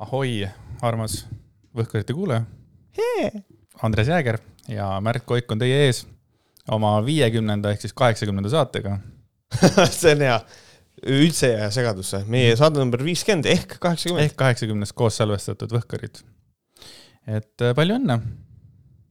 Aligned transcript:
ahoi, 0.00 0.48
armas 0.82 1.24
Võhkarite 1.76 2.14
kuulaja. 2.16 2.42
Andres 3.84 4.08
Jääger 4.10 4.40
ja 4.68 4.88
Märt 5.04 5.26
Koik 5.28 5.50
on 5.52 5.60
teie 5.60 5.84
ees 5.86 6.02
oma 6.70 6.96
viiekümnenda 7.04 7.70
ehk 7.72 7.84
siis 7.84 7.94
kaheksakümnenda 7.96 8.50
saatega. 8.52 8.96
See 10.00 10.14
on 10.14 10.24
hea, 10.24 10.36
üldse 11.14 11.50
ei 11.50 11.56
jää 11.58 11.70
segadusse, 11.74 12.22
meie 12.30 12.56
saade 12.58 12.82
number 12.82 13.02
viiskümmend 13.04 13.48
ehk 13.50 13.76
kaheksakümmend. 13.82 14.26
ehk 14.26 14.36
kaheksakümnes 14.40 14.94
koos 14.96 15.18
salvestatud 15.20 15.72
Võhkarid. 15.74 16.22
et 17.26 17.66
äh, 17.66 17.74
palju 17.76 17.98
õnne. 18.00 18.18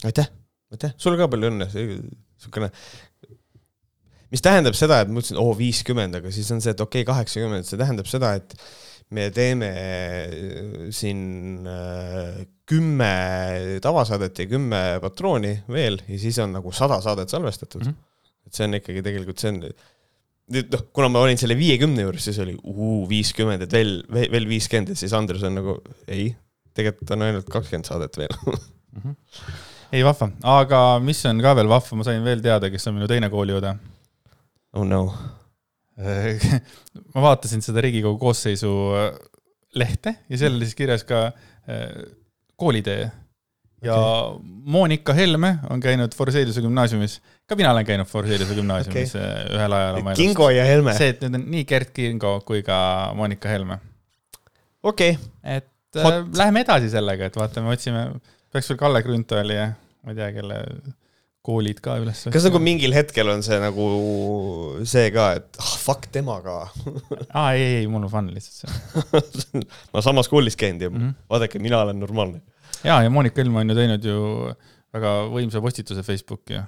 aitäh, 0.05 0.29
aitäh, 0.73 0.95
sulle 0.97 1.19
ka 1.19 1.29
palju 1.31 1.51
õnne, 1.53 1.69
siukene 1.71 2.71
mis 4.29 4.43
tähendab 4.45 4.77
seda, 4.77 5.01
et 5.01 5.09
ma 5.09 5.17
mõtlesin, 5.17 5.39
oo 5.41 5.55
viiskümmend, 5.57 6.19
aga 6.19 6.31
siis 6.31 6.49
on 6.53 6.61
see, 6.61 6.75
et 6.75 6.81
okei 6.83 7.01
okay,, 7.01 7.13
kaheksakümmend, 7.13 7.67
see 7.67 7.79
tähendab 7.81 8.09
seda, 8.09 8.35
et 8.37 8.53
me 9.15 9.29
teeme 9.33 9.69
äh, 9.73 10.89
siin 10.93 11.67
äh, 11.67 12.41
kümme 12.69 13.13
tavasaadet 13.81 14.43
ja 14.43 14.49
kümme 14.49 14.81
patrooni 15.01 15.55
veel 15.71 15.97
ja 16.05 16.19
siis 16.21 16.37
on 16.43 16.53
nagu 16.53 16.73
sada 16.75 16.99
saadet 17.01 17.31
salvestatud 17.33 17.85
mm. 17.85 17.95
-hmm. 17.95 18.35
et 18.45 18.53
see 18.59 18.67
on 18.67 18.77
ikkagi 18.77 19.01
tegelikult, 19.05 19.41
see 19.41 19.53
on, 19.53 19.63
nüüd 20.53 20.69
noh, 20.75 20.83
kuna 20.93 21.09
ma 21.13 21.23
olin 21.25 21.41
selle 21.41 21.57
viiekümne 21.57 22.05
juures, 22.05 22.29
siis 22.29 22.37
oli 22.43 22.53
viiskümmend, 23.09 23.65
et 23.65 23.73
veel, 23.73 24.03
veel 24.13 24.47
viiskümmend 24.49 24.93
ja 24.93 24.99
siis 25.01 25.13
Andres 25.17 25.45
on 25.47 25.57
nagu 25.57 25.79
ei, 26.07 26.29
tegelikult 26.77 27.15
on 27.17 27.25
ainult 27.25 27.49
kakskümmend 27.49 27.89
saadet 27.89 28.21
veel 28.21 28.37
mm. 28.45 29.01
-hmm. 29.01 29.17
ei 29.97 30.05
vahva, 30.05 30.29
aga 30.59 30.83
mis 31.01 31.25
on 31.25 31.41
ka 31.41 31.55
veel 31.57 31.73
vahva, 31.73 31.97
ma 31.97 32.05
sain 32.05 32.23
veel 32.23 32.45
teada, 32.45 32.69
kes 32.69 32.87
on 32.87 32.99
minu 32.99 33.09
teine 33.09 33.33
kooliõde. 33.33 33.73
oh 34.77 34.85
no 34.85 35.03
ma 37.13 37.23
vaatasin 37.29 37.63
seda 37.65 37.81
Riigikogu 37.83 38.19
koosseisu 38.21 38.73
äh, 38.95 39.09
lehte 39.75 40.15
ja 40.29 40.37
seal 40.39 40.55
oli 40.55 40.67
siis 40.67 40.77
kirjas 40.77 41.03
ka 41.07 41.25
äh, 41.25 41.89
koolitee. 42.55 43.09
ja 43.83 43.95
okay. 43.95 44.39
Monika 44.45 45.13
Helme 45.13 45.57
on 45.69 45.79
käinud 45.79 46.15
Forseliuse 46.15 46.61
gümnaasiumis, 46.61 47.19
ka 47.47 47.55
mina 47.55 47.71
olen 47.71 47.85
käinud 47.85 48.07
Forseliuse 48.07 48.55
gümnaasiumis 48.55 49.15
okay. 49.15 49.27
Äh, 49.27 49.51
ühel 49.55 49.75
ajal 49.77 49.99
oma 50.01 50.13
elus. 50.13 50.19
Kingo 50.19 50.49
ja 50.49 50.65
Helme. 50.67 50.95
see, 50.97 51.13
et 51.15 51.21
nüüd 51.23 51.39
on 51.39 51.45
nii 51.55 51.65
Gert 51.67 51.91
Kingo 51.95 52.39
kui 52.47 52.63
ka 52.63 52.79
Monika 53.15 53.51
Helme. 53.51 53.79
okei 54.83 55.17
okay.. 55.17 55.29
et 55.43 55.69
Hot. 56.03 56.13
äh, 56.13 56.25
läheme 56.37 56.63
edasi 56.67 56.89
sellega, 56.91 57.29
et 57.29 57.37
vaatame, 57.39 57.75
otsime, 57.75 58.07
peaks 58.53 58.71
veel 58.71 58.81
Kalle 58.81 59.03
Grünthali 59.03 59.55
ja 59.57 59.69
ma 60.03 60.15
ei 60.15 60.19
tea, 60.19 60.31
kelle 60.35 60.63
koolid 61.45 61.79
ka 61.83 61.95
üles. 62.01 62.25
kas 62.33 62.45
nagu 62.47 62.59
mingil 62.61 62.93
hetkel 62.95 63.29
on 63.31 63.43
see 63.45 63.59
nagu 63.61 63.85
see 64.87 65.07
ka, 65.15 65.29
et 65.39 65.61
ah 65.63 65.75
fuck 65.79 66.09
temaga 66.11 66.57
aa 67.31 67.53
ei, 67.55 67.79
ei, 67.81 67.87
mul 67.91 68.07
on 68.07 68.11
fun 68.11 68.27
lihtsalt 68.33 68.65
see 68.65 69.63
ma 69.93 70.03
samas 70.05 70.29
koolis 70.31 70.59
käinud 70.59 70.83
ja 70.83 70.91
mm 70.91 70.99
-hmm. 70.99 71.15
vaadake, 71.31 71.63
mina 71.63 71.79
olen 71.85 71.99
normaalne. 71.99 72.41
ja, 72.83 73.01
ja 73.03 73.09
Monika 73.09 73.41
Helme 73.41 73.63
on 73.63 73.71
ju 73.71 73.79
teinud 73.79 74.03
ju 74.11 74.19
väga 74.93 75.15
võimsa 75.31 75.63
postituse 75.63 76.03
Facebooki. 76.03 76.59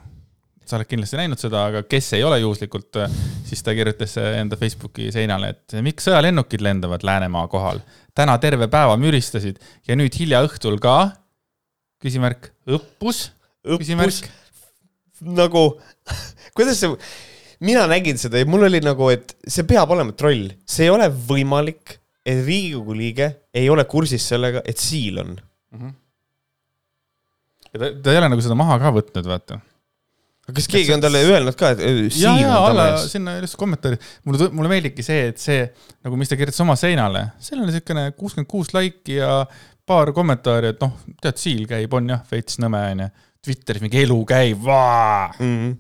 sa 0.66 0.78
oled 0.78 0.88
kindlasti 0.88 1.17
näinud 1.19 1.39
seda, 1.41 1.66
aga 1.67 1.83
kes 1.83 2.13
ei 2.13 2.23
ole 2.23 2.38
juhuslikult, 2.39 2.95
siis 3.44 3.63
ta 3.63 3.73
kirjutas 3.75 4.13
enda 4.17 4.56
Facebooki 4.56 5.09
seinale, 5.11 5.50
et 5.50 5.73
miks 5.83 6.08
sõjalennukid 6.08 6.61
lendavad 6.63 7.03
Läänemaa 7.03 7.47
kohal. 7.47 7.81
täna 8.16 8.38
terve 8.38 8.67
päeva 8.67 8.95
müristasid 8.97 9.59
ja 9.88 9.95
nüüd 9.95 10.16
hilja 10.19 10.45
õhtul 10.47 10.80
ka, 10.80 11.11
küsimärk, 12.00 12.53
õppus, 12.67 13.31
küsimärk 13.67 14.31
nagu, 15.22 15.66
kuidas 16.58 16.81
see, 16.81 16.94
mina 17.66 17.86
nägin 17.89 18.19
seda 18.22 18.41
ja 18.41 18.50
mul 18.50 18.67
oli 18.67 18.81
nagu, 18.83 19.09
et 19.14 19.36
see 19.45 19.67
peab 19.69 19.94
olema 19.94 20.16
troll, 20.17 20.50
see 20.66 20.88
ei 20.88 20.94
ole 20.94 21.09
võimalik, 21.09 21.97
et 22.22 22.44
Riigikogu 22.45 22.95
liige 22.97 23.31
ei 23.58 23.69
ole 23.73 23.86
kursis 23.89 24.28
sellega, 24.33 24.61
et 24.66 24.78
siil 24.78 25.17
on 25.23 25.33
mm. 25.33 25.80
-hmm. 25.80 25.94
ta, 27.73 27.91
ta 28.03 28.13
ei 28.13 28.22
ole 28.22 28.31
nagu 28.33 28.45
seda 28.45 28.58
maha 28.58 28.78
ka 28.81 28.94
võtnud, 28.97 29.30
vaata 29.30 29.61
aga 30.41 30.58
kas 30.58 30.67
keegi 30.69 30.94
on 30.94 31.02
talle 31.03 31.22
öelnud 31.23 31.58
ka, 31.58 31.73
et 31.75 31.81
siin 32.13 32.25
ja, 32.25 32.35
ja, 32.41 32.59
on 32.59 32.72
alla 32.74 32.85
sinna 33.06 33.38
lihtsalt 33.40 33.59
kommentaari, 33.62 33.97
mulle, 34.25 34.50
mulle 34.57 34.72
meeldibki 34.72 35.06
see, 35.06 35.28
et 35.31 35.41
see 35.41 35.63
nagu, 36.03 36.18
mis 36.19 36.31
ta 36.31 36.38
kirjutas 36.40 36.63
oma 36.66 36.75
seinale, 36.79 37.28
seal 37.44 37.62
oli 37.63 37.75
siukene 37.75 38.07
kuuskümmend 38.18 38.50
kuus 38.50 38.74
laiki 38.75 39.19
ja 39.19 39.44
paar 39.88 40.12
kommentaari, 40.16 40.74
et 40.74 40.81
noh, 40.81 40.97
tead, 41.22 41.38
siil 41.41 41.68
käib, 41.69 41.94
on 41.94 42.09
jah, 42.13 42.24
veits 42.31 42.59
nõme 42.62 42.81
onju 42.95 43.09
Twitteris 43.41 43.81
mingi 43.81 44.03
elu 44.06 44.19
käib 44.29 44.68
mm. 44.68 45.40
-hmm. 45.40 45.79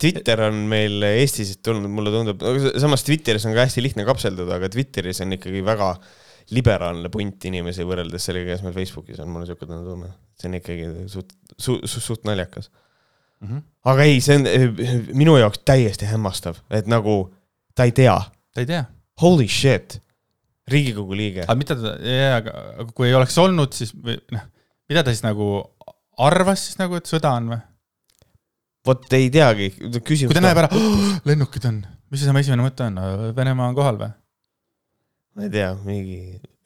Twitter 0.00 0.40
on 0.46 0.62
meil 0.70 1.02
Eestis 1.04 1.58
tulnud, 1.60 1.90
mulle 1.92 2.12
tundub, 2.14 2.42
samas 2.80 3.04
Twitteris 3.04 3.44
on 3.46 3.54
ka 3.56 3.66
hästi 3.66 3.82
lihtne 3.84 4.06
kapselduda, 4.08 4.56
aga 4.56 4.70
Twitteris 4.72 5.20
on 5.20 5.36
ikkagi 5.36 5.60
väga 5.64 5.92
liberaalne 6.56 7.10
punt 7.12 7.44
inimesi 7.46 7.84
võrreldes 7.86 8.24
sellega, 8.26 8.54
kes 8.54 8.64
meil 8.64 8.74
Facebookis 8.74 9.20
on, 9.22 9.28
mul 9.30 9.44
on 9.44 9.50
siuke 9.50 9.68
tunne. 9.68 10.08
see 10.40 10.48
on 10.48 10.56
ikkagi 10.56 10.86
suht, 11.12 11.34
suht, 11.58 11.84
suht, 11.84 12.04
suht 12.06 12.24
naljakas 12.24 12.70
mm. 13.40 13.48
-hmm. 13.48 13.62
aga 13.92 14.06
ei, 14.08 14.20
see 14.24 14.38
on 14.40 14.48
minu 15.20 15.36
jaoks 15.36 15.60
täiesti 15.68 16.08
hämmastav, 16.08 16.62
et 16.70 16.88
nagu 16.88 17.34
ta 17.74 17.84
ei 17.84 17.92
tea. 17.92 18.16
ta 18.54 18.64
ei 18.64 18.66
tea. 18.66 18.84
Holy 19.20 19.48
shit, 19.48 20.00
Riigikogu 20.70 21.16
liige. 21.16 21.44
aga 21.44 21.58
mida 21.58 21.76
ta, 21.76 21.94
aga 22.38 22.88
kui 22.94 23.08
ei 23.10 23.14
oleks 23.14 23.36
olnud, 23.38 23.72
siis 23.76 23.92
või 23.94 24.16
noh, 24.32 24.48
mida 24.88 25.04
ta 25.04 25.12
siis 25.12 25.24
nagu 25.26 25.52
arvas 26.26 26.66
siis 26.68 26.80
nagu, 26.80 26.98
et 26.98 27.10
sõda 27.10 27.34
on 27.38 27.50
või? 27.54 27.60
vot 28.86 29.16
ei 29.16 29.28
teagi, 29.32 29.70
küsimus. 30.00 30.30
kui 30.30 30.36
ta 30.38 30.44
näeb 30.44 30.62
ära 30.62 30.70
oh,, 30.72 31.02
lennukid 31.28 31.66
on, 31.68 31.82
mis 32.10 32.22
see 32.22 32.30
tema 32.30 32.40
esimene 32.42 32.64
mõte 32.64 32.86
on, 32.88 33.00
Venemaa 33.36 33.68
on 33.70 33.76
kohal 33.76 34.00
või? 34.00 34.12
ma 35.36 35.46
ei 35.46 35.52
tea, 35.52 35.74
mingi 35.84 36.20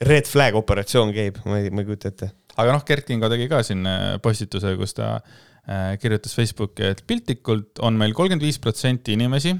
red 0.04 0.28
flag 0.30 0.56
operatsioon 0.58 1.12
käib, 1.14 1.40
ma 1.48 1.58
ei, 1.60 1.72
ma 1.74 1.82
ei 1.82 1.88
kujuta 1.88 2.12
ette. 2.12 2.30
aga 2.54 2.76
noh, 2.76 2.84
Gert 2.86 3.08
Kingo 3.08 3.30
tegi 3.32 3.50
ka 3.50 3.62
siin 3.66 3.82
äh, 3.88 4.04
postituse, 4.22 4.76
kus 4.78 4.96
ta 4.96 5.16
äh, 5.18 5.94
kirjutas 6.02 6.36
Facebooki, 6.38 6.86
et 6.94 7.02
piltlikult 7.08 7.82
on 7.84 7.98
meil 8.00 8.14
kolmkümmend 8.16 8.46
viis 8.46 8.60
protsenti 8.62 9.18
inimesi 9.18 9.56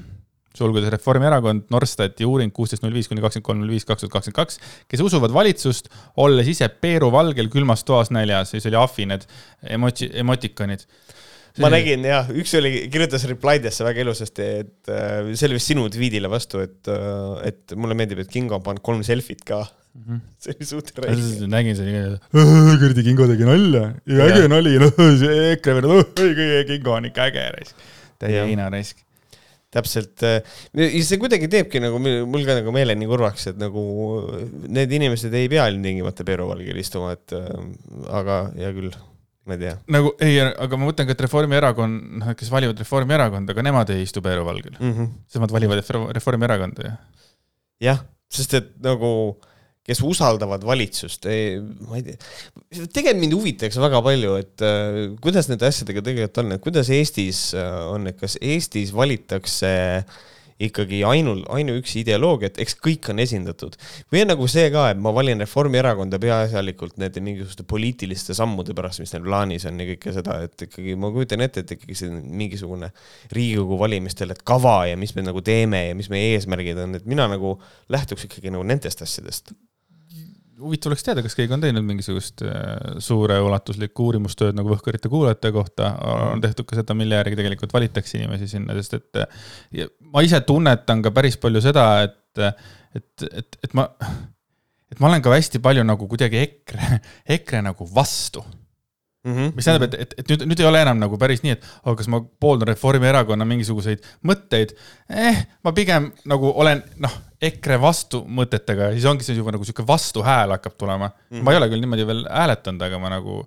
sulgudes 0.55 0.91
Reformierakond, 0.93 1.67
Norstati 1.73 2.27
uuring 2.27 2.53
kuusteist 2.55 2.85
null 2.85 2.95
viis 2.95 3.09
kuni 3.11 3.23
kakskümmend 3.23 3.49
kolm 3.49 3.61
null 3.63 3.75
viis 3.75 3.87
kaks 3.87 4.05
tuhat 4.05 4.13
kakskümmend 4.15 4.39
kaks, 4.39 4.59
kes 4.91 5.03
usuvad 5.05 5.35
valitsust, 5.35 5.91
olles 6.23 6.49
ise 6.51 6.69
Peeru 6.81 7.11
valgel 7.13 7.51
külmas 7.53 7.85
toas 7.87 8.13
näljas, 8.15 8.55
siis 8.55 8.67
oli 8.71 8.79
ahvi 8.79 9.09
need 9.11 9.27
emotsi-, 9.77 10.11
emotikonid 10.23 10.87
ma 11.63 11.71
nägin 11.71 12.03
jah, 12.03 12.27
üks 12.35 12.51
oli, 12.59 12.73
kirjutas 12.91 13.25
reply 13.29 13.61
desse 13.63 13.85
väga 13.85 14.03
ilusasti, 14.03 14.47
et 14.65 14.91
äh, 14.91 15.31
see 15.33 15.47
oli 15.47 15.59
vist 15.59 15.71
sinu 15.71 15.87
tweetile 15.91 16.31
vastu, 16.31 16.61
et 16.65 16.91
äh,, 16.91 17.49
et 17.51 17.75
mulle 17.79 17.97
meeldib, 17.97 18.21
et 18.23 18.31
Kingo 18.31 18.59
on 18.59 18.65
pannud 18.65 18.83
kolm 18.85 19.03
selfit 19.07 19.45
ka 19.47 19.61
mm. 19.63 20.03
-hmm. 20.03 20.21
see 20.43 20.55
oli 20.55 20.69
suht 20.71 20.91
räige. 20.99 21.47
nägin 21.51 21.79
seda, 21.79 22.17
kuradi 22.81 23.07
Kingo 23.07 23.27
tegi 23.31 23.47
nalja 23.47 23.85
ja 24.05 24.29
äge 24.29 24.49
nali, 24.51 24.77
noh, 24.83 25.03
see 25.21 25.51
EKRE 25.53 25.79
vend, 25.79 25.91
oh, 25.91 26.03
Kingo 26.71 26.97
on 26.99 27.11
ikka 27.11 27.29
äge 27.31 27.49
raisk. 27.55 27.89
täie 28.19 28.45
heinaraisk 28.47 29.04
täpselt, 29.75 30.23
äh, 30.25 30.55
see 31.05 31.19
kuidagi 31.21 31.49
teebki 31.51 31.81
nagu 31.83 31.99
mul 32.01 32.45
ka 32.47 32.57
nagu 32.59 32.73
meele 32.75 32.95
nii 32.97 33.09
kurvaks, 33.09 33.49
et 33.51 33.59
nagu 33.61 33.83
need 34.71 34.93
inimesed 34.99 35.33
ei 35.35 35.49
pea 35.51 35.67
ilmtingimata 35.71 36.27
Peeru 36.27 36.47
valgel 36.51 36.79
istuma, 36.81 37.13
et 37.17 37.35
äh, 37.35 37.49
aga 38.15 38.39
hea 38.55 38.71
küll, 38.77 38.93
ma 39.45 39.57
ei 39.57 39.63
tea. 39.65 39.75
nagu 39.97 40.13
ei, 40.23 40.37
aga 40.41 40.79
ma 40.79 40.89
mõtlen 40.89 41.09
ka, 41.09 41.17
et 41.17 41.25
Reformierakond, 41.27 42.05
noh, 42.21 42.35
kes 42.39 42.53
valivad 42.53 42.79
Reformierakonda, 42.81 43.55
aga 43.55 43.67
nemad 43.69 43.91
ei 43.95 44.05
istu 44.07 44.23
Peeru 44.25 44.47
valgel 44.47 44.77
mm. 44.79 44.93
-hmm. 44.93 45.11
Nemad 45.35 45.57
valivad 45.57 45.83
Reformierakonda 46.19 46.87
ju. 46.87 46.95
jah, 47.89 48.05
sest 48.31 48.57
et 48.57 48.71
nagu 48.83 49.11
äh, 49.35 49.51
kes 49.85 50.01
usaldavad 50.05 50.63
valitsust, 50.65 51.27
ma 51.85 51.99
ei 51.99 52.05
tea, 52.07 52.85
tegelikult 52.89 53.21
mind 53.21 53.35
huvitaks 53.37 53.77
väga 53.81 54.01
palju, 54.05 54.37
et 54.41 54.65
äh, 54.65 55.01
kuidas 55.21 55.49
nende 55.51 55.67
asjadega 55.69 56.01
tegelikult 56.05 56.41
on, 56.41 56.55
et 56.55 56.63
kuidas 56.63 56.89
Eestis 56.93 57.51
äh, 57.57 57.75
on, 57.91 58.09
et 58.09 58.17
kas 58.17 58.39
Eestis 58.41 58.95
valitakse 58.95 59.75
ikkagi 60.65 61.01
ainul, 61.03 61.41
ainuüksi 61.51 61.99
ideoloogia, 61.99 62.47
et 62.47 62.61
eks 62.63 62.77
kõik 62.79 63.09
on 63.11 63.19
esindatud. 63.19 63.75
või 64.11 64.21
on 64.23 64.29
nagu 64.31 64.47
see 64.47 64.69
ka, 64.71 64.87
et 64.93 65.01
ma 65.03 65.11
valin 65.13 65.43
Reformierakonda 65.43 66.19
peaasjalikult 66.23 66.95
nende 67.01 67.21
mingisuguste 67.21 67.67
poliitiliste 67.67 68.33
sammude 68.37 68.73
pärast, 68.73 69.03
mis 69.03 69.11
neil 69.13 69.27
plaanis 69.27 69.67
on 69.67 69.83
ja 69.83 69.89
kõike 69.91 70.15
seda, 70.15 70.39
et 70.47 70.65
ikkagi 70.69 70.95
ma 70.95 71.11
kujutan 71.11 71.43
ette, 71.43 71.65
et 71.65 71.75
ikkagi 71.75 71.99
see 71.99 72.23
mingisugune 72.23 72.89
Riigikogu 73.35 73.77
valimistel, 73.83 74.31
et 74.31 74.41
kava 74.47 74.79
ja 74.89 74.97
mis 74.97 75.13
me 75.19 75.27
nagu 75.27 75.43
teeme 75.43 75.89
ja 75.89 75.99
mis 75.99 76.09
meie 76.13 76.33
eesmärgid 76.39 76.79
on, 76.87 76.95
et 77.01 77.05
mina 77.05 77.27
nagu 77.29 77.57
lähtuks 77.91 78.29
ikkagi 78.29 78.55
nagu 78.55 78.63
nendest 78.63 79.03
asjadest 79.03 79.51
huvitav 80.61 80.91
oleks 80.91 81.03
teada, 81.05 81.23
kas 81.25 81.35
keegi 81.37 81.53
on 81.55 81.63
teinud 81.63 81.85
mingisugust 81.85 82.43
äh, 82.45 82.99
suureulatuslikku 83.03 84.09
uurimustööd 84.09 84.57
nagu 84.57 84.71
Võhkarite 84.71 85.11
kuulajate 85.11 85.51
kohta, 85.55 85.91
on 86.33 86.43
tehtud 86.43 86.67
ka 86.69 86.79
seda, 86.79 86.95
mille 86.97 87.19
järgi 87.19 87.39
tegelikult 87.39 87.73
valitakse 87.75 88.19
inimesi 88.19 88.49
sinna, 88.55 88.75
sest 88.79 88.99
et 88.99 89.21
äh, 89.23 89.89
ma 90.13 90.23
ise 90.25 90.41
tunnetan 90.47 91.03
ka 91.05 91.13
päris 91.15 91.39
palju 91.41 91.63
seda, 91.65 91.87
et, 92.07 92.43
et, 92.95 93.27
et, 93.31 93.59
et 93.67 93.77
ma, 93.77 93.89
et 94.91 95.01
ma 95.01 95.11
olen 95.11 95.25
ka 95.25 95.33
hästi 95.35 95.63
palju 95.63 95.85
nagu 95.87 96.07
kuidagi 96.11 96.43
EKRE, 96.43 97.01
EKRE 97.37 97.65
nagu 97.71 97.89
vastu 97.95 98.45
Mm 99.25 99.33
-hmm. 99.33 99.55
mis 99.55 99.65
tähendab, 99.65 99.93
et, 99.93 100.01
et, 100.01 100.13
et 100.17 100.29
nüüd, 100.29 100.41
nüüd 100.45 100.59
ei 100.59 100.65
ole 100.69 100.81
enam 100.81 100.99
nagu 101.01 101.17
päris 101.17 101.39
nii, 101.41 101.55
et 101.55 101.63
oh, 101.85 101.95
kas 101.97 102.05
ma 102.07 102.19
pooldan 102.39 102.67
Reformierakonna 102.67 103.45
mingisuguseid 103.45 104.03
mõtteid 104.21 104.75
eh,. 105.09 105.39
ma 105.63 105.71
pigem 105.73 106.11
nagu 106.29 106.51
olen 106.55 106.83
noh, 107.01 107.15
EKRE 107.49 107.77
vastumõtetega 107.81 108.91
siis 108.95 109.07
ongi 109.09 109.27
see 109.27 109.37
juba 109.37 109.53
nagu 109.55 109.67
sihuke 109.67 109.85
vastuhääl 109.87 110.55
hakkab 110.55 110.75
tulema 110.79 111.09
mm. 111.09 111.15
-hmm. 111.29 111.45
ma 111.45 111.53
ei 111.53 111.61
ole 111.61 111.69
küll 111.71 111.85
niimoodi 111.85 112.07
veel 112.07 112.25
hääletanud, 112.29 112.85
aga 112.87 112.99
ma 112.99 113.13
nagu, 113.15 113.39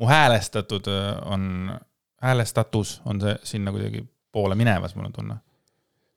mu 0.00 0.10
häälestatud 0.10 0.90
äh, 0.90 1.12
on, 1.26 1.44
häälestatus 2.22 3.00
on 3.04 3.20
see 3.20 3.36
sinna 3.54 3.72
kuidagi 3.72 4.04
poole 4.32 4.54
minemas, 4.54 4.94
mul 4.94 5.10
on 5.10 5.16
tunne 5.16 5.40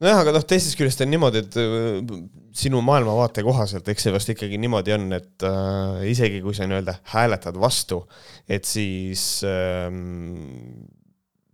nojah, 0.03 0.19
aga 0.23 0.33
noh, 0.35 0.43
teisest 0.47 0.77
küljest 0.79 1.03
on 1.05 1.11
niimoodi, 1.13 1.43
et 1.43 1.57
äh, 1.61 2.15
sinu 2.63 2.81
maailmavaate 2.85 3.43
kohaselt, 3.45 3.87
eks 3.89 4.07
see 4.07 4.13
vast 4.15 4.31
ikkagi 4.33 4.59
niimoodi 4.61 4.95
on, 4.95 5.07
et 5.15 5.47
äh, 5.47 6.03
isegi 6.11 6.41
kui 6.43 6.55
sa 6.57 6.67
nii-öelda 6.67 6.97
hääletad 7.13 7.57
vastu, 7.61 8.03
et 8.49 8.67
siis 8.67 9.23
ähm, 9.47 10.83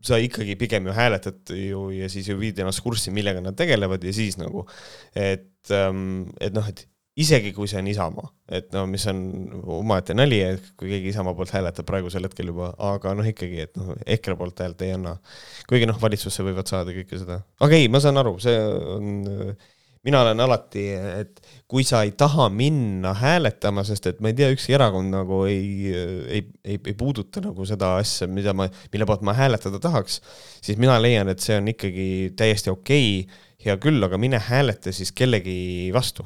sa 0.05 0.19
ikkagi 0.21 0.55
pigem 0.59 0.87
ju 0.87 0.95
hääletad 0.95 1.53
ju 1.55 1.89
ja 1.95 2.09
siis 2.11 2.29
ju 2.29 2.37
viid 2.39 2.59
ennast 2.59 2.83
kurssi, 2.85 3.11
millega 3.15 3.43
nad 3.43 3.57
tegelevad 3.59 4.03
ja 4.03 4.13
siis 4.15 4.39
nagu, 4.39 4.65
et 5.15 5.73
ähm,, 5.75 6.29
et 6.39 6.55
noh, 6.55 6.67
et 6.69 6.85
isegi 7.19 7.51
kui 7.55 7.67
see 7.67 7.79
on 7.81 7.89
Isamaa, 7.91 8.29
et 8.55 8.69
no 8.75 8.85
mis 8.89 9.03
on 9.11 9.19
omaette 9.79 10.15
nali, 10.15 10.39
et 10.45 10.69
kui 10.79 10.91
keegi 10.91 11.11
Isamaa 11.11 11.35
poolt 11.35 11.51
hääletab 11.55 11.87
praegusel 11.89 12.27
hetkel 12.27 12.51
juba, 12.51 12.71
aga 12.91 13.13
noh, 13.17 13.27
ikkagi, 13.27 13.65
et 13.65 13.75
noh, 13.79 13.91
EKRE 14.15 14.37
poolt 14.39 14.61
häält 14.63 14.85
ei 14.85 14.93
anna. 14.95 15.17
kuigi 15.69 15.89
noh, 15.89 15.99
valitsusse 15.99 16.45
võivad 16.47 16.71
saada 16.71 16.95
kõike 16.95 17.19
seda, 17.19 17.41
aga 17.65 17.79
ei, 17.79 17.89
ma 17.91 18.01
saan 18.03 18.21
aru, 18.21 18.37
see 18.43 18.55
on, 18.95 19.11
mina 20.07 20.21
olen 20.23 20.39
alati, 20.45 20.85
et 21.19 21.41
kui 21.67 21.83
sa 21.87 22.01
ei 22.07 22.13
taha 22.17 22.47
minna 22.53 23.11
hääletama, 23.17 23.83
sest 23.87 24.07
et 24.11 24.23
ma 24.23 24.31
ei 24.31 24.37
tea, 24.37 24.49
ükski 24.55 24.77
erakond 24.77 25.11
nagu 25.13 25.43
ei, 25.49 25.91
ei, 25.91 26.43
ei, 26.63 26.79
ei 26.79 26.95
puuduta 26.97 27.43
nagu 27.43 27.67
seda 27.67 27.95
asja, 27.99 28.29
mida 28.31 28.55
ma, 28.55 28.69
mille 28.93 29.07
poolt 29.09 29.25
ma 29.27 29.35
hääletada 29.37 29.81
tahaks, 29.83 30.21
siis 30.63 30.79
mina 30.79 30.97
leian, 31.01 31.31
et 31.31 31.43
see 31.43 31.59
on 31.59 31.71
ikkagi 31.73 32.09
täiesti 32.39 32.71
okei 32.73 33.23
okay,, 33.23 33.45
hea 33.65 33.75
küll, 33.83 33.99
aga 34.07 34.15
mine 34.15 34.39
hääleta 34.39 34.93
siis 34.95 35.11
kellegi 35.11 35.91
vastu 35.91 36.23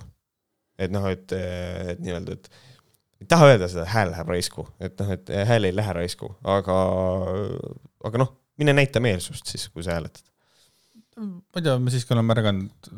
et 0.80 0.94
noh, 0.94 1.06
et, 1.12 1.34
et 1.34 2.02
nii-öelda, 2.04 2.38
et 2.38 2.50
ei 3.24 3.30
taha 3.30 3.52
öelda 3.54 3.70
seda, 3.72 3.86
hääl 3.90 4.12
läheb 4.14 4.32
raisku, 4.34 4.66
et 4.84 5.00
noh, 5.00 5.14
et 5.16 5.32
hääl 5.50 5.70
ei 5.70 5.76
lähe 5.76 5.96
raisku, 5.96 6.34
aga, 6.56 6.78
aga 8.10 8.22
noh, 8.22 8.34
mine 8.60 8.76
näita 8.76 9.02
meelsust 9.04 9.50
siis, 9.50 9.68
kui 9.74 9.86
sa 9.86 9.98
hääletad. 9.98 10.26
ma 11.18 11.62
ei 11.62 11.66
tea, 11.66 11.78
ma 11.80 11.94
siiski 11.94 12.16
olen 12.16 12.30
märganud 12.30 12.94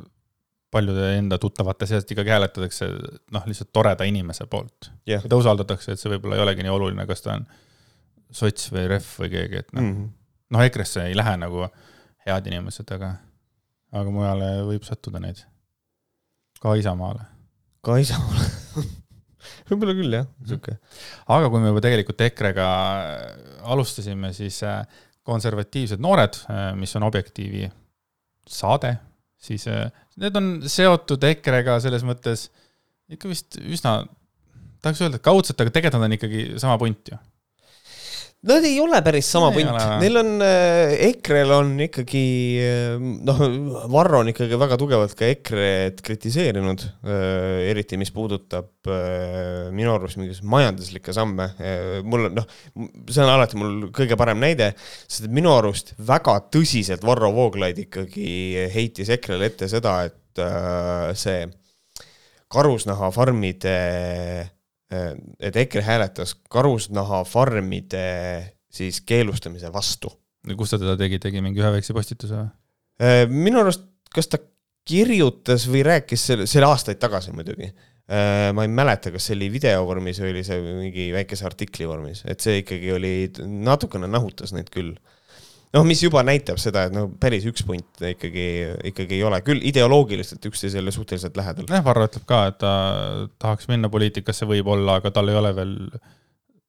paljude 0.75 1.11
enda 1.17 1.39
tuttavate 1.41 1.87
seast 1.89 2.11
ikkagi 2.11 2.33
hääletatakse 2.35 2.89
noh, 3.35 3.45
lihtsalt 3.47 3.71
toreda 3.75 4.07
inimese 4.07 4.47
poolt 4.51 4.91
yeah.. 5.07 5.23
keda 5.23 5.39
usaldatakse, 5.39 5.95
et 5.95 6.01
see 6.01 6.11
võib-olla 6.13 6.39
ei 6.39 6.45
olegi 6.45 6.65
nii 6.65 6.75
oluline, 6.75 7.07
kas 7.09 7.25
ta 7.25 7.37
on 7.37 7.47
sots 8.35 8.71
või 8.73 8.87
ref 8.91 9.13
või 9.21 9.31
keegi, 9.33 9.63
et 9.63 9.71
noh 9.75 9.83
mm 9.85 9.93
-hmm., 9.93 10.11
noh, 10.55 10.65
EKRE-sse 10.67 11.07
ei 11.09 11.15
lähe 11.17 11.37
nagu 11.41 11.65
head 12.25 12.51
inimesed, 12.51 12.91
aga, 12.97 13.15
aga 13.95 14.13
mujale 14.13 14.51
võib 14.67 14.85
sattuda 14.87 15.21
neid. 15.23 15.41
ka 16.61 16.75
Isamaale 16.79 17.25
ka 17.85 17.97
Isamaale 18.01 18.45
võib-olla 19.69 19.95
küll 19.97 20.17
jah, 20.19 20.29
sihuke. 20.45 20.77
aga 21.37 21.49
kui 21.53 21.61
me 21.61 21.71
juba 21.71 21.83
tegelikult 21.85 22.23
EKRE-ga 22.27 22.67
alustasime, 23.73 24.31
siis 24.35 24.61
äh, 24.65 24.81
konservatiivsed 25.25 26.01
noored, 26.01 26.37
äh, 26.49 26.71
mis 26.77 26.93
on 26.97 27.05
Objektiivi 27.07 27.67
saade, 28.49 28.95
siis 29.41 29.67
äh, 29.69 29.87
need 30.21 30.39
on 30.39 30.49
seotud 30.71 31.23
EKRE-ga 31.31 31.79
selles 31.83 32.05
mõttes 32.07 32.47
ikka 33.11 33.29
vist 33.29 33.59
üsna, 33.61 33.99
tahaks 34.83 35.03
öelda, 35.03 35.19
et 35.19 35.25
kaudselt, 35.25 35.59
aga 35.61 35.73
tegelikult 35.73 36.01
nad 36.01 36.09
on 36.09 36.17
ikkagi 36.17 36.45
sama 36.61 36.77
punt 36.81 37.11
ju 37.11 37.19
Nad 38.45 38.65
ei 38.67 38.75
ole 38.77 38.99
päris 39.01 39.25
sama 39.31 39.47
punt, 39.53 39.71
neil 40.01 40.19
on 40.19 40.27
äh,, 40.45 40.93
EKRE-l 41.07 41.53
on 41.55 41.71
ikkagi 41.87 42.25
äh, 42.61 42.93
noh, 42.99 43.41
Varro 43.89 44.19
on 44.21 44.29
ikkagi 44.29 44.59
väga 44.61 44.77
tugevalt 44.77 45.15
ka 45.17 45.25
EKRE-d 45.31 46.03
kritiseerinud 46.05 46.83
äh,, 46.85 47.65
eriti 47.71 47.97
mis 47.97 48.13
puudutab 48.13 48.91
äh, 48.91 49.71
minu 49.73 49.95
arust 49.95 50.19
mingisuguseid 50.21 50.51
majanduslikke 50.53 51.15
samme 51.17 51.49
äh,. 51.57 51.99
mul 52.05 52.29
on 52.29 52.37
noh, 52.37 52.47
see 53.09 53.25
on 53.25 53.33
alati 53.33 53.57
mul 53.57 53.89
kõige 53.95 54.17
parem 54.19 54.43
näide, 54.43 54.71
sest 55.07 55.25
minu 55.33 55.55
arust 55.55 55.95
väga 55.97 56.37
tõsiselt 56.53 57.05
Varro 57.07 57.33
Vooglaid 57.33 57.81
ikkagi 57.87 58.67
heitis 58.75 59.09
EKRE-le 59.17 59.49
ette 59.49 59.71
seda, 59.73 60.03
et 60.05 60.45
äh, 60.45 61.15
see 61.17 61.47
karusnahafarmide 62.53 63.77
Äh, 64.45 64.54
et 65.39 65.55
EKRE 65.63 65.83
hääletas 65.85 66.35
karusnahafarmide 66.51 68.05
siis 68.75 69.01
keelustamise 69.01 69.71
vastu. 69.73 70.11
kus 70.57 70.73
ta 70.73 70.79
teda 70.81 70.97
tegi, 70.99 71.19
tegi 71.19 71.41
mingi 71.41 71.63
ühe 71.63 71.71
väikse 71.77 71.95
postituse 71.95 72.37
või? 72.37 72.51
Äh, 73.01 73.23
minu 73.31 73.59
arust, 73.63 73.87
kas 74.13 74.29
ta 74.31 74.39
kirjutas 74.85 75.65
või 75.71 75.81
rääkis 75.85 76.25
selle, 76.29 76.45
see 76.47 76.61
oli 76.61 76.69
aastaid 76.69 76.99
tagasi 77.01 77.33
muidugi. 77.35 77.71
Äh, 78.05 78.51
ma 78.53 78.65
ei 78.65 78.69
mäleta, 78.69 79.09
kas 79.11 79.25
see 79.27 79.35
oli 79.37 79.49
video 79.53 79.81
vormis 79.87 80.19
või 80.21 80.35
oli 80.35 80.43
see 80.45 80.61
mingi 80.61 81.09
väikese 81.15 81.47
artikli 81.49 81.87
vormis, 81.89 82.21
et 82.29 82.43
see 82.43 82.61
ikkagi 82.61 82.93
oli, 82.93 83.13
natukene 83.65 84.09
nahutas 84.11 84.53
neid 84.53 84.69
küll 84.73 84.93
noh, 85.75 85.85
mis 85.87 86.01
juba 86.03 86.23
näitab 86.25 86.59
seda, 86.61 86.85
et 86.87 86.95
no 86.95 87.07
päris 87.21 87.45
üks 87.49 87.65
punt 87.67 88.03
ikkagi, 88.09 88.45
ikkagi 88.91 89.17
ei 89.19 89.23
ole, 89.27 89.39
küll 89.45 89.63
ideoloogiliselt 89.67 90.45
üksteisele 90.49 90.93
suhteliselt 90.95 91.37
lähedal. 91.39 91.67
jah, 91.69 91.83
Varro 91.85 92.07
ütleb 92.09 92.27
ka, 92.29 92.41
et 92.51 92.59
ta 92.61 92.73
tahaks 93.41 93.69
minna 93.71 93.91
poliitikasse 93.93 94.47
võib-olla, 94.49 94.99
aga 95.01 95.11
tal 95.15 95.31
ei 95.31 95.39
ole 95.39 95.51
veel, 95.57 95.73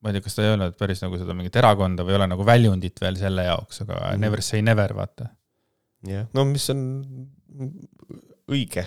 ma 0.03 0.11
ei 0.11 0.17
tea, 0.17 0.27
kas 0.27 0.39
ta 0.39 0.45
ei 0.45 0.55
öelnud 0.55 0.79
päris 0.81 1.05
nagu 1.05 1.21
seda 1.21 1.37
mingit 1.37 1.59
erakonda 1.61 2.07
või 2.07 2.17
ei 2.17 2.21
ole 2.21 2.31
nagu 2.35 2.49
väljundit 2.49 3.05
veel 3.05 3.21
selle 3.21 3.47
jaoks, 3.49 3.85
aga 3.87 4.01
mm 4.01 4.27
never 4.27 4.43
say 4.43 4.65
never, 4.65 4.97
vaata. 4.97 5.31
jah, 6.07 6.27
no 6.35 6.47
mis 6.49 6.67
on 6.75 6.83
õige 8.47 8.87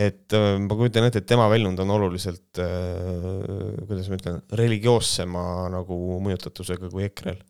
et 0.00 0.32
äh, 0.36 0.52
ma 0.62 0.76
kujutan 0.78 1.04
ette, 1.08 1.20
et 1.20 1.28
tema 1.28 1.48
väljund 1.50 1.80
on 1.82 1.90
oluliselt 1.96 2.60
äh,, 2.62 3.80
kuidas 3.88 4.08
ma 4.08 4.20
ütlen, 4.20 4.42
religioossema 4.60 5.42
nagu 5.72 5.96
mõjutatusega 6.24 6.92
kui 6.92 7.08
EKRE-l 7.08 7.40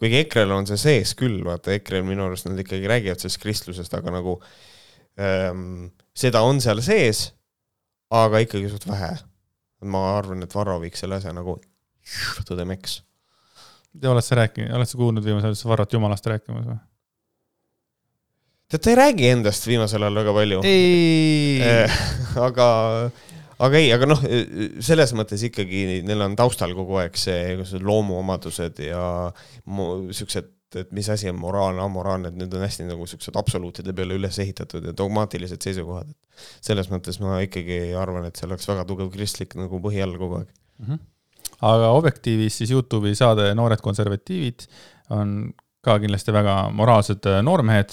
kuigi 0.00 0.22
EKRE-l 0.24 0.54
on 0.56 0.68
see 0.68 0.80
sees 0.80 1.14
küll, 1.18 1.40
vaata 1.44 1.74
EKRE-l 1.76 2.06
minu 2.06 2.24
arust 2.26 2.48
nad 2.48 2.58
ikkagi 2.60 2.88
räägivad 2.88 3.20
sellest 3.20 3.42
kristlusest, 3.42 3.94
aga 3.98 4.14
nagu 4.14 4.38
ähm, 5.20 5.90
seda 6.16 6.42
on 6.46 6.62
seal 6.64 6.80
sees, 6.84 7.26
aga 8.10 8.42
ikkagi 8.46 8.70
suht 8.72 8.88
vähe. 8.88 9.12
ma 9.80 10.00
arvan, 10.18 10.42
et 10.44 10.54
Varro 10.54 10.74
viiks 10.82 11.00
selle 11.00 11.16
asja 11.16 11.32
nagu 11.32 11.56
tõdemeks. 12.48 13.00
oled 14.04 14.24
sa 14.24 14.40
rääkinud, 14.42 14.72
oled 14.76 14.88
sa 14.88 15.00
kuulnud 15.00 15.24
viimasel 15.24 15.54
ajal 15.54 15.70
Varrot 15.72 15.92
jumalast 15.96 16.26
rääkimas 16.26 16.66
või? 16.68 16.80
tead, 18.70 18.82
ta 18.84 18.92
ei 18.92 18.98
räägi 18.98 19.28
endast 19.34 19.66
viimasel 19.66 20.04
ajal 20.06 20.20
väga 20.22 20.34
palju. 20.36 20.60
aga 22.48 22.68
aga 23.60 23.80
ei, 23.80 23.90
aga 23.94 24.08
noh, 24.08 24.22
selles 24.84 25.12
mõttes 25.16 25.42
ikkagi 25.48 26.00
neil 26.06 26.24
on 26.24 26.36
taustal 26.38 26.72
kogu 26.76 27.00
aeg 27.02 27.18
see 27.20 27.58
loomuomadused 27.84 28.80
ja 28.86 29.02
siuksed, 30.16 30.50
et 30.80 30.92
mis 30.94 31.08
asi 31.12 31.28
on 31.30 31.38
moraalne, 31.40 31.82
amoraalne, 31.82 32.30
et 32.30 32.38
need 32.38 32.52
on 32.56 32.64
hästi 32.64 32.86
nagu 32.88 33.06
siuksed 33.10 33.36
absoluutide 33.40 33.94
peale 33.96 34.16
üles 34.16 34.38
ehitatud 34.42 34.86
ja 34.86 34.94
dogmaatilised 34.96 35.62
seisukohad. 35.66 36.12
selles 36.64 36.88
mõttes 36.92 37.18
ma 37.20 37.40
ikkagi 37.44 37.90
arvan, 37.98 38.28
et 38.28 38.38
seal 38.38 38.52
oleks 38.52 38.68
väga 38.70 38.86
tugev 38.88 39.10
kristlik 39.12 39.56
nagu 39.58 39.82
põhi 39.82 40.00
all 40.04 40.16
kogu 40.16 40.40
aeg 40.40 40.52
mm. 40.52 40.86
-hmm. 40.86 41.00
aga 41.72 41.90
Objektiivis 41.98 42.62
siis 42.62 42.70
Youtube'i 42.70 43.18
saade 43.18 43.50
Noored 43.54 43.82
konservatiivid 43.84 44.68
on 45.10 45.52
ka 45.84 45.98
kindlasti 45.98 46.32
väga 46.32 46.70
moraalsed 46.76 47.26
äh, 47.26 47.42
noormehed, 47.42 47.92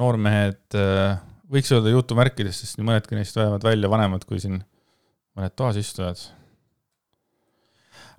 noormehed 0.00 0.76
äh, 0.76 1.20
võiks 1.50 1.72
öelda 1.74 1.92
jutumärkides, 1.94 2.60
sest 2.62 2.78
nii 2.78 2.88
mõnedki 2.88 3.16
neist 3.16 3.38
näevad 3.38 3.64
välja 3.64 3.90
vanemad 3.90 4.24
kui 4.28 4.40
siin 4.42 4.60
mõned 5.40 5.56
toasistujad 5.58 6.22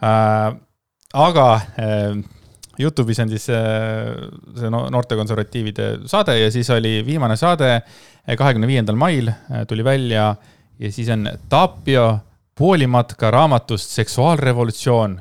äh,. 0.01 0.51
aga 1.13 1.47
äh, 1.77 2.21
Youtube'is 2.81 3.19
on 3.21 3.29
siis 3.31 3.49
äh, 3.53 4.15
see 4.57 4.71
noortekonservatiivide 4.71 5.91
saade 6.09 6.37
ja 6.39 6.49
siis 6.53 6.69
oli 6.73 6.99
viimane 7.05 7.37
saade 7.39 7.69
äh, 7.75 8.35
kahekümne 8.37 8.69
viiendal 8.69 8.97
mail 8.99 9.29
äh, 9.29 9.65
tuli 9.69 9.85
välja 9.85 10.35
ja 10.79 10.91
siis 10.91 11.09
on 11.13 11.29
Tapio 11.49 12.05
poolimatka 12.57 13.31
raamatust 13.31 13.89
Seksuaalrevolutsioon, 13.95 15.15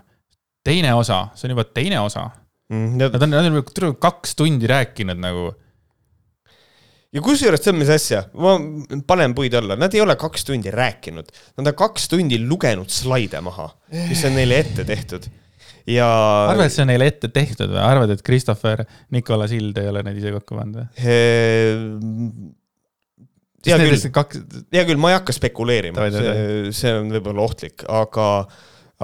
teine 0.65 0.95
osa, 0.95 1.27
see 1.35 1.49
on 1.49 1.57
juba 1.57 1.65
teine 1.69 2.01
osa 2.01 2.29
mm,. 2.71 2.97
Nad 3.01 3.23
on, 3.23 3.31
nad 3.31 3.51
on 3.51 3.97
kaks 4.01 4.37
tundi 4.37 4.71
rääkinud 4.71 5.21
nagu 5.21 5.51
ja 7.15 7.23
kusjuures 7.25 7.63
tead, 7.65 7.79
mis 7.79 7.91
asja, 7.93 8.23
ma 8.39 8.55
panen 9.09 9.35
puid 9.37 9.55
alla, 9.59 9.77
nad 9.79 9.95
ei 9.97 10.03
ole 10.05 10.17
kaks 10.21 10.47
tundi 10.47 10.73
rääkinud, 10.75 11.31
nad 11.59 11.71
on 11.73 11.77
kaks 11.79 12.09
tundi 12.13 12.39
lugenud 12.43 12.93
slaide 12.95 13.43
maha, 13.45 13.71
mis 14.11 14.23
on 14.29 14.37
neile 14.39 14.61
ette 14.63 14.87
tehtud. 14.89 15.27
Ja. 15.91 16.07
arvad, 16.53 16.69
et 16.69 16.75
see 16.75 16.85
on 16.85 16.91
neile 16.93 17.09
ette 17.09 17.31
tehtud 17.33 17.71
või? 17.73 17.81
Arvad, 17.83 18.11
et 18.13 18.21
Christopher 18.23 18.85
Nikola 19.15 19.49
Sild 19.51 19.79
ei 19.81 19.89
ole 19.91 20.03
neid 20.07 20.19
ise 20.21 20.31
kokku 20.35 20.59
pannud 20.59 20.83
või? 20.85 21.07
hea 23.67 23.79
küll, 23.81 24.11
kaks... 24.15 24.43
hea 24.77 24.85
küll, 24.87 25.01
ma 25.01 25.11
ei 25.11 25.17
hakka 25.19 25.35
spekuleerima, 25.35 26.11
see, 26.15 26.75
see 26.77 26.93
on 26.97 27.11
võib-olla 27.17 27.43
ohtlik, 27.49 27.85
aga, 27.91 28.29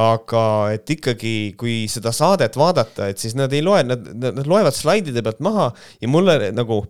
aga 0.05 0.45
et 0.77 0.95
ikkagi, 0.95 1.35
kui 1.59 1.79
seda 1.91 2.13
saadet 2.15 2.57
vaadata, 2.61 3.11
et 3.11 3.25
siis 3.25 3.35
nad 3.37 3.53
ei 3.57 3.65
loe, 3.65 3.83
nad, 3.89 4.07
nad 4.23 4.47
loevad 4.47 4.77
slaidide 4.77 5.25
pealt 5.27 5.43
maha 5.45 5.73
ja 6.01 6.13
mulle 6.13 6.53
nagu 6.55 6.85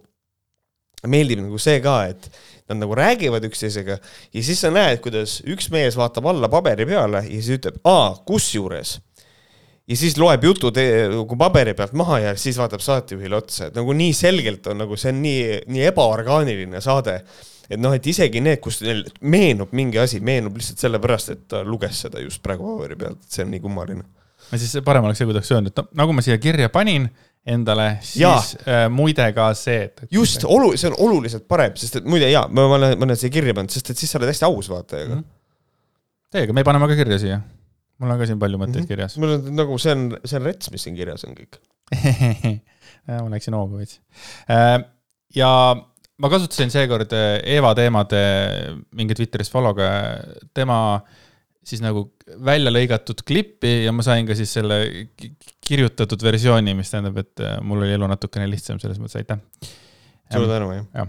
meeldib 1.10 1.42
nagu 1.44 1.58
see 1.62 1.80
ka, 1.84 1.98
et 2.12 2.30
nad 2.66 2.80
nagu 2.82 2.96
räägivad 2.98 3.44
üksteisega 3.46 3.98
ja 3.98 4.42
siis 4.42 4.60
sa 4.62 4.72
näed, 4.74 5.00
kuidas 5.04 5.38
üks 5.46 5.70
mees 5.74 5.98
vaatab 5.98 6.26
alla 6.32 6.50
paberi 6.52 6.86
peale 6.88 7.22
ja 7.26 7.36
siis 7.40 7.58
ütleb, 7.60 7.78
aa, 7.86 8.14
kusjuures 8.26 8.96
ja 9.86 9.98
siis 9.98 10.16
loeb 10.18 10.44
jutu 10.46 10.72
nagu 10.74 11.38
paberi 11.38 11.74
pealt 11.78 11.94
maha 11.98 12.18
ja 12.24 12.32
siis 12.38 12.58
vaatab 12.58 12.82
saatejuhile 12.84 13.38
otsa, 13.38 13.68
et 13.68 13.76
nagu 13.78 13.94
nii 13.96 14.14
selgelt 14.16 14.66
on 14.72 14.82
nagu 14.82 14.98
see 14.98 15.12
on 15.14 15.22
nii, 15.22 15.60
nii 15.70 15.86
ebaorgaaniline 15.92 16.82
saade. 16.84 17.20
et 17.70 17.80
noh, 17.82 17.94
et 17.94 18.06
isegi 18.06 18.40
need, 18.42 18.60
kus 18.62 18.80
neil 18.82 19.04
meenub 19.26 19.72
mingi 19.74 19.98
asi, 19.98 20.20
meenub 20.22 20.54
lihtsalt 20.54 20.84
sellepärast, 20.84 21.32
et 21.34 21.46
ta 21.50 21.64
luges 21.66 22.04
seda 22.04 22.22
just 22.22 22.42
praegu 22.42 22.66
paberi 22.76 22.98
pealt, 22.98 23.22
et 23.22 23.38
see 23.38 23.46
on 23.46 23.50
nii 23.54 23.62
kummaline. 23.62 24.02
no 24.50 24.58
siis 24.58 24.76
parem 24.86 25.06
oleks 25.06 25.22
see, 25.22 25.26
kui 25.26 25.34
ta 25.34 25.42
oleks 25.42 25.54
öelnud, 25.54 25.72
et 25.72 25.82
no 25.82 26.02
nagu 26.02 26.14
ma 26.14 26.26
siia 26.26 26.38
kirja 26.42 26.70
panin 26.74 27.08
endale, 27.46 27.88
siis 28.02 28.56
äh, 28.66 28.86
muide 28.90 29.28
ka 29.36 29.52
see, 29.54 29.86
et, 29.86 30.06
just, 30.10 30.44
olu-, 30.44 30.74
see 30.78 30.90
on 30.90 30.96
oluliselt 31.06 31.46
parem, 31.48 31.76
sest 31.78 32.00
et 32.00 32.08
muide 32.08 32.30
jaa, 32.30 32.46
ma 32.50 32.66
olen, 32.74 32.96
ma 32.98 33.06
olen 33.06 33.18
siia 33.20 33.32
kirja 33.34 33.54
pannud, 33.54 33.74
sest 33.74 33.92
et 33.92 34.00
siis 34.00 34.10
sa 34.10 34.18
oled 34.20 34.32
hästi 34.32 34.48
aus 34.48 34.70
vaatajaga 34.72 35.14
mm. 35.14 35.20
-hmm. 35.20 35.32
Teiega, 36.34 36.52
me 36.52 36.64
paneme 36.66 36.88
ka 36.90 36.96
kirja 36.98 37.20
siia 37.22 37.40
mul 38.02 38.12
on 38.12 38.20
ka 38.20 38.28
siin 38.28 38.40
palju 38.40 38.60
mõtteid 38.60 38.82
mm 38.82 38.84
-hmm. 38.84 38.92
kirjas. 38.92 39.18
mul 39.22 39.36
on 39.36 39.50
nagu 39.56 39.78
see 39.78 39.92
on, 39.94 40.06
see 40.24 40.38
on 40.40 40.48
rets, 40.48 40.70
mis 40.72 40.86
siin 40.86 40.96
kirjas 40.96 41.24
on 41.28 41.36
kõik 41.36 41.60
ma 43.06 43.28
läksin 43.30 43.54
hoogu 43.54 43.78
veits. 43.78 44.00
Äh, 44.50 44.80
ja 45.36 45.50
ma 46.18 46.30
kasutasin 46.32 46.72
seekord 46.72 47.12
äh, 47.14 47.38
Eeva 47.56 47.74
teemade 47.78 48.22
mingi 48.96 49.14
Twitteris 49.14 49.52
follow'ga 49.52 49.88
tema 50.54 50.78
siis 51.66 51.82
nagu 51.82 52.08
välja 52.44 52.70
lõigatud 52.70 53.22
klippi 53.26 53.84
ja 53.84 53.92
ma 53.94 54.04
sain 54.06 54.26
ka 54.26 54.36
siis 54.38 54.52
selle 54.58 54.80
kirjutatud 55.66 56.22
versiooni, 56.22 56.74
mis 56.78 56.90
tähendab, 56.92 57.20
et 57.22 57.44
äh, 57.44 57.58
mul 57.62 57.84
oli 57.84 57.94
elu 57.96 58.08
natukene 58.10 58.48
lihtsam 58.50 58.80
selles 58.82 59.00
mõttes, 59.02 59.18
aitäh. 59.20 59.42
suur 60.32 60.50
tänu, 60.50 60.72
jah 60.78 60.90
ja 60.94 61.06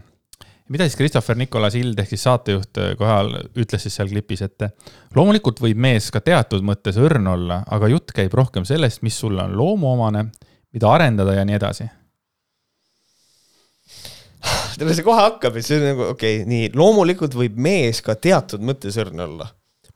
mida 0.70 0.88
siis 0.88 0.96
Christopher 0.96 1.38
Nicolas 1.38 1.76
Hild 1.78 2.00
ehk 2.00 2.10
siis 2.12 2.24
saatejuht 2.28 2.80
äh, 2.82 2.94
kohal 3.00 3.32
ütles 3.56 3.86
siis 3.86 3.96
seal 3.98 4.10
klipis, 4.12 4.44
et 4.44 4.68
loomulikult 5.16 5.62
võib 5.64 5.80
mees 5.88 6.10
ka 6.12 6.22
teatud 6.24 6.66
mõttes 6.68 7.00
õrn 7.00 7.30
olla, 7.32 7.62
aga 7.72 7.90
jutt 7.92 8.12
käib 8.16 8.36
rohkem 8.36 8.68
sellest, 8.68 9.04
mis 9.08 9.18
sulle 9.20 9.46
on 9.46 9.56
loomuomane, 9.58 10.28
mida 10.76 10.92
arendada 10.92 11.38
ja 11.38 11.46
nii 11.48 11.60
edasi. 11.60 11.88
teile 14.78 14.94
see 14.94 15.06
kohe 15.08 15.22
hakkab, 15.22 15.56
et 15.58 15.66
see 15.66 15.80
on 15.80 15.88
nagu 15.92 16.10
okei 16.12 16.42
okay,, 16.42 16.50
nii 16.50 16.72
loomulikult 16.76 17.36
võib 17.36 17.56
mees 17.58 18.04
ka 18.04 18.16
teatud 18.16 18.64
mõttes 18.64 19.00
õrn 19.00 19.24
olla. 19.24 19.48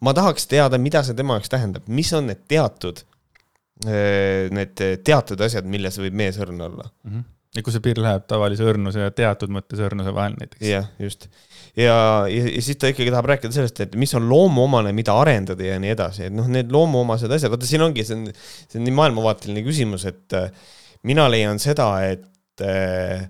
ma 0.01 0.15
tahaks 0.17 0.47
teada, 0.47 0.79
mida 0.81 1.03
see 1.03 1.17
tema 1.17 1.35
jaoks 1.37 1.51
tähendab, 1.51 1.87
mis 1.87 2.13
on 2.17 2.31
need 2.31 2.47
teatud, 2.49 3.03
äh, 3.03 3.10
need 3.85 4.81
teatud 5.05 5.41
asjad, 5.41 5.65
milles 5.65 5.97
võib 5.97 6.17
mees 6.19 6.37
õrn 6.41 6.59
olla 6.67 6.85
mm. 6.85 7.13
-hmm 7.13 7.29
ja 7.55 7.63
kus 7.65 7.75
see 7.75 7.83
piir 7.83 7.99
läheb 7.99 8.23
tavalise 8.29 8.63
õrnuse 8.67 9.03
ja 9.03 9.11
teatud 9.15 9.51
mõttes 9.51 9.81
õrnuse 9.83 10.13
vahel 10.15 10.37
näiteks? 10.39 10.63
jah, 10.69 10.87
just. 11.01 11.27
ja, 11.75 11.95
ja, 12.31 12.45
ja 12.47 12.63
siis 12.63 12.79
ta 12.79 12.91
ikkagi 12.91 13.11
tahab 13.11 13.27
rääkida 13.33 13.55
sellest, 13.55 13.81
et 13.83 13.97
mis 13.99 14.13
on 14.15 14.29
loomuomane, 14.31 14.93
mida 14.95 15.17
arendada 15.19 15.65
ja 15.65 15.79
nii 15.81 15.91
edasi, 15.91 16.29
et 16.29 16.35
noh, 16.35 16.47
need 16.51 16.71
loomuomased 16.71 17.31
asjad, 17.31 17.51
vaata 17.51 17.67
siin 17.67 17.83
ongi, 17.83 18.07
see 18.07 18.19
on, 18.19 18.29
see 18.71 18.79
on 18.79 18.87
nii 18.87 18.95
maailmavaateline 19.01 19.65
küsimus, 19.67 20.07
et 20.07 20.37
äh, 20.39 20.47
mina 21.07 21.27
leian 21.31 21.59
seda, 21.61 21.91
et 22.07 22.63
äh, 22.63 23.27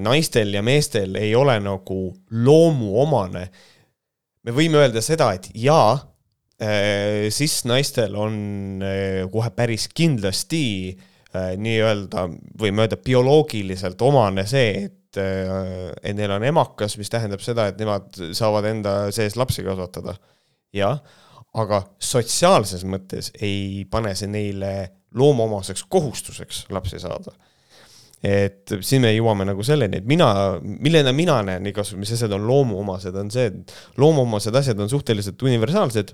naistel 0.00 0.50
ja 0.56 0.64
meestel 0.66 1.14
ei 1.20 1.30
ole 1.38 1.54
nagu 1.62 2.00
loomuomane. 2.34 3.46
me 4.42 4.54
võime 4.56 4.82
öelda 4.82 5.04
seda, 5.04 5.30
et 5.38 5.46
jaa 5.54 5.92
äh,, 5.94 6.06
siis 7.32 7.62
naistel 7.64 8.16
on 8.20 8.34
äh, 8.84 9.22
kohe 9.32 9.48
päris 9.56 9.86
kindlasti 9.96 10.64
äh, 10.92 11.06
Äh, 11.30 11.52
nii-öelda, 11.62 12.24
võime 12.58 12.82
öelda 12.82 12.96
bioloogiliselt 12.98 14.00
omane 14.02 14.42
see, 14.50 14.88
et, 14.88 15.18
äh, 15.22 15.92
et 16.02 16.16
neil 16.18 16.32
on 16.34 16.42
emakas, 16.42 16.96
mis 16.98 17.10
tähendab 17.12 17.42
seda, 17.44 17.68
et 17.70 17.78
nemad 17.78 18.18
saavad 18.34 18.66
enda 18.66 18.94
sees 19.14 19.36
lapsi 19.38 19.62
kasvatada. 19.62 20.16
jah, 20.74 20.98
aga 21.54 21.80
sotsiaalses 21.98 22.82
mõttes 22.86 23.30
ei 23.42 23.84
pane 23.90 24.14
see 24.18 24.30
neile 24.30 24.72
loomuomaseks 25.18 25.82
kohustuseks 25.90 26.64
lapsi 26.70 26.98
saada 27.02 27.32
et 28.22 28.70
siin 28.86 29.02
me 29.02 29.10
jõuame 29.10 29.46
nagu 29.48 29.62
selleni, 29.66 29.98
et 29.98 30.06
mina, 30.06 30.28
millena 30.62 31.14
mina 31.16 31.40
näen 31.46 31.66
igasugused, 31.66 32.18
asjad 32.18 32.34
on 32.36 32.46
loomuomased, 32.46 33.14
on 33.16 33.30
see, 33.34 33.48
et 33.50 33.74
loomuomased 33.98 34.54
asjad 34.60 34.82
on 34.82 34.90
suhteliselt 34.90 35.42
universaalsed 35.42 36.12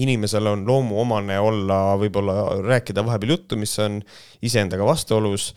inimesel 0.00 0.46
on 0.46 0.64
loomuomane 0.66 1.38
olla, 1.40 1.78
võib-olla 2.00 2.36
rääkida 2.64 3.04
vahepeal 3.04 3.36
juttu, 3.36 3.58
mis 3.60 3.74
on 3.82 4.00
iseendaga 4.42 4.86
vastuolus. 4.86 5.52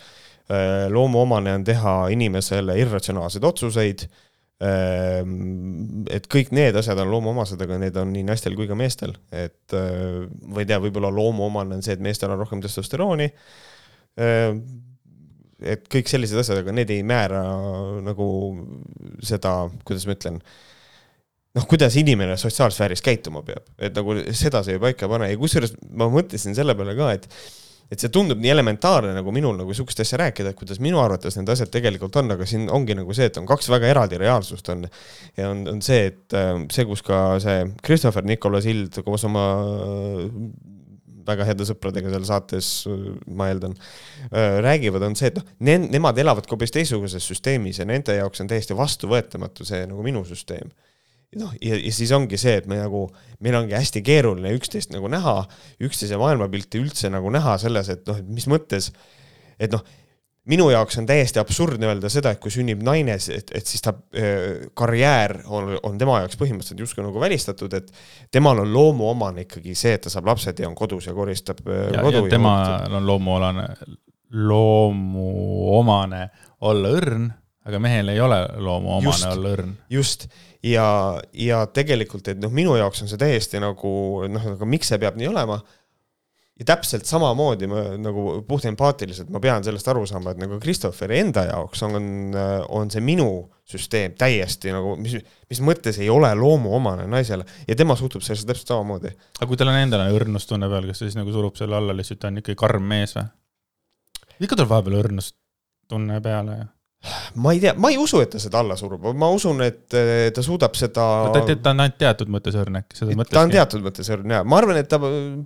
Äh, 0.45 0.85
loomuomane 0.93 1.53
on 1.57 1.63
teha 1.65 1.95
inimesele 2.13 2.77
irratsionaalseid 2.79 3.47
otsuseid. 3.47 4.05
Äh, 4.61 5.21
et 6.13 6.27
kõik 6.31 6.51
need 6.55 6.77
asjad 6.77 6.99
on 7.01 7.11
loomuomased, 7.13 7.61
aga 7.65 7.79
need 7.81 7.97
on 7.99 8.11
nii 8.13 8.25
naistel 8.27 8.57
kui 8.57 8.69
ka 8.69 8.77
meestel, 8.77 9.15
et 9.33 9.75
äh, 9.75 10.25
ma 10.45 10.61
ei 10.61 10.69
tea, 10.69 10.81
võib-olla 10.83 11.11
loomuomane 11.13 11.79
on 11.79 11.85
see, 11.85 11.95
et 11.97 12.03
meestel 12.03 12.33
on 12.35 12.41
rohkem 12.43 12.63
testosterooni. 12.63 13.31
et 15.65 15.87
kõik 15.91 16.07
sellised 16.07 16.39
asjad, 16.39 16.61
aga 16.61 16.71
need 16.71 16.91
ei 16.93 17.01
määra 17.03 17.41
nagu 18.05 18.27
seda, 19.27 19.65
kuidas 19.83 20.05
ma 20.07 20.15
ütlen 20.15 20.39
noh, 21.55 21.67
kuidas 21.69 21.95
inimene 21.99 22.37
sotsiaalsfääris 22.39 23.03
käituma 23.05 23.43
peab, 23.47 23.67
et 23.79 23.95
nagu 23.95 24.17
seda 24.35 24.63
see 24.65 24.75
ju 24.75 24.83
paika 24.83 25.07
ei 25.07 25.13
pane. 25.13 25.29
Ja 25.31 25.39
kusjuures 25.39 25.75
ma 25.95 26.09
mõtlesin 26.11 26.57
selle 26.57 26.75
peale 26.77 26.97
ka, 26.97 27.13
et 27.19 27.29
et 27.93 28.01
see 28.01 28.09
tundub 28.09 28.39
nii 28.41 28.49
elementaarne 28.49 29.11
nagu 29.13 29.29
minul 29.29 29.53
nagu 29.59 29.73
sihukest 29.77 29.99
asja 30.01 30.17
rääkida, 30.23 30.51
et 30.51 30.57
kuidas 30.57 30.79
minu 30.81 30.97
arvates 31.03 31.35
need 31.37 31.49
asjad 31.53 31.69
tegelikult 31.69 32.15
on, 32.17 32.33
aga 32.33 32.47
siin 32.49 32.65
ongi 32.73 32.95
nagu 32.97 33.13
see, 33.13 33.27
et 33.29 33.37
on 33.37 33.45
kaks 33.45 33.69
väga 33.69 33.91
eraldi 33.93 34.17
reaalsust 34.17 34.71
on. 34.73 34.87
ja 35.37 35.51
on, 35.51 35.61
on 35.75 35.83
see, 35.85 36.07
et 36.09 36.33
äh, 36.37 36.55
see, 36.73 36.87
kus 36.89 37.05
ka 37.05 37.19
see 37.43 37.67
Christopher 37.85 38.25
Nicolas 38.25 38.65
Hild 38.65 38.97
koos 39.05 39.27
oma 39.29 39.45
äh, 39.61 40.23
väga 41.25 41.45
heade 41.45 41.65
sõpradega 41.65 42.09
seal 42.13 42.25
saates, 42.25 42.71
ma 43.37 43.51
eeldan, 43.51 43.77
äh, 44.31 44.57
räägivad, 44.65 45.05
on 45.05 45.17
see, 45.17 45.29
et 45.29 45.37
noh, 45.37 45.85
nemad 45.93 46.17
elavad 46.21 46.49
hoopis 46.49 46.73
teistsuguses 46.73 47.29
süsteemis 47.29 47.81
ja 47.81 47.87
nende 47.89 48.17
jaoks 48.17 48.41
on 48.41 48.49
täiesti 48.49 48.77
vastuvõetamatu 48.77 49.65
see 49.65 49.85
nagu 49.89 50.05
minu 50.05 50.25
süsteem 50.25 50.73
noh, 51.39 51.51
ja, 51.63 51.77
ja 51.79 51.91
siis 51.93 52.13
ongi 52.15 52.39
see, 52.39 52.55
et 52.61 52.69
me 52.69 52.79
nagu, 52.79 53.05
meil 53.43 53.59
ongi 53.59 53.75
hästi 53.77 54.01
keeruline 54.05 54.53
üksteist 54.57 54.93
nagu 54.95 55.09
näha, 55.11 55.41
üksteise 55.83 56.19
maailmapilti 56.21 56.81
üldse 56.81 57.11
nagu 57.13 57.31
näha 57.33 57.57
selles, 57.61 57.91
et 57.93 58.07
noh, 58.09 58.19
et 58.21 58.31
mis 58.31 58.47
mõttes, 58.51 58.91
et 59.59 59.73
noh, 59.73 59.83
minu 60.49 60.67
jaoks 60.69 60.99
on 61.01 61.07
täiesti 61.09 61.41
absurdne 61.41 61.87
öelda 61.89 62.09
seda, 62.13 62.35
et 62.35 62.41
kui 62.41 62.53
sünnib 62.53 62.83
naine, 62.85 63.17
et, 63.17 63.53
et 63.57 63.69
siis 63.69 63.81
ta 63.83 63.95
äh, 63.95 64.67
karjäär 64.77 65.39
on, 65.45 65.73
on 65.83 65.97
tema 66.01 66.19
jaoks 66.23 66.37
põhimõtteliselt 66.39 66.83
justkui 66.85 67.05
nagu 67.05 67.21
välistatud, 67.21 67.73
et 67.77 67.89
temal 68.33 68.61
on 68.63 68.73
loomuomane 68.73 69.47
ikkagi 69.47 69.75
see, 69.77 69.95
et 69.97 70.05
ta 70.05 70.13
saab 70.13 70.29
lapsed 70.29 70.61
ja 70.61 70.69
on 70.69 70.77
kodus 70.77 71.09
ja 71.09 71.15
koristab 71.17 71.63
äh, 71.65 71.87
ja, 71.95 72.03
kodu. 72.05 72.27
temal 72.31 72.93
on 72.93 73.09
loomuomane, 73.09 73.69
loomuomane 74.45 76.27
olla 76.65 76.93
õrn 76.99 77.33
aga 77.65 77.81
mehel 77.81 78.13
ei 78.13 78.21
ole 78.21 78.39
loomuomane 78.61 79.31
olla 79.31 79.53
õrn. 79.55 79.73
just, 79.89 80.27
ja, 80.65 80.89
ja 81.37 81.63
tegelikult, 81.73 82.29
et 82.31 82.41
noh, 82.41 82.53
minu 82.53 82.75
jaoks 82.79 83.03
on 83.03 83.11
see 83.11 83.21
täiesti 83.21 83.61
nagu 83.61 83.89
noh, 84.31 84.53
aga 84.55 84.69
miks 84.69 84.91
see 84.91 85.01
peab 85.01 85.17
nii 85.19 85.29
olema. 85.31 85.59
ja 86.55 86.63
täpselt 86.69 87.03
samamoodi 87.03 87.67
ma 87.67 87.81
nagu 87.99 88.37
puht 88.47 88.63
empaatiliselt 88.69 89.27
ma 89.33 89.41
pean 89.43 89.63
sellest 89.65 89.89
aru 89.91 90.05
saama, 90.07 90.31
et 90.31 90.39
nagu 90.39 90.55
Christopheri 90.63 91.19
enda 91.19 91.43
jaoks 91.49 91.83
on, 91.83 91.97
on 92.71 92.91
see 92.93 93.03
minu 93.03 93.27
süsteem 93.67 94.15
täiesti 94.15 94.71
nagu, 94.71 94.93
mis, 95.01 95.17
mis 95.51 95.61
mõttes 95.65 95.99
ei 95.99 96.07
ole 96.09 96.29
loomuomane 96.39 97.09
naisele 97.11 97.43
ja 97.67 97.75
tema 97.75 97.97
suhtub 97.99 98.23
sellesse 98.23 98.47
täpselt 98.47 98.71
samamoodi. 98.71 99.11
aga 99.39 99.49
kui 99.49 99.59
tal 99.59 99.73
on 99.73 99.81
endal 99.81 100.05
õrnustunne 100.15 100.69
peal, 100.71 100.87
kas 100.87 101.03
ta 101.03 101.09
siis 101.09 101.19
nagu 101.19 101.33
surub 101.35 101.59
selle 101.59 101.75
alla 101.75 101.97
lihtsalt, 101.97 102.23
ta 102.23 102.31
on 102.31 102.39
ikkagi 102.39 102.61
karm 102.63 102.87
mees 102.93 103.17
või? 103.17 103.27
ikka 104.39 104.55
tuleb 104.55 104.71
vahepeal 104.71 105.01
õrnustunne 105.03 106.23
peale 106.23 106.61
ju 106.61 106.71
ma 107.41 107.53
ei 107.53 107.59
tea, 107.61 107.73
ma 107.77 107.91
ei 107.93 107.97
usu, 108.01 108.19
et 108.23 108.31
ta 108.33 108.39
seda 108.41 108.59
alla 108.63 108.77
surub, 108.79 109.05
ma 109.17 109.29
usun, 109.33 109.61
et 109.65 109.95
eh, 109.97 110.29
ta 110.35 110.43
suudab 110.45 110.75
seda 110.77 111.05
ta, 111.33 111.43
ta 111.53 111.73
on 111.73 111.83
ainult 111.83 111.97
teatud 112.01 112.31
mõttes 112.33 112.57
õrn 112.59 112.79
äkki, 112.81 112.99
seda 112.99 113.13
mõtleski. 113.13 113.35
ta 113.37 113.45
on 113.45 113.53
teatud 113.53 113.85
mõttes 113.85 114.11
õrn 114.15 114.35
jaa, 114.35 114.43
ma 114.47 114.59
arvan, 114.61 114.79
et 114.81 114.89
ta 114.91 114.99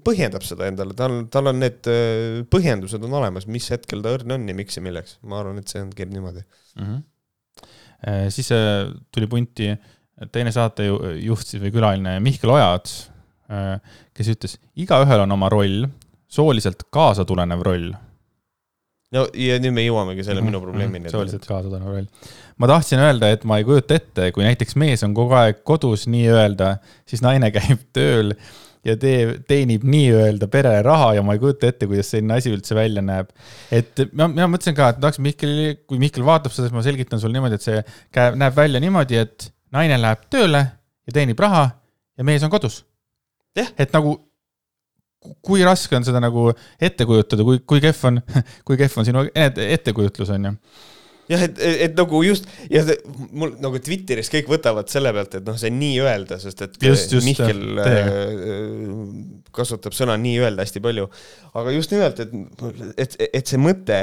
põhjendab 0.06 0.46
seda 0.48 0.70
endale, 0.72 0.96
tal, 0.98 1.22
tal 1.34 1.52
on 1.52 1.62
need 1.64 1.92
eh, 1.92 2.42
põhjendused 2.52 3.06
on 3.06 3.20
olemas, 3.22 3.48
mis 3.52 3.70
hetkel 3.74 4.04
ta 4.06 4.16
õrn 4.18 4.36
on 4.38 4.50
ja 4.52 4.58
miks 4.58 4.80
ja 4.80 4.86
milleks, 4.86 5.20
ma 5.28 5.42
arvan, 5.44 5.62
et 5.62 5.72
see 5.72 5.84
on, 5.84 5.94
käib 5.96 6.12
niimoodi 6.16 6.44
mm. 6.44 6.90
-hmm. 6.90 8.28
siis 8.36 8.52
tuli 9.12 9.28
punti 9.32 9.72
teine 10.32 10.52
saatejuht 10.56 11.48
siis 11.48 11.64
või 11.64 11.72
külaline 11.76 12.20
Mihkel 12.24 12.52
Ojaots, 12.52 13.00
kes 14.16 14.36
ütles, 14.36 14.60
igaühel 14.80 15.24
on 15.24 15.32
oma 15.36 15.50
roll, 15.52 15.88
sooliselt 16.30 16.86
kaasa 16.94 17.26
tulenev 17.26 17.64
roll 17.66 17.92
no 19.16 19.26
ja 19.34 19.58
nüüd 19.62 19.76
me 19.76 19.84
jõuamegi 19.86 20.26
selle 20.26 20.44
minu 20.46 20.62
probleemini 20.62 21.02
mm. 21.02 21.08
-hmm. 21.08 21.16
sooliselt 21.16 21.46
kaasatõrv 21.50 21.90
roll. 21.90 22.08
ma 22.62 22.72
tahtsin 22.72 23.02
öelda, 23.02 23.32
et 23.34 23.46
ma 23.50 23.60
ei 23.60 23.68
kujuta 23.68 23.98
ette, 23.98 24.32
kui 24.36 24.46
näiteks 24.46 24.78
mees 24.80 25.04
on 25.08 25.14
kogu 25.18 25.38
aeg 25.38 25.64
kodus 25.68 26.08
nii-öelda, 26.12 26.78
siis 27.10 27.24
naine 27.26 27.52
käib 27.58 27.88
tööl 27.96 28.36
ja 28.86 28.96
tee, 29.00 29.40
teenib 29.50 29.84
nii-öelda 29.84 30.48
perele 30.52 30.84
raha 30.86 31.14
ja 31.18 31.24
ma 31.26 31.36
ei 31.36 31.42
kujuta 31.42 31.72
ette, 31.72 31.88
kuidas 31.90 32.12
selline 32.14 32.38
asi 32.38 32.54
üldse 32.54 32.78
välja 32.78 33.04
näeb. 33.06 33.32
et 33.72 34.06
ma, 34.14 34.30
mina 34.32 34.48
mõtlesin 34.52 34.78
ka, 34.78 34.94
et 34.94 35.02
tahaks 35.02 35.20
Mihkelile, 35.24 35.76
kui 35.90 36.00
Mihkel 36.02 36.26
vaatab 36.28 36.54
seda, 36.56 36.70
siis 36.70 36.78
ma 36.78 36.86
selgitan 36.86 37.22
sulle 37.22 37.36
niimoodi, 37.36 37.60
et 37.60 37.66
see 37.66 37.82
käe, 38.16 38.36
näeb 38.40 38.56
välja 38.56 38.82
niimoodi, 38.84 39.20
et 39.26 39.50
naine 39.76 40.00
läheb 40.00 40.30
tööle 40.32 40.64
ja 41.10 41.16
teenib 41.16 41.40
raha 41.42 41.66
ja 42.18 42.28
mees 42.28 42.46
on 42.46 42.54
kodus. 42.54 42.84
et 43.58 43.92
nagu, 43.92 44.16
kui 45.46 45.64
raske 45.68 45.98
on 45.98 46.06
seda 46.08 46.22
nagu 46.24 46.50
ette 46.80 47.08
kujutada, 47.08 47.44
kui, 47.48 47.60
kui 47.68 47.84
kehv 47.84 48.06
on, 48.10 48.22
kui 48.68 48.80
kehv 48.80 49.02
on 49.02 49.08
sinu 49.08 49.26
ettekujutlus, 49.36 50.32
on 50.36 50.50
ju 50.50 50.56
jah, 51.30 51.44
et, 51.46 51.60
et, 51.60 51.82
et 51.88 52.00
nagu 52.00 52.22
just 52.26 52.48
ja 52.72 52.82
see, 52.88 52.98
mul 53.38 53.54
nagu 53.62 53.80
Twitteris 53.84 54.32
kõik 54.34 54.50
võtavad 54.50 54.90
selle 54.92 55.12
pealt, 55.16 55.38
et 55.40 55.46
noh, 55.46 55.58
see 55.62 55.72
nii-öelda, 55.74 56.40
sest 56.42 56.64
et 56.66 56.80
just, 56.84 57.14
just, 57.14 57.28
Mihkel 57.28 57.82
äh, 57.84 58.10
kasutab 59.56 59.96
sõna 59.98 60.18
nii-öelda 60.22 60.66
hästi 60.66 60.84
palju. 60.84 61.10
aga 61.60 61.76
just 61.76 61.94
nimelt, 61.94 62.24
et, 62.24 62.36
et, 62.98 63.18
et 63.30 63.54
see 63.54 63.62
mõte, 63.62 64.02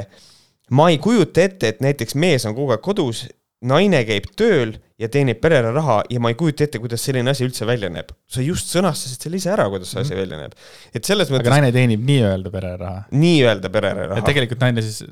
ma 0.76 0.90
ei 0.92 1.00
kujuta 1.02 1.46
ette, 1.46 1.74
et 1.74 1.82
näiteks 1.84 2.18
mees 2.18 2.46
on 2.46 2.56
kogu 2.56 2.76
aeg 2.76 2.84
kodus 2.84 3.26
naine 3.66 4.02
käib 4.06 4.28
tööl 4.38 4.76
ja 4.96 5.08
teenib 5.12 5.40
perele 5.42 5.70
raha 5.74 5.98
ja 6.10 6.20
ma 6.22 6.30
ei 6.32 6.36
kujuta 6.38 6.64
ette, 6.64 6.80
kuidas 6.80 7.02
selline 7.04 7.32
asi 7.32 7.44
üldse 7.44 7.66
välja 7.68 7.90
näeb. 7.92 8.12
sa 8.32 8.44
just 8.44 8.70
sõnastasid 8.72 9.26
selle 9.26 9.40
ise 9.40 9.50
ära, 9.52 9.68
kuidas 9.72 9.92
see 9.92 10.00
asi 10.00 10.14
mm 10.14 10.16
-hmm. 10.16 10.22
välja 10.22 10.38
näeb. 10.40 10.52
et 10.94 11.04
selles 11.04 11.30
mõttes. 11.30 11.44
aga 11.44 11.56
naine 11.56 11.72
teenib 11.72 12.04
nii-öelda 12.10 12.52
perele 12.52 12.76
raha. 12.80 13.02
nii-öelda 13.12 13.70
perele 13.72 14.06
raha. 14.06 14.18
et 14.18 14.28
tegelikult 14.30 14.62
naine 14.64 14.84
siis, 14.84 15.02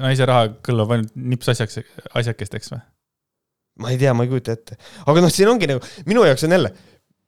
naise 0.00 0.26
raha 0.26 0.48
kõlbab 0.66 0.96
ainult 0.96 1.12
nips 1.14 1.52
asjaks, 1.54 1.78
asjakesteks 2.14 2.72
või? 2.74 2.80
ma 3.80 3.90
ei 3.94 3.98
tea, 4.00 4.14
ma 4.14 4.26
ei 4.26 4.32
kujuta 4.32 4.56
ette. 4.56 4.78
aga 5.06 5.22
noh, 5.22 5.32
siin 5.32 5.50
ongi 5.52 5.68
nagu, 5.70 5.84
minu 6.10 6.24
jaoks 6.26 6.46
on 6.48 6.56
jälle, 6.56 6.72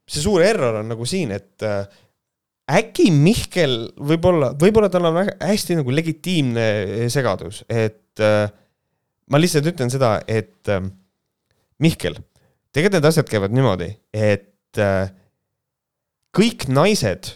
see 0.08 0.24
suur 0.24 0.42
error 0.42 0.80
on 0.80 0.90
nagu 0.90 1.06
siin, 1.06 1.30
et 1.38 1.62
äh, 1.62 1.86
äkki 2.80 3.12
Mihkel 3.14 3.76
võib-olla, 4.10 4.52
võib-olla 4.58 4.90
tal 4.90 5.06
on 5.06 5.20
väga 5.20 5.36
hästi 5.38 5.78
nagu 5.78 5.94
legitiimne 5.94 6.66
segadus, 7.14 7.62
et 7.70 8.22
äh, 8.22 8.50
ma 9.30 9.40
lihtsalt 9.40 9.70
ütlen 9.70 9.92
seda, 9.92 10.16
et 10.26 10.66
äh, 10.72 10.82
Mihkel, 11.82 12.18
tegelikult 12.72 12.98
need 12.98 13.08
asjad 13.10 13.30
käivad 13.30 13.54
niimoodi, 13.54 13.90
et 14.14 14.80
äh, 14.80 15.12
kõik 16.36 16.68
naised 16.72 17.34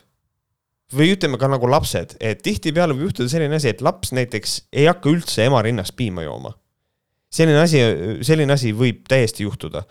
või 0.94 1.10
ütleme 1.16 1.40
ka 1.40 1.50
nagu 1.50 1.66
lapsed, 1.70 2.14
et 2.22 2.44
tihtipeale 2.46 2.94
võib 2.94 3.10
juhtuda 3.10 3.32
selline 3.32 3.58
asi, 3.58 3.72
et 3.72 3.82
laps 3.82 4.14
näiteks 4.14 4.60
ei 4.76 4.86
hakka 4.86 5.10
üldse 5.10 5.48
ema 5.48 5.64
rinnast 5.66 5.96
piima 5.98 6.24
jooma 6.26 6.54
selline 7.36 7.60
asi, 7.60 7.80
selline 8.26 8.54
asi 8.54 8.72
võib 8.76 9.02
täiesti 9.10 9.44
juhtuda. 9.44 9.82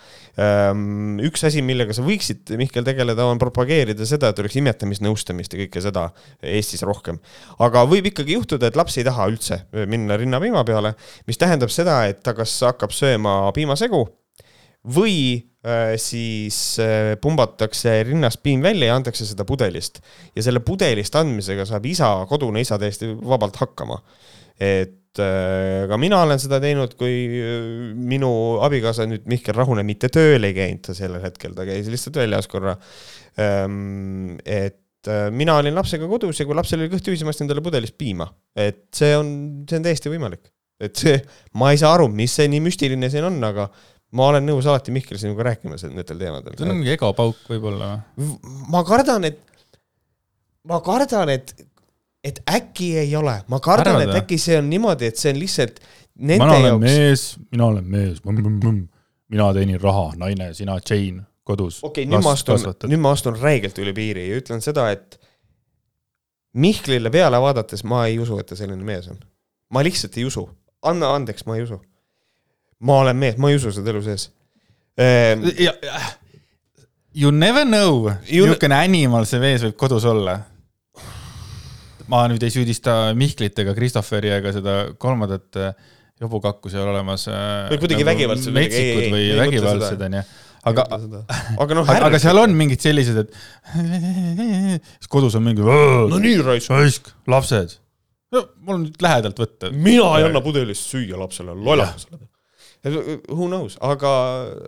Ehm, 0.42 1.20
üks 1.28 1.44
asi, 1.48 1.62
millega 1.66 1.94
sa 1.96 2.04
võiksid, 2.06 2.56
Mihkel, 2.60 2.86
tegeleda, 2.88 3.28
on 3.30 3.42
propageerida 3.42 4.08
seda, 4.08 4.32
et 4.32 4.42
oleks 4.42 4.58
imetamisnõustamist 4.62 5.54
ja 5.54 5.62
kõike 5.66 5.84
seda 5.84 6.08
Eestis 6.42 6.86
rohkem. 6.88 7.20
aga 7.60 7.86
võib 7.90 8.10
ikkagi 8.12 8.38
juhtuda, 8.40 8.68
et 8.68 8.80
laps 8.80 8.98
ei 8.98 9.08
taha 9.08 9.28
üldse 9.32 9.62
minna 9.86 10.18
rinnapiima 10.18 10.64
peale, 10.66 10.96
mis 11.28 11.38
tähendab 11.42 11.74
seda, 11.74 12.06
et 12.10 12.24
ta 12.24 12.34
kas 12.34 12.56
hakkab 12.66 12.96
sööma 12.96 13.52
piimasegu 13.54 14.06
või 14.96 15.16
äh, 15.66 15.96
siis 16.02 16.78
äh, 16.84 17.16
pumbatakse 17.22 17.98
rinnast 18.08 18.44
piim 18.44 18.64
välja 18.66 18.92
ja 18.92 19.00
antakse 19.00 19.26
seda 19.26 19.48
pudelist. 19.48 20.02
ja 20.36 20.46
selle 20.46 20.62
pudelist 20.66 21.16
andmisega 21.16 21.66
saab 21.66 21.86
isa, 21.90 22.12
kodune 22.30 22.62
isa 22.62 22.80
täiesti 22.82 23.14
vabalt 23.16 23.58
hakkama. 23.62 24.02
et 24.60 25.02
Äh, 25.22 25.86
ka 25.88 25.98
mina 26.00 26.20
olen 26.26 26.40
seda 26.42 26.60
teinud, 26.64 26.96
kui 27.00 27.14
minu 27.96 28.32
abikaasa 28.66 29.06
nüüd 29.08 29.28
Mihkel 29.32 29.56
Rahune 29.56 29.86
mitte 29.88 30.10
tööl 30.14 30.44
ei 30.48 30.56
käinud 30.56 30.90
sellel 30.98 31.24
hetkel, 31.24 31.54
ta 31.56 31.68
käis 31.68 31.88
lihtsalt 31.92 32.20
väljas 32.20 32.50
korra. 32.52 32.76
Ähm, 33.40 34.36
et 34.44 34.82
mina 35.36 35.60
olin 35.62 35.76
lapsega 35.78 36.08
kodus 36.10 36.40
ja 36.42 36.48
kui 36.50 36.58
lapsel 36.58 36.82
oli 36.82 36.90
kõht 36.90 37.06
tühi, 37.06 37.20
siis 37.20 37.28
ma 37.28 37.32
ostsin 37.32 37.50
talle 37.50 37.62
pudelist 37.64 37.94
piima, 38.00 38.26
et 38.58 38.88
see 38.96 39.12
on, 39.14 39.28
see 39.70 39.78
on 39.78 39.86
täiesti 39.86 40.12
võimalik. 40.12 40.50
et 40.82 40.98
see, 41.00 41.20
ma 41.56 41.70
ei 41.72 41.78
saa 41.80 41.94
aru, 41.96 42.10
mis 42.12 42.34
see 42.36 42.50
nii 42.52 42.64
müstiline 42.66 43.08
siin 43.14 43.24
on, 43.30 43.38
aga 43.48 43.70
ma 44.16 44.30
olen 44.32 44.46
nõus 44.48 44.68
alati 44.70 44.94
Mihkel 44.96 45.20
sinuga 45.22 45.50
rääkima 45.50 45.78
nendel 45.92 46.20
teemadel. 46.20 46.58
see 46.58 46.68
on 46.68 46.80
mingi 46.80 46.96
egopauk 46.96 47.48
võib-olla 47.52 47.92
või? 48.16 48.32
ma 48.72 48.84
kardan, 48.88 49.28
et, 49.32 49.40
ma 50.70 50.82
kardan, 50.86 51.34
et 51.36 51.56
et 52.26 52.42
äkki 52.50 52.96
ei 53.04 53.12
ole, 53.16 53.36
ma 53.52 53.60
kardan, 53.62 54.02
et 54.02 54.16
äkki 54.18 54.40
see 54.42 54.58
on 54.58 54.70
niimoodi, 54.72 55.12
et 55.12 55.22
see 55.22 55.34
on 55.34 55.40
lihtsalt 55.40 55.78
nende 56.16 56.42
mina 56.42 56.58
olen 56.58 56.72
jaoks. 56.72 56.86
mees, 56.86 57.26
mina 57.52 57.68
olen 57.70 57.92
mees, 57.96 58.22
mina 59.30 59.52
teenin 59.54 59.82
raha, 59.82 60.08
naine, 60.18 60.50
sina, 60.58 60.80
Jane, 60.90 61.26
kodus. 61.46 61.84
okei 61.84 62.06
okay,, 62.06 62.10
nüüd 62.10 62.26
ma 62.26 62.34
astun, 62.34 62.66
nüüd 62.90 63.04
ma 63.04 63.14
astun 63.14 63.38
räigelt 63.42 63.78
üle 63.82 63.94
piiri 63.96 64.30
ja 64.30 64.42
ütlen 64.42 64.64
seda, 64.66 64.90
et 64.96 65.20
Mihklile 66.56 67.12
peale 67.12 67.36
vaadates 67.44 67.82
ma 67.84 68.06
ei 68.08 68.16
usu, 68.24 68.38
et 68.40 68.48
ta 68.48 68.56
selline 68.56 68.80
mees 68.88 69.10
on. 69.12 69.18
ma 69.76 69.84
lihtsalt 69.84 70.16
ei 70.18 70.24
usu, 70.26 70.46
anna 70.88 71.12
andeks, 71.18 71.44
ma 71.50 71.58
ei 71.60 71.66
usu. 71.66 71.82
Ma 72.80 73.00
olen 73.04 73.18
mees, 73.20 73.38
ma 73.38 73.52
ei 73.52 73.60
usu 73.60 73.74
seda 73.76 73.94
elu 73.94 74.04
sees 74.06 74.30
ehm.... 74.98 75.48
You 77.16 77.30
never 77.32 77.64
know, 77.64 78.10
niisugune 78.28 78.76
animal 78.76 79.24
see 79.30 79.40
mees 79.40 79.64
võib 79.64 79.78
kodus 79.80 80.04
olla 80.10 80.34
ma 82.12 82.26
nüüd 82.30 82.44
ei 82.46 82.54
süüdista 82.54 82.96
Mihklit 83.18 83.60
ega 83.64 83.76
Christopheri 83.78 84.34
ega 84.36 84.52
seda 84.56 84.74
kolmandat 85.02 85.60
eh, 85.62 85.94
jobukakku 86.22 86.72
seal 86.72 86.88
olemas. 86.92 87.28
Eh, 87.32 87.70
või 87.72 87.82
kuidagi 87.82 88.04
nagu 88.04 88.12
vägivaldsed. 88.12 88.56
metsikud 88.56 89.08
või 89.16 89.30
vägivaldsed 89.40 90.04
onju 90.10 90.26
aga, 90.66 90.86
aga 91.62 91.78
noh, 91.78 91.90
aga 92.10 92.22
seal 92.22 92.42
on 92.42 92.54
mingid 92.58 92.82
sellised, 92.82 93.20
et 93.22 93.34
siis 94.98 95.12
kodus 95.12 95.38
on 95.38 95.46
mingi. 95.46 95.66
no 95.66 96.22
nii 96.22 96.38
raisk. 96.46 96.72
raisk, 96.74 97.12
lapsed. 97.30 97.78
no 98.34 98.48
mul 98.62 98.80
on 98.80 98.88
nüüd 98.88 99.04
lähedalt 99.06 99.42
võtta. 99.42 99.74
mina 99.74 100.16
ei 100.20 100.30
anna 100.30 100.42
pudelist 100.46 100.90
süüa 100.90 101.20
lapsele, 101.22 101.54
lollakas 101.54 102.10
oled 102.12 102.26
who 102.86 103.48
knows, 103.48 103.78
aga, 103.82 104.12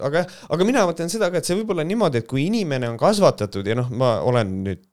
aga 0.01 0.23
jah, 0.23 0.37
aga 0.55 0.67
mina 0.67 0.85
mõtlen 0.89 1.11
seda 1.11 1.29
ka, 1.31 1.41
et 1.41 1.47
see 1.47 1.57
võib 1.59 1.73
olla 1.75 1.85
niimoodi, 1.87 2.21
et 2.23 2.29
kui 2.29 2.47
inimene 2.47 2.89
on 2.89 2.97
kasvatatud 2.99 3.67
ja 3.67 3.77
noh, 3.77 3.91
ma 3.93 4.17
olen 4.25 4.53
nüüd 4.65 4.85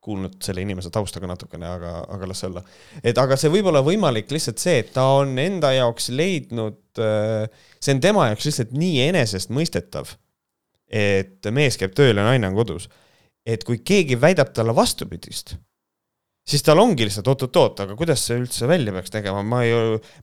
kuulnud 0.00 0.38
selle 0.40 0.64
inimese 0.64 0.90
tausta 0.92 1.20
ka 1.20 1.28
natukene, 1.28 1.68
aga, 1.68 1.92
aga 2.08 2.28
las 2.30 2.40
olla. 2.48 2.62
et 3.04 3.18
aga 3.20 3.36
see 3.38 3.52
võib 3.52 3.68
olla 3.68 3.82
võimalik 3.84 4.32
lihtsalt 4.32 4.62
see, 4.62 4.78
et 4.80 4.94
ta 4.94 5.04
on 5.18 5.36
enda 5.38 5.74
jaoks 5.76 6.08
leidnud, 6.16 6.80
äh, 7.04 7.66
see 7.78 7.96
on 7.96 8.02
tema 8.02 8.30
jaoks 8.30 8.48
lihtsalt 8.48 8.72
nii 8.80 9.02
enesestmõistetav, 9.10 10.14
et 10.88 11.50
mees 11.52 11.76
käib 11.78 11.92
tööl 11.96 12.16
ja 12.16 12.24
naine 12.26 12.48
on 12.48 12.56
kodus. 12.56 12.88
et 13.46 13.62
kui 13.64 13.82
keegi 13.84 14.18
väidab 14.20 14.54
talle 14.56 14.74
vastupidist 14.76 15.54
siis 16.50 16.64
tal 16.66 16.80
ongi 16.82 17.06
lihtsalt 17.06 17.28
oot-oot-oot, 17.30 17.84
aga 17.84 17.96
kuidas 17.98 18.22
see 18.26 18.38
üldse 18.40 18.68
välja 18.70 18.94
peaks 18.94 19.12
tegema, 19.14 19.42
ma 19.46 19.62
ei, 19.66 19.74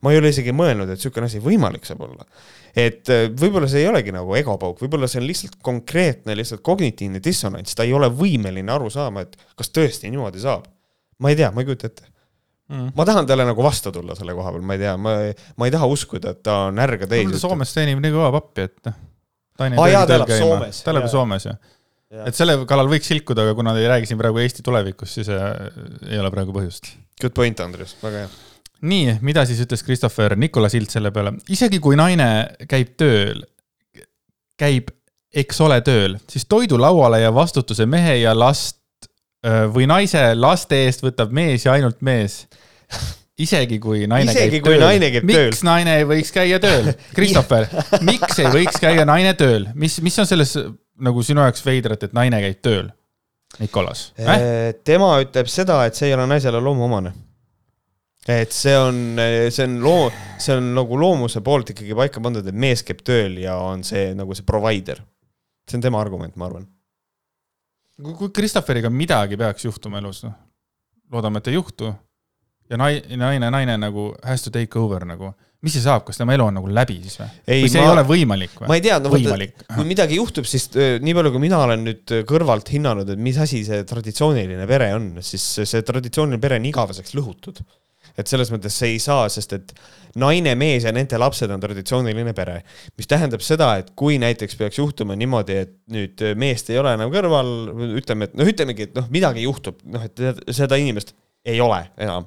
ma 0.04 0.14
ei 0.14 0.20
ole 0.22 0.32
isegi 0.34 0.54
mõelnud, 0.56 0.92
et 0.92 1.00
niisugune 1.00 1.30
asi 1.30 1.42
võimalik 1.44 1.88
saab 1.88 2.04
olla. 2.08 2.28
et 2.78 3.10
äh, 3.14 3.28
võib-olla 3.32 3.70
see 3.72 3.84
ei 3.86 3.90
olegi 3.92 4.14
nagu 4.16 4.36
egopauk, 4.38 4.82
võib-olla 4.84 5.10
see 5.12 5.22
on 5.22 5.28
lihtsalt 5.30 5.58
konkreetne, 5.64 6.36
lihtsalt 6.38 6.64
kognitiivne 6.66 7.24
dissonants, 7.24 7.76
ta 7.78 7.88
ei 7.88 7.96
ole 7.98 8.12
võimeline 8.14 8.74
aru 8.74 8.92
saama, 8.94 9.26
et 9.26 9.40
kas 9.58 9.74
tõesti 9.74 10.12
niimoodi 10.12 10.44
saab. 10.44 10.68
ma 11.24 11.34
ei 11.34 11.40
tea, 11.40 11.52
ma 11.54 11.64
ei 11.64 11.70
kujuta 11.70 11.92
ette 11.92 12.10
mm.. 12.70 12.92
ma 12.98 13.08
tahan 13.08 13.30
talle 13.30 13.48
nagu 13.48 13.64
vastu 13.64 13.92
tulla 13.96 14.16
selle 14.18 14.36
koha 14.38 14.54
peal, 14.56 14.68
ma 14.68 14.78
ei 14.78 14.84
tea, 14.84 14.98
ma, 15.00 15.18
ma 15.58 15.70
ei 15.70 15.74
taha 15.74 15.90
uskuda, 15.92 16.36
et 16.36 16.44
ta 16.46 16.66
on 16.68 16.84
ärga 16.84 17.10
teis. 17.10 17.34
Soomes 17.42 17.74
teenib 17.74 18.04
nii 18.04 18.14
kõva 18.14 18.34
pappi, 18.40 18.68
et 18.68 18.92
noh. 18.92 19.02
ta 19.58 19.72
elab 20.20 20.36
Soomes. 20.36 20.84
ta 20.84 20.96
elab 20.96 21.10
Soomes, 21.12 21.50
jah 21.50 21.76
et 22.12 22.38
selle 22.38 22.56
kallal 22.70 22.90
võiks 22.92 23.10
silkuda, 23.12 23.44
aga 23.44 23.56
kuna 23.58 23.74
te 23.76 23.84
ei 23.84 23.90
räägi 23.92 24.12
siin 24.12 24.20
praegu 24.20 24.40
Eesti 24.44 24.64
tulevikust, 24.66 25.20
siis 25.20 25.32
äh, 25.34 25.50
ei 26.08 26.20
ole 26.22 26.32
praegu 26.34 26.56
põhjust. 26.56 26.94
Good 27.22 27.36
point, 27.36 27.60
Andres, 27.64 27.96
väga 28.04 28.26
hea. 28.26 28.30
nii, 28.88 29.18
mida 29.26 29.44
siis 29.50 29.60
ütles 29.66 29.84
Christopher 29.84 30.38
Nikola 30.40 30.70
Silt 30.72 30.94
selle 30.94 31.12
peale, 31.12 31.36
isegi 31.52 31.82
kui 31.84 31.98
naine 32.00 32.30
käib 32.70 32.94
tööl, 33.00 33.44
käib, 34.60 34.94
eks 35.38 35.62
ole, 35.66 35.82
tööl, 35.86 36.18
siis 36.32 36.48
toidulauale 36.50 37.22
ja 37.24 37.34
vastutuse 37.36 37.90
mehe 37.90 38.20
ja 38.22 38.36
last 38.38 39.10
äh, 39.46 39.66
või 39.74 39.90
naise 39.90 40.30
laste 40.38 40.86
eest 40.88 41.04
võtab 41.06 41.34
mees 41.36 41.68
ja 41.68 41.76
ainult 41.76 42.00
mees 42.06 42.46
isegi 43.38 43.78
kui 43.82 44.08
naine 44.10 44.32
isegi 44.32 44.58
käib 44.58 44.66
kui 44.66 44.74
tööl. 44.78 44.86
naine 44.88 45.12
käib 45.14 45.28
miks 45.28 45.38
tööl. 45.38 45.52
miks 45.52 45.64
naine 45.68 46.00
ei 46.00 46.06
võiks 46.10 46.34
käia 46.34 46.60
tööl? 46.62 46.92
Christopher 47.18 47.68
miks 48.08 48.40
ei 48.42 48.50
võiks 48.54 48.80
käia 48.82 49.06
naine 49.10 49.36
tööl? 49.38 49.68
mis, 49.76 50.00
mis 50.06 50.18
on 50.24 50.30
selles 50.30 50.56
nagu 51.04 51.24
sinu 51.26 51.44
jaoks 51.46 51.64
veidrat, 51.66 52.04
et 52.08 52.16
naine 52.18 52.40
käib 52.44 52.62
tööl? 52.66 52.90
Nikolas 53.62 54.12
äh?? 54.20 54.74
tema 54.86 55.14
ütleb 55.24 55.50
seda, 55.52 55.80
et 55.88 55.98
see 55.98 56.10
ei 56.10 56.16
ole 56.18 56.28
naisele 56.30 56.60
loomuomane. 56.62 57.14
et 58.28 58.52
see 58.52 58.76
on, 58.78 59.20
see 59.54 59.68
on 59.68 59.78
loo-, 59.84 60.10
see 60.38 60.58
on 60.58 60.74
nagu 60.76 61.00
loomuse 61.00 61.42
poolt 61.46 61.72
ikkagi 61.74 61.96
paika 61.96 62.24
pandud, 62.24 62.48
et 62.48 62.58
mees 62.66 62.84
käib 62.86 63.04
tööl 63.08 63.40
ja 63.42 63.56
on 63.64 63.86
see 63.88 64.12
nagu 64.18 64.36
see 64.36 64.46
provider. 64.48 65.00
see 65.70 65.80
on 65.80 65.86
tema 65.86 66.02
argument, 66.02 66.36
ma 66.36 66.50
arvan. 66.50 66.68
kui 68.02 68.34
Christopheriga 68.36 68.92
midagi 68.94 69.40
peaks 69.40 69.66
juhtuma 69.66 70.02
elus, 70.04 70.26
noh, 70.28 70.36
loodame, 71.12 71.40
et 71.40 71.48
ei 71.54 71.58
juhtu, 71.58 71.94
ja 72.70 72.78
nai-, 72.78 73.04
naine, 73.16 73.52
naine 73.54 73.78
nagu 73.80 74.12
has 74.24 74.44
to 74.44 74.52
take 74.52 74.80
over 74.80 75.06
nagu 75.08 75.32
mis 75.68 75.76
siis 75.76 75.86
saab, 75.88 76.06
kas 76.08 76.20
tema 76.20 76.36
elu 76.38 76.48
on 76.48 76.56
nagu 76.60 76.70
läbi 76.72 77.00
siis 77.04 77.20
või? 77.20 77.32
või 77.48 77.72
see 77.72 77.82
ma, 77.82 77.88
ei 77.88 77.94
ole 77.94 78.04
võimalik 78.08 78.54
või? 78.62 78.70
ma 78.72 78.78
ei 78.78 78.84
tea, 78.86 79.00
no 79.04 79.12
võimalik. 79.14 79.66
kui 79.74 79.88
midagi 79.88 80.20
juhtub, 80.20 80.48
siis 80.50 80.70
nii 80.74 81.18
palju, 81.18 81.34
kui 81.36 81.44
mina 81.44 81.60
olen 81.66 81.84
nüüd 81.90 82.14
kõrvalt 82.30 82.72
hinnanud, 82.74 83.12
et 83.14 83.22
mis 83.22 83.40
asi 83.44 83.64
see 83.68 83.84
traditsiooniline 83.88 84.70
pere 84.70 84.94
on, 84.96 85.12
siis 85.26 85.46
see 85.60 85.84
traditsiooniline 85.88 86.42
pere 86.44 86.62
on 86.62 86.70
igaveseks 86.72 87.16
lõhutud. 87.18 87.62
et 88.18 88.30
selles 88.32 88.50
mõttes 88.50 88.74
see 88.74 88.96
ei 88.96 89.02
saa, 89.04 89.28
sest 89.30 89.52
et 89.54 89.74
naine, 90.18 90.56
mees 90.58 90.88
ja 90.88 90.94
nende 90.96 91.20
lapsed 91.22 91.52
on 91.54 91.62
traditsiooniline 91.62 92.34
pere. 92.38 92.62
mis 92.98 93.10
tähendab 93.12 93.44
seda, 93.46 93.74
et 93.82 93.92
kui 93.96 94.18
näiteks 94.24 94.56
peaks 94.58 94.80
juhtuma 94.80 95.18
niimoodi, 95.20 95.60
et 95.66 95.76
nüüd 95.94 96.24
meest 96.40 96.72
ei 96.72 96.80
ole 96.82 96.96
enam 96.98 97.12
kõrval, 97.14 97.52
ütleme, 98.00 98.30
et 98.30 98.40
noh, 98.40 98.48
ütlemegi, 98.54 98.90
et 98.90 98.96
noh, 98.98 99.12
midagi 99.14 99.44
juhtub, 99.46 99.84
noh, 99.86 100.08
et 100.08 100.56
seda 100.56 100.80
inimest 100.80 101.14
ei 101.48 101.60
ole 101.64 101.84
enam 102.02 102.26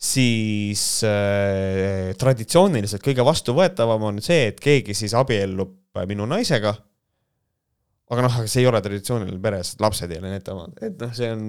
siis 0.00 0.82
äh, 1.06 2.10
traditsiooniliselt 2.20 3.04
kõige 3.04 3.24
vastuvõetavam 3.26 4.10
on 4.10 4.24
see, 4.24 4.50
et 4.50 4.58
keegi 4.62 4.96
siis 4.96 5.14
abiellub 5.16 5.78
minu 6.08 6.26
naisega. 6.26 6.74
aga 8.10 8.22
noh, 8.26 8.34
aga 8.36 8.50
see 8.50 8.60
ei 8.60 8.66
ole 8.68 8.78
traditsiooniline 8.84 9.40
pere, 9.42 9.62
sest 9.64 9.80
lapsed 9.80 10.10
ei 10.12 10.18
ole 10.20 10.34
need 10.34 10.48
omad, 10.52 10.74
et 10.84 10.98
noh, 11.00 11.12
see 11.16 11.30
on, 11.32 11.44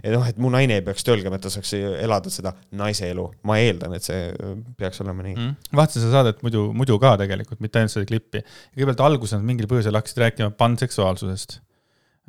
et 0.00 0.10
noh, 0.12 0.24
et 0.26 0.40
mu 0.42 0.50
naine 0.52 0.80
ei 0.80 0.84
peaks 0.84 1.06
tööl 1.06 1.22
käima, 1.22 1.38
et 1.38 1.44
ta 1.46 1.52
saaks 1.54 1.70
elada 1.78 2.32
seda 2.34 2.50
naise 2.76 3.06
elu, 3.12 3.28
ma 3.46 3.60
eeldan, 3.62 3.94
et 3.96 4.04
see 4.04 4.32
peaks 4.80 5.00
olema 5.04 5.24
nii. 5.24 5.36
Mm.. 5.36 5.76
vaatasin 5.78 6.02
seda 6.02 6.18
saadet 6.18 6.42
muidu, 6.44 6.66
muidu 6.76 6.98
ka 7.00 7.14
tegelikult, 7.20 7.62
mitte 7.64 7.80
ainult 7.80 7.94
seda 7.94 8.08
klippi. 8.10 8.42
kõigepealt 8.74 9.04
alguses 9.06 9.38
nad 9.38 9.46
mingil 9.46 9.70
põhjusel 9.70 9.96
hakkasid 10.00 10.24
rääkima 10.24 10.50
panseksuaalsusest. 10.58 11.60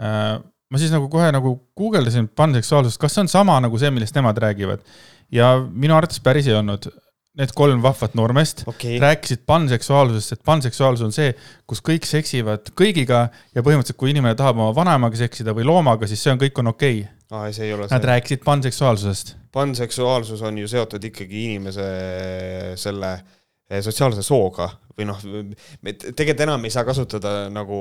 Äh, 0.03 0.37
ma 0.71 0.81
siis 0.81 0.93
nagu 0.93 1.09
kohe 1.11 1.31
nagu 1.35 1.55
guugeldasin 1.77 2.29
panseksuaalsust, 2.35 2.99
kas 3.01 3.15
see 3.15 3.25
on 3.25 3.31
sama 3.31 3.57
nagu 3.63 3.79
see, 3.81 3.91
millest 3.93 4.15
nemad 4.17 4.39
räägivad 4.41 4.85
ja 5.33 5.55
minu 5.69 5.97
arvates 5.97 6.21
päris 6.23 6.49
ei 6.49 6.57
olnud. 6.57 6.89
Need 7.35 7.51
kolm 7.51 7.81
vahvat 7.83 8.13
noormeest 8.15 8.61
okay. 8.63 8.95
rääkisid 8.95 9.41
panseksuaalsusest, 9.43 10.37
et 10.37 10.43
panseksuaalsus 10.47 11.03
on 11.03 11.11
see, 11.11 11.33
kus 11.67 11.81
kõik 11.83 12.07
seksivad 12.07 12.69
kõigiga 12.79 13.25
ja 13.51 13.63
põhimõtteliselt, 13.65 13.99
kui 13.99 14.13
inimene 14.13 14.37
tahab 14.39 14.61
oma 14.61 14.69
vanaemaga 14.77 15.19
seksida 15.19 15.51
või 15.57 15.65
loomaga, 15.67 16.07
siis 16.07 16.23
see 16.23 16.31
on, 16.31 16.39
kõik 16.39 16.61
on 16.63 16.71
okei 16.71 17.01
okay. 17.01 17.11
Aa, 17.35 17.49
see 17.51 17.67
ei 17.67 17.73
ole 17.75 17.89
Nad 17.89 17.97
see. 17.97 18.07
rääkisid 18.07 18.43
panseksuaalsusest. 18.45 19.35
panseksuaalsus 19.51 20.45
on 20.47 20.61
ju 20.61 20.71
seotud 20.71 21.03
ikkagi 21.09 21.43
inimese 21.49 21.89
selle 22.79 23.11
eh, 23.67 23.81
sotsiaalse 23.83 24.23
sooga 24.23 24.69
või 24.95 25.09
noh, 25.09 25.19
tegelikult 25.83 26.45
enam 26.47 26.63
ei 26.63 26.71
saa 26.71 26.85
kasutada 26.87 27.49
nagu 27.51 27.79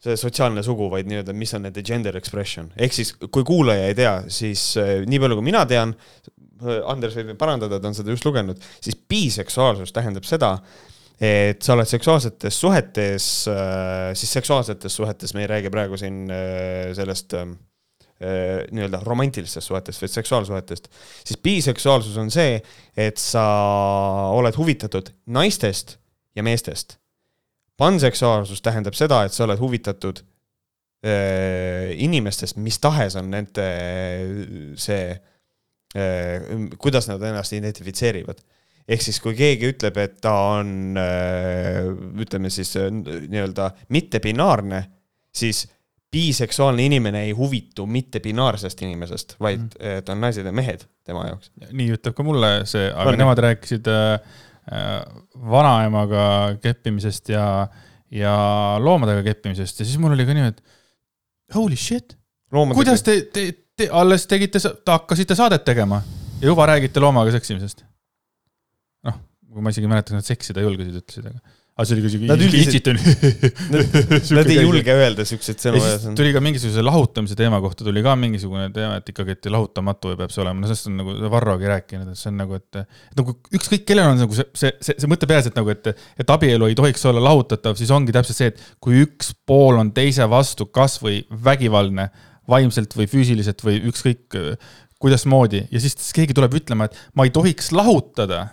see 0.00 0.16
sotsiaalne 0.16 0.62
sugu, 0.64 0.88
vaid 0.92 1.08
nii-öelda, 1.08 1.34
mis 1.36 1.52
on 1.56 1.66
nende 1.66 1.82
gender 1.84 2.16
expression, 2.16 2.70
ehk 2.80 2.94
siis 2.96 3.12
kui 3.20 3.44
kuulaja 3.46 3.88
ei 3.90 3.96
tea, 3.98 4.14
siis 4.32 4.62
eh, 4.80 4.92
nii 5.08 5.20
palju, 5.20 5.40
kui 5.40 5.50
mina 5.50 5.64
tean, 5.68 5.96
Andres 6.60 7.14
võib 7.16 7.30
mind 7.30 7.40
parandada, 7.40 7.78
ta 7.80 7.88
on 7.88 7.94
seda 7.96 8.12
just 8.12 8.26
lugenud, 8.26 8.58
siis 8.84 8.96
biseksuaalsus 9.08 9.94
tähendab 9.96 10.26
seda, 10.28 10.50
et 11.20 11.60
sa 11.64 11.72
oled 11.72 11.88
seksuaalsetes 11.88 12.58
suhetes, 12.64 13.30
äh, 13.48 14.10
siis 14.16 14.34
seksuaalsetes 14.36 14.96
suhetes, 15.00 15.32
me 15.36 15.46
ei 15.46 15.50
räägi 15.54 15.72
praegu 15.72 16.00
siin 16.00 16.26
sellest 16.96 17.36
nii-öelda 18.20 18.98
romantilistest 19.00 19.64
suhetest, 19.64 20.02
vaid 20.02 20.12
seksuaalsuhetest, 20.12 20.90
siis 21.24 21.40
biseksuaalsus 21.40 22.18
on 22.20 22.28
see, 22.28 22.58
et 22.92 23.16
sa 23.16 23.46
oled 24.36 24.60
huvitatud 24.60 25.08
naistest 25.32 25.96
ja 26.36 26.44
meestest. 26.44 26.99
Panseksuaalsus 27.80 28.60
tähendab 28.62 28.94
seda, 28.98 29.24
et 29.24 29.32
sa 29.32 29.46
oled 29.46 29.60
huvitatud 29.60 30.20
inimestest, 31.00 32.58
mis 32.60 32.76
tahes 32.76 33.14
on 33.16 33.30
nende 33.32 33.64
see 34.76 35.14
Äh, 35.96 36.68
kuidas 36.78 37.08
nad 37.08 37.22
ennast 37.22 37.52
identifitseerivad. 37.52 38.38
ehk 38.90 39.02
siis, 39.02 39.18
kui 39.22 39.34
keegi 39.38 39.68
ütleb, 39.70 39.96
et 40.02 40.16
ta 40.22 40.32
on, 40.56 40.96
äh, 40.98 41.84
ütleme 42.22 42.50
siis 42.50 42.72
äh, 42.78 42.86
nii-öelda 42.90 43.68
mittebinaarne, 43.94 44.80
siis 45.34 45.64
biseksuaalne 46.10 46.86
inimene 46.86 47.24
ei 47.26 47.32
huvitu 47.34 47.86
mittebinaarsest 47.86 48.82
inimesest, 48.82 49.34
vaid 49.42 49.62
mm. 49.62 50.04
ta 50.06 50.14
on 50.14 50.22
naised 50.22 50.46
ja 50.46 50.52
mehed 50.54 50.86
tema 51.06 51.26
jaoks. 51.26 51.50
nii 51.70 51.90
ütleb 51.94 52.14
ka 52.14 52.26
mulle 52.26 52.52
see, 52.70 52.86
aga 52.90 53.12
on, 53.12 53.18
nemad 53.18 53.42
rääkisid 53.46 53.90
äh, 53.90 54.38
vanaemaga 55.50 56.24
keppimisest 56.62 57.32
ja, 57.32 57.44
ja 58.14 58.34
loomadega 58.82 59.24
keppimisest 59.26 59.82
ja 59.82 59.86
siis 59.86 59.98
mul 59.98 60.14
oli 60.14 60.26
ka 60.28 60.36
nii, 60.36 60.52
et 60.52 60.62
holy 61.56 61.78
shit. 61.78 62.16
kuidas 62.50 63.02
te, 63.06 63.20
te, 63.34 63.46
te 63.76 63.88
alles 63.90 64.26
tegite, 64.30 64.62
hakkasite 64.86 65.34
saadet 65.38 65.64
tegema 65.66 66.02
ja 66.40 66.52
juba 66.52 66.66
räägite 66.70 67.02
loomaga 67.02 67.32
seksimisest. 67.34 67.84
noh, 69.06 69.18
kui 69.50 69.64
ma 69.64 69.74
isegi 69.74 69.88
ei 69.88 69.94
mäleta, 69.94 70.12
kas 70.12 70.22
nad 70.22 70.30
seksida 70.30 70.64
julgesid, 70.64 71.00
ütlesid, 71.02 71.26
aga 71.32 71.58
aga 71.80 71.88
see 71.88 71.96
oli 71.96 72.04
kuidagi 72.04 72.28
nad 72.28 72.42
üldiselt, 72.44 72.88
nad, 74.36 74.50
ei 74.52 74.58
julge 74.60 74.94
öelda 74.94 75.24
siukseid 75.28 75.62
sõnu. 75.64 76.12
tuli 76.18 76.34
ka 76.34 76.42
mingisuguse 76.44 76.84
lahutamise 76.84 77.36
teema 77.38 77.60
kohta 77.64 77.86
tuli 77.86 78.02
ka 78.04 78.14
mingisugune 78.20 78.68
teema, 78.74 78.98
et 79.00 79.08
ikkagi, 79.12 79.36
et 79.38 79.50
lahutamatu 79.54 80.12
peab 80.20 80.34
see 80.34 80.44
olema, 80.44 80.60
no 80.60 80.68
sellest 80.68 80.90
on 80.90 81.00
nagu 81.00 81.16
Varrogi 81.32 81.70
rääkinud, 81.70 82.12
et 82.12 82.20
see 82.20 82.28
on 82.32 82.40
nagu, 82.42 82.60
et 82.60 82.82
nagu 83.16 83.36
ükskõik, 83.56 83.86
kellel 83.88 84.12
on 84.12 84.20
nagu 84.26 84.36
see, 84.36 84.48
see, 84.52 84.74
see, 84.84 84.98
see 85.00 85.10
mõte 85.10 85.28
peas, 85.30 85.48
et 85.48 85.56
nagu, 85.56 85.72
et, 85.72 85.92
et 86.20 86.34
abielu 86.36 86.68
ei 86.68 86.76
tohiks 86.78 87.06
olla 87.08 87.22
lahutatav, 87.30 87.78
siis 87.80 87.92
ongi 87.94 88.14
täpselt 88.16 88.40
see, 88.42 88.52
et 88.52 88.60
kui 88.82 89.00
üks 89.06 89.32
pool 89.48 89.80
on 89.80 89.94
teise 89.96 90.28
vastu 90.30 90.68
kasvõi 90.68 91.22
vägivaldne 91.48 92.10
vaimselt 92.50 92.94
või 92.98 93.08
füüsiliselt 93.10 93.64
või 93.64 93.80
ükskõik 93.88 94.36
äh, 94.38 94.70
kuidasmoodi 95.00 95.64
ja 95.72 95.82
siis 95.82 96.12
keegi 96.16 96.36
tuleb 96.36 96.58
ütlema, 96.60 96.88
et 96.88 96.98
ma 97.16 97.26
ei 97.26 97.32
tohiks 97.34 97.72
lahutada. 97.72 98.48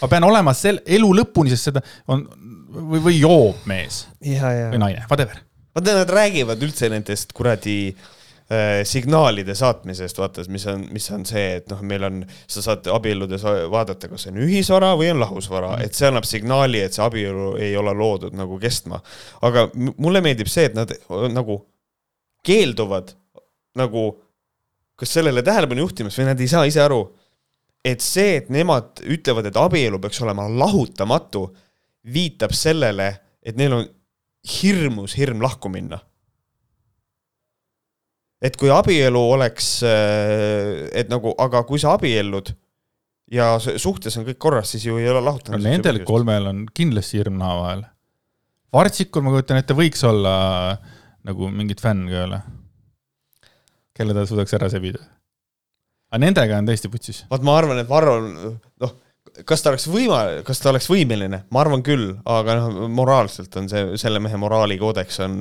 Ma 0.00 0.08
pean 0.10 0.26
olema 0.26 0.54
sel 0.56 0.80
elu 0.86 1.12
lõpuni, 1.20 1.52
sest 1.52 1.70
seda 1.70 1.82
on 2.10 2.24
või, 2.72 3.02
või 3.02 3.18
joob 3.18 3.68
mees 3.70 4.06
või 4.22 4.80
naine, 4.82 5.04
whatever. 5.10 5.38
vaata, 5.74 6.00
nad 6.00 6.10
räägivad 6.10 6.62
üldse 6.64 6.90
nendest 6.92 7.34
kuradi 7.36 7.76
äh, 7.92 8.82
signaalide 8.88 9.54
saatmisest, 9.58 10.18
vaata, 10.18 10.44
mis 10.52 10.66
on, 10.70 10.86
mis 10.94 11.08
on 11.14 11.26
see, 11.28 11.44
et 11.60 11.70
noh, 11.72 11.82
meil 11.86 12.08
on, 12.08 12.22
sa 12.50 12.64
saad 12.64 12.88
abielludes 12.92 13.46
vaadata, 13.72 14.10
kas 14.10 14.26
see 14.26 14.34
on 14.34 14.42
ühisvara 14.46 14.92
või 14.98 15.12
on 15.14 15.22
lahusvara 15.22 15.76
mm., 15.76 15.86
et 15.86 15.98
see 15.98 16.10
annab 16.10 16.28
signaali, 16.28 16.82
et 16.82 16.96
see 16.96 17.04
abielu 17.06 17.54
ei 17.62 17.76
ole 17.78 17.94
loodud 17.98 18.36
nagu 18.38 18.58
kestma. 18.62 19.02
aga 19.48 19.68
mulle 19.76 20.24
meeldib 20.24 20.50
see, 20.50 20.70
et 20.70 20.78
nad 20.78 20.92
nagu 21.32 21.62
keelduvad 22.42 23.14
nagu 23.78 24.10
kas 24.98 25.14
sellele 25.16 25.42
tähelepanu 25.42 25.86
juhtimas 25.86 26.16
või 26.18 26.28
nad 26.28 26.40
ei 26.40 26.50
saa 26.50 26.66
ise 26.68 26.82
aru, 26.82 27.04
et 27.84 28.04
see, 28.04 28.36
et 28.38 28.48
nemad 28.52 29.02
ütlevad, 29.02 29.48
et 29.48 29.58
abielu 29.58 29.98
peaks 30.02 30.22
olema 30.22 30.46
lahutamatu, 30.48 31.48
viitab 32.12 32.54
sellele, 32.54 33.08
et 33.42 33.58
neil 33.58 33.76
on 33.76 33.84
hirmus 34.58 35.16
hirm 35.18 35.42
lahku 35.42 35.70
minna. 35.72 36.00
et 38.42 38.56
kui 38.58 38.72
abielu 38.74 39.20
oleks, 39.36 39.66
äh, 39.86 40.88
et 40.98 41.10
nagu, 41.10 41.30
aga 41.38 41.60
kui 41.62 41.78
sa 41.78 41.92
abiellud 41.94 42.48
ja 43.30 43.52
suhtes 43.60 44.16
on 44.18 44.26
kõik 44.26 44.40
korras, 44.42 44.72
siis 44.74 44.88
ju 44.88 44.96
ei 44.98 45.06
ole 45.06 45.20
lahutamise 45.22 45.62
no 45.62 45.70
nendel 45.70 46.00
kolmel 46.04 46.48
on 46.50 46.64
kindlasti 46.74 47.20
hirm 47.20 47.38
naha 47.38 47.60
vahel. 47.60 47.84
Vartsikul, 48.74 49.22
ma 49.22 49.30
kujutan 49.30 49.60
ette, 49.60 49.76
võiks 49.78 50.02
olla 50.08 50.34
nagu 51.22 51.52
mingit 51.54 51.84
fänn 51.84 52.08
ka 52.10 52.18
jälle 52.24 52.40
kelle 53.96 54.16
ta 54.16 54.24
suudaks 54.26 54.54
ära 54.56 54.70
sebida. 54.72 55.02
Aga 56.12 56.20
nendega 56.20 56.60
on 56.60 56.68
tõesti 56.68 56.90
putsis. 56.92 57.22
vaat 57.30 57.44
ma 57.46 57.56
arvan, 57.56 57.80
et 57.80 57.88
Varro, 57.88 58.18
noh, 58.20 58.92
kas 59.48 59.64
ta 59.64 59.72
oleks 59.72 59.88
võima-, 59.88 60.42
kas 60.46 60.60
ta 60.60 60.70
oleks 60.72 60.88
võimeline, 60.92 61.42
ma 61.48 61.62
arvan 61.64 61.84
küll, 61.86 62.12
aga 62.28 62.58
noh, 62.60 62.82
moraalselt 62.92 63.56
on 63.60 63.70
see, 63.72 63.96
selle 64.00 64.20
mehe 64.22 64.40
moraalikoodeks 64.40 65.22
on 65.24 65.36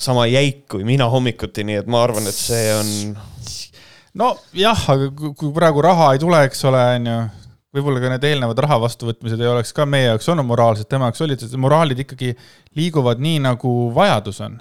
sama 0.00 0.26
jäik 0.28 0.64
kui 0.72 0.84
mina 0.88 1.08
hommikuti, 1.12 1.64
nii 1.68 1.82
et 1.82 1.90
ma 1.90 2.02
arvan, 2.04 2.28
et 2.28 2.36
see 2.36 2.68
on. 2.76 3.16
nojah, 4.16 4.86
aga 4.94 5.10
kui 5.28 5.52
praegu 5.56 5.84
raha 5.84 6.14
ei 6.14 6.22
tule, 6.22 6.40
eks 6.48 6.64
ole, 6.68 6.84
on 6.96 7.10
ju, 7.10 7.18
võib-olla 7.76 8.00
ka 8.00 8.14
need 8.14 8.24
eelnevad 8.24 8.62
raha 8.64 8.80
vastuvõtmised 8.86 9.40
ei 9.42 9.52
oleks 9.52 9.74
ka 9.76 9.84
meie 9.88 10.08
jaoks 10.08 10.30
olnud 10.32 10.48
moraalsed, 10.48 10.88
tema 10.88 11.10
jaoks 11.10 11.26
olid, 11.26 11.44
moraalid 11.60 12.00
ikkagi 12.06 12.32
liiguvad 12.78 13.20
nii, 13.20 13.42
nagu 13.50 13.74
vajadus 13.96 14.40
on 14.48 14.56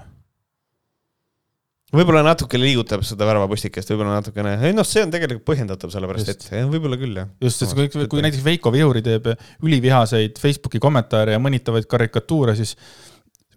võib-olla 1.98 2.22
natuke 2.26 2.60
liigutab 2.60 3.04
seda 3.08 3.28
värvapustikest, 3.30 3.92
võib-olla 3.94 4.20
natukene, 4.20 4.56
ei 4.68 4.76
noh, 4.76 4.86
see 4.88 5.04
on 5.06 5.12
tegelikult 5.14 5.46
põhjendatav, 5.48 5.92
sellepärast 5.94 6.32
just. 6.32 6.48
et 6.52 6.70
võib-olla 6.72 7.00
küll 7.00 7.20
jah. 7.22 7.32
just, 7.44 7.64
sest 7.64 7.76
kui, 7.78 7.90
kui 7.90 8.24
näiteks 8.26 8.44
Veiko 8.46 8.74
Vihuri 8.74 9.04
teeb 9.06 9.32
ülivihaseid 9.66 10.40
Facebooki 10.42 10.82
kommentaare 10.84 11.36
ja 11.36 11.42
mõnitavaid 11.44 11.88
karikatuure, 11.92 12.56
siis 12.58 12.76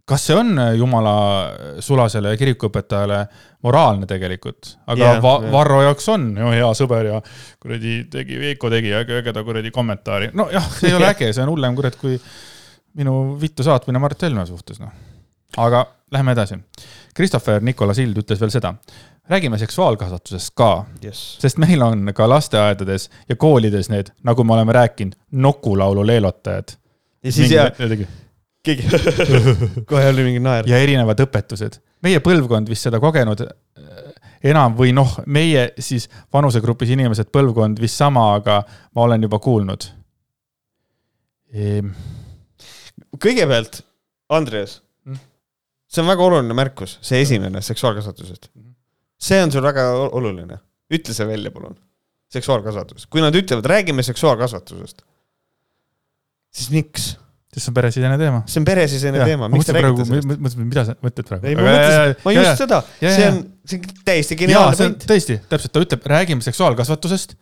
kas 0.09 0.25
see 0.25 0.37
on 0.41 0.55
jumala 0.79 1.15
sulasele 1.85 2.33
kirikuõpetajale 2.41 3.19
moraalne 3.67 4.09
tegelikult, 4.09 4.75
aga 4.89 5.03
yeah, 5.05 5.21
Va 5.25 5.35
yeah. 5.43 5.53
Varro 5.53 5.83
jaoks 5.85 6.09
on 6.15 6.31
ju 6.39 6.55
hea 6.55 6.71
sõber 6.79 7.11
ja 7.11 7.21
kuradi 7.61 7.99
tegi, 8.13 8.41
Veiko 8.41 8.73
tegi 8.73 8.95
ägeda 8.97 9.45
kuradi 9.45 9.75
kommentaari, 9.75 10.33
nojah, 10.39 10.73
see 10.79 10.93
ei 10.93 10.97
ole 11.01 11.11
äge, 11.15 11.33
see 11.33 11.45
on 11.45 11.53
hullem 11.53 11.77
kurat 11.79 12.01
kui 12.01 12.17
minu 12.99 13.21
vittu 13.41 13.67
saatmine 13.67 14.01
Mart 14.03 14.25
Helme 14.25 14.49
suhtes, 14.49 14.81
noh 14.83 14.97
aga 15.57 15.87
lähme 16.13 16.33
edasi. 16.33 16.59
Christopher 17.19 17.63
Nicola 17.63 17.95
Sild 17.95 18.17
ütles 18.21 18.39
veel 18.41 18.53
seda. 18.55 18.75
räägime 19.29 19.59
seksuaalkasvatusest 19.59 20.53
ka 20.55 20.85
yes., 21.05 21.23
sest 21.43 21.59
meil 21.59 21.83
on 21.83 22.13
ka 22.15 22.29
lasteaedades 22.31 23.09
ja 23.29 23.37
koolides 23.37 23.91
need, 23.91 24.13
nagu 24.25 24.45
me 24.45 24.55
oleme 24.55 24.73
rääkinud, 24.73 25.19
nokulaulu 25.33 26.07
leelotajad. 26.07 26.77
ja 27.23 27.33
siis 27.33 27.51
ja 27.51 27.71
keegi 28.63 28.87
kohe 29.91 30.09
oli 30.09 30.29
mingi 30.31 30.41
naer. 30.41 30.71
ja 30.71 30.79
erinevad 30.79 31.19
õpetused. 31.27 31.81
meie 32.03 32.23
põlvkond 32.23 32.71
vist 32.71 32.87
seda 32.87 33.03
kogenud 33.03 33.43
äh, 33.43 33.53
enam 34.55 34.79
või 34.79 34.95
noh, 34.95 35.19
meie 35.27 35.73
siis 35.79 36.07
vanusegrupis 36.33 36.95
inimesed, 36.95 37.35
põlvkond 37.35 37.83
vist 37.83 37.99
sama, 37.99 38.31
aga 38.39 38.63
ma 38.95 39.09
olen 39.11 39.27
juba 39.27 39.43
kuulnud. 39.43 39.91
Ehm, 41.51 41.91
kõigepealt, 43.19 43.83
Andreas 44.31 44.79
Mm., 44.79 44.88
see 45.89 46.05
on 46.05 46.11
väga 46.11 46.25
oluline 46.25 46.57
märkus, 46.57 46.99
see 47.05 47.23
esimene 47.25 47.63
seksuaalkasvatusest. 47.65 48.51
see 49.19 49.43
on 49.43 49.53
sul 49.53 49.65
väga 49.65 49.89
oluline, 50.09 50.61
ütle 50.95 51.17
see 51.17 51.29
välja, 51.29 51.53
palun. 51.55 51.79
seksuaalkasvatus, 52.33 53.07
kui 53.09 53.25
nad 53.25 53.35
ütlevad, 53.37 53.67
räägime 53.73 54.05
seksuaalkasvatusest, 54.05 55.03
siis 56.53 56.71
miks? 56.75 57.15
sest 57.49 57.65
see 57.65 57.73
on 57.73 57.77
peresisene 57.79 58.17
teema. 58.21 58.43
see 58.47 58.61
on 58.61 58.69
peresisene 58.69 59.25
teema, 59.25 59.49
miks 59.53 59.69
te 59.69 59.75
räägite 59.77 60.05
sellest? 60.09 60.29
mõtlesin, 60.29 60.69
mida 60.69 60.85
sa 60.85 60.95
mõtled 61.05 61.29
praegu? 61.31 61.49
ei, 61.49 61.57
ma 61.57 61.65
mõtlesin, 61.65 62.15
ma 62.27 62.35
just 62.37 62.63
seda, 62.63 62.81
ja, 63.01 63.13
see 63.15 63.25
ja. 63.25 63.33
on, 63.33 63.43
see 63.73 63.81
on 63.81 64.01
täiesti 64.11 64.39
geniaalne 64.43 64.77
see 64.77 64.91
point. 64.91 65.07
tõesti, 65.13 65.39
täpselt, 65.49 65.73
ta 65.75 65.85
ütleb, 65.87 66.09
räägime 66.13 66.45
seksuaalkasvatusest, 66.45 67.35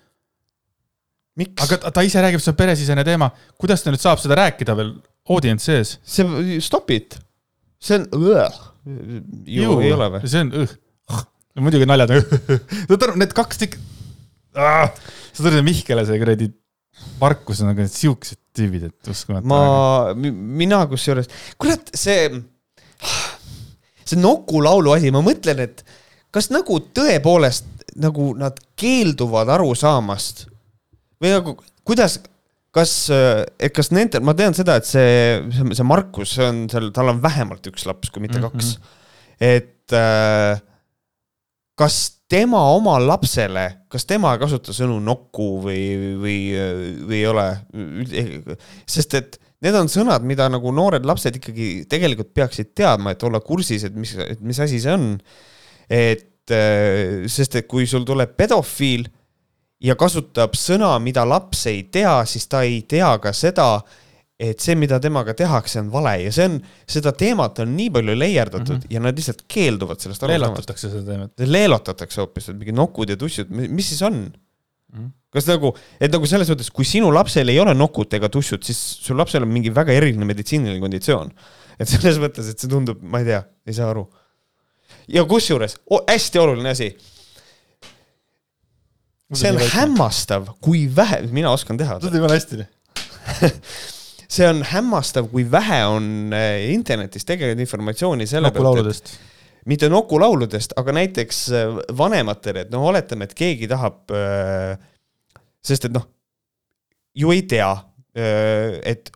miks? 1.43 1.59
aga 1.67 1.81
ta, 1.83 1.93
ta 1.99 2.07
ise 2.07 2.23
räägib, 2.23 2.43
see 2.45 2.55
on 2.55 2.59
peresisene 2.63 3.07
teema. 3.09 3.33
kuidas 3.59 3.83
ta 3.83 3.95
nüüd 3.95 4.03
saab 4.03 4.23
seda 4.23 4.39
rääkida 4.39 4.79
veel 4.79 4.95
audience 5.35 5.67
sees? 5.67 5.97
see, 6.07 6.61
stop 6.65 6.95
it. 6.95 7.19
See 7.83 7.99
on, 8.01 8.07
ju 9.47 9.79
ei 9.83 9.93
ole 9.95 10.11
või? 10.17 10.23
see 10.31 10.45
on 10.45 10.53
õh. 10.63 10.77
no 11.57 11.67
muidugi 11.67 11.89
naljad. 11.89 12.15
saad 12.89 13.09
aru, 13.09 13.17
need 13.21 13.35
kaks 13.37 13.63
tükki. 13.63 13.83
saad 14.57 15.51
aru, 15.51 15.65
Mihkele 15.67 16.07
see 16.09 16.21
kuradi 16.23 16.51
Markus 17.21 17.61
on 17.61 17.71
nagu 17.71 17.85
need 17.85 17.93
siuksed 17.93 18.41
tüübid, 18.57 18.89
et 18.89 19.11
uskumatu. 19.13 19.49
ma, 19.51 19.61
mina 20.17 20.83
kusjuures, 20.89 21.29
kurat, 21.61 21.91
see, 21.97 22.31
see 24.03 24.21
Nuku 24.21 24.63
laulu 24.65 24.95
asi, 24.97 25.13
ma 25.15 25.23
mõtlen, 25.25 25.61
et 25.67 25.85
kas 26.35 26.51
nagu 26.53 26.79
tõepoolest 26.97 27.69
nagu 28.01 28.31
nad 28.37 28.59
keelduvad 28.77 29.49
aru 29.57 29.71
saamast 29.79 30.47
või 31.23 31.33
nagu 31.33 31.57
kuidas, 31.87 32.19
kas, 32.77 32.93
et 33.09 33.73
kas 33.75 33.91
nendel, 33.95 34.25
ma 34.27 34.37
tean 34.37 34.57
seda, 34.57 34.77
et 34.81 34.89
see, 34.89 35.41
see 35.73 35.87
Markus, 35.89 36.37
on 36.45 36.67
seal, 36.73 36.91
tal 36.97 37.15
on 37.15 37.23
vähemalt 37.25 37.67
üks 37.71 37.87
laps, 37.89 38.13
kui 38.13 38.25
mitte 38.25 38.43
kaks 38.43 38.77
mm. 38.77 38.83
-hmm. 38.83 39.51
et 39.57 39.97
äh, 39.97 40.61
kas 41.77 41.97
tema 42.29 42.61
oma 42.75 42.97
lapsele, 43.01 43.67
kas 43.93 44.07
tema 44.09 44.33
ei 44.35 44.43
kasuta 44.43 44.75
sõnu 44.75 44.99
nokku 45.05 45.49
või, 45.65 45.83
või, 46.19 46.39
või 47.07 47.19
ei 47.21 47.27
ole? 47.31 47.49
sest 48.91 49.15
et 49.19 49.39
need 49.65 49.77
on 49.79 49.91
sõnad, 49.91 50.25
mida 50.27 50.49
nagu 50.53 50.73
noored 50.75 51.07
lapsed 51.07 51.39
ikkagi 51.39 51.69
tegelikult 51.91 52.33
peaksid 52.37 52.73
teadma, 52.77 53.15
et 53.15 53.23
olla 53.27 53.41
kursis, 53.45 53.87
et 53.87 53.95
mis, 53.97 54.17
et 54.21 54.43
mis 54.45 54.59
asi 54.63 54.81
see 54.83 54.97
on. 54.97 55.15
et 55.89 56.55
äh, 56.55 57.29
sest, 57.31 57.61
et 57.61 57.69
kui 57.71 57.87
sul 57.87 58.05
tuleb 58.09 58.35
pedofiil 58.39 59.07
ja 59.83 59.97
kasutab 59.99 60.57
sõna, 60.57 60.95
mida 61.03 61.25
laps 61.29 61.67
ei 61.71 61.85
tea, 61.93 62.19
siis 62.29 62.49
ta 62.49 62.63
ei 62.67 62.81
tea 62.89 63.11
ka 63.23 63.33
seda, 63.37 63.69
et 64.37 64.61
see, 64.61 64.77
mida 64.77 64.99
temaga 65.01 65.33
tehakse, 65.37 65.81
on 65.81 65.91
vale 65.93 66.15
ja 66.27 66.33
see 66.35 66.49
on, 66.51 66.57
seda 66.93 67.13
teemat 67.17 67.63
on 67.65 67.71
nii 67.77 67.91
palju 67.93 68.17
leierdatud 68.19 68.75
mm 68.75 68.81
-hmm. 68.83 68.95
ja 68.95 69.01
nad 69.01 69.17
lihtsalt 69.17 69.45
keelduvad 69.49 70.01
sellest 70.01 70.23
aru 70.23 70.33
saamast. 70.33 70.45
leelatatakse 70.45 70.91
seda 70.91 71.05
teemat. 71.11 71.33
leelotatakse 71.41 72.21
hoopis, 72.21 72.49
et 72.49 72.59
mingid 72.59 72.77
nokud 72.77 73.11
ja 73.11 73.17
tussud, 73.17 73.49
mis 73.51 73.89
siis 73.89 74.03
on? 74.03 74.27
Mhm. 74.93 75.07
kas 75.31 75.47
nagu, 75.47 75.75
et 76.01 76.13
nagu 76.13 76.27
selles 76.27 76.49
mõttes, 76.49 76.71
kui 76.73 76.85
sinu 76.85 77.13
lapsel 77.13 77.49
ei 77.49 77.59
ole 77.61 77.75
nokut 77.75 78.13
ega 78.15 78.29
tussut, 78.29 78.63
siis 78.65 78.79
sul 78.79 79.19
lapsel 79.19 79.43
on 79.43 79.49
mingi 79.49 79.75
väga 79.75 79.93
eriline 79.93 80.25
meditsiiniline 80.25 80.81
konditsioon. 80.81 81.33
et 81.81 81.89
selles 81.89 82.19
mõttes, 82.19 82.51
et 82.51 82.59
see 82.59 82.69
tundub, 82.69 83.03
ma 83.03 83.19
ei 83.19 83.25
tea, 83.25 83.43
ei 83.67 83.73
saa 83.73 83.91
aru. 83.91 84.07
ja 85.09 85.25
kusjuures 85.25 85.77
oh,, 85.91 86.05
hästi 86.09 86.39
oluline 86.39 86.71
asi, 86.71 86.97
see 89.35 89.51
on. 89.51 89.61
hämmastav, 89.73 90.51
kui 90.63 90.87
vähe, 90.97 91.23
mina 91.35 91.51
oskan 91.55 91.79
teha. 91.79 91.99
tundub 92.03 92.21
jumala 92.21 92.39
hästi. 92.39 92.67
see 94.37 94.49
on 94.49 94.63
hämmastav, 94.67 95.31
kui 95.33 95.47
vähe 95.51 95.81
on 95.91 96.35
äh, 96.37 96.67
internetis 96.75 97.27
tegelikult 97.29 97.65
informatsiooni 97.67 98.29
selle 98.31 98.53
pealt, 98.55 98.93
et 98.93 99.15
mitte 99.67 99.91
nokulauludest, 99.91 100.77
aga 100.79 100.95
näiteks 101.01 101.41
äh, 101.51 101.79
vanematele, 101.99 102.67
et 102.67 102.75
noh, 102.75 102.87
oletame, 102.91 103.27
et 103.27 103.35
keegi 103.39 103.71
tahab, 103.71 104.05
sest 105.67 105.89
et 105.89 105.97
noh, 105.97 106.07
ju 107.17 107.33
ei 107.35 107.43
tea, 107.51 107.73
et 108.17 109.11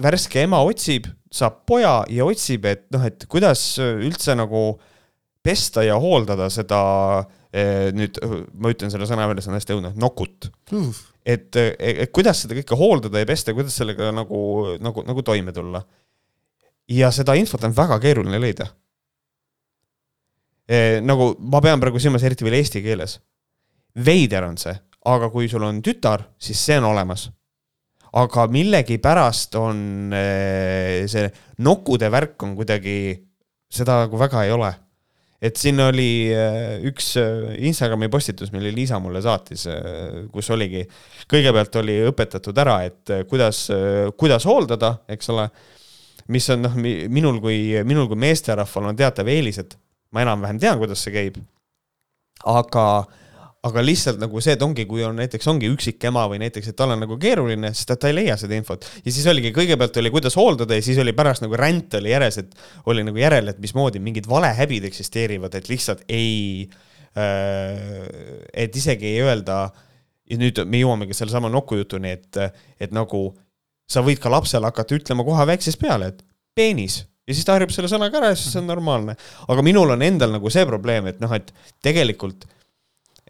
värske 0.00 0.42
ema 0.42 0.58
otsib, 0.66 1.06
saab 1.34 1.62
poja 1.68 2.00
ja 2.10 2.26
otsib, 2.26 2.66
et 2.68 2.84
noh, 2.94 3.04
et 3.06 3.26
kuidas 3.30 3.62
üldse 3.78 4.34
nagu 4.38 4.72
pesta 5.44 5.84
ja 5.84 5.96
hooldada 6.00 6.48
seda 6.52 6.80
eh, 7.20 7.42
nüüd 7.94 8.18
ma 8.58 8.72
ütlen 8.72 8.90
selle 8.90 9.06
sõna 9.06 9.28
välja, 9.30 9.44
see 9.44 9.52
on 9.52 9.58
hästi 9.58 9.74
õudne, 9.76 9.92
nokut. 10.00 10.48
et, 11.22 11.54
et 11.56 12.10
kuidas 12.14 12.42
seda 12.42 12.56
kõike 12.58 12.78
hooldada 12.78 13.22
ja 13.22 13.28
pesta, 13.28 13.54
kuidas 13.54 13.76
sellega 13.78 14.10
nagu, 14.14 14.40
nagu, 14.82 15.04
nagu 15.06 15.22
toime 15.22 15.54
tulla. 15.54 15.84
ja 16.90 17.10
seda 17.14 17.36
infot 17.38 17.62
on 17.64 17.76
väga 17.76 18.00
keeruline 18.02 18.40
leida. 18.42 18.66
nagu 21.06 21.34
ma 21.38 21.60
pean 21.60 21.80
praegu 21.80 22.02
silmas 22.02 22.26
eriti 22.26 22.44
veel 22.44 22.58
eesti 22.58 22.82
keeles. 22.82 23.20
veider 23.94 24.44
on 24.44 24.58
see, 24.58 24.74
aga 25.06 25.30
kui 25.30 25.48
sul 25.48 25.62
on 25.62 25.82
tütar, 25.82 26.26
siis 26.38 26.58
see 26.58 26.78
on 26.82 26.90
olemas. 26.90 27.30
aga 28.12 28.48
millegipärast 28.50 29.54
on 29.54 30.10
eh, 30.12 31.06
see 31.06 31.30
nokkude 31.58 32.10
värk 32.10 32.42
on 32.42 32.56
kuidagi, 32.58 33.14
seda 33.70 34.04
nagu 34.06 34.18
väga 34.18 34.42
ei 34.42 34.50
ole 34.50 34.74
et 35.44 35.60
siin 35.60 35.80
oli 35.84 36.08
äh, 36.32 36.80
üks 36.88 37.14
äh, 37.20 37.54
Instagrami 37.68 38.08
postitus, 38.12 38.52
mille 38.54 38.72
Liisa 38.74 38.98
mulle 39.02 39.20
saatis, 39.24 39.66
kus 40.32 40.50
oligi, 40.54 40.84
kõigepealt 41.30 41.80
oli 41.82 41.98
õpetatud 42.08 42.60
ära, 42.64 42.78
et 42.88 43.12
äh, 43.12 43.24
kuidas, 43.28 43.66
kuidas 44.20 44.46
hooldada, 44.48 44.94
eks 45.10 45.32
ole, 45.34 45.48
mis 46.32 46.48
on 46.54 46.64
noh, 46.64 46.78
minul 46.78 47.42
kui, 47.44 47.58
minul 47.84 48.08
kui 48.10 48.20
meesterahval 48.24 48.92
on 48.92 49.00
teatav 49.00 49.28
eelis, 49.28 49.60
et 49.60 49.76
ma 50.14 50.24
enam-vähem 50.24 50.62
tean, 50.62 50.80
kuidas 50.80 51.04
see 51.04 51.12
käib. 51.14 51.42
aga, 52.44 52.86
aga 53.64 53.82
lihtsalt 53.84 54.20
nagu 54.20 54.42
see, 54.44 54.54
et 54.58 54.62
ongi, 54.64 54.84
kui 54.88 55.04
on 55.06 55.16
näiteks 55.16 55.46
ongi 55.48 55.70
üksik 55.72 56.02
ema 56.10 56.26
või 56.30 56.40
näiteks, 56.42 56.68
et 56.70 56.76
tal 56.76 56.92
on 56.92 57.00
nagu 57.00 57.16
keeruline, 57.20 57.70
sest 57.76 57.94
et 57.94 58.02
ta 58.02 58.10
ei 58.10 58.16
leia 58.18 58.36
seda 58.40 58.56
infot 58.58 58.84
ja 59.00 59.14
siis 59.14 59.24
oligi, 59.30 59.54
kõigepealt 59.56 59.96
oli, 60.02 60.12
kuidas 60.12 60.36
hooldada 60.40 60.76
ja 60.76 60.84
siis 60.84 61.00
oli 61.00 61.14
pärast 61.16 61.44
nagu 61.44 61.56
ränd 61.58 61.96
oli 61.96 62.12
järjes, 62.12 62.42
et 62.42 62.52
oli 62.92 63.06
nagu 63.06 63.20
järel, 63.20 63.48
et 63.52 63.62
mismoodi 63.62 64.02
mingid 64.04 64.28
valehäbid 64.28 64.84
eksisteerivad, 64.90 65.56
et 65.56 65.70
lihtsalt 65.72 66.04
ei 66.12 66.68
äh,, 67.16 68.04
et 68.66 68.76
isegi 68.76 69.14
ei 69.14 69.24
öelda 69.24 69.58
ja 70.28 70.40
nüüd 70.40 70.60
me 70.68 70.82
jõuamegi 70.82 71.16
sellesama 71.16 71.48
nokujutuni, 71.52 72.14
et, 72.18 72.40
et 72.80 72.92
nagu 72.96 73.26
sa 73.88 74.04
võid 74.04 74.20
ka 74.20 74.32
lapsele 74.32 74.68
hakata 74.68 74.96
ütlema 74.96 75.24
kohe 75.24 75.44
väiksest 75.48 75.80
peale, 75.80 76.12
et 76.12 76.24
peenis 76.56 77.02
ja 77.24 77.32
siis 77.32 77.46
ta 77.46 77.56
harjub 77.56 77.72
selle 77.72 77.88
sõnaga 77.88 78.20
ära 78.20 78.32
ja 78.32 78.38
siis 78.38 78.52
see 78.52 78.60
on 78.60 78.68
normaalne. 78.68 79.16
aga 79.48 79.64
minul 79.64 79.94
on 79.96 80.04
endal 80.04 80.32
nagu 80.36 80.52
see 80.52 80.64
probleem, 80.68 81.08
et 81.08 81.20
noh, 81.24 81.32
et 81.32 81.52
tegelikult 81.84 82.44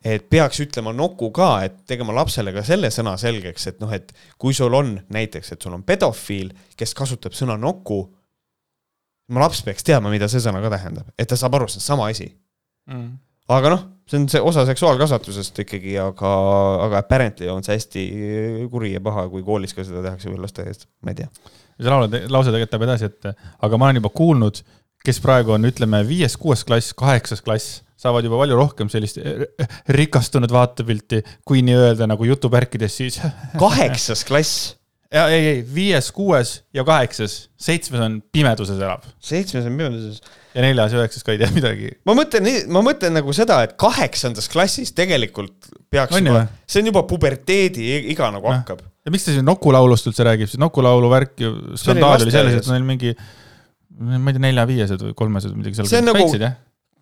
et 0.05 0.27
peaks 0.31 0.61
ütlema 0.61 0.93
noku 0.93 1.31
ka, 1.35 1.49
et 1.65 1.79
tegema 1.89 2.15
lapsele 2.17 2.53
ka 2.53 2.65
selle 2.67 2.91
sõna 2.93 3.15
selgeks, 3.21 3.71
et 3.71 3.81
noh, 3.81 3.93
et 3.97 4.13
kui 4.41 4.55
sul 4.57 4.75
on 4.77 4.99
näiteks, 5.15 5.55
et 5.55 5.65
sul 5.65 5.73
on 5.77 5.85
pedofiil, 5.87 6.53
kes 6.77 6.93
kasutab 6.97 7.37
sõna 7.37 7.57
noku, 7.61 8.03
mu 9.33 9.41
laps 9.41 9.63
peaks 9.65 9.87
teadma, 9.87 10.13
mida 10.13 10.29
see 10.29 10.45
sõna 10.45 10.61
ka 10.65 10.73
tähendab, 10.77 11.09
et 11.17 11.31
ta 11.31 11.39
saab 11.41 11.57
aru, 11.57 11.71
see 11.73 11.81
on 11.81 11.87
sama 11.89 12.11
asi. 12.13 12.29
aga 13.49 13.73
noh, 13.73 13.83
see 14.09 14.21
on 14.21 14.29
see 14.29 14.45
osa 14.45 14.67
seksuaalkasvatusest 14.69 15.65
ikkagi, 15.65 15.97
aga, 16.01 16.37
aga 16.85 17.01
apparently 17.01 17.49
on 17.49 17.65
see 17.65 17.79
hästi 17.79 18.07
kuri 18.73 18.95
ja 18.95 19.03
paha, 19.05 19.27
kui 19.33 19.45
koolis 19.45 19.73
ka 19.77 19.85
seda 19.85 20.05
tehakse 20.05 20.29
või 20.29 20.45
lasteaias, 20.45 20.85
ma 21.01 21.15
ei 21.15 21.23
tea. 21.23 21.33
see 21.81 21.89
laul, 21.89 22.09
lause 22.29 22.53
tegelikult 22.53 22.77
läheb 22.77 22.89
edasi, 22.91 23.09
et 23.09 23.33
aga 23.65 23.81
ma 23.81 23.89
olen 23.89 24.03
juba 24.03 24.13
kuulnud, 24.21 24.61
kes 25.05 25.21
praegu 25.25 25.57
on, 25.57 25.67
ütleme, 25.69 26.03
viies-kuues 26.09 26.65
klass, 26.67 26.95
kaheksas 26.97 27.45
klass, 27.45 27.83
saavad 28.01 28.27
juba 28.27 28.41
palju 28.41 28.57
rohkem 28.59 28.93
sellist 28.93 29.21
rikastunud 29.99 30.53
vaatepilti, 30.53 31.23
kui 31.47 31.65
nii-öelda 31.67 32.09
nagu 32.11 32.27
jutuvärkides 32.29 32.97
siis. 33.03 33.21
kaheksas 33.63 34.25
klass, 34.29 34.73
ja 35.15 35.27
ei, 35.31 35.47
ei, 35.47 35.61
viies, 35.75 36.09
kuues 36.15 36.55
ja 36.75 36.85
kaheksas, 36.87 37.37
seitsmes 37.61 38.03
on 38.03 38.19
pimeduses 38.35 38.81
elab 38.81 39.05
seitsmes 39.23 39.67
on 39.69 39.77
pimedus 39.79 40.19
ja 40.55 40.65
neljas 40.65 40.95
ja 40.95 41.03
üheksas 41.03 41.27
ka 41.27 41.35
ei 41.35 41.41
tea 41.41 41.51
midagi. 41.55 41.93
ma 42.07 42.17
mõtlen, 42.19 42.49
ma 42.73 42.83
mõtlen 42.85 43.15
nagu 43.19 43.35
seda, 43.37 43.61
et 43.67 43.77
kaheksandas 43.81 44.49
klassis 44.53 44.95
tegelikult 44.97 45.71
peaks 45.93 46.17
On 46.17 46.33
juba 46.33 46.45
ju?, 46.45 46.51
see 46.67 46.83
on 46.83 46.91
juba 46.91 47.05
puberteedi 47.11 47.87
iga 48.15 48.31
nagu 48.35 48.51
hakkab. 48.51 48.83
ja 49.05 49.15
miks 49.15 49.29
ta 49.29 49.37
siin 49.37 49.47
nokulaulust 49.47 50.11
üldse 50.11 50.27
räägib, 50.27 50.51
siis 50.51 50.63
nokulaulu 50.63 51.13
värk 51.13 51.47
ju, 51.47 51.55
skandaal 51.81 52.27
oli 52.27 52.35
selles, 52.35 52.59
et 52.63 52.71
neil 52.73 52.87
mingi 52.87 53.15
ma 53.99 54.31
ei 54.31 54.37
tea, 54.37 54.45
nelja-viiesed 54.49 55.03
või 55.09 55.17
kolmesed 55.19 55.57
midagi 55.57 55.79
seal. 55.79 55.91
See 55.91 56.03
on 56.03 56.09
nagu- 56.11 56.23
väiksed 56.23 56.47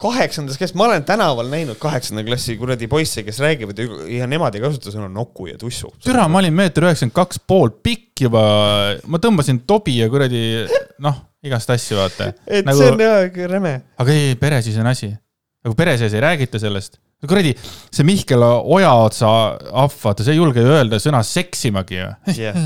kaheksandas 0.02 0.58
klass, 0.58 0.74
ma 0.74 0.88
olen 0.88 1.04
tänaval 1.06 1.46
näinud 1.50 1.78
kaheksanda 1.82 2.24
klassi 2.26 2.56
kuradi 2.58 2.88
poisse, 2.90 3.22
kes 3.22 3.38
räägivad 3.42 3.78
ja- 4.10 4.26
nemad 4.30 4.54
ei 4.54 4.62
kasuta 4.64 4.90
sõna 4.90 5.08
nuku 5.12 5.46
ja 5.46 5.58
tussu. 5.58 5.92
türa, 6.02 6.26
ma 6.28 6.40
olin 6.40 6.54
meeter 6.54 6.88
üheksakümmend 6.88 7.14
kaks 7.14 7.38
pool 7.46 7.70
pikk 7.70 8.24
juba, 8.26 8.42
ma 9.06 9.20
tõmbasin 9.22 9.62
tobi 9.66 9.98
ja 10.00 10.08
kuradi 10.10 10.66
noh, 10.98 11.20
igast 11.44 11.70
asju 11.70 12.00
vaata. 12.00 12.32
et 12.46 12.66
nagu 12.66 12.78
see 12.78 12.90
on 12.90 13.04
jah 13.06 13.48
räme. 13.54 13.74
aga 13.98 14.16
ei, 14.16 14.34
peresis 14.40 14.78
on 14.78 14.90
asi. 14.90 15.12
nagu 15.62 15.78
pere 15.78 15.96
sees 15.98 16.14
ei 16.14 16.20
räägita 16.24 16.58
sellest. 16.58 16.98
kuradi, 17.28 17.52
see 17.94 18.06
Mihkel 18.06 18.42
Ojaotsa 18.42 19.28
ahv, 19.70 19.94
vaata, 20.02 20.24
see 20.26 20.34
ei 20.34 20.40
julge 20.40 20.64
ju 20.64 20.72
öelda 20.74 20.98
sõna 21.02 21.20
seksimagi 21.26 22.00
ju. 22.00 22.08
jah, 22.40 22.58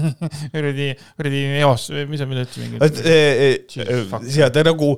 kuradi, 0.55 0.91
kuradi 1.19 1.43
eos, 1.61 1.91
mis 2.09 2.23
sa, 2.23 2.29
mida 2.31 2.47
ütlesid 2.47 2.81
ja 4.37 4.49
ta 4.53 4.65
nagu 4.67 4.95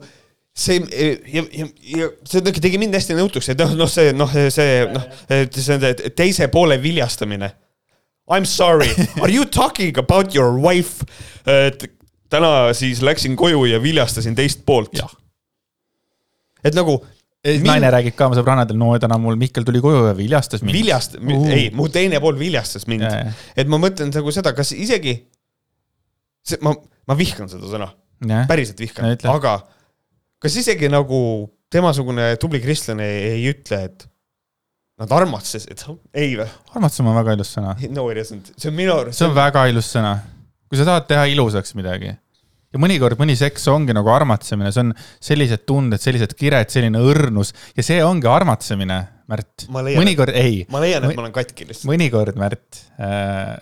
see 0.58 0.78
ja, 0.82 1.42
ja, 1.54 1.66
ja 1.98 2.08
see 2.26 2.42
tegi- 2.46 2.62
tegi 2.64 2.80
mind 2.82 2.96
hästi 2.98 3.14
nõutuks, 3.18 3.50
et 3.52 3.60
noh, 3.62 3.74
noh, 3.78 3.90
see 3.90 4.12
noh, 4.16 4.32
see 4.50 4.80
noh, 4.90 5.04
see 5.30 5.74
on 5.76 5.84
see 5.86 6.10
teise 6.18 6.48
poole 6.54 6.78
viljastamine. 6.82 7.52
I 8.28 8.42
m 8.42 8.44
sorry, 8.44 8.90
are 9.22 9.30
you 9.32 9.46
talking 9.46 9.96
about 9.98 10.34
your 10.34 10.58
wife? 10.60 11.04
et 11.48 11.86
täna 12.28 12.74
siis 12.76 13.00
läksin 13.00 13.36
koju 13.40 13.62
ja 13.70 13.78
viljastasin 13.80 14.34
teist 14.36 14.66
poolt. 14.68 14.98
et 16.64 16.74
nagu 16.74 16.98
naine 17.46 17.90
räägib 17.94 18.16
ka 18.18 18.26
oma 18.26 18.38
sõbrannadel, 18.38 18.78
no 18.80 18.90
täna 19.00 19.18
mul 19.20 19.38
Mihkel 19.38 19.66
tuli 19.66 19.80
koju 19.82 20.08
ja 20.08 20.14
viljastas 20.18 20.62
mind. 20.64 20.74
viljast- 20.74 21.18
Uhu., 21.20 21.46
ei, 21.54 21.70
mu 21.74 21.88
teine 21.92 22.20
pool 22.20 22.38
viljastas 22.38 22.86
mind 22.90 23.06
et 23.56 23.70
ma 23.70 23.78
mõtlen 23.78 24.10
nagu 24.14 24.34
seda, 24.34 24.52
kas 24.56 24.72
isegi, 24.74 25.14
see, 26.46 26.58
ma, 26.66 26.74
ma 27.06 27.18
vihkan 27.18 27.50
seda 27.50 27.70
sõna, 27.70 27.92
päriselt 28.50 28.80
vihkan 28.82 29.14
aga 29.30 29.60
kas 30.42 30.58
isegi 30.58 30.90
nagu 30.90 31.20
temasugune 31.70 32.32
tubli 32.42 32.60
kristlane 32.64 33.06
ei, 33.06 33.42
ütle, 33.52 33.82
et 33.86 34.08
nad 34.98 35.12
armastasid, 35.14 35.84
ei 36.14 36.34
või? 36.40 36.48
armastus 36.74 37.04
on 37.04 37.14
väga 37.14 37.36
ilus 37.38 37.54
sõna. 37.54 37.76
no 37.94 38.08
it 38.10 38.18
isn't, 38.24 38.50
see 38.56 38.72
on 38.72 38.78
minu 38.78 38.96
arust, 38.96 39.20
see 39.20 39.28
on 39.28 39.36
väga 39.36 39.68
ilus 39.70 39.92
sõna. 39.94 40.16
kui 40.68 40.80
sa 40.80 40.88
tahad 40.88 41.06
teha 41.06 41.28
ilusaks 41.30 41.76
midagi 41.78 42.16
ja 42.74 42.80
mõnikord 42.82 43.20
mõni 43.20 43.36
seks 43.38 43.64
ongi 43.72 43.94
nagu 43.96 44.10
armatsemine, 44.12 44.72
see 44.74 44.84
on 44.84 44.92
sellised 45.24 45.64
tunded, 45.68 46.02
sellised 46.02 46.34
kired, 46.38 46.68
selline 46.72 47.00
õrnus 47.00 47.54
ja 47.76 47.84
see 47.86 48.02
ongi 48.04 48.30
armatsemine, 48.30 49.00
Märt 49.28 49.66
mõnikord 49.68 50.32
ei, 50.40 50.62
ma 50.72 50.80
leian, 50.80 51.04
et 51.04 51.12
ma 51.12 51.26
olen 51.26 51.34
katki 51.36 51.66
lihtsalt. 51.68 51.88
mõnikord, 51.90 52.38
Märt 52.40 52.82
äh,. 52.96 53.56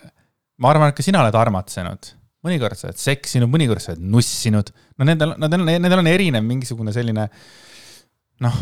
ma 0.63 0.69
arvan, 0.71 0.93
et 0.93 0.99
ka 0.99 1.03
sina 1.03 1.19
oled 1.19 1.35
armatsenud, 1.35 2.11
mõnikord 2.47 2.79
sa 2.79 2.87
oled 2.87 3.01
seksinud, 3.01 3.51
mõnikord 3.51 3.83
sa 3.83 3.91
oled 3.91 4.05
nussinud. 4.15 4.71
no 4.95 5.07
nendel, 5.09 5.35
nendel, 5.43 5.65
nendel 5.67 6.03
on 6.03 6.11
erinev 6.11 6.45
mingisugune 6.47 6.95
selline 6.95 7.27
noh, 8.43 8.61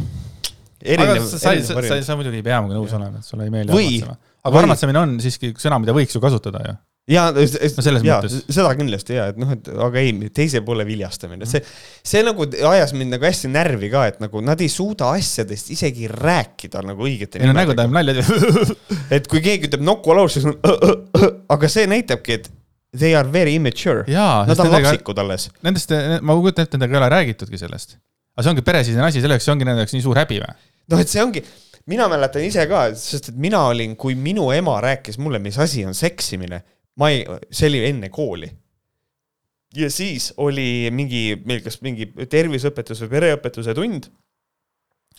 erinev, 0.82 1.22
sa, 1.30 1.38
sa, 1.38 1.54
erinev 1.54 1.68
sa, 1.68 1.74
sa, 1.74 1.78
variant. 1.80 2.08
sa 2.10 2.18
muidugi 2.18 2.42
ei 2.42 2.46
pea 2.46 2.62
minuga 2.64 2.80
nõus 2.80 2.98
olema, 2.98 3.22
et 3.22 3.30
sulle 3.30 3.48
ei 3.48 3.54
meeldi 3.54 3.74
armatsema. 3.74 4.18
aga 4.42 4.56
või- 4.56 4.64
armatsemine 4.64 5.02
on 5.02 5.16
siiski 5.24 5.54
sõna, 5.62 5.80
mida 5.84 5.96
võiks 5.98 6.16
ju 6.16 6.22
kasutada 6.24 6.66
ju. 6.66 6.76
ja, 7.12 7.26
ja 7.30 8.20
mõttes. 8.24 8.38
seda 8.50 8.72
kindlasti 8.78 9.18
ja, 9.18 9.28
et 9.32 9.38
noh, 9.42 9.52
et 9.54 9.68
aga 9.70 10.02
ei, 10.02 10.14
teise 10.34 10.62
poole 10.66 10.86
viljastamine, 10.88 11.48
see, 11.50 11.62
see 12.06 12.24
nagu 12.26 12.48
ajas 12.72 12.96
mind 12.98 13.14
nagu 13.14 13.28
hästi 13.28 13.52
närvi 13.54 13.92
ka, 13.94 14.06
et 14.10 14.20
nagu 14.24 14.42
nad 14.46 14.62
ei 14.64 14.72
suuda 14.72 15.12
asjadest 15.18 15.70
isegi 15.76 16.10
rääkida 16.12 16.82
nagu 16.86 17.06
õigete 17.06 17.42
ei 17.42 17.50
no 17.50 17.56
nägu 17.58 17.78
tajub 17.78 17.94
nalja. 17.96 18.26
et 19.16 19.30
kui 19.32 19.44
keegi 19.46 19.70
ütleb 19.70 19.86
Nokku 19.86 20.16
laul, 20.18 20.32
siis 20.34 20.48
on 20.50 20.58
aga 21.56 21.70
see 21.72 21.86
näitabki, 21.92 22.40
et 22.40 22.50
they 22.96 23.14
are 23.18 23.30
very 23.32 23.56
immature. 23.60 24.06
Nad 24.08 24.60
on 24.60 24.72
lapsikud 24.74 25.20
alles. 25.22 25.50
nendest, 25.66 25.94
ma 26.22 26.38
kujutan 26.40 26.66
ette, 26.66 26.80
nendega 26.80 26.98
ei 26.98 27.04
ole 27.04 27.12
räägitudki 27.18 27.62
sellest. 27.62 28.00
aga 28.36 28.48
see 28.48 28.56
ongi 28.56 28.66
peresisene 28.66 29.06
asi, 29.06 29.22
selleks 29.24 29.48
ongi 29.54 29.68
nende 29.68 29.86
jaoks 29.86 29.94
nii 29.96 30.04
suur 30.04 30.18
häbi 30.20 30.42
või? 30.42 30.58
noh, 30.92 31.02
et 31.02 31.10
see 31.12 31.22
ongi, 31.24 31.42
mina 31.90 32.08
mäletan 32.12 32.46
ise 32.46 32.66
ka, 32.70 32.88
sest 32.98 33.32
et 33.32 33.38
mina 33.42 33.62
olin, 33.70 33.94
kui 34.00 34.18
minu 34.18 34.50
ema 34.56 34.80
rääkis 34.84 35.20
mulle, 35.22 35.40
mis 35.44 35.58
asi 35.62 35.86
on 35.86 35.96
seksimine, 35.98 36.62
ma 37.00 37.12
ei, 37.12 37.26
see 37.52 37.72
oli 37.72 37.84
enne 37.90 38.10
kooli. 38.14 38.50
ja 39.76 39.90
siis 39.92 40.32
oli 40.38 40.88
mingi, 40.92 41.42
meil 41.46 41.64
kas 41.66 41.82
mingi 41.84 42.08
terviseõpetus 42.32 43.04
või 43.04 43.14
pereõpetuse 43.18 43.76
tund. 43.76 44.10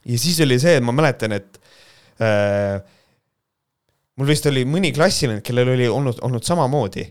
ja 0.04 0.18
siis 0.18 0.40
oli 0.44 0.58
see, 0.62 0.78
et 0.78 0.86
ma 0.86 0.94
mäletan, 0.96 1.36
et 1.36 1.60
äh, 2.22 2.80
mul 4.16 4.32
vist 4.32 4.48
oli 4.48 4.64
mõni 4.68 4.94
klassivend, 4.96 5.44
kellel 5.44 5.74
oli 5.76 5.88
olnud, 5.92 6.22
olnud 6.24 6.44
samamoodi 6.44 7.06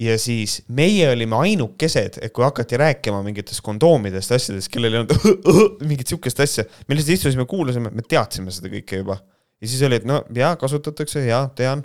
ja 0.00 0.18
siis 0.18 0.60
meie 0.72 1.10
olime 1.12 1.36
ainukesed, 1.44 2.18
et 2.22 2.32
kui 2.34 2.44
hakati 2.44 2.78
rääkima 2.80 3.20
mingitest 3.24 3.62
kondoomidest, 3.64 4.32
asjadest, 4.34 4.70
kellel 4.72 4.96
ei 4.96 5.02
olnud 5.02 5.42
mingit 5.90 6.12
sihukest 6.12 6.40
asja, 6.42 6.64
me 6.88 6.96
lihtsalt 6.96 7.18
istusime, 7.18 7.46
kuulasime, 7.48 7.92
me 7.92 8.04
teadsime 8.06 8.54
seda 8.54 8.72
kõike 8.72 9.02
juba. 9.02 9.18
ja 9.60 9.68
siis 9.68 9.82
oli, 9.86 10.00
et 10.00 10.08
no 10.08 10.22
jaa, 10.34 10.54
kasutatakse, 10.60 11.24
jaa, 11.26 11.46
tean. 11.58 11.84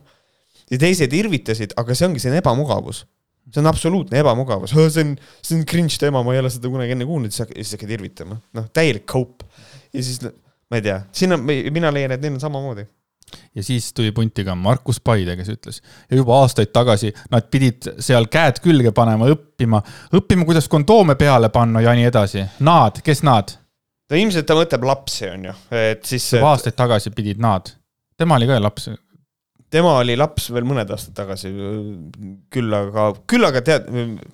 Ja 0.71 0.79
teised 0.81 1.13
irvitasid, 1.15 1.75
aga 1.79 1.95
see 1.95 2.09
ongi, 2.09 2.23
see 2.23 2.33
on 2.33 2.41
ebamugavus. 2.41 3.05
see 3.47 3.61
on 3.61 3.69
absoluutne 3.71 4.19
ebamugavus, 4.19 4.73
see 4.75 5.03
on, 5.05 5.15
see 5.39 5.55
on 5.55 5.63
cringe 5.69 5.95
teema, 6.01 6.23
ma 6.23 6.35
ei 6.35 6.41
ole 6.43 6.51
seda 6.51 6.71
kunagi 6.71 6.97
enne 6.97 7.07
kuulnud, 7.07 7.31
siis 7.31 7.47
hakkad- 7.47 7.95
irvitama, 7.95 8.39
noh, 8.57 8.67
täielik 8.75 9.07
cope. 9.07 9.47
ja 9.93 10.03
siis, 10.03 10.21
ma 10.67 10.79
ei 10.79 10.85
tea, 10.85 11.01
siin 11.15 11.35
on, 11.37 11.43
mina 11.47 11.91
leian, 11.93 12.15
et 12.15 12.23
neil 12.23 12.35
on 12.35 12.43
samamoodi. 12.43 12.83
ja 13.55 13.63
siis 13.63 13.91
tuli 13.93 14.11
punti 14.15 14.43
ka 14.47 14.55
Markus 14.55 14.99
Paide, 14.99 15.35
kes 15.39 15.53
ütles 15.55 15.79
ja 16.09 16.19
juba 16.19 16.41
aastaid 16.41 16.71
tagasi 16.75 17.13
nad 17.31 17.47
pidid 17.51 17.87
seal 17.99 18.27
käed 18.31 18.59
külge 18.63 18.91
panema, 18.95 19.27
õppima, 19.31 19.81
õppima, 20.15 20.47
kuidas 20.47 20.67
kondoome 20.71 21.15
peale 21.15 21.49
panna 21.49 21.81
ja 21.83 21.95
nii 21.95 22.07
edasi. 22.07 22.43
Nad, 22.63 23.01
kes 23.03 23.23
nad? 23.27 23.55
no 24.07 24.19
ilmselt 24.19 24.47
ta 24.47 24.55
mõtleb 24.57 24.85
lapsi, 24.87 25.27
on 25.31 25.49
ju, 25.49 25.55
et 25.75 26.07
siis 26.07 26.27
juba 26.35 26.53
aastaid 26.53 26.77
tagasi 26.77 27.11
pidid 27.15 27.41
nad. 27.43 27.71
tema 28.17 28.37
oli 28.39 28.47
ka 28.49 28.59
laps. 28.61 28.89
Tema 29.73 29.97
oli 29.99 30.15
laps 30.17 30.47
veel 30.55 30.65
mõned 30.67 30.89
aastad 30.93 31.15
tagasi, 31.17 31.49
küll 32.53 32.75
aga, 32.75 33.07
küll 33.27 33.47
aga 33.47 33.61
tead, 33.65 33.89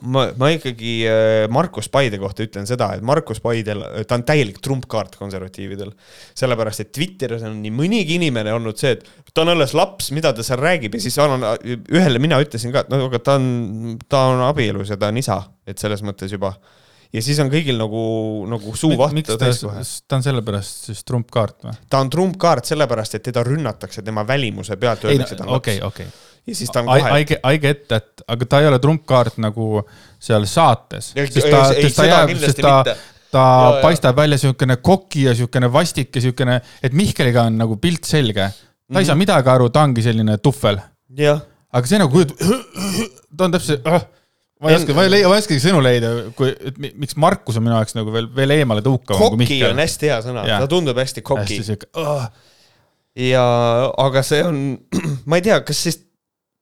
ma, 0.05 0.27
ma 0.37 0.49
ikkagi 0.53 0.93
äh, 1.09 1.45
Markus 1.53 1.89
Paide 1.93 2.19
kohta 2.21 2.45
ütlen 2.45 2.69
seda, 2.69 2.91
et 2.93 3.05
Markus 3.05 3.41
Paidel, 3.43 3.81
ta 4.07 4.19
on 4.19 4.25
täielik 4.27 4.61
trumpkaart 4.63 5.17
konservatiividel. 5.17 5.93
sellepärast, 6.37 6.85
et 6.85 6.93
Twitteris 6.93 7.45
on 7.47 7.57
nii 7.63 7.73
mõnigi 7.73 8.19
inimene 8.19 8.53
olnud 8.53 8.77
see, 8.79 8.93
et 8.97 9.33
ta 9.33 9.41
on 9.45 9.53
alles 9.55 9.73
laps, 9.77 10.11
mida 10.13 10.33
ta 10.33 10.45
seal 10.45 10.61
räägib 10.61 10.93
ja 10.97 11.01
siis 11.01 11.17
annan, 11.21 11.57
ühele 11.65 12.21
mina 12.21 12.37
ütlesin 12.43 12.73
ka, 12.75 12.85
et 12.85 12.93
no 12.93 13.01
aga 13.07 13.21
ta 13.23 13.39
on, 13.41 13.97
ta 14.09 14.27
on 14.35 14.45
abielus 14.51 14.93
ja 14.93 14.99
ta 15.01 15.09
on 15.09 15.21
isa, 15.21 15.41
et 15.65 15.81
selles 15.81 16.05
mõttes 16.05 16.33
juba. 16.33 16.53
Ja 17.13 17.21
siis 17.21 17.39
on 17.43 17.51
kõigil 17.53 17.77
nagu, 17.77 18.03
nagu 18.49 18.75
suu 18.79 18.97
vahtu 18.97 19.37
täis 19.39 19.61
kohe. 19.63 19.85
ta 20.07 20.19
on 20.19 20.25
sellepärast 20.25 20.89
siis 20.89 21.03
trumpkaart 21.07 21.67
või? 21.67 21.77
ta 21.89 22.01
on 22.03 22.09
trumpkaart 22.13 22.69
sellepärast, 22.73 23.19
et 23.19 23.25
teda 23.29 23.43
rünnatakse 23.47 24.01
tema 24.05 24.25
välimuse 24.27 24.77
pealt, 24.81 25.05
öeldakse, 25.05 25.37
et 25.37 25.43
ta 25.43 25.47
on 25.47 25.55
okei, 25.59 25.79
laps. 25.79 25.87
okei. 25.93 26.07
ja 26.49 26.55
siis 26.59 26.73
ta 26.73 26.81
on 26.83 26.91
kohe 26.91 27.21
I 27.21 27.25
get, 27.29 27.39
I 27.45 27.61
get 27.61 27.87
that, 27.91 28.25
aga 28.27 28.49
ta 28.49 28.61
ei 28.63 28.69
ole 28.71 28.79
trumpkaart 28.83 29.37
nagu 29.45 29.83
seal 30.19 30.45
saates, 30.49 31.13
Ja- 31.15 31.27
ta, 31.27 31.65
ei, 31.77 31.91
ta 31.93 32.07
jääb, 32.09 32.37
ta 32.61 32.77
ta 33.33 33.43
Ja, 33.43 33.75
ja. 33.75 33.81
paistab 33.81 34.15
välja 34.15 34.37
siukene 34.37 34.75
koki 34.77 35.23
ja 35.23 35.33
siukene 35.35 35.71
vastik 35.73 36.15
ja 36.15 36.21
siukene, 36.21 36.59
et 36.83 36.93
Mihkeliga 36.93 37.47
on 37.49 37.57
nagu 37.57 37.77
pilt 37.81 38.05
selge. 38.05 38.51
ta 38.93 38.99
ei 39.01 39.05
saa 39.05 39.15
midagi 39.17 39.49
aru, 39.49 39.69
ta 39.73 39.81
ongi 39.87 40.03
selline 40.05 40.37
tuhvel, 40.37 40.77
aga 41.73 41.87
see 41.89 41.97
nagu 41.97 42.13
kujut-, 42.13 42.35
ta 43.37 43.47
on 43.47 43.55
täpselt 43.55 43.87
ma 44.63 44.71
ei 44.71 44.77
oska, 44.79 44.95
ma 44.97 45.03
ei 45.05 45.11
leia, 45.11 45.27
ma 45.29 45.35
ei 45.37 45.43
oskagi 45.43 45.59
sõnu 45.63 45.81
leida, 45.83 46.09
kui, 46.37 46.49
et 46.71 46.77
mi- 46.81 46.93
miks 47.03 47.17
Markus 47.19 47.59
on 47.59 47.65
minu 47.67 47.75
jaoks 47.75 47.97
nagu 47.97 48.13
veel, 48.15 48.29
veel 48.35 48.55
eemale 48.55 48.81
tõukavam 48.85 49.19
kui 49.19 49.35
koki 49.35 49.41
Mihkel. 49.43 49.69
on. 49.75 49.81
hästi 49.83 50.09
hea 50.09 50.21
sõna, 50.25 50.45
ta 50.63 50.69
tundub 50.71 50.97
hästi 51.03 51.23
koki. 51.25 51.59
Uh,, 51.99 52.25
ja, 53.27 53.43
aga 54.07 54.23
see 54.25 54.41
on, 54.47 54.63
ma 55.29 55.39
ei 55.39 55.45
tea, 55.45 55.59
kas 55.67 55.83
siis 55.89 55.99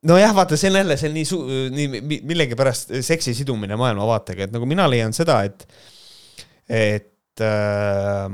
nojah, 0.09 0.33
vaata, 0.35 0.57
see 0.57 0.71
on 0.73 0.79
jälle, 0.81 0.97
see 0.97 1.11
on 1.11 1.15
nii 1.19 1.27
su-, 1.29 1.43
nii 1.77 1.87
mi- 2.01 2.21
millegipärast 2.33 2.95
seksi 3.05 3.35
sidumine 3.37 3.77
maailmavaatega, 3.79 4.47
et 4.49 4.55
nagu 4.55 4.65
mina 4.69 4.87
leian 4.89 5.13
seda, 5.13 5.43
et, 5.45 5.67
et 6.67 7.45
äh, 7.45 8.25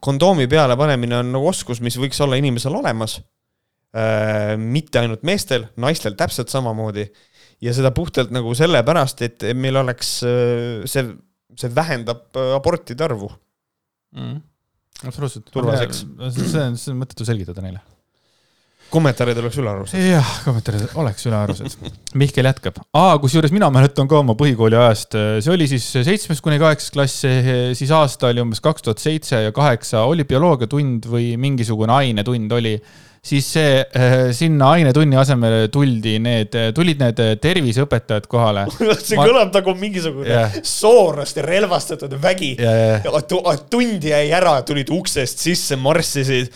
kondoomi 0.00 0.48
peale 0.50 0.76
panemine 0.80 1.18
on 1.20 1.34
nagu 1.36 1.50
oskus, 1.52 1.82
mis 1.84 1.98
võiks 2.00 2.20
olla 2.24 2.38
inimesel 2.40 2.74
olemas 2.80 3.18
äh,. 3.92 4.56
mitte 4.56 5.02
ainult 5.02 5.22
meestel, 5.26 5.68
naistel 5.82 6.16
täpselt 6.18 6.48
samamoodi 6.52 7.04
ja 7.64 7.74
seda 7.76 7.92
puhtalt 7.96 8.32
nagu 8.34 8.54
sellepärast, 8.56 9.24
et 9.26 9.46
meil 9.58 9.78
oleks 9.80 10.18
äh, 10.26 10.82
see, 10.88 11.06
see 11.58 11.72
vähendab 11.76 12.28
äh, 12.38 12.54
abortide 12.56 13.06
arvu. 13.06 13.30
mm. 14.16 14.40
absoluutselt. 15.06 15.48
Turvaseks. 15.52 16.04
see 16.34 16.60
on, 16.64 16.76
see 16.80 16.92
on 16.94 17.00
mõttetu 17.02 17.26
selgitada 17.28 17.64
neile. 17.64 17.82
kommentaarid 18.90 19.38
oleks 19.38 19.58
ülearused. 19.60 20.00
jah, 20.02 20.30
kommentaarid 20.46 20.96
oleks 20.98 21.28
ülearused. 21.28 21.76
Mihkel 22.18 22.48
jätkab, 22.48 22.80
kusjuures 23.22 23.52
mina 23.54 23.68
mäletan 23.70 24.08
ka 24.10 24.18
oma 24.18 24.34
põhikooli 24.40 24.80
ajast, 24.80 25.14
see 25.44 25.52
oli 25.52 25.68
siis 25.70 25.86
seitsmes 25.92 26.40
kuni 26.42 26.58
kaheksas 26.62 26.96
klass, 26.96 27.28
siis 27.78 27.92
aasta 27.94 28.32
oli 28.32 28.42
umbes 28.42 28.64
kaks 28.64 28.88
tuhat 28.88 29.04
seitse 29.04 29.44
ja 29.44 29.54
kaheksa, 29.54 30.02
oli 30.10 30.26
bioloogiatund 30.26 31.06
või 31.12 31.36
mingisugune 31.38 31.94
ainetund 32.00 32.58
oli 32.58 32.74
siis 33.20 33.46
see, 33.52 33.80
sinna 34.36 34.70
ainetunni 34.76 35.18
asemele 35.20 35.68
tuldi 35.72 36.16
need, 36.24 36.54
tulid 36.76 37.00
need 37.02 37.20
terviseõpetajad 37.42 38.26
kohale. 38.30 38.64
see 39.04 39.18
Ma- 39.18 39.26
kõlab 39.28 39.52
nagu 39.58 39.74
mingisugune 39.78 40.30
Jah. 40.30 40.56
soorlaste 40.66 41.44
relvastatud 41.44 42.14
vägi. 42.22 42.54
ja 42.60 43.22
tund 43.70 44.04
jäi 44.08 44.26
ära, 44.36 44.60
tulid 44.66 44.92
uksest 44.94 45.42
sisse, 45.44 45.76
marssisid, 45.80 46.48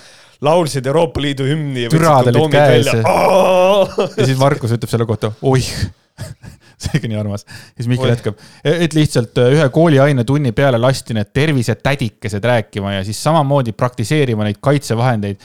laulsid 0.45 0.87
Euroopa 0.89 1.23
Liidu 1.23 1.47
hümni 1.49 1.87
ja 1.87 1.93
Türad 1.93 2.33
olid 2.33 2.51
käes 2.53 2.89
ja- 2.91 3.05
siis 4.17 4.39
Markus 4.41 4.73
ütleb 4.75 4.91
selle 4.91 5.07
kohta, 5.09 5.31
oih, 5.47 5.69
see 6.85 6.99
oli 6.99 7.11
nii 7.13 7.19
armas. 7.21 7.45
siis 7.77 7.89
Mihkel 7.91 8.13
jätkab, 8.13 8.41
et 8.67 8.97
lihtsalt 8.97 9.39
ühe 9.45 9.69
kooliainetunni 9.73 10.53
peale 10.57 10.81
lasti 10.81 11.17
need 11.17 11.31
tervisetädikesed 11.37 12.45
rääkima 12.45 12.97
ja 12.99 13.05
siis 13.07 13.21
samamoodi 13.25 13.73
praktiseerima 13.77 14.49
neid 14.49 14.61
kaitsevahendeid, 14.65 15.41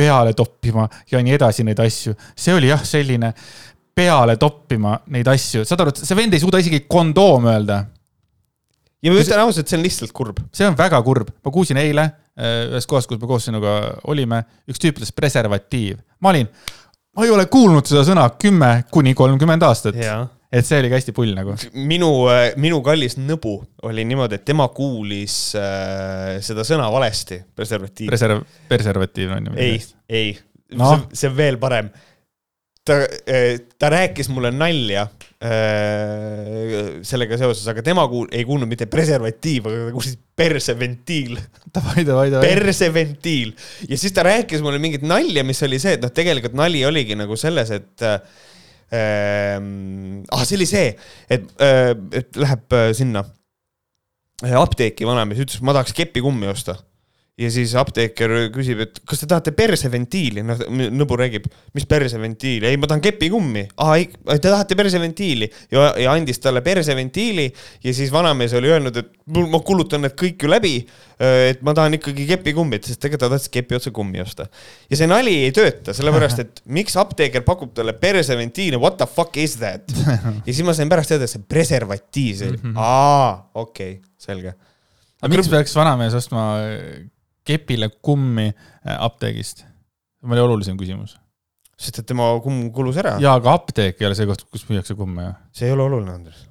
peale 0.00 0.34
toppima 0.36 0.88
ja 1.12 1.20
nii 1.22 1.36
edasi 1.36 1.66
neid 1.68 1.84
asju. 1.84 2.16
see 2.36 2.56
oli 2.56 2.72
jah, 2.72 2.82
selline 2.86 3.34
peale 3.94 4.36
toppima 4.40 4.96
neid 5.12 5.28
asju, 5.28 5.64
saad 5.68 5.84
aru, 5.84 5.94
et 5.94 6.04
see 6.04 6.18
vend 6.18 6.34
ei 6.34 6.42
suuda 6.42 6.60
isegi 6.62 6.86
kondoom 6.88 7.50
öelda 7.52 7.82
ja 9.00 9.12
ma 9.12 9.20
ütlen 9.20 9.44
ausalt, 9.44 9.68
see 9.68 9.78
on 9.78 9.84
lihtsalt 9.84 10.12
kurb. 10.16 10.42
see 10.54 10.68
on 10.68 10.76
väga 10.78 11.00
kurb, 11.04 11.30
ma 11.44 11.52
kuulsin 11.54 11.80
eile 11.80 12.04
äh, 12.04 12.68
ühes 12.70 12.88
kohas, 12.90 13.08
kus 13.08 13.20
me 13.20 13.30
koos 13.30 13.48
sinuga 13.48 13.76
olime, 14.12 14.42
üks 14.70 14.82
tüüp 14.82 15.00
ütles 15.00 15.12
preservatiiv. 15.16 16.00
ma 16.20 16.32
olin, 16.34 16.50
ma 17.16 17.26
ei 17.26 17.32
ole 17.34 17.46
kuulnud 17.52 17.88
seda 17.88 18.04
sõna 18.06 18.28
kümme 18.40 18.72
kuni 18.92 19.14
kolmkümmend 19.18 19.64
aastat, 19.66 19.98
et 20.50 20.66
see 20.66 20.80
oligi 20.82 20.96
hästi 20.98 21.14
pull 21.14 21.32
nagu. 21.36 21.54
minu, 21.78 22.10
minu 22.60 22.82
kallis 22.86 23.16
nõbu 23.20 23.56
oli 23.86 24.04
niimoodi, 24.08 24.40
et 24.40 24.46
tema 24.48 24.66
kuulis 24.74 25.38
äh, 25.58 26.38
seda 26.44 26.66
sõna 26.66 26.90
valesti, 26.92 27.40
preservatiiv. 27.56 28.10
Preserv-, 28.10 28.46
preservatiiv 28.70 29.34
on 29.36 29.50
ju. 29.50 29.58
ei, 29.62 29.80
ei 30.10 30.32
no., 30.78 30.96
see 31.12 31.30
on 31.30 31.36
veel 31.38 31.60
parem. 31.62 31.90
ta, 32.84 32.96
ta 33.78 33.90
rääkis 33.92 34.30
mulle 34.32 34.50
nalja 34.50 35.04
äh, 35.06 36.98
sellega 37.06 37.38
seoses, 37.38 37.66
aga 37.70 37.84
tema 37.86 38.08
kuul-, 38.10 38.30
ei 38.34 38.42
kuulnud 38.48 38.70
mitte 38.70 38.90
preservatiiv, 38.90 39.70
aga 39.70 39.86
ta 39.86 39.94
kuulis 39.94 40.18
perseventiil, 40.40 41.38
davai, 41.76 42.02
davai, 42.08 42.28
davai. 42.34 42.50
perseventiil. 42.50 43.54
ja 43.86 44.00
siis 44.00 44.16
ta 44.16 44.26
rääkis 44.26 44.66
mulle 44.66 44.82
mingit 44.82 45.06
nalja, 45.06 45.46
mis 45.46 45.62
oli 45.66 45.78
see, 45.78 45.94
et 45.98 46.02
noh, 46.02 46.10
tegelikult 46.14 46.58
nali 46.58 46.82
oligi 46.88 47.18
nagu 47.18 47.38
selles, 47.38 47.70
et 47.78 48.08
äh, 48.08 48.18
ah, 48.98 50.44
see 50.44 50.58
oli 50.58 50.66
see, 50.68 50.94
et 51.30 51.46
äh,, 51.62 51.94
et 52.20 52.36
läheb 52.40 52.76
äh, 52.76 52.90
sinna 52.96 53.24
äh, 54.42 54.56
apteeki 54.58 55.06
vanamees, 55.08 55.44
ütles, 55.46 55.62
ma 55.62 55.76
tahaks 55.76 55.94
kepikummi 55.96 56.50
osta 56.50 56.78
ja 57.40 57.48
siis 57.52 57.72
apteeker 57.78 58.32
küsib, 58.52 58.82
et 58.84 58.98
kas 59.08 59.22
te 59.22 59.28
tahate 59.30 59.52
perseventiili, 59.56 60.42
noh, 60.44 60.58
nõbu 60.92 61.16
räägib, 61.16 61.46
mis 61.76 61.86
perseventiili, 61.88 62.68
ei, 62.68 62.78
ma 62.80 62.88
tahan 62.90 63.02
kepikummi. 63.04 63.62
aa, 63.80 63.96
ei, 63.96 64.08
te 64.34 64.48
tahate 64.48 64.76
perseventiili 64.76 65.48
ja, 65.72 65.86
ja 66.00 66.12
andis 66.12 66.42
talle 66.42 66.60
perseventiili 66.64 67.46
ja 67.84 67.94
siis 67.96 68.12
vanamees 68.12 68.54
oli 68.58 68.72
öelnud, 68.72 68.98
et 69.00 69.12
mul, 69.32 69.48
ma 69.52 69.62
kulutan 69.64 70.04
need 70.04 70.16
kõik 70.20 70.44
ju 70.44 70.50
läbi. 70.50 70.74
et 71.20 71.60
ma 71.64 71.74
tahan 71.76 71.98
ikkagi 71.98 72.24
kepikummit, 72.28 72.86
sest 72.88 73.00
tegelikult 73.02 73.26
ta 73.26 73.28
tahtis 73.34 73.52
kepi 73.52 73.76
otsa 73.76 73.92
kummi 73.92 74.20
osta. 74.22 74.46
ja 74.90 74.98
see 75.00 75.08
nali 75.08 75.36
ei 75.46 75.54
tööta, 75.56 75.94
sellepärast 75.96 76.42
et 76.44 76.60
miks 76.78 76.96
apteeker 77.00 77.44
pakub 77.46 77.72
talle 77.76 77.94
perseventiili, 78.00 78.80
what 78.80 78.98
the 79.00 79.08
fuck 79.08 79.36
is 79.40 79.56
that? 79.62 79.88
ja 80.46 80.50
siis 80.50 80.64
ma 80.66 80.76
sain 80.76 80.92
pärast 80.92 81.14
teada, 81.14 81.28
et 81.28 81.32
see 81.32 81.46
preservatiiv, 81.48 82.36
see 82.36 82.52
oli, 82.52 82.74
aa, 82.76 83.32
okei 83.54 83.96
okay,, 83.96 84.12
selge. 84.20 84.52
aga 85.22 85.32
miks 85.32 85.48
peaks 85.52 85.76
vanamees 85.76 86.16
ostma 86.20 86.50
äh, 86.66 87.08
kepile 87.46 87.90
kummi 88.02 88.50
äh, 88.50 88.94
apteegist? 88.96 89.64
see 90.20 90.36
oli 90.36 90.44
olulisem 90.44 90.78
küsimus. 90.80 91.16
sest 91.80 92.02
et 92.02 92.06
tema 92.10 92.28
kumm 92.44 92.68
kulus 92.76 93.00
ära. 93.00 93.16
jaa, 93.22 93.38
aga 93.40 93.56
apteek 93.56 94.00
ei 94.00 94.08
ole 94.10 94.16
see 94.18 94.28
koht, 94.28 94.46
kus 94.52 94.66
müüakse 94.68 94.96
kumme 94.98 95.26
ju. 95.26 95.34
see 95.60 95.68
ei 95.70 95.76
ole 95.76 95.86
oluline, 95.86 96.16
Andres. 96.20 96.46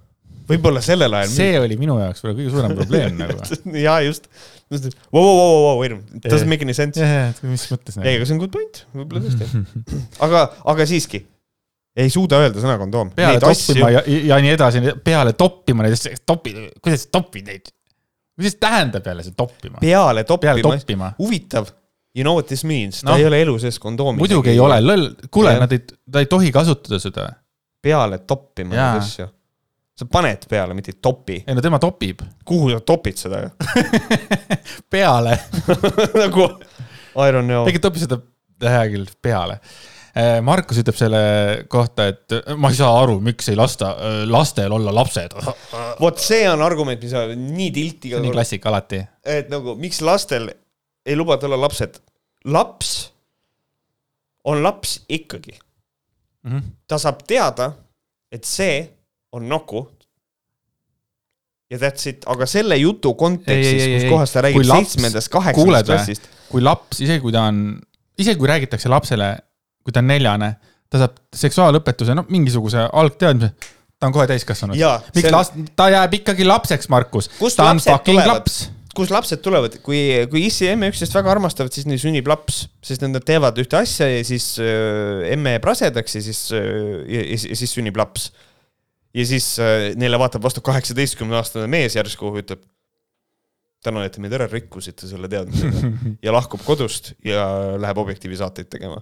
võib-olla 0.50 0.82
sellel 0.86 1.14
ajal. 1.20 1.34
see 1.36 1.58
oli 1.62 1.78
minu 1.82 2.00
jaoks 2.02 2.24
võib-olla 2.24 2.40
kõige 2.42 2.54
suurem 2.56 2.78
probleem 2.80 3.20
nagu. 3.20 3.60
jaa, 3.88 4.00
just. 4.08 4.30
Wow, 4.70 5.24
wow, 5.24 5.36
wow, 5.38 5.60
wow, 5.64 5.82
wait 5.82 5.94
a 5.94 5.98
minute, 5.98 6.30
doesn't 6.30 6.50
make 6.50 6.66
any 6.66 6.78
sense. 6.78 7.10
mis 7.46 7.68
mõttes 7.74 7.98
ei, 7.98 8.04
nagu? 8.04 8.16
aga 8.16 8.30
see 8.30 8.38
on 8.38 8.44
good 8.46 8.54
point, 8.54 8.86
võib-olla 8.98 9.26
tõesti. 9.26 9.66
aga, 10.26 10.46
aga 10.74 10.90
siiski, 10.90 11.24
ei 12.00 12.14
suuda 12.14 12.42
öelda 12.42 12.62
sõna 12.64 12.78
kondoom. 12.82 13.14
peale 13.18 13.42
toppima 13.44 13.92
ja, 13.94 14.06
ja 14.06 14.38
nii 14.42 14.56
edasi, 14.58 14.82
peale 15.06 15.34
toppima 15.38 15.86
neid 15.86 15.98
asju, 15.98 16.22
topi, 16.26 16.56
kuidas 16.82 17.06
topid 17.14 17.50
neid? 17.50 17.74
Mis 18.40 18.54
see 18.54 18.62
tähendab 18.64 19.06
jälle 19.12 19.24
see 19.26 19.36
toppima? 19.38 19.78
peale 19.84 20.24
peale 20.26 20.62
toppima. 20.64 20.78
toppima. 20.80 21.12
huvitav. 21.20 21.68
You 22.18 22.24
know 22.26 22.34
what 22.40 22.48
this 22.50 22.64
means, 22.66 23.04
ta 23.04 23.12
Noh. 23.12 23.20
ei 23.22 23.26
ole 23.28 23.42
elu 23.44 23.54
sees 23.62 23.78
kondoomi. 23.80 24.18
muidugi 24.18 24.50
ei 24.50 24.60
ole, 24.60 24.80
lõll, 24.82 25.12
kuule, 25.32 25.52
nad 25.62 25.72
ei, 25.76 25.84
ta 26.12 26.24
ei 26.24 26.26
tohi 26.32 26.50
kasutada 26.52 26.98
seda. 27.00 27.28
peale 27.82 28.18
toppima 28.28 28.74
neid 28.74 29.04
asju. 29.04 29.28
sa 30.00 30.08
paned 30.10 30.48
peale, 30.50 30.74
mitte 30.74 30.92
ei 30.96 30.98
topi. 31.02 31.38
ei 31.48 31.56
no 31.56 31.62
tema 31.62 31.78
topib. 31.80 32.24
kuhu 32.46 32.72
sa 32.74 32.80
topid 32.82 33.20
seda 33.22 33.44
peale. 34.94 35.38
nagu, 36.24 36.48
I 37.20 37.32
don't 37.32 37.46
know. 37.46 37.66
tegelikult 37.68 37.86
topib 37.90 38.04
seda, 38.08 38.20
hea 38.66 38.84
küll, 38.96 39.06
peale. 39.22 39.60
Markus 40.42 40.80
ütleb 40.82 40.98
selle 40.98 41.20
kohta, 41.72 42.08
et 42.12 42.34
ma 42.58 42.72
ei 42.72 42.78
saa 42.80 42.94
aru, 43.02 43.20
miks 43.24 43.50
ei 43.52 43.58
lasta 43.60 43.92
äh, 43.94 44.18
lastel 44.30 44.74
olla 44.74 44.94
lapsed. 44.96 45.36
vot 46.04 46.22
see 46.22 46.48
on 46.50 46.64
argument, 46.66 47.02
mis 47.04 47.14
on 47.18 47.34
nii 47.54 47.70
tilti 47.76 48.12
see 48.14 48.18
on 48.18 48.26
nii 48.26 48.34
klassika 48.34 48.72
alati. 48.72 49.04
et 49.26 49.52
nagu 49.52 49.76
miks 49.80 50.02
lastel 50.06 50.50
ei 51.06 51.18
lubata 51.18 51.48
olla 51.50 51.60
lapsed. 51.62 52.00
laps 52.46 53.12
on 54.44 54.64
laps 54.64 55.00
ikkagi. 55.10 55.58
Mhm. 56.48 56.60
ta 56.88 56.98
saab 56.98 57.26
teada, 57.28 57.74
et 58.32 58.46
see 58.48 58.88
on 59.32 59.50
Nuku. 59.50 59.88
ja 61.70 61.78
that's 61.78 62.08
it, 62.10 62.24
aga 62.26 62.48
selle 62.50 62.78
jutu 62.80 63.14
kontekstis 63.14 63.84
kus 63.86 64.06
kohas 64.10 64.32
ta 64.34 64.42
räägib 64.42 64.66
seitsmendast, 64.66 65.30
kaheksandast 65.30 65.92
klassist. 65.92 66.30
kui 66.50 66.64
laps, 66.66 67.02
isegi 67.04 67.22
kui 67.22 67.34
ta 67.36 67.44
on, 67.52 67.60
isegi 68.18 68.40
kui 68.40 68.50
räägitakse 68.50 68.90
lapsele, 68.90 69.28
kui 69.90 69.96
ta 69.96 70.04
on 70.04 70.10
neljane, 70.14 70.54
ta 70.90 71.02
saab 71.02 71.18
seksuaalõpetuse, 71.36 72.14
no 72.18 72.24
mingisuguse 72.30 72.86
algteadmise, 73.02 73.54
ta 74.00 74.10
on 74.10 74.14
kohe 74.16 74.28
täiskasvanud. 74.30 74.78
Miks 75.16 75.30
on- 75.32 75.38
last, 75.40 75.56
ta 75.76 75.90
jääb 75.90 76.20
ikkagi 76.22 76.46
lapseks, 76.46 76.90
Markus. 76.94 77.32
Ta 77.58 77.72
on 77.72 77.82
fucking 77.82 78.22
laps. 78.30 78.68
kust 78.96 79.14
lapsed 79.14 79.40
tulevad, 79.40 79.78
kui, 79.86 80.00
kui 80.30 80.42
issi 80.50 80.66
ja 80.66 80.74
emme 80.76 80.90
üksteist 80.92 81.14
väga 81.16 81.32
armastavad, 81.32 81.72
siis 81.72 81.86
neil 81.88 82.02
sünnib 82.02 82.28
laps, 82.28 82.66
sest 82.84 83.06
nad 83.06 83.24
teevad 83.24 83.58
ühte 83.62 83.78
asja 83.80 84.10
ja 84.10 84.24
siis 84.28 84.58
äh, 84.60 85.30
emme 85.34 85.54
jääb 85.56 85.68
rasedaks 85.70 86.18
ja 86.18 86.22
siis 86.26 86.42
äh,, 86.52 86.66
ja, 87.08 87.22
ja 87.32 87.56
siis 87.62 87.76
sünnib 87.78 87.96
laps. 87.98 88.32
ja 89.16 89.26
siis 89.26 89.54
äh, 89.62 89.94
neile 89.96 90.20
vaatab 90.20 90.44
vastu 90.44 90.62
kaheksateistkümne 90.66 91.38
aastane 91.38 91.70
mees 91.72 91.96
järsku 91.96 92.34
ütleb. 92.42 92.66
tänan, 93.84 94.04
et 94.04 94.12
te 94.16 94.22
meid 94.24 94.34
ära 94.36 94.48
rikkusite 94.52 95.08
selle 95.08 95.30
teadmisega 95.32 95.92
ja 96.26 96.34
lahkub 96.36 96.62
kodust 96.66 97.14
ja 97.26 97.46
läheb 97.80 98.02
Objektiivi 98.02 98.36
saateid 98.40 98.68
tegema. 98.72 99.00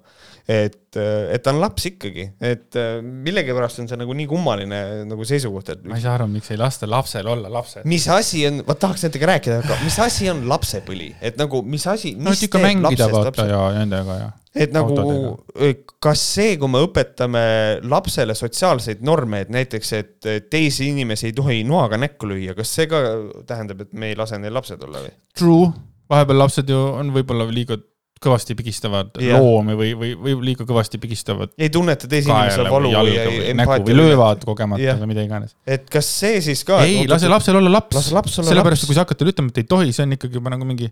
et, 0.47 0.77
et 0.97 1.43
ta 1.43 1.53
on 1.53 1.61
laps 1.61 1.87
ikkagi, 1.89 2.27
et 2.37 2.77
äh, 2.77 2.99
millegipärast 3.01 3.81
on 3.81 3.89
see 3.89 3.99
nagu 3.99 4.13
nii 4.17 4.29
kummaline 4.29 4.81
nagu 5.09 5.27
seisukoht, 5.27 5.73
et 5.73 5.85
ma 5.87 5.97
ei 5.97 6.05
saa 6.05 6.15
aru, 6.19 6.29
miks 6.31 6.53
ei 6.53 6.61
lasta 6.61 6.89
lapsel 6.89 7.29
olla 7.33 7.51
lapsed. 7.53 7.87
mis 7.89 8.05
asi 8.13 8.45
on, 8.49 8.61
vot 8.67 8.81
tahaks 8.83 9.07
nendega 9.07 9.31
rääkida, 9.33 9.61
aga 9.65 9.79
mis 9.83 9.97
asi 10.05 10.29
on 10.33 10.45
lapsepõli, 10.51 11.13
et 11.21 11.41
nagu 11.41 11.63
mis 11.65 11.87
asi, 11.89 12.13
no 12.19 12.35
et 12.35 12.45
ikka 12.49 12.61
mängida 12.61 13.09
vaata 13.09 13.31
lapse, 13.31 13.47
ja 13.49 13.63
nendega 13.79 14.19
ja. 14.21 14.33
Et 14.63 14.73
nagu 14.75 14.93
autodega. 14.93 15.73
kas 16.03 16.23
see, 16.35 16.55
kui 16.61 16.71
me 16.71 16.83
õpetame 16.85 17.43
lapsele 17.87 18.35
sotsiaalseid 18.37 19.03
norme, 19.05 19.43
et 19.45 19.51
näiteks, 19.53 19.93
et 19.97 20.31
teisi 20.51 20.91
inimesi 20.93 21.29
ei 21.31 21.35
tohi 21.37 21.59
noaga 21.67 21.99
näkku 22.01 22.29
lüüa, 22.29 22.55
kas 22.57 22.73
see 22.79 22.89
ka 22.91 23.03
tähendab, 23.49 23.85
et 23.85 23.93
me 23.93 24.11
ei 24.11 24.17
lase 24.19 24.39
neil 24.41 24.55
lapsed 24.57 24.81
olla 24.87 25.03
või? 25.05 25.13
True, 25.37 25.69
vahepeal 26.09 26.43
lapsed 26.45 26.73
ju 26.73 26.81
on 27.01 27.13
võib-olla 27.15 27.49
liiga 27.51 27.79
kõvasti 28.21 28.55
pigistavad 28.57 29.17
Jah. 29.21 29.41
loomi 29.41 29.75
või, 29.77 29.91
või, 29.97 30.11
või 30.17 30.35
liiga 30.49 30.65
kõvasti 30.67 30.99
pigistavad 31.01 31.53
ei 31.59 31.69
tunneta 31.73 32.09
teise 32.09 32.31
inimese 32.31 32.65
valu 32.65 32.91
või 32.93 33.13
või 33.13 33.53
näkku 33.57 33.77
või 33.85 33.97
löövad 33.97 34.45
kogemata 34.47 34.83
Jah. 34.83 34.99
või 35.01 35.11
mida 35.13 35.25
iganes. 35.25 35.53
et 35.67 35.85
kas 35.93 36.09
see 36.21 36.41
siis 36.45 36.63
ka? 36.67 36.81
ei, 36.85 37.05
lase 37.09 37.29
lapsel 37.31 37.59
olla 37.59 37.71
laps. 37.77 38.09
Sellepärast, 38.37 38.87
kui 38.89 38.97
sa 38.97 39.05
hakkad 39.05 39.19
talle 39.21 39.33
ütlema, 39.35 39.53
et 39.53 39.61
ei 39.61 39.69
tohi, 39.69 39.93
see 39.95 40.05
on 40.07 40.17
ikkagi 40.17 40.39
juba 40.39 40.53
nagu 40.53 40.67
mingi 40.67 40.89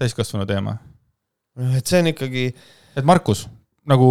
täiskasvanu 0.00 0.46
teema. 0.48 0.76
et 1.76 1.86
see 1.86 2.02
on 2.04 2.12
ikkagi, 2.12 2.46
et 2.96 3.04
Markus, 3.04 3.46
nagu 3.88 4.10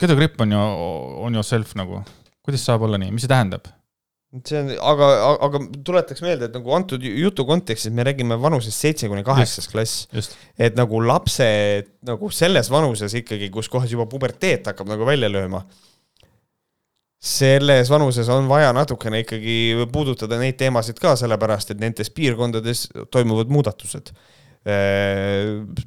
kedogripp 0.00 0.40
on 0.44 0.52
ju, 0.52 0.60
on 1.26 1.40
yourself 1.40 1.74
nagu, 1.78 2.02
kuidas 2.44 2.64
saab 2.68 2.86
olla 2.86 3.00
nii, 3.00 3.14
mis 3.14 3.26
see 3.26 3.32
tähendab? 3.32 3.72
see 4.44 4.58
on, 4.58 4.70
aga, 4.90 5.08
aga 5.46 5.60
tuletaks 5.86 6.20
meelde, 6.24 6.48
et 6.48 6.56
nagu 6.56 6.72
antud 6.76 7.02
jutu 7.06 7.46
kontekstis 7.48 7.92
me 7.94 8.04
räägime 8.04 8.36
vanusest 8.42 8.82
seitse 8.84 9.08
kuni 9.08 9.22
kaheksas 9.24 9.68
klass. 9.70 10.06
et 10.58 10.76
nagu 10.76 11.00
lapsed 11.00 11.88
nagu 12.06 12.30
selles 12.34 12.70
vanuses 12.72 13.14
ikkagi, 13.22 13.48
kus 13.54 13.70
kohas 13.72 13.92
juba 13.92 14.08
puberteet 14.10 14.66
hakkab 14.72 14.90
nagu 14.92 15.06
välja 15.08 15.30
lööma. 15.32 15.64
selles 17.22 17.88
vanuses 17.90 18.28
on 18.28 18.48
vaja 18.48 18.74
natukene 18.76 19.22
ikkagi 19.24 19.86
puudutada 19.92 20.38
neid 20.38 20.58
teemasid 20.60 21.00
ka, 21.00 21.14
sellepärast 21.16 21.72
et 21.72 21.80
nendes 21.80 22.10
piirkondades 22.12 22.88
toimuvad 23.10 23.48
muudatused 23.48 24.12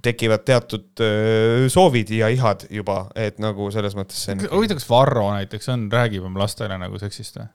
tekivad 0.02 0.46
teatud 0.48 1.02
äh, 1.04 1.66
soovid 1.72 2.14
ja 2.16 2.30
ihad 2.32 2.64
juba, 2.72 3.02
et 3.16 3.40
nagu 3.44 3.68
selles 3.76 3.96
mõttes 3.98 4.22
see 4.24 4.38
on. 4.38 4.46
huvitav, 4.54 4.80
kas 4.80 4.88
Varro 4.88 5.26
näiteks 5.34 5.68
on, 5.74 5.88
räägib 5.92 6.24
oma 6.30 6.46
lastele 6.46 6.78
nagu 6.80 7.02
seksist 7.02 7.42
või? 7.42 7.50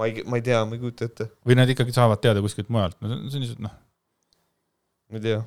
ma 0.00 0.08
ei, 0.08 0.24
ma 0.24 0.40
ei 0.40 0.46
tea, 0.46 0.62
ma 0.64 0.78
ei 0.78 0.80
kujuta 0.80 1.10
ette. 1.10 1.28
või 1.44 1.58
nad 1.60 1.68
ikkagi 1.68 1.92
saavad 1.92 2.22
teada 2.24 2.40
kuskilt 2.44 2.72
mujalt, 2.72 2.96
no 3.04 3.12
see 3.12 3.36
on 3.36 3.44
lihtsalt 3.44 3.60
noh. 3.66 3.76
ma 5.12 5.20
ei 5.20 5.26
tea. 5.28 5.42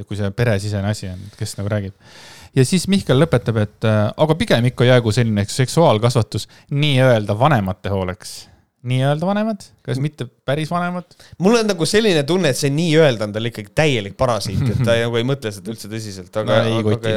et 0.00 0.08
kui 0.08 0.16
see 0.16 0.32
peresisene 0.40 0.88
asi 0.88 1.10
on, 1.12 1.20
kes 1.36 1.56
nagu 1.60 1.72
räägib. 1.76 2.08
ja 2.56 2.64
siis 2.64 2.88
Mihkel 2.88 3.20
lõpetab, 3.20 3.60
et 3.60 3.88
äh, 3.92 4.02
aga 4.08 4.38
pigem 4.40 4.72
ikka 4.72 4.88
jäägu 4.88 5.12
selline 5.12 5.44
seksuaalkasvatus 5.52 6.48
nii-öelda 6.72 7.36
vanemate 7.36 7.92
hooleks 7.92 8.38
nii-öelda 8.86 9.26
vanemad, 9.26 9.64
kas 9.86 10.00
mitte 10.02 10.28
päris 10.46 10.70
vanemad? 10.70 11.16
mul 11.42 11.58
on 11.58 11.68
nagu 11.68 11.88
selline 11.88 12.22
tunne, 12.28 12.52
et 12.52 12.58
see 12.58 12.70
nii-öelda 12.74 13.26
on 13.26 13.34
tal 13.34 13.50
ikkagi 13.50 13.72
täielik 13.76 14.16
parasiit, 14.18 14.62
et 14.62 14.82
ta 14.86 14.96
nagu 15.04 15.18
ei 15.18 15.26
mõtle 15.26 15.52
seda 15.54 15.72
üldse 15.74 15.90
tõsiselt, 15.92 16.32
aga 16.42 16.62
no,. 16.62 16.70
ei 16.70 16.86
koti. 16.86 17.14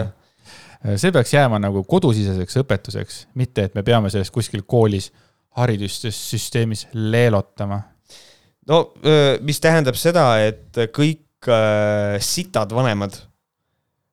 see 1.01 1.13
peaks 1.15 1.33
jääma 1.35 1.61
nagu 1.61 1.83
kodusiseseks 1.89 2.61
õpetuseks, 2.63 3.23
mitte 3.39 3.69
et 3.69 3.77
me 3.77 3.85
peame 3.85 4.11
sellest 4.13 4.33
kuskil 4.35 4.65
koolis 4.65 5.11
haridussüsteemis 5.59 6.87
leelotama. 6.93 7.81
no 8.69 8.83
mis 9.45 9.61
tähendab 9.61 9.97
seda, 9.99 10.31
et 10.45 10.83
kõik 10.95 11.49
äh, 11.49 12.17
sitad 12.23 12.73
vanemad 12.75 13.17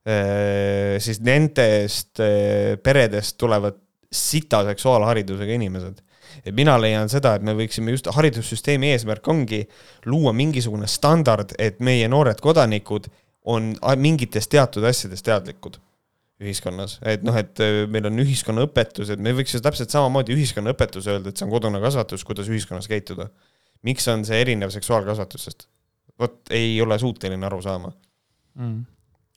äh,, 0.07 0.97
siis 1.03 1.23
nendest 1.25 2.21
äh, 2.21 2.77
peredest 2.83 3.39
tulevad 3.41 3.81
sita 4.13 4.63
seksuaalharidusega 4.69 5.57
inimesed 5.57 6.05
et 6.45 6.55
mina 6.57 6.77
leian 6.81 7.11
seda, 7.13 7.37
et 7.37 7.45
me 7.47 7.55
võiksime 7.57 7.95
just, 7.95 8.09
haridussüsteemi 8.13 8.93
eesmärk 8.95 9.29
ongi 9.33 9.63
luua 10.11 10.35
mingisugune 10.37 10.89
standard, 10.91 11.55
et 11.59 11.81
meie 11.85 12.09
noored 12.11 12.41
kodanikud 12.43 13.09
on 13.47 13.75
mingitest 14.03 14.51
teatud 14.53 14.87
asjadest 14.89 15.27
teadlikud 15.27 15.79
ühiskonnas, 16.43 16.99
et 17.09 17.23
noh, 17.25 17.37
et 17.41 17.63
äh, 17.65 17.85
meil 17.89 18.11
on 18.11 18.21
ühiskonnaõpetus, 18.21 19.15
et 19.15 19.23
me 19.23 19.33
võiks 19.37 19.55
ju 19.57 19.63
täpselt 19.65 19.95
samamoodi 19.95 20.35
ühiskonnaõpetus 20.35 21.07
öelda, 21.09 21.33
et 21.33 21.39
see 21.39 21.47
on 21.47 21.55
kodune 21.55 21.81
kasvatus, 21.81 22.27
kuidas 22.29 22.51
ühiskonnas 22.53 22.91
käituda. 22.91 23.31
miks 23.87 24.09
on 24.09 24.25
see 24.25 24.41
erinev 24.41 24.71
seksuaalkasvatusest? 24.75 25.69
vot 26.19 26.51
ei 26.51 26.81
ole 26.81 26.97
suuteline 26.99 27.45
aru 27.47 27.59
saama 27.61 27.91
mm. 28.55 28.77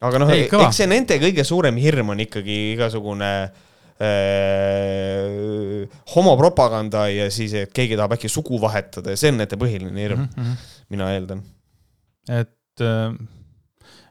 aga 0.08 0.20
noh, 0.20 0.30
eks 0.32 0.78
see 0.80 0.88
nende 0.88 1.18
kõige 1.20 1.43
suurem 1.43 1.76
hirm 1.76 2.14
on 2.14 2.22
ikkagi 2.24 2.56
igasugune 2.74 3.32
äh, 3.43 3.66
äh, 4.02 5.89
homopropaganda 6.16 7.08
ja 7.12 7.28
siis, 7.32 7.54
et 7.54 7.74
keegi 7.76 7.97
tahab 8.00 8.16
äkki 8.16 8.30
sugu 8.32 8.60
vahetada 8.62 9.14
ja 9.14 9.20
see 9.20 9.32
on 9.34 9.38
nende 9.41 9.60
põhiline 9.60 10.00
hirm 10.00 10.20
mm, 10.24 10.30
-hmm. 10.36 10.54
mina 10.89 11.12
eeldan. 11.16 11.43
et 12.30 12.82
äh, 12.82 13.14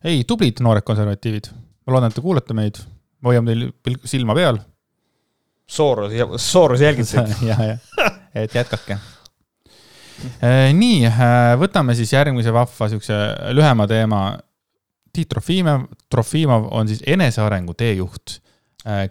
ei, 0.04 0.24
tublid 0.24 0.60
noored 0.60 0.86
konservatiivid, 0.86 1.50
ma 1.86 1.92
loodan, 1.92 2.08
et 2.12 2.14
te 2.14 2.24
kuulate 2.24 2.54
meid, 2.54 2.80
me 3.22 3.32
hoiame 3.32 3.54
teil 3.54 3.96
silma 4.04 4.34
peal. 4.34 4.58
Sooros, 5.68 6.12
Sooros 6.40 6.80
jälgib 6.80 7.06
teid 7.06 7.28
ja, 7.50 7.56
ja, 7.64 7.78
et 8.34 8.54
jätkake 8.54 8.98
äh, 10.42 10.72
nii, 10.72 11.06
äh, 11.06 11.54
võtame 11.60 11.94
siis 11.94 12.12
järgmise 12.12 12.52
vahva 12.52 12.88
siukse 12.88 13.14
lühema 13.52 13.86
teema. 13.86 14.38
Tiit 15.12 15.28
Trofimov, 15.28 15.86
Trofimov 16.10 16.68
on 16.70 16.88
siis 16.88 17.00
enesearengu 17.06 17.74
teejuht 17.74 18.38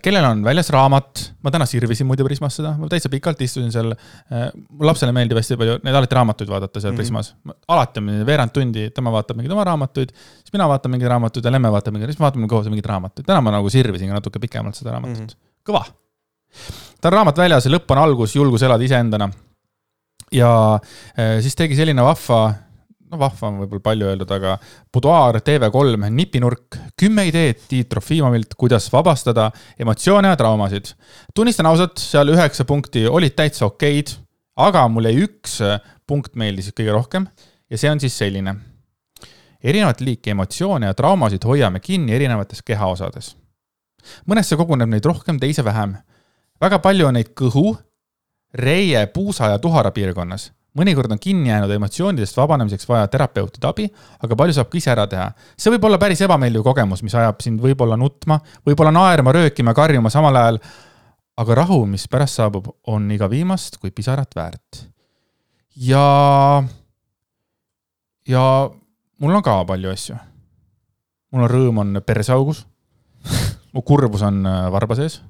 kellel 0.02 0.24
on 0.24 0.44
väljas 0.46 0.70
raamat, 0.72 1.22
ma 1.44 1.52
täna 1.52 1.66
sirvisin 1.68 2.08
muide 2.08 2.24
Prismas 2.24 2.56
seda, 2.56 2.72
ma 2.80 2.88
täitsa 2.88 3.10
pikalt 3.12 3.42
istusin 3.44 3.72
seal. 3.74 3.92
Äh, 4.32 4.46
mu 4.56 4.88
lapsele 4.88 5.12
meeldib 5.16 5.40
hästi 5.40 5.58
palju 5.60 5.76
neid 5.84 5.98
alati 6.00 6.16
raamatuid 6.16 6.52
vaadata 6.52 6.80
seal 6.80 6.94
mm 6.94 6.96
-hmm. 6.96 7.02
Prismas. 7.04 7.34
alati 7.68 8.00
on 8.00 8.12
veerand 8.26 8.54
tundi, 8.56 8.90
tema 8.96 9.12
vaatab 9.12 9.38
mingeid 9.38 9.52
oma 9.52 9.66
raamatuid, 9.68 10.14
siis 10.40 10.54
mina 10.54 10.68
vaatan 10.72 10.92
mingeid 10.92 11.12
raamatuid 11.12 11.46
ja 11.46 11.52
Lemme 11.52 11.72
vaatab 11.72 11.94
mingeid, 11.94 12.10
siis 12.12 12.20
me 12.20 12.24
vaatame 12.24 12.48
koos 12.48 12.70
mingeid 12.72 12.86
raamatuid. 12.86 13.26
täna 13.26 13.42
ma 13.42 13.52
nagu 13.52 13.70
sirvisin 13.70 14.10
natuke 14.10 14.40
pikemalt 14.40 14.76
seda 14.76 14.92
raamatut 14.92 15.20
mm. 15.20 15.28
-hmm. 15.28 15.70
kõva. 15.70 15.84
tal 17.02 17.12
on 17.12 17.18
raamat 17.18 17.38
väljas 17.38 17.66
ja 17.66 17.72
lõpp 17.72 17.92
on 17.92 17.98
algus, 17.98 18.36
julgus 18.36 18.64
elada 18.64 18.84
iseendana. 18.84 19.30
ja 20.32 20.80
äh, 21.20 21.42
siis 21.42 21.56
tegi 21.56 21.76
selline 21.76 22.04
vahva 22.04 22.54
no 23.12 23.20
vahva 23.20 23.50
on 23.50 23.60
võib-olla 23.62 23.84
palju 23.84 24.08
öeldud, 24.10 24.32
aga 24.36 24.56
Buduaar 24.94 25.40
TV3 25.46 26.10
nipinurk, 26.14 26.78
kümme 27.00 27.28
ideed 27.30 27.64
Tiit 27.70 27.90
Trofimovilt, 27.92 28.56
kuidas 28.60 28.90
vabastada 28.94 29.50
emotsioone 29.80 30.32
ja 30.34 30.40
traumasid. 30.40 30.94
tunnistan 31.36 31.70
ausalt, 31.70 31.98
seal 32.02 32.34
üheksa 32.34 32.66
punkti 32.68 33.08
olid 33.08 33.36
täitsa 33.38 33.68
okeid, 33.70 34.12
aga 34.58 34.88
mul 34.92 35.08
jäi 35.10 35.24
üks 35.28 35.60
punkt 36.08 36.36
meeldis 36.36 36.72
kõige 36.76 36.96
rohkem 36.96 37.28
ja 37.70 37.78
see 37.78 37.92
on 37.92 38.00
siis 38.00 38.18
selline. 38.18 38.56
erinevat 39.64 40.02
liiki 40.02 40.32
emotsioone 40.36 40.86
ja 40.86 40.94
traumasid 40.94 41.44
hoiame 41.44 41.80
kinni 41.80 42.14
erinevates 42.14 42.62
kehaosades. 42.62 43.36
mõnesse 44.28 44.58
koguneb 44.58 44.90
neid 44.90 45.06
rohkem, 45.06 45.40
teise 45.40 45.64
vähem. 45.64 45.98
väga 46.62 46.80
palju 46.80 47.08
on 47.08 47.14
neid 47.14 47.32
kõhu, 47.34 47.78
reie, 48.54 49.08
puusa 49.08 49.52
ja 49.52 49.60
tuhara 49.60 49.92
piirkonnas 49.92 50.52
mõnikord 50.78 51.12
on 51.12 51.20
kinni 51.22 51.50
jäänud 51.50 51.72
emotsioonidest 51.74 52.38
vabanemiseks 52.38 52.88
vaja 52.90 53.08
terapeutide 53.12 53.70
abi, 53.70 53.88
aga 54.24 54.38
palju 54.40 54.58
saab 54.58 54.70
ka 54.72 54.78
ise 54.78 54.92
ära 54.94 55.08
teha. 55.08 55.30
see 55.58 55.74
võib 55.74 55.88
olla 55.90 55.98
päris 56.02 56.22
ebameeldiv 56.26 56.66
kogemus, 56.66 57.04
mis 57.04 57.16
ajab 57.16 57.42
sind 57.46 57.62
võib-olla 57.64 57.98
nutma, 57.98 58.40
võib-olla 58.68 58.92
naerma, 58.92 59.34
röökima, 59.34 59.74
karjuma 59.74 60.10
samal 60.14 60.36
ajal. 60.36 60.60
aga 61.38 61.56
rahu, 61.56 61.86
mis 61.86 62.08
pärast 62.08 62.40
saabub, 62.40 62.68
on 62.88 63.12
iga 63.12 63.30
viimast 63.30 63.78
kui 63.78 63.92
pisarat 63.92 64.36
väärt. 64.36 64.88
ja, 65.76 66.64
ja 68.28 68.70
mul 69.20 69.36
on 69.36 69.44
ka 69.44 69.64
palju 69.66 69.92
asju. 69.92 70.18
mul 71.32 71.48
on 71.48 71.50
rõõm 71.50 71.86
on 71.86 72.02
perseaugus 72.06 72.66
mu 73.74 73.82
kurbus 73.86 74.24
on 74.26 74.46
äh, 74.46 74.72
varba 74.72 74.96
sees. 74.98 75.22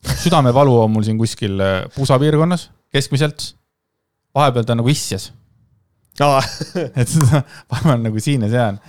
südamevalu 0.00 0.76
on 0.80 0.92
mul 0.94 1.04
siin 1.04 1.18
kuskil 1.18 1.60
äh, 1.60 1.88
pusa 1.94 2.18
piirkonnas, 2.18 2.70
keskmiselt 2.92 3.54
vahepeal 4.36 4.66
ta 4.66 4.76
nagu 4.78 4.90
issjas 4.92 5.30
no. 6.20 6.32
et 7.00 7.14
vahepeal 7.70 8.02
nagu 8.04 8.22
siin 8.22 8.46
ja 8.46 8.50
seal. 8.52 8.80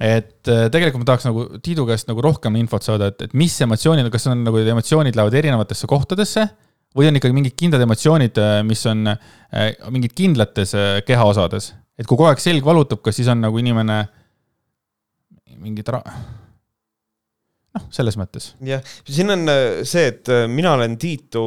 et 0.00 0.50
äh, 0.50 0.66
tegelikult 0.72 1.04
ma 1.04 1.08
tahaks 1.12 1.28
nagu 1.28 1.46
Tiidu 1.64 1.86
käest 1.88 2.10
nagu 2.10 2.24
rohkem 2.24 2.58
infot 2.60 2.86
saada, 2.86 3.12
et, 3.12 3.28
et 3.28 3.36
mis 3.38 3.54
emotsioonid, 3.66 4.10
kas 4.12 4.28
on 4.32 4.44
nagu 4.46 4.60
emotsioonid 4.60 5.16
lähevad 5.18 5.38
erinevatesse 5.40 5.90
kohtadesse 5.90 6.48
või 6.94 7.08
on 7.10 7.18
ikkagi 7.18 7.34
mingid 7.34 7.56
kindlad 7.58 7.82
emotsioonid, 7.86 8.38
äh, 8.40 8.58
mis 8.66 8.84
on 8.90 9.08
äh, 9.14 9.72
mingid 9.94 10.14
kindlates 10.16 10.74
kehaosades, 11.06 11.72
et 11.98 12.06
kui 12.06 12.16
kogu 12.16 12.30
aeg 12.30 12.42
selg 12.42 12.66
valutab, 12.66 13.02
kas 13.04 13.18
siis 13.20 13.30
on 13.32 13.42
nagu 13.44 13.58
inimene 13.60 14.04
mingid 15.64 15.88
ra-, 15.94 16.02
noh, 17.78 17.88
selles 17.94 18.18
mõttes. 18.18 18.52
jah, 18.66 18.82
siin 19.06 19.30
on 19.34 19.46
see, 19.86 20.08
et 20.10 20.30
mina 20.50 20.74
olen 20.74 20.98
Tiitu 21.00 21.44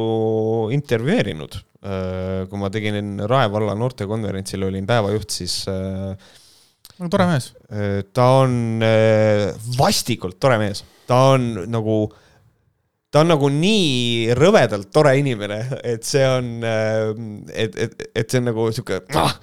intervjueerinud 0.74 1.60
kui 1.78 2.58
ma 2.58 2.70
tegin 2.74 3.20
Rae 3.30 3.50
valla 3.52 3.74
noortekonverentsil, 3.78 4.64
olin 4.66 4.86
päevajuht, 4.88 5.30
siis 5.30 5.60
no 5.68 6.16
äh, 7.06 7.10
tore 7.12 7.28
mees. 7.30 7.52
Äh, 7.70 8.00
ta 8.14 8.30
on 8.42 8.82
vastikult 9.78 10.40
tore 10.42 10.58
mees, 10.58 10.82
ta 11.06 11.20
on 11.36 11.52
nagu, 11.70 12.00
ta 13.14 13.22
on 13.22 13.30
nagu 13.30 13.50
nii 13.54 14.34
rõvedalt 14.38 14.90
tore 14.94 15.14
inimene, 15.20 15.60
et 15.86 16.06
see 16.06 16.26
on, 16.26 16.56
et, 16.66 17.78
et, 17.78 18.08
et 18.10 18.26
see 18.26 18.42
on 18.42 18.50
nagu 18.50 18.66
sihuke 18.74 19.04
ah, 19.14 19.38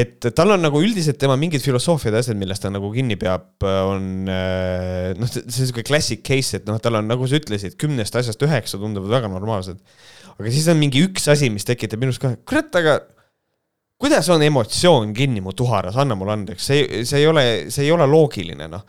et 0.00 0.32
tal 0.36 0.56
on 0.56 0.64
nagu 0.64 0.80
üldiselt 0.84 1.20
tema 1.20 1.36
mingid 1.40 1.60
filosoofiad 1.64 2.16
ja 2.16 2.24
asjad, 2.24 2.40
millest 2.40 2.64
ta 2.64 2.72
nagu 2.72 2.88
kinni 2.96 3.20
peab, 3.20 3.50
on 3.60 4.24
noh, 4.24 5.28
see 5.28 5.44
on 5.44 5.60
sihuke 5.60 5.84
classic 5.84 6.24
case, 6.24 6.56
et 6.56 6.68
noh, 6.68 6.80
tal 6.80 7.02
on, 7.02 7.08
nagu 7.12 7.28
sa 7.28 7.36
ütlesid, 7.36 7.76
kümnest 7.80 8.16
asjast 8.16 8.48
üheksa 8.48 8.80
tunduvad 8.80 9.20
väga 9.20 9.36
normaalsed 9.36 9.84
aga 10.38 10.54
siis 10.54 10.66
on 10.70 10.78
mingi 10.80 11.02
üks 11.06 11.28
asi, 11.30 11.50
mis 11.52 11.66
tekitab 11.66 12.02
minus 12.02 12.20
ka, 12.22 12.34
kurat, 12.46 12.70
aga 12.78 12.98
kuidas 13.98 14.28
on 14.30 14.44
emotsioon 14.46 15.14
kinni 15.16 15.42
mu 15.42 15.54
tuharas, 15.56 15.98
anna 15.98 16.16
mulle 16.18 16.36
andeks, 16.36 16.66
see, 16.70 17.04
see 17.08 17.22
ei 17.22 17.30
ole, 17.30 17.46
see 17.74 17.88
ei 17.88 17.94
ole 17.94 18.06
loogiline, 18.06 18.68
noh. 18.70 18.84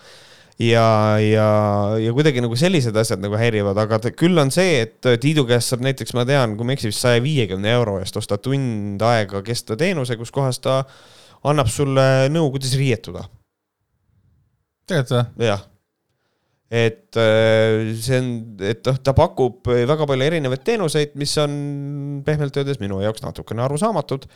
ja, 0.61 0.83
ja, 1.23 1.47
ja 1.97 2.13
kuidagi 2.13 2.43
nagu 2.45 2.57
sellised 2.59 2.97
asjad 3.01 3.23
nagu 3.23 3.39
häirivad, 3.39 3.79
aga 3.81 4.13
küll 4.13 4.37
on 4.41 4.53
see, 4.53 4.83
et 4.85 5.09
Tiidu 5.23 5.47
käest 5.49 5.73
saab 5.73 5.85
näiteks, 5.87 6.13
ma 6.17 6.27
tean, 6.29 6.53
kui 6.57 6.67
ma 6.67 6.75
ei 6.75 6.79
eksi, 6.79 6.91
vist 6.93 7.05
saja 7.05 7.23
viiekümne 7.25 7.73
euro 7.73 7.97
eest 8.03 8.21
osta 8.21 8.37
tund 8.37 9.01
aega 9.09 9.41
kestva 9.45 9.79
teenuse, 9.79 10.19
kus 10.19 10.33
kohas 10.35 10.61
ta 10.61 10.83
annab 11.49 11.71
sulle 11.73 12.05
nõu, 12.29 12.53
kuidas 12.53 12.77
riietuda. 12.77 13.25
tegelikult 14.85 15.33
või? 15.39 15.49
jah 15.49 15.65
et 16.69 17.17
äh, 17.17 17.89
see 17.97 18.21
on, 18.21 18.31
et 18.61 18.85
noh, 18.85 19.01
ta 19.01 19.15
pakub 19.17 19.65
väga 19.65 20.05
palju 20.09 20.29
erinevaid 20.29 20.63
teenuseid, 20.67 21.15
mis 21.19 21.33
on 21.41 21.53
pehmelt 22.25 22.57
öeldes 22.61 22.81
minu 22.81 23.01
jaoks 23.01 23.25
natukene 23.25 23.65
arusaamatud 23.65 24.29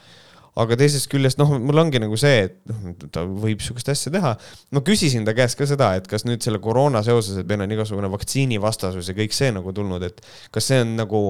aga 0.59 0.77
teisest 0.77 1.09
küljest 1.09 1.39
noh, 1.41 1.55
mul 1.61 1.81
ongi 1.81 2.01
nagu 2.01 2.17
see, 2.19 2.45
et 2.47 2.57
noh, 2.69 2.93
ta 3.13 3.23
võib 3.25 3.61
sihukest 3.63 3.89
asja 3.93 4.13
teha. 4.13 4.35
ma 4.73 4.83
küsisin 4.85 5.25
ta 5.25 5.33
käest 5.37 5.57
ka 5.57 5.67
seda, 5.69 5.93
et 5.97 6.07
kas 6.09 6.27
nüüd 6.27 6.45
selle 6.45 6.61
koroona 6.61 7.01
seoses, 7.05 7.39
et 7.41 7.49
meil 7.49 7.65
on 7.65 7.73
igasugune 7.73 8.11
vaktsiinivastasus 8.13 9.09
ja 9.09 9.17
kõik 9.17 9.33
see 9.35 9.49
nagu 9.55 9.73
tulnud, 9.73 10.05
et 10.05 10.21
kas 10.53 10.69
see 10.69 10.81
on 10.85 10.95
nagu 10.99 11.23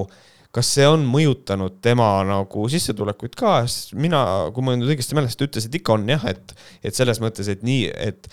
kas 0.54 0.68
see 0.76 0.84
on 0.86 1.02
mõjutanud 1.10 1.80
tema 1.82 2.08
nagu 2.28 2.66
sissetulekuid 2.70 3.32
ka, 3.38 3.56
sest 3.66 3.96
mina, 3.98 4.20
kui 4.54 4.62
ma 4.62 4.76
nüüd 4.76 4.92
õigesti 4.92 5.16
mäletan, 5.18 5.48
ütles, 5.48 5.66
et 5.66 5.80
ikka 5.80 5.96
on 5.96 6.04
jah, 6.12 6.28
et, 6.30 6.54
et 6.84 6.94
selles 6.94 7.18
mõttes, 7.22 7.48
et 7.50 7.64
nii, 7.66 7.88
et 7.90 8.28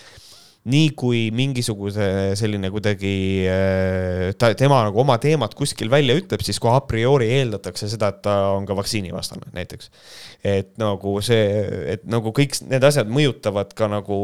nii 0.69 0.91
kui 0.93 1.21
mingisuguse 1.33 2.35
selline 2.37 2.69
kuidagi 2.73 3.13
äh, 3.49 4.27
ta, 4.37 4.51
tema 4.57 4.83
nagu 4.85 5.01
oma 5.01 5.17
teemat 5.21 5.55
kuskil 5.57 5.89
välja 5.89 6.13
ütleb, 6.19 6.43
siis 6.45 6.61
kohe 6.61 6.77
a 6.77 6.83
priori 6.85 7.31
eeldatakse 7.39 7.89
seda, 7.89 8.11
et 8.13 8.21
ta 8.27 8.35
on 8.53 8.67
ka 8.69 8.77
vaktsiinivastane 8.77 9.49
näiteks. 9.57 9.89
et 10.45 10.75
nagu 10.81 11.17
see, 11.25 11.65
et 11.95 12.05
nagu 12.09 12.33
kõik 12.35 12.59
need 12.69 12.85
asjad 12.85 13.09
mõjutavad 13.09 13.73
ka 13.77 13.89
nagu 13.89 14.21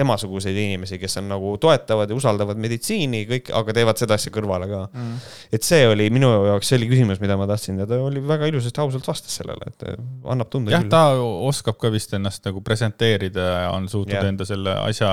temasuguseid 0.00 0.56
inimesi, 0.56 0.98
kes 1.00 1.20
on 1.20 1.30
nagu 1.30 1.54
toetavad 1.62 2.10
ja 2.10 2.18
usaldavad 2.18 2.60
meditsiini 2.60 3.24
kõik, 3.28 3.52
aga 3.60 3.76
teevad 3.76 4.00
seda 4.00 4.16
asja 4.18 4.32
kõrvale 4.34 4.68
ka 4.70 4.82
mm.. 4.88 5.30
et 5.56 5.66
see 5.66 5.84
oli 5.88 6.08
minu 6.14 6.30
jaoks, 6.48 6.70
see 6.70 6.80
oli 6.80 6.90
küsimus, 6.90 7.20
mida 7.22 7.36
ma 7.40 7.48
tahtsin 7.50 7.80
ja 7.82 7.88
ta 7.90 8.00
oli 8.02 8.22
väga 8.24 8.48
ilusasti, 8.50 8.82
ausalt 8.82 9.08
vastas 9.08 9.36
sellele, 9.40 9.70
et 9.70 9.86
annab 10.30 10.50
tunda. 10.52 10.74
jah, 10.74 10.86
ta 10.90 11.04
oskab 11.20 11.78
ka 11.80 11.92
vist 11.92 12.14
ennast 12.16 12.44
nagu 12.48 12.62
presenteerida 12.64 13.46
ja 13.64 13.70
on 13.74 13.88
suutnud 13.90 14.16
ja. 14.16 14.24
enda 14.30 14.46
selle 14.48 14.74
asja 14.84 15.12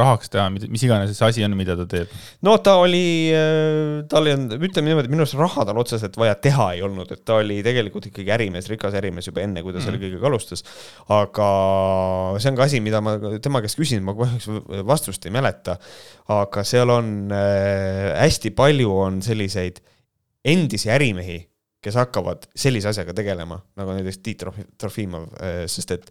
rahaks 0.00 0.32
teha, 0.32 0.48
mis 0.52 0.86
iganes 0.86 1.12
see 1.16 1.28
asi 1.28 1.46
on, 1.46 1.56
mida 1.58 1.76
ta 1.78 1.86
teeb. 1.88 2.12
no 2.46 2.56
ta 2.64 2.76
oli, 2.82 3.04
äh, 3.36 4.02
tal 4.10 4.28
ei 4.28 4.36
olnud, 4.36 4.56
ütleme 4.58 4.92
niimoodi, 4.92 5.12
minu 5.12 5.26
arust 5.26 5.38
raha 5.38 5.66
tal 5.68 5.80
otseselt 5.82 6.16
vaja 6.20 6.36
teha 6.42 6.72
ei 6.76 6.84
olnud, 6.86 7.10
et 7.14 7.24
ta 7.28 7.38
oli 7.42 7.60
tegelikult 7.64 8.08
ikkagi 8.10 8.34
ärimees, 8.34 8.70
rikas 8.72 8.96
ärimees 8.98 9.28
juba 9.30 9.44
enne, 9.44 9.64
kui 9.64 9.74
ta 9.74 9.80
mm. 9.80 9.86
selle 9.86 10.00
kõigega 10.02 10.30
alustas. 10.30 10.64
aga 11.12 11.48
see 12.42 12.52
on 12.52 12.58
ka 12.58 12.68
asi, 12.68 12.82
mida 12.84 13.02
ma 13.04 13.16
tema 13.42 13.62
käest 13.64 13.78
küsin, 13.80 14.04
ma 14.06 14.16
kahjuks 14.22 14.84
vastust 14.88 15.26
ei 15.28 15.34
mäleta, 15.34 15.76
aga 16.32 16.64
seal 16.66 16.92
on 16.94 17.32
äh, 17.34 18.12
hästi 18.18 18.52
palju 18.56 18.92
on 19.04 19.22
selliseid 19.24 19.80
endisi 20.44 20.90
ärimehi, 20.90 21.40
kes 21.82 21.98
hakkavad 21.98 22.46
sellise 22.54 22.92
asjaga 22.92 23.14
tegelema, 23.18 23.58
nagu 23.78 23.94
näiteks 23.96 24.20
Tiit 24.22 24.44
Trofimov, 24.78 25.26
äh, 25.42 25.64
sest 25.70 25.96
et 25.96 26.06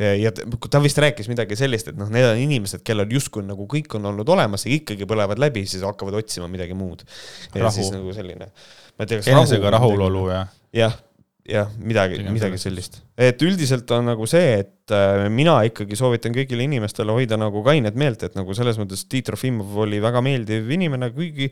äh, 0.00 0.16
ja 0.20 0.32
ta 0.34 0.82
vist 0.82 0.98
rääkis 1.02 1.30
midagi 1.30 1.58
sellist, 1.58 1.92
et 1.92 1.98
noh, 1.98 2.10
need 2.12 2.26
on 2.26 2.42
inimesed, 2.42 2.82
kellel 2.86 3.10
justkui 3.14 3.46
nagu 3.46 3.68
kõik 3.70 3.98
on 3.98 4.10
olnud 4.12 4.34
olemas 4.34 4.66
ja 4.66 4.74
ikkagi 4.74 5.06
põlevad 5.08 5.42
läbi, 5.42 5.64
siis 5.70 5.86
hakkavad 5.86 6.18
otsima 6.22 6.50
midagi 6.50 6.74
muud. 6.78 7.06
ja 7.54 7.64
rahu. 7.64 7.74
siis 7.78 7.94
nagu 7.94 8.14
selline. 8.16 8.52
enesega 9.00 9.74
rahulolu 9.78 10.28
ja. 10.30 10.44
jah 10.76 11.00
jah, 11.48 11.70
midagi, 11.82 12.20
midagi 12.30 12.58
sellist. 12.60 13.00
et 13.18 13.40
üldiselt 13.42 13.90
on 13.94 14.06
nagu 14.12 14.26
see, 14.30 14.60
et 14.62 14.94
äh, 14.94 15.26
mina 15.32 15.56
ikkagi 15.66 15.98
soovitan 15.98 16.34
kõigile 16.36 16.66
inimestele 16.68 17.14
hoida 17.14 17.38
nagu 17.40 17.64
kainet 17.66 17.98
meelt, 17.98 18.22
et 18.22 18.36
nagu 18.38 18.54
selles 18.54 18.78
mõttes 18.78 19.02
Tiit 19.10 19.26
Trofimov 19.26 19.74
oli 19.84 19.98
väga 20.02 20.22
meeldiv 20.24 20.70
inimene, 20.70 21.10
kuigi 21.14 21.50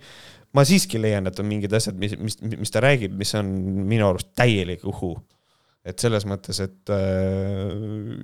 ma 0.54 0.64
siiski 0.66 1.00
leian, 1.02 1.26
et 1.30 1.42
on 1.42 1.48
mingid 1.50 1.74
asjad, 1.74 1.98
mis, 1.98 2.14
mis, 2.22 2.38
mis 2.54 2.74
ta 2.74 2.82
räägib, 2.84 3.16
mis 3.18 3.34
on 3.38 3.50
minu 3.90 4.06
arust 4.12 4.30
täielik 4.38 4.86
uhu. 4.86 5.16
et 5.84 5.98
selles 5.98 6.26
mõttes, 6.28 6.60
et 6.62 6.94
äh, 6.94 7.74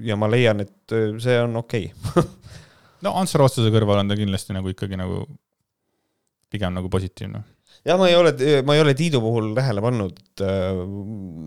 ja 0.06 0.18
ma 0.20 0.30
leian, 0.30 0.62
et 0.62 0.94
äh, 0.94 1.18
see 1.22 1.40
on 1.42 1.58
okei 1.64 1.90
okay. 1.90 2.30
no 3.04 3.16
Ants 3.18 3.34
Rootsase 3.34 3.74
kõrval 3.74 4.04
on 4.04 4.12
ta 4.12 4.18
kindlasti 4.18 4.54
nagu 4.54 4.70
ikkagi 4.70 4.98
nagu 5.00 5.24
pigem 6.52 6.78
nagu 6.78 6.86
positiivne 6.92 7.42
jah, 7.86 7.98
ma 7.98 8.08
ei 8.10 8.16
ole, 8.18 8.34
ma 8.66 8.74
ei 8.74 8.82
ole 8.82 8.94
Tiidu 8.98 9.20
puhul 9.22 9.52
tähele 9.56 9.82
pannud, 9.84 10.18
äh, 10.42 10.80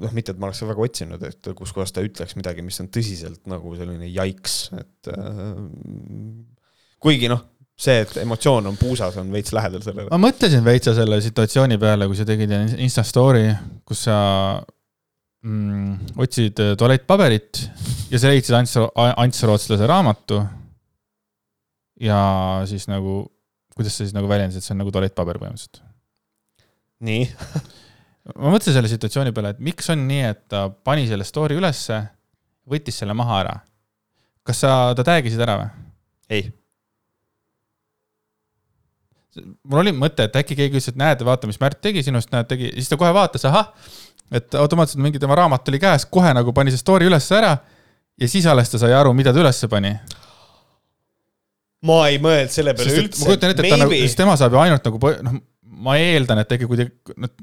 noh, 0.03 0.15
mitte 0.15 0.33
et 0.33 0.39
ma 0.39 0.49
oleks 0.49 0.63
väga 0.63 0.85
otsinud, 0.85 1.23
et 1.27 1.51
kus 1.57 1.73
kohas 1.75 1.93
ta 1.95 2.03
ütleks 2.05 2.37
midagi, 2.39 2.63
mis 2.65 2.79
on 2.83 2.89
tõsiselt 2.93 3.43
nagu 3.51 3.75
selline 3.77 4.07
jaiks, 4.07 4.57
et 4.79 5.11
äh, 5.13 5.53
kuigi 7.03 7.31
noh, 7.31 7.43
see, 7.79 8.03
et 8.05 8.17
emotsioon 8.23 8.71
on 8.71 8.79
puusas, 8.79 9.17
on 9.19 9.31
veits 9.33 9.53
lähedal 9.55 9.83
sellele. 9.83 10.11
ma 10.11 10.21
mõtlesin 10.29 10.63
veitsa 10.65 10.95
selle 10.97 11.19
situatsiooni 11.23 11.79
peale, 11.81 12.07
kui 12.09 12.19
sa 12.19 12.27
tegid 12.27 12.53
Insta 12.79 13.03
story, 13.07 13.47
kus 13.87 14.05
sa 14.07 14.19
mm, 15.43 16.15
otsid 16.23 16.63
tualettpaberit 16.79 17.65
ja 18.11 18.21
sa 18.21 18.31
leidsid 18.31 18.57
Ants, 18.59 18.77
Ants 18.95 19.43
Rootslase 19.47 19.91
raamatu. 19.91 20.41
ja 21.99 22.19
siis 22.67 22.87
nagu, 22.87 23.21
kuidas 23.75 23.95
sa 23.95 24.05
siis 24.05 24.15
nagu 24.15 24.27
väljendasid, 24.31 24.63
see 24.63 24.75
on 24.75 24.83
nagu 24.83 24.95
tualettpaber 24.95 25.39
põhimõtteliselt 25.39 25.83
nii 27.05 27.25
ma 28.37 28.53
mõtlesin 28.53 28.75
selle 28.75 28.91
situatsiooni 28.91 29.33
peale, 29.35 29.53
et 29.55 29.63
miks 29.63 29.89
on 29.93 30.05
nii, 30.09 30.23
et 30.33 30.41
ta 30.51 30.67
pani 30.69 31.07
selle 31.09 31.25
story 31.27 31.57
ülesse, 31.59 32.01
võttis 32.69 32.99
selle 33.01 33.15
maha 33.17 33.41
ära. 33.43 33.55
kas 34.45 34.63
sa, 34.65 34.73
ta 34.97 35.05
tag 35.05 35.29
isid 35.29 35.41
ära 35.45 35.57
või? 35.61 35.69
ei. 36.29 36.45
mul 39.63 39.83
oli 39.83 39.95
mõte, 39.95 40.27
et 40.27 40.37
äkki 40.41 40.57
keegi 40.59 40.77
ütles, 40.77 40.91
et 40.91 40.99
näed, 40.99 41.23
vaata, 41.25 41.49
mis 41.49 41.59
Märt 41.61 41.81
tegi 41.81 42.03
sinust, 42.05 42.31
näed, 42.35 42.49
tegi, 42.49 42.71
siis 42.75 42.91
ta 42.91 42.99
kohe 42.99 43.11
vaatas, 43.15 43.45
ahah, 43.49 43.73
et 44.35 44.55
automaatselt 44.55 45.01
mingi 45.03 45.21
tema 45.21 45.37
raamat 45.39 45.69
oli 45.71 45.81
käes, 45.81 46.05
kohe 46.05 46.33
nagu 46.35 46.53
pani 46.53 46.73
see 46.73 46.81
story 46.81 47.09
üles 47.09 47.29
ära 47.33 47.55
ja 48.19 48.27
siis 48.29 48.45
alles 48.49 48.69
ta 48.69 48.81
sai 48.81 48.93
aru, 48.93 49.13
mida 49.17 49.33
ta 49.33 49.41
ülesse 49.41 49.69
pani 49.71 49.95
ma 51.87 52.01
ei 52.11 52.19
mõelnud 52.21 52.51
selle 52.51 52.73
peale 52.75 52.91
Sest, 52.91 53.05
üldse. 53.05 53.21
ma 53.23 53.31
kujutan 53.31 53.53
ette, 53.53 53.63
et 53.63 53.73
ta 53.73 53.79
nagu, 53.79 53.99
tema 54.19 54.35
saab 54.39 54.55
ju 54.55 54.61
ainult 54.61 54.89
nagu 54.89 55.11
noh, 55.25 55.37
ma 55.80 55.95
eeldan, 55.99 56.41
et 56.43 56.51
äkki 56.55 56.67
kui 56.69 56.80
ta, 56.80 56.86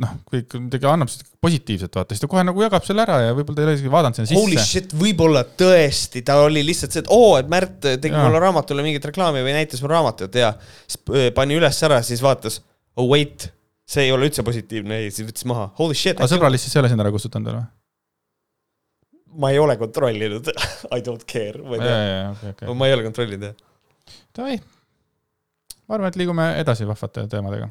noh, 0.02 0.12
kui 0.28 0.42
kuidagi 0.50 0.88
annab 0.90 1.10
positiivset 1.42 1.96
vaata, 1.96 2.14
siis 2.14 2.22
ta 2.22 2.28
kohe 2.30 2.44
nagu 2.46 2.62
jagab 2.64 2.84
selle 2.86 3.04
ära 3.06 3.18
ja 3.24 3.34
võib-olla 3.36 3.56
ta 3.56 3.64
ei 3.64 3.68
ole 3.68 3.76
isegi 3.78 3.92
vaadanud 3.92 4.18
sinna 4.18 4.30
sisse. 4.30 4.40
Holy 4.40 4.58
shit, 4.60 4.92
võib-olla 4.98 5.42
tõesti, 5.62 6.22
ta 6.26 6.38
oli 6.44 6.64
lihtsalt 6.66 6.96
see, 6.96 7.04
et 7.04 7.10
oo, 7.14 7.36
et 7.40 7.48
Märt 7.52 7.78
tegi 7.86 8.12
ja. 8.12 8.26
mulle 8.26 8.42
raamatule 8.42 8.84
mingit 8.84 9.08
reklaami 9.08 9.44
või 9.46 9.56
näitas 9.56 9.82
mu 9.84 9.90
raamatut 9.92 10.36
ja 10.36 10.52
siis 10.84 11.00
pani 11.36 11.56
üles 11.56 11.80
ära, 11.88 12.02
siis 12.06 12.22
vaatas, 12.24 12.60
oh 13.00 13.08
wait, 13.12 13.48
see 13.88 14.08
ei 14.08 14.14
ole 14.14 14.28
üldse 14.28 14.44
positiivne 14.46 15.00
ja 15.04 15.10
siis 15.10 15.30
võttis 15.30 15.48
maha, 15.48 15.70
holy 15.80 15.96
shit. 15.96 16.20
aga 16.20 16.30
sõbral 16.30 16.52
lihtsalt 16.54 16.76
ei 16.76 16.84
ole 16.84 16.92
sind 16.92 17.06
ära 17.06 17.14
kustutanud 17.14 17.52
veel 17.52 17.60
või? 17.62 17.66
ma 19.36 19.52
ei 19.52 19.60
ole 19.60 19.76
kontrollinud 19.80 20.52
I 20.96 21.04
don't 21.04 21.24
care, 21.28 21.60
ma 21.64 21.76
ei 21.76 21.84
tea. 21.84 22.00
Okay, 22.32 22.56
okay. 22.56 22.72
ma 22.72 22.88
ei 22.88 22.96
ole 22.96 23.04
kontrollinud 23.08 23.50
jah. 23.50 23.60
Davai 24.36 24.60
ma 25.86 25.94
arvan, 25.94 26.10
et 26.10 26.18
liigume 26.18 26.46
edasi 26.60 26.86
vahvate 26.88 27.26
teemadega. 27.30 27.68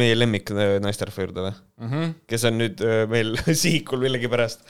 meie 0.00 0.16
lemmik 0.16 0.52
naisterahva 0.84 1.24
juurde 1.24 1.44
või 1.46 1.52
mm? 1.52 1.88
-hmm. 1.90 2.12
kes 2.30 2.46
on 2.50 2.58
nüüd 2.60 2.84
meil 3.10 3.34
sihikul 3.62 4.02
millegipärast. 4.04 4.62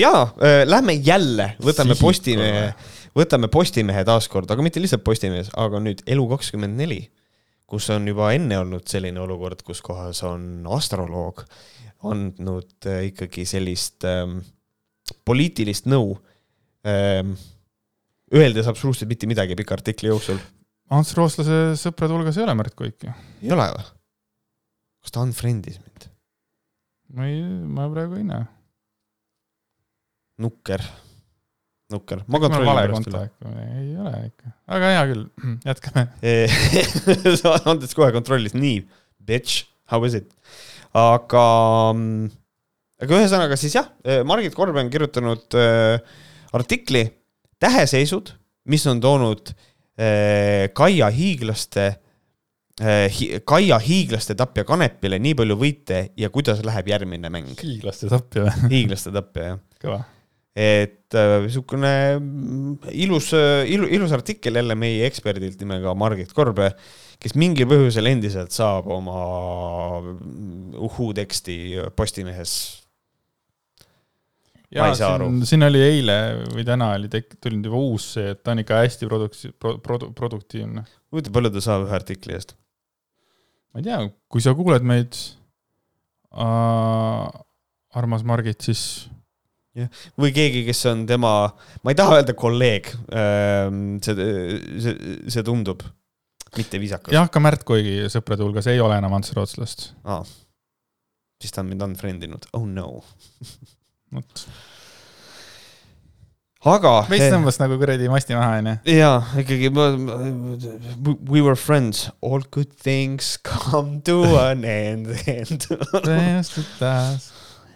jaa, 0.00 0.22
lähme 0.64 0.96
jälle, 0.96 1.52
võtame 1.60 1.94
Sihikul. 1.94 2.08
Postimehe, 2.08 2.66
võtame 3.16 3.52
Postimehe 3.52 4.04
taaskord, 4.08 4.50
aga 4.50 4.64
mitte 4.64 4.80
lihtsalt 4.80 5.04
Postimehes, 5.04 5.52
aga 5.56 5.80
nüüd 5.84 6.04
Elu24, 6.08 7.00
kus 7.68 7.90
on 7.92 8.08
juba 8.08 8.32
enne 8.32 8.62
olnud 8.62 8.88
selline 8.88 9.20
olukord, 9.20 9.60
kus 9.66 9.82
kohas 9.84 10.22
on 10.24 10.64
astroloog 10.72 11.44
andnud 12.08 12.86
ikkagi 13.08 13.44
sellist 13.48 14.06
ähm, 14.06 14.38
poliitilist 15.26 15.88
nõu 15.90 16.14
ähm, 16.86 17.34
öeldes 18.34 18.68
absoluutselt 18.70 19.10
mitte 19.10 19.26
midagi 19.26 19.56
pika 19.58 19.74
artikli 19.74 20.12
jooksul 20.12 20.38
Ants 20.94 21.12
Rootslase 21.16 21.56
sõprade 21.76 22.14
hulgas 22.16 22.38
ei 22.38 22.46
ole 22.46 22.54
Märt 22.56 22.76
Kuik 22.78 23.04
ju. 23.04 23.12
ei 23.42 23.52
ole 23.52 23.66
või? 23.74 23.84
kas 25.04 25.12
ta 25.14 25.24
unfriend'is 25.24 25.76
mind? 25.82 26.08
ma 27.16 27.28
ei, 27.28 27.42
ma 27.44 27.88
praegu 27.92 28.16
ei 28.20 28.24
näe. 28.28 28.46
nukker, 30.44 30.84
nukker. 31.92 32.24
ma 32.24 32.40
kontrollin 32.40 32.80
pärast 32.80 33.12
üle. 33.12 33.22
ei 33.82 33.92
ole 34.00 34.14
ikka, 34.30 34.54
aga 34.78 34.94
hea 34.94 35.04
küll, 35.12 35.28
jätkame 35.68 36.06
Andres 37.74 37.94
kohe 37.98 38.10
kontrollis, 38.16 38.56
nii, 38.56 38.80
bitch, 39.28 39.68
how 39.92 40.08
is 40.08 40.16
it? 40.22 40.32
aga, 40.96 41.46
mm, 41.92 42.32
aga 43.04 43.22
ühesõnaga 43.22 43.60
siis 43.60 43.76
jah, 43.76 43.92
Margit 44.24 44.56
Korbe 44.56 44.80
on 44.80 44.92
kirjutanud 44.92 45.60
äh, 45.60 46.20
artikli 46.56 47.10
Täheseisud, 47.58 48.30
mis 48.70 48.84
on 48.86 49.00
toonud 49.02 49.50
Äh, 49.50 49.67
Kaia 49.98 51.08
hiiglaste, 51.14 51.86
äh, 52.82 53.18
Kaia 53.48 53.80
hiiglaste 53.82 54.36
tapja 54.38 54.62
Kanepile 54.68 55.18
nii 55.22 55.34
palju 55.38 55.56
võite 55.58 56.04
ja 56.18 56.30
kuidas 56.34 56.62
läheb 56.66 56.92
järgmine 56.92 57.32
mäng? 57.34 57.50
hiiglaste 57.58 58.10
tapja 58.12 58.46
või? 58.46 58.70
hiiglaste 58.76 59.14
tapja, 59.14 59.50
jah. 59.52 59.60
kõva. 59.82 59.98
et 60.54 61.18
niisugune 61.18 61.92
äh, 62.14 62.88
ilus, 63.04 63.32
ilu, 63.66 63.90
ilus 63.98 64.14
artikkel 64.14 64.60
jälle 64.60 64.78
meie 64.78 65.06
eksperdilt 65.08 65.58
nimega 65.64 65.94
Margit 65.98 66.34
Korbe, 66.36 66.70
kes 67.18 67.34
mingil 67.34 67.66
põhjusel 67.70 68.12
endiselt 68.12 68.54
saab 68.54 68.86
oma 68.94 69.18
uhuu 70.78 71.10
teksti 71.18 71.58
Postimehes 71.98 72.54
ma 74.76 74.88
ei 74.90 74.98
saa 74.98 75.14
aru. 75.16 75.30
siin 75.48 75.64
oli 75.64 75.80
eile 75.80 76.16
või 76.52 76.64
täna 76.68 76.92
oli 76.98 77.08
tek-, 77.12 77.38
tulnud 77.40 77.68
juba 77.70 77.82
uus 77.90 78.12
see, 78.18 78.32
et 78.34 78.42
ta 78.44 78.52
on 78.52 78.62
ikka 78.62 78.82
hästi 78.82 79.08
produktsi-, 79.08 79.52
produ-, 79.56 80.10
produktiivne. 80.16 80.84
huvitav, 81.12 81.34
palju 81.36 81.52
ta 81.54 81.64
saab 81.64 81.86
ühe 81.86 81.96
artikli 81.96 82.36
eest? 82.36 82.56
ma 83.72 83.80
ei 83.80 83.88
tea, 83.88 84.00
kui 84.28 84.44
sa 84.44 84.56
kuuled 84.58 84.84
meid 84.88 85.16
äh,, 86.36 87.28
armas 87.98 88.26
Margit, 88.28 88.60
siis 88.66 88.82
või 90.18 90.32
keegi, 90.34 90.64
kes 90.66 90.80
on 90.90 91.04
tema, 91.06 91.32
ma 91.84 91.92
ei 91.92 91.98
taha 91.98 92.18
öelda 92.18 92.34
kolleeg, 92.38 92.90
see, 94.02 94.28
see, 94.82 94.94
see 95.30 95.44
tundub 95.46 95.84
mitte 96.56 96.80
viisakas. 96.80 97.12
jah, 97.14 97.28
ka 97.30 97.42
Märt 97.42 97.64
Koigi 97.68 98.08
sõprade 98.12 98.44
hulgas 98.44 98.68
ei 98.72 98.80
ole 98.82 98.98
enam 98.98 99.14
Ants 99.18 99.32
Rootslast. 99.36 99.90
aa, 100.08 100.22
siis 101.42 101.54
ta 101.54 101.62
on 101.64 101.70
mind 101.72 101.84
unfriend 101.90 102.24
inud, 102.26 102.48
oh 102.58 102.66
no. 102.66 102.88
vot, 104.14 104.44
aga. 106.74 106.94
veits 107.10 107.32
tõmbas 107.32 107.60
nagu 107.62 107.78
kuradi 107.80 108.08
masti 108.12 108.36
maha, 108.36 108.58
onju. 108.60 108.76
jaa, 108.98 109.18
ikkagi 109.42 109.70
we 111.28 111.42
were 111.42 111.56
friends, 111.56 112.08
all 112.20 112.42
good 112.50 112.72
things 112.72 113.36
come 113.42 114.00
to 114.08 114.22
an 114.40 114.64
end, 114.64 115.12
end. 115.26 115.68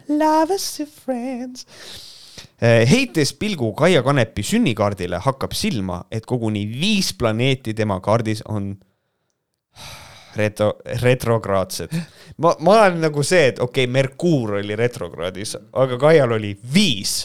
Love 0.09 0.51
us 0.51 0.75
to 0.77 0.85
friends. 0.85 1.65
heites 2.63 3.33
pilgu 3.35 3.73
Kaia 3.75 4.03
Kanepi 4.03 4.43
sünnikaardile 4.45 5.19
hakkab 5.23 5.55
silma, 5.55 6.03
et 6.11 6.25
koguni 6.27 6.65
viis 6.69 7.11
planeeti 7.15 7.73
tema 7.75 7.99
kaardis 8.03 8.43
on 8.47 8.73
retro, 10.37 10.73
retrograadsed. 11.01 11.93
ma, 12.37 12.53
ma 12.59 12.75
olen 12.79 13.01
nagu 13.07 13.23
see, 13.25 13.49
et 13.51 13.61
okei 13.63 13.85
okay,, 13.85 13.93
Merkuur 13.93 14.57
oli 14.59 14.77
retrokraadis, 14.79 15.55
aga 15.79 15.99
Kaial 16.01 16.35
oli 16.37 16.53
viis. 16.73 17.23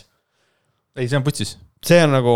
ei, 0.96 1.08
see 1.08 1.18
on 1.18 1.26
putsis. 1.26 1.56
see 1.84 2.00
on 2.04 2.16
nagu, 2.18 2.34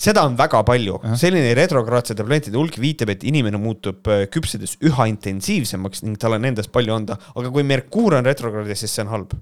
seda 0.00 0.26
on 0.28 0.36
väga 0.38 0.62
palju 0.68 0.98
selline 1.20 1.54
retrograadsete 1.58 2.24
planeetide 2.24 2.58
hulk 2.60 2.80
viitab, 2.82 3.12
et 3.14 3.26
inimene 3.28 3.60
muutub 3.60 4.08
äh, 4.12 4.26
küpsedes 4.32 4.76
üha 4.86 5.08
intensiivsemaks 5.12 6.04
ning 6.06 6.18
tal 6.20 6.38
on 6.38 6.48
endast 6.48 6.72
palju 6.74 6.96
anda, 6.96 7.18
aga 7.34 7.52
kui 7.52 7.66
Merkuur 7.66 8.18
on 8.18 8.28
retrokraadis, 8.28 8.84
siis 8.84 8.96
see 8.96 9.06
on 9.06 9.14
halb. 9.14 9.38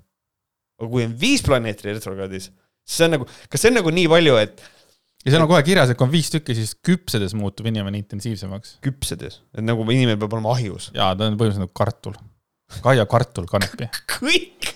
aga 0.81 0.91
kui 0.91 1.07
on 1.07 1.19
viis 1.19 1.43
planeeti 1.47 1.91
retrokraadis, 1.91 2.51
siis 2.85 3.01
see 3.01 3.09
on 3.09 3.19
nagu, 3.19 3.29
kas 3.49 3.63
see 3.63 3.73
on 3.73 3.81
nagu 3.81 3.93
nii 3.95 4.09
palju, 4.11 4.39
et 4.43 4.71
ja 5.25 5.33
seal 5.33 5.45
on 5.45 5.51
kohe 5.51 5.63
kirjas, 5.67 5.91
et 5.93 5.99
kui 5.99 6.07
on 6.07 6.13
viis 6.13 6.31
tükki, 6.33 6.57
siis 6.59 6.75
küpsedes 6.85 7.35
muutub 7.39 7.69
inimene 7.71 8.01
intensiivsemaks. 8.03 8.79
küpsedes, 8.85 9.41
et 9.57 9.65
nagu 9.65 9.87
inimene 9.89 10.19
peab 10.21 10.37
olema 10.37 10.55
ahjus. 10.55 10.91
jaa, 10.95 11.13
ta 11.17 11.29
on 11.29 11.39
põhimõtteliselt 11.41 11.67
nagu 11.67 11.77
kartul. 11.81 12.17
Kaia 12.85 13.05
kartul 13.07 13.49
kanepi. 13.49 13.91
kõik, 14.17 14.71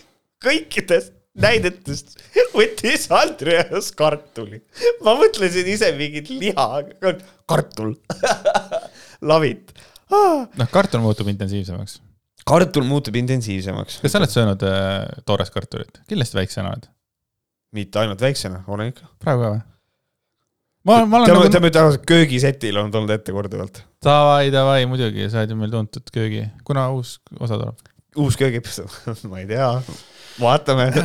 kõikidest 0.44 1.14
näidetest 1.38 2.18
võttis 2.56 3.06
Andreas 3.14 3.92
kartuli. 3.96 4.62
ma 5.06 5.14
mõtlesin 5.18 5.68
ise 5.70 5.92
mingit 5.98 6.32
liha, 6.32 6.82
kartul. 7.48 7.94
Love 9.28 9.50
it 9.50 9.72
ah.. 10.10 10.44
noh, 10.58 10.68
kartul 10.72 11.02
muutub 11.04 11.28
intensiivsemaks. 11.30 11.98
kartul 12.48 12.86
muutub 12.88 13.16
intensiivsemaks. 13.20 14.00
kas 14.02 14.14
sa 14.14 14.22
oled 14.22 14.34
söönud 14.34 14.66
äh, 14.66 15.08
toores 15.28 15.52
kartulit? 15.54 16.00
kindlasti 16.08 16.40
väiksena 16.40 16.72
oled. 16.74 16.88
mitte 17.76 18.02
ainult 18.02 18.22
väiksena, 18.24 18.64
olen 18.66 18.94
ikka. 18.94 19.10
praegu 19.22 19.44
ka 19.44 19.52
või? 19.56 19.64
ma, 20.88 21.04
ma 21.04 21.20
olen 21.20 21.28
tema, 21.28 21.42
nagu, 21.42 21.52
tema 21.52 21.70
tänasel 21.74 22.04
köögisetil 22.08 22.80
on 22.80 22.92
tulnud 22.94 23.12
ette 23.12 23.34
korduvalt. 23.34 23.82
davai, 24.04 24.48
davai, 24.54 24.86
muidugi, 24.90 25.28
sa 25.28 25.42
oled 25.42 25.52
ju 25.52 25.58
meil 25.60 25.74
tuntud 25.74 26.12
köögi. 26.14 26.46
kuna 26.66 26.88
uus 26.94 27.18
osa 27.38 27.58
tuleb? 27.60 27.90
uus 28.18 28.38
köögiepisood, 28.40 28.94
ma 29.30 29.42
ei 29.42 29.48
tea, 29.50 29.68
vaatame 30.40 30.88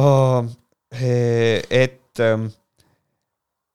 oh,. 0.00 0.50
et, 0.90 2.24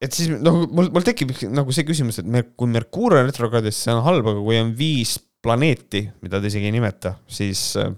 et 0.04 0.18
siis 0.18 0.34
noh, 0.36 0.66
mul, 0.68 0.92
mul 0.92 1.08
tekib 1.08 1.32
nagu 1.56 1.76
see 1.76 1.88
küsimus, 1.88 2.20
et 2.22 2.28
me, 2.28 2.44
kui 2.58 2.72
Merkuur 2.72 3.20
on 3.20 3.30
retrokraadis, 3.30 3.80
see 3.86 3.96
on 3.96 4.04
halb, 4.06 4.28
aga 4.34 4.44
kui 4.44 4.60
on 4.60 4.76
viis 4.78 5.16
planeeti, 5.46 6.08
mida 6.26 6.42
ta 6.42 6.50
isegi 6.50 6.68
ei 6.68 6.76
nimeta, 6.76 7.16
siis 7.32 7.72
äh, 7.80 7.94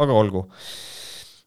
aga 0.00 0.16
olgu 0.16 0.46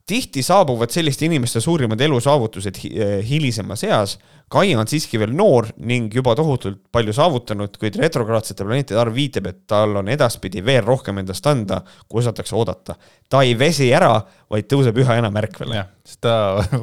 tihti 0.10 0.42
saabuvad 0.46 0.92
selliste 0.94 1.28
inimeste 1.28 1.62
suurimad 1.62 2.02
elusaavutused 2.02 2.82
eh, 2.90 3.20
hilisemas 3.26 3.84
eas. 3.88 4.18
Kai 4.50 4.74
on 4.74 4.88
siiski 4.90 5.20
veel 5.22 5.36
noor 5.38 5.68
ning 5.86 6.10
juba 6.14 6.34
tohutult 6.38 6.80
palju 6.92 7.14
saavutanud, 7.14 7.76
kuid 7.78 8.00
retrograadsete 8.02 8.66
planeetide 8.66 8.98
arv 8.98 9.14
viitab, 9.14 9.52
et 9.52 9.60
tal 9.70 10.00
on 10.02 10.10
edaspidi 10.10 10.64
veel 10.66 10.82
rohkem 10.88 11.22
endast 11.22 11.46
anda, 11.52 11.84
kui 12.10 12.24
osatakse 12.24 12.58
oodata. 12.58 12.98
ta 13.30 13.44
ei 13.46 13.54
vesi 13.58 13.92
ära, 13.94 14.16
vaid 14.50 14.66
tõuseb 14.72 14.98
üha 15.04 15.20
enam 15.22 15.38
ärkvele. 15.38 15.78
jah, 15.78 15.92
sest 16.06 16.22
ta, 16.26 16.36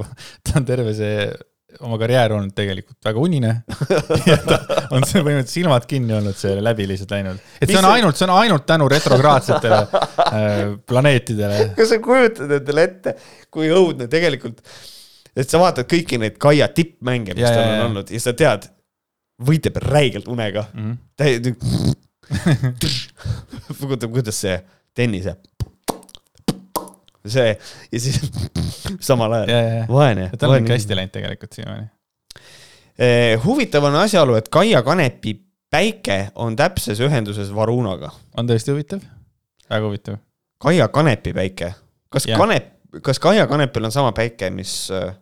ta 0.46 0.60
on 0.60 0.68
terve 0.68 0.94
see 0.94 1.26
oma 1.80 1.98
karjäär 1.98 2.32
olnud 2.36 2.54
tegelikult 2.56 3.04
väga 3.04 3.22
unine 3.22 3.52
ta 4.48 4.58
on 4.94 5.04
see 5.04 5.20
põhimõtteliselt 5.20 5.52
silmad 5.52 5.86
kinni 5.90 6.14
olnud 6.16 6.38
see 6.38 6.54
läbi 6.62 6.86
lihtsalt 6.88 7.14
läinud. 7.16 7.40
et 7.60 7.70
see 7.70 7.80
on 7.80 7.88
ainult, 7.90 8.18
see 8.18 8.26
on 8.28 8.34
ainult 8.36 8.66
tänu 8.68 8.86
retrokraadsetele 8.92 9.80
äh, 9.80 10.60
planeetidele. 10.86 11.72
kas 11.76 11.90
sa 11.92 11.98
kujutad 12.02 12.54
endale 12.60 12.86
ette, 12.86 13.16
kui 13.52 13.70
õudne 13.74 14.06
tegelikult, 14.12 14.62
et 15.36 15.50
sa 15.50 15.60
vaatad 15.62 15.90
kõiki 15.90 16.20
neid 16.22 16.38
Kaia 16.42 16.70
tippmänge, 16.72 17.34
mis 17.36 17.48
tal 17.48 17.64
on 17.64 17.84
olnud 17.90 18.14
ja 18.14 18.22
sa 18.22 18.34
tead, 18.36 18.70
võitleb 19.46 19.76
räigelt 19.82 20.30
unega. 20.32 20.68
Mhm. 20.72 20.92
täiesti, 21.18 21.50
kuidas 24.06 24.40
see 24.46 24.56
tennise, 24.96 25.36
see 27.32 27.52
ja 27.52 28.00
siis 28.00 28.20
samal 29.08 29.32
ja, 29.32 29.42
ajal, 29.42 29.50
ja, 29.50 29.74
ja, 29.80 29.86
vaene. 29.90 30.30
tal 30.38 30.54
on 30.54 30.64
ikka 30.64 30.76
hästi 30.76 30.98
läinud 30.98 31.14
tegelikult 31.14 31.58
siiamaani. 31.58 31.88
Eh, 32.96 33.34
huvitav 33.44 33.84
on 33.84 33.98
asjaolu, 34.00 34.38
et 34.38 34.48
Kaia 34.52 34.80
Kanepi 34.82 35.34
päike 35.72 36.30
on 36.34 36.56
täpses 36.56 37.00
ühenduses 37.04 37.50
Varunaga. 37.54 38.10
on 38.36 38.48
tõesti 38.48 38.72
huvitav, 38.72 39.02
väga 39.70 39.84
huvitav. 39.84 40.18
Kaia 40.62 40.88
Kanepi 40.88 41.34
päike, 41.36 41.74
kas 42.12 42.26
Jah. 42.26 42.40
Kanep, 42.40 42.72
kas 43.04 43.20
Kaia 43.20 43.46
Kanepil 43.46 43.84
on 43.84 43.92
sama 43.92 44.12
päike, 44.16 44.50
mis 44.50 44.88
äh, 44.94 45.12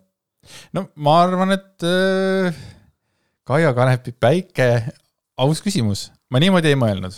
no 0.72 0.88
ma 0.94 1.20
arvan, 1.24 1.57
et 1.57 1.86
äh, 1.88 2.55
Kaia 3.44 3.74
Kanepi 3.74 4.14
päike, 4.14 4.68
aus 5.36 5.62
küsimus, 5.64 6.09
ma 6.30 6.42
niimoodi 6.42 6.70
ei 6.70 6.78
mõelnud. 6.78 7.16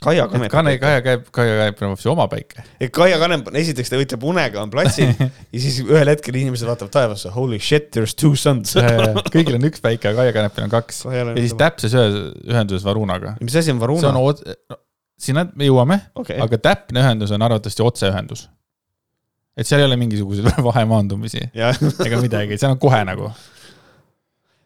Kaia 0.00 0.24
et 0.24 0.32
Kanepi 0.32 0.48
Kane? 0.52 0.72
Kaia 0.80 1.00
käib, 1.04 1.26
Kaia 1.34 1.56
käib 1.58 1.80
hoopis 1.84 2.06
oma 2.08 2.24
päike. 2.32 2.62
Kaia 2.96 3.18
Kanep 3.20 3.50
on, 3.50 3.56
esiteks 3.60 3.92
ta 3.92 3.98
võitleb 4.00 4.22
unega, 4.30 4.62
on 4.64 4.70
platsil 4.72 5.10
ja 5.52 5.60
siis 5.60 5.80
ühel 5.84 6.08
hetkel 6.08 6.38
inimesed 6.40 6.68
vaatavad 6.68 6.94
taevasse, 6.94 7.32
holy 7.34 7.58
shit, 7.60 7.90
there 7.92 8.08
is 8.08 8.16
two 8.16 8.32
suns. 8.38 8.72
kõigil 9.34 9.58
on 9.58 9.66
üks 9.68 9.82
päike, 9.84 10.08
aga 10.08 10.22
Kaia 10.22 10.36
Kanepil 10.36 10.64
on 10.64 10.72
kaks. 10.72 11.02
ja 11.12 11.26
siis 11.36 11.56
täpses 11.60 11.96
ühe- 11.96 12.22
ühenduses 12.48 12.86
Varunaga. 12.86 13.34
mis 13.44 13.58
asi 13.60 13.74
on 13.74 13.76
see 13.76 13.84
Varuna 13.84 14.14
on? 14.14 14.22
oot-, 14.24 14.80
sinna 15.20 15.44
me 15.52 15.68
jõuame, 15.68 16.00
okei, 16.16 16.40
aga 16.40 16.58
täpne 16.70 17.04
ühendus 17.04 17.36
on 17.36 17.44
arvatavasti 17.44 17.84
otseühendus. 17.84 18.46
et 19.52 19.68
seal 19.68 19.84
ei 19.84 19.88
ole 19.90 20.00
mingisuguseid 20.00 20.48
vahemaandumisi 20.70 21.44
ega 22.06 22.24
midagi, 22.24 22.56
seal 22.56 22.72
on 22.72 22.80
kohe 22.80 23.04
nagu, 23.04 23.30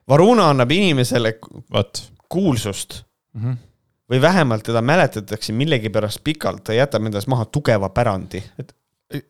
Varuna 0.08 0.50
annab 0.52 0.70
inimesele 0.70 1.38
vot 1.72 2.02
kuulsust 2.28 3.00
mm. 3.34 3.40
-hmm. 3.42 3.62
Või 4.10 4.20
vähemalt 4.20 4.64
teda 4.66 4.82
mäletatakse 4.84 5.52
millegipärast 5.56 6.20
pikalt, 6.24 6.64
ta 6.66 6.76
jätab 6.76 7.06
endast 7.08 7.28
maha 7.30 7.46
tugeva 7.48 7.88
pärandi. 7.94 8.42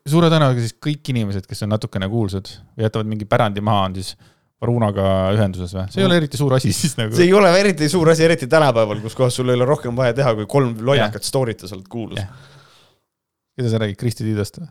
suure 0.07 0.29
tõenäosusega 0.31 0.63
siis 0.63 0.77
kõik 0.81 1.11
inimesed, 1.13 1.45
kes 1.47 1.63
on 1.63 1.73
natukene 1.75 2.09
kuulsad 2.09 2.49
või 2.75 2.87
jätavad 2.87 3.11
mingi 3.11 3.27
pärandi 3.29 3.61
maha, 3.61 3.89
on 3.89 3.99
siis 3.99 4.15
Varunaga 4.61 5.33
ühenduses 5.35 5.73
või? 5.75 5.83
see 5.91 6.01
ei 6.01 6.07
ole 6.07 6.17
eriti 6.21 6.39
suur 6.39 6.53
asi 6.55 6.71
siis 6.73 6.95
nagu. 6.97 7.13
see 7.15 7.27
ei 7.27 7.33
ole 7.35 7.51
eriti 7.59 7.89
suur 7.91 8.09
asi, 8.09 8.23
eriti 8.23 8.47
tänapäeval, 8.47 9.01
kus 9.03 9.15
kohas 9.17 9.35
sul 9.35 9.51
ei 9.51 9.59
ole 9.59 9.67
rohkem 9.67 9.95
vaja 9.95 10.15
teha, 10.15 10.31
kui 10.39 10.47
kolm 10.49 10.77
lollakat 10.87 11.27
story't 11.27 11.65
ja 11.65 11.69
sa 11.69 11.75
oled 11.75 11.89
kuulus 11.91 12.23
keda 13.55 13.71
sa 13.71 13.79
räägid, 13.83 13.99
Kristi 13.99 14.25
Tiidost 14.27 14.59
või? 14.61 14.69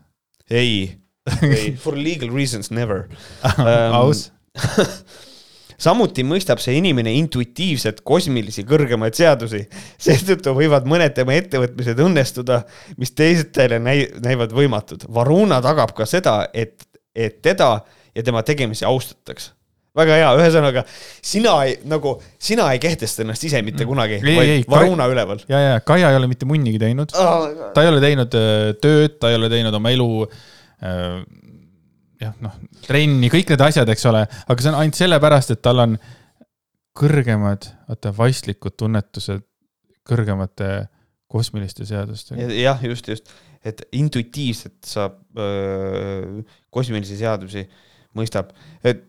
ei, 0.50 0.74
ei, 1.44 1.76
for 1.84 1.96
legal 1.96 2.32
reasons 2.34 2.72
never 2.72 3.06
Ähm, 3.44 3.94
aus. 3.96 4.30
samuti 5.80 6.24
mõistab 6.26 6.60
see 6.62 6.76
inimene 6.78 7.12
intuitiivselt 7.18 8.00
kosmilisi 8.06 8.64
kõrgemaid 8.68 9.16
seadusi, 9.18 9.64
seetõttu 9.98 10.54
võivad 10.56 10.88
mõned 10.90 11.14
tema 11.16 11.36
ettevõtmised 11.38 12.00
õnnestuda, 12.04 12.62
mis 13.00 13.14
teistele 13.16 13.80
näi-, 13.82 14.08
näivad 14.24 14.54
võimatud. 14.54 15.06
Varuna 15.14 15.60
tagab 15.64 15.94
ka 15.96 16.06
seda, 16.08 16.42
et, 16.54 16.86
et 17.14 17.42
teda 17.44 17.76
ja 18.14 18.22
tema 18.22 18.42
tegemisi 18.46 18.86
austatakse. 18.86 19.52
väga 19.94 20.16
hea, 20.18 20.30
ühesõnaga 20.40 20.82
sina 21.22 21.52
ei, 21.68 21.76
nagu 21.86 22.16
sina 22.42 22.64
ei 22.74 22.80
kehtesta 22.82 23.22
ennast 23.22 23.44
ise 23.46 23.60
mitte 23.62 23.86
kunagi, 23.86 24.16
Ei, 24.26 24.34
vaid 24.36 24.70
Varuna 24.70 25.06
üleval. 25.06 25.44
ja, 25.48 25.60
ja 25.60 25.80
Kaia 25.80 26.10
ei 26.10 26.16
ole 26.18 26.26
mitte 26.26 26.48
munnigi 26.50 26.80
teinud, 26.82 27.14
ta 27.14 27.82
ei 27.82 27.90
ole 27.92 28.00
teinud 28.02 28.34
äh, 28.34 28.72
tööd, 28.82 29.20
ta 29.22 29.30
ei 29.30 29.38
ole 29.38 29.50
teinud 29.52 29.74
oma 29.78 29.92
elu 29.94 30.08
äh, 30.26 31.22
jah, 32.24 32.34
noh, 32.44 32.58
trenni, 32.86 33.30
kõik 33.32 33.52
need 33.52 33.64
asjad, 33.64 33.90
eks 33.92 34.06
ole, 34.10 34.24
aga 34.24 34.64
see 34.64 34.72
on 34.72 34.78
ainult 34.80 34.98
sellepärast, 34.98 35.54
et 35.54 35.62
tal 35.64 35.82
on 35.84 35.96
kõrgemad, 36.94 37.68
vaata, 37.88 38.12
vaistlikud 38.14 38.76
tunnetused 38.78 39.42
kõrgemate 40.06 40.70
kosmiliste 41.30 41.86
seadustega. 41.88 42.46
jah, 42.54 42.82
just, 42.86 43.08
just. 43.10 43.32
et 43.64 43.80
intuitiivselt 43.96 44.84
saab 44.86 45.16
öö, 45.40 46.44
kosmilisi 46.70 47.16
seadusi, 47.18 47.64
mõistab, 48.14 48.52
et 48.84 49.02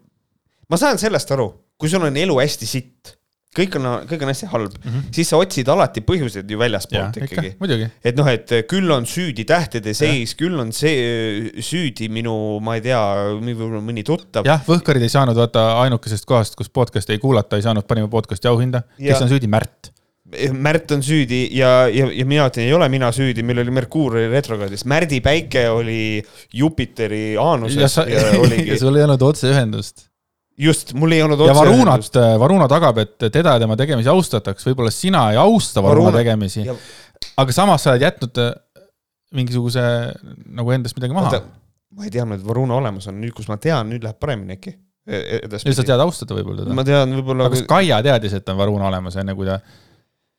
ma 0.72 0.80
saan 0.82 0.98
sellest 1.02 1.36
aru, 1.36 1.52
kui 1.78 1.92
sul 1.92 2.08
on 2.08 2.18
elu 2.18 2.40
hästi 2.40 2.70
sitt, 2.70 3.16
kõik 3.56 3.78
on, 3.80 3.88
kõik 4.10 4.26
on 4.26 4.32
hästi 4.32 4.50
halb 4.52 4.76
mm, 4.76 4.92
-hmm. 4.92 5.08
siis 5.16 5.32
sa 5.32 5.40
otsid 5.42 5.70
alati 5.72 6.04
põhjuseid 6.06 6.52
ju 6.52 6.60
väljaspoolt 6.60 7.20
ikkagi. 7.24 7.56
muidugi. 7.60 7.90
et 8.04 8.20
noh, 8.20 8.30
et 8.32 8.54
küll 8.70 8.92
on 8.92 9.08
süüdi 9.10 9.46
tähtede 9.48 9.94
seis, 9.98 10.36
küll 10.40 10.60
on 10.60 10.74
see 10.76 11.52
süüdi 11.64 12.10
minu, 12.12 12.36
ma 12.64 12.78
ei 12.80 12.86
tea, 12.86 13.02
mõni 13.40 14.06
tuttav. 14.06 14.48
jah, 14.48 14.64
Võhkarid 14.68 15.06
ei 15.06 15.12
saanud 15.12 15.38
vaata 15.40 15.68
ainukesest 15.84 16.28
kohast, 16.30 16.56
kus 16.60 16.70
podcast'i 16.70 17.16
ei 17.16 17.22
kuulata, 17.24 17.60
ei 17.60 17.66
saanud 17.66 17.88
parima 17.88 18.12
podcast'i 18.12 18.52
auhinda. 18.52 18.84
kes 19.00 19.22
on 19.22 19.32
süüdi, 19.32 19.52
Märt 19.52 19.92
Märt 20.58 20.90
on 20.92 21.04
süüdi 21.06 21.44
ja, 21.54 21.86
ja, 21.86 22.08
ja 22.10 22.26
mina 22.26 22.48
ütlen, 22.50 22.66
ei 22.66 22.74
ole 22.74 22.88
mina 22.90 23.12
süüdi, 23.14 23.44
meil 23.46 23.62
oli 23.62 23.72
Merkuur 23.72 24.18
oli 24.18 24.26
retrokraadis, 24.32 24.82
Märdi 24.90 25.20
päike 25.22 25.68
oli 25.70 26.24
Jupiteri 26.54 27.38
aanuses 27.38 27.78
ja, 27.78 27.90
sa, 27.94 28.08
ja 28.10 28.24
oligi. 28.40 28.66
ja 28.74 28.80
sul 28.82 28.98
ei 28.98 29.06
olnud 29.06 29.22
otseühendust 29.22 30.08
just, 30.58 30.94
mul 30.98 31.16
ei 31.16 31.24
olnud 31.26 31.42
ja 31.46 31.56
Varunat, 31.56 32.20
Varuna 32.40 32.68
tagab, 32.72 33.00
et 33.04 33.28
teda 33.28 33.56
ja 33.56 33.64
tema 33.64 33.78
tegemisi 33.80 34.12
austataks, 34.12 34.66
võib-olla 34.70 34.94
sina 34.94 35.28
ei 35.34 35.40
austa 35.42 35.84
Varuna, 35.84 36.10
Varuna 36.10 36.24
tegemisi 36.24 36.66
ja..., 36.66 36.76
aga 37.42 37.56
samas 37.56 37.86
sa 37.86 37.94
oled 37.94 38.06
jätnud 38.06 38.42
äh, 38.44 38.54
mingisuguse 39.36 39.84
nagu 40.46 40.76
endast 40.76 40.98
midagi 41.00 41.16
maha. 41.16 41.42
ma 41.96 42.08
ei 42.08 42.14
teadnud, 42.14 42.40
et 42.40 42.48
Varuna 42.48 42.80
olemas 42.80 43.08
on, 43.12 43.20
nüüd 43.22 43.36
kus 43.36 43.50
ma 43.52 43.60
tean, 43.62 43.90
nüüd 43.92 44.04
läheb 44.06 44.20
paremini 44.20 44.58
äkki. 44.58 44.76
E, 45.06 45.18
e, 45.38 45.40
nüüd 45.54 45.78
sa 45.78 45.86
tead 45.86 46.02
austada 46.02 46.38
võib-olla 46.38 46.64
teda. 46.64 46.78
ma 46.78 46.86
tean 46.88 47.18
võib-olla. 47.20 47.48
aga 47.48 47.58
kas 47.58 47.68
Kaia 47.70 48.02
teadis, 48.06 48.36
et 48.40 48.48
on 48.52 48.60
Varuna 48.60 48.90
olemas, 48.90 49.18
enne 49.22 49.36
kui 49.38 49.48
ta 49.48 49.60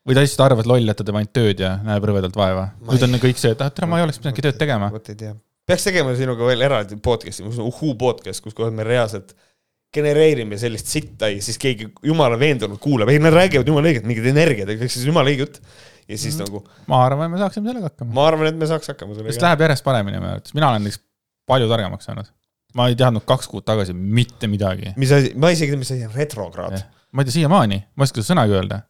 või 0.07 0.15
ta 0.15 0.23
lihtsalt 0.23 0.45
arvas 0.45 0.69
loll, 0.69 0.87
et 0.87 0.97
ta 0.97 1.05
teeb 1.07 1.17
ainult 1.19 1.33
tööd 1.35 1.61
ja 1.61 1.73
näeb 1.83 2.05
rõvedalt 2.07 2.37
vaeva. 2.37 2.69
nüüd 2.89 3.05
on 3.07 3.19
kõik 3.21 3.41
see, 3.41 3.51
et 3.55 3.63
ah, 3.63 3.71
tere, 3.73 3.89
ma 3.91 3.99
ei 3.99 4.07
oleks 4.07 4.21
pidanudki 4.21 4.45
tööd 4.45 4.59
tegema. 4.59 4.89
vot 4.93 5.11
ei 5.11 5.19
tea. 5.19 5.33
peaks 5.67 5.87
tegema 5.87 6.15
sinuga 6.19 6.47
veel 6.47 6.63
eraldi 6.67 6.99
podcast'i, 7.03 7.47
uhuu 7.63 7.95
podcast, 7.99 8.43
kus 8.43 8.55
kohas 8.57 8.75
me 8.75 8.87
reaalselt 8.87 9.35
genereerime 9.93 10.57
sellist 10.59 10.89
sitta 10.91 11.29
ja 11.31 11.41
siis 11.43 11.59
keegi 11.61 11.89
jumala 12.05 12.37
veendunult 12.39 12.81
kuulab, 12.83 13.09
ei 13.11 13.21
nad 13.23 13.35
räägivad 13.35 13.69
jumala 13.69 13.91
õiget, 13.91 14.07
mingid 14.07 14.27
energiat, 14.33 14.71
kõik 14.81 14.93
siis 14.93 15.07
jumala 15.07 15.31
õige 15.31 15.45
jutt. 15.45 15.61
ja 16.07 16.17
siis 16.17 16.35
mm. 16.35 16.43
nagu. 16.43 16.63
ma 16.91 17.03
arvan, 17.05 17.29
et 17.29 17.35
me 17.35 17.41
saaksime 17.43 17.71
sellega 17.71 17.91
hakkama. 17.91 18.13
ma 18.17 18.27
arvan, 18.31 18.49
et 18.51 18.59
me 18.59 18.69
saaks 18.69 18.91
hakkama 18.93 19.15
sellega. 19.15 19.35
sest 19.35 19.45
läheb 19.45 19.63
järjest 19.65 19.85
paremini 19.87 20.19
minu 20.19 20.31
arvates, 20.33 20.55
mina 20.57 20.71
olen 20.71 20.85
näiteks 20.87 21.03
palju 21.47 21.71
targemaks 21.71 22.09
saanud. 22.09 22.31
ma 22.75 22.89
ei 22.91 22.99
teadnud 22.99 23.25
kaks 23.27 23.49
kuud 23.51 23.65
tagasi 23.67 23.95
mitte 23.95 24.51
midagi. 24.51 24.93
mis 24.99 25.13
asi, 25.15 25.33
ma 25.39 25.53
isegi 25.55 25.71
ei 25.71 25.77
tea, 25.77 25.83
mis 25.85 25.93
asi 25.95 26.09
on 26.09 26.15
retrokraad. 26.15 26.79
ma 27.11 27.23
ei 27.23 27.29
tea 27.29 27.39
siiamaani, 27.39 27.83
ma 27.95 28.03
ei 28.03 28.09
oska 28.09 28.21
seda 28.21 28.33
sõnagi 28.33 28.59
öelda 28.59 28.83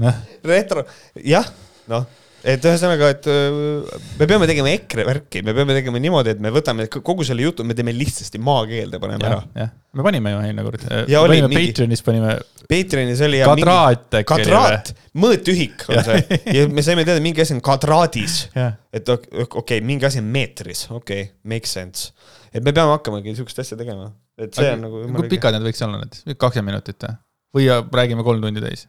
retro, 0.50 0.84
jah, 1.22 1.46
noh 1.88 2.08
et 2.44 2.64
ühesõnaga, 2.64 3.10
et 3.14 3.26
äh, 3.30 3.98
me 4.20 4.26
peame 4.28 4.46
tegema 4.48 4.70
EKRE 4.72 5.04
värki, 5.08 5.42
me 5.46 5.54
peame 5.56 5.76
tegema 5.76 6.00
niimoodi, 6.02 6.34
et 6.34 6.42
me 6.42 6.52
võtame 6.54 6.86
kogu 6.92 7.26
selle 7.26 7.44
jutu, 7.44 7.66
me 7.66 7.76
teeme 7.76 7.94
lihtsasti 7.96 8.40
maakeelde, 8.42 9.00
paneme 9.02 9.26
ja, 9.26 9.40
ära. 9.56 9.68
me 9.96 10.06
panime 10.06 10.34
ju 10.34 10.42
eelmine 10.44 10.66
kord. 10.66 10.86
panime 10.88 11.50
mingi... 11.52 11.70
Patreonis 11.70 12.04
panime. 12.06 12.36
Patreonis 12.70 13.22
oli 13.26 13.42
kadraat 13.44 14.20
äkki. 14.20 14.28
kadraat, 14.32 14.92
mõõtühik 15.20 15.88
on 15.90 16.04
see 16.06 16.40
ja 16.56 16.68
me 16.70 16.84
saime 16.86 17.06
teada, 17.08 17.22
mingi 17.24 17.44
asi 17.44 17.56
on 17.56 17.64
kadraadis. 17.64 18.38
et 18.56 19.14
okei 19.14 19.50
okay,, 19.62 19.82
mingi 19.84 20.08
asi 20.08 20.22
on 20.22 20.30
meetris, 20.30 20.86
okei 20.90 21.26
okay,, 21.26 21.34
makes 21.56 21.74
sense. 21.76 22.14
et 22.54 22.64
me 22.64 22.72
peame 22.72 22.94
hakkamagi 22.96 23.36
sihukest 23.36 23.64
asja 23.64 23.80
tegema, 23.80 24.12
et 24.38 24.54
see 24.54 24.64
okay. 24.64 24.78
on 24.78 24.86
nagu. 24.86 25.04
kui 25.18 25.34
pikad 25.36 25.58
need 25.58 25.68
võiks 25.68 25.84
olla 25.86 26.00
need, 26.04 26.22
kakskümmend 26.36 26.76
minutit 26.76 27.10
või 27.56 27.68
räägime 27.68 28.24
kolm 28.26 28.42
tundi 28.44 28.62
täis? 28.64 28.86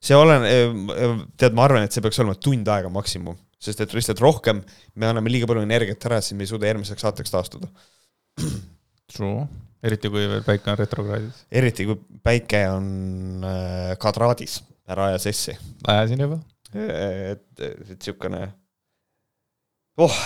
See 0.00 0.16
olen, 0.16 0.46
tead, 1.40 1.56
ma 1.56 1.66
arvan, 1.66 1.86
et 1.86 1.94
see 1.94 2.04
peaks 2.04 2.20
olema 2.22 2.36
tund 2.40 2.68
aega 2.72 2.90
maksimum, 2.92 3.38
sest 3.60 3.82
et 3.84 3.96
lihtsalt 3.96 4.22
rohkem 4.24 4.62
me 4.96 5.08
anname 5.10 5.32
liiga 5.32 5.48
palju 5.50 5.64
energiat 5.66 6.06
ära, 6.08 6.20
siis 6.24 6.38
me 6.38 6.46
ei 6.46 6.52
suuda 6.52 6.70
järgmiseks 6.70 7.04
saateks 7.06 7.34
taastuda. 7.34 7.68
True, 9.10 9.44
eriti 9.84 10.12
kui 10.12 10.24
veel 10.30 10.46
päike 10.46 10.72
on 10.72 10.78
retrokraadis. 10.80 11.44
eriti 11.60 11.88
kui 11.88 11.98
päike 12.24 12.62
on 12.72 12.88
äh, 13.44 13.92
kadraadis, 14.00 14.60
ära 14.90 15.10
aja 15.10 15.20
sessi. 15.22 15.56
ajasin 15.88 16.26
juba. 16.26 16.40
et, 16.72 17.46
et 17.60 17.98
siukene 17.98 18.46
oh, 20.00 20.18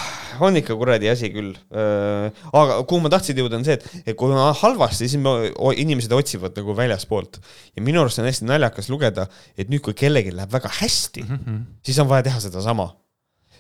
on 0.45 0.59
ikka 0.59 0.77
kuradi 0.79 1.11
asi 1.13 1.31
küll. 1.35 1.53
Äh, 1.75 2.43
aga 2.55 2.81
kuhu 2.89 3.05
ma 3.05 3.13
tahtsin 3.13 3.39
jõuda, 3.39 3.61
on 3.61 3.67
see, 3.67 3.79
et, 3.79 4.15
kui 4.19 4.33
on 4.33 4.57
halvasti, 4.63 5.09
siis 5.11 5.21
me, 5.23 5.53
inimesed 5.85 6.13
otsivad 6.15 6.57
nagu 6.59 6.77
väljaspoolt. 6.79 7.41
ja 7.77 7.85
minu 7.85 8.03
arust 8.03 8.23
on 8.23 8.29
hästi 8.29 8.49
naljakas 8.49 8.91
lugeda, 8.93 9.29
et 9.59 9.71
nüüd, 9.73 9.85
kui 9.85 9.97
kellelgi 9.99 10.35
läheb 10.35 10.53
väga 10.53 10.71
hästi 10.81 11.25
mm, 11.25 11.41
-hmm. 11.41 11.65
siis 11.85 11.99
on 11.99 12.09
vaja 12.09 12.31
teha 12.31 12.41
sedasama 12.41 12.93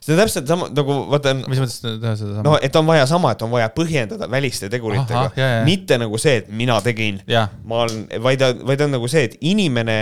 see 0.05 0.13
on 0.13 0.21
täpselt 0.21 0.49
sama 0.49 0.69
nagu 0.69 0.97
vaata. 1.11 1.33
mis 1.35 1.61
mõttes 1.63 1.79
teha 1.81 2.17
sedasama? 2.17 2.43
no, 2.45 2.57
et 2.63 2.77
on 2.77 2.87
vaja 2.87 3.07
sama, 3.09 3.33
et 3.33 3.43
on 3.43 3.53
vaja 3.55 3.71
põhjendada 3.73 4.29
väliste 4.31 4.69
teguritega, 4.73 5.31
mitte 5.65 5.99
nagu 6.01 6.21
see, 6.21 6.43
et 6.43 6.51
mina 6.53 6.81
tegin, 6.85 7.23
ma 7.65 7.85
olen, 7.85 8.05
vaid, 8.27 8.45
vaid 8.69 8.85
on 8.85 8.95
nagu 8.99 9.09
see, 9.09 9.25
et 9.31 9.39
inimene 9.41 9.99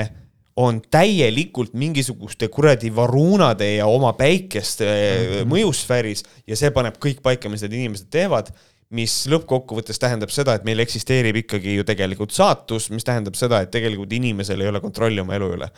on 0.57 0.83
täielikult 0.91 1.73
mingisuguste 1.79 2.49
kuradi 2.53 2.91
varuunade 2.95 3.75
ja 3.75 3.87
oma 3.87 4.13
päikeste 4.13 4.85
mm 4.85 5.33
-hmm. 5.33 5.49
mõjusfääris 5.55 6.25
ja 6.47 6.57
see 6.57 6.71
paneb 6.71 6.99
kõik 7.01 7.23
paika, 7.23 7.49
mis 7.49 7.63
need 7.63 7.79
inimesed 7.79 8.11
teevad, 8.11 8.53
mis 8.91 9.25
lõppkokkuvõttes 9.33 9.99
tähendab 9.99 10.31
seda, 10.31 10.55
et 10.55 10.65
meil 10.65 10.79
eksisteerib 10.85 11.37
ikkagi 11.37 11.79
ju 11.79 11.85
tegelikult 11.85 12.31
saatus, 12.31 12.91
mis 12.91 13.05
tähendab 13.05 13.35
seda, 13.35 13.63
et 13.63 13.71
tegelikult 13.71 14.13
inimesel 14.13 14.61
ei 14.61 14.69
ole 14.69 14.81
kontrolli 14.81 15.21
oma 15.21 15.35
elu 15.35 15.53
üle 15.57 15.71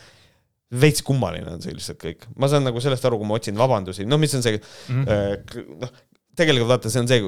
veits 0.81 1.03
kummaline 1.05 1.51
on 1.51 1.61
see 1.61 1.75
lihtsalt 1.75 2.01
kõik, 2.01 2.27
ma 2.41 2.49
saan 2.51 2.65
nagu 2.65 2.81
sellest 2.81 3.05
aru, 3.05 3.19
kui 3.21 3.29
ma 3.29 3.37
otsin 3.37 3.57
vabandusi, 3.57 4.05
noh, 4.09 4.19
mis 4.19 4.33
on 4.35 4.43
see 4.43 4.57
mm 4.57 5.05
-hmm., 5.05 5.79
noh, 5.83 5.91
tegelikult 6.35 6.71
vaata, 6.73 6.91
see 6.91 7.03
on 7.03 7.09
see 7.09 7.23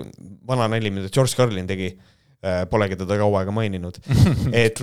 vana 0.48 0.68
nali, 0.72 0.92
mida 0.94 1.12
George 1.14 1.36
Carlin 1.38 1.68
tegi. 1.68 1.96
Äh, 2.46 2.68
polegi 2.70 2.94
teda 2.94 3.16
kaua 3.18 3.40
aega 3.40 3.52
maininud 3.52 3.96
et 4.54 4.78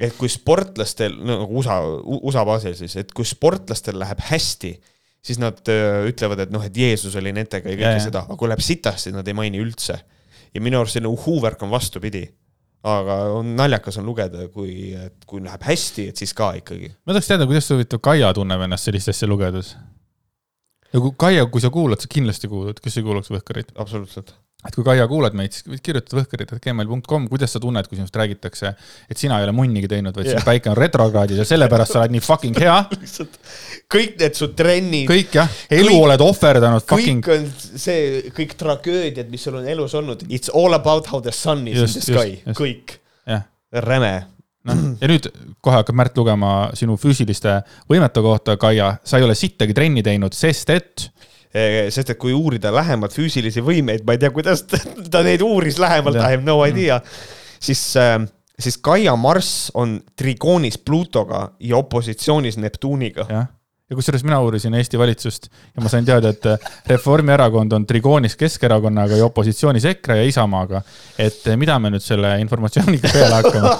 et 0.00 0.14
kui 0.18 0.30
sportlastel, 0.32 1.14
nagu 1.26 1.46
USA, 1.60 1.78
USA 2.18 2.44
baasil 2.46 2.74
siis, 2.78 2.96
et 3.00 3.12
kui 3.14 3.26
sportlastel 3.28 3.98
läheb 4.00 4.22
hästi, 4.30 4.72
siis 5.24 5.40
nad 5.40 5.60
öö, 5.70 5.84
äh, 6.02 6.08
ütlevad, 6.10 6.44
et 6.44 6.54
noh, 6.54 6.64
et 6.64 6.76
Jeesus 6.76 7.14
oli 7.20 7.32
nendega 7.34 7.70
ja 7.70 7.78
kõike 7.78 8.06
seda, 8.08 8.24
aga 8.26 8.38
kui 8.40 8.50
läheb 8.50 8.64
sitasti, 8.64 9.14
nad 9.14 9.28
ei 9.28 9.36
maini 9.36 9.62
üldse. 9.62 10.00
ja 10.54 10.60
minu 10.62 10.78
arust 10.78 10.94
selline 10.94 11.10
uhuu-värk 11.10 11.62
on 11.66 11.70
vastupidi. 11.70 12.28
aga 12.84 13.14
on 13.32 13.54
naljakas 13.56 13.96
on 13.98 14.04
lugeda, 14.04 14.48
kui, 14.52 14.92
et 14.92 15.24
kui 15.26 15.40
läheb 15.40 15.62
hästi, 15.64 16.08
et 16.08 16.16
siis 16.16 16.34
ka 16.34 16.52
ikkagi. 16.60 16.92
ma 17.06 17.14
tahaks 17.16 17.30
teada, 17.32 17.46
kuidas 17.46 17.70
huvitav 17.70 18.02
Kaia 18.04 18.32
tunneb 18.34 18.66
ennast 18.66 18.90
sellist 18.90 19.08
asja 19.08 19.28
lugedes. 19.28 19.76
ja 20.92 21.00
kui 21.00 21.14
Kaia, 21.16 21.46
kui 21.46 21.60
sa 21.60 21.70
kuulad, 21.70 22.02
sa 22.02 22.10
kindlasti 22.10 22.48
kuulad, 22.48 22.82
kes 22.82 22.98
ei 22.98 23.06
kuulaks 23.06 23.32
Võhkarit? 23.32 23.72
absoluutselt 23.74 24.34
et 24.64 24.76
kui 24.76 24.84
Kaia 24.86 25.06
kuulad 25.10 25.36
meid, 25.36 25.52
siis 25.52 25.66
võid 25.68 25.82
kirjutada 25.84 26.18
võhkarid.gmail.com, 26.20 27.28
kuidas 27.28 27.52
sa 27.54 27.60
tunned, 27.60 27.88
kui 27.90 27.98
sinust 27.98 28.16
räägitakse, 28.16 28.72
et 29.10 29.20
sina 29.20 29.38
ei 29.40 29.46
ole 29.48 29.54
munnigi 29.56 29.90
teinud, 29.90 30.16
vaid 30.16 30.30
yeah. 30.30 30.40
sinu 30.40 30.48
päike 30.48 30.72
on 30.72 30.78
retrokraadis 30.78 31.42
ja 31.42 31.46
sellepärast 31.48 31.94
sa 31.94 32.02
oled 32.02 32.14
nii 32.16 32.24
fucking 32.24 32.60
hea 32.64 32.78
kõik 33.94 34.18
need 34.22 34.38
su 34.38 34.50
trennid. 34.56 35.08
kõik 35.10 35.36
jah, 35.36 35.56
elu 35.68 35.92
kõik, 35.92 36.02
oled 36.08 36.26
ohverdanud. 36.26 36.86
kõik 36.88 37.32
on 37.36 37.48
see, 37.60 38.28
kõik 38.36 38.54
tragöödiad, 38.60 39.32
mis 39.32 39.44
sul 39.44 39.60
on 39.60 39.68
elus 39.68 39.96
olnud, 40.00 40.24
it's 40.30 40.52
all 40.54 40.76
about 40.76 41.10
how 41.12 41.20
the 41.24 41.34
sun 41.34 41.66
is 41.68 41.80
just, 41.84 42.00
in 42.00 42.06
the 42.06 42.22
sky, 42.22 42.54
kõik. 42.56 43.00
räme 43.74 44.12
noh, 44.68 44.82
ja 45.00 45.08
nüüd 45.10 45.28
kohe 45.64 45.80
hakkab 45.80 45.96
Märt 45.98 46.18
lugema 46.18 46.54
sinu 46.78 46.96
füüsiliste 47.00 47.58
võimete 47.90 48.22
kohta, 48.24 48.56
Kaia, 48.60 48.94
sa 49.04 49.18
ei 49.18 49.26
ole 49.26 49.36
sittagi 49.38 49.76
trenni 49.76 50.04
teinud, 50.06 50.36
sest 50.36 50.70
et 50.72 51.08
sest 51.54 52.10
et 52.10 52.18
kui 52.18 52.32
uurida 52.34 52.72
lähemalt 52.74 53.14
füüsilisi 53.14 53.62
võimeid, 53.62 54.02
ma 54.06 54.16
ei 54.16 54.22
tea, 54.22 54.32
kuidas 54.34 54.64
ta 54.66 55.22
neid 55.22 55.42
uuris 55.44 55.78
lähemalt, 55.78 56.18
I 56.18 56.34
have 56.34 56.42
no 56.42 56.58
idea, 56.66 56.98
siis 57.62 57.82
äh, 58.00 58.18
siis 58.58 58.78
Gaia 58.78 59.16
Marss 59.16 59.70
on 59.74 60.00
trigoonis 60.16 60.78
Plutoga 60.78 61.48
ja 61.60 61.76
opositsioonis 61.76 62.58
Neptuniga 62.58 63.26
ja 63.90 63.96
kusjuures 63.96 64.22
mina 64.24 64.38
uurisin 64.40 64.74
Eesti 64.74 64.98
valitsust 64.98 65.50
ja 65.76 65.82
ma 65.84 65.90
sain 65.92 66.06
teada, 66.08 66.30
et 66.32 66.46
Reformierakond 66.88 67.72
on 67.76 67.84
trigoonis 67.86 68.36
Keskerakonnaga 68.40 69.18
ja 69.20 69.26
opositsioonis 69.26 69.84
EKRE 69.90 70.16
ja 70.16 70.28
Isamaaga. 70.28 70.80
et 71.18 71.44
mida 71.60 71.76
me 71.78 71.90
nüüd 71.92 72.04
selle 72.04 72.30
informatsiooniga 72.40 73.10
peale 73.12 73.42
hakkame? 73.42 73.74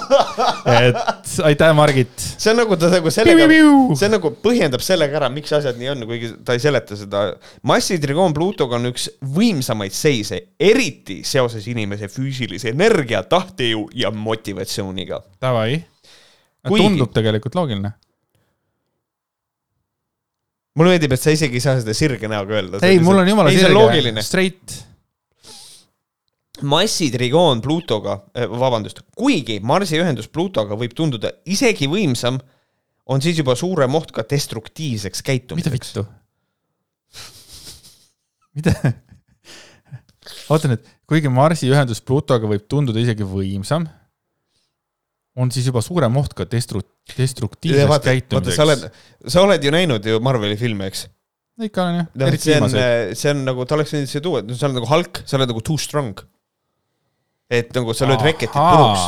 et 0.75 1.33
aitäh, 1.49 1.73
Margit. 1.73 2.13
see 2.19 2.53
on 2.53 2.61
nagu 2.61 2.77
ta 2.77 2.91
nagu 2.93 3.11
sellega, 3.11 3.49
see 3.97 4.11
nagu 4.13 4.33
põhjendab 4.45 4.85
sellega 4.85 5.17
ära, 5.23 5.31
miks 5.33 5.57
asjad 5.57 5.81
nii 5.81 5.91
on, 5.95 6.05
kuigi 6.11 6.31
ta 6.45 6.53
ei 6.53 6.61
seleta 6.61 6.99
seda. 6.99 7.25
massitrigoon 7.65 8.37
Pluutoga 8.37 8.77
on 8.77 8.91
üks 8.93 9.09
võimsamaid 9.25 9.95
seise, 9.95 10.41
eriti 10.59 11.23
seoses 11.25 11.65
inimese 11.73 12.11
füüsilise 12.13 12.75
energia, 12.75 13.25
tahtejõu 13.25 13.89
ja 13.97 14.13
motivatsiooniga. 14.13 15.23
Davai. 15.41 15.81
tundub 16.69 17.13
tegelikult 17.13 17.57
loogiline 17.57 17.95
mulle 20.75 20.95
meeldib, 20.95 21.15
et 21.15 21.21
sa 21.21 21.33
isegi 21.35 21.59
ei 21.59 21.63
saa 21.63 21.79
seda 21.79 21.95
sirge 21.97 22.29
näoga 22.31 22.57
öelda. 22.59 22.81
ei, 22.85 22.99
mul 23.03 23.21
on 23.21 23.31
jumala 23.31 23.53
sirge, 23.53 24.25
straight. 24.25 24.75
massitrigoon 26.63 27.61
Pluutoga, 27.63 28.19
eh, 28.35 28.49
vabandust, 28.49 29.01
kuigi 29.17 29.59
Marsi 29.63 29.99
ühendus 29.99 30.29
Pluutoga 30.31 30.77
võib 30.79 30.95
tunduda 30.95 31.33
isegi 31.45 31.89
võimsam, 31.91 32.39
on 33.05 33.21
siis 33.21 33.39
juba 33.39 33.55
suurem 33.59 33.95
oht 33.97 34.13
ka 34.15 34.23
destruktiivseks 34.29 35.25
käitumiseks. 35.25 35.65
mida 35.65 35.75
vittu? 35.75 36.05
mida? 38.55 38.95
vaatan, 40.49 40.77
et 40.77 40.87
kuigi 41.09 41.31
Marsi 41.31 41.69
ühendus 41.71 42.01
Plutoga 42.03 42.49
võib 42.49 42.65
tunduda 42.71 43.01
isegi 43.01 43.27
võimsam, 43.27 43.87
on 45.35 45.51
siis 45.51 45.67
juba 45.69 45.83
suurem 45.83 46.15
oht 46.21 46.33
ka 46.37 46.47
destru-, 46.49 46.83
destruktiivseks 47.15 47.89
vaata, 47.89 48.13
sa 48.55 48.65
oled 48.65 48.85
käitumiseks., 48.87 49.03
sa 49.33 49.43
oled 49.43 49.67
ju 49.67 49.73
näinud 49.75 50.07
ju 50.07 50.21
Marveli 50.23 50.57
filme, 50.59 50.87
eks? 50.91 51.05
ikka 51.65 51.85
on 51.87 51.99
jah, 52.01 52.09
noh, 52.11 52.29
eriti 52.29 52.49
see 52.49 52.57
on, 52.57 52.65
viimaseid. 52.67 53.19
see 53.19 53.31
on 53.31 53.45
nagu, 53.47 53.67
ta 53.67 53.77
oleks 53.77 53.95
võinud 53.95 54.11
siia 54.11 54.23
tuua, 54.23 54.41
sa 54.51 54.67
oled 54.67 54.79
nagu 54.79 54.89
Hulk, 54.89 55.21
sa 55.23 55.37
oled 55.39 55.51
nagu 55.51 55.63
too 55.63 55.79
strong. 55.81 56.19
et 57.51 57.71
nagu 57.77 57.95
sa 57.95 58.09
lööd 58.09 58.23
reketit 58.25 58.55
puruks. 58.55 59.05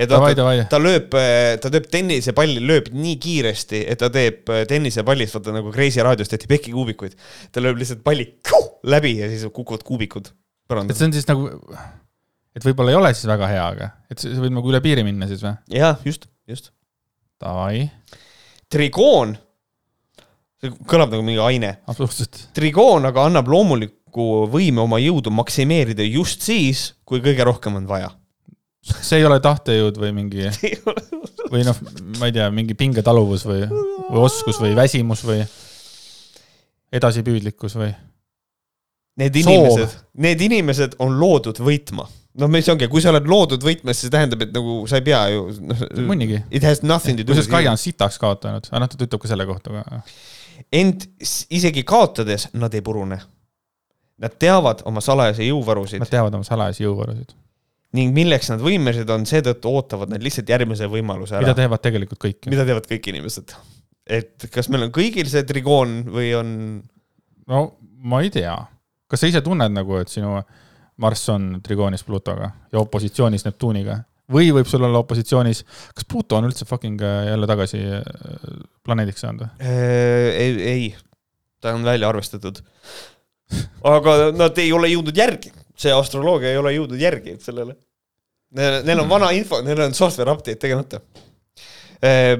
et 0.00 0.08
Davai, 0.08 0.30
vaata, 0.30 0.40
davai, 0.40 0.66
ta 0.70 0.80
lööb, 0.80 1.16
ta 1.60 1.72
teeb 1.72 1.88
tennisepalli, 1.92 2.60
lööb 2.64 2.88
nii 2.96 3.16
kiiresti, 3.20 3.82
et 3.92 4.00
ta 4.00 4.08
teeb 4.12 4.48
äh, 4.48 4.62
tennisepallist, 4.70 5.36
vaata 5.36 5.56
nagu 5.56 5.72
Kreisi 5.74 6.04
raadios 6.04 6.30
tehti 6.32 6.48
pekikuubikuid. 6.48 7.16
ta 7.52 7.64
lööb 7.64 7.80
lihtsalt 7.82 8.04
palli 8.06 8.30
läbi 8.88 9.18
ja 9.18 9.28
siis 9.32 9.44
kukuvad 9.52 9.84
kuubikud 9.84 10.32
et 10.70 10.96
see 10.96 11.08
on 11.08 11.14
siis 11.16 11.26
nagu, 11.28 11.50
et 12.56 12.66
võib-olla 12.66 12.94
ei 12.94 12.98
ole 12.98 13.12
siis 13.14 13.28
väga 13.30 13.48
hea, 13.50 13.66
aga 13.74 13.90
et 14.10 14.18
see 14.20 14.32
see 14.34 14.42
võib 14.42 14.56
nagu 14.58 14.72
üle 14.72 14.80
piiri 14.84 15.04
minna 15.06 15.28
siis 15.30 15.42
või? 15.44 15.54
jah, 15.76 16.00
just, 16.06 16.28
just. 16.50 16.72
Davai, 17.40 17.86
trigoon, 18.68 19.32
see 20.60 20.74
kõlab 20.90 21.14
nagu 21.14 21.24
mingi 21.24 21.40
aine. 21.40 21.76
absoluutselt. 21.88 22.42
trigoon 22.56 23.08
aga 23.08 23.24
annab 23.30 23.48
loomuliku 23.48 24.46
võime 24.52 24.82
oma 24.84 25.00
jõudu 25.00 25.32
maksimeerida 25.32 26.04
just 26.04 26.44
siis, 26.44 26.90
kui 27.08 27.22
kõige 27.24 27.46
rohkem 27.48 27.78
on 27.80 27.88
vaja. 27.88 28.10
see 28.90 29.20
ei 29.20 29.26
ole 29.28 29.40
tahtejõud 29.44 29.98
või 30.00 30.12
mingi 30.16 30.50
või 31.52 31.64
noh, 31.66 31.80
ma 32.20 32.28
ei 32.28 32.36
tea, 32.36 32.50
mingi 32.54 32.76
pingetaluvus 32.78 33.46
või, 33.48 33.64
või 34.10 34.22
oskus 34.26 34.60
või 34.60 34.76
väsimus 34.76 35.24
või 35.26 35.42
edasipüüdlikkus 36.92 37.76
või? 37.78 37.90
Need 39.20 39.36
inimesed, 39.36 39.96
need 40.22 40.40
inimesed 40.40 40.96
on 41.02 41.18
loodud 41.20 41.58
võitma. 41.60 42.06
noh, 42.38 42.50
mis 42.52 42.68
ongi, 42.70 42.88
kui 42.90 43.02
sa 43.02 43.10
oled 43.12 43.26
loodud 43.30 43.64
võitma, 43.64 43.94
siis 43.94 44.06
see 44.06 44.14
tähendab, 44.14 44.44
et 44.46 44.52
nagu 44.54 44.80
sa 44.90 45.00
ei 45.00 45.06
pea 45.06 45.22
ju 45.34 45.48
noh. 45.66 45.82
mõnigi. 46.06 46.42
It 46.54 46.66
has 46.66 46.84
nothing 46.86 47.18
to 47.18 47.26
do 47.26 47.34
kusjuures 47.34 47.50
Kaia 47.50 47.72
on 47.72 47.80
sitaks 47.80 48.20
kaotanud, 48.22 48.70
aga 48.70 48.82
noh, 48.84 48.90
ta 48.90 49.00
ütleb 49.00 49.22
ka 49.22 49.30
selle 49.30 49.46
kohta, 49.48 49.82
aga 49.82 50.02
ent 50.76 51.06
isegi 51.50 51.84
kaotades 51.88 52.50
nad 52.54 52.74
ei 52.76 52.84
purune. 52.84 53.20
Nad 54.20 54.34
teavad 54.36 54.82
oma 54.88 55.00
salajasi 55.00 55.46
jõuvarusid 55.48 56.02
nad 56.02 56.10
teavad 56.12 56.34
oma 56.36 56.44
salajasi 56.44 56.84
jõuvarusid, 56.84 57.32
ning 57.96 58.12
milleks 58.14 58.50
nad 58.52 58.60
võimelised 58.62 59.08
on, 59.10 59.24
seetõttu 59.26 59.72
ootavad 59.72 60.12
nad 60.12 60.22
lihtsalt 60.22 60.50
järgmise 60.52 60.88
võimaluse 60.92 61.38
mida 61.38 61.54
ära. 61.54 61.60
teevad 61.62 61.82
tegelikult 61.86 62.20
kõik. 62.20 62.50
mida 62.52 62.66
teevad 62.68 62.88
kõik 62.90 63.08
inimesed. 63.14 63.54
et 64.06 64.50
kas 64.52 64.68
meil 64.68 64.86
on 64.86 64.92
kõigil 64.94 65.30
see 65.30 65.46
trigoon 65.48 66.02
või 66.12 66.34
on, 66.36 66.50
no 67.48 67.62
ma 68.04 68.20
ei 68.20 68.32
tea, 68.34 68.54
kas 69.08 69.24
sa 69.24 69.32
ise 69.32 69.40
tunned 69.44 69.72
nagu, 69.72 69.96
et 70.04 70.12
sinu 70.12 70.36
Marss 71.00 71.28
on 71.32 71.56
trigoonis 71.64 72.04
Plutoga 72.04 72.50
ja 72.72 72.80
opositsioonis 72.82 73.46
Neptuniga 73.46 74.02
või 74.30 74.50
võib 74.54 74.68
sul 74.70 74.84
olla 74.86 75.02
opositsioonis, 75.02 75.64
kas 75.94 76.06
Pluto 76.08 76.38
on 76.38 76.48
üldse 76.48 76.66
fucking 76.68 77.00
äh, 77.02 77.30
jälle 77.32 77.48
tagasi 77.50 77.80
äh, 77.98 78.02
planeediks 78.86 79.24
saanud 79.24 79.46
või? 79.46 79.70
ei, 79.70 80.52
ei, 80.72 80.90
ta 81.60 81.74
on 81.76 81.86
välja 81.86 82.10
arvestatud. 82.10 82.62
aga 83.84 84.18
nad 84.36 84.58
ei 84.62 84.72
ole 84.72 84.90
jõudnud 84.92 85.16
järgi, 85.16 85.52
see 85.78 85.94
astroloogia 85.94 86.52
ei 86.52 86.60
ole 86.60 86.74
jõudnud 86.76 87.00
järgi 87.00 87.36
sellele. 87.42 87.76
Neil 88.50 88.98
on 88.98 89.10
vana 89.10 89.28
info, 89.34 89.60
neil 89.62 89.78
on 89.84 89.92
software 89.94 90.32
update 90.32 90.58
tegemata. 90.58 91.00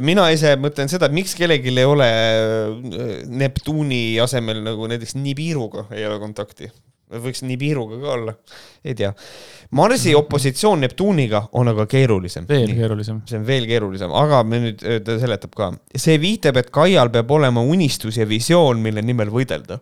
mina 0.01 0.25
ise 0.33 0.57
mõtlen 0.57 0.89
seda, 0.89 1.07
et 1.07 1.15
miks 1.15 1.35
kellelgi 1.39 1.75
ei 1.75 1.85
ole 1.87 2.07
äh, 2.07 3.27
Neptuuni 3.27 4.21
asemel 4.23 4.63
nagu 4.65 4.89
näiteks 4.91 5.15
Nibiruga 5.19 5.87
ei 5.91 6.07
ole 6.07 6.19
kontakti. 6.23 6.71
Võiks 7.11 7.43
Nibiruga 7.47 7.99
ka 8.01 8.13
olla, 8.15 8.35
ei 8.87 8.95
tea. 8.95 9.11
Marsi 9.77 10.15
opositsioon 10.15 10.85
Neptuuniga 10.85 11.43
on 11.59 11.71
aga 11.73 11.87
keerulisem. 11.91 12.47
veel 12.49 12.75
keerulisem. 12.75 13.21
see 13.27 13.39
on 13.39 13.47
veel 13.47 13.67
keerulisem, 13.71 14.13
aga 14.15 14.43
me 14.47 14.61
nüüd, 14.67 14.85
ta 15.07 15.19
seletab 15.23 15.55
ka. 15.59 15.71
see 15.97 16.19
viitab, 16.23 16.61
et 16.63 16.71
Kaial 16.75 17.11
peab 17.11 17.31
olema 17.31 17.63
unistus 17.67 18.19
ja 18.21 18.29
visioon, 18.29 18.83
mille 18.83 19.03
nimel 19.03 19.33
võidelda. 19.35 19.81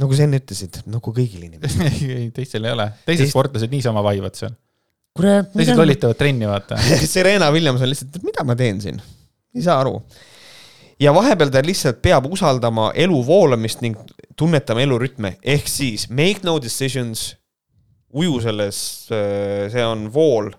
nagu 0.00 0.16
sa 0.16 0.24
enne 0.26 0.40
ütlesid, 0.42 0.80
nagu 0.90 1.14
kõigil 1.14 1.44
inimestel. 1.46 1.86
ei, 2.18 2.28
teistel 2.34 2.66
ei 2.66 2.74
ole, 2.74 2.88
teised 3.04 3.26
Teist- 3.26 3.34
sportlased 3.34 3.70
niisama 3.70 4.02
vaivad 4.02 4.34
seal, 4.38 4.54
teised 5.54 5.78
lollitavad 5.78 6.18
trenni, 6.18 6.48
vaata. 6.50 6.78
Serena 7.14 7.50
Williams 7.54 7.84
on 7.84 7.92
lihtsalt, 7.92 8.18
et 8.18 8.26
mida 8.26 8.46
ma 8.46 8.56
teen 8.58 8.80
siin, 8.82 8.98
ei 9.54 9.62
saa 9.62 9.78
aru. 9.84 10.00
Ja 11.04 11.12
vahepeal 11.14 11.52
ta 11.52 11.62
lihtsalt 11.64 12.00
peab 12.04 12.26
usaldama 12.32 12.90
elu 13.04 13.20
voolamist 13.26 13.82
ning 13.84 13.98
tunnetama 14.38 14.84
elurütme, 14.84 15.36
ehk 15.42 15.68
siis 15.70 16.08
make 16.10 16.44
no 16.46 16.56
decisions, 16.62 17.32
uju 18.14 18.40
selles, 18.44 18.80
see 19.74 19.86
on 19.86 20.08
vool, 20.14 20.50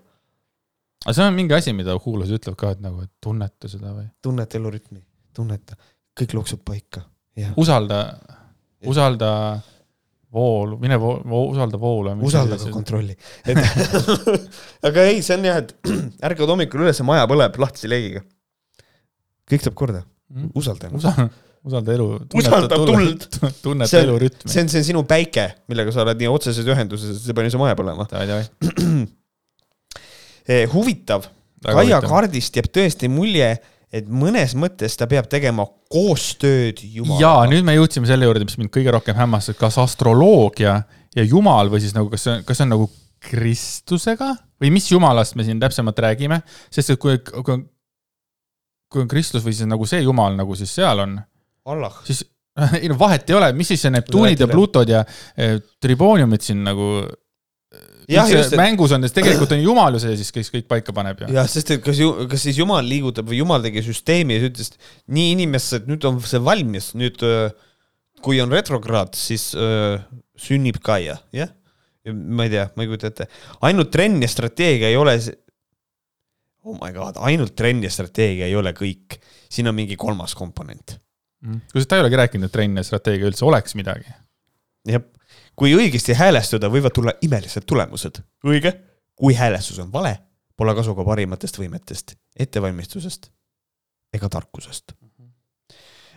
aga 1.06 1.16
see 1.18 1.28
on 1.28 1.38
mingi 1.38 1.56
asi, 1.58 1.74
mida 1.76 1.98
Huulus 2.00 2.34
ütleb 2.36 2.58
ka, 2.60 2.74
et 2.76 2.84
nagu, 2.84 3.04
et 3.06 3.14
tunneta 3.24 3.72
seda 3.72 3.94
või? 3.94 4.08
Tunneta 4.24 4.60
elurütmi, 4.60 5.02
tunneta, 5.36 5.78
kõik 6.20 6.36
loksub 6.38 6.66
paika, 6.68 7.06
usalda, 7.62 8.02
usalda 8.86 9.32
voolu, 10.36 10.80
mine 10.82 10.98
vo, 11.00 11.16
vo, 11.24 11.46
usalda 11.52 11.80
voolu. 11.80 12.16
usalda 12.28 12.58
ka 12.60 12.72
kontrolli. 12.74 13.16
et 13.48 13.60
aga 14.88 15.06
ei, 15.08 15.22
see 15.24 15.38
on 15.38 15.48
jah, 15.48 15.62
et 15.64 15.76
ärkad 16.28 16.52
hommikul 16.52 16.84
üles, 16.84 17.00
maja 17.08 17.28
põleb 17.32 17.56
lahtise 17.62 17.92
leegiga. 17.92 18.26
kõik 19.52 19.64
saab 19.64 19.78
korda, 19.80 20.04
usalda 20.56 20.88
ennast. 20.90 21.06
usalda, 21.06 21.30
usalda 21.66 21.94
elu. 21.96 22.08
Usalda 22.42 22.80
tuld. 22.82 23.28
tunneta 23.66 23.90
See 23.92 24.02
on- 24.02 24.08
elu 24.10 24.18
rütmi. 24.26 24.50
see 24.52 24.64
on, 24.66 24.70
see 24.74 24.84
sinu 24.90 25.04
päike, 25.10 25.48
millega 25.72 25.94
sa 25.94 26.04
oled 26.06 26.20
nii 26.22 26.30
otseses 26.32 26.66
ühenduses, 26.70 27.14
et 27.16 27.22
see 27.28 27.38
pani 27.38 27.54
su 27.54 27.62
maja 27.62 27.78
põlema. 27.78 28.08
davai. 28.12 28.44
huvitav, 30.74 31.30
Kaia 31.66 31.98
kaardist 32.06 32.54
jääb 32.60 32.68
tõesti 32.70 33.08
mulje, 33.10 33.48
et 33.96 34.10
mõnes 34.12 34.52
mõttes 34.60 34.94
ta 35.00 35.08
peab 35.10 35.26
tegema 35.32 35.64
koostööd 35.90 36.82
ja 36.84 36.90
Jumalaga. 37.00 37.48
nüüd 37.50 37.66
me 37.66 37.74
jõudsime 37.78 38.06
selle 38.10 38.28
juurde, 38.28 38.46
mis 38.46 38.58
mind 38.60 38.70
kõige 38.74 38.92
rohkem 38.94 39.16
hämmastas, 39.18 39.58
kas 39.58 39.78
astroloogia 39.82 40.76
ja 41.16 41.24
jumal 41.26 41.72
või 41.74 41.82
siis 41.82 41.96
nagu, 41.96 42.12
kas 42.12 42.26
see 42.28 42.36
on, 42.36 42.44
kas 42.46 42.60
see 42.60 42.68
on 42.68 42.74
nagu 42.76 42.90
Kristusega 43.26 44.34
või 44.62 44.70
mis 44.76 44.92
jumalast 44.92 45.34
me 45.40 45.46
siin 45.48 45.62
täpsemalt 45.64 45.98
räägime, 46.06 46.42
sest 46.74 46.92
et 46.94 47.00
kui, 47.02 47.16
kui 47.24 47.56
on, 47.56 47.64
kui 48.96 49.04
on 49.04 49.12
Kristus 49.12 49.44
või 49.44 49.56
siis 49.58 49.68
nagu 49.70 49.88
see 49.90 50.00
jumal 50.06 50.40
nagu 50.40 50.56
siis 50.58 50.72
seal 50.80 51.04
on, 51.04 51.20
Allah. 51.72 52.00
siis 52.08 52.24
ei 52.82 52.88
no 52.88 52.98
vahet 53.00 53.30
ei 53.30 53.38
ole, 53.38 53.52
mis 53.58 53.74
siis 53.74 53.84
see 53.84 53.92
Neptuunid 53.92 54.40
ja. 54.40 54.48
Plutod 54.48 54.90
ja 54.90 55.04
eh, 55.36 55.60
tribooniumid 55.84 56.44
siin 56.46 56.64
nagu 56.64 56.90
jah, 58.10 58.28
üldse 58.30 58.42
just, 58.42 58.56
mängus 58.60 58.94
on, 58.96 59.06
sest 59.06 59.18
tegelikult 59.18 59.54
on 59.56 59.62
jumal 59.62 59.96
ju 59.96 60.02
see 60.04 60.16
siis, 60.20 60.32
kes 60.34 60.52
kõik 60.54 60.68
paika 60.70 60.96
paneb 60.96 61.24
ja. 61.26 61.30
jah, 61.40 61.50
sest 61.50 61.76
et 61.76 61.84
kas 61.86 62.00
ju, 62.00 62.12
kas 62.32 62.46
siis 62.46 62.60
Jumal 62.60 62.86
liigutab 62.88 63.30
või 63.30 63.40
Jumal 63.42 63.66
tegi 63.66 63.84
süsteemi 63.86 64.38
ja 64.38 64.50
ütles, 64.50 64.72
et 64.72 65.14
nii 65.18 65.34
inimesed, 65.36 65.88
nüüd 65.90 66.06
on 66.10 66.20
see 66.26 66.42
valmis, 66.44 66.92
nüüd 66.98 67.24
öö, 67.26 67.48
kui 68.26 68.40
on 68.44 68.54
retrokraad, 68.54 69.16
siis 69.18 69.52
öö, 69.58 69.98
sünnib 70.40 70.80
Kaia, 70.86 71.18
jah. 71.36 71.54
ma 72.14 72.46
ei 72.46 72.54
tea, 72.54 72.68
ma 72.76 72.86
ei 72.86 72.92
kujuta 72.92 73.10
ette, 73.10 73.30
ainult 73.66 73.92
trenn 73.94 74.22
ja 74.22 74.30
strateegia 74.30 74.92
ei 74.92 75.00
ole 75.00 75.18
see 75.24 75.42
oh 76.66 76.78
my 76.82 76.92
god, 76.94 77.20
ainult 77.28 77.56
trenn 77.58 77.84
ja 77.86 77.92
strateegia 77.94 78.50
ei 78.50 78.56
ole 78.58 78.74
kõik, 78.78 79.20
siin 79.52 79.70
on 79.70 79.78
mingi 79.78 79.98
kolmas 80.00 80.36
komponent. 80.36 80.98
kusjuures 81.46 81.88
ta 81.90 82.00
ei 82.00 82.06
olegi 82.06 82.22
rääkinud, 82.22 82.50
et 82.50 82.56
trenn 82.56 82.82
ja 82.82 82.84
strateegia 82.84 83.30
üldse 83.30 83.46
oleks 83.46 83.76
midagi. 83.78 84.10
jah, 84.90 85.04
kui 85.56 85.76
õigesti 85.78 86.18
häälestuda, 86.18 86.70
võivad 86.74 86.96
tulla 86.96 87.16
imelised 87.22 87.68
tulemused. 87.70 88.22
õige. 88.46 88.74
kui 89.16 89.34
häälestus 89.34 89.80
on 89.80 89.92
vale, 89.94 90.18
pole 90.58 90.76
kasu 90.76 90.96
ka 90.96 91.04
parimatest 91.04 91.60
võimetest, 91.60 92.16
ettevalmistusest 92.40 93.32
ega 94.14 94.30
tarkusest. 94.30 94.96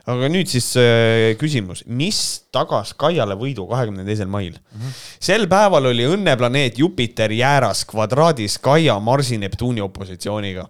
Aga 0.08 0.28
nüüd 0.32 0.48
siis 0.48 0.70
äh, 0.80 1.34
küsimus, 1.40 1.82
mis 1.84 2.20
tagas 2.54 2.94
Kaiale 2.96 3.36
võidu 3.38 3.66
kahekümne 3.68 4.06
teisel 4.06 4.30
mail 4.30 4.54
mm? 4.56 4.78
-hmm. 4.80 5.02
sel 5.28 5.44
päeval 5.50 5.90
oli 5.90 6.06
õnneplaneet 6.08 6.78
Jupiter 6.80 7.32
jääras 7.32 7.84
kvadraadis 7.88 8.58
Kaia, 8.58 8.98
Marsi, 9.00 9.38
Neptuuni 9.38 9.84
opositsiooniga. 9.84 10.68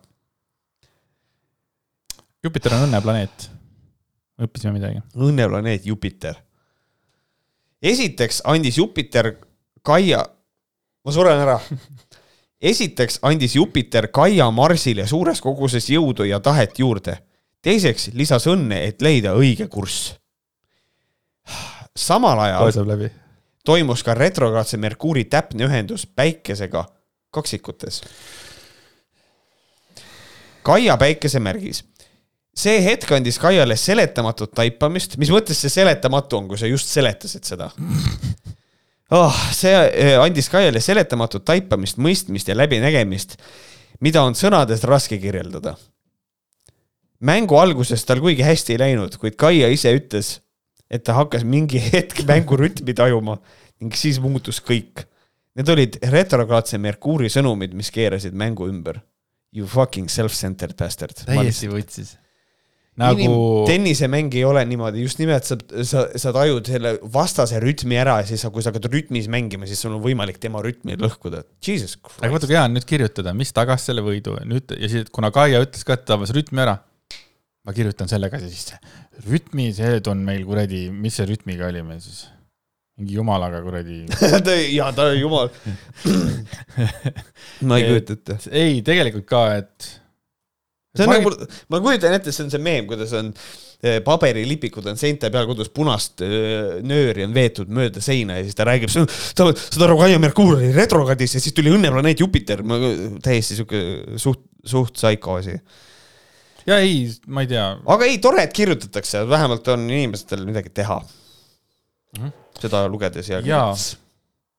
Jupiter 2.45 2.75
on 2.75 2.89
õnneplaneet. 2.89 3.51
õppisime 4.43 4.73
midagi. 4.73 5.03
õnneplaneet 5.15 5.87
Jupiter. 5.87 6.35
esiteks 7.83 8.43
andis 8.45 8.79
Jupiter 8.79 9.37
Kaia, 9.83 10.25
ma 11.05 11.13
suren 11.13 11.41
ära. 11.41 11.61
esiteks 12.73 13.19
andis 13.23 13.55
Jupiter 13.55 14.09
Kaia 14.09 14.51
Marsile 14.51 15.07
suures 15.07 15.41
koguses 15.41 15.91
jõudu 15.91 16.27
ja 16.27 16.41
tahet 16.41 16.79
juurde. 16.79 17.28
Teiseks 17.63 18.11
lisas 18.15 18.47
õnne, 18.51 18.83
et 18.89 19.03
leida 19.03 19.35
õige 19.39 19.69
kurss. 19.69 20.15
samal 21.97 22.39
ajal 22.39 23.09
toimus 23.65 24.03
ka 24.05 24.15
retrokraadse 24.15 24.79
Merkuuri 24.81 25.25
täpne 25.25 25.67
ühendus 25.67 26.07
päikesega 26.07 26.85
kaksikutes. 27.31 28.03
Kaia 30.63 30.97
päikesemärgis. 30.97 31.85
see 32.59 32.81
hetk 32.83 33.13
andis 33.13 33.39
Kaiale 33.39 33.77
seletamatut 33.77 34.51
taipamist, 34.51 35.17
mis 35.17 35.31
mõttes 35.31 35.61
see 35.63 35.71
seletamatu 35.71 36.41
on, 36.41 36.49
kui 36.49 36.59
sa 36.59 36.67
just 36.67 36.89
seletasid 36.91 37.45
seda 37.47 37.69
oh,? 39.11 39.37
see 39.55 39.75
eh, 39.93 40.17
andis 40.19 40.49
Kaiale 40.51 40.81
seletamatut 40.83 41.45
taipamist, 41.45 42.01
mõistmist 42.03 42.51
ja 42.51 42.57
läbinägemist, 42.59 43.37
mida 44.01 44.25
on 44.27 44.35
sõnades 44.35 44.83
raske 44.85 45.21
kirjeldada. 45.23 45.77
Mängu 47.25 47.59
alguses 47.59 48.05
tal 48.07 48.23
kuigi 48.25 48.45
hästi 48.47 48.77
ei 48.77 48.83
läinud, 48.85 49.19
kuid 49.21 49.39
Kaia 49.41 49.71
ise 49.73 49.93
ütles, 49.97 50.39
et 50.91 51.05
ta 51.05 51.17
hakkas 51.19 51.45
mingi 51.45 51.81
hetk 51.93 52.25
mängurütmi 52.29 52.95
tajuma 52.97 53.39
ning 53.83 53.95
siis 53.95 54.21
muutus 54.23 54.63
kõik. 54.65 55.05
Need 55.59 55.71
olid 55.75 55.99
retrograadse 56.13 56.79
Merkuuri 56.79 57.31
sõnumid, 57.33 57.75
mis 57.75 57.91
keerasid 57.95 58.37
mängu 58.39 58.69
ümber. 58.71 59.01
You 59.55 59.67
fucking 59.67 60.11
self-centered 60.13 60.77
bastard. 60.79 61.25
täiesti 61.27 61.71
võtsis 61.73 62.17
nagu. 62.99 63.65
tennisemäng 63.69 64.35
ei 64.35 64.45
ole 64.45 64.65
niimoodi, 64.69 65.03
just 65.05 65.21
nimelt 65.23 65.47
sa, 65.47 65.57
sa, 65.87 66.05
sa 66.19 66.33
tajud 66.35 66.67
selle 66.69 66.95
vastase 67.15 67.61
rütmi 67.63 67.99
ära 68.01 68.19
ja 68.23 68.29
siis, 68.29 68.45
kui 68.53 68.65
sa 68.65 68.73
hakkad 68.73 68.89
rütmis 68.93 69.29
mängima, 69.31 69.69
siis 69.71 69.83
sul 69.85 69.95
on 69.95 70.03
võimalik 70.05 70.41
tema 70.43 70.63
rütmi 70.65 70.99
lõhkuda. 70.99 71.45
Jesus 71.65 71.97
Christ. 71.97 72.21
aga 72.23 72.35
vaata, 72.35 72.51
kui 72.51 72.59
hea 72.59 72.67
on 72.67 72.77
nüüd 72.77 72.89
kirjutada, 72.89 73.35
mis 73.39 73.55
tagas 73.55 73.87
selle 73.89 74.05
võidu 74.07 74.37
nüüd 74.49 74.75
ja 74.75 74.91
siis, 74.91 75.09
kuna 75.15 75.31
Kaia 75.35 75.63
ütles 75.65 75.87
ka, 75.87 75.99
et 75.99 76.07
ta 76.07 76.17
tabas 76.17 76.35
rütmi 76.35 76.65
ära. 76.65 76.79
Ma 77.69 77.77
kirjutan 77.77 78.09
selle 78.09 78.31
ka 78.33 78.41
sisse. 78.41 78.81
rütmi, 79.29 79.69
see 79.77 80.01
on 80.09 80.25
meil 80.25 80.47
kuradi, 80.49 80.89
mis 80.89 81.21
see 81.21 81.29
rütmiga 81.29 81.69
oli 81.69 81.85
meil 81.85 82.01
siis? 82.01 82.25
mingi 82.99 83.15
jumalaga 83.15 83.61
kuradi 83.63 84.01
jaa, 84.79 84.91
ta 84.97 85.07
on 85.13 85.21
jumal 85.21 85.51
ma 87.69 87.79
ei 87.79 87.87
kujuta 87.93 88.17
ette. 88.17 88.39
ei, 88.51 88.81
tegelikult 88.87 89.29
ka, 89.29 89.43
et 89.61 89.91
see 90.97 91.07
on 91.07 91.13
nagu, 91.15 91.33
ma 91.71 91.81
kujutan 91.85 92.17
ette, 92.17 92.35
see 92.35 92.47
on 92.47 92.51
see 92.51 92.63
meem, 92.63 92.89
kuidas 92.91 93.13
on 93.15 93.31
eh, 93.31 94.01
paberilipikud 94.03 94.89
on 94.91 94.99
seinte 94.99 95.31
peal, 95.31 95.47
kuidas 95.47 95.71
punast 95.75 96.25
eh, 96.27 96.81
nööri 96.83 97.23
on 97.29 97.37
veetud 97.37 97.71
mööda 97.71 98.03
seina 98.03 98.41
ja 98.41 98.49
siis 98.49 98.59
ta 98.59 98.67
räägib, 98.67 98.91
saad 98.91 99.85
aru, 99.87 100.01
Kaia 100.01 100.19
Merkuur 100.23 100.57
oli 100.57 100.73
retrogradis 100.75 101.39
ja 101.39 101.45
siis 101.45 101.55
tuli 101.55 101.71
õnneplaneet 101.77 102.25
Jupiter, 102.25 102.65
täiesti 103.23 103.61
sihuke 103.61 103.85
suht, 104.19 104.43
suht 104.67 104.99
saiko 104.99 105.39
asi. 105.39 105.55
Ja 106.69 106.81
ei, 106.85 107.07
ma 107.27 107.45
ei 107.45 107.51
tea. 107.51 107.71
aga 107.97 108.09
ei, 108.09 108.19
tore, 108.23 108.45
et 108.45 108.53
kirjutatakse, 108.57 109.25
vähemalt 109.29 109.69
on 109.75 109.89
inimestel 109.89 110.45
midagi 110.47 110.71
teha 110.75 111.01
mm. 111.01 112.21
-hmm. 112.21 112.37
seda 112.61 112.85
lugedes 112.89 113.33
ja. 113.33 113.41
jaa, 113.45 113.73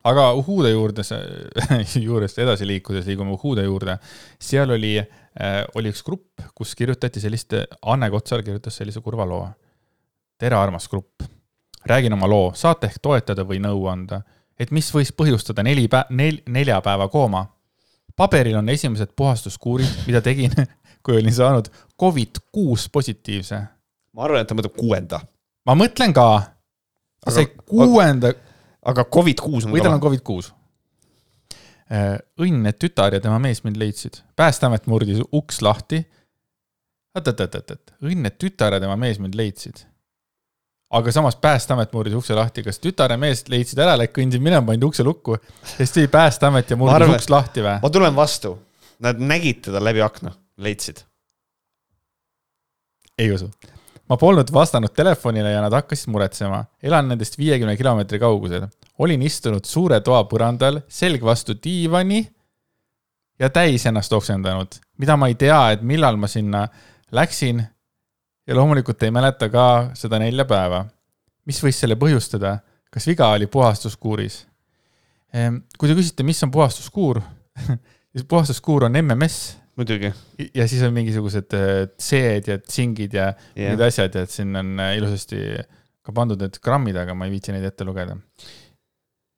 aga 0.09 0.31
Uhude 0.33 0.73
juurde, 0.73 1.05
juurest 2.07 2.39
edasi 2.39 2.67
liikudes, 2.67 3.05
liigume 3.05 3.37
Uhude 3.37 3.63
juurde, 3.63 3.97
seal 4.39 4.77
oli 4.77 4.97
Äh, 5.39 5.63
oli 5.75 5.91
üks 5.93 6.01
grupp, 6.03 6.41
kus 6.57 6.73
kirjutati 6.75 7.21
sellist, 7.21 7.53
Anne 7.87 8.09
Kotsar 8.11 8.41
kirjutas 8.43 8.75
sellise 8.79 8.99
kurva 9.01 9.27
loo. 9.29 9.45
tere, 10.37 10.55
armas 10.55 10.87
grupp. 10.89 11.21
räägin 11.85 12.13
oma 12.13 12.27
loo, 12.27 12.51
saate 12.55 12.87
ehk 12.87 12.99
toetada 13.01 13.45
või 13.47 13.59
nõu 13.63 13.87
anda, 13.87 14.21
et 14.59 14.71
mis 14.71 14.89
võis 14.93 15.13
põhjustada 15.15 15.63
neli 15.63 15.87
pä-, 15.87 16.07
nel-, 16.09 16.41
nelja 16.47 16.81
päeva 16.81 17.07
kooma. 17.07 17.45
paberil 18.15 18.57
on 18.57 18.69
esimesed 18.69 19.13
puhastuskuurid, 19.15 19.87
mida 20.07 20.21
tegin, 20.21 20.51
olin 21.17 21.33
saanud 21.33 21.71
Covid 21.99 22.43
kuus 22.51 22.89
positiivse. 22.89 23.63
ma 24.13 24.23
arvan, 24.23 24.41
et 24.41 24.47
ta 24.47 24.55
mõtleb 24.55 24.77
kuuenda. 24.77 25.19
ma 25.65 25.75
mõtlen 25.75 26.13
ka. 26.13 26.29
see 27.29 27.49
kuuenda. 27.65 28.33
aga 28.85 29.05
Covid 29.05 29.41
kuus 29.41 29.65
on 29.65 29.73
või 29.73 29.83
tal 29.83 29.97
on 29.97 30.01
Covid 30.01 30.21
kuus 30.23 30.53
Äh, 31.89 32.19
õnn, 32.37 32.67
et 32.69 32.77
tütar 32.77 33.15
ja 33.17 33.19
tema 33.21 33.39
mees 33.41 33.63
mind 33.65 33.79
leidsid. 33.81 34.21
päästeamet 34.37 34.85
murdis 34.85 35.23
uks 35.33 35.61
lahti. 35.65 36.03
oot-oot-oot-oot, 37.17 37.95
õnn, 38.05 38.27
et 38.29 38.35
tütar 38.37 38.75
ja 38.77 38.79
tema 38.79 38.95
mees 38.95 39.17
mind 39.19 39.33
leidsid. 39.33 39.87
aga 40.93 41.11
samas 41.11 41.35
Päästeamet 41.35 41.93
murdis 41.93 42.13
ukse 42.13 42.33
lahti, 42.33 42.63
kas 42.63 42.79
tütar 42.79 43.11
ja 43.11 43.17
mees 43.17 43.41
leidsid 43.49 43.81
ära, 43.81 43.97
läkk 43.97 44.13
kõndsid 44.19 44.41
minema, 44.41 44.65
pandi 44.65 44.85
ukse 44.85 45.03
lukku, 45.03 45.37
siis 45.77 45.91
tuli 45.91 46.07
Päästeamet 46.13 46.69
ja 46.69 46.77
murdis 46.77 47.15
uks 47.15 47.29
lahti 47.29 47.65
või? 47.65 47.79
ma 47.81 47.89
tulen 47.89 48.15
vastu, 48.15 48.53
nad 49.01 49.17
nägid 49.17 49.65
teda 49.65 49.81
läbi 49.81 50.05
akna, 50.05 50.35
leidsid. 50.59 51.03
ei 53.17 53.31
usu 53.31 53.49
ma 54.09 54.17
polnud 54.17 54.49
vastanud 54.53 54.93
telefonile 54.95 55.51
ja 55.51 55.61
nad 55.61 55.73
hakkasid 55.73 56.09
muretsema. 56.09 56.65
elan 56.83 57.07
nendest 57.07 57.37
viiekümne 57.37 57.77
kilomeetri 57.77 58.19
kaugusel. 58.19 58.67
olin 58.97 59.21
istunud 59.21 59.65
suure 59.65 60.01
toa 60.01 60.23
põrandal, 60.23 60.81
selg 60.87 61.23
vastu 61.23 61.53
diivani 61.63 62.25
ja 63.39 63.49
täis 63.49 63.85
ennast 63.85 64.13
oksendanud, 64.13 64.79
mida 64.97 65.17
ma 65.17 65.27
ei 65.27 65.35
tea, 65.35 65.71
et 65.71 65.81
millal 65.81 66.17
ma 66.17 66.27
sinna 66.27 66.67
läksin. 67.11 67.63
ja 68.47 68.55
loomulikult 68.55 69.03
ei 69.03 69.11
mäleta 69.11 69.49
ka 69.49 69.91
seda 69.93 70.19
nelja 70.19 70.45
päeva. 70.45 70.85
mis 71.45 71.63
võis 71.63 71.79
selle 71.79 71.95
põhjustada? 71.95 72.59
kas 72.91 73.07
viga 73.07 73.29
oli 73.29 73.47
puhastuskuuris? 73.47 74.47
Ehm, 75.33 75.61
kui 75.77 75.89
te 75.89 75.93
küsite, 75.93 76.23
mis 76.23 76.43
on 76.43 76.51
puhastuskuur 76.51 77.21
siis 78.11 78.25
puhastuskuur 78.27 78.83
on 78.83 78.97
MMS 79.03 79.58
muidugi. 79.79 80.11
ja 80.55 80.67
siis 80.67 80.83
on 80.83 80.93
mingisugused 80.95 81.55
äh, 81.55 81.87
C-d 81.99 82.53
ja 82.53 82.59
tsingid 82.59 83.15
ja 83.15 83.29
yeah. 83.55 83.73
need 83.73 83.83
asjad 83.87 84.15
ja 84.15 84.25
et 84.27 84.33
siin 84.33 84.55
on 84.59 84.79
äh, 84.79 84.95
ilusasti 84.99 85.41
ka 86.05 86.15
pandud 86.15 86.41
need 86.41 86.59
grammid, 86.63 86.97
aga 86.99 87.15
ma 87.15 87.27
ei 87.27 87.33
viitsi 87.35 87.55
neid 87.55 87.67
ette 87.69 87.87
lugeda. 87.87 88.17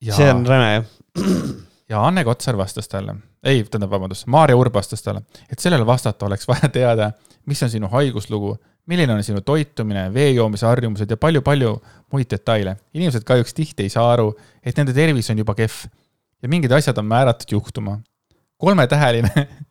see 0.08 0.32
on 0.32 0.46
räme 0.48 0.72
jah. 0.74 0.90
ja 1.92 2.02
Anne 2.08 2.24
Kotsar 2.24 2.58
vastas 2.58 2.88
talle, 2.88 3.18
ei, 3.44 3.64
tähendab, 3.64 3.92
vabandust, 3.92 4.28
Maarja 4.32 4.58
Urb 4.58 4.76
vastas 4.76 5.04
talle, 5.04 5.26
et 5.50 5.60
sellele 5.60 5.86
vastata 5.86 6.26
oleks 6.26 6.48
vaja 6.52 6.70
teada, 6.74 7.12
mis 7.50 7.62
on 7.64 7.74
sinu 7.74 7.90
haiguslugu, 7.92 8.56
milline 8.90 9.14
on 9.14 9.24
sinu 9.26 9.42
toitumine, 9.46 10.08
vee 10.14 10.32
joomise 10.32 10.66
harjumused 10.66 11.10
ja 11.10 11.18
palju-palju 11.18 11.74
muid 12.14 12.30
detaile. 12.32 12.78
inimesed 12.94 13.28
kahjuks 13.28 13.54
tihti 13.54 13.86
ei 13.86 13.94
saa 13.94 14.08
aru, 14.14 14.32
et 14.64 14.78
nende 14.78 14.96
tervis 14.96 15.30
on 15.34 15.44
juba 15.44 15.56
kehv 15.58 15.84
ja 16.42 16.50
mingid 16.50 16.72
asjad 16.74 16.98
on 16.98 17.06
määratud 17.06 17.52
juhtuma. 17.58 18.00
kolmetäheline 18.58 19.34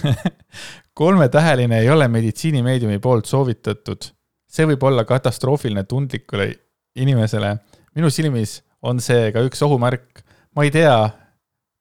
kolmetäheline 1.00 1.80
ei 1.80 1.90
ole 1.90 2.08
meditsiinimeediumi 2.08 2.98
poolt 2.98 3.26
soovitatud. 3.26 4.10
see 4.52 4.66
võib 4.68 4.82
olla 4.84 5.04
katastroofiline 5.08 5.84
tundlikule 5.88 6.50
inimesele. 6.96 7.56
minu 7.94 8.10
silmis 8.10 8.60
on 8.82 9.00
see 9.00 9.30
ka 9.32 9.44
üks 9.46 9.62
ohumärk. 9.64 10.24
ma 10.56 10.64
ei 10.66 10.70
tea, 10.74 10.96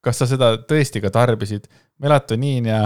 kas 0.03 0.21
sa 0.21 0.27
seda 0.29 0.55
tõesti 0.57 1.01
ka 1.03 1.11
tarbisid. 1.13 1.67
melatoniin 2.01 2.69
ja, 2.71 2.83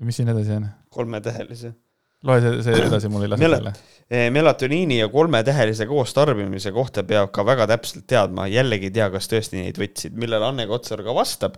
mis 0.00 0.20
siin 0.20 0.28
edasi 0.28 0.58
on? 0.58 0.68
kolmetähelise. 0.90 1.72
loe 2.24 2.40
see, 2.44 2.62
see 2.66 2.82
edasi, 2.86 3.08
mul 3.08 3.24
ei 3.24 3.32
lase 3.32 3.46
Mel 3.46 3.56
peale. 3.58 3.74
Eh, 4.10 4.26
melatoniini 4.34 4.98
ja 4.98 5.08
kolmetähelise 5.08 5.86
koos 5.86 6.12
tarbimise 6.14 6.72
kohta 6.74 7.04
peab 7.06 7.30
ka 7.32 7.46
väga 7.46 7.68
täpselt 7.70 8.08
teadma, 8.10 8.48
jällegi 8.50 8.90
ei 8.90 8.98
tea, 8.98 9.06
kas 9.12 9.30
tõesti 9.30 9.62
neid 9.62 9.78
võtsid, 9.78 10.16
millele 10.18 10.48
Anne 10.50 10.66
Kotsar 10.66 11.04
ka 11.06 11.14
vastab 11.14 11.56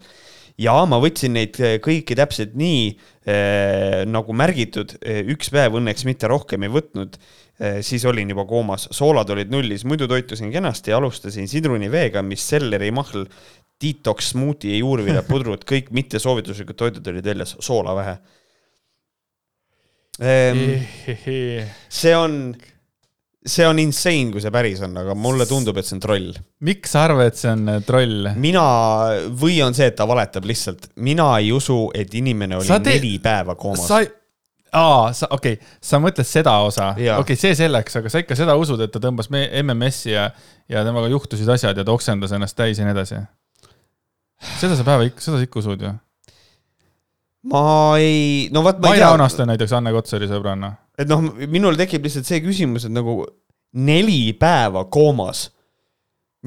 ja 0.61 0.75
ma 0.89 0.99
võtsin 1.03 1.37
neid 1.37 1.59
eh, 1.63 1.79
kõiki 1.83 2.17
täpselt 2.19 2.57
nii 2.59 2.83
äh, 2.93 4.03
nagu 4.09 4.37
märgitud, 4.37 4.97
eh, 5.01 5.23
üks 5.33 5.53
päev 5.53 5.79
õnneks 5.81 6.07
mitte 6.09 6.31
rohkem 6.31 6.67
ei 6.67 6.73
võtnud 6.73 7.21
siis 7.85 8.03
olin 8.09 8.27
juba 8.33 8.43
koomas, 8.49 8.89
soolad 8.91 9.29
olid 9.31 9.53
nullis, 9.53 9.85
muidu 9.87 10.09
toitusin 10.11 10.49
kenasti, 10.51 10.91
alustasin 10.97 11.47
sidruniveega, 11.47 12.19
mis 12.27 12.43
selleri 12.49 12.89
mahl, 12.91 13.29
detox 13.79 14.33
smuuti 14.33 14.73
ja 14.73 14.81
juurviljapudrut, 14.81 15.63
kõik 15.69 15.93
mittesoovituslikud 15.95 16.79
toidud 16.81 17.13
olid 17.13 17.29
väljas, 17.29 17.55
soola 17.63 17.95
vähe. 18.01 18.17
Ehm,. 20.27 20.65
see 22.01 22.17
on 22.17 22.41
see 23.47 23.66
on 23.66 23.78
insane, 23.82 24.30
kui 24.30 24.43
see 24.43 24.53
päris 24.55 24.80
on, 24.86 24.95
aga 25.01 25.14
mulle 25.18 25.47
tundub, 25.51 25.78
et 25.80 25.86
see 25.86 25.97
on 25.97 26.03
troll. 26.03 26.30
miks 26.66 26.95
sa 26.95 27.07
arvad, 27.09 27.32
et 27.32 27.40
see 27.40 27.51
on 27.51 27.68
äh, 27.74 27.82
troll? 27.86 28.30
mina, 28.40 28.64
või 29.38 29.59
on 29.66 29.74
see, 29.76 29.88
et 29.90 29.99
ta 29.99 30.07
valetab 30.09 30.47
lihtsalt, 30.49 30.93
mina 31.03 31.32
ei 31.40 31.53
usu, 31.55 31.84
et 31.95 32.14
inimene 32.18 32.61
oli 32.61 32.70
te... 32.70 32.82
neli 32.93 33.16
päeva 33.22 33.57
koomas. 33.59 33.86
sa 33.88 34.03
aa, 34.72 35.11
sa, 35.16 35.28
okei 35.34 35.59
okay., 35.59 35.74
sa 35.82 36.01
mõtled 36.03 36.28
seda 36.28 36.55
osa, 36.64 36.93
okei 36.95 37.11
okay,, 37.18 37.40
see 37.40 37.57
selleks, 37.59 37.99
aga 38.01 38.12
sa 38.12 38.22
ikka 38.22 38.38
seda 38.38 38.57
usud, 38.61 38.80
et 38.84 38.95
ta 38.95 39.03
tõmbas 39.03 39.28
MMS-i 39.32 40.14
ja, 40.14 40.28
ja 40.70 40.86
temaga 40.86 41.11
juhtusid 41.12 41.51
asjad 41.53 41.78
ja 41.78 41.84
ta 41.86 41.95
oksendas 41.95 42.32
ennast 42.36 42.57
täis 42.59 42.80
ja 42.80 42.86
nii 42.86 42.95
edasi? 42.95 43.20
seda 44.59 44.78
sa 44.78 44.86
päeva 44.86 45.07
ikka, 45.07 45.22
seda 45.22 45.38
sa 45.40 45.49
ikka 45.49 45.61
usud 45.62 45.82
ju? 45.82 45.93
ma 47.51 47.66
ei, 47.99 48.49
no 48.55 48.62
vot, 48.62 48.78
ma 48.78 48.95
ei 48.95 49.01
tea. 49.01 49.03
ma 49.03 49.11
ei 49.11 49.18
armasta 49.18 49.49
näiteks 49.51 49.74
Anne 49.76 49.93
Kotsari 49.95 50.30
sõbranna 50.30 50.76
et 51.03 51.11
noh, 51.11 51.25
minul 51.51 51.79
tekib 51.79 52.07
lihtsalt 52.07 52.29
see 52.29 52.41
küsimus, 52.45 52.87
et 52.87 52.95
nagu 52.95 53.21
neli 53.83 54.33
päeva 54.39 54.87
koomas. 54.93 55.51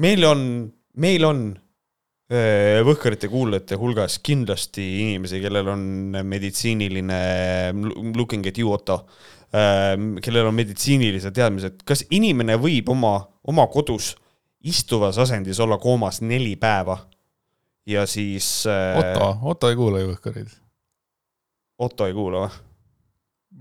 meil 0.00 0.24
on, 0.28 0.42
meil 0.96 1.24
on 1.24 1.46
Võhkarite 2.26 3.28
kuulajate 3.30 3.76
hulgas 3.78 4.16
kindlasti 4.18 4.82
inimesi, 5.04 5.38
kellel 5.38 5.68
on 5.70 5.82
meditsiiniline 6.26 7.18
looking 8.16 8.46
at 8.50 8.58
you, 8.58 8.72
Otto, 8.74 8.96
kellel 9.52 10.48
on 10.48 10.56
meditsiinilised 10.58 11.36
teadmised, 11.36 11.84
kas 11.86 12.02
inimene 12.10 12.58
võib 12.58 12.90
oma, 12.90 13.20
oma 13.46 13.68
kodus 13.70 14.16
istuvas 14.66 15.20
asendis 15.22 15.62
olla 15.62 15.78
koomas 15.78 16.18
neli 16.26 16.56
päeva 16.58 16.98
ja 17.86 18.02
siis. 18.10 18.66
Otto, 18.66 19.30
Otto 19.42 19.70
ei 19.70 19.78
kuula 19.78 20.02
ju 20.02 20.10
Võhkareid. 20.10 20.50
Otto 21.78 22.10
ei 22.10 22.16
kuula 22.16 22.46
või? 22.46 22.65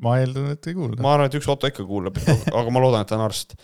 Ma 0.03 0.19
eeldan, 0.21 0.53
et 0.55 0.69
ei 0.69 0.75
kuulda. 0.75 1.01
ma 1.03 1.15
arvan, 1.15 1.29
et 1.29 1.37
üks 1.39 1.47
Otto 1.51 1.69
ikka 1.71 1.85
kuulab, 1.87 2.17
aga 2.51 2.73
ma 2.73 2.83
loodan, 2.83 3.05
et 3.05 3.11
ta 3.11 3.17
on 3.19 3.25
arst. 3.27 3.55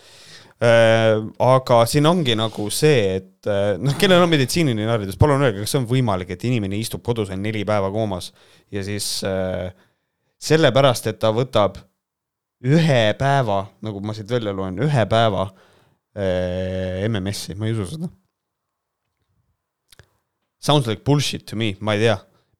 Äh, 0.62 1.18
aga 1.42 1.80
siin 1.90 2.06
ongi 2.06 2.36
nagu 2.38 2.68
see, 2.74 3.16
et 3.18 3.50
äh, 3.50 3.80
noh, 3.82 3.96
kellel 4.00 4.22
on 4.22 4.30
meditsiiniline 4.30 4.92
haridus, 4.92 5.18
palun 5.20 5.42
öelge, 5.42 5.64
kas 5.64 5.74
see 5.74 5.82
on 5.82 5.88
võimalik, 5.90 6.36
et 6.36 6.46
inimene 6.46 6.78
istub 6.78 7.02
kodus 7.06 7.32
on 7.34 7.42
neli 7.42 7.64
päeva 7.66 7.90
koomas 7.94 8.30
ja 8.74 8.84
siis 8.86 9.08
äh, 9.26 9.72
sellepärast, 10.42 11.10
et 11.10 11.18
ta 11.22 11.34
võtab 11.34 11.82
ühe 12.62 13.02
päeva, 13.18 13.64
nagu 13.82 14.06
ma 14.06 14.14
siit 14.14 14.30
välja 14.30 14.54
loen, 14.54 14.78
ühe 14.86 15.08
päeva 15.10 15.48
äh, 15.50 17.10
MMS-i, 17.10 17.58
ma 17.58 17.66
ei 17.66 17.74
usu 17.74 17.96
seda. 17.96 18.14
Sounds 20.62 20.86
like 20.86 21.02
bullshit 21.02 21.50
to 21.50 21.58
me, 21.58 21.74
ma 21.82 21.98
ei 21.98 22.06
tea, 22.06 22.20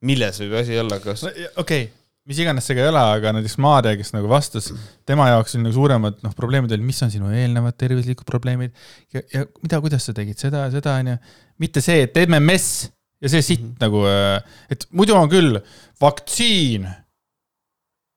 milles 0.10 0.42
võib 0.42 0.58
asi 0.58 0.82
olla, 0.82 0.98
kas 1.06 1.30
no,. 1.30 1.38
okei 1.62 1.86
okay 1.86 2.01
mis 2.32 2.40
iganes 2.40 2.68
see 2.68 2.78
ka 2.78 2.86
ei 2.86 2.92
ole, 2.92 3.02
aga 3.18 3.34
näiteks 3.36 3.58
Maarja, 3.62 3.98
kes 4.00 4.14
nagu 4.16 4.30
vastas, 4.32 4.72
tema 5.08 5.28
jaoks 5.32 5.58
oli 5.58 5.66
nagu 5.66 5.76
suuremad 5.76 6.24
noh, 6.24 6.34
probleemid 6.38 6.72
olid, 6.72 6.86
mis 6.88 7.02
on 7.04 7.12
sinu 7.14 7.32
eelnevad 7.36 7.76
tervislikud 7.80 8.28
probleemid 8.28 8.72
ja, 9.14 9.24
ja 9.34 9.44
mida, 9.60 9.82
kuidas 9.84 10.08
sa 10.08 10.16
tegid 10.18 10.40
seda 10.40 10.66
ja 10.66 10.74
seda, 10.74 10.96
onju. 11.04 11.18
mitte 11.62 11.84
see, 11.84 12.08
et 12.08 12.18
MMS 12.24 12.68
ja 13.22 13.32
see 13.36 13.44
sitt 13.46 13.62
mm 13.62 13.74
-hmm. 13.74 13.84
nagu, 13.84 14.06
äh, 14.08 14.66
et 14.72 14.88
muidu 14.96 15.16
on 15.18 15.30
küll 15.30 15.60
vaktsiin 16.02 16.88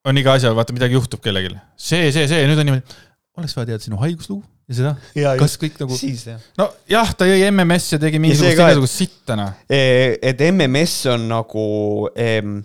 on 0.04 0.20
iga 0.20 0.36
asja, 0.36 0.54
vaata 0.54 0.76
midagi 0.76 0.94
juhtub 0.94 1.22
kellelgi. 1.24 1.56
see, 1.76 2.12
see, 2.12 2.28
see, 2.28 2.46
nüüd 2.48 2.60
on 2.60 2.70
niimoodi, 2.70 2.98
oleks 3.38 3.56
vaja 3.56 3.72
teada 3.72 3.84
sinu 3.84 4.00
haiguslugu 4.00 4.44
ja 4.68 4.76
seda, 4.78 4.92
kas 5.40 5.56
kõik 5.60 5.80
nagu. 5.82 5.98
nojah, 6.60 7.10
ta 7.18 7.28
jõi 7.28 7.50
MMS 7.50 7.96
ja 7.96 7.98
tegi 8.02 8.20
mingisugust 8.22 8.56
igasugust 8.56 9.02
sitta, 9.02 9.36
noh. 9.36 9.52
E, 9.68 10.16
et 10.22 10.40
MMS 10.50 10.94
on 11.12 11.26
nagu 11.32 11.66
em, 12.16 12.62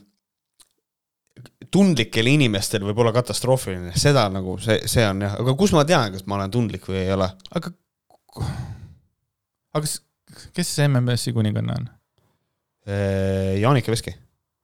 tundlikel 1.74 2.30
inimestel 2.32 2.84
võib 2.88 3.02
olla 3.04 3.14
katastroofiline, 3.16 3.94
seda 4.00 4.26
nagu 4.34 4.58
see, 4.62 4.82
see 4.90 5.06
on 5.08 5.26
jah, 5.26 5.38
aga 5.42 5.56
kus 5.60 5.74
ma 5.76 5.86
tean, 5.88 6.14
kas 6.16 6.26
ma 6.30 6.40
olen 6.40 6.54
tundlik 6.54 6.88
või 6.90 7.04
ei 7.04 7.14
ole? 7.16 7.30
aga, 7.60 7.72
aga 9.78 9.84
kes, 9.86 10.00
see 10.64 10.88
MMS-i 10.88 11.34
kuninganna 11.36 11.78
on? 11.80 11.92
Jaanika 13.60 13.94
Veski 13.94 14.16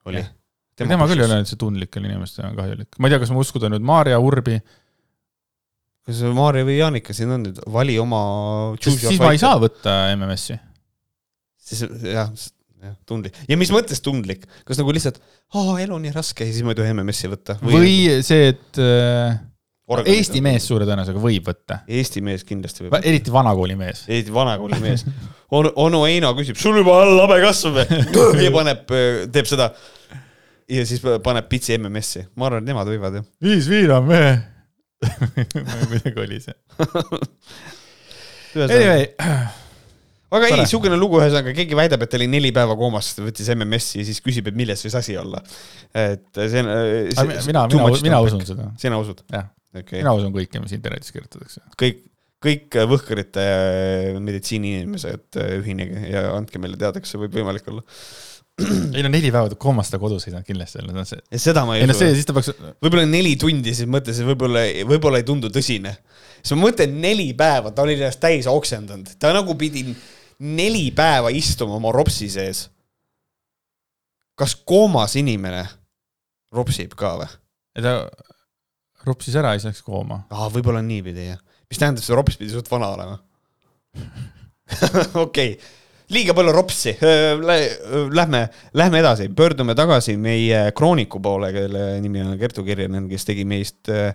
oli. 0.10 0.24
tema, 0.78 0.96
tema 0.96 1.08
küll 1.10 1.22
ei 1.22 1.28
ole 1.28 1.44
üldse 1.44 1.60
tundlikel 1.62 2.08
inimestel 2.08 2.50
on 2.50 2.58
kahjulik, 2.58 2.98
ma 2.98 3.08
ei 3.10 3.14
tea, 3.14 3.22
kas 3.22 3.34
ma 3.36 3.44
uskuda 3.44 3.70
nüüd 3.74 3.86
Maarja 3.86 4.18
Urbi. 4.22 4.58
kas 6.06 6.24
Maarja 6.34 6.66
või 6.66 6.80
Jaanika 6.80 7.14
siin 7.18 7.36
on 7.38 7.46
nüüd, 7.46 7.62
vali 7.74 8.00
oma. 8.02 8.24
siis 8.82 9.22
ma 9.22 9.34
ei 9.36 9.42
saa 9.42 9.60
võtta 9.62 9.98
MMS-i. 10.16 10.58
siis 11.70 11.86
jah, 12.10 12.34
jah, 12.86 12.94
tundlik. 13.10 13.42
ja 13.50 13.58
mis 13.60 13.74
mõttes 13.74 14.04
tundlik, 14.06 14.46
kas 14.68 14.80
nagu 14.82 14.94
lihtsalt, 14.96 15.20
elu 15.56 15.98
on 15.98 16.06
nii 16.06 16.16
raske 16.16 16.48
ja 16.48 16.54
siis 16.54 16.66
ma 16.66 16.76
ei 16.76 16.80
tohi 16.80 16.94
MMS-i 16.94 17.32
võtta? 17.32 17.60
või, 17.64 17.82
või 17.82 17.98
see, 18.26 18.54
et 18.54 18.82
äh, 18.82 19.44
Organid 19.86 20.18
Eesti 20.18 20.40
mees 20.42 20.66
suure 20.66 20.86
tõenäosusega 20.88 21.20
võib 21.22 21.46
võtta. 21.46 21.76
Eesti 21.86 22.22
mees 22.26 22.42
kindlasti 22.48 22.88
võib. 22.88 22.96
eriti 23.06 23.30
vanakooli 23.34 23.76
mees. 23.78 24.02
eriti 24.10 24.34
vanakooli 24.34 24.80
mees 24.82 25.06
onu, 25.58 25.70
onu 25.82 26.02
Heino 26.08 26.32
küsib, 26.38 26.58
sul 26.58 26.80
juba 26.82 26.96
all 27.04 27.22
habe 27.22 27.38
kasvab 27.44 27.94
ja 28.46 28.54
paneb, 28.56 28.90
teeb 29.34 29.50
seda. 29.50 29.70
ja 30.72 30.86
siis 30.90 31.04
paneb 31.24 31.50
pitsi 31.52 31.78
MMS-i, 31.78 32.26
ma 32.34 32.50
arvan, 32.50 32.66
et 32.66 32.72
nemad 32.72 32.90
võivad 32.90 33.20
jah. 33.20 33.28
viis 33.46 33.70
viina 33.70 34.02
mehe 34.06 34.34
kuidagi 35.92 36.18
oli 36.24 36.42
see 36.42 36.58
Anyway 38.56 39.12
aga 40.34 40.50
ei, 40.50 40.58
niisugune 40.62 40.98
lugu, 41.00 41.20
ühesõnaga 41.22 41.54
keegi 41.58 41.78
väidab, 41.78 42.06
et 42.06 42.12
ta 42.12 42.20
oli 42.20 42.30
neli 42.32 42.52
päeva 42.56 42.78
koomas, 42.80 43.12
võttis 43.22 43.52
MMS-i 43.54 44.02
ja 44.02 44.08
siis 44.10 44.24
küsib, 44.26 44.50
et 44.52 44.58
milles 44.58 44.82
võis 44.88 44.98
asi 44.98 45.18
olla. 45.22 45.42
et 45.94 46.28
see 46.42 46.64
on. 46.64 46.72
mina, 47.48 47.68
mina, 47.72 47.92
mina 48.10 48.24
usun 48.26 48.44
seda. 48.48 48.72
sina 48.82 49.00
usud? 49.02 49.24
jah 49.32 49.50
okay., 49.76 50.02
mina 50.02 50.16
usun 50.18 50.36
kõike, 50.36 50.62
mis 50.64 50.76
internetis 50.78 51.14
kirjutatakse. 51.16 51.64
kõik, 51.80 52.06
kõik 52.46 52.80
võhkrite 52.92 53.46
meditsiiniinimesed 54.22 55.42
ühinege 55.60 56.08
ja 56.14 56.30
andke 56.36 56.62
meile 56.62 56.80
teada, 56.80 57.02
kas 57.02 57.14
see 57.14 57.22
võib 57.22 57.38
võimalik 57.40 57.68
olla 57.72 57.86
ei 58.96 59.04
no 59.04 59.10
neli 59.12 59.32
päeva 59.34 59.52
koomas 59.60 59.90
ta 59.92 60.00
kodus 60.00 60.28
ei 60.28 60.32
saanud 60.32 60.48
kindlasti 60.48 60.80
olla, 60.80 60.94
no 60.96 61.04
see. 61.08 61.20
seda 61.44 61.66
ma 61.68 61.76
ei 61.76 61.84
usu. 61.84 62.08
siis 62.16 62.28
ta 62.28 62.36
peaks. 62.36 62.54
võib-olla 62.84 63.04
neli 63.10 63.34
tundi, 63.40 63.74
siis 63.76 63.90
mõtlesin, 63.92 64.28
võib-olla, 64.30 64.64
võib-olla 64.88 65.20
ei 65.20 65.28
tundu 65.28 65.52
tõsine. 65.52 65.92
Siis 66.46 66.54
ma 66.54 66.68
mõtlen 66.68 66.94
neli 67.02 67.32
päeva, 67.38 67.72
ta 67.74 67.86
oli 67.86 67.98
ennast 67.98 68.22
täis 68.22 68.48
oksendanud, 68.50 69.16
ta 69.20 69.34
nagu 69.34 69.56
pidi 69.58 69.88
neli 70.46 70.90
päeva 70.96 71.32
istuma 71.34 71.80
oma 71.80 71.94
ropsi 71.96 72.30
sees. 72.30 72.68
kas 74.36 74.56
koomas 74.68 75.16
inimene 75.16 75.64
ropsib 76.54 76.94
ka 77.00 77.16
või? 77.22 77.30
ta 77.82 77.96
ropsis 79.06 79.38
ära, 79.40 79.56
siis 79.56 79.72
läks 79.72 79.82
kooma. 79.86 80.26
aa, 80.30 80.50
võib-olla 80.54 80.84
niipidi 80.86 81.32
jah. 81.32 81.42
mis 81.70 81.82
tähendab, 81.82 82.06
see 82.06 82.18
rops 82.18 82.38
pidi 82.38 82.54
suht 82.54 82.70
vana 82.72 82.92
olema 82.94 83.18
okei 85.26 85.56
okay., 85.56 85.58
liiga 86.14 86.36
palju 86.38 86.52
ropsi. 86.54 86.92
Lähme, 88.14 88.42
lähme 88.78 89.00
edasi, 89.00 89.30
pöördume 89.34 89.74
tagasi 89.78 90.18
meie 90.22 90.72
krooniku 90.78 91.18
poole, 91.22 91.50
kelle 91.54 91.86
nimi 92.02 92.22
on 92.22 92.36
Kertu 92.38 92.64
Kirjanen, 92.66 93.08
kes 93.10 93.26
tegi 93.26 93.46
meist 93.50 93.90
äh, 93.90 94.14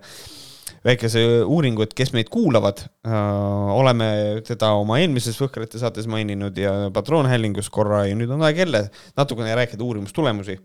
väikese 0.87 1.23
uuringu, 1.45 1.85
et 1.85 1.95
kes 1.97 2.13
meid 2.15 2.31
kuulavad. 2.33 2.83
Äh, 3.07 3.71
oleme 3.77 4.11
teda 4.47 4.73
oma 4.81 5.01
eelmises 5.03 5.39
Võhkrate 5.41 5.81
saates 5.81 6.09
maininud 6.11 6.57
ja 6.59 6.75
patroonhäälingus 6.95 7.71
korra 7.73 8.07
ja 8.09 8.17
nüüd 8.19 8.33
on 8.33 8.45
aeg 8.47 8.63
jälle 8.65 8.87
natukene 9.19 9.55
rääkida 9.59 9.85
uurimustulemusi. 9.85 10.59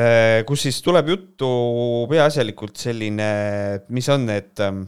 Äh, 0.00 0.42
kus 0.48 0.66
siis 0.66 0.80
tuleb 0.82 1.12
juttu 1.14 1.50
peaasjalikult 2.10 2.78
selline, 2.80 3.30
mis 3.90 4.10
on 4.12 4.26
need 4.30 4.62
ähm, 4.64 4.84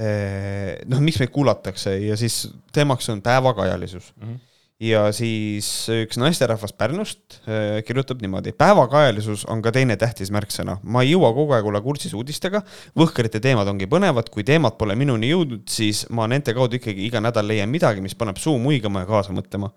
äh, 0.00 0.78
noh, 0.90 1.02
miks 1.02 1.18
meid 1.22 1.34
kuulatakse 1.34 1.96
ja 2.02 2.18
siis 2.18 2.44
teemaks 2.74 3.10
on 3.12 3.22
päevakajalisus 3.22 4.14
mm. 4.16 4.28
-hmm 4.28 4.46
ja 4.80 5.02
siis 5.12 5.68
üks 5.92 6.18
naisterahvas 6.20 6.72
Pärnust 6.76 7.40
äh, 7.44 7.80
kirjutab 7.84 8.22
niimoodi. 8.24 8.52
päevakajalisus 8.56 9.44
on 9.52 9.62
ka 9.62 9.72
teine 9.76 9.96
tähtis 10.00 10.32
märksõna. 10.32 10.78
ma 10.82 11.04
ei 11.04 11.12
jõua 11.12 11.32
kogu 11.36 11.54
aeg 11.56 11.68
olla 11.68 11.82
kursis 11.84 12.14
uudistega, 12.16 12.62
võhkrite 12.98 13.42
teemad 13.44 13.68
ongi 13.68 13.88
põnevad, 13.90 14.32
kui 14.32 14.44
teemad 14.44 14.78
pole 14.80 14.96
minuni 14.96 15.30
jõudnud, 15.30 15.66
siis 15.68 16.06
ma 16.10 16.26
nende 16.30 16.54
kaudu 16.56 16.80
ikkagi 16.80 17.06
iga 17.06 17.20
nädal 17.20 17.46
leian 17.46 17.68
midagi, 17.70 18.00
mis 18.00 18.16
paneb 18.16 18.40
suu 18.40 18.56
muigama 18.58 19.04
ja 19.04 19.10
kaasa 19.10 19.36
mõtlema. 19.36 19.72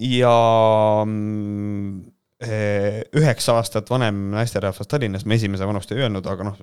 ja 0.00 0.34
mm, 1.06 2.19
üheksa 2.40 3.58
aastat 3.60 3.90
vanem 3.92 4.30
naisterahvas 4.32 4.88
Tallinnas, 4.88 5.26
ma 5.28 5.36
esimese 5.36 5.66
vanust 5.68 5.90
ei 5.92 6.00
öelnud, 6.00 6.24
aga 6.24 6.46
noh, 6.48 6.62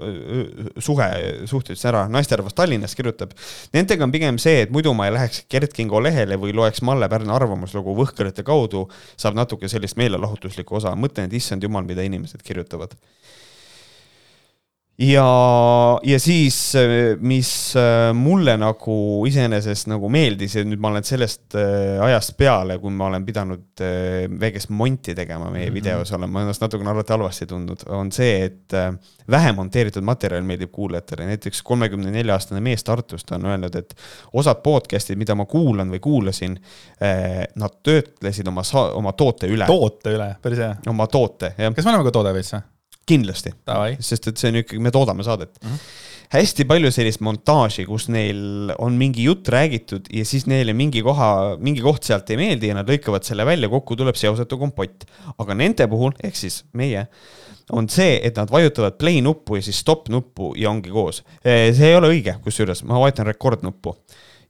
suhe, 0.82 1.10
suht 1.46 1.70
ütlesin 1.70 1.92
ära, 1.92 2.06
naisterahvas 2.10 2.58
Tallinnas 2.58 2.98
kirjutab. 2.98 3.36
Nendega 3.76 4.08
on 4.08 4.14
pigem 4.14 4.40
see, 4.42 4.64
et 4.66 4.74
muidu 4.74 4.96
ma 4.98 5.06
ei 5.06 5.14
läheks 5.14 5.44
Gert 5.52 5.76
Kingo 5.78 6.02
lehele 6.02 6.40
või 6.42 6.56
loeks 6.58 6.82
Malle 6.82 7.10
Pärna 7.12 7.36
arvamuslugu 7.38 7.94
Võhkrite 8.00 8.46
kaudu, 8.48 8.88
saab 9.20 9.38
natuke 9.38 9.70
sellist 9.70 10.00
meelelahutuslikku 10.02 10.82
osa, 10.82 10.96
mõtlen, 10.98 11.30
et 11.30 11.38
issand 11.38 11.64
jumal, 11.64 11.86
mida 11.86 12.06
inimesed 12.06 12.42
kirjutavad 12.48 12.98
ja, 14.98 16.00
ja 16.04 16.18
siis, 16.20 16.58
mis 17.22 17.50
äh, 17.78 18.10
mulle 18.18 18.56
nagu 18.58 18.96
iseenesest 19.30 19.90
nagu 19.92 20.10
meeldis 20.10 20.56
ja 20.58 20.64
nüüd 20.66 20.82
ma 20.82 20.90
olen 20.90 21.06
sellest 21.06 21.54
äh, 21.58 22.00
ajast 22.02 22.34
peale, 22.40 22.80
kui 22.82 22.94
ma 22.94 23.12
olen 23.12 23.26
pidanud 23.26 23.84
äh, 23.86 24.26
väikest 24.42 24.72
monti 24.74 25.14
tegema 25.16 25.52
meie 25.52 25.68
mm 25.68 25.70
-hmm. 25.70 25.76
videos, 25.76 26.12
olen 26.18 26.32
ma 26.34 26.42
ennast 26.42 26.64
natukene 26.66 26.90
alati 26.90 27.14
halvasti 27.14 27.46
tundnud, 27.46 27.86
on 27.94 28.12
see, 28.12 28.46
et 28.46 28.74
vähe 29.30 29.52
monteeritud 29.54 30.04
materjal 30.04 30.44
meeldib 30.44 30.72
kuulajatele, 30.72 31.26
näiteks 31.26 31.62
kolmekümne 31.62 32.12
nelja 32.12 32.34
aastane 32.34 32.62
mees 32.62 32.84
Tartust 32.84 33.32
on 33.32 33.46
öelnud, 33.46 33.76
et 33.76 33.94
osad 34.34 34.64
podcast'id, 34.64 35.18
mida 35.18 35.36
ma 35.36 35.46
kuulan 35.46 35.92
või 35.92 36.00
kuulasin, 36.00 36.58
nad 37.56 37.78
töötlesid 37.84 38.48
oma, 38.48 38.64
oma 38.94 39.14
toote 39.14 39.48
üle. 39.48 39.66
toote 39.66 40.16
üle, 40.16 40.36
päris 40.42 40.60
hea. 40.60 40.76
oma 40.88 41.08
toote, 41.08 41.54
jah. 41.58 41.74
kas 41.74 41.86
me 41.86 41.92
oleme 41.92 42.10
ka 42.10 42.16
toode 42.18 42.34
veits 42.34 42.54
või? 42.54 42.66
Kindlasti, 43.08 43.54
sest 44.04 44.30
et 44.32 44.42
see 44.42 44.52
on 44.52 44.62
ikkagi, 44.62 44.84
me 44.84 44.94
toodame 44.94 45.26
saadet 45.26 45.58
mm. 45.62 45.70
-hmm. 45.70 45.88
hästi 46.36 46.66
palju 46.70 46.92
sellist 46.92 47.24
montaaži, 47.26 47.86
kus 47.88 48.08
neil 48.14 48.74
on 48.78 48.98
mingi 49.00 49.24
jutt 49.24 49.50
räägitud 49.50 50.12
ja 50.14 50.26
siis 50.26 50.48
neile 50.48 50.74
mingi 50.74 51.02
koha, 51.04 51.58
mingi 51.60 51.82
koht 51.82 52.04
sealt 52.04 52.30
ei 52.30 52.38
meeldi 52.38 52.72
ja 52.72 52.78
nad 52.78 52.90
lõikavad 52.90 53.24
selle 53.24 53.46
välja, 53.46 53.70
kokku 53.70 53.96
tuleb 53.96 54.16
seosetu 54.16 54.58
kompott. 54.58 55.06
aga 55.38 55.54
nende 55.54 55.88
puhul, 55.88 56.12
ehk 56.24 56.36
siis 56.36 56.64
meie, 56.74 57.08
on 57.72 57.90
see, 57.90 58.20
et 58.24 58.36
nad 58.36 58.52
vajutavad 58.52 58.96
play 59.00 59.22
nuppu 59.22 59.56
ja 59.56 59.62
siis 59.62 59.80
stop 59.80 60.10
nuppu 60.10 60.54
ja 60.56 60.70
ongi 60.70 60.90
koos. 60.90 61.24
see 61.44 61.90
ei 61.90 61.96
ole 61.96 62.12
õige, 62.14 62.40
kusjuures 62.44 62.84
ma 62.84 63.00
vajutan 63.00 63.26
record 63.26 63.64
nuppu 63.64 63.96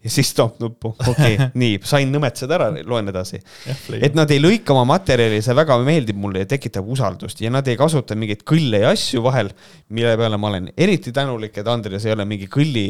ja 0.04 0.12
siis 0.14 0.30
stopp 0.30 0.60
nuppu, 0.62 0.92
okei 0.94 1.36
okay, 1.36 1.50
nii, 1.62 1.80
sain 1.88 2.12
nõmetseda 2.14 2.54
ära, 2.58 2.68
loen 2.86 3.10
edasi. 3.10 3.40
et 3.66 3.88
et 4.08 4.18
nad 4.18 4.30
ei 4.34 4.40
lõika 4.42 4.76
oma 4.76 4.84
materjali, 4.94 5.40
see 5.44 5.56
väga 5.58 5.78
meeldib 5.86 6.20
mulle 6.22 6.44
ja 6.44 6.50
tekitab 6.50 6.88
usaldust 6.94 7.42
ja 7.42 7.52
nad 7.54 7.68
ei 7.68 7.78
kasuta 7.80 8.16
mingeid 8.20 8.44
kõlle 8.48 8.84
ja 8.84 8.94
asju 8.94 9.24
vahel, 9.26 9.50
mille 9.90 10.14
peale 10.20 10.38
ma 10.38 10.52
olen 10.52 10.70
eriti 10.78 11.14
tänulik, 11.16 11.58
et 11.58 11.72
Andres 11.72 12.06
ei 12.06 12.14
ole 12.14 12.28
mingi 12.30 12.50
kõlli, 12.52 12.86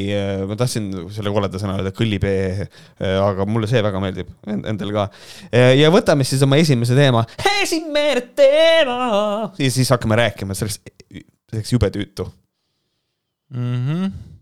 ma 0.50 0.60
tahtsin 0.60 0.92
selle 1.16 1.34
koleda 1.34 1.62
sõna 1.62 1.80
öelda, 1.80 1.96
kõllipee, 1.96 2.70
aga 3.16 3.48
mulle 3.48 3.72
see 3.72 3.84
väga 3.88 4.04
meeldib, 4.04 4.32
endal 4.58 4.96
ka. 5.00 5.10
ja 5.80 5.92
võtame 5.94 6.28
siis 6.28 6.44
oma 6.44 6.60
esimese 6.60 6.98
teema, 6.98 7.24
esimene 7.62 8.28
teema 8.36 9.02
ja 9.56 9.72
siis 9.72 9.96
hakkame 9.96 10.20
rääkima 10.20 10.58
sellest, 10.60 10.84
selleks 11.48 11.78
jube 11.78 11.94
tüütu 11.96 12.28
mm. 13.56 13.86
-hmm 13.88 14.37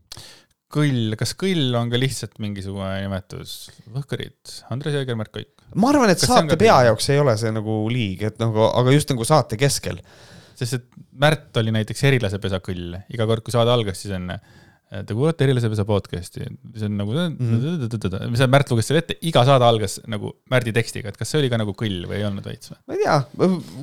kõll, 0.76 1.16
kas 1.20 1.34
kõll 1.40 1.76
on 1.80 1.92
ka 1.92 2.00
lihtsalt 2.02 2.38
mingisugune 2.44 2.92
nimetus? 3.06 3.56
Võhkarid, 3.96 4.56
Andres 4.74 4.98
Jõeger, 4.98 5.18
Märt 5.20 5.34
Kõik. 5.36 5.52
ma 5.76 5.92
arvan, 5.94 6.12
et 6.14 6.22
kas 6.22 6.32
saate 6.32 6.60
pea 6.60 6.78
jaoks 6.90 7.10
ei 7.14 7.22
ole 7.22 7.36
see 7.42 7.54
nagu 7.56 7.80
liig, 7.92 8.26
et 8.30 8.42
nagu, 8.44 8.68
aga 8.68 8.96
just 8.96 9.12
nagu 9.14 9.28
saate 9.28 9.60
keskel. 9.62 10.02
sest 10.56 10.80
et 10.80 10.86
Märt 11.16 11.56
oli 11.62 11.72
näiteks 11.72 12.04
erilasepesa 12.10 12.60
kõll, 12.64 12.98
iga 13.14 13.28
kord, 13.28 13.44
kui 13.46 13.56
saade 13.56 13.72
algas, 13.72 14.02
siis 14.04 14.16
enne 14.96 15.08
Te 15.08 15.16
kuulate 15.16 15.46
Erilasepesa 15.46 15.86
podcast'i, 15.88 16.46
see 16.76 16.88
on 16.88 16.98
nagu 17.00 17.14
mm, 17.14 17.36
-hmm. 17.40 18.36
see 18.40 18.48
Märt 18.52 18.72
luges 18.72 18.90
selle 18.90 19.02
ette, 19.04 19.18
iga 19.28 19.44
saade 19.48 19.68
algas 19.68 19.98
nagu 20.12 20.32
Märdi 20.52 20.74
tekstiga, 20.76 21.12
et 21.12 21.18
kas 21.20 21.32
see 21.32 21.42
oli 21.42 21.50
ka 21.52 21.60
nagu 21.62 21.76
kõll 21.78 22.06
või 22.10 22.20
ei 22.20 22.28
olnud 22.28 22.46
veits 22.46 22.72
või? 22.72 22.80
ma 22.88 22.98
ei 22.98 23.04
tea, 23.04 23.18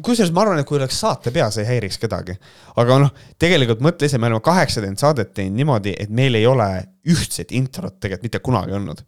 kusjuures 0.08 0.32
ma 0.34 0.44
arvan, 0.44 0.62
et 0.62 0.68
kui 0.68 0.78
oleks 0.78 1.00
saate 1.04 1.32
pea, 1.34 1.50
see 1.50 1.64
ei 1.64 1.70
häiriks 1.74 2.00
kedagi. 2.02 2.36
aga 2.76 2.98
noh, 3.04 3.12
tegelikult 3.38 3.84
mõtle 3.84 4.08
ise, 4.08 4.20
me 4.20 4.30
oleme 4.30 4.44
kaheksakümmend 4.44 5.02
saadet 5.02 5.34
teinud 5.34 5.58
niimoodi, 5.60 5.96
et 5.98 6.10
meil 6.10 6.38
ei 6.38 6.46
ole 6.46 6.68
ühtset 7.08 7.52
introt 7.52 7.98
tegelikult 8.00 8.28
mitte 8.28 8.42
kunagi 8.44 8.78
olnud. 8.78 9.04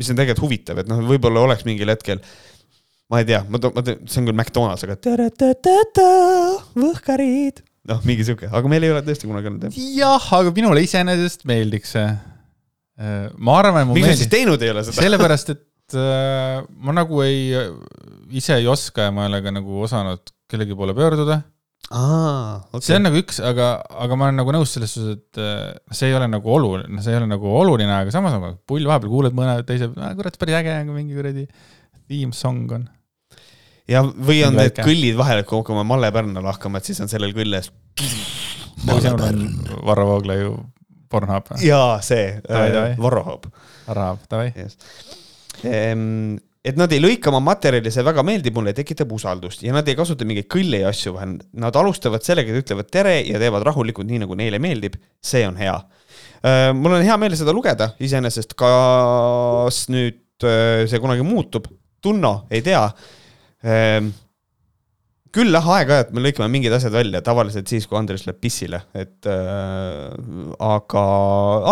mis 0.00 0.10
on 0.10 0.16
tegelikult 0.16 0.46
huvitav, 0.46 0.78
et 0.80 0.88
noh, 0.88 1.02
võib-olla 1.04 1.42
oleks 1.48 1.66
mingil 1.68 1.90
hetkel 1.92 2.22
ma 3.10 3.18
ei 3.20 3.26
tea, 3.26 3.42
ma 3.48 3.58
toon, 3.58 3.74
ma 3.74 3.82
teen, 3.82 4.06
see 4.06 4.22
on 4.22 4.28
küll 4.28 4.38
McDonalds, 4.38 4.86
aga 4.86 4.96
võhkarid 6.78 7.64
noh, 7.90 8.00
mingi 8.06 8.26
sihuke, 8.26 8.48
aga 8.50 8.70
meil 8.70 8.86
ei 8.86 8.92
ole 8.94 9.02
tõesti 9.06 9.28
kunagi 9.28 9.50
olnud 9.50 9.68
jah. 9.68 9.78
jah, 9.98 10.28
aga 10.40 10.52
minule 10.56 10.84
iseenesest 10.86 11.46
meeldiks 11.50 11.94
see. 11.96 12.08
Äh, 13.00 13.28
ma 13.40 13.60
arvan, 13.60 13.82
et 13.82 13.88
mu 13.88 13.96
miks 13.96 14.12
sa 14.12 14.18
siis 14.20 14.32
teinud 14.32 14.60
ei 14.64 14.72
ole 14.74 14.84
seda? 14.86 15.00
sellepärast, 15.00 15.54
et 15.56 15.96
äh, 15.98 16.60
ma 16.84 16.96
nagu 16.96 17.22
ei, 17.24 17.48
ise 18.36 18.58
ei 18.60 18.68
oska 18.70 19.08
ja 19.08 19.14
ma 19.14 19.26
ei 19.26 19.32
ole 19.32 19.40
ka 19.46 19.54
nagu 19.56 19.80
osanud 19.86 20.34
kellegi 20.50 20.76
poole 20.78 20.96
pöörduda. 20.96 21.40
Aa, 21.90 22.60
okay. 22.68 22.84
see 22.86 22.98
on 22.98 23.06
nagu 23.08 23.18
üks, 23.18 23.40
aga, 23.42 23.72
aga 24.04 24.18
ma 24.18 24.28
olen 24.28 24.36
nagu 24.38 24.52
nõus 24.54 24.76
selles 24.76 24.92
suhtes, 24.94 25.16
et 25.16 25.40
äh, 25.42 25.72
see 25.96 26.12
ei 26.12 26.14
ole 26.18 26.28
nagu 26.30 26.52
oluline, 26.54 27.00
see 27.02 27.14
ei 27.14 27.18
ole 27.18 27.26
nagu 27.30 27.50
oluline, 27.62 27.90
aga 27.96 28.14
samas 28.14 28.36
nagu 28.36 28.52
pull 28.68 28.86
vahepeal 28.86 29.10
kuuled 29.10 29.34
mõne 29.34 29.56
teise, 29.66 29.88
kurat, 30.18 30.38
päris 30.38 30.60
äge 30.60 30.76
mingi 30.92 31.16
kuradi 31.16 31.48
theme 32.10 32.36
song 32.36 32.70
on 32.76 32.86
ja, 33.90 34.02
või 34.04 34.42
on 34.46 34.58
need 34.58 34.78
kõllid 34.80 35.16
vahel, 35.18 35.44
kui 35.46 35.60
hakkame 35.60 35.84
Malle 35.88 36.10
Pärna 36.14 36.42
lahkama, 36.44 36.80
et 36.80 36.90
siis 36.90 37.00
on 37.02 37.10
sellel 37.10 37.34
küljes. 37.36 37.70
Varro 38.86 40.06
Vooglaiu 40.08 40.54
Pornhub? 41.10 41.50
jaa, 41.64 41.98
see, 42.06 42.38
äh, 42.46 42.94
Varro 43.00 43.24
Hub. 43.26 43.50
Varro 43.88 44.12
Hub, 44.12 44.22
davai 44.30 44.52
yes.. 44.54 44.78
et 45.60 46.78
nad 46.78 46.92
ei 46.94 47.02
lõika 47.02 47.32
oma 47.32 47.42
materjali, 47.50 47.92
see 47.92 48.06
väga 48.06 48.24
meeldib 48.26 48.56
mulle, 48.56 48.72
tekitab 48.76 49.10
usaldust 49.16 49.64
ja 49.66 49.74
nad 49.74 49.88
ei 49.90 49.98
kasuta 49.98 50.28
mingeid 50.28 50.48
kõlli 50.52 50.84
ja 50.84 50.92
asju 50.94 51.16
vahel. 51.16 51.36
Nad 51.60 51.76
alustavad 51.76 52.24
sellega, 52.24 52.54
et 52.54 52.62
ütlevad 52.62 52.90
tere 52.94 53.18
ja 53.26 53.42
teevad 53.42 53.66
rahulikult, 53.68 54.08
nii 54.08 54.22
nagu 54.24 54.38
neile 54.38 54.62
meeldib. 54.62 55.00
see 55.20 55.42
on 55.48 55.58
hea. 55.60 55.76
Äh, 56.46 56.70
mul 56.76 56.96
on 56.96 57.04
hea 57.04 57.16
meel 57.20 57.36
seda 57.36 57.52
lugeda 57.56 57.92
iseenesest, 58.00 58.54
kas 58.60 59.86
nüüd 59.92 60.46
äh, 60.46 60.86
see 60.88 61.02
kunagi 61.02 61.26
muutub, 61.26 61.68
Tunno, 62.00 62.46
ei 62.48 62.62
tea 62.64 62.86
küll 65.34 65.54
jah, 65.54 65.66
aeg-ajalt 65.76 66.14
me 66.14 66.22
lõikame 66.24 66.50
mingid 66.52 66.74
asjad 66.74 66.94
välja, 66.94 67.20
tavaliselt 67.24 67.70
siis, 67.70 67.86
kui 67.88 67.98
Andres 67.98 68.24
läheb 68.26 68.40
pissile, 68.42 68.82
et 68.98 69.28
äh, 69.30 70.08
aga 70.66 71.04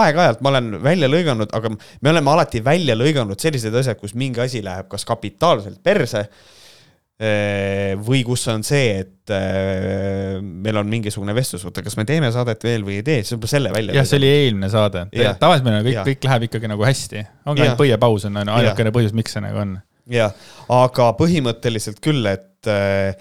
aeg-ajalt 0.04 0.44
ma 0.44 0.52
olen 0.52 0.76
välja 0.84 1.10
lõiganud, 1.10 1.50
aga 1.58 1.72
me 1.74 2.12
oleme 2.12 2.34
alati 2.34 2.62
välja 2.64 2.96
lõiganud 2.98 3.40
sellised 3.42 3.74
asjad, 3.80 3.98
kus 4.00 4.14
mingi 4.18 4.42
asi 4.44 4.62
läheb 4.64 4.88
kas 4.92 5.06
kapitaalselt 5.08 5.82
perse 5.82 6.22
äh, 6.22 7.98
või 7.98 8.22
kus 8.28 8.46
on 8.54 8.62
see, 8.66 9.02
et 9.02 9.34
äh, 9.34 10.38
meil 10.38 10.78
on 10.78 10.90
mingisugune 10.94 11.34
vestlus, 11.36 11.66
oota, 11.66 11.82
kas 11.82 11.98
me 11.98 12.06
teeme 12.08 12.30
saadet 12.34 12.62
veel 12.62 12.86
või 12.86 13.00
ei 13.00 13.06
tee, 13.10 13.24
siis 13.26 13.50
selle 13.50 13.74
välja. 13.74 13.98
jah, 13.98 14.06
see 14.06 14.22
oli 14.22 14.30
eelmine 14.36 14.70
saade, 14.70 15.08
tavaliselt 15.10 15.66
meil 15.66 15.80
on 15.80 15.86
kõik, 15.90 16.00
kõik 16.12 16.30
läheb 16.30 16.48
ikkagi 16.52 16.70
nagu 16.76 16.86
hästi, 16.86 17.26
ongi 17.50 17.66
ainult 17.66 17.82
põiepaus 17.82 18.30
on 18.30 18.44
ainukene 18.46 18.94
põhjus, 18.94 19.18
miks 19.18 19.34
see 19.34 19.42
nagu 19.42 19.66
on 19.66 19.80
jah, 20.12 20.34
aga 20.72 21.12
põhimõtteliselt 21.18 22.00
küll, 22.04 22.26
et 22.30 22.70
äh, 22.70 23.14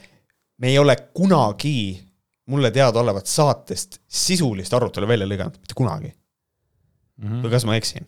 me 0.61 0.71
ei 0.71 0.79
ole 0.81 0.95
kunagi 1.15 1.97
mulle 2.47 2.71
teadaolevat 2.71 3.27
saatest 3.27 3.99
sisulist 4.07 4.73
arutelu 4.73 5.09
välja 5.09 5.27
lõiganud, 5.27 5.59
mitte 5.59 5.75
kunagi 5.77 6.11
mm. 6.11 7.27
-hmm. 7.27 7.43
või 7.43 7.53
kas 7.53 7.67
ma 7.67 7.77
eksin? 7.79 8.07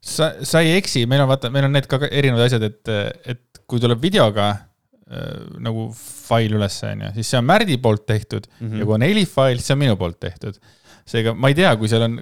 sa, 0.00 0.32
sa 0.42 0.62
ei 0.64 0.76
eksi, 0.78 1.06
meil 1.10 1.24
on 1.24 1.30
vaata, 1.30 1.50
meil 1.52 1.68
on 1.68 1.74
need 1.76 1.88
ka 1.90 2.00
erinevad 2.08 2.48
asjad, 2.48 2.64
et, 2.66 2.92
et 3.34 3.62
kui 3.68 3.80
tuleb 3.82 4.02
videoga 4.02 4.48
äh, 4.52 5.46
nagu 5.62 5.90
fail 5.96 6.58
üles, 6.58 6.80
on 6.88 7.06
ju, 7.06 7.14
siis 7.18 7.32
see 7.32 7.40
on 7.40 7.48
Märdi 7.48 7.78
poolt 7.82 8.06
tehtud 8.08 8.48
mm 8.48 8.68
-hmm. 8.68 8.78
ja 8.78 8.88
kui 8.88 8.98
on 8.98 9.08
helifail, 9.08 9.56
siis 9.58 9.70
see 9.70 9.78
on 9.78 9.84
minu 9.84 9.96
poolt 10.00 10.20
tehtud. 10.20 10.58
seega 11.06 11.34
ma 11.34 11.48
ei 11.48 11.54
tea, 11.58 11.76
kui 11.76 11.88
seal 11.88 12.08
on, 12.08 12.20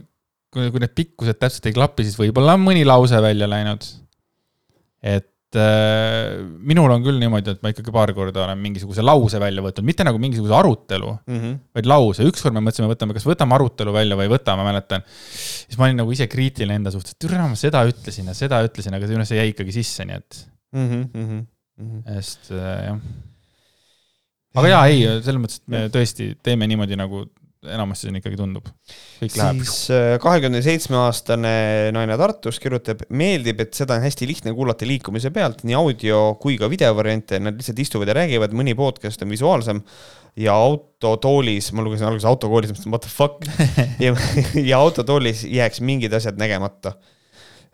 kui, 0.50 0.70
kui 0.70 0.80
need 0.82 0.94
pikkused 0.96 1.38
täpselt 1.38 1.66
ei 1.66 1.76
klapi, 1.76 2.04
siis 2.04 2.18
võib-olla 2.18 2.56
on 2.58 2.64
mõni 2.64 2.84
lause 2.84 3.22
välja 3.22 3.48
läinud. 3.48 3.84
et 5.02 5.29
minul 5.58 6.92
on 6.94 7.02
küll 7.02 7.18
niimoodi, 7.18 7.56
et 7.56 7.62
ma 7.64 7.72
ikkagi 7.72 7.90
paar 7.94 8.12
korda 8.14 8.44
olen 8.44 8.60
mingisuguse 8.62 9.02
lause 9.02 9.40
välja 9.42 9.64
võtnud, 9.64 9.86
mitte 9.86 10.06
nagu 10.06 10.20
mingisuguse 10.22 10.54
arutelu 10.54 11.08
mm, 11.10 11.38
-hmm. 11.38 11.56
vaid 11.74 11.88
lause. 11.90 12.26
ükskord 12.30 12.54
me 12.54 12.62
mõtlesime, 12.62 12.90
võtame, 12.92 13.16
kas 13.16 13.26
võtame 13.26 13.56
arutelu 13.56 13.94
välja 13.94 14.18
või 14.18 14.28
ei 14.28 14.32
võta, 14.34 14.54
ma 14.58 14.66
mäletan. 14.68 15.02
siis 15.06 15.78
ma 15.78 15.88
olin 15.88 15.98
nagu 16.04 16.14
ise 16.14 16.28
kriitiline 16.30 16.78
enda 16.78 16.92
suhtes, 16.94 17.16
et 17.16 17.26
türa, 17.26 17.48
ma 17.50 17.58
seda 17.58 17.82
ütlesin 17.88 18.30
ja 18.30 18.36
seda 18.38 18.62
ütlesin, 18.66 18.94
aga 18.94 19.24
see 19.24 19.40
jäi 19.40 19.50
ikkagi 19.50 19.74
sisse, 19.80 20.06
nii 20.06 20.20
et 20.20 20.40
mm. 20.76 20.86
-hmm. 21.14 21.42
sest 22.14 22.52
äh, 22.54 22.86
jah. 22.86 23.02
aga 24.54 24.74
jaa, 24.74 24.86
ei, 24.86 25.02
selles 25.18 25.42
mõttes, 25.42 25.62
et 25.64 25.68
me 25.74 25.84
tõesti 25.90 26.34
teeme 26.42 26.70
niimoodi, 26.70 26.98
nagu 27.00 27.26
enamasti 27.68 28.06
siin 28.06 28.16
ikkagi 28.16 28.38
tundub. 28.40 28.68
siis 29.20 29.74
äh, 29.92 30.14
kahekümne 30.22 30.62
seitsme 30.64 30.96
aastane 31.02 31.52
naine 31.92 32.16
Tartus 32.20 32.60
kirjutab, 32.62 33.04
meeldib, 33.12 33.60
et 33.60 33.76
seda 33.76 33.98
on 33.98 34.06
hästi 34.06 34.28
lihtne 34.30 34.54
kuulata 34.56 34.88
liikumise 34.88 35.32
pealt, 35.34 35.60
nii 35.68 35.76
audio 35.76 36.22
kui 36.40 36.56
ka 36.60 36.70
videovariante, 36.72 37.40
nad 37.42 37.60
lihtsalt 37.60 37.84
istuvad 37.84 38.08
ja 38.08 38.16
räägivad, 38.22 38.56
mõni 38.56 38.76
podcast 38.78 39.20
on 39.26 39.36
visuaalsem. 39.36 39.84
Ja 40.40 40.54
autotoolis, 40.54 41.72
ma 41.74 41.82
lugesin 41.84 42.06
alguses 42.06 42.28
autokoolis, 42.30 42.70
mõtlesin 42.72 42.94
what 42.94 43.04
the 43.04 43.12
fuck? 43.12 43.44
Ja, 44.04 44.14
ja 44.56 44.78
autotoolis 44.80 45.42
jääks 45.44 45.82
mingid 45.84 46.14
asjad 46.16 46.38
nägemata 46.40 46.94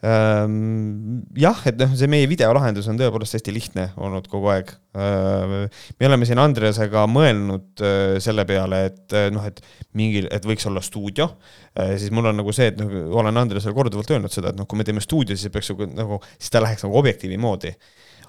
jah, 0.07 1.61
et 1.67 1.79
noh, 1.81 1.93
see 1.97 2.09
meie 2.11 2.29
videolahendus 2.31 2.87
on 2.93 2.99
tõepoolest 3.01 3.39
hästi 3.39 3.55
lihtne 3.55 3.87
olnud 3.97 4.29
kogu 4.31 4.51
aeg. 4.53 4.71
Ehm, 4.97 5.55
me 5.99 6.09
oleme 6.09 6.29
siin 6.29 6.41
Andresega 6.43 7.07
mõelnud 7.11 7.83
äh, 7.85 8.17
selle 8.23 8.45
peale, 8.49 8.83
et 8.91 9.17
äh, 9.17 9.29
noh, 9.35 9.47
et 9.49 9.63
mingil, 9.99 10.29
et 10.35 10.47
võiks 10.47 10.69
olla 10.69 10.83
stuudio. 10.85 11.31
Äh, 11.75 11.97
siis 12.01 12.15
mul 12.15 12.31
on 12.31 12.39
nagu 12.43 12.55
see, 12.57 12.71
et 12.73 12.81
noh, 12.81 12.93
olen 13.19 13.43
Andresele 13.43 13.77
korduvalt 13.77 14.13
öelnud 14.15 14.33
seda, 14.33 14.53
et 14.53 14.61
noh, 14.61 14.69
kui 14.69 14.79
me 14.79 14.87
teeme 14.87 15.05
stuudio, 15.05 15.37
siis 15.39 15.53
peaks 15.55 15.73
nagu, 15.73 15.89
nagu, 15.97 16.21
siis 16.37 16.53
ta 16.55 16.63
läheks 16.63 16.87
nagu 16.87 16.99
objektiivi 17.03 17.41
moodi. 17.41 17.75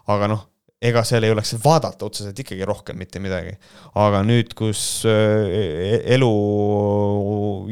aga 0.08 0.30
noh 0.32 0.46
ega 0.88 1.02
seal 1.04 1.26
ei 1.26 1.34
oleks 1.34 1.56
vaadata 1.64 2.06
otseselt 2.06 2.38
ikkagi 2.38 2.66
rohkem 2.70 3.00
mitte 3.02 3.20
midagi. 3.20 3.56
aga 3.98 4.22
nüüd, 4.24 4.54
kus 4.56 5.02
e-, 5.10 6.04
elu 6.16 6.30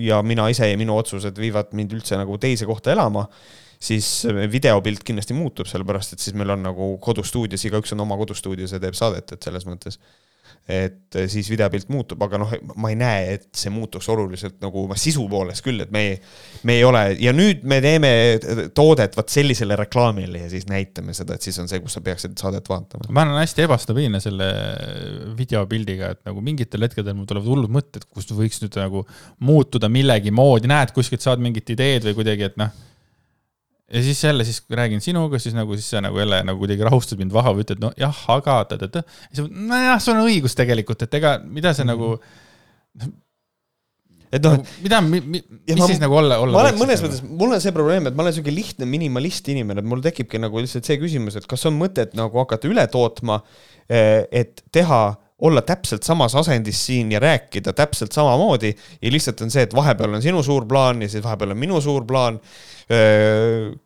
ja 0.01 0.23
mina 0.25 0.49
ise 0.49 0.67
ja 0.71 0.77
minu 0.77 0.97
otsused 0.97 1.37
viivad 1.37 1.71
mind 1.77 1.93
üldse 1.93 2.17
nagu 2.17 2.39
teise 2.41 2.65
kohta 2.65 2.91
elama 2.95 3.27
siis 3.79 4.09
videopilt 4.51 5.03
kindlasti 5.05 5.37
muutub, 5.37 5.69
sellepärast 5.69 6.15
et 6.15 6.23
siis 6.23 6.35
meil 6.37 6.53
on 6.55 6.63
nagu 6.65 6.91
kodustuudios, 7.03 7.65
igaüks 7.67 7.95
on 7.95 8.05
oma 8.05 8.17
kodustuudios 8.19 8.75
ja 8.75 8.81
teeb 8.83 8.97
saadet, 8.97 9.35
et 9.35 9.49
selles 9.49 9.67
mõttes 9.69 9.99
et 10.65 11.17
siis 11.29 11.45
videopilt 11.49 11.91
muutub, 11.93 12.21
aga 12.25 12.39
noh, 12.41 12.53
ma 12.81 12.89
ei 12.89 12.97
näe, 12.97 13.35
et 13.35 13.43
see 13.53 13.69
muutuks 13.73 14.07
oluliselt 14.09 14.57
nagu 14.63 14.87
sisu 14.97 15.27
poolest 15.29 15.61
küll, 15.65 15.83
et 15.83 15.91
me 15.93 16.01
ei, 16.07 16.15
me 16.65 16.79
ei 16.79 16.85
ole 16.87 17.03
ja 17.21 17.33
nüüd 17.37 17.61
me 17.69 17.77
teeme 17.83 18.09
toodet 18.77 19.13
vot 19.17 19.29
sellisele 19.29 19.77
reklaamile 19.77 20.41
ja 20.45 20.49
siis 20.49 20.65
näitame 20.69 21.13
seda, 21.17 21.37
et 21.37 21.45
siis 21.45 21.59
on 21.61 21.69
see, 21.69 21.83
kus 21.83 21.97
sa 21.97 22.01
peaksid 22.05 22.33
saadet 22.41 22.65
vaatama. 22.69 23.05
ma 23.13 23.27
olen 23.27 23.37
hästi 23.43 23.67
ebastabiilne 23.67 24.21
selle 24.23 24.49
videopildiga, 25.37 26.15
et 26.15 26.23
nagu 26.25 26.41
mingitel 26.45 26.87
hetkedel 26.87 27.13
mul 27.13 27.29
tulevad 27.29 27.51
hullud 27.53 27.77
mõtted, 27.77 28.09
kust 28.09 28.33
võiks 28.33 28.63
nüüd 28.65 28.81
nagu 28.81 29.05
muutuda 29.45 29.91
millegi 29.91 30.33
moodi, 30.33 30.71
näed, 30.71 30.97
kuskilt 30.97 31.21
saad 31.25 31.45
mingit 31.45 31.69
ideed 31.77 32.09
või 32.09 32.17
kuidagi, 32.23 32.49
et 32.49 32.59
noh 32.61 32.73
ja 33.95 34.03
siis 34.03 34.23
jälle, 34.23 34.45
siis 34.45 34.61
räägin 34.69 35.01
sinuga, 35.01 35.39
siis 35.39 35.55
nagu, 35.55 35.75
siis 35.79 35.89
sa 35.89 36.01
nagu 36.03 36.19
jälle 36.19 36.41
nagu 36.43 36.59
kuidagi 36.59 36.83
rahustad 36.83 37.19
mind 37.21 37.33
vaha 37.35 37.53
või 37.55 37.63
ütled, 37.63 37.79
no 37.83 37.91
jah, 37.99 38.23
aga 38.33 38.57
ta-ta-ta. 38.71 39.05
siis 39.31 39.47
nojah, 39.47 40.01
sul 40.03 40.17
on 40.17 40.25
õigus 40.27 40.57
tegelikult, 40.57 41.05
et 41.05 41.15
ega 41.21 41.37
mida 41.45 41.73
see 41.73 41.85
mm 41.85 41.93
-hmm. 41.93 43.05
nagu. 43.05 43.13
et 44.35 44.43
noh, 44.43 44.57
mida, 44.83 45.01
mis 45.01 45.77
ma- 45.79 45.87
siis 45.87 46.01
nagu 46.03 46.17
olla, 46.19 46.41
olla 46.43 46.57
ma 46.57 46.63
olen 46.65 46.79
mõnes 46.81 46.99
nagu? 46.99 47.07
mõttes, 47.07 47.23
mul 47.23 47.55
on 47.55 47.61
see 47.61 47.71
probleem, 47.71 48.07
et 48.07 48.15
ma 48.15 48.25
olen 48.25 48.35
siuke 48.35 48.51
lihtne 48.51 48.85
minimalist 48.85 49.47
inimene, 49.47 49.79
et 49.79 49.87
mul 49.87 50.03
tekibki 50.03 50.41
nagu 50.43 50.59
lihtsalt 50.59 50.85
see 50.85 50.99
küsimus, 50.99 51.37
et 51.39 51.47
kas 51.47 51.65
on 51.65 51.79
mõtet 51.79 52.17
nagu 52.19 52.43
hakata 52.43 52.67
üle 52.67 52.87
tootma, 52.91 53.39
et 53.87 54.63
teha, 54.71 55.15
olla 55.39 55.61
täpselt 55.61 56.03
samas 56.03 56.35
asendis 56.35 56.85
siin 56.85 57.11
ja 57.11 57.19
rääkida 57.19 57.73
täpselt 57.73 58.11
samamoodi 58.11 58.75
ja 59.01 59.11
lihtsalt 59.11 59.41
on 59.41 59.51
see, 59.51 59.65
et 59.67 59.75
vahepeal 59.75 60.15
on 60.15 60.23
sinu 60.23 60.43
suur 60.43 60.65
plaan 60.67 61.01
ja 61.01 61.09
siis 61.11 61.23
vahepeal 61.23 61.51
on 61.51 61.59
minu 61.59 61.81
suur 61.81 62.05
plaan. 62.07 62.39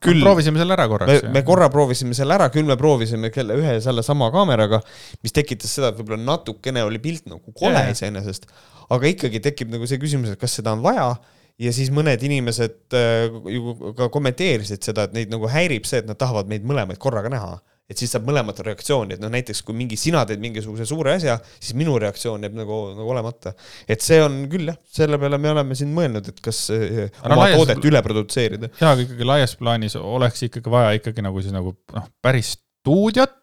Küll 0.03 0.23
proovisime 0.25 0.59
selle 0.59 0.75
ära 0.75 0.85
korraks., 0.91 1.25
me 1.31 1.43
korra 1.47 1.69
proovisime 1.71 2.17
selle 2.17 2.35
ära, 2.35 2.49
küll 2.51 2.67
me 2.67 2.75
proovisime 2.79 3.31
kelle 3.31 3.55
ühe 3.59 3.77
ja 3.77 3.83
selle 3.83 4.03
sama 4.05 4.27
kaameraga, 4.33 4.81
mis 5.23 5.35
tekitas 5.35 5.71
seda, 5.77 5.93
et 5.93 5.99
võib-olla 6.01 6.19
natukene 6.33 6.83
oli 6.87 6.99
pilt 7.03 7.29
nagu 7.31 7.55
kole 7.55 7.85
iseenesest, 7.93 8.49
aga 8.91 9.11
ikkagi 9.13 9.43
tekib 9.45 9.71
nagu 9.71 9.87
see 9.87 10.01
küsimus, 10.01 10.33
et 10.33 10.41
kas 10.41 10.57
seda 10.59 10.75
on 10.75 10.83
vaja 10.83 11.13
ja 11.59 11.73
siis 11.75 11.91
mõned 11.93 12.21
inimesed 12.25 12.95
äh, 12.95 13.27
ju 13.53 13.75
ka 13.97 14.09
kommenteerisid 14.13 14.85
seda, 14.85 15.07
et 15.07 15.15
neid 15.15 15.33
nagu 15.33 15.49
häirib 15.51 15.87
see, 15.87 16.01
et 16.03 16.09
nad 16.09 16.19
tahavad 16.19 16.49
meid 16.51 16.67
mõlemaid 16.67 16.99
korraga 17.01 17.31
näha. 17.31 17.57
Et 17.89 17.97
siis 17.97 18.11
saab 18.13 18.27
mõlemat 18.27 18.59
reaktsiooni, 18.65 19.13
et 19.17 19.19
noh, 19.23 19.29
näiteks 19.33 19.61
kui 19.65 19.73
mingi 19.75 19.97
sina 19.97 20.21
teed 20.29 20.39
mingisuguse 20.39 20.85
suure 20.85 21.13
asja, 21.17 21.39
siis 21.59 21.73
minu 21.73 21.97
reaktsioon 21.99 22.43
jääb 22.45 22.53
nagu, 22.59 22.79
nagu 22.97 23.09
olemata. 23.09 23.53
et 23.87 24.01
see 24.05 24.21
on 24.23 24.47
küll 24.51 24.67
jah, 24.69 24.77
selle 24.85 25.17
peale 25.17 25.37
me 25.37 25.49
oleme 25.51 25.75
siin 25.75 25.93
mõelnud, 25.95 26.27
et 26.29 26.39
kas 26.41 26.69
äh, 26.69 27.09
Aga 27.23 27.33
oma 27.35 27.45
laias- 27.47 27.57
toodet 27.57 27.85
üle 27.89 28.01
produtseerida. 28.05 28.69
jaa, 28.79 28.91
aga 28.93 29.01
ikkagi 29.07 29.25
laias 29.25 29.55
plaanis 29.55 29.95
oleks 29.95 30.43
ikkagi 30.43 30.69
vaja 30.69 30.91
ikkagi 30.99 31.21
nagu 31.25 31.41
siis 31.41 31.53
nagu 31.53 31.75
noh, 31.95 32.07
päris 32.21 32.57
stuudiot 32.79 33.35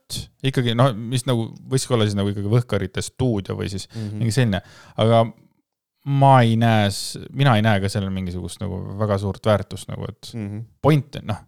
ikkagi 0.47 0.75
noh, 0.79 0.93
mis 0.95 1.27
nagu 1.27 1.49
võiks 1.69 1.89
olla 1.93 2.07
siis 2.07 2.15
nagu 2.17 2.31
ikkagi 2.33 2.49
Võhkarite 2.53 3.03
stuudio 3.03 3.57
või 3.59 3.69
siis 3.69 3.89
Mhm. 3.95 4.19
mingi 4.19 4.33
selline, 4.33 4.61
aga 4.97 5.25
ma 6.07 6.37
ei 6.47 6.55
näe, 6.57 6.87
mina 7.35 7.57
ei 7.59 7.63
näe 7.67 7.81
ka 7.83 7.89
sellel 7.91 8.11
mingisugust 8.15 8.61
nagu 8.63 8.79
väga 9.01 9.19
suurt 9.19 9.43
väärtust 9.47 9.89
nagu, 9.91 10.05
et 10.09 10.31
Mm 10.35 10.47
-hmm. 10.49 10.65
point 10.83 11.17
on 11.17 11.27
noh, 11.27 11.41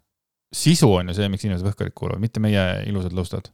sisu 0.54 0.90
on 1.00 1.12
ju 1.12 1.18
see, 1.18 1.28
miks 1.32 1.44
inimesed 1.44 1.66
Võhkarit 1.66 1.94
kuulavad, 1.96 2.22
mitte 2.22 2.40
meie 2.40 2.64
ilusad 2.88 3.14
lõustad. 3.16 3.50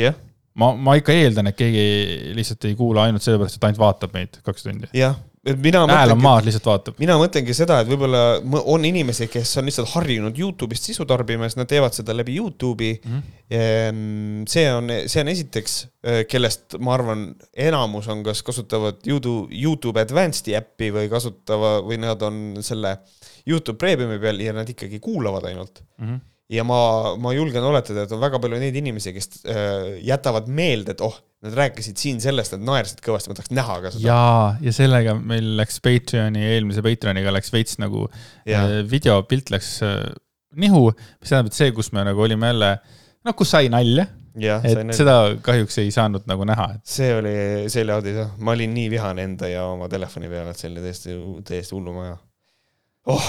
jah, 0.00 0.16
ma, 0.56 0.72
ma 0.74 0.96
ikka 0.98 1.14
eeldan, 1.16 1.50
et 1.52 1.56
keegi 1.58 2.34
lihtsalt 2.36 2.64
ei 2.68 2.76
kuula 2.78 3.06
ainult 3.06 3.24
sellepärast, 3.24 3.58
et 3.58 3.64
ainult 3.68 3.82
vaatab 3.82 4.14
meid 4.16 4.38
kaks 4.44 4.64
tundi. 4.66 4.88
jah, 4.96 5.16
et 5.46 5.60
mina 5.62 5.84
hääl 5.86 6.14
on 6.14 6.22
maas, 6.22 6.44
lihtsalt 6.46 6.66
vaatab. 6.66 6.96
mina 7.02 7.18
mõtlengi 7.20 7.54
seda, 7.56 7.82
et 7.82 7.90
võib-olla 7.90 8.22
on 8.64 8.84
inimesi, 8.88 9.28
kes 9.32 9.52
on 9.60 9.68
lihtsalt 9.68 9.92
harjunud 9.92 10.38
Youtube'ist 10.40 10.88
sisu 10.88 11.04
tarbima 11.08 11.48
siis 11.48 11.60
nad 11.60 11.68
teevad 11.70 11.96
seda 11.96 12.16
läbi 12.16 12.38
Youtube'i 12.40 12.96
Mhm. 13.04 13.22
Ehm, 13.46 14.42
see 14.50 14.64
on, 14.74 14.90
see 15.06 15.20
on 15.22 15.28
esiteks, 15.30 15.74
kellest 16.26 16.74
ma 16.82 16.96
arvan, 16.96 17.28
enamus 17.54 18.08
on, 18.10 18.24
kas 18.26 18.40
kasutavad 18.42 19.04
Youtube, 19.06 19.54
Youtube 19.54 20.02
Advanced'i 20.02 20.56
äppi 20.58 20.90
või 20.90 21.06
kasutava 21.12 21.76
või 21.86 22.00
nad 22.02 22.22
on 22.26 22.56
selle 22.66 22.96
Youtube 23.46 23.78
Premiumi 23.78 24.18
peal 24.22 24.40
ja 24.42 24.54
nad 24.56 24.68
ikkagi 24.70 25.00
kuulavad 25.02 25.46
ainult. 25.50 25.82
Mhm. 26.02 26.24
ja 26.46 26.62
ma, 26.62 26.76
ma 27.18 27.32
julgen 27.34 27.64
oletada, 27.66 28.04
et 28.06 28.12
on 28.14 28.20
väga 28.22 28.38
palju 28.38 28.58
neid 28.62 28.76
inimesi, 28.78 29.10
kes 29.16 29.40
äh, 29.50 29.96
jätavad 30.06 30.46
meelde, 30.46 30.94
et 30.94 31.00
oh, 31.02 31.16
nad 31.42 31.56
rääkisid 31.58 31.98
siin 31.98 32.20
sellest, 32.22 32.54
nad 32.54 32.62
naersid 32.68 33.00
kõvasti, 33.02 33.32
ma 33.32 33.38
tahaks 33.38 33.50
näha 33.54 33.78
ka 33.82 33.90
seda. 33.90 34.04
jaa, 34.04 34.44
ja 34.62 34.74
sellega 34.76 35.16
meil 35.18 35.56
läks 35.58 35.80
Patreoni, 35.82 36.44
eelmise 36.54 36.84
Patreoniga 36.86 37.32
läks 37.34 37.50
veits 37.50 37.80
nagu 37.82 38.04
ja 38.46 38.62
äh, 38.62 38.76
videopilt 38.86 39.50
läks 39.50 39.72
äh, 39.82 39.98
nihu, 40.54 40.84
mis 40.94 41.32
tähendab, 41.32 41.50
et 41.50 41.58
see, 41.58 41.74
kus 41.74 41.90
me 41.96 42.06
nagu 42.06 42.22
olime 42.22 42.52
jälle, 42.52 42.70
noh, 43.26 43.36
kus 43.42 43.50
sai 43.56 43.66
nalja, 43.72 44.06
jah, 44.38 44.62
et 44.70 44.94
seda 44.94 45.16
kahjuks 45.44 45.80
ei 45.82 45.90
saanud 45.94 46.30
nagu 46.30 46.46
näha, 46.46 46.68
see 46.86 47.10
oli, 47.16 47.34
see 47.72 47.82
oli 47.82 47.96
audis 47.96 48.22
jah, 48.22 48.30
ma 48.38 48.54
olin 48.54 48.70
nii 48.76 48.86
vihane 48.94 49.26
enda 49.26 49.50
ja 49.50 49.66
oma 49.72 49.90
telefoni 49.90 50.30
peale, 50.30 50.54
et 50.54 50.62
see 50.62 50.70
oli 50.70 50.86
täiesti, 50.86 51.18
täiesti 51.50 51.74
hullumaja 51.74 52.16
oh.. 53.06 53.26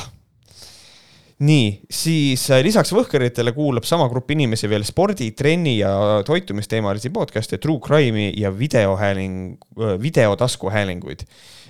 nii, 1.40 1.68
siis 1.92 2.48
äh, 2.52 2.64
lisaks 2.66 2.92
Võhkaritele 2.96 3.54
kuulab 3.56 3.86
sama 3.88 4.08
grupp 4.12 4.32
inimesi 4.34 4.70
veel 4.70 4.86
spordi, 4.88 5.32
trenni 5.38 5.78
ja 5.80 5.92
toitumisteemalisi 6.26 7.12
podcast'e, 7.14 7.60
true 7.62 7.82
crime'i 7.84 8.34
ja 8.42 8.52
videohääling, 8.54 9.58
videotaskuhäälinguid. 10.02 11.26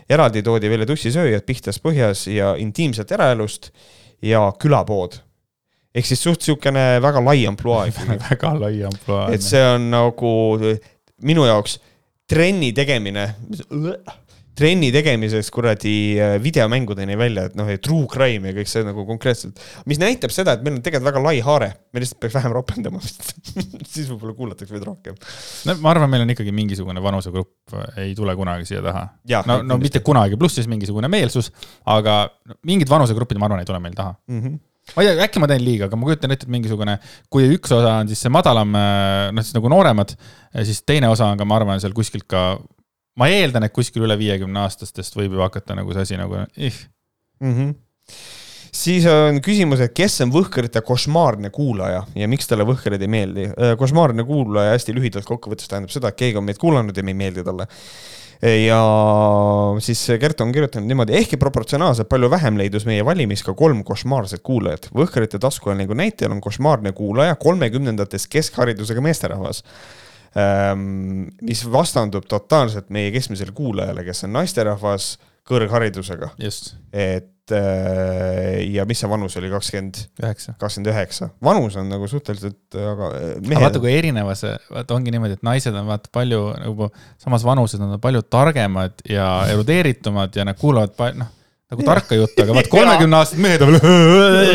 eraldi 0.10 0.44
toodi 0.44 0.70
välja 0.70 0.88
tussisööjad 0.88 1.44
Pihtas 1.46 1.82
põhjas 1.84 2.28
ja 2.32 2.56
intiimselt 2.56 3.12
eraelust 3.12 3.72
ja 4.22 4.52
külapood. 4.60 5.20
ehk 5.96 6.06
siis 6.06 6.24
suht 6.24 6.42
siukene 6.42 7.02
väga 7.02 7.24
lai 7.26 7.46
ampluaa 7.48 7.88
väga 8.30 8.54
lai 8.60 8.84
ampluaa. 8.84 9.32
et 9.32 9.42
see 9.42 9.64
on 9.76 9.92
nagu 9.92 10.32
minu 11.22 11.46
jaoks 11.46 11.80
trenni 12.28 12.74
tegemine, 12.76 13.34
trenni 14.58 14.90
tegemiseks 14.94 15.52
kuradi 15.54 15.96
äh, 16.22 16.36
videomängudeni 16.44 17.18
välja, 17.20 17.48
et 17.50 17.58
noh, 17.60 17.70
true 17.84 18.08
crime 18.12 18.52
ja 18.52 18.58
kõik 18.58 18.72
see 18.72 18.86
nagu 18.88 19.06
konkreetselt, 19.08 19.62
mis 19.90 20.02
näitab 20.02 20.34
seda, 20.34 20.58
et 20.58 20.66
meil 20.66 20.78
on 20.78 20.84
tegelikult 20.86 21.12
väga 21.12 21.24
lai 21.24 21.36
haare, 21.46 21.72
me 21.94 22.04
lihtsalt 22.04 22.22
peaks 22.24 22.38
vähem 22.40 22.56
ropendama 22.56 23.02
vist 23.04 23.24
siis 23.94 24.10
võib-olla 24.10 24.34
kuulatakse 24.38 24.74
veidi 24.74 24.88
rohkem. 24.90 25.18
no 25.68 25.78
ma 25.84 25.94
arvan, 25.94 26.12
meil 26.12 26.26
on 26.26 26.34
ikkagi 26.34 26.54
mingisugune 26.56 27.04
vanusegrupp 27.04 27.78
ei 28.02 28.16
tule 28.18 28.36
kunagi 28.38 28.68
siia 28.70 28.82
taha. 28.84 29.04
No, 29.48 29.60
no 29.66 29.78
mitte 29.82 30.02
kunagi, 30.06 30.40
pluss 30.40 30.58
siis 30.58 30.70
mingisugune 30.72 31.10
meelsus, 31.12 31.52
aga 31.90 32.24
mingid 32.68 32.90
vanusegrupid, 32.92 33.40
ma 33.40 33.50
arvan, 33.50 33.62
ei 33.62 33.70
tule 33.70 33.82
meil 33.84 33.96
taha. 33.98 34.16
mm. 34.28 34.42
-hmm. 34.42 34.58
ma 34.96 35.04
ei 35.04 35.10
tea, 35.10 35.26
äkki 35.26 35.44
ma 35.44 35.50
teen 35.52 35.64
liiga, 35.66 35.90
aga 35.90 36.00
ma 36.00 36.08
kujutan 36.08 36.32
ette, 36.32 36.48
et 36.48 36.52
mingisugune, 36.52 36.98
kui 37.30 37.50
üks 37.56 37.74
osa 37.76 37.98
on 38.02 38.08
siis 38.08 38.22
see 38.26 38.32
madalam, 38.34 38.72
noh 38.72 39.44
siis 39.44 39.58
nagu 39.58 39.70
nooremad, 39.70 40.16
siis 40.64 40.82
teine 40.88 41.10
osa 41.12 41.28
on 41.28 41.38
ka, 41.38 41.46
ma 41.46 41.60
arvan, 41.60 41.82
seal 41.84 41.96
kuskilt 41.98 42.28
ka, 42.30 42.58
ma 43.18 43.32
eeldan, 43.34 43.66
et 43.66 43.74
kuskil 43.74 44.06
üle 44.06 44.18
viiekümne 44.20 44.62
aastastest 44.66 45.18
võib 45.18 45.36
ju 45.38 45.44
hakata 45.44 45.76
nagu 45.78 45.94
see 45.96 46.06
asi 46.06 46.20
nagu 46.20 46.46
ih, 46.56 46.78
Mm 47.40 47.54
-hmm. 47.54 47.76
siis 48.74 49.06
on 49.06 49.42
küsimus, 49.42 49.80
et 49.80 49.94
kes 49.94 50.22
on 50.22 50.32
Võhkarite 50.34 50.82
košmaarne 50.82 51.50
kuulaja 51.50 52.04
ja 52.16 52.28
miks 52.28 52.48
talle 52.48 52.66
Võhkarid 52.66 53.02
ei 53.02 53.08
meeldi. 53.08 53.50
košmaarne 53.78 54.24
kuulaja 54.24 54.72
hästi 54.72 54.94
lühidalt 54.94 55.26
kokkuvõttes 55.26 55.68
tähendab 55.68 55.90
seda, 55.90 56.08
et 56.08 56.16
keegi 56.16 56.38
on 56.38 56.44
meid 56.44 56.58
kuulanud 56.58 56.98
ja 56.98 57.04
me 57.04 57.12
ei 57.12 57.22
meeldi 57.22 57.44
talle. 57.44 57.68
ja 58.42 58.82
siis 59.80 60.08
Gert 60.20 60.42
on 60.42 60.52
kirjutanud 60.52 60.88
niimoodi, 60.88 61.14
ehkki 61.14 61.38
proportsionaalselt 61.38 62.10
palju 62.10 62.30
vähem 62.30 62.58
leidus 62.58 62.86
meie 62.86 63.06
valimis 63.06 63.44
ka 63.44 63.54
kolm 63.54 63.84
košmaarset 63.84 64.42
kuulajat. 64.42 64.90
Võhkarite 64.94 65.40
taskuhäälingu 65.40 65.94
näitel 65.94 66.32
on 66.32 66.42
košmaarne 66.42 66.92
kuulaja 66.92 67.36
kolmekümnendates 67.36 68.28
keskharidusega 68.28 69.02
meesterahvas 69.02 69.64
mis 70.36 71.64
vastandub 71.72 72.28
totaalselt 72.30 72.90
meie 72.94 73.12
keskmisele 73.16 73.52
kuulajale, 73.56 74.04
kes 74.08 74.26
on 74.28 74.36
naisterahvas 74.38 75.16
kõrgharidusega, 75.48 76.34
et 76.92 77.54
äh, 77.56 78.58
ja 78.74 78.84
mis 78.90 79.00
see 79.00 79.08
vanus 79.10 79.38
oli, 79.40 79.48
kakskümmend, 79.54 80.02
kakskümmend 80.20 80.90
üheksa, 80.92 81.30
vanus 81.44 81.78
on 81.80 81.88
nagu 81.92 82.10
suhteliselt, 82.12 82.60
aga 82.76 83.08
äh, 83.16 83.30
aga 83.38 83.38
vaata, 83.38 83.48
mehed, 83.54 83.80
kui 83.86 83.94
erinev 83.96 84.32
see, 84.36 84.52
vaata 84.76 84.98
ongi 84.98 85.14
niimoodi, 85.16 85.38
et 85.40 85.48
naised 85.48 85.76
on 85.80 85.88
vaata 85.88 86.12
palju 86.14 86.42
nagu 86.60 86.90
samas 87.24 87.48
vanuses, 87.48 87.80
nad 87.80 87.96
on 87.96 88.04
palju 88.04 88.26
targemad 88.28 89.00
ja 89.10 89.30
erudeeritumad 89.54 90.36
ja 90.36 90.46
nad 90.48 90.60
kuulavad 90.60 90.94
pa- 91.00 91.14
noh, 91.16 91.32
nagu 91.72 91.88
tarka 91.88 92.20
juttu, 92.20 92.44
aga 92.44 92.60
vaat 92.60 92.70
kolmekümne 92.76 93.22
aastased 93.22 93.44
mehed 93.48 93.64
on 93.64 93.80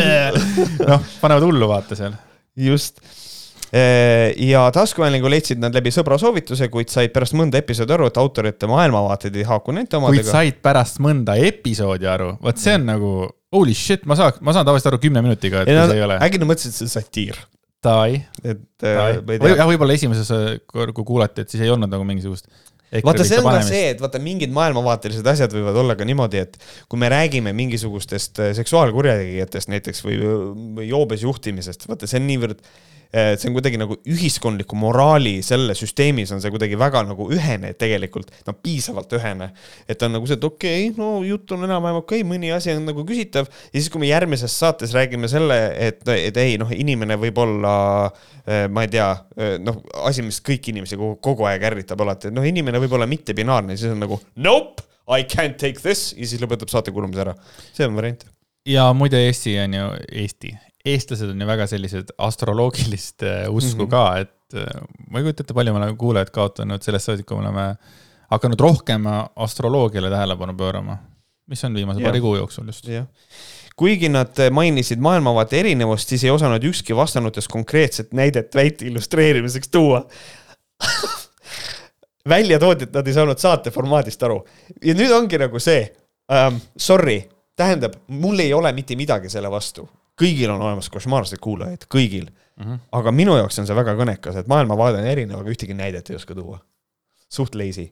noh, 0.93 1.11
panevad 1.21 1.49
hullu 1.49 1.73
vaata 1.73 1.97
seal. 1.97 2.15
just. 2.69 3.01
Ja 3.73 4.67
taskuhäälingu 4.73 5.29
leidsid 5.33 5.61
nad 5.61 5.73
läbi 5.73 5.89
sõbra 5.93 6.19
soovituse, 6.21 6.67
kuid 6.69 6.91
said 6.93 7.13
pärast 7.15 7.33
mõnda 7.33 7.57
episoodi 7.57 7.95
aru, 7.95 8.09
et 8.11 8.19
autorite 8.21 8.69
maailmavaated 8.69 9.39
ei 9.39 9.47
haaku 9.49 9.73
nende 9.73 9.89
kuid 9.95 10.01
omadega. 10.01 10.29
said 10.29 10.59
pärast 10.61 10.99
mõnda 11.01 11.37
episoodi 11.41 12.09
aru, 12.09 12.35
vot 12.43 12.61
see 12.61 12.75
on 12.77 12.85
nagu 12.91 13.13
holy 13.53 13.73
shit, 13.77 14.05
ma 14.09 14.17
saan, 14.19 14.37
ma 14.45 14.53
saan 14.55 14.67
tavaliselt 14.67 14.93
aru 14.93 15.01
kümne 15.07 15.23
minutiga, 15.25 15.63
et 15.63 15.71
kui 15.71 15.79
see 15.79 15.97
ei 15.97 16.05
ole. 16.05 16.19
äkki 16.25 16.41
nad 16.41 16.49
mõtlesid, 16.49 16.73
et 16.73 16.79
see 16.79 16.87
on 16.87 16.93
satiir, 16.93 17.41
Davai, 17.83 18.19
et 18.43 18.85
äh, 18.87 19.17
ma 19.19 19.35
ei 19.35 19.41
tea 19.41 19.57
jah, 19.57 19.67
võib-olla 19.67 19.97
esimeses, 19.97 20.29
kui 20.71 21.03
kuulati, 21.03 21.43
et 21.43 21.51
siis 21.51 21.65
ei 21.65 21.73
olnud 21.73 21.91
nagu 21.91 22.05
mingisugust. 22.07 22.47
vaata, 22.93 23.25
see 23.27 23.41
on 23.41 23.49
ka 23.49 23.59
see, 23.67 23.89
et 23.91 24.01
vaata 24.03 24.21
mingid 24.23 24.53
maailmavaatelised 24.55 25.27
asjad 25.33 25.53
võivad 25.55 25.81
olla 25.81 25.97
ka 25.99 26.07
niimoodi, 26.07 26.45
et 26.45 26.57
kui 26.87 27.01
me 27.01 27.09
räägime 27.11 27.51
mingisugustest 27.57 28.39
äh, 28.39 28.53
seksuaalkurjategijatest 28.61 29.71
näiteks 29.73 30.03
või, 30.05 30.21
või 30.79 30.87
joobes 30.93 31.25
juhtimisest, 31.25 31.89
vaata, 31.89 32.09
see 32.09 32.21
on 32.21 32.29
niivõrd, 32.29 32.63
see 33.13 33.49
on 33.49 33.53
kuidagi 33.53 33.77
nagu 33.77 33.99
ühiskondliku 34.09 34.77
moraali 34.79 35.35
selle 35.45 35.75
süsteemis 35.77 36.31
on 36.33 36.41
see 36.41 36.49
kuidagi 36.53 36.77
väga 36.79 37.03
nagu 37.05 37.27
ühene 37.33 37.73
tegelikult, 37.77 38.31
no 38.47 38.55
piisavalt 38.57 39.13
ühene. 39.19 39.51
et 39.87 40.01
on 40.01 40.15
nagu 40.17 40.29
see, 40.29 40.39
et 40.39 40.47
okei 40.47 40.87
okay,, 40.89 40.95
no 40.97 41.21
jutt 41.27 41.51
on 41.53 41.67
enam-vähem 41.67 41.99
okei 42.01 42.23
okay,, 42.23 42.29
mõni 42.29 42.49
asi 42.55 42.73
on 42.73 42.87
nagu 42.89 43.05
küsitav 43.05 43.45
ja 43.45 43.75
siis, 43.75 43.91
kui 43.93 44.01
me 44.01 44.09
järgmises 44.09 44.55
saates 44.59 44.95
räägime 44.97 45.29
selle, 45.31 45.59
et, 45.77 46.01
et 46.09 46.39
ei 46.41 46.57
noh, 46.61 46.71
inimene 46.73 47.19
võib 47.21 47.43
olla 47.43 47.75
eh, 48.47 48.65
ma 48.71 48.87
ei 48.87 48.91
tea, 48.93 49.11
noh, 49.61 49.83
asi, 50.09 50.25
mis 50.25 50.41
kõiki 50.45 50.73
inimesi 50.73 50.97
kogu, 50.97 51.19
kogu 51.23 51.47
aeg 51.49 51.69
ärritab 51.69 52.01
alati, 52.05 52.31
et 52.31 52.35
noh, 52.35 52.45
inimene 52.47 52.81
võib 52.81 52.97
olla 52.97 53.09
mittebinaarne, 53.09 53.77
siis 53.77 53.93
on 53.93 54.01
nagu 54.03 54.19
nope, 54.41 54.87
I 55.07 55.25
can't 55.27 55.59
take 55.59 55.83
this 55.83 56.13
ja 56.17 56.25
siis 56.25 56.41
lõpetab 56.41 56.71
saate 56.71 56.93
kuulamise 56.95 57.25
ära. 57.25 57.37
see 57.73 57.85
on 57.85 57.97
variant. 57.97 58.25
ja 58.65 58.89
muide, 58.97 59.19
Eesti 59.27 59.57
on 59.59 59.75
ju 59.77 59.89
Eesti, 60.23 60.55
eestlased 60.85 61.29
on 61.29 61.41
ju 61.41 61.47
väga 61.47 61.67
sellised 61.67 62.11
astroloogilist 62.17 63.23
äh, 63.23 63.49
usku 63.49 63.81
mm 63.81 63.85
-hmm. 63.85 63.89
ka, 63.89 64.17
et 64.17 64.53
äh, 64.53 64.81
ma 65.09 65.19
ei 65.19 65.23
kujuta 65.23 65.43
ette, 65.43 65.53
palju 65.53 65.73
me 65.73 65.79
oleme 65.79 65.97
kuulajaid 65.97 66.29
kaotanud 66.29 66.81
sellest 66.81 67.05
saadik, 67.05 67.25
kui 67.25 67.37
me 67.37 67.47
oleme 67.47 67.75
hakanud 68.29 68.59
rohkem 68.59 69.03
astroloogiale 69.35 70.09
tähelepanu 70.09 70.53
pöörama. 70.53 70.97
mis 71.47 71.63
on 71.63 71.73
viimase 71.73 71.99
Jah. 71.99 72.07
paari 72.07 72.21
kuu 72.21 72.35
jooksul 72.35 72.65
just. 72.65 72.85
kuigi 73.75 74.09
nad 74.09 74.49
mainisid 74.51 74.99
maailmavaate 74.99 75.59
erinevust, 75.59 76.09
siis 76.09 76.23
ei 76.23 76.29
osanud 76.29 76.63
ükski 76.63 76.95
vastanutest 76.95 77.47
konkreetset 77.47 78.13
näidet 78.13 78.55
väite 78.55 78.85
illustreerimiseks 78.85 79.69
tuua. 79.69 80.07
välja 82.29 82.59
toodi, 82.59 82.83
et 82.83 82.93
nad 82.93 83.07
ei 83.07 83.13
saanud 83.13 83.37
saate 83.37 83.71
formaadist 83.71 84.23
aru 84.23 84.43
ja 84.83 84.95
nüüd 84.95 85.11
ongi 85.11 85.37
nagu 85.37 85.59
see 85.59 85.83
um,, 86.31 86.59
sorry, 86.77 87.21
tähendab, 87.55 87.97
mul 88.07 88.39
ei 88.39 88.53
ole 88.53 88.71
mitte 88.71 88.95
midagi 88.95 89.29
selle 89.29 89.51
vastu, 89.51 89.87
kõigil 90.23 90.53
on 90.53 90.63
olemas 90.63 90.89
košmaarseid 90.93 91.43
kuulajaid, 91.43 91.87
kõigil 91.91 92.29
mm. 92.29 92.63
-hmm. 92.63 92.79
aga 92.99 93.11
minu 93.11 93.37
jaoks 93.39 93.59
on 93.59 93.69
see 93.69 93.77
väga 93.77 93.97
kõnekas, 93.99 94.39
et 94.39 94.49
maailmavaade 94.51 95.03
on 95.03 95.11
erinev, 95.11 95.43
aga 95.43 95.53
ühtegi 95.55 95.77
näidet 95.77 96.09
ei 96.09 96.19
oska 96.19 96.35
tuua. 96.35 96.59
suht 97.33 97.55
lazy 97.55 97.91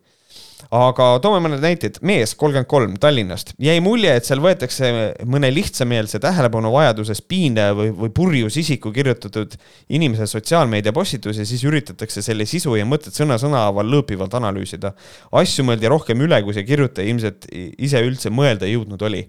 aga 0.69 1.07
toome 1.23 1.41
mõned 1.43 1.63
näited, 1.63 1.97
mees 2.05 2.33
kolmkümmend 2.37 2.69
kolm 2.69 2.93
Tallinnast, 3.01 3.53
jäi 3.61 3.79
mulje, 3.83 4.13
et 4.17 4.27
seal 4.27 4.41
võetakse 4.43 4.91
mõne 5.29 5.49
lihtsameelse 5.53 6.21
tähelepanuvajaduses 6.21 7.23
piinleja 7.27 7.75
või, 7.77 7.91
või 7.97 8.13
purjus 8.15 8.57
isiku 8.61 8.93
kirjutatud 8.95 9.55
inimese 9.97 10.27
sotsiaalmeedia 10.29 10.93
postitus 10.95 11.41
ja 11.41 11.47
siis 11.47 11.63
üritatakse 11.67 12.23
selle 12.25 12.47
sisu 12.49 12.75
ja 12.77 12.87
mõtet 12.87 13.17
sõna-sõna 13.17 13.65
haaval 13.65 13.89
lõõpivalt 13.95 14.37
analüüsida. 14.37 14.93
asju 15.41 15.65
mõeldi 15.67 15.91
rohkem 15.91 16.21
üle, 16.27 16.41
kui 16.45 16.55
see 16.57 16.67
kirjutaja 16.67 17.09
ilmselt 17.09 17.49
ise 17.51 18.03
üldse 18.05 18.33
mõelda 18.33 18.69
jõudnud 18.69 19.09
oli. 19.09 19.25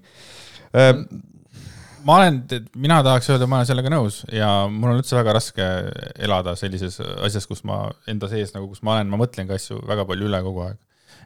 Ma 2.07 2.19
olen, 2.19 2.39
mina 2.79 3.01
tahaks 3.05 3.31
öelda, 3.33 3.49
ma 3.51 3.61
olen 3.61 3.69
sellega 3.69 3.93
nõus 3.93 4.23
ja 4.33 4.49
mul 4.71 4.93
on 4.93 5.03
üldse 5.03 5.17
väga 5.19 5.35
raske 5.37 5.67
elada 6.23 6.55
sellises 6.59 6.99
asjas, 7.01 7.47
kus 7.51 7.63
ma 7.69 7.85
enda 8.11 8.31
sees 8.31 8.55
nagu, 8.57 8.69
kus 8.71 8.83
ma 8.87 8.97
olen, 8.97 9.11
ma 9.13 9.21
mõtlengi 9.21 9.55
asju 9.57 9.83
väga 9.89 10.07
palju 10.09 10.29
üle 10.31 10.43
kogu 10.45 10.65
aeg. 10.67 10.81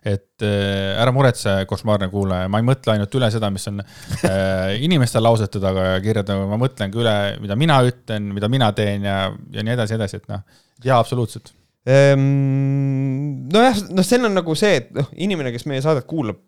et 0.06 0.44
äh, 0.44 0.94
ära 1.00 1.12
muretse, 1.14 1.54
košmaarne 1.70 2.08
kuulaja, 2.12 2.50
ma 2.52 2.60
ei 2.60 2.66
mõtle 2.68 2.94
ainult 2.94 3.14
üle 3.18 3.30
seda, 3.34 3.50
mis 3.50 3.66
on 3.70 3.82
äh, 3.82 4.76
inimeste 4.86 5.22
lausete 5.22 5.62
taga 5.62 5.92
ja 5.94 6.00
kirjade, 6.04 6.36
ma 6.46 6.58
mõtlengi 6.60 7.00
üle, 7.02 7.16
mida 7.42 7.58
mina 7.58 7.80
ütlen, 7.86 8.32
mida 8.36 8.50
mina 8.52 8.70
teen 8.76 9.06
ja, 9.08 9.20
ja 9.52 9.66
nii 9.66 9.74
edasi, 9.74 9.96
edasi, 9.98 10.20
et 10.22 10.28
noh, 10.32 10.44
jaa, 10.84 11.00
absoluutselt. 11.00 11.54
Ehm, 11.86 13.46
nojah, 13.46 13.76
noh, 13.94 14.02
see 14.02 14.18
on 14.18 14.32
nagu 14.34 14.54
see, 14.58 14.80
et 14.80 14.88
noh, 14.90 15.06
inimene, 15.22 15.52
kes 15.54 15.68
meie 15.70 15.82
saadet 15.84 16.02
kuulab, 16.10 16.40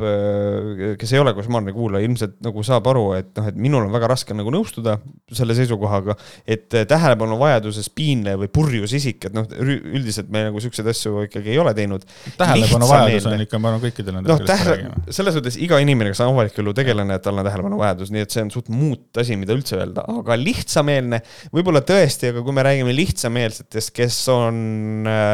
kes 0.98 1.12
ei 1.14 1.20
ole 1.22 1.30
košmaarne 1.36 1.70
kuulaja, 1.76 2.02
ilmselt 2.08 2.40
nagu 2.42 2.64
saab 2.66 2.88
aru, 2.90 3.04
et 3.14 3.30
noh, 3.38 3.46
et 3.46 3.60
minul 3.60 3.84
on 3.86 3.94
väga 3.94 4.08
raske 4.10 4.34
nagu 4.34 4.50
nõustuda 4.50 4.96
selle 5.38 5.54
seisukohaga, 5.54 6.16
et 6.42 6.66
tähelepanu 6.90 7.38
vajaduses 7.38 7.86
piinleja 7.94 8.40
või 8.40 8.50
purjus 8.50 8.96
isik, 8.98 9.28
et 9.28 9.36
noh, 9.36 9.46
üldiselt 9.62 10.32
me 10.34 10.42
nagu 10.48 10.62
siukseid 10.64 10.90
asju 10.90 11.28
ikkagi 11.28 11.54
ei 11.54 11.62
ole 11.62 11.76
teinud. 11.78 12.08
tähelepanu 12.40 12.90
vajadus 12.90 13.30
on 13.30 13.46
ikka, 13.46 13.62
ma 13.62 13.70
arvan, 13.70 13.84
kõikidel 13.86 14.18
nendel 14.18 14.34
noh, 14.34 14.42
tähele, 14.48 14.90
selles 15.06 15.38
mõttes 15.38 15.60
iga 15.62 15.78
inimene, 15.84 16.10
kes 16.16 16.24
on 16.26 16.32
avaliku 16.32 16.64
elu 16.64 16.74
tegelane, 16.80 17.14
et 17.14 17.26
tal 17.28 17.38
on 17.38 17.46
tähelepanu 17.46 17.78
vajadus, 17.78 18.10
nii 18.10 18.26
et 18.26 18.34
see 18.34 18.42
on 18.42 18.50
suht 18.58 18.74
muut 18.74 19.22
asi, 19.22 19.38
mida 19.38 19.54
üldse 19.54 19.78
öelda, 19.78 20.02
aga 20.18 20.40
lihtsameelne, 20.42 21.22
võib-olla 21.54 21.86
tõesti, 21.86 22.34
aga 22.34 22.42
kui 22.42 22.58
me 22.58 22.66
räägime 22.66 22.98
lihtsameelsetest, 23.04 23.94
kes 23.94 24.20
on 24.34 25.06
äh, 25.06 25.27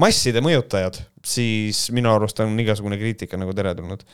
masside 0.00 0.42
mõjutajad, 0.44 0.98
siis 1.26 1.86
minu 1.96 2.12
arust 2.12 2.40
on 2.44 2.56
igasugune 2.60 2.98
kriitika 3.00 3.38
nagu 3.40 3.54
teretulnud 3.56 4.04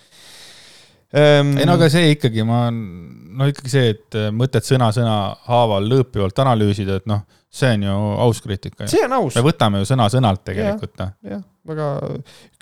ähm,. 1.18 1.56
ei 1.58 1.66
no 1.68 1.76
aga 1.78 1.88
see 1.92 2.12
ikkagi, 2.14 2.44
ma, 2.48 2.64
no 2.72 3.48
ikkagi 3.50 3.72
see, 3.72 3.94
et 3.96 4.18
mõtet 4.36 4.68
sõna-sõna 4.68 5.16
haaval 5.48 5.88
lõõpivalt 5.90 6.44
analüüsida, 6.44 7.00
et 7.02 7.10
noh, 7.10 7.24
see 7.52 7.74
on 7.76 7.88
ju 7.88 7.98
aus 8.28 8.42
kriitika. 8.44 8.88
see 8.90 9.04
on 9.08 9.18
aus 9.18 9.36
me, 9.38 9.44
võtame 9.48 9.82
ju 9.82 9.90
sõna-sõnalt 9.92 10.44
tegelikult, 10.48 10.96
noh. 11.02 11.12
jah, 11.34 11.44
väga, 11.68 11.90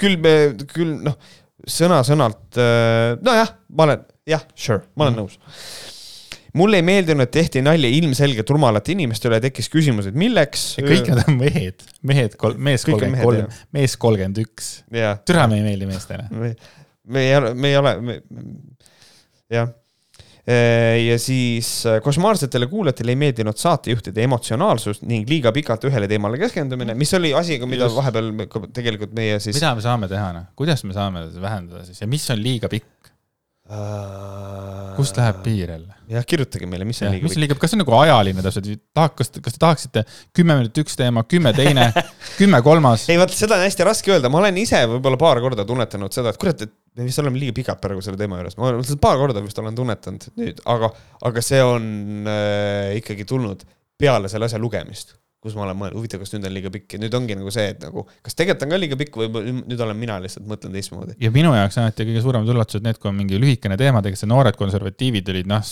küll 0.00 0.18
me, 0.22 0.34
küll 0.72 0.96
noh, 1.06 1.16
sõna-sõnalt, 1.68 2.60
nojah, 3.20 3.56
ma 3.76 3.88
olen, 3.88 4.04
jah, 4.28 4.44
sure, 4.56 4.86
ma 4.96 5.08
olen 5.08 5.18
mm. 5.18 5.24
nõus 5.24 5.89
mulle 6.58 6.80
ei 6.80 6.86
meeldinud, 6.86 7.26
et 7.26 7.34
tehti 7.34 7.62
nalja 7.64 7.90
ilmselgelt 8.00 8.50
rumalate 8.50 8.94
inimeste 8.94 9.30
üle, 9.30 9.40
tekkis 9.42 9.70
küsimus, 9.72 10.10
et 10.10 10.18
milleks. 10.18 10.72
kõik 10.82 11.10
nad 11.12 11.24
on 11.26 11.36
mehed, 11.40 11.84
mehed 12.06 12.36
mees 12.58 12.86
kolmkümmend 12.88 13.24
kolm, 13.24 13.58
mees 13.76 13.96
kolmkümmend 14.00 14.40
üks. 14.44 14.72
türa, 15.28 15.46
me 15.50 15.60
ei 15.60 15.66
meeldi 15.66 15.90
meestele. 15.90 16.26
me, 16.30 17.26
ei 17.26 17.36
ole, 17.36 17.52
me 17.54 17.70
ei 17.70 17.78
ole, 17.78 17.94
jah. 19.50 19.70
ja 20.50 21.18
siis 21.22 21.68
äh, 21.86 22.00
košmaarsetele 22.02 22.66
kuulajatele 22.70 23.12
ei 23.14 23.18
meeldinud 23.20 23.58
saatejuhtide 23.60 24.24
emotsionaalsus 24.24 25.02
ning 25.06 25.28
liiga 25.30 25.52
pikalt 25.54 25.84
ühele 25.86 26.08
teemale 26.10 26.40
keskendumine, 26.40 26.96
mis 26.98 27.12
oli 27.14 27.30
asi, 27.36 27.60
mida 27.68 27.86
Just. 27.86 27.98
vahepeal 28.00 28.32
me 28.34 28.48
tegelikult 28.74 29.14
meie 29.14 29.38
siis. 29.38 29.60
mida 29.60 29.76
me 29.76 29.84
saame 29.84 30.08
teha, 30.10 30.32
noh, 30.34 30.48
kuidas 30.58 30.82
me 30.88 30.96
saame 30.96 31.28
seda 31.28 31.44
vähendada 31.44 31.84
siis 31.86 32.02
ja 32.02 32.10
mis 32.10 32.24
on 32.34 32.42
liiga 32.42 32.72
pikk, 32.72 33.09
kust 34.96 35.18
läheb 35.18 35.40
piir 35.44 35.70
jälle? 35.70 35.94
jah, 36.10 36.24
kirjutage 36.26 36.66
meile, 36.66 36.86
mis 36.88 36.98
on 37.04 37.12
liiga 37.14 37.28
mis 37.28 37.36
on 37.36 37.44
liiga, 37.44 37.56
kas 37.60 37.70
see 37.70 37.78
on 37.78 37.82
nagu 37.84 37.94
ajaline 38.00 38.42
täpselt, 38.42 38.68
tahak-, 38.96 39.14
kas, 39.20 39.30
kas 39.36 39.54
te 39.54 39.60
tahaksite 39.62 40.02
kümme 40.36 40.56
minutit 40.58 40.80
üks 40.82 40.98
teema, 40.98 41.22
kümme 41.30 41.52
teine, 41.54 41.86
kümme 42.40 42.58
kolmas? 42.66 43.06
ei 43.12 43.20
vaata, 43.20 43.36
seda 43.36 43.60
on 43.60 43.66
hästi 43.68 43.86
raske 43.86 44.14
öelda, 44.14 44.32
ma 44.32 44.40
olen 44.42 44.58
ise 44.58 44.82
võib-olla 44.90 45.20
paar 45.20 45.42
korda 45.44 45.66
tunnetanud 45.68 46.16
seda, 46.16 46.34
et 46.34 46.40
kurat, 46.42 46.66
et 46.66 46.74
me 46.98 47.06
vist 47.06 47.22
oleme 47.22 47.38
liiga 47.38 47.54
pikad 47.60 47.82
praegu 47.82 48.02
selle 48.04 48.18
teema 48.18 48.40
juures, 48.40 48.58
ma 48.58 48.72
olen 48.72 49.02
paar 49.06 49.20
korda 49.22 49.44
vist 49.44 49.62
olen 49.62 49.78
tunnetanud 49.78 50.26
nüüd, 50.40 50.62
aga, 50.74 50.90
aga 51.30 51.46
see 51.46 51.62
on 51.62 51.86
äh, 52.26 52.96
ikkagi 52.98 53.28
tulnud 53.30 53.62
peale 54.00 54.32
selle 54.32 54.50
asja 54.50 54.58
lugemist, 54.58 55.14
kus 55.40 55.56
ma 55.56 55.64
olen 55.64 55.78
mõelnud, 55.80 55.96
huvitav, 55.96 56.20
kas 56.20 56.34
nüüd 56.34 56.46
on 56.46 56.52
liiga 56.52 56.70
pikk 56.74 56.94
ja 56.96 57.00
nüüd 57.00 57.14
ongi 57.16 57.36
nagu 57.38 57.52
see, 57.54 57.70
et 57.72 57.80
nagu 57.80 58.04
kas 58.26 58.36
tegelikult 58.36 58.66
on 58.66 58.74
ka 58.74 58.78
liiga 58.80 58.98
pikk 59.00 59.18
või 59.22 59.54
nüüd 59.56 59.82
olen 59.86 59.96
mina 59.96 60.18
lihtsalt 60.20 60.48
mõtlen 60.48 60.74
teistmoodi. 60.76 61.16
ja 61.20 61.32
minu 61.32 61.54
jaoks 61.56 61.80
alati 61.80 62.08
kõige 62.08 62.24
suuremad 62.26 62.52
üllatused 62.52 62.84
need, 62.84 63.00
kui 63.00 63.08
on 63.08 63.16
mingi 63.16 63.40
lühikene 63.40 63.78
teema, 63.80 64.02
tegelikult 64.04 64.24
see 64.26 64.32
noored 64.34 64.58
konservatiivid 64.60 65.32
olid 65.32 65.48
noh, 65.48 65.64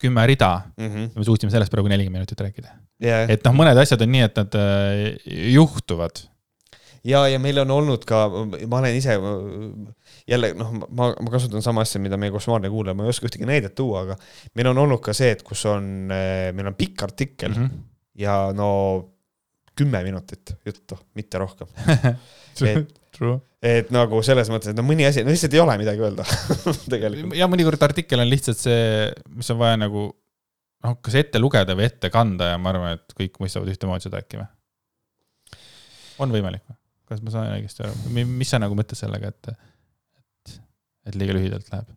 kümme 0.00 0.26
rida 0.26 0.52
mm. 0.76 0.86
-hmm. 0.86 1.10
me 1.16 1.24
suutsime 1.24 1.52
sellest 1.52 1.72
praegu 1.72 1.92
nelikümmend 1.92 2.24
minutit 2.24 2.40
rääkida. 2.40 2.72
ja, 3.04 3.24
et 3.28 3.44
noh, 3.44 3.56
mõned 3.60 3.80
asjad 3.84 4.00
on 4.00 4.12
nii, 4.16 4.24
et 4.30 4.40
nad 4.40 4.56
äh, 4.56 5.04
juhtuvad. 5.52 6.24
ja, 7.04 7.26
ja 7.28 7.38
meil 7.38 7.60
on 7.66 7.70
olnud 7.70 8.08
ka, 8.08 8.24
ma 8.66 8.80
olen 8.80 8.96
ise 8.96 9.20
jälle 10.28 10.54
noh, 10.56 10.72
ma, 10.88 11.12
ma 11.12 11.30
kasutan 11.30 11.62
sama 11.62 11.84
asja, 11.84 12.00
mida 12.00 12.16
meie 12.16 12.32
košmaarne 12.32 12.72
kuulaja, 12.72 12.96
ma 12.96 13.04
ei 13.04 13.12
oska 13.12 13.28
ühtegi 13.28 13.44
näidet 13.44 13.76
tuua, 13.76 14.06
aga 14.08 14.16
meil 14.54 14.72
on 14.72 14.86
olnud 14.86 15.04
ka 15.04 15.12
see, 15.12 15.34
et 15.36 15.44
kus 15.44 15.66
on, 15.68 16.08
meil 16.08 16.70
on 16.72 16.78
pikk 16.78 17.04
artikkel 17.12 17.52
mm. 17.52 17.66
-hmm. 17.66 17.90
Ja 18.18 18.34
no 18.56 18.68
kümme 19.78 20.02
minutit 20.06 20.54
juttu, 20.66 20.98
mitte 21.18 21.40
rohkem. 21.42 21.66
Et- 22.62 23.00
et 23.64 23.88
nagu 23.94 24.18
selles 24.26 24.46
mõttes, 24.50 24.70
et 24.70 24.76
no 24.78 24.82
mõni 24.86 25.06
asi, 25.06 25.22
no 25.24 25.32
lihtsalt 25.32 25.54
ei 25.56 25.60
ole 25.62 25.74
midagi 25.80 26.02
öelda 26.04 26.24
tegelikult. 26.92 27.34
ja 27.38 27.46
mõnikord 27.50 27.82
artikkel 27.86 28.20
on 28.22 28.28
lihtsalt 28.30 28.58
see, 28.60 29.08
mis 29.34 29.50
on 29.54 29.58
vaja 29.58 29.78
nagu 29.80 30.02
noh, 30.84 30.96
kas 31.02 31.16
ette 31.18 31.40
lugeda 31.42 31.74
või 31.78 31.86
ette 31.88 32.10
kanda 32.14 32.52
ja 32.52 32.58
ma 32.60 32.70
arvan, 32.74 32.98
et 32.98 33.14
kõik 33.18 33.38
mõistavad 33.42 33.70
ühtemoodi 33.72 34.06
seda 34.06 34.20
äkki 34.22 34.38
või? 34.42 34.48
on 36.22 36.34
võimalik 36.34 36.62
või? 36.66 36.76
kas 37.10 37.22
ma 37.24 37.34
saan 37.34 37.52
õigesti 37.56 37.84
aru, 37.86 38.24
mis 38.34 38.50
sa 38.50 38.60
nagu 38.62 38.76
mõtled 38.78 38.98
sellega, 38.98 39.30
et, 39.30 39.54
et, 40.18 40.58
et 41.10 41.18
liiga 41.20 41.34
lühidalt 41.38 41.70
läheb? 41.72 41.90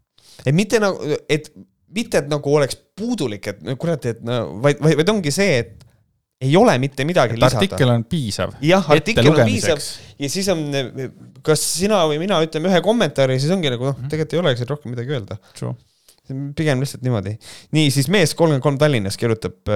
et 0.46 0.54
mitte 0.58 0.82
nagu, 0.84 1.12
et 1.30 1.50
mitte, 1.98 2.22
et 2.24 2.30
nagu 2.32 2.56
oleks 2.62 2.78
puudulik, 2.98 3.50
et 3.54 3.62
kurat, 3.82 4.06
et 4.14 4.22
no 4.26 4.60
vaid, 4.64 4.82
vaid, 4.84 4.98
vaid 5.02 5.14
ongi 5.14 5.34
see, 5.34 5.62
et 5.66 5.87
ei 6.42 6.54
ole 6.58 6.78
mitte 6.78 7.06
midagi 7.08 7.34
et 7.34 7.42
lisada. 7.42 7.58
artikkel 7.64 7.90
on 7.90 8.04
piisav. 8.06 8.54
jah, 8.62 8.90
artikkel 8.94 9.32
on 9.32 9.44
piisav 9.48 9.82
ja 10.22 10.30
siis 10.30 10.48
on, 10.54 10.64
kas 11.46 11.64
sina 11.80 12.04
või 12.10 12.22
mina 12.22 12.40
ütleme 12.46 12.70
ühe 12.72 12.82
kommentaari, 12.86 13.40
siis 13.42 13.54
ongi 13.54 13.72
nagu 13.74 13.90
noh, 13.90 14.02
tegelikult 14.06 14.36
ei 14.36 14.42
olegi 14.44 14.62
seal 14.62 14.74
rohkem 14.76 14.94
midagi 14.94 15.16
öelda. 15.18 15.40
Pigem 16.28 16.82
lihtsalt 16.84 17.06
niimoodi. 17.08 17.38
nii, 17.72 17.92
siis 17.96 18.10
mees 18.12 18.34
kolmkümmend 18.36 18.64
kolm 18.66 18.78
Tallinnas 18.82 19.16
kirjutab, 19.18 19.70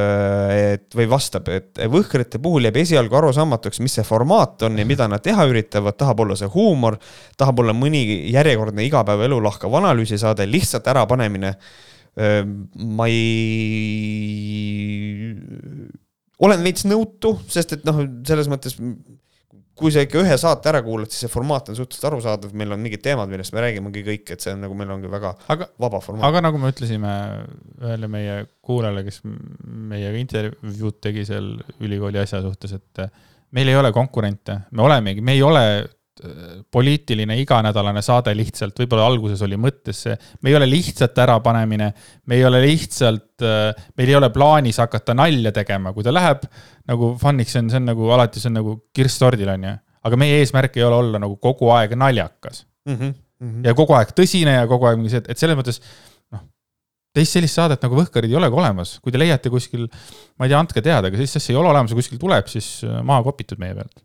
et 0.51 0.97
või 0.99 1.05
vastab, 1.09 1.47
et 1.47 1.79
võhkrite 1.93 2.41
puhul 2.43 2.67
jääb 2.67 2.81
esialgu 2.81 3.15
arusaamatuks, 3.21 3.79
mis 3.79 3.95
see 3.95 4.03
formaat 4.03 4.67
on 4.67 4.75
ja 4.81 4.85
mida 4.85 5.07
nad 5.07 5.23
teha 5.23 5.45
üritavad, 5.47 5.95
tahab 5.97 6.25
olla 6.25 6.35
see 6.35 6.51
huumor, 6.51 6.99
tahab 7.39 7.63
olla 7.63 7.73
mõni 7.77 8.03
järjekordne 8.33 8.83
igapäevaelu 8.89 9.39
lahkav 9.47 9.79
analüüsisaade, 9.79 10.49
lihtsalt 10.51 10.91
ärapanemine. 10.91 11.55
ma 12.75 13.05
ei, 13.07 13.21
olen 16.45 16.63
veits 16.65 16.85
nõutu, 16.89 17.35
sest 17.51 17.77
et 17.77 17.83
noh, 17.87 18.03
selles 18.27 18.49
mõttes 18.51 18.77
kui 19.81 19.89
sa 19.93 20.03
ikka 20.05 20.21
ühe 20.21 20.35
saate 20.37 20.69
ära 20.69 20.81
kuulad, 20.85 21.09
siis 21.09 21.25
see 21.25 21.31
formaat 21.31 21.71
on 21.71 21.77
suhteliselt 21.77 22.09
arusaadav, 22.11 22.51
meil 22.57 22.75
on 22.75 22.81
mingid 22.83 23.01
teemad, 23.05 23.29
millest 23.31 23.53
me 23.55 23.63
räägimegi 23.63 24.03
kõik, 24.05 24.33
et 24.35 24.43
see 24.43 24.53
on 24.53 24.61
nagu 24.65 24.75
meil 24.77 24.91
ongi 24.93 25.09
väga 25.09 25.31
aga, 25.53 25.67
vaba 25.81 26.01
formaat. 26.03 26.27
aga 26.27 26.43
nagu 26.45 26.61
me 26.61 26.69
ütlesime 26.73 27.13
ühele 27.81 28.09
meie 28.11 28.35
kuulajale, 28.65 29.05
kes 29.07 29.21
meiega 29.23 30.21
intervjuud 30.21 30.99
tegi 31.01 31.25
seal 31.29 31.53
ülikooli 31.81 32.21
asja 32.21 32.43
suhtes, 32.45 32.75
et 32.77 33.03
meil 33.57 33.71
ei 33.71 33.79
ole 33.79 33.93
konkurente, 33.95 34.59
me 34.71 34.85
olemegi, 34.85 35.23
me 35.25 35.37
ei 35.37 35.41
ole 35.45 35.65
äh, 35.79 35.89
poliitiline 36.71 37.35
iganädalane 37.41 38.01
saade 38.05 38.33
lihtsalt, 38.37 38.77
võib-olla 38.77 39.07
alguses 39.09 39.41
oli 39.45 39.57
mõttes 39.59 40.03
see, 40.05 40.17
me 40.41 40.51
ei 40.51 40.57
ole 40.57 40.67
lihtsalt 40.69 41.17
ärapanemine, 41.23 41.87
me 42.27 42.37
ei 42.37 42.45
ole 42.45 42.61
lihtsalt, 42.65 43.45
meil 43.97 44.11
ei 44.11 44.17
ole 44.17 44.29
plaanis 44.33 44.81
hakata 44.81 45.15
nalja 45.17 45.53
tegema, 45.55 45.93
kui 45.95 46.05
ta 46.05 46.13
läheb 46.13 46.45
nagu 46.89 47.13
fun'iks, 47.21 47.55
see 47.55 47.63
on, 47.63 47.71
see 47.73 47.81
on 47.81 47.89
nagu 47.91 48.11
alati, 48.13 48.41
see 48.41 48.51
on 48.51 48.59
nagu 48.59 48.77
kirss 48.95 49.21
tordil, 49.21 49.49
on 49.53 49.67
ju. 49.69 49.73
aga 50.09 50.17
meie 50.17 50.39
eesmärk 50.41 50.77
ei 50.77 50.85
ole 50.85 51.01
olla 51.03 51.21
nagu 51.21 51.35
kogu 51.41 51.69
aeg 51.75 51.93
naljakas 51.99 52.65
mm. 52.85 52.95
-hmm. 52.95 53.13
-hmm. 53.41 53.65
ja 53.67 53.73
kogu 53.77 53.93
aeg 53.97 54.13
tõsine 54.17 54.55
ja 54.59 54.67
kogu 54.67 54.89
aeg 54.89 54.97
mingi 54.97 55.13
see, 55.13 55.23
et 55.27 55.37
selles 55.37 55.57
mõttes 55.57 55.81
noh, 56.33 56.45
teist 57.13 57.37
sellist 57.37 57.59
saadet 57.59 57.81
nagu 57.81 57.97
Võhkarid 57.99 58.29
ei 58.31 58.39
olegi 58.39 58.57
olemas, 58.63 58.99
kui 58.99 59.11
te 59.11 59.21
leiate 59.21 59.49
kuskil, 59.49 59.87
ma 60.37 60.45
ei 60.45 60.53
tea, 60.53 60.59
andke 60.59 60.81
teada, 60.81 61.07
aga 61.07 61.19
sellist 61.19 61.41
asja 61.41 61.53
ei 61.53 61.59
ole 61.61 61.73
olemas 61.73 61.91
ja 61.93 61.99
kuskil 61.99 62.21
tuleb, 62.21 62.47
siis 62.47 62.83
äh, 62.87 63.01
maha 63.03 63.23
kopitud 63.29 63.61
meie 63.61 63.75
pealt. 63.77 64.01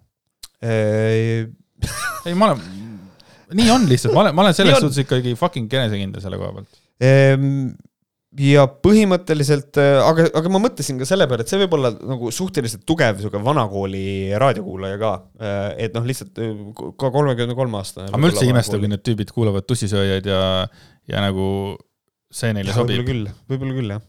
Ei, 2.27 2.35
ma 2.35 2.53
olen, 2.53 2.62
nii 3.57 3.69
on 3.74 3.85
lihtsalt, 3.90 4.15
ma 4.15 4.24
olen, 4.27 4.36
ma 4.36 4.47
olen 4.47 4.57
selles 4.57 4.81
suhtes 4.82 5.05
ikkagi 5.05 5.36
fucking 5.39 5.73
enesekindel 5.81 6.24
selle 6.24 6.40
koha 6.40 6.55
pealt 6.57 6.81
ehm, 7.05 7.74
ja 8.43 8.66
põhimõtteliselt, 8.69 9.78
äh, 9.81 9.98
aga, 10.05 10.27
aga 10.36 10.53
ma 10.53 10.61
mõtlesin 10.66 10.98
ka 11.01 11.09
selle 11.09 11.28
peale, 11.28 11.44
et 11.47 11.53
see 11.53 11.61
võib 11.62 11.77
olla 11.78 11.93
nagu 11.94 12.32
suhteliselt 12.35 12.85
tugev 12.89 13.20
sihuke 13.23 13.40
vanakooli 13.44 14.35
raadiokuulaja 14.40 14.98
ka. 15.01 15.12
Äh, 15.40 15.69
et 15.86 15.97
noh, 15.97 16.05
lihtsalt 16.09 16.40
äh, 16.43 16.53
ka 17.01 17.12
kolmekümne 17.15 17.57
kolme 17.59 17.81
aastane. 17.81 18.11
aga 18.11 18.20
ma 18.20 18.31
üldse 18.31 18.44
ei 18.44 18.53
imesta, 18.53 18.81
kui 18.81 18.90
need 18.93 19.05
tüübid 19.07 19.32
kuulavad 19.35 19.69
tussisööjaid 19.69 20.28
ja, 20.28 20.43
ja 21.09 21.24
nagu 21.24 21.48
see 22.32 22.53
neile 22.57 22.73
ja, 22.73 22.77
sobib. 22.77 23.01
võib-olla 23.01 23.12
küll, 23.12 23.32
võib-olla 23.53 23.78
küll 23.78 23.97
jah 23.97 24.05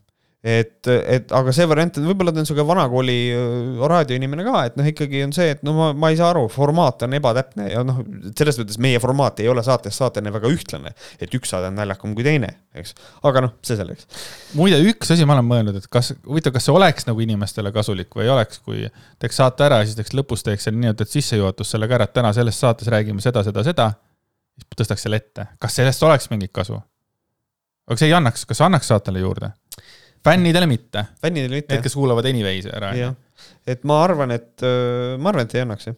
et, 0.45 0.85
et 0.85 1.31
aga 1.33 1.53
see 1.55 1.65
variant, 1.69 1.95
et 1.97 2.05
võib-olla 2.05 2.31
ta 2.33 2.41
on 2.43 2.47
sihuke 2.47 2.65
vanakooli 2.67 3.15
äh, 3.33 3.79
raadioinimene 3.89 4.45
ka, 4.45 4.59
et 4.69 4.75
noh, 4.77 4.85
ikkagi 4.85 5.23
on 5.25 5.33
see, 5.33 5.49
et 5.55 5.63
no 5.65 5.73
ma, 5.73 5.87
ma 5.97 6.11
ei 6.13 6.19
saa 6.19 6.29
aru, 6.29 6.43
formaat 6.53 7.07
on 7.07 7.15
ebatäpne 7.17 7.65
ja 7.71 7.81
noh, 7.85 8.03
selles 8.37 8.59
mõttes 8.61 8.77
meie 8.83 9.01
formaat 9.01 9.41
ei 9.41 9.49
ole 9.49 9.63
saatest 9.65 9.97
saateni 9.97 10.33
väga 10.33 10.51
ühtlane. 10.53 10.93
et 11.19 11.33
üks 11.33 11.49
saade 11.53 11.71
on 11.71 11.79
naljakam 11.79 12.13
kui 12.17 12.25
teine, 12.27 12.51
eks, 12.77 12.93
aga 13.25 13.47
noh, 13.47 13.55
see 13.65 13.79
selleks. 13.79 14.05
muide, 14.59 14.79
üks 14.91 15.15
asi 15.15 15.25
ma 15.25 15.39
olen 15.39 15.49
mõelnud, 15.49 15.81
et 15.81 15.89
kas, 15.91 16.13
huvitav, 16.27 16.53
kas 16.55 16.69
see 16.69 16.75
oleks 16.75 17.09
nagu 17.09 17.25
inimestele 17.25 17.73
kasulik 17.73 18.13
või 18.13 18.27
ei 18.27 18.33
oleks, 18.35 18.61
kui 18.61 18.85
teeks 19.17 19.41
saate 19.41 19.65
ära 19.65 19.81
ja 19.81 19.89
siis 19.89 19.97
teeks 19.97 20.13
lõpus 20.17 20.45
teeks 20.45 20.69
selle 20.69 20.77
nii-öelda 20.83 21.09
sissejuhatus 21.09 21.73
sellega 21.73 21.97
ära, 21.97 22.05
et 22.05 22.13
täna 22.13 22.35
selles 22.37 22.59
saates 22.61 22.93
räägime 22.93 23.25
seda, 23.25 23.41
seda, 23.47 23.65
seda. 23.65 23.89
siis 24.53 24.83
tõstaks 24.83 25.09
selle 25.09 25.17
ette, 25.17 25.49
kas 25.57 25.81
sellest 25.81 26.05
oleks 26.05 26.29
mingit 26.29 26.53
kasu? 26.53 26.77
aga 27.87 27.97
see 27.97 28.11
ei 28.11 28.13
annaks, 28.13 28.45
kas 28.45 28.61
annaks 28.61 28.93
saatele 28.93 29.25
juurde? 29.25 29.55
Fännidele 30.25 30.69
mitte. 30.69 31.05
fännidele 31.21 31.61
mitte. 31.61 31.75
Need, 31.75 31.85
kes 31.85 31.95
kuulavad 31.97 32.25
Anyways'i 32.29 32.73
ära. 32.73 33.13
et 33.67 33.83
ma 33.87 34.01
arvan, 34.03 34.33
et, 34.35 34.65
ma 35.19 35.33
arvan, 35.33 35.47
et 35.47 35.55
ei 35.57 35.65
annaks 35.65 35.89
jah 35.91 35.97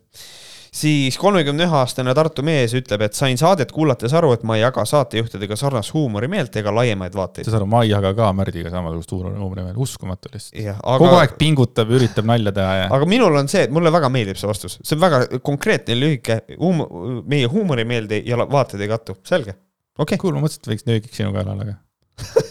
siis 0.74 1.18
kolmekümne 1.18 1.66
ühe 1.66 1.78
aastane 1.82 2.14
Tartu 2.16 2.44
mees 2.46 2.74
ütleb, 2.78 3.02
et 3.06 3.18
sain 3.18 3.38
saadet 3.40 3.72
kuulates 3.74 4.14
aru, 4.18 4.32
et 4.36 4.44
ma 4.48 4.58
ei 4.58 4.64
jaga 4.64 4.86
saatejuhtidega 4.88 5.58
sarnast 5.60 5.94
huumorimeelt 5.96 6.56
ega 6.62 6.74
laiemaid 6.76 7.16
vaateid. 7.18 7.48
saad 7.48 7.60
aru, 7.60 7.70
ma 7.72 7.84
ei 7.86 7.91
jaga 7.94 8.14
ka 8.18 8.30
Märdiga 8.38 8.74
samasugust 8.74 9.14
huumorimeelt, 9.16 9.80
uskumatu 9.82 10.32
lihtsalt. 10.34 10.62
Aga... 10.78 10.98
kogu 11.02 11.20
aeg 11.20 11.36
pingutab 11.41 11.90
ja 11.90 12.00
üritab 12.00 12.30
nalja 12.30 12.54
teha 12.60 12.76
ja. 12.84 12.91
aga 13.00 13.10
minul 13.10 13.40
on 13.41 13.50
see, 13.52 13.66
et 13.68 13.74
mulle 13.74 13.94
väga 13.94 14.12
meeldib 14.14 14.40
see 14.40 14.52
vastus, 14.52 14.78
see 14.84 14.98
on 14.98 15.04
väga 15.04 15.41
konkreetne, 15.46 15.98
lühike, 16.00 16.41
huum-, 16.60 16.86
meie 17.30 17.50
huumorimeelde 17.50 18.22
ja 18.28 18.40
vaated 18.46 18.86
ei 18.86 18.91
kattu, 18.91 19.18
selge, 19.28 19.58
okei 19.98 20.06
okay.. 20.06 20.22
kuule, 20.22 20.38
ma 20.38 20.46
mõtlesin, 20.46 20.66
et 20.66 20.74
võiks 20.76 20.90
nöögiks 20.90 21.22
sinuga 21.22 21.46
elada, 21.46 21.70
aga 21.70 22.48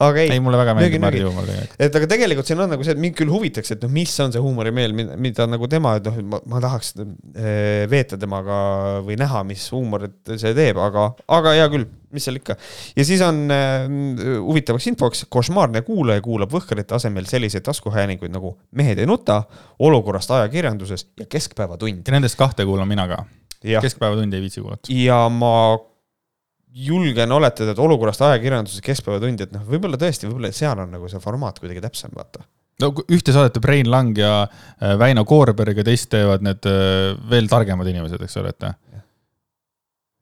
aga 0.00 0.22
ei. 0.22 0.32
ei, 0.34 0.40
mulle 0.42 0.58
väga 0.60 0.74
meeldib 0.76 1.02
Märdi 1.02 1.22
huumor 1.24 1.46
tegelikult. 1.48 1.76
et 1.86 1.96
aga 1.98 2.08
tegelikult 2.14 2.48
siin 2.48 2.62
on 2.64 2.72
nagu 2.72 2.86
see, 2.86 2.94
et 2.96 3.02
mind 3.02 3.16
küll 3.18 3.32
huvitaks, 3.32 3.74
et 3.74 3.84
noh, 3.84 3.92
mis 3.92 4.12
on 4.24 4.32
see 4.34 4.42
huumorimeel, 4.42 4.94
mida, 4.96 5.16
mida 5.20 5.46
nagu 5.50 5.68
tema, 5.70 5.94
et 6.00 6.08
noh, 6.08 6.38
ma, 6.40 6.60
tahaks 6.64 6.94
äh, 7.00 7.84
veeta 7.90 8.18
temaga 8.20 8.60
või 9.06 9.18
näha, 9.20 9.42
mis 9.48 9.66
huumorit 9.74 10.32
see 10.40 10.54
teeb, 10.56 10.80
aga, 10.80 11.10
aga 11.36 11.54
hea 11.58 11.66
küll, 11.74 11.84
mis 12.16 12.26
seal 12.26 12.40
ikka. 12.40 12.56
ja 12.96 13.06
siis 13.06 13.24
on 13.26 13.42
äh, 13.54 13.84
huvitavaks 14.46 14.88
infoks, 14.92 15.26
košmaarne 15.32 15.84
kuulaja 15.86 16.24
kuulab 16.24 16.54
Võhkarite 16.54 16.96
asemel 16.96 17.28
selliseid 17.30 17.66
taskuhäälinguid 17.68 18.32
nagu 18.34 18.56
Mehed 18.76 19.02
ei 19.02 19.08
nuta, 19.08 19.42
olukorrast 19.82 20.32
ajakirjanduses 20.38 21.10
ja 21.20 21.28
Keskpäevatund. 21.28 22.02
ja 22.06 22.16
nendest 22.16 22.40
kahte 22.40 22.64
kuulan 22.64 22.88
mina 22.88 23.06
ka. 23.10 23.24
keskpäevatund 23.60 24.34
ei 24.34 24.40
viitsi 24.40 24.64
kuulata. 24.64 24.88
ja 24.94 25.26
ma 25.28 25.76
julgen 26.74 27.32
oletada, 27.32 27.74
et 27.74 27.82
olukorrast 27.82 28.22
ajakirjanduses 28.22 28.82
keskpäevatund, 28.84 29.42
et 29.44 29.52
noh, 29.54 29.62
võib-olla 29.66 29.98
tõesti, 30.00 30.28
võib-olla 30.28 30.52
seal 30.54 30.78
on 30.78 30.92
nagu 30.94 31.08
see 31.10 31.22
formaat 31.22 31.58
kuidagi 31.62 31.82
täpsem, 31.82 32.12
vaata. 32.14 32.44
no 32.82 32.92
ühte 33.10 33.34
saadet 33.34 33.56
teeb 33.56 33.66
Rein 33.68 33.90
Lang 33.90 34.18
ja 34.18 34.34
äh, 34.44 34.94
Väino 34.98 35.24
Koorberg 35.28 35.82
ja 35.82 35.86
teist 35.86 36.10
teevad 36.12 36.44
need 36.46 36.68
äh, 36.70 37.10
veel 37.30 37.50
targemad 37.50 37.90
inimesed, 37.90 38.22
eks 38.22 38.38
ole, 38.40 38.54
et. 38.54 38.68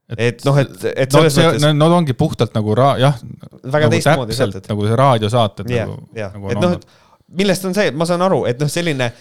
et, 0.09 0.23
et 0.31 0.47
noh, 0.49 0.63
et, 0.63 0.73
et 0.95 1.19
selles 1.19 1.37
no, 1.37 1.51
mõttes. 1.51 1.69
Nad 1.83 1.99
ongi 2.01 2.17
puhtalt 2.17 2.57
nagu 2.57 2.79
ra-, 2.79 2.97
jah. 3.03 3.21
väga 3.63 3.85
nagu 3.91 3.97
teistmoodi 3.97 4.41
saated. 4.41 4.73
nagu 4.73 4.89
see 4.89 5.03
raadiosaated 5.03 5.75
yeah, 5.75 5.91
nagu, 5.91 6.09
yeah. 6.17 6.33
nagu. 6.33 6.55
et 6.55 6.65
noh, 6.65 6.79
et 6.79 7.37
millest 7.43 7.69
on 7.69 7.77
see, 7.77 7.91
et 7.93 7.97
ma 7.99 8.09
saan 8.09 8.25
aru, 8.25 8.47
et 8.49 8.61
noh, 8.61 8.71
selline 8.73 9.13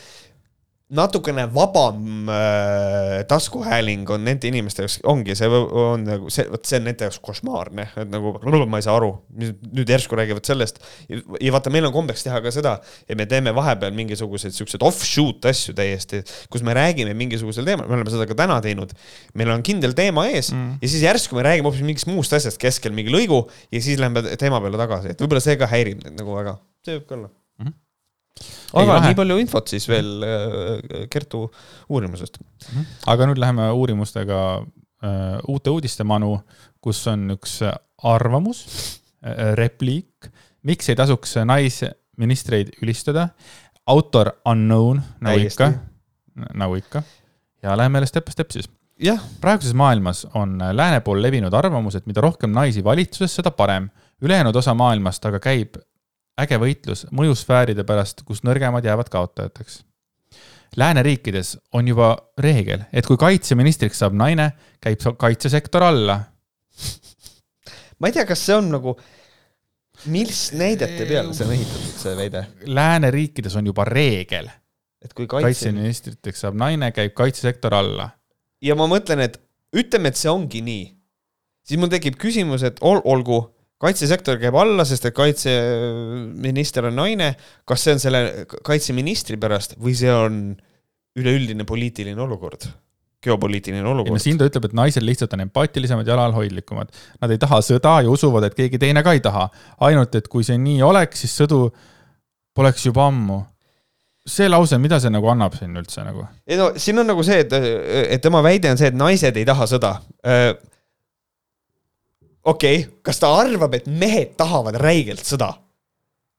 natukene 0.87 1.43
vabam 1.51 2.29
äh, 2.31 3.25
taskuhääling 3.27 4.07
on 4.09 4.23
nende 4.23 4.47
inimeste 4.47 4.85
jaoks, 4.85 4.95
ongi, 5.11 5.33
see 5.35 5.49
on 5.51 6.05
nagu 6.07 6.29
see, 6.31 6.45
vot 6.47 6.63
see 6.67 6.79
on 6.79 6.85
nende 6.87 7.07
jaoks 7.07 7.19
košmaarne, 7.23 7.89
et 7.99 8.11
nagu 8.11 8.31
ma 8.71 8.79
ei 8.79 8.85
saa 8.85 8.95
aru, 8.95 9.09
nüüd 9.35 9.91
järsku 9.91 10.15
räägivad 10.15 10.47
sellest. 10.47 10.79
ja 11.09 11.51
vaata, 11.51 11.73
meil 11.73 11.89
on 11.89 11.95
kombeks 11.95 12.23
teha 12.23 12.39
ka 12.43 12.53
seda, 12.55 12.77
et 13.03 13.19
me 13.19 13.27
teeme 13.27 13.51
vahepeal 13.55 13.91
mingisuguseid 13.97 14.55
siukseid 14.55 14.85
offshoot 14.87 15.49
asju 15.51 15.75
täiesti, 15.75 16.21
kus 16.53 16.63
me 16.63 16.75
räägime 16.77 17.15
mingisugusel 17.19 17.67
teemal, 17.67 17.89
me 17.89 17.99
oleme 17.99 18.13
seda 18.13 18.27
ka 18.29 18.37
täna 18.39 18.61
teinud. 18.63 18.95
meil 19.35 19.51
on 19.51 19.65
kindel 19.67 19.95
teema 19.97 20.29
ees 20.31 20.53
mm. 20.53 20.77
ja 20.79 20.93
siis 20.93 21.03
järsku 21.03 21.35
me 21.35 21.43
räägime 21.49 21.67
hoopis 21.67 21.83
mingist 21.83 22.07
muust 22.07 22.31
asjast 22.37 22.61
keskel 22.61 22.95
mingi 22.95 23.11
lõigu 23.11 23.43
ja 23.75 23.83
siis 23.83 23.99
lähme 23.99 24.23
teema 24.39 24.63
peale 24.63 24.79
tagasi, 24.79 25.11
et 25.11 25.25
võib-olla 25.25 25.43
see 25.43 25.59
ka 25.59 25.67
häirib 25.67 26.05
neid 26.05 26.15
nagu 26.15 26.39
väga, 26.39 26.55
see 26.87 26.95
võib 26.95 27.11
ka 27.11 27.19
olla 27.19 27.36
aga 28.77 28.99
nii 29.05 29.17
palju 29.17 29.37
infot 29.41 29.71
siis 29.71 29.87
veel 29.89 30.25
äh, 30.25 31.05
Kertu 31.11 31.45
uurimusest. 31.89 32.39
Mhm. 32.39 32.87
aga 33.13 33.29
nüüd 33.29 33.41
läheme 33.41 33.69
uurimustega 33.71 34.39
uh, 34.61 35.51
uute 35.51 35.73
uudiste 35.73 36.05
manu, 36.07 36.37
kus 36.83 37.03
on 37.11 37.37
üks 37.37 37.59
arvamus 38.07 38.63
uh,, 38.67 39.53
repliik, 39.59 40.29
miks 40.67 40.89
ei 40.91 40.99
tasuks 40.99 41.37
naisministreid 41.47 42.75
ülistada. 42.81 43.29
autor 43.87 44.33
unknown, 44.45 44.99
nagu 45.23 45.39
Täiesti. 45.39 45.63
ikka, 45.63 46.49
nagu 46.59 46.75
ikka. 46.75 47.03
ja 47.63 47.77
läheme 47.77 47.97
jälle 47.97 48.07
step 48.07 48.25
by 48.25 48.31
step 48.31 48.51
siis. 48.51 48.69
praeguses 49.41 49.73
maailmas 49.73 50.27
on 50.33 50.59
lääne 50.71 50.99
pool 51.01 51.21
levinud 51.21 51.53
arvamus, 51.53 51.95
et 51.95 52.05
mida 52.05 52.21
rohkem 52.21 52.51
naisi 52.51 52.83
valitsuses, 52.83 53.35
seda 53.35 53.51
parem. 53.51 53.89
ülejäänud 54.21 54.55
osa 54.55 54.73
maailmast 54.73 55.25
aga 55.25 55.39
käib 55.39 55.77
äge 56.41 56.59
võitlus 56.61 57.05
mõjusfääride 57.15 57.85
pärast, 57.87 58.23
kus 58.25 58.43
nõrgemad 58.45 58.85
jäävad 58.85 59.09
kaotajateks. 59.13 59.83
lääneriikides 60.77 61.57
on 61.73 61.87
juba 61.87 62.17
reegel, 62.37 62.83
et 62.93 63.05
kui 63.05 63.17
kaitseministriks 63.17 63.99
saab 63.99 64.13
naine, 64.13 64.51
käib 64.81 65.01
kaitsesektor 65.17 65.83
alla. 65.83 66.19
ma 67.99 68.07
ei 68.07 68.13
tea, 68.13 68.25
kas 68.25 68.45
see 68.45 68.55
on 68.55 68.69
nagu, 68.71 68.97
mis 70.05 70.51
näidete 70.53 71.05
peale 71.09 71.33
see 71.33 71.47
on 71.47 71.53
ehitatud, 71.53 71.97
see 72.03 72.15
väide? 72.17 72.45
lääneriikides 72.65 73.55
on 73.55 73.65
juba 73.65 73.85
reegel, 73.85 74.49
et 75.01 75.13
kui 75.13 75.27
kaitse... 75.27 75.47
kaitseministriteks 75.47 76.45
saab 76.45 76.55
naine, 76.59 76.91
käib 76.91 77.17
kaitsesektor 77.17 77.73
alla. 77.73 78.11
ja 78.61 78.75
ma 78.75 78.87
mõtlen, 78.87 79.25
et 79.25 79.41
ütleme, 79.73 80.13
et 80.13 80.21
see 80.21 80.29
ongi 80.29 80.61
nii, 80.61 80.85
siis 81.65 81.81
mul 81.81 81.89
tekib 81.89 82.21
küsimus, 82.21 82.63
et 82.63 82.77
ol, 82.85 83.01
olgu 83.05 83.56
kaitsesektor 83.81 84.39
käib 84.41 84.57
alla, 84.57 84.85
sest 84.87 85.05
et 85.09 85.15
kaitseminister 85.17 86.89
on 86.89 86.97
naine, 86.97 87.31
kas 87.67 87.85
see 87.85 87.95
on 87.97 88.01
selle 88.01 88.21
kaitseministri 88.65 89.37
pärast 89.41 89.77
või 89.81 89.93
see 89.97 90.13
on 90.13 90.41
üleüldine 91.17 91.65
poliitiline 91.67 92.21
olukord? 92.21 92.69
geopoliitiline 93.27 93.81
olukord. 93.89 94.21
siin 94.21 94.37
ta 94.37 94.45
ütleb, 94.47 94.67
et 94.69 94.75
naised 94.77 95.03
lihtsalt 95.03 95.31
on 95.33 95.41
empaatilisemad 95.47 96.07
ja 96.07 96.13
alalhoidlikumad. 96.13 96.91
Nad 97.21 97.33
ei 97.33 97.39
taha 97.41 97.57
sõda 97.65 97.95
ja 98.05 98.11
usuvad, 98.13 98.45
et 98.45 98.55
keegi 98.55 98.77
teine 98.79 99.01
ka 99.03 99.15
ei 99.17 99.23
taha. 99.25 99.47
ainult, 99.89 100.15
et 100.15 100.29
kui 100.31 100.45
see 100.45 100.57
nii 100.61 100.83
oleks, 100.85 101.25
siis 101.25 101.33
sõdu 101.41 101.65
poleks 102.55 102.85
juba 102.85 103.07
ammu 103.09 103.41
see 104.27 104.47
lause, 104.49 104.77
mida 104.81 104.99
see 105.01 105.11
nagu 105.13 105.29
annab 105.31 105.55
siin 105.57 105.75
üldse 105.79 106.03
nagu? 106.05 106.25
ei 106.47 106.59
no 106.59 106.71
siin 106.79 106.99
on 107.01 107.07
nagu 107.09 107.23
see, 107.25 107.41
et, 107.45 107.53
et 108.17 108.23
tema 108.23 108.43
väide 108.45 108.71
on 108.71 108.79
see, 108.79 108.91
et 108.91 108.97
naised 108.97 109.39
ei 109.39 109.47
taha 109.47 109.67
sõda 109.71 109.93
okei 112.47 112.81
okay,, 112.81 112.99
kas 113.05 113.21
ta 113.21 113.31
arvab, 113.41 113.75
et 113.77 113.87
mehed 113.87 114.35
tahavad 114.39 114.79
räigelt 114.81 115.25
sõda? 115.27 115.53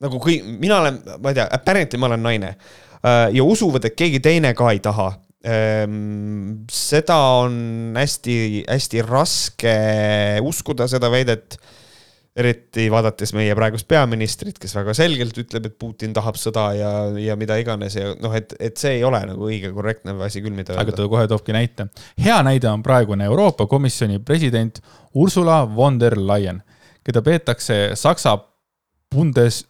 nagu 0.03 0.21
kui 0.23 0.39
mina 0.47 0.79
olen, 0.83 1.01
ma 1.19 1.33
ei 1.33 1.39
tea, 1.41 1.49
apparently 1.59 1.99
ma 1.99 2.07
olen 2.11 2.23
naine 2.23 2.53
äh, 2.53 3.25
ja 3.35 3.45
usuvad, 3.45 3.89
et 3.89 3.97
keegi 3.99 4.21
teine 4.23 4.55
ka 4.59 4.71
ei 4.75 4.83
taha. 4.85 5.11
Ähm, 5.49 6.65
seda 6.71 7.17
on 7.45 7.95
hästi-hästi 7.99 9.03
raske 9.07 9.75
uskuda, 10.45 10.89
seda 10.91 11.11
väidet 11.13 11.59
eriti 12.39 12.87
vaadates 12.93 13.33
meie 13.35 13.55
praegust 13.59 13.89
peaministrit, 13.91 14.59
kes 14.63 14.75
väga 14.77 14.95
selgelt 14.97 15.39
ütleb, 15.43 15.67
et 15.69 15.77
Putin 15.81 16.15
tahab 16.17 16.39
sõda 16.39 16.69
ja, 16.79 16.93
ja 17.19 17.37
mida 17.41 17.57
iganes 17.59 17.97
ja 17.99 18.13
noh, 18.23 18.35
et, 18.39 18.55
et 18.63 18.79
see 18.79 18.99
ei 18.99 19.05
ole 19.07 19.21
nagu 19.27 19.49
õige 19.49 19.73
korrektne 19.75 20.15
asi 20.25 20.43
küll, 20.45 20.55
mida 20.57 20.77
aga 20.79 20.95
ta 20.95 21.09
kohe 21.11 21.27
toobki 21.31 21.57
näite. 21.57 21.89
hea 22.23 22.39
näide 22.47 22.71
on 22.71 22.85
praegune 22.87 23.27
Euroopa 23.27 23.67
Komisjoni 23.67 24.21
president 24.23 24.81
Ursula 25.15 25.65
von 25.75 25.99
der 26.01 26.19
Leyen, 26.21 26.63
keda 27.07 27.25
peetakse 27.27 27.81
Saksa 27.99 28.37
Bundes, 29.15 29.65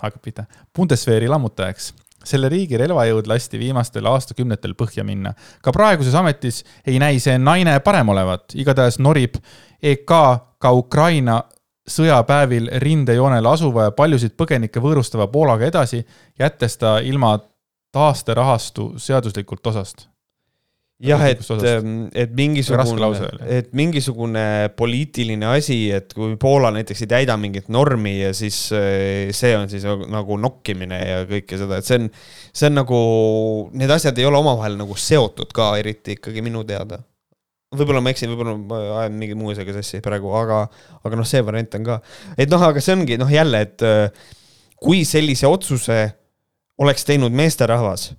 hakkab 0.00 0.22
pihta, 0.24 0.46
Bundeswehri 0.76 1.28
lammutajaks 1.30 1.92
selle 2.26 2.50
riigi 2.52 2.76
relvajõud 2.76 3.28
lasti 3.30 3.58
viimastel 3.60 4.04
aastakümnetel 4.10 4.74
põhja 4.76 5.04
minna. 5.06 5.32
ka 5.62 5.72
praeguses 5.72 6.14
ametis 6.14 6.64
ei 6.86 6.98
näi 7.00 7.20
see 7.20 7.38
naine 7.38 7.78
parem 7.80 8.12
olevat, 8.12 8.52
igatahes 8.54 8.98
norib 8.98 9.38
EK 9.80 10.12
ka 10.60 10.72
Ukraina 10.76 11.40
sõjapäevil 11.88 12.68
rindejoonel 12.82 13.46
asuva 13.46 13.88
ja 13.88 13.96
paljusid 13.96 14.36
põgenikke 14.38 14.82
võõrustava 14.82 15.30
Poolaga 15.32 15.66
edasi, 15.66 16.04
jättes 16.38 16.76
ta 16.80 16.98
ilma 17.04 17.38
taasterahastu 17.92 18.92
seaduslikult 19.00 19.66
osast 19.66 20.10
jah, 21.00 21.22
et, 21.30 21.40
et 22.14 22.32
mingisugune, 22.36 23.08
et 23.48 23.70
mingisugune 23.76 24.44
poliitiline 24.76 25.48
asi, 25.54 25.78
et 25.94 26.12
kui 26.16 26.36
Poola 26.40 26.72
näiteks 26.74 27.04
ei 27.04 27.10
täida 27.14 27.36
mingit 27.40 27.70
normi 27.72 28.18
ja 28.18 28.32
siis 28.36 28.58
eh, 28.76 29.30
see 29.36 29.54
on 29.56 29.70
siis 29.72 29.86
nagu 29.86 30.36
nokkimine 30.40 31.00
ja 31.00 31.22
kõike 31.30 31.60
seda, 31.60 31.80
et 31.80 31.88
see 31.88 32.02
on, 32.02 32.10
see 32.52 32.70
on 32.70 32.78
nagu, 32.82 33.00
need 33.80 33.94
asjad 33.96 34.18
ei 34.20 34.28
ole 34.28 34.40
omavahel 34.42 34.76
nagu 34.80 34.96
seotud 34.98 35.54
ka 35.56 35.72
eriti 35.80 36.18
ikkagi 36.18 36.44
minu 36.44 36.64
teada. 36.68 37.00
Võib-olla 37.70 38.02
ma 38.02 38.14
eksin, 38.14 38.32
võib-olla 38.32 38.56
ma 38.58 38.80
ajan 39.02 39.18
mingi 39.18 39.36
muu 39.38 39.52
asjaga 39.52 39.76
sassi 39.78 40.02
praegu, 40.04 40.32
aga, 40.34 40.64
aga 41.06 41.20
noh, 41.20 41.28
see 41.28 41.42
variant 41.46 41.76
on 41.78 41.86
ka, 41.86 42.00
et 42.36 42.50
noh, 42.50 42.64
aga 42.70 42.82
see 42.82 42.96
ongi 42.96 43.18
noh, 43.20 43.30
jälle, 43.30 43.60
et 43.66 43.86
eh, 43.86 44.32
kui 44.80 45.04
sellise 45.08 45.46
otsuse 45.50 46.00
oleks 46.80 47.06
teinud 47.06 47.34
meesterahvas 47.36 48.10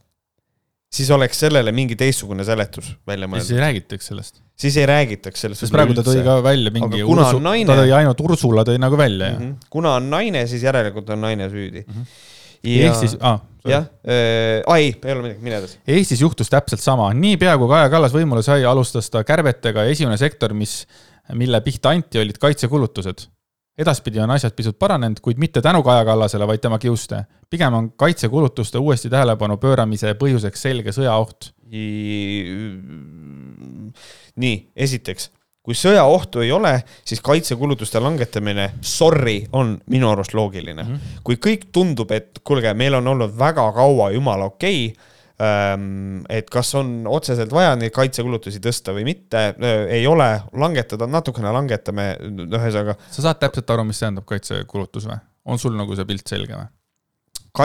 siis 0.91 1.11
oleks 1.15 1.39
sellele 1.39 1.71
mingi 1.75 1.95
teistsugune 1.99 2.43
seletus 2.47 2.91
välja 3.07 3.29
mõeldud. 3.29 3.47
siis 3.47 3.57
ei 3.57 3.63
räägitaks 3.63 4.09
sellest. 4.11 4.41
siis 4.59 4.77
ei 4.77 4.87
räägitaks 4.89 5.45
sellest. 5.45 5.63
sest 5.63 5.73
praegu 5.73 5.95
ta 5.95 6.03
tõi 6.05 6.23
ka 6.25 6.37
välja 6.43 6.73
mingi 6.75 7.03
Ursu, 7.03 7.39
naine... 7.43 7.69
ta 7.69 7.77
tõi 7.79 7.93
ainult 7.95 8.23
Ursula 8.25 8.65
tõi 8.67 8.81
nagu 8.81 8.99
välja 8.99 9.31
mm. 9.31 9.39
-hmm. 9.39 9.69
kuna 9.71 9.95
on 9.99 10.09
naine, 10.11 10.43
siis 10.51 10.63
järelikult 10.67 11.09
on 11.15 11.23
naine 11.27 11.49
süüdi 11.49 11.85
mm. 11.87 11.93
-hmm. 11.93 12.27
Ja... 12.63 12.89
ehk 12.89 12.99
siis 12.99 13.15
ah,, 13.19 13.39
jah 13.67 13.85
äh,, 14.05 14.61
aa 14.65 14.77
ei, 14.81 14.93
ei 14.95 15.13
ole 15.13 15.25
midagi, 15.27 15.43
mine 15.45 15.59
edasi. 15.61 15.81
Eestis 15.87 16.23
juhtus 16.23 16.49
täpselt 16.49 16.81
sama, 16.81 17.11
niipea 17.13 17.57
kui 17.61 17.69
Kaja 17.71 17.91
Kallas 17.93 18.15
võimule 18.15 18.43
sai, 18.45 18.65
alustas 18.65 19.09
ta 19.13 19.25
kärbetega 19.27 19.85
ja 19.85 19.93
esimene 19.93 20.17
sektor, 20.21 20.55
mis, 20.57 20.81
mille 21.37 21.61
pihta 21.65 21.93
anti, 21.93 22.21
olid 22.23 22.41
kaitsekulutused 22.41 23.27
edaspidi 23.81 24.19
on 24.19 24.31
asjad 24.33 24.55
pisut 24.55 24.77
paranenud, 24.79 25.19
kuid 25.23 25.39
mitte 25.41 25.61
tänu 25.61 25.83
Kaja 25.83 26.05
Kallasele, 26.05 26.47
vaid 26.47 26.61
tema 26.63 26.79
kiuste. 26.79 27.23
pigem 27.49 27.73
on 27.73 27.91
kaitsekulutuste 27.91 28.77
uuesti 28.77 29.09
tähelepanu 29.09 29.57
pööramise 29.57 30.13
põhjuseks 30.19 30.61
selge 30.67 30.91
sõjaoht. 30.95 31.51
nii, 34.35 34.55
esiteks, 34.75 35.31
kui 35.61 35.75
sõjaohtu 35.77 36.41
ei 36.41 36.51
ole, 36.51 36.73
siis 37.05 37.21
kaitsekulutuste 37.21 37.99
langetamine, 38.01 38.71
sorry, 38.81 39.43
on 39.53 39.75
minu 39.93 40.09
arust 40.09 40.33
loogiline 40.33 40.83
mm. 40.83 40.89
-hmm. 40.89 41.21
kui 41.23 41.35
kõik 41.35 41.69
tundub, 41.71 42.11
et 42.11 42.41
kuulge, 42.43 42.73
meil 42.73 42.97
on 42.97 43.07
olnud 43.07 43.37
väga 43.37 43.71
kaua 43.71 44.11
jumala 44.11 44.49
okei 44.49 44.85
okay,, 44.87 45.11
Ehm, 45.41 46.21
et 46.29 46.49
kas 46.53 46.69
on 46.77 47.07
otseselt 47.09 47.53
vaja 47.53 47.73
neid 47.79 47.93
kaitsekulutusi 47.95 48.59
tõsta 48.61 48.93
või 48.93 49.05
mitte, 49.07 49.39
ei 49.89 50.03
ole, 50.09 50.27
langetada, 50.59 51.07
natukene 51.09 51.53
langetame, 51.55 52.05
ühesõnaga. 52.43 52.97
sa 53.09 53.25
saad 53.25 53.39
täpselt 53.41 53.73
aru, 53.73 53.87
mis 53.89 54.01
tähendab 54.03 54.27
kaitsekulutus 54.29 55.07
või? 55.09 55.17
on 55.49 55.57
sul 55.57 55.73
nagu 55.73 55.97
see 55.97 56.05
pilt 56.05 56.29
selge 56.29 56.53
või? 56.53 56.67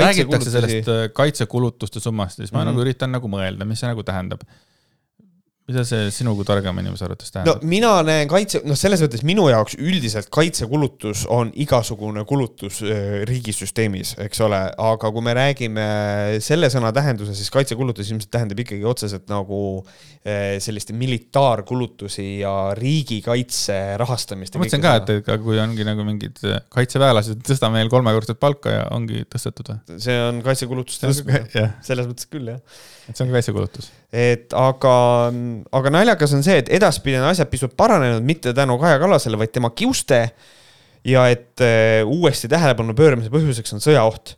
räägitakse 0.07 0.55
sellest 0.55 0.89
kaitsekulutuste 1.15 2.01
summast 2.01 2.41
ja 2.41 2.47
siis 2.47 2.55
ma 2.55 2.63
mm 2.63 2.63
-hmm. 2.63 2.73
nagu 2.73 2.87
üritan 2.87 3.13
nagu 3.13 3.29
mõelda, 3.31 3.69
mis 3.69 3.83
see 3.83 3.91
nagu 3.91 4.07
tähendab 4.07 4.47
mida 5.67 5.83
see 5.87 6.11
sinu 6.15 6.37
kui 6.39 6.47
targema 6.47 6.83
inimese 6.83 7.07
arvates 7.09 7.33
tähendab? 7.35 7.59
no 7.59 7.71
mina 7.71 7.91
näen 8.07 8.29
kaitse, 8.31 8.61
noh, 8.67 8.79
selles 8.79 9.01
mõttes 9.03 9.25
minu 9.27 9.49
jaoks 9.51 9.75
üldiselt 9.83 10.29
kaitsekulutus 10.35 11.25
on 11.33 11.51
igasugune 11.59 12.23
kulutus 12.29 12.79
äh, 12.87 13.25
riigisüsteemis, 13.27 14.15
eks 14.23 14.43
ole, 14.47 14.61
aga 14.71 15.11
kui 15.15 15.27
me 15.27 15.35
räägime 15.35 15.87
selle 16.45 16.71
sõna 16.71 16.93
tähenduses, 16.95 17.35
siis 17.41 17.51
kaitsekulutus 17.55 18.13
ilmselt 18.13 18.31
tähendab 18.37 18.63
ikkagi 18.63 18.87
otseselt 18.87 19.27
nagu 19.33 19.61
äh, 19.83 20.57
sellist 20.63 20.95
militaarkulutusi 20.95 22.29
ja 22.45 22.55
riigikaitse 22.79 23.81
rahastamist. 23.99 24.55
ma 24.55 24.63
mõtlesin 24.63 24.87
ka, 24.87 24.97
et, 25.03 25.15
et 25.19 25.33
kui 25.43 25.59
ongi 25.63 25.89
nagu 25.89 26.07
mingid 26.07 26.39
äh, 26.47 26.63
kaitseväelased, 26.79 27.43
tõstame 27.49 27.83
neil 27.83 27.91
kolmekordset 27.91 28.39
palka 28.39 28.79
ja 28.79 28.87
ongi 28.95 29.27
tõstetud 29.27 29.75
või? 29.75 29.99
see 30.07 30.21
on 30.29 30.45
kaitsekulutuste 30.47 31.11
tõstmine, 31.11 31.73
selles 31.83 32.07
mõttes 32.07 32.31
küll, 32.31 32.55
jah 32.55 32.63
et 33.07 33.15
see 33.15 33.25
on 33.25 33.31
ka 33.31 33.39
kaitsekulutus. 33.39 33.91
Et 34.15 34.55
aga, 34.57 34.97
aga 35.75 35.93
naljakas 35.93 36.35
on 36.37 36.45
see, 36.47 36.61
et 36.63 36.71
edaspidi 36.79 37.19
on 37.19 37.29
asjad 37.31 37.51
pisut 37.51 37.75
paranenud, 37.79 38.25
mitte 38.27 38.55
tänu 38.55 38.79
Kaja 38.83 39.01
Kallasele, 39.03 39.39
vaid 39.41 39.55
tema 39.55 39.73
kiuste. 39.75 40.29
ja 41.07 41.29
et 41.31 41.63
uh, 41.63 42.09
uuesti 42.11 42.49
tähelepanu 42.51 42.95
pööramise 42.99 43.31
põhjuseks 43.31 43.77
on 43.77 43.83
sõjaoht. 43.83 44.37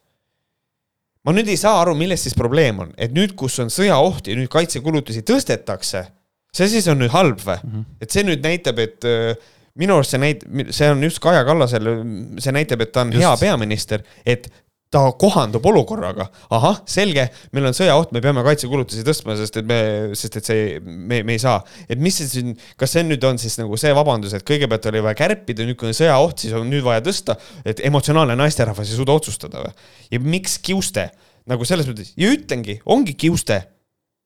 ma 1.24 1.32
nüüd 1.32 1.48
ei 1.48 1.56
saa 1.56 1.80
aru, 1.80 1.94
milles 1.94 2.22
siis 2.22 2.34
probleem 2.36 2.80
on, 2.84 2.92
et 2.96 3.12
nüüd, 3.12 3.34
kus 3.36 3.58
on 3.60 3.70
sõjaoht 3.72 4.28
ja 4.28 4.36
nüüd 4.36 4.48
kaitsekulutusi 4.52 5.22
tõstetakse, 5.22 6.04
see 6.52 6.68
siis 6.68 6.88
on 6.88 7.00
nüüd 7.00 7.12
halb 7.12 7.40
või 7.40 7.56
mm? 7.62 7.70
-hmm. 7.72 7.86
et 8.00 8.10
see 8.10 8.24
nüüd 8.24 8.44
näitab, 8.44 8.78
et 8.78 9.04
uh, 9.04 9.32
minu 9.78 9.98
arust 9.98 10.14
see 10.14 10.22
näit-, 10.22 10.46
see 10.74 10.90
on 10.90 11.02
just 11.04 11.20
Kaja 11.22 11.44
Kallasele, 11.46 11.98
see 12.40 12.54
näitab, 12.56 12.82
et 12.84 12.92
ta 12.92 13.04
on 13.04 13.12
just. 13.12 13.22
hea 13.22 13.36
peaminister, 13.40 14.04
et 14.26 14.48
ta 14.92 15.02
kohandub 15.20 15.66
olukorraga, 15.68 16.28
ahah, 16.56 16.78
selge, 16.88 17.26
meil 17.52 17.68
on 17.68 17.76
sõjaoht, 17.76 18.12
me 18.16 18.22
peame 18.24 18.40
kaitsekulutusi 18.46 19.04
tõstma, 19.04 19.36
sest 19.36 19.58
et 19.60 19.66
me, 19.68 19.78
sest 20.16 20.38
et 20.40 20.48
see, 20.48 20.78
me, 20.80 21.20
me 21.28 21.36
ei 21.36 21.42
saa. 21.42 21.58
et 21.92 22.00
mis 22.00 22.16
see 22.16 22.28
siin, 22.30 22.54
kas 22.80 22.94
see 22.96 23.04
nüüd 23.04 23.24
on 23.28 23.40
siis 23.40 23.58
nagu 23.60 23.76
see 23.80 23.92
vabandus, 23.96 24.32
et 24.36 24.46
kõigepealt 24.48 24.88
oli 24.88 25.02
vaja 25.04 25.18
kärpida, 25.20 25.66
nüüd 25.68 25.76
kui 25.80 25.90
on 25.90 25.96
sõjaoht, 25.96 26.40
siis 26.40 26.56
on 26.56 26.70
nüüd 26.72 26.86
vaja 26.86 27.04
tõsta, 27.04 27.36
et 27.68 27.82
emotsionaalne 27.84 28.38
naisterahvas 28.40 28.88
ei 28.88 29.00
suuda 29.00 29.18
otsustada 29.20 29.66
või? 29.66 29.74
ja 30.14 30.22
miks 30.24 30.56
kiuste? 30.64 31.10
nagu 31.48 31.64
selles 31.68 31.88
mõttes, 31.88 32.14
ja 32.16 32.32
ütlengi, 32.32 32.78
ongi 32.88 33.16
kiuste. 33.16 33.60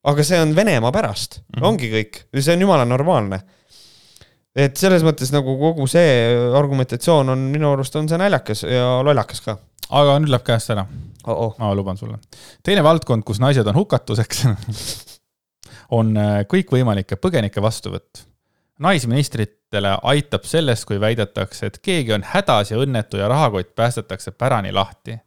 aga 0.07 0.27
see 0.27 0.39
on 0.43 0.55
Venemaa 0.55 0.95
pärast 0.95 1.41
mm, 1.41 1.59
-hmm. 1.59 1.67
ongi 1.67 1.91
kõik, 1.91 2.23
see 2.39 2.55
on 2.55 2.65
jumala 2.69 2.87
normaalne 2.87 3.43
et 4.57 4.77
selles 4.77 5.05
mõttes 5.07 5.33
nagu 5.33 5.57
kogu 5.61 5.87
see 5.91 6.09
argumentatsioon 6.59 7.33
on 7.35 7.47
minu 7.53 7.73
arust 7.73 7.97
on 7.97 8.09
see 8.11 8.21
naljakas 8.21 8.67
ja 8.69 8.99
lollakas 9.05 9.41
ka 9.45 9.57
aga 9.93 10.19
nüüd 10.21 10.33
läheb 10.33 10.45
käest 10.47 10.73
ära 10.75 10.85
oh. 11.27 11.37
-oh. 11.37 11.55
ma 11.59 11.75
luban 11.75 11.97
sulle. 11.97 12.19
teine 12.63 12.85
valdkond, 12.85 13.25
kus 13.25 13.41
naised 13.41 13.67
on 13.67 13.81
hukatuseks 13.81 14.45
on 15.99 16.17
äh, 16.17 16.45
kõikvõimalike 16.49 17.17
põgenike 17.17 17.63
vastuvõtt. 17.63 18.27
naisministritele 18.79 19.97
aitab 20.03 20.45
sellest, 20.49 20.85
kui 20.85 21.01
väidetakse, 21.01 21.67
et 21.67 21.79
keegi 21.79 22.13
on 22.13 22.25
hädas 22.27 22.73
ja 22.73 22.81
õnnetu 22.81 23.21
ja 23.21 23.29
rahakott 23.29 23.75
päästetakse 23.75 24.31
pärani 24.31 24.73
lahti 24.73 25.19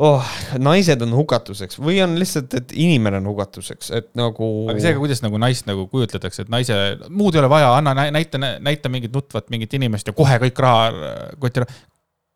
oh, 0.00 0.32
naised 0.62 1.02
on 1.04 1.12
hukatuseks 1.14 1.78
või 1.82 2.00
on 2.04 2.16
lihtsalt, 2.20 2.54
et 2.56 2.72
inimene 2.72 3.20
on 3.20 3.28
hukatuseks, 3.32 3.92
et 3.98 4.10
nagu. 4.18 4.48
aga 4.72 4.80
seega, 4.80 5.00
kuidas 5.02 5.22
nagu 5.24 5.40
naist 5.42 5.68
nagu 5.68 5.86
kujutletakse, 5.92 6.46
et 6.46 6.52
naise, 6.52 6.78
muud 7.08 7.36
ei 7.36 7.42
ole 7.42 7.52
vaja, 7.52 7.74
anna 7.76 7.94
näita, 8.14 8.40
näita 8.40 8.92
mingit 8.92 9.14
nutvat 9.14 9.50
mingit 9.52 9.76
inimest 9.76 10.10
ja 10.10 10.16
kohe 10.16 10.40
kõik 10.46 10.64
raha, 10.64 11.14
koti 11.40 11.64
raha 11.64 11.80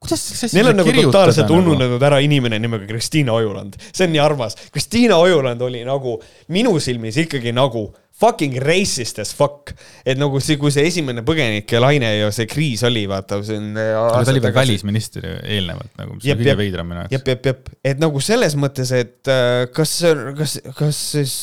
kuidas 0.05 0.21
see 0.21 0.51
Neil 0.59 0.69
on 0.69 0.81
nagu 0.83 0.93
totaalselt 0.99 1.49
nagu? 1.49 1.61
ununenud 1.63 2.03
ära 2.05 2.21
inimene 2.25 2.59
nimega 2.61 2.85
Kristiina 2.89 3.33
Ojuland, 3.37 3.79
see 3.89 4.05
on 4.05 4.13
nii 4.13 4.21
armas. 4.21 4.57
Kristiina 4.73 5.17
Ojuland 5.23 5.63
oli 5.65 5.81
nagu 5.87 6.19
minu 6.53 6.77
silmis 6.83 7.17
ikkagi 7.25 7.55
nagu 7.57 7.87
fucking 8.21 8.59
racist 8.63 9.19
as 9.19 9.33
fuck. 9.35 9.73
et 10.07 10.19
nagu 10.21 10.39
see, 10.43 10.59
kui 10.61 10.73
see 10.75 10.87
esimene 10.89 11.25
põgenike 11.27 11.81
laine 11.83 12.11
ja 12.15 12.31
see 12.35 12.47
kriis 12.51 12.85
oli, 12.87 13.05
vaata, 13.11 13.41
see 13.47 13.59
on. 13.59 13.73
aga 13.79 14.21
ta 14.23 14.35
oli 14.35 14.43
veel 14.45 14.57
välisminister 14.57 15.27
eelnevalt 15.43 15.95
nagu, 16.01 16.19
mis 16.19 16.29
on 16.31 16.43
kõige 16.43 16.59
veidram 16.61 16.91
minu 16.91 17.03
jaoks. 17.03 17.17
jep, 17.17 17.33
jep, 17.33 17.49
jep, 17.51 17.73
et 17.93 18.03
nagu 18.03 18.23
selles 18.25 18.55
mõttes, 18.61 18.93
et 18.95 19.33
äh, 19.33 19.65
kas, 19.75 19.97
kas, 20.39 20.59
kas 20.79 21.01
siis, 21.17 21.35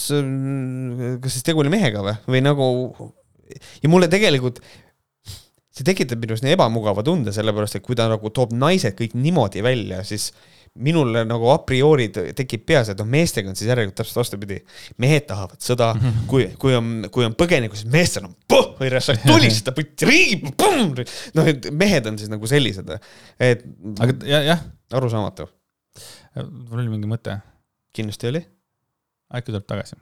kas 1.24 1.36
siis 1.38 1.48
tegu 1.48 1.64
oli 1.64 1.74
mehega 1.74 2.06
või, 2.06 2.16
või 2.38 2.46
nagu 2.46 2.70
ja 3.84 3.92
mulle 3.92 4.08
tegelikult 4.12 4.64
see 5.72 5.88
tekitab 5.88 6.20
minus 6.24 6.44
nii 6.44 6.56
ebamugava 6.56 7.04
tunde, 7.06 7.34
sellepärast 7.36 7.80
et 7.80 7.86
kui 7.86 7.98
ta 8.00 8.08
nagu 8.12 8.32
toob 8.36 8.56
naised 8.56 8.96
kõik 8.98 9.16
niimoodi 9.20 9.64
välja, 9.66 10.02
siis 10.08 10.32
minul 10.80 11.12
nagu 11.28 11.50
a 11.52 11.58
priori 11.68 12.08
tekib 12.12 12.64
peas, 12.68 12.92
et 12.92 13.00
noh, 13.00 13.08
meestega 13.10 13.52
on 13.52 13.58
siis 13.60 13.68
järelikult 13.68 13.98
täpselt 14.00 14.22
vastupidi. 14.22 14.62
mehed 15.04 15.26
tahavad 15.28 15.60
sõda, 15.64 15.92
kui, 16.32 16.48
kui 16.62 16.76
on, 16.78 16.94
kui 17.12 17.28
on 17.28 17.36
põgenikud, 17.38 17.80
siis 17.80 17.92
meestel 17.92 18.30
on 18.30 18.36
puh, 18.48 18.72
või 18.80 18.92
tulistada, 19.26 19.84
riigi, 20.08 20.54
noh, 21.36 21.52
et 21.52 21.72
mehed 21.76 22.08
on 22.08 22.20
siis 22.22 22.32
nagu 22.32 22.48
sellised, 22.48 22.96
et. 23.40 23.66
aga 24.00 24.16
jah, 24.28 24.48
jah. 24.54 24.66
arusaamatu. 24.96 25.50
mul 26.40 26.80
oli 26.80 26.90
mingi 26.94 27.12
mõte. 27.12 27.42
kindlasti 27.92 28.32
oli. 28.32 28.46
äkki 29.36 29.52
tuleb 29.52 29.68
tagasi 29.68 30.00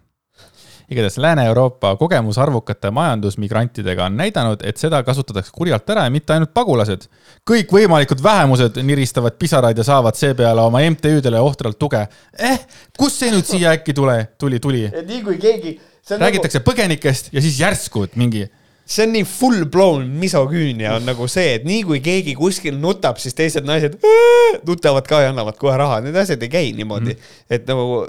igatahes 0.90 1.18
Lääne-Euroopa 1.18 1.96
kogemus 1.96 2.38
arvukate 2.38 2.92
majandusmigrantidega 2.92 4.06
on 4.06 4.18
näidanud, 4.18 4.64
et 4.64 4.78
seda 4.78 5.04
kasutatakse 5.04 5.52
kurjalt 5.54 5.90
ära 5.90 6.04
ja 6.08 6.14
mitte 6.14 6.34
ainult 6.34 6.54
pagulased. 6.54 7.06
kõikvõimalikud 7.50 8.24
vähemused 8.24 8.80
niristavad 8.84 9.38
pisaraid 9.40 9.78
ja 9.78 9.84
saavad 9.84 10.18
seepeale 10.18 10.62
oma 10.62 10.82
MTÜ-dele 10.90 11.40
ohtralt 11.40 11.80
tuge. 11.80 12.08
eh, 12.40 12.66
kust 12.98 13.20
see 13.20 13.32
nüüd 13.32 13.46
siia 13.46 13.72
äkki 13.78 13.94
tule, 13.94 14.30
tuli, 14.38 14.60
tuli? 14.60 14.90
nii 15.06 15.22
kui 15.24 15.38
keegi. 15.38 15.80
räägitakse 16.10 16.60
nagu... 16.60 16.72
põgenikest 16.72 17.30
ja 17.32 17.42
siis 17.42 17.60
järsku 17.60 18.08
mingi 18.16 18.50
see 18.90 19.06
on 19.06 19.12
nii 19.14 19.26
full 19.28 19.66
blown 19.70 20.08
misoküünia 20.20 20.96
on 20.98 21.06
nagu 21.06 21.28
see, 21.30 21.54
et 21.60 21.66
nii 21.68 21.84
kui 21.86 22.00
keegi 22.04 22.34
kuskil 22.38 22.78
nutab, 22.82 23.20
siis 23.22 23.38
teised 23.38 23.68
naised 23.68 24.00
nutavad 24.66 25.06
ka 25.10 25.22
ja 25.24 25.34
annavad 25.34 25.60
kohe 25.62 25.76
raha, 25.78 26.00
need 26.06 26.18
asjad 26.18 26.42
ei 26.46 26.52
käi 26.52 26.72
niimoodi 26.78 27.14
mm. 27.14 27.20
-hmm. 27.20 27.56
et 27.58 27.70
nagu 27.70 28.00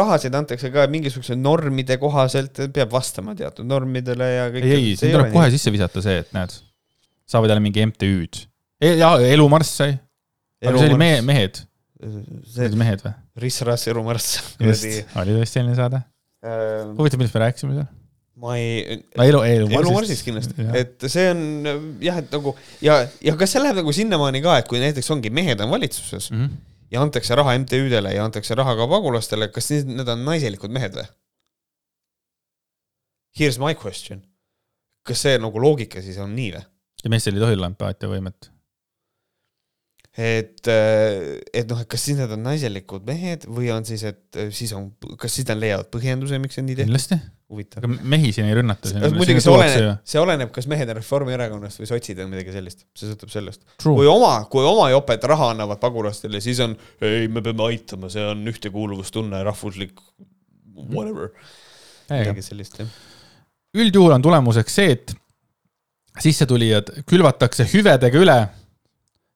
rahasid 0.00 0.34
antakse 0.36 0.72
ka 0.72 0.86
mingisuguse 0.92 1.36
normide 1.36 1.98
kohaselt, 2.00 2.62
peab 2.72 2.92
vastama 2.92 3.36
teatud 3.36 3.68
normidele 3.68 4.30
ja 4.32 4.48
kõik. 4.54 4.64
ei, 4.64 4.76
ei, 4.78 4.96
siin 4.96 5.12
tuleb 5.16 5.32
kohe 5.34 5.48
nii. 5.48 5.58
sisse 5.58 5.74
visata 5.76 6.04
see, 6.04 6.22
et 6.24 6.32
näed, 6.36 6.56
saavad 7.28 7.52
jälle 7.52 7.66
mingi 7.66 7.86
MTÜ-d 7.92 8.46
e. 8.80 8.96
ja 8.96 9.12
Elumarss 9.20 9.76
sai. 9.82 9.98
aga 10.64 10.76
see 10.78 10.88
oli 10.88 11.00
mehe, 11.04 11.20
mehed. 11.20 11.64
see 12.48 12.64
olid 12.64 12.80
mehed 12.80 13.04
või? 13.04 13.16
Riss 13.44 13.68
Rass 13.68 13.92
Elumarss. 13.92 14.40
just, 14.56 14.88
oli 15.20 15.36
tõesti 15.36 15.60
selline 15.60 15.76
saade 15.76 16.00
ähm.... 16.00 16.96
huvitav, 16.96 17.20
millest 17.20 17.36
me 17.36 17.44
rääkisime 17.44 17.76
seal? 17.76 17.96
Ma 18.40 18.56
ei. 18.56 18.98
elu, 19.26 19.42
elu. 19.44 19.68
elu 19.78 19.92
Marsist 19.94 20.24
kindlasti, 20.26 20.66
et 20.78 21.06
see 21.12 21.26
on 21.32 21.42
jah, 22.02 22.20
et 22.22 22.32
nagu 22.34 22.54
ja, 22.84 23.00
ja 23.24 23.36
kas 23.40 23.54
see 23.54 23.62
läheb 23.62 23.80
nagu 23.82 23.94
sinnamaani 23.96 24.42
ka, 24.44 24.58
et 24.62 24.70
kui 24.70 24.80
näiteks 24.82 25.10
ongi 25.14 25.32
mehed 25.34 25.60
on 25.60 25.72
valitsuses 25.72 26.30
mm 26.32 26.44
-hmm. 26.44 26.60
ja 26.94 27.02
antakse 27.04 27.36
raha 27.38 27.56
MTÜ-dele 27.58 28.14
ja 28.16 28.24
antakse 28.24 28.56
raha 28.58 28.76
ka 28.78 28.88
pagulastele, 28.88 29.50
kas 29.54 29.70
need, 29.74 29.92
need 30.00 30.08
on 30.08 30.24
naiselikud 30.24 30.72
mehed 30.72 30.96
või? 30.96 31.08
Here's 33.40 33.60
my 33.62 33.74
question. 33.74 34.24
kas 35.06 35.22
see 35.22 35.38
nagu 35.40 35.60
loogika 35.60 36.02
siis 36.02 36.18
on 36.18 36.34
nii 36.36 36.54
või? 36.56 36.64
ja 37.04 37.10
meestel 37.10 37.36
ei 37.36 37.44
tohi 37.44 37.56
olla 37.58 37.70
empaatiavõimet 37.72 38.50
et, 40.18 40.68
et 40.68 41.68
noh, 41.70 41.80
et 41.80 41.88
kas 41.88 42.02
siis 42.04 42.18
need 42.18 42.32
on 42.34 42.42
naiselikud 42.44 43.06
mehed 43.06 43.46
või 43.48 43.70
on 43.74 43.86
siis, 43.88 44.02
et 44.04 44.40
siis 44.52 44.72
on, 44.76 44.90
kas 45.20 45.34
siis 45.34 45.46
nad 45.48 45.60
leiavad 45.60 45.90
põhjenduse, 45.92 46.40
miks 46.42 46.58
see 46.58 46.66
nii 46.66 46.80
tehtud? 46.80 46.90
kindlasti. 46.90 47.20
Huvitav. 47.50 47.82
aga 47.82 48.08
mehi 48.14 48.32
siin 48.34 48.48
ei 48.48 48.56
rünnata. 48.58 48.92
muidugi 49.14 49.42
see 49.44 49.52
oleneb, 49.52 49.88
see 50.12 50.20
oleneb, 50.22 50.52
kas 50.54 50.68
mehed 50.70 50.92
on 50.92 50.98
Reformierakonnast 51.00 51.82
või 51.82 51.90
sotsid 51.90 52.20
või 52.22 52.30
midagi 52.34 52.54
sellist, 52.54 52.84
see 52.96 53.10
sõltub 53.10 53.32
sellest. 53.32 53.64
kui 53.82 54.08
oma, 54.10 54.34
kui 54.52 54.66
oma 54.66 54.90
jopet 54.92 55.26
raha 55.30 55.52
annavad 55.54 55.82
pagulastele, 55.82 56.42
siis 56.44 56.62
on 56.64 56.76
ei, 57.06 57.26
me 57.32 57.42
peame 57.44 57.66
aitama, 57.70 58.12
see 58.12 58.24
on 58.26 58.44
ühtekuuluvustunne, 58.52 59.42
rahvuslik 59.46 59.98
whatever. 60.90 61.34
midagi 62.10 62.46
sellist, 62.46 62.80
jah. 62.82 62.94
üldjuhul 63.76 64.16
on 64.18 64.24
tulemuseks 64.24 64.80
see, 64.80 64.96
et 64.96 65.14
sissetulijad 66.20 66.90
külvatakse 67.08 67.68
hüvedega 67.70 68.18
üle 68.22 68.40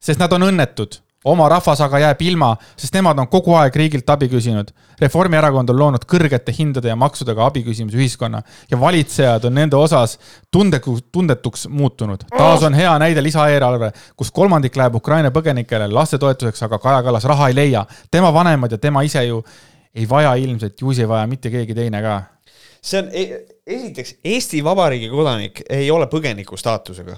sest 0.05 0.21
nad 0.21 0.33
on 0.37 0.49
õnnetud. 0.51 1.01
Oma 1.25 1.49
rahvas 1.49 1.81
aga 1.85 2.01
jääb 2.03 2.23
ilma, 2.27 2.51
sest 2.77 2.95
nemad 2.95 3.19
on 3.19 3.29
kogu 3.33 3.55
aeg 3.59 3.77
riigilt 3.77 4.11
abi 4.13 4.29
küsinud. 4.33 4.73
Reformierakond 5.01 5.71
on 5.73 5.79
loonud 5.79 6.05
kõrgete 6.09 6.53
hindade 6.57 6.91
ja 6.93 6.97
maksudega 6.97 7.47
abi 7.47 7.65
küsimise 7.67 7.99
ühiskonna 7.99 8.43
ja 8.71 8.81
valitsejad 8.81 9.49
on 9.49 9.57
nende 9.59 9.77
osas 9.77 10.19
tundeku, 10.53 10.99
tundetuks 11.13 11.67
muutunud. 11.69 12.27
taas 12.37 12.63
on 12.63 12.75
hea 12.75 12.93
näide 12.99 13.23
lisaeelarve, 13.23 13.91
kus 14.17 14.31
kolmandik 14.31 14.77
läheb 14.77 14.95
Ukraina 15.01 15.31
põgenikele 15.31 15.89
lastetoetuseks, 15.93 16.63
aga 16.63 16.79
Kaja 16.79 17.03
Kallas 17.03 17.25
raha 17.25 17.49
ei 17.49 17.55
leia. 17.55 17.87
tema 18.11 18.33
vanemad 18.35 18.73
ja 18.73 18.79
tema 18.79 19.03
ise 19.03 19.25
ju 19.25 19.45
ei 19.95 20.09
vaja 20.09 20.35
ilmselt, 20.35 20.81
ju 20.81 20.93
siis 20.93 21.05
ei 21.05 21.09
vaja 21.09 21.27
mitte 21.27 21.51
keegi 21.51 21.75
teine 21.75 22.03
ka 22.03 22.23
see 22.85 23.01
on, 23.01 23.09
e-, 23.13 23.45
esiteks 23.67 24.17
Eesti 24.25 24.65
Vabariigi 24.65 25.09
kodanik 25.09 25.63
ei 25.71 25.91
ole 25.91 26.07
põgeniku 26.07 26.59
staatusega 26.61 27.17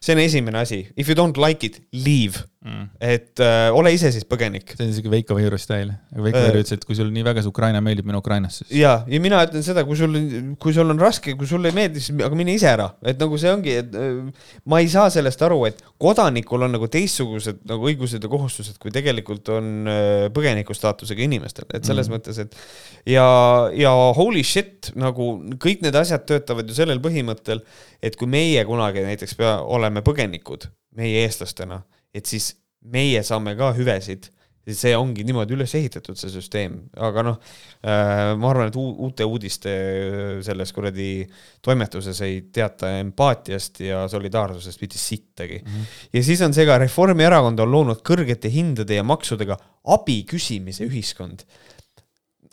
see 0.00 0.16
on 0.16 0.20
esimene 0.22 0.58
asi, 0.58 0.88
if 0.96 1.08
you 1.08 1.14
don't 1.16 1.36
like 1.36 1.66
it, 1.66 1.82
leave 1.92 2.40
mm.. 2.64 2.86
et 3.00 3.40
äh, 3.40 3.68
ole 3.76 3.92
ise 3.94 4.10
siis 4.12 4.26
põgenik. 4.28 4.74
see 4.74 4.84
on 4.84 4.92
isegi 4.92 5.12
Veiko 5.12 5.36
Veiru 5.38 5.58
stail, 5.60 5.92
aga 6.12 6.24
Veiko 6.26 6.42
Veiru 6.42 6.60
äh, 6.60 6.64
ütles, 6.64 6.76
et 6.76 6.86
kui 6.86 6.96
sulle 6.98 7.12
nii 7.14 7.24
väga 7.26 7.44
see 7.44 7.52
Ukraina 7.52 7.80
meeldib, 7.84 8.08
mine 8.08 8.20
Ukrainasse 8.20 8.66
ja, 8.76 9.00
ja 9.08 9.20
mina 9.22 9.40
ütlen 9.46 9.64
seda, 9.66 9.84
kui 9.88 9.98
sul, 9.98 10.16
kui 10.60 10.74
sul 10.76 10.92
on 10.92 11.00
raske, 11.00 11.34
kui 11.38 11.48
sulle 11.48 11.72
ei 11.72 11.76
meeldi, 11.76 12.02
siis 12.04 12.24
aga 12.26 12.38
mine 12.38 12.54
ise 12.56 12.68
ära, 12.70 12.90
et 13.06 13.20
nagu 13.20 13.38
see 13.40 13.52
ongi, 13.52 13.76
et 13.82 13.96
äh, 13.96 14.48
ma 14.70 14.82
ei 14.82 14.90
saa 14.92 15.08
sellest 15.12 15.44
aru, 15.46 15.62
et 15.70 15.80
kodanikul 16.00 16.66
on 16.66 16.74
nagu 16.76 16.90
teistsugused 16.92 17.62
nagu 17.70 17.88
õigused 17.90 18.24
ja 18.24 18.32
kohustused, 18.32 18.76
kui 18.82 18.92
tegelikult 18.94 19.52
on 19.56 19.90
äh, 19.90 20.26
põgeniku 20.34 20.76
staatusega 20.76 21.24
inimestel, 21.26 21.68
et 21.72 21.88
selles 21.88 22.10
mm. 22.10 22.18
mõttes, 22.18 22.42
et 22.44 23.14
ja, 23.16 23.28
ja 23.76 23.94
holy 24.16 24.44
shit, 24.46 24.92
nagu 25.00 25.32
kõik 25.60 25.86
need 25.86 25.96
asjad 25.96 26.26
töötavad 26.28 26.68
ju 26.68 26.76
sellel 26.76 27.00
põhimõttel, 27.02 27.64
et 28.04 28.16
kui 28.20 28.28
meie 28.30 28.64
kunagi 28.68 29.04
näiteks 29.06 29.36
pea, 29.38 29.56
oleme 29.64 30.04
põgenikud, 30.04 30.68
meie 30.98 31.24
eestlastena, 31.24 31.80
et 32.14 32.26
siis 32.26 32.52
meie 32.80 33.22
saame 33.26 33.56
ka 33.58 33.72
hüvesid 33.76 34.30
see 34.76 34.92
ongi 34.96 35.24
niimoodi 35.26 35.54
üles 35.56 35.72
ehitatud, 35.74 36.18
see 36.20 36.30
süsteem, 36.32 36.76
aga 37.00 37.24
noh 37.24 37.38
äh,, 37.40 38.34
ma 38.38 38.50
arvan, 38.50 38.68
et 38.70 38.76
uute 38.76 39.26
uudiste 39.26 39.72
äh, 39.72 40.34
selles 40.44 40.72
kuradi 40.76 41.24
toimetuses 41.64 42.20
ei 42.26 42.42
teata 42.52 42.92
empaatiast 43.00 43.82
ja 43.86 44.04
solidaarsusest 44.12 44.84
mitte 44.84 45.00
sittagi 45.00 45.62
mm. 45.62 45.72
-hmm. 45.72 45.96
ja 46.18 46.22
siis 46.26 46.44
on 46.46 46.54
see 46.56 46.68
ka, 46.68 46.78
Reformierakond 46.82 47.64
on 47.64 47.72
loonud 47.72 48.04
kõrgete 48.06 48.52
hindade 48.52 49.00
ja 49.00 49.06
maksudega 49.06 49.58
abi 49.96 50.22
küsimise 50.28 50.86
ühiskond 50.86 51.46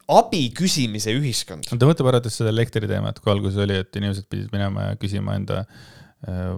abi 0.07 0.47
küsimise 0.55 1.11
ühiskond. 1.11 1.67
ta 1.67 1.89
mõtleb 1.89 2.07
arvates 2.07 2.39
seda 2.39 2.53
elektriteemat, 2.55 3.19
kui 3.19 3.33
alguses 3.33 3.59
oli, 3.59 3.81
et 3.83 3.95
inimesed 3.99 4.29
pidid 4.31 4.51
minema 4.55 4.91
ja 4.91 4.99
küsima 4.99 5.35
enda 5.35 5.65
äh, 6.23 6.55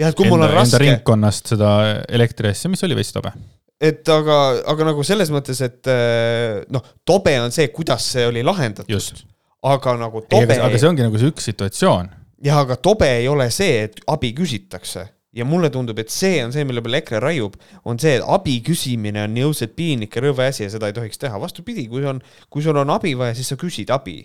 jah, 0.00 0.10
et 0.10 0.18
kui 0.18 0.26
enda, 0.26 0.34
mul 0.34 0.46
on 0.46 0.54
raske. 0.54 0.80
ringkonnast 0.82 1.54
seda 1.54 1.70
elektri 2.08 2.52
asja, 2.52 2.70
mis 2.72 2.84
oli 2.86 2.98
veits 2.98 3.14
tobe. 3.14 3.32
et 3.80 4.08
aga, 4.12 4.38
aga 4.72 4.90
nagu 4.90 5.06
selles 5.06 5.32
mõttes, 5.34 5.62
et 5.64 5.90
äh, 5.92 6.62
noh, 6.72 6.84
tobe 7.08 7.36
on 7.40 7.54
see, 7.54 7.68
kuidas 7.74 8.06
see 8.14 8.26
oli 8.28 8.44
lahendatud. 8.46 9.24
aga 9.66 9.98
nagu 10.00 10.24
tobe. 10.28 10.60
aga 10.68 10.78
see 10.78 10.90
ongi 10.90 11.06
nagu 11.06 11.20
see 11.20 11.32
üks 11.32 11.50
situatsioon. 11.52 12.10
jah, 12.44 12.62
aga 12.64 12.78
tobe 12.80 13.10
ei 13.20 13.28
ole 13.32 13.50
see, 13.54 13.84
et 13.88 14.00
abi 14.12 14.32
küsitakse 14.36 15.08
ja 15.36 15.44
mulle 15.44 15.68
tundub, 15.72 15.98
et 16.00 16.12
see 16.12 16.38
on 16.44 16.52
see, 16.54 16.64
mille 16.64 16.80
peale 16.84 17.02
EKRE 17.02 17.20
raiub, 17.20 17.56
on 17.88 17.98
see, 18.00 18.14
et 18.16 18.24
abi 18.36 18.56
küsimine 18.64 19.26
on 19.26 19.34
nii 19.36 19.44
õudselt 19.50 19.74
piinlik 19.76 20.16
ja 20.16 20.22
rõve 20.24 20.46
asi 20.48 20.64
ja 20.64 20.70
seda 20.72 20.88
ei 20.88 20.96
tohiks 20.96 21.20
teha. 21.20 21.36
vastupidi, 21.40 21.84
kui 21.92 22.06
on, 22.08 22.22
kui 22.52 22.64
sul 22.64 22.78
on 22.80 22.92
abi 22.94 23.12
vaja, 23.18 23.36
siis 23.36 23.52
sa 23.52 23.58
küsid 23.60 23.92
abi. 23.92 24.22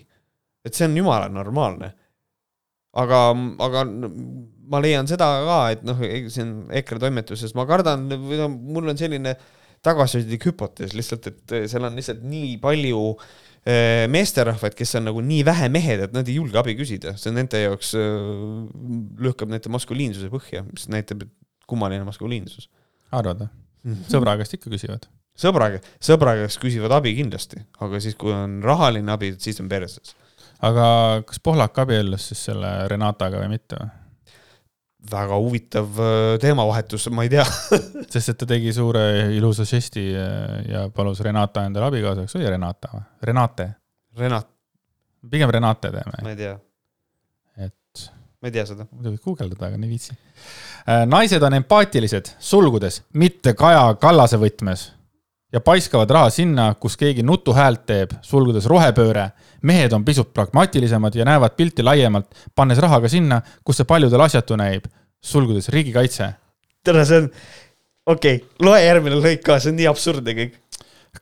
et 0.64 0.78
see 0.78 0.86
on 0.88 0.96
jumala 0.96 1.28
normaalne. 1.28 1.92
aga, 2.96 3.20
aga 3.66 3.84
ma 4.70 4.80
leian 4.82 5.08
seda 5.10 5.28
ka, 5.46 5.58
et 5.74 5.86
noh, 5.86 5.98
siin 6.32 6.54
EKRE 6.82 7.00
toimetuses 7.06 7.54
ma 7.58 7.66
kardan, 7.68 8.06
või 8.12 8.38
noh, 8.40 8.50
mul 8.50 8.92
on 8.92 9.00
selline 9.00 9.34
tagasihoidlik 9.82 10.44
hüpotees 10.50 10.92
lihtsalt, 10.94 11.26
et 11.32 11.56
seal 11.70 11.88
on 11.88 11.96
lihtsalt 11.98 12.22
nii 12.22 12.54
palju 12.62 13.00
Äh, 13.62 14.08
meesterahvaid, 14.10 14.74
kes 14.74 14.96
on 14.98 15.04
nagu 15.06 15.20
nii 15.22 15.44
vähe 15.46 15.68
mehed, 15.70 16.00
et 16.08 16.14
nad 16.16 16.26
ei 16.26 16.34
julge 16.34 16.58
abi 16.58 16.72
küsida, 16.74 17.12
see 17.14 17.30
nende 17.30 17.60
jaoks 17.62 17.92
äh, 17.94 18.24
lükkab 19.22 19.52
nende 19.52 19.70
maskuliinsuse 19.70 20.26
põhja, 20.32 20.64
mis 20.66 20.88
näitab, 20.90 21.22
et 21.22 21.30
kummaline 21.70 22.02
maskuliinsus. 22.02 22.66
arvad 23.14 23.44
või? 23.44 23.52
Mhm. 23.86 24.08
sõbra 24.10 24.34
käest 24.40 24.58
ikka 24.58 24.72
küsivad? 24.72 25.06
sõbra, 25.38 25.70
sõbra 26.02 26.34
käest 26.40 26.58
küsivad 26.58 26.96
abi 26.98 27.14
kindlasti, 27.14 27.62
aga 27.86 28.02
siis, 28.02 28.18
kui 28.18 28.34
on 28.34 28.58
rahaline 28.66 29.14
abi, 29.14 29.30
siis 29.38 29.62
on 29.62 29.70
perses. 29.70 30.16
aga 30.58 31.22
kas 31.28 31.38
Pohlak 31.38 31.78
abiellus 31.78 32.32
siis 32.32 32.42
selle 32.50 32.72
Renataga 32.90 33.44
või 33.44 33.54
mitte 33.54 33.78
või? 33.78 33.94
Väga 35.10 35.36
huvitav 35.40 35.98
äh, 35.98 36.38
teemavahetus, 36.42 37.08
ma 37.14 37.24
ei 37.26 37.32
tea 37.32 37.44
sest 38.12 38.32
et 38.32 38.38
ta 38.38 38.48
tegi 38.54 38.72
suure 38.76 39.04
ilusa 39.34 39.66
žesti 39.68 40.04
äh, 40.14 40.56
ja 40.70 40.86
palus 40.94 41.22
Renata 41.24 41.66
endale 41.66 41.90
abikaasaks, 41.90 42.36
oli 42.38 42.50
Renata 42.50 42.92
või? 42.94 43.04
Renate. 43.30 43.68
Renat. 44.18 44.48
pigem 45.30 45.50
Renate 45.50 45.90
teeme. 45.94 46.22
ma 46.22 46.34
ei 46.34 46.38
tea. 46.38 46.54
et. 47.66 48.06
ma 48.40 48.50
ei 48.50 48.54
tea 48.54 48.66
seda. 48.68 48.86
muidu 48.90 49.14
võid 49.16 49.26
guugeldada, 49.26 49.68
aga 49.68 49.80
ei 49.80 49.90
viitsi. 49.90 50.16
Äh, 50.86 51.04
naised 51.10 51.42
on 51.42 51.58
empaatilised, 51.58 52.34
sulgudes, 52.38 53.02
mitte 53.18 53.56
Kaja 53.58 53.94
Kallase 54.00 54.38
võtmes 54.42 54.90
ja 55.52 55.60
paiskavad 55.60 56.10
raha 56.10 56.30
sinna, 56.30 56.72
kus 56.80 56.96
keegi 56.96 57.22
nutuhäält 57.22 57.84
teeb, 57.86 58.16
sulgudes 58.22 58.66
rohepööre. 58.70 59.30
mehed 59.62 59.92
on 59.92 60.04
pisut 60.04 60.32
pragmaatilisemad 60.34 61.14
ja 61.14 61.24
näevad 61.24 61.54
pilti 61.56 61.82
laiemalt, 61.82 62.26
pannes 62.54 62.78
raha 62.78 63.00
ka 63.00 63.08
sinna, 63.08 63.42
kus 63.64 63.76
see 63.76 63.84
paljudel 63.84 64.20
asjatu 64.20 64.56
näib, 64.56 64.84
sulgudes 65.20 65.68
riigikaitse. 65.68 66.32
tere, 66.84 67.04
see 67.04 67.18
on, 67.18 67.30
okei 68.06 68.36
okay,, 68.36 68.48
loe 68.60 68.84
järgmine 68.84 69.20
lõik 69.20 69.42
ka, 69.44 69.58
see 69.60 69.70
on 69.70 69.76
nii 69.76 69.86
absurdne 69.86 70.34
kõik. 70.38 70.58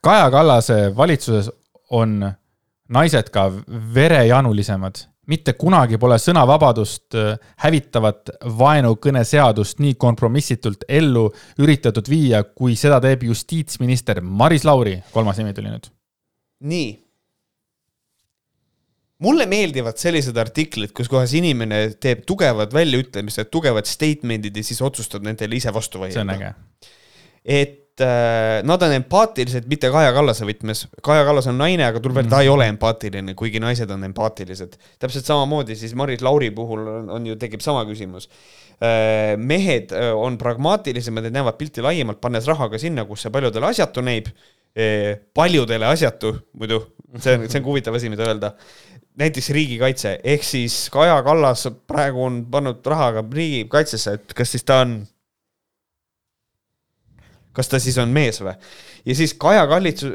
Kaja 0.01 0.31
Kallase 0.31 0.97
valitsuses 0.97 1.51
on 1.91 2.33
naised 2.89 3.31
ka 3.31 3.51
verejanulisemad 3.95 5.10
mitte 5.29 5.55
kunagi 5.59 5.99
pole 6.01 6.17
sõnavabadust 6.21 7.17
äh, 7.19 7.35
hävitavat 7.65 8.33
vaenukõneseadust 8.61 9.83
nii 9.83 9.97
kompromissitult 10.01 10.87
ellu 10.89 11.27
üritatud 11.61 12.09
viia, 12.11 12.43
kui 12.45 12.77
seda 12.79 13.01
teeb 13.05 13.27
justiitsminister 13.29 14.23
Maris 14.25 14.65
Lauri. 14.65 14.99
kolmas 15.13 15.41
nimi 15.41 15.55
tuli 15.57 15.73
nüüd. 15.73 15.91
nii. 16.73 16.91
mulle 19.21 19.47
meeldivad 19.47 20.01
sellised 20.01 20.37
artiklid, 20.41 20.95
kus 20.97 21.11
kohas 21.13 21.35
inimene 21.37 21.83
teeb 22.01 22.25
tugevad 22.27 22.73
väljaütlemised, 22.73 23.53
tugevad 23.53 23.87
statement'id 23.89 24.57
ja 24.57 24.65
siis 24.65 24.81
otsustab 24.83 25.27
nendele 25.27 25.61
ise 25.61 25.75
vastu 25.75 26.01
vaielda. 26.01 26.17
see 26.17 26.27
on 26.27 26.35
äge. 26.37 26.55
et 27.45 27.80
nad 28.01 28.83
on 28.87 28.93
empaatilised 28.97 29.67
mitte 29.71 29.91
Kaja 29.93 30.13
Kallase 30.17 30.47
võtmes. 30.49 30.85
Kaja 31.05 31.25
Kallas 31.29 31.49
on 31.51 31.59
naine, 31.61 31.85
aga 31.87 32.03
tuleb 32.03 32.21
välja, 32.21 32.31
ta 32.33 32.43
ei 32.45 32.53
ole 32.53 32.69
empaatiline, 32.73 33.35
kuigi 33.39 33.63
naised 33.63 33.91
on 33.91 34.05
empaatilised. 34.09 34.79
täpselt 34.99 35.29
samamoodi 35.29 35.77
siis 35.77 35.95
Maris 35.99 36.23
Lauri 36.25 36.51
puhul 36.55 36.87
on, 36.87 37.11
on 37.17 37.27
ju, 37.27 37.37
tekib 37.41 37.65
sama 37.65 37.85
küsimus 37.89 38.29
äh,. 38.81 39.37
mehed 39.37 39.93
äh, 39.93 40.13
on 40.17 40.39
pragmaatilisemad, 40.39 41.29
need 41.29 41.37
näevad 41.39 41.59
pilti 41.61 41.85
laiemalt, 41.85 42.21
pannes 42.21 42.49
raha 42.49 42.71
ka 42.73 42.81
sinna, 42.81 43.05
kus 43.09 43.27
see 43.27 43.35
paljudele 43.35 43.71
asjatu 43.73 44.05
näib 44.05 44.33
paljudele 45.35 45.87
asjatu, 45.87 46.31
muidu, 46.55 46.79
see 47.19 47.35
on, 47.35 47.49
see 47.49 47.59
on 47.59 47.65
ka 47.65 47.67
huvitav 47.67 47.97
asi, 47.99 48.11
mida 48.13 48.29
öelda 48.29 48.53
näiteks 49.21 49.51
riigikaitse, 49.51 50.19
ehk 50.25 50.45
siis 50.47 50.89
Kaja 50.93 51.19
Kallas 51.27 51.67
praegu 51.91 52.23
on 52.25 52.45
pannud 52.51 52.87
raha 52.87 53.13
ka 53.19 53.25
riigikaitsesse, 53.35 54.15
et 54.19 54.37
kas 54.37 54.55
siis 54.55 54.65
ta 54.65 54.81
on 54.85 55.01
kas 57.53 57.69
ta 57.69 57.79
siis 57.83 57.99
on 57.99 58.09
mees 58.15 58.41
või? 58.41 58.55
ja 59.05 59.15
siis 59.15 59.35
Kaja 59.35 59.67
Kallitsus 59.67 60.13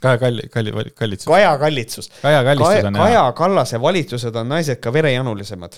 Kaja 0.00 0.18
Kalli, 0.18 0.42
Kalli, 0.48 0.72
Kallitsus. 0.94 1.26
Kaja 1.26 1.58
Kallitsus. 1.58 2.10
Kaja 2.22 2.44
Kallitsus 2.44 2.74
Kaja, 2.74 2.86
on 2.86 2.94
Kaja 2.94 3.32
Kallase 3.36 3.80
valitsused 3.80 4.36
on 4.36 4.48
naised 4.48 4.80
ka 4.80 4.92
verejanulisemad. 4.92 5.76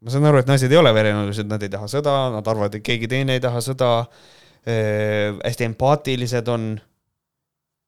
ma 0.00 0.10
saan 0.10 0.24
aru, 0.24 0.40
et 0.40 0.48
naised 0.48 0.72
ei 0.72 0.78
ole 0.80 0.94
verejanulised, 0.96 1.48
nad 1.48 1.60
ei 1.60 1.68
taha 1.68 1.84
sõda, 1.92 2.14
nad 2.32 2.46
arvavad, 2.48 2.78
et 2.78 2.84
keegi 2.84 3.08
teine 3.08 3.36
ei 3.36 3.42
taha 3.44 3.60
sõda 3.60 3.90
äh,. 4.00 5.36
hästi 5.44 5.68
empaatilised 5.68 6.48
on. 6.48 6.72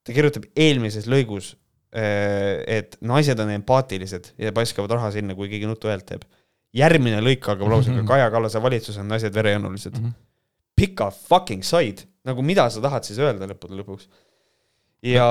ta 0.04 0.12
kirjutab 0.12 0.44
eelmises 0.56 1.08
lõigus 1.08 1.54
äh,, 1.96 2.60
et 2.66 2.98
naised 3.00 3.40
on 3.40 3.54
empaatilised 3.56 4.34
ja 4.38 4.52
paiskavad 4.52 4.92
raha 4.98 5.08
sinna, 5.16 5.34
kui 5.38 5.48
keegi 5.48 5.70
nutu 5.70 5.88
häält 5.88 6.04
teeb. 6.10 6.28
järgmine 6.76 7.24
lõik 7.24 7.48
algab 7.48 7.68
lausega 7.68 7.96
mm 7.96 8.02
-hmm. 8.02 8.12
Kaja 8.12 8.30
Kallase 8.30 8.62
valitsus 8.62 8.98
on 8.98 9.08
naised 9.08 9.34
verejanulised 9.34 9.96
mm. 9.96 10.04
-hmm 10.04 10.31
pick 10.82 11.00
a 11.04 11.08
fucking 11.14 11.62
side, 11.66 12.08
nagu 12.26 12.42
mida 12.46 12.66
sa 12.72 12.82
tahad 12.82 13.06
siis 13.06 13.20
öelda 13.22 13.48
lõppude 13.50 13.78
lõpuks. 13.78 14.10
ja, 15.06 15.28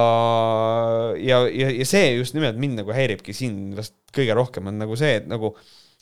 ja, 1.19 1.43
ja, 1.47 1.69
ja 1.77 1.87
see 1.87 2.15
just 2.17 2.35
nimelt 2.35 2.59
mind 2.59 2.81
nagu 2.81 2.95
häiribki 2.95 3.35
siin 3.35 3.71
vast 3.77 3.95
kõige 4.15 4.35
rohkem 4.35 4.67
on 4.71 4.81
nagu 4.81 4.97
see, 4.99 5.19
et 5.21 5.29
nagu 5.31 5.53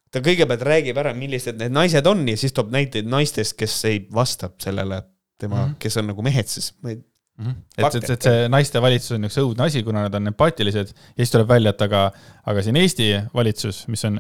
ta 0.09 0.23
kõigepealt 0.26 0.65
räägib 0.65 0.97
ära, 0.97 1.13
millised 1.17 1.59
need 1.61 1.73
naised 1.76 2.07
on 2.09 2.26
ja 2.30 2.38
siis 2.39 2.55
toob 2.57 2.71
näiteid 2.73 3.09
naistest, 3.09 3.57
kes 3.59 3.77
ei 3.89 4.01
vasta 4.13 4.49
sellele 4.61 5.03
tema 5.39 5.55
mm, 5.55 5.65
-hmm. 5.69 5.80
kes 5.80 5.97
on 6.01 6.09
nagu 6.11 6.26
mehed 6.26 6.49
siis, 6.49 6.73
ma 6.81 6.93
ei 6.93 6.97
mm. 6.97 7.45
-hmm. 7.45 7.55
et, 7.77 7.95
et, 7.95 8.09
et 8.15 8.30
see 8.30 8.47
naiste 8.51 8.81
valitsus 8.81 9.15
on 9.17 9.30
üks 9.30 9.38
õudne 9.41 9.67
asi, 9.69 9.84
kuna 9.85 10.05
nad 10.07 10.17
on 10.17 10.34
empaatilised 10.34 10.93
ja 10.93 11.19
siis 11.21 11.35
tuleb 11.35 11.49
välja, 11.49 11.76
et 11.76 11.85
aga, 11.85 12.09
aga 12.45 12.63
siin 12.65 12.80
Eesti 12.81 13.11
valitsus, 13.34 13.85
mis 13.88 14.05
on 14.09 14.19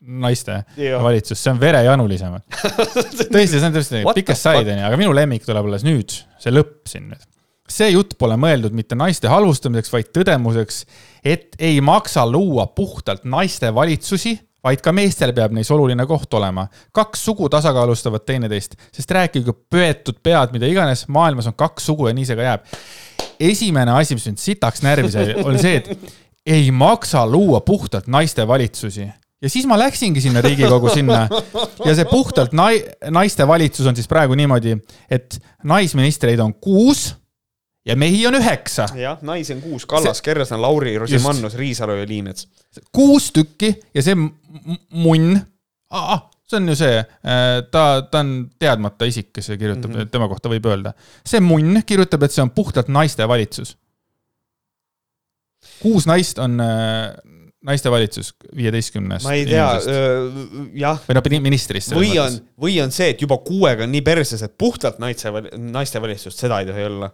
naiste 0.00 0.60
ja. 0.76 1.00
valitsus, 1.02 1.40
see 1.42 1.50
on 1.52 1.60
verejanulisemad 1.60 2.44
tõesti, 3.32 3.58
see 3.58 3.66
on 3.66 3.74
tõesti 3.74 4.02
pikast 4.20 4.46
said, 4.46 4.68
onju, 4.70 4.84
aga 4.86 5.00
minu 5.00 5.14
lemmik 5.16 5.46
tuleb 5.46 5.66
alles 5.66 5.84
nüüd, 5.86 6.14
see 6.38 6.54
lõpp 6.54 6.86
siin 6.90 7.08
nüüd. 7.10 7.24
see 7.68 7.90
jutt 7.90 8.14
pole 8.20 8.36
mõeldud 8.40 8.76
mitte 8.78 8.98
naiste 8.98 9.30
halvustamiseks, 9.30 9.92
vaid 9.92 10.12
tõdemuseks, 10.14 10.84
et 11.26 11.58
ei 11.58 11.80
maksa 11.84 12.24
luua 12.30 12.68
puhtalt 12.78 13.26
naiste 13.26 13.72
valitsusi, 13.74 14.36
vaid 14.64 14.82
ka 14.84 14.94
meestel 14.94 15.34
peab 15.34 15.52
neis 15.54 15.70
oluline 15.74 16.06
koht 16.06 16.34
olema. 16.34 16.68
kaks 16.94 17.24
sugu 17.30 17.50
tasakaalustavad 17.50 18.22
teineteist, 18.26 18.78
sest 18.94 19.10
rääkige 19.10 19.54
pöetud 19.70 20.22
pead, 20.22 20.54
mida 20.54 20.70
iganes, 20.70 21.08
maailmas 21.10 21.50
on 21.50 21.58
kaks 21.58 21.90
sugu 21.90 22.08
ja 22.08 22.14
nii 22.14 22.26
see 22.28 22.38
ka 22.38 22.46
jääb. 22.52 22.74
esimene 23.50 23.98
asi, 23.98 24.14
mis 24.14 24.30
mind 24.30 24.46
sitaks 24.46 24.86
närvi 24.86 25.10
sai, 25.10 25.34
oli 25.42 25.58
see, 25.58 25.82
et 25.82 26.46
ei 26.46 26.70
maksa 26.70 27.26
luua 27.26 27.60
puhtalt 27.60 28.06
naiste 28.06 28.46
valitsusi 28.46 29.10
ja 29.42 29.50
siis 29.50 29.66
ma 29.70 29.78
läksingi 29.78 30.20
sinna 30.20 30.42
Riigikogu 30.44 30.90
sinna 30.94 31.26
ja 31.84 31.94
see 31.94 32.06
puhtalt 32.10 32.54
nai-, 32.56 32.82
naiste 33.14 33.46
valitsus 33.46 33.86
on 33.86 33.96
siis 33.96 34.08
praegu 34.10 34.36
niimoodi, 34.38 34.76
et 35.10 35.38
naisministreid 35.68 36.40
on 36.42 36.54
kuus 36.54 37.12
ja 37.86 37.96
mehi 37.96 38.26
on 38.26 38.38
üheksa. 38.38 38.88
jah, 38.98 39.20
naisi 39.22 39.54
on 39.54 39.62
kuus, 39.62 39.86
Kallas, 39.86 40.22
Kersna, 40.22 40.60
Lauri, 40.62 40.98
Rosimannus, 40.98 41.54
Riisalu 41.56 42.00
ja 42.00 42.08
Liimets. 42.08 42.48
kuus 42.92 43.30
tükki 43.32 43.74
ja 43.94 44.02
see 44.04 44.16
munn 44.18 45.38
ah,, 45.90 46.26
see 46.48 46.58
on 46.60 46.68
ju 46.72 46.76
see, 46.78 46.98
äh, 46.98 47.62
ta, 47.70 47.84
ta 48.10 48.24
on 48.24 48.50
teadmata 48.58 49.08
isik, 49.08 49.30
kes 49.36 49.52
kirjutab 49.54 49.90
mm, 49.90 50.00
-hmm. 50.00 50.10
tema 50.12 50.28
kohta 50.28 50.50
võib 50.50 50.66
öelda. 50.66 50.92
see 51.26 51.40
munn 51.40 51.82
kirjutab, 51.86 52.22
et 52.26 52.34
see 52.34 52.42
on 52.42 52.50
puhtalt 52.50 52.88
naiste 52.88 53.28
valitsus. 53.28 53.76
kuus 55.78 56.06
naist 56.06 56.38
on 56.38 56.60
äh, 56.60 57.14
naistevalitsus 57.68 58.32
viieteistkümnest. 58.56 59.26
ma 59.28 59.36
ei 59.36 59.44
tea, 59.48 59.66
jah. 60.78 61.02
või 61.08 61.18
noh, 61.18 61.28
ministrist. 61.44 61.94
või 61.96 62.14
on, 62.22 62.40
või 62.60 62.78
on 62.84 62.94
see, 62.94 63.12
et 63.14 63.22
juba 63.24 63.40
kuuega 63.44 63.86
on 63.86 63.94
nii 63.94 64.04
perses, 64.06 64.42
et 64.44 64.56
puhtalt 64.58 65.00
naiste, 65.02 65.32
naistevalitsust, 65.56 66.46
seda 66.46 66.62
ei 66.62 66.70
tohi 66.70 66.86
olla. 66.88 67.10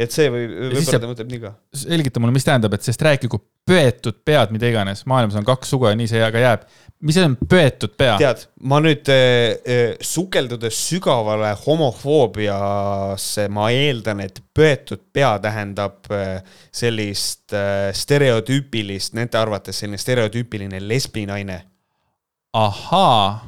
et 0.00 0.14
see 0.14 0.30
või, 0.32 0.46
võib-olla 0.76 1.02
ta 1.02 1.10
mõtleb 1.10 1.32
nii 1.34 1.42
ka. 1.46 1.54
selgita 1.84 2.22
mulle, 2.22 2.36
mis 2.36 2.46
tähendab, 2.46 2.76
et 2.76 2.86
sest 2.86 3.02
rääkigu 3.04 3.42
pöetud 3.68 4.22
pead, 4.26 4.54
mida 4.54 4.70
iganes, 4.70 5.04
maailmas 5.10 5.38
on 5.38 5.46
kaks 5.46 5.74
sugu 5.74 5.90
ja 5.90 5.98
nii 5.98 6.10
see 6.10 6.30
ka 6.32 6.44
jääb 6.46 6.64
mis 7.00 7.16
on 7.16 7.36
pöetud 7.48 7.94
pea? 7.96 8.16
tead, 8.20 8.42
ma 8.68 8.80
nüüd 8.82 9.08
äh, 9.12 9.96
sukeldudes 10.04 10.76
sügavale 10.90 11.52
homofoobiasse, 11.64 13.46
ma 13.52 13.70
eeldan, 13.74 14.22
et 14.24 14.42
pöetud 14.56 15.02
pea 15.12 15.32
tähendab 15.42 16.10
äh, 16.12 16.40
sellist 16.72 17.54
äh, 17.56 17.88
stereotüüpilist, 17.96 19.16
nende 19.18 19.40
arvates 19.40 19.80
selline 19.80 20.00
stereotüüpiline 20.00 20.82
lesbinaine. 20.84 21.62
ahaa. 22.52 23.40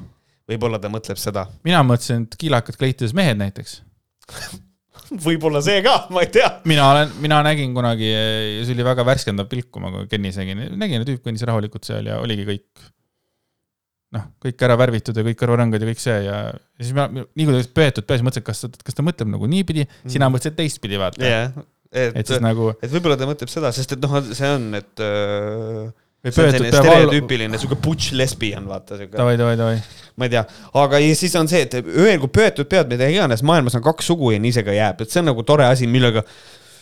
võib-olla 0.48 0.80
ta 0.80 0.90
mõtleb 0.92 1.20
seda. 1.20 1.46
mina 1.64 1.84
mõtlesin, 1.86 2.28
et 2.28 2.38
kiilakad 2.40 2.80
kleitides 2.80 3.14
mehed 3.16 3.40
näiteks 3.40 3.80
võib-olla 5.26 5.60
see 5.64 5.82
ka, 5.84 6.06
ma 6.14 6.24
ei 6.24 6.32
tea. 6.32 6.48
mina 6.64 6.88
olen, 6.94 7.12
mina 7.20 7.42
nägin 7.44 7.76
kunagi, 7.76 8.08
see 8.64 8.72
oli 8.72 8.88
väga 8.88 9.04
värskendav 9.04 9.50
pilk, 9.50 9.68
kui 9.74 9.84
ma 9.84 10.06
Kennis 10.08 10.40
nägin, 10.40 10.64
nägin, 10.80 11.04
tüüp 11.04 11.20
kõndis 11.26 11.44
rahulikult 11.48 11.84
seal 11.84 12.08
ja 12.08 12.16
oligi 12.24 12.48
kõik 12.48 12.88
noh, 14.12 14.28
kõik 14.42 14.64
ära 14.66 14.76
värvitud 14.80 15.16
ja 15.16 15.24
kõik 15.26 15.40
kõrvarõngad 15.40 15.82
ja 15.82 15.88
kõik 15.88 16.02
see 16.02 16.18
ja, 16.26 16.38
ja 16.52 16.84
siis 16.84 16.94
ma, 16.96 17.08
nii 17.12 17.48
kui 17.48 17.56
ta 17.56 17.62
pöetud 17.80 18.08
peas, 18.08 18.24
mõtlesin, 18.24 18.46
kas, 18.46 18.64
kas 18.84 18.98
ta 18.98 19.04
mõtleb 19.06 19.32
nagu 19.32 19.48
niipidi 19.50 19.86
mm., 19.86 20.12
sina 20.12 20.28
mõtlesid 20.32 20.58
teistpidi, 20.58 21.00
vaata 21.00 21.24
yeah.. 21.24 21.50
et, 21.88 22.14
et 22.20 22.28
siis 22.32 22.42
nagu. 22.44 22.72
et 22.78 22.92
võib-olla 22.92 23.18
ta 23.20 23.28
mõtleb 23.28 23.52
seda, 23.52 23.72
sest 23.74 23.96
et 23.96 24.04
noh, 24.04 24.18
see 24.36 24.52
on, 24.52 24.68
et 24.78 25.04
äh, 25.04 25.88
see 26.28 26.44
on 26.44 26.54
selline 26.54 26.72
stereotüüpiline 26.76 27.60
sihuke 27.62 27.80
butch 27.82 28.16
lesbian, 28.18 28.68
vaata 28.70 29.00
sihuke. 29.00 29.16
davai, 29.16 29.38
davai, 29.40 29.56
davai. 29.58 29.78
ma 30.20 30.28
ei 30.28 30.34
tea, 30.36 30.44
aga 30.82 31.00
siis 31.18 31.36
on 31.40 31.48
see, 31.50 31.64
et 31.66 31.78
öelgu 31.80 32.28
pöötud 32.32 32.68
pead, 32.70 32.92
mida 32.92 33.08
iganes, 33.10 33.44
maailmas 33.46 33.78
on 33.80 33.84
kaks 33.86 34.12
sugu 34.12 34.34
ja 34.34 34.42
nii 34.42 34.52
see 34.58 34.66
ka 34.66 34.76
jääb, 34.76 35.00
et 35.02 35.14
see 35.14 35.24
on 35.24 35.32
nagu 35.32 35.46
tore 35.48 35.66
asi, 35.72 35.88
millega 35.90 36.26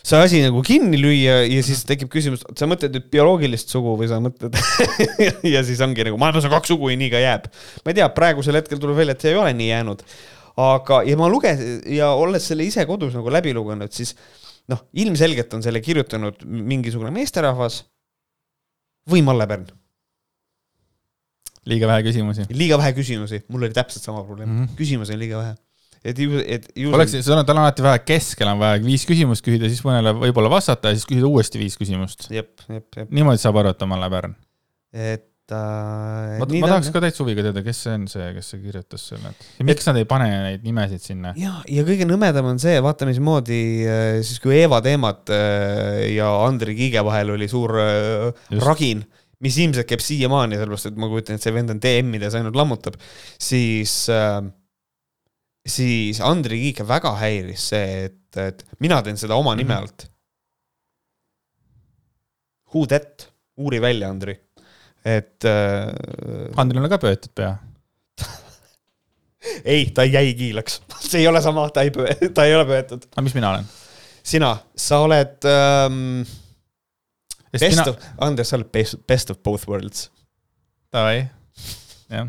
see 0.02 0.20
asi 0.20 0.40
nagu 0.44 0.62
kinni 0.64 0.98
lüüa 1.00 1.40
ja 1.44 1.62
siis 1.64 1.82
tekib 1.88 2.10
küsimus, 2.12 2.42
sa 2.56 2.68
mõtled 2.70 2.94
nüüd 2.96 3.08
bioloogilist 3.12 3.72
sugu 3.72 3.94
või 4.00 4.08
sa 4.10 4.20
mõtled 4.22 4.56
ja 5.54 5.62
siis 5.66 5.80
ongi 5.84 6.06
nagu 6.08 6.20
maailmas 6.20 6.46
on 6.48 6.54
kaks 6.54 6.72
sugu 6.72 6.90
ja 6.92 6.98
nii 7.00 7.10
ka 7.12 7.22
jääb. 7.22 7.48
ma 7.84 7.92
ei 7.92 7.98
tea, 8.00 8.08
praegusel 8.16 8.58
hetkel 8.60 8.80
tuleb 8.80 9.00
välja, 9.00 9.16
et 9.16 9.24
see 9.24 9.34
ei 9.34 9.40
ole 9.40 9.52
nii 9.56 9.70
jäänud. 9.70 10.04
aga, 10.60 11.02
ja 11.08 11.18
ma 11.20 11.28
lugesin 11.32 11.80
ja 11.96 12.12
olles 12.16 12.48
selle 12.48 12.66
ise 12.68 12.86
kodus 12.88 13.16
nagu 13.16 13.32
läbi 13.32 13.54
lugenud, 13.56 13.92
siis 13.92 14.14
noh, 14.70 14.86
ilmselgelt 15.04 15.52
on 15.56 15.64
selle 15.66 15.82
kirjutanud 15.84 16.44
mingisugune 16.44 17.12
meesterahvas 17.14 17.82
või 19.10 19.24
Malle 19.26 19.46
Pärn. 19.50 19.66
liiga 21.68 21.88
vähe 21.90 22.06
küsimusi. 22.08 22.48
liiga 22.50 22.80
vähe 22.80 22.94
küsimusi, 22.96 23.44
mul 23.48 23.68
oli 23.68 23.76
täpselt 23.76 24.04
sama 24.06 24.24
probleem 24.24 24.48
mm, 24.48 24.62
-hmm. 24.64 24.78
küsimusi 24.80 25.16
on 25.16 25.20
liiga 25.20 25.42
vähe 25.44 25.58
et 26.04 26.20
ju, 26.20 26.40
et 26.40 26.68
ju. 26.76 26.92
oleks, 26.96 27.14
sul 27.20 27.36
on, 27.36 27.46
tal 27.46 27.60
alati 27.60 27.84
vaja 27.84 28.02
keskel 28.02 28.48
on 28.50 28.60
vaja 28.60 28.80
viis 28.84 29.04
küsimust 29.08 29.44
küsida, 29.44 29.68
siis 29.70 29.82
mõnele 29.84 30.14
võib-olla 30.16 30.52
vastata 30.52 30.92
ja 30.92 30.98
siis 30.98 31.08
küsida 31.08 31.28
uuesti 31.28 31.60
viis 31.60 31.76
küsimust. 31.80 32.30
niimoodi 32.30 33.42
saab 33.42 33.60
aru, 33.60 33.74
et 33.74 33.84
on 33.84 33.92
Malle 33.92 34.08
Pärn. 34.12 34.36
et 34.96 35.52
äh,. 35.52 36.38
ma, 36.40 36.46
ma 36.46 36.72
tahaks 36.72 36.90
ka 36.94 37.02
täitsa 37.04 37.24
huviga 37.24 37.44
teada, 37.44 37.62
kes 37.66 37.82
see 37.84 37.96
on 37.98 38.08
see, 38.10 38.28
kes 38.36 38.52
see 38.54 38.62
kirjutas 38.64 39.06
selle, 39.12 39.34
et 39.34 39.64
miks 39.66 39.84
et, 39.84 39.90
nad 39.90 40.00
ei 40.00 40.08
pane 40.08 40.28
neid 40.30 40.64
nimesid 40.66 41.04
sinna? 41.04 41.34
ja, 41.38 41.58
ja 41.68 41.84
kõige 41.86 42.08
nõmedam 42.08 42.48
on 42.54 42.62
see, 42.62 42.78
vaata 42.84 43.08
mismoodi 43.08 43.62
äh, 43.84 44.12
siis, 44.24 44.40
kui 44.42 44.56
Eeva 44.56 44.80
teemat 44.84 45.32
äh, 45.36 46.06
ja 46.14 46.32
Andri 46.46 46.78
Kiige 46.78 47.04
vahel 47.06 47.36
oli 47.36 47.50
suur 47.50 47.76
äh, 47.82 48.30
Just. 48.48 48.64
ragin 48.64 49.04
mis 49.40 49.56
ilmselt 49.56 49.88
käib 49.88 50.02
siiamaani, 50.04 50.58
sellepärast 50.60 50.90
et 50.90 50.98
ma 51.00 51.08
kujutan, 51.08 51.38
et 51.38 51.44
see 51.44 51.52
vend 51.54 51.72
on 51.72 51.78
DM-ides 51.80 52.34
ainult 52.36 52.58
lammutab, 52.60 52.98
siis 53.40 54.02
äh, 54.12 54.42
siis 55.66 56.20
Andri 56.24 56.60
Kiike 56.64 56.86
väga 56.88 57.12
häiris 57.20 57.66
see, 57.72 58.04
et, 58.08 58.38
et 58.40 58.64
mina 58.82 59.00
teen 59.04 59.18
seda 59.20 59.38
oma 59.38 59.54
nime 59.58 59.74
mhm. 59.74 59.82
alt. 59.82 60.06
Who 62.70 62.86
that, 62.90 63.26
uuri 63.58 63.80
välja, 63.82 64.10
Andri, 64.12 64.36
et 65.04 65.44
äh,. 65.48 65.90
Andril 66.60 66.84
on 66.84 66.92
ka 66.92 67.00
pöötud 67.02 67.32
pea 67.34 67.54
ei, 69.72 69.88
ta 69.96 70.04
jäi 70.06 70.34
kiilaks, 70.38 70.80
see 71.08 71.24
ei 71.24 71.28
ole 71.30 71.42
sama, 71.42 71.66
ta 71.74 71.84
ei 71.86 71.90
ta 72.34 72.46
ei 72.46 72.54
ole 72.54 72.66
pöötud. 72.68 73.08
aga 73.10 73.26
mis 73.26 73.36
mina 73.36 73.54
olen? 73.54 73.68
sina, 74.22 74.54
sa 74.76 75.00
oled 75.06 75.48
ähm, 75.48 76.22
best 77.50 77.66
mina... 77.66 77.88
of, 77.90 78.10
Andres, 78.22 78.52
sa 78.52 78.60
oled 78.60 78.70
best, 78.72 79.00
best 79.08 79.32
of 79.32 79.40
both 79.42 79.66
worlds. 79.68 80.10
Davai, 80.92 81.24
jah. 82.10 82.28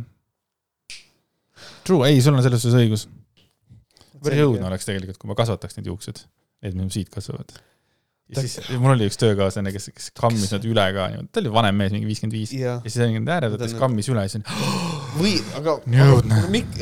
True, 1.84 2.08
ei, 2.08 2.22
sul 2.22 2.38
on 2.38 2.44
selles 2.45 2.62
suhtes 2.64 2.78
õigus 2.78 3.08
päris 4.26 4.45
õudne 4.45 4.69
oleks 4.69 4.88
tegelikult, 4.88 5.19
kui 5.22 5.31
ma 5.31 5.38
kasvataks 5.39 5.77
need 5.77 5.91
juuksed, 5.91 6.23
need, 6.61 6.77
mis 6.77 6.85
mul 6.85 6.93
siit 6.93 7.11
kasvavad. 7.14 7.53
ja 8.31 8.45
siis 8.45 8.72
mul 8.80 8.93
oli 8.93 9.10
üks 9.10 9.19
töökaaslane, 9.22 9.73
kes, 9.76 9.89
kes 9.95 10.10
kammis 10.18 10.53
nad 10.53 10.65
üle 10.68 10.88
ka 10.95 11.10
niimoodi, 11.11 11.31
ta 11.34 11.43
oli 11.43 11.53
vanem 11.57 11.81
mees, 11.81 11.91
mingi 11.95 12.10
viiskümmend 12.10 12.38
viis. 12.38 12.56
ja 12.56 12.77
siis 12.85 13.02
oli 13.03 13.19
need 13.19 13.34
ääred, 13.35 13.57
ta 13.60 13.68
siis 13.68 13.80
kammis 13.81 14.10
üle 14.14 14.23
ja 14.26 14.31
siis 14.31 14.48
või, 15.19 15.35
aga, 15.60 15.77
aga, 16.07 16.23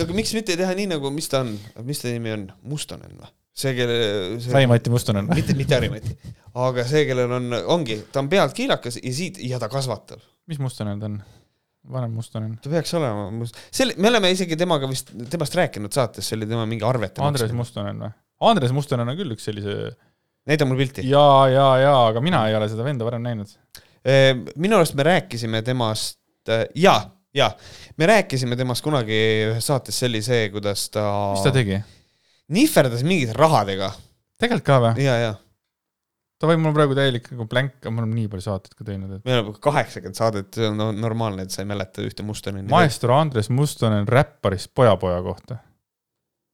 aga 0.05 0.15
miks 0.15 0.35
mitte 0.37 0.57
teha 0.59 0.77
nii 0.77 0.91
nagu, 0.93 1.11
mis 1.15 1.31
ta 1.31 1.43
on, 1.45 1.55
mis 1.87 2.03
ta 2.03 2.13
nimi 2.13 2.35
on, 2.35 2.47
Mustonen 2.69 3.17
või? 3.17 3.33
see, 3.59 3.73
kelle 3.75 3.97
see..., 4.39 4.53
Rai-Mati 4.53 4.93
Mustonen. 4.93 5.27
mitte, 5.37 5.55
mitte 5.57 5.75
Harimati, 5.75 6.15
aga 6.59 6.85
see, 6.87 7.03
kellel 7.09 7.33
on, 7.39 7.51
ongi, 7.75 8.01
ta 8.13 8.23
on 8.23 8.29
pealt 8.31 8.55
kiilakas 8.57 8.99
ja 9.01 9.13
siit 9.15 9.41
ja 9.43 9.59
ta 9.61 9.71
kasvatab. 9.71 10.23
mis 10.49 10.61
Mustonen 10.63 11.01
ta 11.01 11.09
on? 11.09 11.19
Vanem 11.91 12.13
Mustonen. 12.13 12.55
ta 12.61 12.71
peaks 12.71 12.93
olema, 12.97 13.47
selle, 13.71 13.95
me 13.97 14.11
oleme 14.11 14.31
isegi 14.33 14.57
temaga 14.59 14.89
vist, 14.89 15.11
temast 15.31 15.55
rääkinud 15.57 15.95
saates, 15.95 16.27
see 16.27 16.37
oli 16.37 16.49
tema 16.49 16.65
mingi 16.69 16.85
arvete 16.87 17.23
Andres. 17.25 17.53
Mustonen 17.55 18.03
või? 18.03 18.11
Andres 18.49 18.73
Mustonen 18.75 19.09
on 19.09 19.19
küll 19.19 19.35
üks 19.35 19.47
sellise 19.49 19.75
näita 20.49 20.67
mulle 20.67 20.85
pilti. 20.85 21.05
ja, 21.09 21.27
ja, 21.51 21.67
ja, 21.81 21.93
aga 22.11 22.23
mina 22.23 22.45
ei 22.49 22.57
ole 22.57 22.69
seda 22.71 22.85
venda 22.85 23.07
varem 23.07 23.25
näinud. 23.25 23.55
minu 24.55 24.79
arust 24.79 24.95
me 24.95 25.05
rääkisime 25.07 25.61
temast 25.65 26.19
ja, 26.75 26.95
ja 27.35 27.51
me 27.97 28.09
rääkisime 28.13 28.57
temast 28.59 28.85
kunagi 28.85 29.19
ühes 29.49 29.67
saates, 29.71 29.99
see 29.99 30.09
oli 30.11 30.23
see, 30.25 30.47
kuidas 30.53 30.87
ta, 30.93 31.05
mis 31.35 31.45
ta 31.45 31.53
tegi? 31.55 31.81
nihverdas 32.55 33.03
mingite 33.05 33.35
rahadega 33.37 33.91
tegelikult 34.39 34.67
ka 34.69 34.81
või? 34.87 35.05
ja, 35.05 35.17
ja 35.25 35.35
ta 36.39 36.47
võib 36.49 36.61
mul 36.63 36.75
praegu 36.75 36.95
täielik 36.97 37.27
nagu 37.33 37.47
blank, 37.51 37.77
me 37.85 38.03
oleme 38.03 38.15
nii 38.15 38.29
palju 38.31 38.45
saateid 38.45 38.75
ka 38.77 38.87
teinud, 38.87 39.17
et 39.17 39.27
me 39.27 39.35
oleme 39.35 39.55
kaheksakümmend 39.65 40.19
saadet, 40.19 40.51
see 40.55 40.69
on 40.69 40.79
no, 40.79 40.89
normaalne, 40.95 41.45
et 41.45 41.55
sa 41.55 41.63
ei 41.63 41.69
mäleta 41.69 42.05
ühte 42.05 42.25
Mustoneni. 42.27 42.69
maestro 42.71 43.17
Andres 43.17 43.51
Mustonen 43.51 44.07
räpparist 44.07 44.71
pojapoja 44.77 45.19
kohta. 45.25 45.59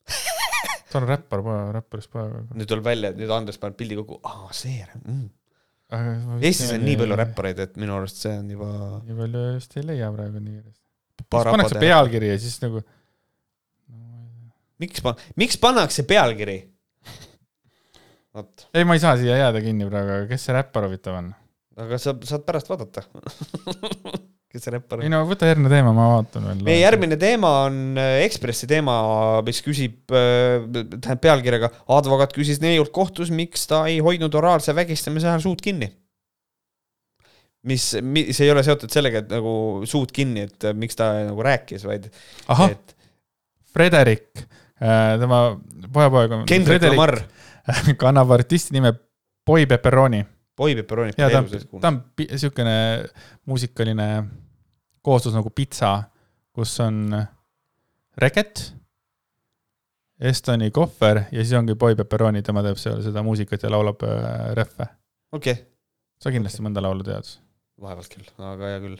ta 0.89 1.01
on 1.01 1.07
räppar 1.09 1.45
räpparist 1.77 2.11
poja 2.13 2.31
kohta. 2.33 2.57
nüüd 2.57 2.71
tuleb 2.71 2.89
välja, 2.89 3.13
et 3.13 3.21
nüüd 3.21 3.33
Andres 3.35 3.61
paneb 3.61 3.77
pildi 3.79 3.97
kokku, 4.01 4.21
aa 4.25 4.49
see 4.55 4.81
mm.. 5.03 5.25
Eestis 6.41 6.71
on 6.73 6.81
nii 6.81 6.97
palju. 6.97 7.15
räppareid, 7.21 7.59
et 7.61 7.75
minu 7.77 7.93
arust 7.99 8.17
see 8.23 8.33
on 8.33 8.49
juba 8.55 8.69
nii 9.05 9.17
palju 9.21 9.47
vist 9.59 9.77
ei 9.77 9.85
leia 9.85 10.09
praegu 10.13 10.41
nii 10.41 10.55
kiiresti. 10.57 11.27
pannakse 11.35 11.81
pealkiri 11.81 12.31
ja 12.33 12.37
siis 12.41 12.57
nagu 12.63 12.81
miks 14.81 15.03
pa-, 15.05 15.13
miks 15.39 15.59
pannakse 15.61 16.07
pealkiri? 16.09 16.57
vot, 18.35 18.67
ei, 18.73 18.85
ma 18.87 18.95
ei 18.97 19.03
saa 19.03 19.15
siia 19.19 19.39
jääda 19.39 19.63
kinni 19.63 19.87
praegu, 19.89 20.19
aga 20.19 20.29
kes 20.29 20.47
see 20.47 20.55
räppar 20.55 20.87
huvitav 20.89 21.19
on? 21.19 21.33
aga 21.85 21.99
sa 21.99 22.13
saad 22.23 22.45
pärast 22.47 22.69
vaadata. 22.71 23.03
kes 24.51 24.63
see 24.63 24.73
räppar 24.75 25.03
ei 25.03 25.09
on? 25.09 25.15
no 25.17 25.21
võta 25.27 25.49
järgmine 25.49 25.71
teema, 25.71 25.91
ma 25.95 26.07
vaatan 26.13 26.47
veel. 26.49 26.63
meie 26.67 26.79
järgmine 26.81 27.19
teema 27.21 27.51
on 27.65 27.99
äh, 27.99 28.21
Ekspressi 28.25 28.69
teema, 28.71 28.95
mis 29.47 29.61
küsib, 29.65 29.99
tähendab 30.11 31.21
pealkirjaga 31.23 31.71
advokaat 31.97 32.35
küsis 32.35 32.61
neiult 32.63 32.93
kohtus, 32.95 33.31
miks 33.35 33.67
ta 33.71 33.85
ei 33.91 34.01
hoidnud 34.03 34.35
oraalse 34.39 34.75
vägistamise 34.77 35.31
ajal 35.31 35.47
suud 35.49 35.63
kinni. 35.63 35.91
mis, 37.65 37.95
mis 38.03 38.39
ei 38.45 38.51
ole 38.53 38.61
seotud 38.63 38.91
sellega, 38.93 39.23
et 39.23 39.31
nagu 39.33 39.85
suud 39.89 40.11
kinni, 40.15 40.45
et 40.49 40.69
äh, 40.69 40.75
miks 40.77 40.99
ta 40.99 41.11
nagu 41.31 41.43
rääkis, 41.43 41.87
vaid 41.87 42.11
ahah, 42.53 42.75
et 42.75 42.95
Frederik, 43.75 44.45
tema 44.79 45.39
pojapoeg 45.91 46.31
on 46.31 46.45
Kendrick 46.47 46.85
Lamar, 46.87 47.17
kannab 48.01 48.31
artisti 48.35 48.75
nime 48.75 48.93
Boy 49.45 49.67
Pepperoni. 49.69 50.23
Boy 50.57 50.75
Pepperoni. 50.75 51.13
ja 51.17 51.29
ta 51.29 51.43
on, 51.43 51.81
ta 51.81 51.91
on 51.91 52.39
siukene 52.39 52.75
muusikaline 53.45 54.09
kooslus 55.05 55.35
nagu 55.35 55.51
pitsa, 55.53 55.97
kus 56.55 56.79
on 56.83 57.13
reket, 58.21 58.71
Estoni 60.15 60.69
kohver 60.71 61.25
ja 61.27 61.41
siis 61.43 61.53
ongi 61.59 61.75
Boy 61.75 61.95
Pepperoni, 61.99 62.41
tema 62.45 62.63
teeb 62.63 62.79
seal 62.79 63.01
seda 63.03 63.23
muusikat 63.25 63.65
ja 63.65 63.71
laulab 63.73 64.05
äh, 64.07 64.53
rehve. 64.55 64.87
okei 65.35 65.57
okay., 65.57 65.65
sa 66.23 66.31
kindlasti 66.31 66.63
mõnda 66.63 66.83
laulu 66.83 67.03
tead. 67.03 67.33
vaevalt 67.83 68.07
küll, 68.07 68.29
aga 68.39 68.69
hea 68.69 68.77
küll. 68.79 68.95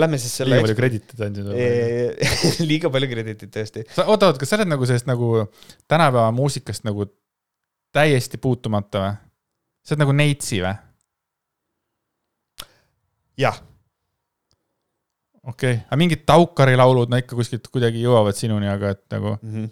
Lähme 0.00 0.16
siis 0.16 0.32
selle 0.40 0.56
liiga 0.56 0.64
palju 0.64 0.78
krediiti 0.78 1.18
andsid. 1.26 1.50
liiga 2.70 2.88
palju 2.94 3.10
krediitit 3.10 3.52
tõesti. 3.52 3.84
sa, 3.92 4.06
oota, 4.08 4.32
oota, 4.32 4.40
kas 4.40 4.54
sa 4.54 4.56
oled 4.56 4.72
nagu 4.72 4.88
sellest 4.88 5.10
nagu 5.10 5.28
tänapäeva 5.84 6.30
muusikast 6.32 6.88
nagu 6.88 7.04
täiesti 7.94 8.38
puutumata 8.42 9.04
või? 9.04 9.14
sa 9.84 9.94
oled 9.94 10.02
nagu 10.04 10.14
neitsi 10.16 10.58
või? 10.64 10.74
jah, 13.38 13.56
okei 15.44 15.72
okay., 15.78 15.80
aga 15.88 15.96
mingid 16.00 16.22
Taukari 16.28 16.76
laulud, 16.78 17.10
no 17.10 17.18
ikka 17.20 17.36
kuskilt 17.38 17.66
kuidagi 17.72 18.02
jõuavad 18.04 18.36
sinuni, 18.38 18.68
aga 18.70 18.94
et 18.94 19.02
nagu 19.14 19.36
Mhm. 19.42 19.64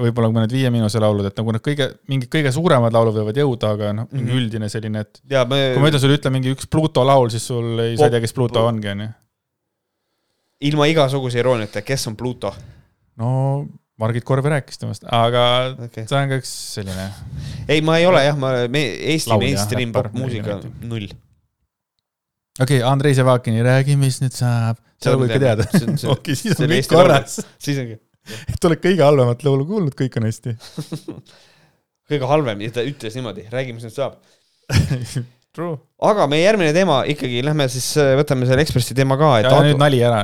võib-olla 0.00 0.30
mõned 0.32 0.52
Viie 0.54 0.70
Miinuse 0.72 1.00
laulud, 1.02 1.26
et 1.26 1.36
nagu 1.36 1.52
need 1.52 1.62
kõige, 1.66 1.86
mingid 2.08 2.30
kõige 2.32 2.52
suuremad 2.54 2.92
laulud 2.94 3.14
võivad 3.18 3.36
jõuda, 3.36 3.72
aga 3.74 3.92
noh, 3.92 4.06
mingi 4.12 4.30
Mhm. 4.32 4.38
üldine 4.38 4.68
selline, 4.72 5.00
et 5.00 5.20
ja 5.28 5.44
me 5.44 5.74
kui 5.74 5.82
ma 5.82 5.88
ütlen 5.90 6.00
sulle, 6.00 6.16
ütle 6.16 6.30
mingi 6.32 6.54
üks 6.54 6.66
Pluto 6.70 7.04
laul, 7.04 7.28
siis 7.30 7.42
sul 7.46 7.78
ei, 7.80 7.96
sa 7.96 8.06
ei 8.06 8.10
tea, 8.10 8.20
kes 8.20 8.32
Pluto 8.32 8.64
ongi, 8.66 8.88
onju. 8.88 9.08
ilma 10.60 10.86
igasuguse 10.86 11.38
irooniata, 11.40 11.82
kes 11.82 12.06
on 12.06 12.16
Pluto? 12.16 12.54
no 13.16 13.66
Margit 14.00 14.26
Korvi 14.28 14.52
rääkis 14.52 14.80
temast, 14.80 15.06
aga 15.06 15.46
okei, 15.86 16.06
see 16.08 16.18
on 16.18 16.30
ka 16.32 16.40
üks 16.40 16.52
selline, 16.76 17.08
ei, 17.68 17.80
ma 17.84 17.98
ei 18.00 18.06
ole 18.10 18.22
jah, 18.24 18.38
ma, 18.40 18.54
me 18.72 18.84
Eesti 19.14 19.32
Laulja, 19.32 19.48
mainstream 19.48 19.96
popmuusika 19.96 20.60
null. 20.82 21.08
okei 22.60 22.80
okay,, 22.80 22.84
Andrei 22.88 23.16
Sevakini 23.16 23.64
Räägi, 23.66 23.98
mis 24.00 24.22
nüüd 24.24 24.36
saab, 24.36 24.80
seda 25.00 25.18
võib 25.20 25.34
ka 25.34 25.42
teada. 25.42 25.68
okei, 26.16 26.38
siis 26.38 26.56
on 26.58 26.72
kõik 26.72 26.94
korras. 26.94 27.42
siis 27.60 27.82
ongi 27.82 28.00
et 28.50 28.68
oled 28.68 28.82
kõige 28.82 29.04
halvemat 29.04 29.44
laulu 29.46 29.66
kuulnud, 29.68 29.96
kõik 29.98 30.18
on 30.20 30.28
hästi. 30.28 30.54
kõige 32.10 32.30
halvem 32.30 32.64
ja 32.66 32.74
ta 32.74 32.86
ütles 32.86 33.16
niimoodi, 33.18 33.46
räägi, 33.52 33.76
mis 33.76 33.86
nüüd 33.86 33.96
saab. 33.96 34.18
True. 35.50 35.80
aga 36.06 36.28
meie 36.30 36.44
järgmine 36.44 36.70
teema 36.74 37.00
ikkagi, 37.10 37.40
lähme 37.42 37.66
siis 37.72 37.88
äh, 37.98 38.12
võtame 38.20 38.46
selle 38.46 38.62
Ekspressi 38.62 38.94
teema 38.94 39.16
ka, 39.18 39.30
ja 39.42 39.48
advo- 39.50 39.64
nüüd 39.66 39.80
nali 39.82 39.98
ära. 40.06 40.20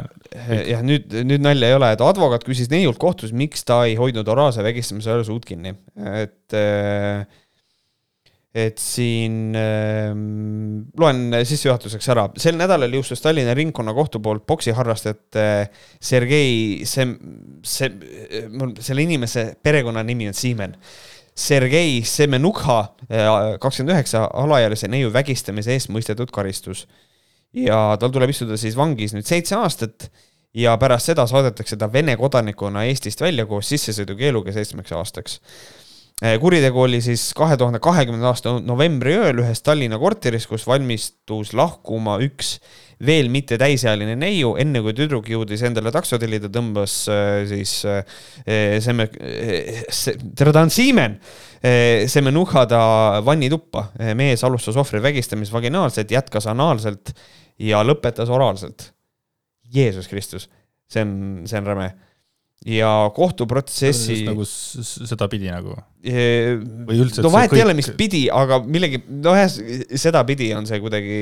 jah, 0.71 0.85
nüüd, 0.87 1.11
nüüd 1.27 1.43
nalja 1.43 1.73
ei 1.73 1.79
ole, 1.79 1.89
et 1.97 2.05
advokaat 2.05 2.47
küsis 2.47 2.71
neiult 2.71 3.01
kohtus, 3.03 3.33
miks 3.35 3.67
ta 3.67 3.81
ei 3.89 3.97
hoidnud 3.99 4.29
oraalse 4.31 4.63
vägistamise 4.67 5.11
ajal 5.11 5.27
suud 5.27 5.49
kinni, 5.49 5.75
et 6.23 6.55
äh, 6.55 7.27
et 8.57 8.79
siin 8.81 9.51
äh, 9.59 10.15
loen 11.03 11.35
sissejuhatuseks 11.45 12.09
ära, 12.15 12.25
sel 12.41 12.57
nädalal 12.57 12.95
jõustus 12.97 13.21
Tallinna 13.21 13.53
ringkonnakohtu 13.59 14.23
poolt 14.25 14.47
poksiharrastajate 14.49 15.45
Sergei 16.01 16.87
Sem-, 16.89 17.19
Sem-, 17.67 17.99
selle 18.81 19.05
inimese 19.05 19.51
perekonnanimi 19.63 20.31
on 20.31 20.39
Siimen. 20.39 20.79
Sergei 21.37 22.01
Semenukha, 22.05 22.79
kakskümmend 23.61 23.93
üheksa, 23.93 24.25
alaealise 24.33 24.89
neiu 24.89 25.11
vägistamise 25.13 25.75
eest 25.77 25.91
mõistetud 25.93 26.33
karistus. 26.33 26.87
ja 27.57 27.97
tal 28.01 28.11
tuleb 28.13 28.31
istuda 28.33 28.57
siis 28.61 28.75
vangis 28.77 29.15
nüüd 29.15 29.25
seitse 29.25 29.57
aastat 29.57 30.09
ja 30.57 30.75
pärast 30.81 31.11
seda 31.11 31.27
saadetakse 31.29 31.77
ta 31.77 31.89
Vene 31.93 32.17
kodanikuna 32.17 32.85
Eestist 32.89 33.21
välja 33.21 33.47
koos 33.47 33.69
sissesõidukeeluga 33.69 34.53
seitsmeks 34.53 34.93
aastaks. 34.93 35.41
kuritegu 36.41 36.81
oli 36.81 37.01
siis 37.05 37.31
kahe 37.37 37.57
tuhande 37.57 37.79
kahekümnenda 37.85 38.33
aasta 38.33 38.57
novembri 38.61 39.17
ööl 39.17 39.45
ühes 39.45 39.63
Tallinna 39.63 39.99
korteris, 39.99 40.47
kus 40.47 40.67
valmistus 40.67 41.53
lahkuma 41.53 42.17
üks 42.25 42.59
veel 43.05 43.29
mitte 43.29 43.59
täisealine 43.61 44.15
neiu, 44.17 44.55
enne 44.57 44.81
kui 44.81 44.95
tüdruk 44.97 45.27
jõudis 45.29 45.61
endale 45.69 45.91
takso 45.93 46.17
tellida, 46.21 46.49
tõmbas 46.53 46.95
äh, 47.13 47.43
siis 47.51 47.75
äh, 47.85 48.17
Semme, 48.81 49.09
tere, 49.13 50.53
ta 50.55 50.63
on 50.65 50.73
Siimen, 50.73 51.19
Semenuha 52.09 52.63
ta 52.71 52.81
vannituppa. 53.27 53.89
mees 54.17 54.45
alustas 54.47 54.77
ohvri 54.79 55.01
vägistamist 55.03 55.53
vaginaalselt, 55.53 56.13
jätkas 56.15 56.47
anaalselt 56.53 57.11
ja 57.59 57.81
lõpetas 57.83 58.31
oraalselt. 58.31 58.93
Jeesus 59.75 60.07
Kristus, 60.07 60.47
see 60.89 61.03
on, 61.03 61.15
see 61.49 61.59
on 61.59 61.67
räme. 61.67 61.89
ja 62.67 63.11
kohtuprotsessi 63.15 64.23
nagu 64.29 64.45
sedapidi 64.47 65.51
nagu. 65.51 65.75
Või 66.07 67.01
üldse, 67.03 67.25
no 67.25 67.33
vahet 67.35 67.51
ei 67.53 67.59
kõik- 67.59 67.65
ole, 67.67 67.75
mis 67.75 67.91
pidi, 67.99 68.23
aga 68.31 68.61
millegi, 68.65 69.03
no 69.11 69.35
ühes, 69.35 69.59
sedapidi 70.01 70.53
on 70.55 70.67
see 70.71 70.79
kuidagi. 70.81 71.19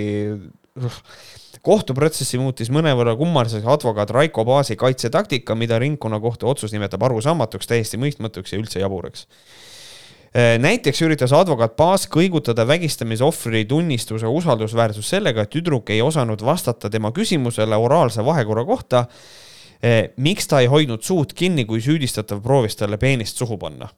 Kohtuprotsessi 1.65 2.39
muutis 2.39 2.69
mõnevõrra 2.73 3.15
kummaliseks 3.17 3.67
advokaat 3.77 4.13
Raiko 4.13 4.45
Paasi 4.45 4.77
kaitsetaktika, 4.77 5.57
mida 5.57 5.79
ringkonnakohtu 5.81 6.49
otsus 6.51 6.75
nimetab 6.75 7.07
arusaamatuks, 7.09 7.69
täiesti 7.71 8.01
mõistmatuks 8.01 8.53
ja 8.53 8.61
üldse 8.61 8.83
jaburaks. 8.83 9.27
näiteks 10.35 11.03
üritas 11.07 11.33
advokaat 11.33 11.77
Paas 11.77 12.07
kõigutada 12.11 12.67
vägistamise 12.67 13.25
ohvri 13.25 13.65
tunnistuse 13.65 14.27
usaldusväärsust 14.27 15.09
sellega, 15.09 15.43
et 15.43 15.51
tüdruk 15.51 15.91
ei 15.91 16.03
osanud 16.03 16.43
vastata 16.45 16.91
tema 16.91 17.13
küsimusele 17.13 17.77
oraalse 17.77 18.25
vahekorra 18.25 18.65
kohta. 18.65 19.07
miks 20.17 20.47
ta 20.47 20.61
ei 20.61 20.67
hoidnud 20.67 21.03
suud 21.03 21.33
kinni, 21.33 21.65
kui 21.65 21.81
süüdistatav 21.81 22.41
proovis 22.43 22.77
talle 22.77 22.97
peenist 22.97 23.37
suhu 23.37 23.59
panna 23.59 23.89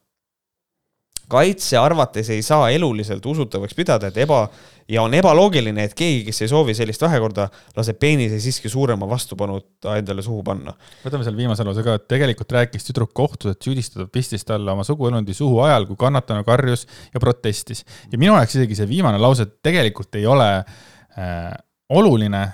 kaitse 1.29 1.77
arvates 1.77 2.29
ei 2.31 2.41
saa 2.45 2.69
eluliselt 2.71 3.25
usutavaks 3.25 3.75
pidada, 3.75 4.07
et 4.07 4.17
eba 4.23 4.45
ja 4.87 5.01
on 5.03 5.13
ebaloogiline, 5.13 5.83
et 5.83 5.95
keegi, 5.97 6.21
kes 6.27 6.41
ei 6.45 6.51
soovi 6.51 6.75
sellist 6.77 7.03
vahekorda, 7.03 7.47
laseb 7.75 7.99
peenise 7.99 8.39
siiski 8.43 8.71
suurema 8.71 9.09
vastupanuta 9.09 9.97
endale 9.99 10.23
suhu 10.23 10.43
panna. 10.47 10.73
võtame 11.03 11.27
selle 11.27 11.39
viimase 11.39 11.65
lause 11.67 11.83
ka, 11.83 11.97
et 11.99 12.07
tegelikult 12.07 12.55
rääkis 12.55 12.87
tüdruk 12.87 13.11
kohtus, 13.17 13.55
et 13.55 13.67
süüdistatav 13.67 14.07
pistis 14.13 14.47
talle 14.47 14.71
oma 14.71 14.85
suguelundi 14.87 15.35
suhu 15.35 15.59
ajal, 15.65 15.89
kui 15.89 15.99
kannatanu 15.99 16.47
karjus 16.47 16.87
ja 17.13 17.19
protestis. 17.23 17.83
ja 18.11 18.17
minu 18.17 18.37
jaoks 18.37 18.55
isegi 18.55 18.79
see 18.79 18.89
viimane 18.89 19.19
lause 19.19 19.49
tegelikult 19.63 20.15
ei 20.15 20.25
ole 20.25 20.49
äh, 20.57 21.51
oluline, 21.89 22.47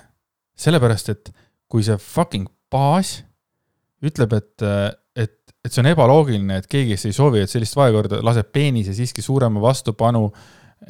sellepärast 0.57 1.13
et 1.13 1.33
kui 1.69 1.85
see 1.85 1.97
fucking 1.97 2.49
baas 2.73 3.19
ütleb, 4.03 4.33
et, 4.35 4.51
et, 4.61 4.99
et 5.63 5.71
see 5.71 5.81
on 5.83 5.89
ebaloogiline, 5.93 6.57
et 6.59 6.67
keegi, 6.67 6.97
kes 6.97 7.07
ei 7.07 7.15
soovi, 7.15 7.43
et 7.43 7.51
sellist 7.51 7.77
vahekorda, 7.79 8.19
laseb 8.25 8.49
peenise 8.51 8.95
siiski 8.97 9.23
suurema 9.23 9.61
vastupanu 9.63 10.27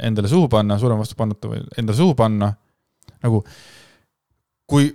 endale 0.02 0.28
suhu 0.28 0.48
panna, 0.50 0.80
suurema 0.82 1.04
vastupanuta 1.04 1.52
või 1.52 1.62
endale 1.78 1.98
suhu 1.98 2.16
panna. 2.18 2.50
nagu 3.24 3.44
kui, 4.68 4.90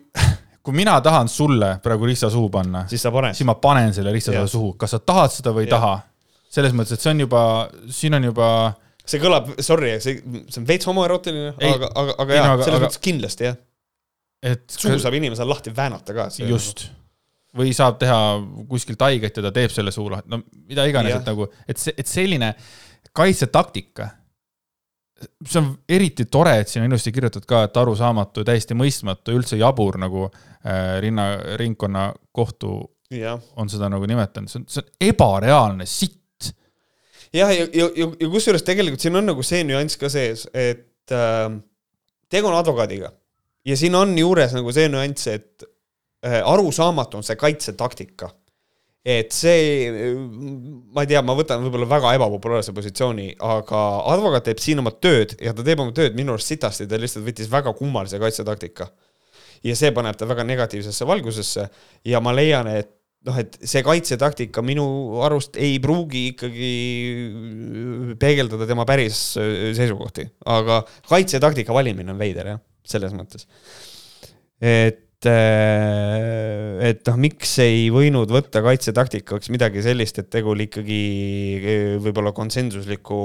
kui 0.62 0.74
mina 0.74 0.98
tahan 1.00 1.30
sulle 1.30 1.76
praegu 1.82 2.08
rista 2.10 2.30
suhu 2.30 2.50
panna, 2.50 2.86
siis 2.90 3.46
ma 3.46 3.54
panen 3.62 3.94
selle 3.94 4.12
rista 4.12 4.34
sulle 4.34 4.50
suhu, 4.50 4.74
kas 4.80 4.96
sa 4.96 4.98
tahad 4.98 5.32
seda 5.32 5.54
või 5.54 5.68
ei 5.68 5.72
taha. 5.72 5.94
selles 6.50 6.74
mõttes, 6.74 6.96
et 6.96 7.04
see 7.04 7.12
on 7.12 7.24
juba, 7.26 7.40
siin 7.92 8.18
on 8.18 8.24
juba 8.24 8.50
see 9.08 9.20
kõlab, 9.22 9.50
sorry, 9.64 9.94
see, 10.02 10.20
see 10.48 10.60
on 10.60 10.68
veits 10.68 10.88
homoerootiline, 10.88 11.54
aga, 11.54 11.90
aga, 11.92 12.14
aga 12.24 12.38
jaa, 12.38 12.46
selles 12.56 12.74
aga, 12.74 12.86
mõttes 12.86 13.02
kindlasti 13.04 13.46
jah. 13.46 13.58
et 14.42 14.64
suu 14.72 14.98
saab 14.98 15.16
inimesel 15.20 15.48
lahti 15.48 15.72
väänata 15.76 16.16
ka. 16.16 16.28
just 16.48 16.88
või 17.56 17.72
saab 17.76 17.98
teha 18.00 18.18
kuskilt 18.68 19.00
haiget 19.02 19.38
ja 19.38 19.46
ta 19.46 19.52
teeb 19.54 19.72
selle 19.72 19.92
suu 19.94 20.08
lahti, 20.12 20.30
no 20.32 20.42
mida 20.68 20.84
iganes, 20.88 21.16
et 21.16 21.28
nagu, 21.28 21.48
et 21.68 21.80
see, 21.80 21.94
et 21.96 22.08
selline 22.08 22.52
kaitsetaktika. 23.16 24.10
see 25.46 25.58
on 25.58 25.72
eriti 25.88 26.28
tore, 26.30 26.58
et 26.60 26.68
siin 26.68 26.84
on 26.84 26.92
ilusti 26.92 27.12
kirjutatud 27.12 27.48
ka, 27.48 27.64
et 27.66 27.76
arusaamatu, 27.76 28.44
täiesti 28.46 28.76
mõistmatu, 28.78 29.34
üldse 29.34 29.56
jabur 29.58 29.98
nagu 29.98 30.28
äh, 30.28 31.00
rinna, 31.02 31.30
ringkonna 31.58 32.12
kohtu 32.32 32.76
ja. 33.10 33.38
on 33.56 33.70
seda 33.72 33.88
nagu 33.90 34.06
nimetanud, 34.06 34.50
see 34.50 34.60
on, 34.60 34.68
see 34.68 34.84
on 34.84 35.08
ebareaalne 35.08 35.86
sitt. 35.86 36.52
jah, 37.34 37.50
ja, 37.50 37.64
ja, 37.72 37.88
ja, 37.96 38.10
ja 38.20 38.28
kusjuures 38.30 38.62
tegelikult 38.62 39.02
siin 39.02 39.18
on 39.18 39.26
nagu 39.32 39.42
see 39.42 39.64
nüanss 39.66 39.98
ka 39.98 40.12
sees, 40.12 40.46
et 40.52 41.16
äh, 41.16 41.48
tegu 42.30 42.52
on 42.52 42.60
advokaadiga 42.60 43.10
ja 43.66 43.76
siin 43.76 43.96
on 43.98 44.14
juures 44.18 44.54
nagu 44.56 44.72
see 44.72 44.86
nüanss, 44.92 45.26
et 45.32 45.66
arusaamatu 46.22 47.18
on 47.18 47.26
see 47.26 47.36
kaitsetaktika. 47.38 48.30
et 49.08 49.30
see, 49.32 49.86
ma 50.92 51.04
ei 51.04 51.08
tea, 51.08 51.20
ma 51.24 51.32
võtan 51.38 51.62
võib-olla 51.64 51.86
väga 51.88 52.10
ebapopulaarse 52.18 52.74
positsiooni, 52.76 53.30
aga 53.46 53.78
advokaat 54.12 54.44
teeb 54.50 54.58
siin 54.60 54.82
oma 54.82 54.90
tööd 54.92 55.32
ja 55.40 55.54
ta 55.56 55.64
teeb 55.64 55.80
oma 55.80 55.94
tööd 55.96 56.18
minu 56.18 56.34
arust 56.34 56.50
sitasti, 56.50 56.84
ta 56.90 56.98
lihtsalt 57.00 57.24
võttis 57.24 57.48
väga 57.48 57.72
kummalise 57.78 58.20
kaitsetaktika. 58.20 58.90
ja 59.64 59.74
see 59.78 59.94
paneb 59.94 60.18
ta 60.18 60.26
väga 60.28 60.44
negatiivsesse 60.44 61.06
valgusesse 61.06 61.68
ja 62.04 62.20
ma 62.20 62.34
leian, 62.34 62.68
et 62.68 62.90
noh, 63.24 63.38
et 63.38 63.56
see 63.62 63.82
kaitsetaktika 63.86 64.62
minu 64.62 65.22
arust 65.24 65.56
ei 65.56 65.78
pruugi 65.80 66.26
ikkagi 66.34 66.72
peegeldada 68.20 68.66
tema 68.66 68.84
päris 68.84 69.38
seisukohti, 69.38 70.28
aga 70.44 70.82
kaitsetaktika 71.08 71.72
valimine 71.72 72.12
on 72.12 72.20
veider 72.20 72.56
jah, 72.56 72.64
selles 72.84 73.14
mõttes. 73.16 73.46
et 74.60 74.98
Äh, 74.98 75.07
et 75.26 77.00
noh, 77.08 77.16
miks 77.18 77.56
ei 77.64 77.88
võinud 77.90 78.30
võtta 78.30 78.60
kaitsetaktikaks 78.62 79.50
midagi 79.50 79.82
sellist, 79.82 80.20
et 80.22 80.28
tegu 80.30 80.52
oli 80.52 80.68
ikkagi 80.68 80.98
äh, 81.58 81.94
võib-olla 82.02 82.30
konsensusliku 82.36 83.18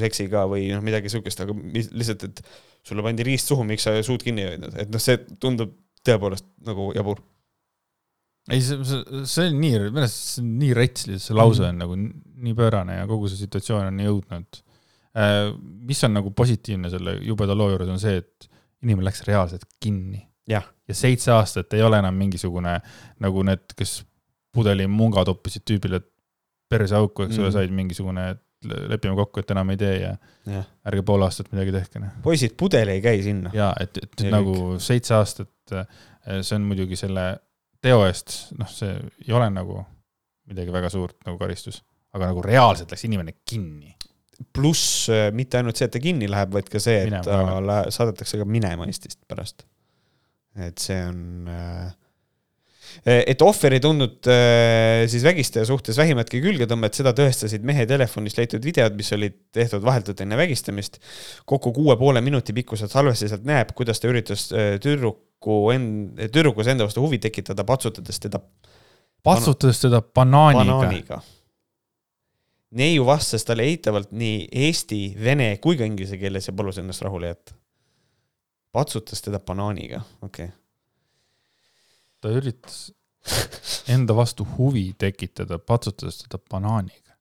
seksiga 0.00 0.46
või 0.48 0.70
noh, 0.72 0.84
midagi 0.84 1.12
sihukest, 1.12 1.42
aga 1.44 1.56
lihtsalt, 1.74 2.24
et 2.30 2.40
sulle 2.86 3.04
pandi 3.04 3.26
riist 3.26 3.52
suhu, 3.52 3.66
miks 3.68 3.84
sa 3.84 3.98
suud 4.06 4.24
kinni 4.24 4.46
ei 4.46 4.54
hoidnud, 4.54 4.78
et 4.80 4.92
noh, 4.92 5.02
see 5.02 5.18
tundub 5.42 5.74
tõepoolest 6.06 6.46
nagu 6.64 6.88
jabur. 6.96 7.20
ei, 8.48 8.62
see, 8.62 8.78
see, 8.86 9.24
see 9.28 9.50
on 9.50 9.58
nii, 9.60 9.80
minu 9.90 10.04
arust 10.06 10.22
see 10.30 10.44
on 10.44 10.54
nii 10.62 10.76
rets, 10.78 11.08
see 11.20 11.36
lause 11.36 11.66
on 11.66 11.82
nagu 11.82 11.98
nii 11.98 12.54
pöörane 12.56 13.00
ja 13.00 13.08
kogu 13.10 13.28
see 13.28 13.42
situatsioon 13.42 13.90
on 13.90 14.00
et 14.38 14.62
äh, 15.18 15.50
mis 15.84 16.00
on 16.06 16.16
nagu 16.16 16.32
positiivne 16.32 16.92
selle 16.92 17.18
jubeda 17.26 17.58
loo 17.58 17.74
juures, 17.74 17.92
on 17.92 18.00
see, 18.00 18.22
et 18.22 18.48
inimene 18.86 19.10
läks 19.10 19.26
reaalselt 19.28 19.68
kinni 19.82 20.22
ja 20.88 20.94
seitse 20.94 21.32
aastat 21.34 21.72
ei 21.74 21.82
ole 21.82 21.98
enam 21.98 22.14
mingisugune 22.14 22.76
nagu 23.22 23.42
need, 23.46 23.72
kes 23.76 24.00
pudeli 24.54 24.86
munga 24.88 25.24
toppisid 25.26 25.66
tüübile 25.68 26.00
perseauku, 26.70 27.26
eks 27.26 27.38
ole 27.38 27.48
mm., 27.48 27.54
said 27.54 27.74
mingisugune, 27.74 28.28
et 28.34 28.42
lepime 28.90 29.14
kokku, 29.18 29.42
et 29.42 29.50
enam 29.54 29.70
ei 29.74 29.80
tee 29.80 29.96
ja, 30.00 30.14
ja. 30.50 30.62
ärge 30.88 31.04
pool 31.06 31.22
aastat 31.26 31.50
midagi 31.52 31.74
tehke. 31.74 32.02
Noh. 32.02 32.14
poisid, 32.24 32.56
pudel 32.58 32.90
ei 32.94 33.02
käi 33.04 33.20
sinna. 33.22 33.52
ja 33.54 33.72
et, 33.80 33.98
et 34.02 34.26
ja 34.26 34.32
nagu 34.34 34.54
kõik. 34.62 34.86
seitse 34.86 35.14
aastat, 35.18 35.76
see 36.40 36.56
on 36.56 36.64
muidugi 36.66 36.98
selle 36.98 37.28
teo 37.84 38.00
eest, 38.06 38.38
noh, 38.58 38.70
see 38.70 38.96
ei 39.26 39.36
ole 39.36 39.50
nagu 39.52 39.82
midagi 40.50 40.74
väga 40.74 40.90
suurt 40.90 41.18
nagu 41.26 41.38
karistus, 41.38 41.82
aga 42.16 42.32
nagu 42.32 42.42
reaalselt 42.42 42.90
läks 42.94 43.06
inimene 43.06 43.36
kinni 43.44 43.94
pluss 44.56 45.06
mitte 45.32 45.60
ainult 45.60 45.78
see, 45.78 45.86
et 45.88 45.94
ta 45.94 46.00
kinni 46.02 46.28
läheb, 46.28 46.50
vaid 46.52 46.66
ka 46.68 46.80
see, 46.82 46.98
et 47.06 47.08
minema, 47.08 47.24
ta 47.24 47.60
läheb, 47.64 47.94
saadetakse 47.94 48.40
ka 48.40 48.44
minema 48.48 48.84
Eestist 48.88 49.22
pärast 49.28 49.64
et 50.64 50.80
see 50.80 50.98
on 51.04 51.48
äh, 51.52 51.90
et 53.04 53.42
ohver 53.44 53.76
ei 53.76 53.82
tundnud 53.82 54.28
äh, 54.30 55.04
siis 55.10 55.24
vägistaja 55.26 55.66
suhtes 55.68 55.98
vähimatki 56.00 56.40
külgetõmmet, 56.44 56.96
seda 56.96 57.12
tõestasid 57.16 57.64
mehe 57.66 57.84
telefonist 57.88 58.40
leitud 58.40 58.64
videod, 58.64 58.96
mis 58.98 59.12
olid 59.16 59.36
tehtud 59.54 59.84
vahetult 59.84 60.22
enne 60.24 60.38
vägistamist. 60.38 60.98
kokku 61.44 61.72
kuue 61.76 61.96
poole 62.00 62.22
minuti 62.24 62.54
pikkused 62.56 62.92
salvestised 62.92 63.34
sealt 63.34 63.48
näeb, 63.48 63.74
kuidas 63.76 64.00
ta 64.00 64.10
üritas 64.10 64.48
äh, 64.52 64.76
tüdruku 64.82 65.60
end-, 65.74 66.24
tüdrukus 66.32 66.72
enda 66.72 66.88
vastu 66.88 67.04
huvi 67.04 67.20
tekitada, 67.22 67.66
patsutades 67.68 68.20
teda. 68.22 68.40
patsutades 69.26 69.82
teda 69.82 70.00
banaaniga, 70.02 70.64
banaaniga.. 70.78 71.20
neiu 72.80 73.06
vastas 73.06 73.44
talle 73.44 73.68
eitavalt 73.68 74.12
nii 74.16 74.48
eesti, 74.66 75.04
vene 75.20 75.52
kui 75.62 75.76
ka 75.76 75.88
inglise 75.88 76.18
keeles 76.20 76.48
ja 76.48 76.56
palus 76.56 76.80
ennast 76.82 77.04
rahule 77.04 77.34
jätta 77.34 77.55
patsutas 78.76 79.24
teda 79.24 79.40
banaaniga, 79.40 80.02
okei 80.20 80.50
okay.. 80.50 80.54
ta 82.20 82.32
üritas 82.36 82.86
enda 83.96 84.16
vastu 84.16 84.46
huvi 84.56 84.90
tekitada, 84.98 85.58
patsutades 85.58 86.20
teda 86.24 86.40
banaaniga. 86.50 87.16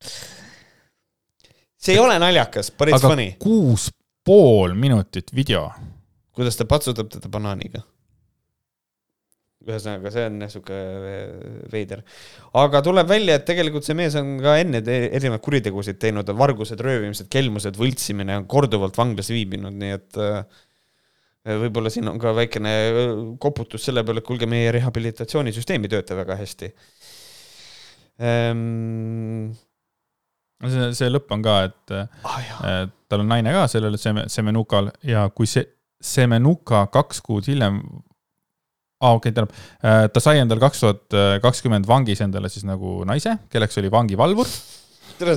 see 1.78 1.96
ei 1.96 2.02
ole 2.02 2.20
naljakas, 2.20 2.72
but 2.76 2.92
it's 2.92 3.00
aga 3.00 3.14
funny. 3.14 3.32
kuus 3.40 3.90
pool 4.26 4.76
minutit 4.76 5.36
video. 5.36 5.70
kuidas 6.36 6.60
ta 6.60 6.68
patsutab 6.70 7.12
teda 7.14 7.32
banaaniga? 7.32 7.86
ühesõnaga, 9.66 10.12
see 10.14 10.26
on 10.30 10.44
sihuke 10.52 10.80
veider. 11.72 12.04
aga 12.62 12.82
tuleb 12.86 13.10
välja, 13.10 13.40
et 13.40 13.48
tegelikult 13.48 13.88
see 13.88 13.98
mees 13.98 14.14
on 14.20 14.36
ka 14.44 14.58
enne 14.62 14.82
erinevaid 14.86 15.42
kuritegusid 15.46 15.98
teinud, 16.02 16.30
vargused, 16.38 16.82
röövimised, 16.86 17.30
kelmused, 17.34 17.80
võltsimine, 17.80 18.38
on 18.42 18.46
korduvalt 18.52 18.98
vanglas 19.00 19.32
viibinud, 19.34 19.74
nii 19.82 19.96
et 19.98 20.22
äh, 20.22 20.44
võib-olla 21.46 21.92
siin 21.94 22.10
on 22.10 22.18
ka 22.22 22.34
väikene 22.36 22.74
koputus 23.42 23.86
selle 23.86 24.04
peale, 24.06 24.24
et 24.24 24.28
kuulge, 24.28 24.50
meie 24.50 24.72
rehabilitatsioonisüsteem 24.76 25.86
ei 25.86 25.94
tööta 25.94 26.18
väga 26.18 26.40
hästi. 26.40 26.72
Ehm.... 28.26 29.52
see, 30.66 30.90
see 30.98 31.12
lõpp 31.12 31.34
on 31.36 31.46
ka, 31.46 31.60
et 31.70 31.96
ah, 32.00 32.88
tal 33.12 33.26
on 33.26 33.30
naine 33.30 33.54
ka 33.54 33.68
sellel 33.72 34.00
seme, 34.02 34.26
semenukal 34.32 34.90
ja 35.06 35.28
kui 35.36 35.50
see 35.50 35.68
semenuka 36.06 36.86
kaks 36.94 37.22
kuud 37.26 37.48
hiljem 37.50 37.82
aa 39.04 39.12
ah,, 39.12 39.18
okei 39.18 39.30
okay,, 39.30 39.36
tähendab, 39.36 40.12
ta 40.16 40.24
sai 40.24 40.40
endal 40.40 40.62
kaks 40.64 40.82
tuhat 40.82 41.20
kakskümmend 41.44 41.88
vangis 41.90 42.24
endale 42.24 42.50
siis 42.50 42.66
nagu 42.66 43.04
naise, 43.08 43.36
kelleks 43.52 43.78
oli 43.82 43.92
vangivalvur. 43.92 44.50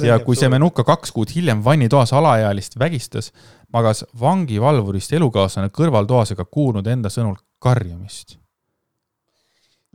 Ja 0.02 0.16
kui 0.24 0.34
Semenuka 0.34 0.82
kaks 0.82 1.12
kuud 1.14 1.30
hiljem 1.30 1.60
vannitoas 1.62 2.10
alaealist 2.16 2.74
vägistas, 2.80 3.28
magas 3.74 4.04
vangivalvurist 4.20 5.12
elukaaslane 5.18 5.72
kõrvaltoas 5.74 6.32
ega 6.34 6.46
kuulnud 6.48 6.86
enda 6.88 7.10
sõnul 7.12 7.36
karjumist. 7.62 8.38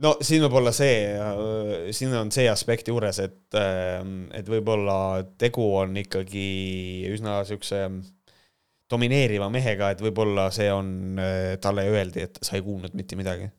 no 0.04 0.14
siin 0.20 0.44
võib 0.44 0.58
olla 0.60 0.72
see, 0.74 1.14
siin 1.96 2.14
on 2.18 2.30
see 2.34 2.46
aspekt 2.50 2.90
juures, 2.90 3.18
et, 3.24 3.58
et 4.34 4.50
võib-olla 4.50 5.24
tegu 5.38 5.66
on 5.80 5.96
ikkagi 6.04 6.46
üsna 7.14 7.40
siukse 7.48 7.86
domineeriva 8.90 9.48
mehega, 9.50 9.90
et 9.94 10.02
võib-olla 10.04 10.50
see 10.54 10.70
on, 10.70 11.18
talle 11.62 11.86
öeldi, 11.90 12.26
et 12.28 12.42
sa 12.42 12.58
ei 12.58 12.66
kuulnud 12.66 12.94
mitte 12.94 13.16
midagi. 13.18 13.50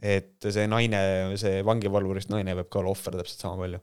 et 0.00 0.46
see 0.48 0.64
naine, 0.70 1.00
see 1.36 1.60
vangivalvurist 1.66 2.30
naine 2.32 2.54
võib 2.56 2.70
ka 2.72 2.80
olla 2.80 2.94
ohver 2.94 3.18
täpselt 3.20 3.42
sama 3.42 3.58
palju 3.60 3.82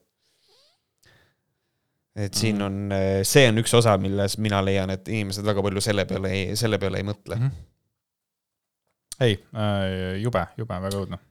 et 2.17 2.33
siin 2.33 2.57
mhm. 2.57 2.65
on, 2.65 2.91
eh, 2.97 3.21
see 3.27 3.47
on 3.51 3.61
üks 3.61 3.73
osa, 3.77 3.95
milles 4.01 4.37
mina 4.41 4.61
leian, 4.65 4.91
et 4.93 5.07
inimesed 5.11 5.45
väga 5.45 5.63
palju 5.65 5.83
selle 5.85 6.07
peale 6.09 6.33
ei, 6.33 6.43
selle 6.59 6.79
peale 6.81 7.01
ei 7.01 7.07
mõtle 7.07 7.37
mm. 7.37 7.47
-hmm. 7.47 9.25
ei 9.27 9.39
äh,, 9.53 10.19
jube, 10.23 10.45
jube, 10.57 10.81
väga 10.87 11.01
õudne. 11.01 11.21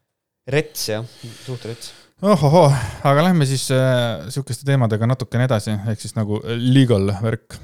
rets 0.47 0.89
jah, 0.93 1.07
suht 1.45 1.65
rets 1.67 1.93
ohohoo, 2.23 2.73
aga 3.05 3.29
lähme 3.29 3.47
siis 3.47 3.69
äh, 3.75 4.29
sihukeste 4.33 4.65
teemadega 4.69 5.07
natukene 5.07 5.45
edasi, 5.45 5.75
ehk 5.91 6.01
siis 6.01 6.17
nagu 6.17 6.41
legal 6.47 7.11
värk 7.23 7.59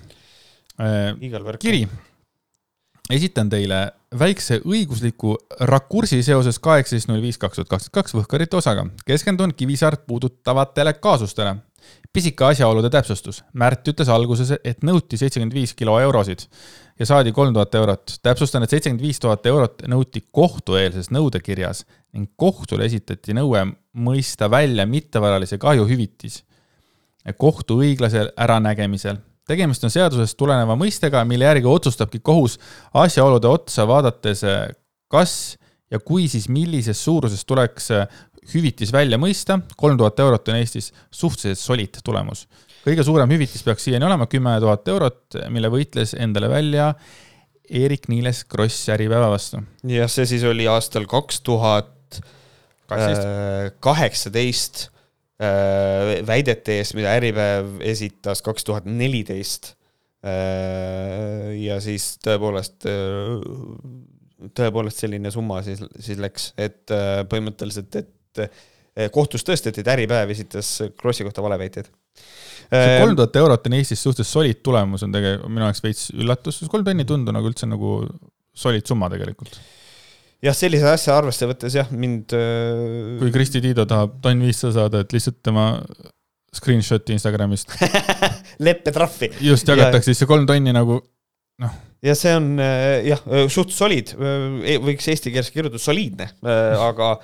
äh,. 0.80 1.14
legal 1.20 1.44
värk. 1.46 1.62
kiri. 1.62 1.86
esitan 3.10 3.48
teile 3.52 3.92
väikse 4.18 4.60
õigusliku 4.68 5.36
rakursi 5.68 6.20
seoses 6.22 6.58
kaheksateist 6.62 7.08
null 7.08 7.22
viis 7.24 7.38
kaks 7.40 7.60
tuhat 7.60 7.70
kakskümmend 7.70 7.96
kaks 7.96 8.14
Võhkarite 8.16 8.56
osaga. 8.60 8.86
keskendun 9.06 9.54
Kivisaart 9.54 10.06
puudutavatele 10.06 10.92
kaasustele. 11.00 11.56
Pisike 12.12 12.44
asjaolude 12.44 12.90
täpsustus. 12.92 13.42
Märt 13.52 13.88
ütles 13.88 14.10
alguses, 14.12 14.54
et 14.64 14.84
nõuti 14.86 15.18
seitsekümmend 15.20 15.54
viis 15.56 15.74
kilo 15.74 15.98
eurosid 16.00 16.46
ja 16.98 17.06
saadi 17.08 17.32
kolm 17.32 17.54
tuhat 17.54 17.74
eurot. 17.74 18.18
täpsustan, 18.22 18.62
et 18.62 18.70
seitsekümmend 18.70 19.02
viis 19.02 19.20
tuhat 19.20 19.46
eurot 19.46 19.82
nõuti 19.88 20.24
kohtueelses 20.30 21.10
nõudekirjas 21.10 21.84
ning 22.12 22.30
kohtule 22.36 22.84
esitati 22.84 23.34
nõue 23.34 23.64
mõista 23.96 24.50
välja 24.50 24.86
mittevaralise 24.86 25.58
kahju 25.58 25.88
hüvitis 25.88 26.42
kohtu 27.38 27.78
õiglasel 27.82 28.32
äranägemisel. 28.36 29.16
tegemist 29.46 29.84
on 29.84 29.90
seadusest 29.90 30.36
tuleneva 30.38 30.76
mõistega, 30.78 31.24
mille 31.24 31.44
järgi 31.44 31.66
otsustabki 31.66 32.18
kohus 32.18 32.58
asjaolude 32.94 33.48
otsa 33.48 33.86
vaadates, 33.86 34.42
kas 35.08 35.58
ja 35.90 35.98
kui, 36.00 36.28
siis 36.28 36.48
millises 36.48 37.04
suuruses 37.04 37.44
tuleks 37.44 37.90
hüvitis 38.54 38.92
välja 38.92 39.18
mõista. 39.20 39.60
kolm 39.76 39.98
tuhat 39.98 40.20
eurot 40.20 40.48
on 40.48 40.60
Eestis 40.60 40.92
suhteliselt 41.10 41.62
solid 41.62 42.02
tulemus 42.04 42.46
kõige 42.82 43.04
suurem 43.06 43.30
hüvitis 43.30 43.62
peaks 43.62 43.86
siiani 43.86 44.06
olema 44.08 44.26
kümme 44.30 44.56
tuhat 44.62 44.88
eurot, 44.90 45.38
mille 45.54 45.70
võitles 45.72 46.16
endale 46.18 46.50
välja 46.50 46.92
Eerik-Niiles 47.72 48.44
Kross 48.50 48.88
Äripäeva 48.92 49.30
vastu. 49.32 49.62
jah, 49.88 50.10
see 50.10 50.26
siis 50.34 50.44
oli 50.48 50.66
aastal 50.70 51.06
kaks 51.10 51.40
tuhat 51.46 52.20
kaheksateist 53.82 54.88
äh, 55.40 56.18
väidete 56.26 56.80
eest, 56.80 56.96
mida 56.98 57.14
Äripäev 57.16 57.78
esitas 57.92 58.42
kaks 58.44 58.66
tuhat 58.68 58.88
neliteist. 58.88 59.74
Äh, 60.22 61.54
ja 61.62 61.78
siis 61.82 62.16
tõepoolest, 62.22 62.84
äh, 62.90 63.38
tõepoolest 64.58 65.00
selline 65.06 65.32
summa 65.34 65.62
siis, 65.66 65.80
siis 66.02 66.20
läks, 66.20 66.52
et 66.60 66.92
põhimõtteliselt, 67.30 67.96
et 68.02 68.12
kohtus 69.12 69.44
tõestati, 69.46 69.80
et 69.80 69.88
Äripäev 69.88 70.30
esitas 70.34 70.74
Krossi 71.00 71.24
kohta 71.24 71.44
valeväiteid 71.44 71.88
see 72.72 72.96
kolm 73.02 73.18
tuhat 73.18 73.36
eurot 73.40 73.68
on 73.68 73.76
Eestis 73.76 74.02
suhteliselt 74.04 74.32
solid 74.32 74.62
tulemus, 74.64 75.04
on 75.06 75.14
tegelikult 75.14 75.52
minu 75.52 75.66
jaoks 75.66 75.84
veits 75.84 76.08
üllatus, 76.14 76.62
kolm 76.72 76.86
tonni 76.86 77.04
ei 77.04 77.08
tundu 77.08 77.34
nagu 77.34 77.50
üldse 77.50 77.68
nagu 77.68 78.00
solid 78.56 78.88
summa 78.88 79.10
tegelikult. 79.12 79.58
jah, 80.44 80.56
sellise 80.56 80.88
asja 80.92 81.16
arvesse 81.18 81.48
võttes 81.50 81.76
jah, 81.78 81.92
mind 81.92 82.34
äh, 82.36 83.20
kui 83.20 83.32
Kristi 83.34 83.62
Tiido 83.64 83.86
tahab 83.88 84.18
tonn 84.24 84.44
viissada 84.46 84.74
saada, 84.80 85.04
et 85.04 85.14
lihtsalt 85.14 85.40
tema 85.44 85.70
screenshot'i 86.56 87.16
Instagramist 87.16 87.72
leppetrahvi. 88.66 89.32
just, 89.48 89.68
jagatakse 89.68 90.12
siis 90.12 90.22
see 90.22 90.30
kolm 90.30 90.48
tonni 90.48 90.74
nagu 90.74 91.00
noh. 91.62 91.78
ja 92.04 92.16
see 92.18 92.34
on 92.38 92.54
äh, 92.62 93.02
jah, 93.10 93.22
suht 93.52 93.72
solid, 93.74 94.16
e-, 94.16 94.80
võiks 94.82 95.12
eesti 95.12 95.32
keeles 95.34 95.52
kirjutada 95.52 95.82
soliidne, 95.82 96.32
aga 96.42 97.14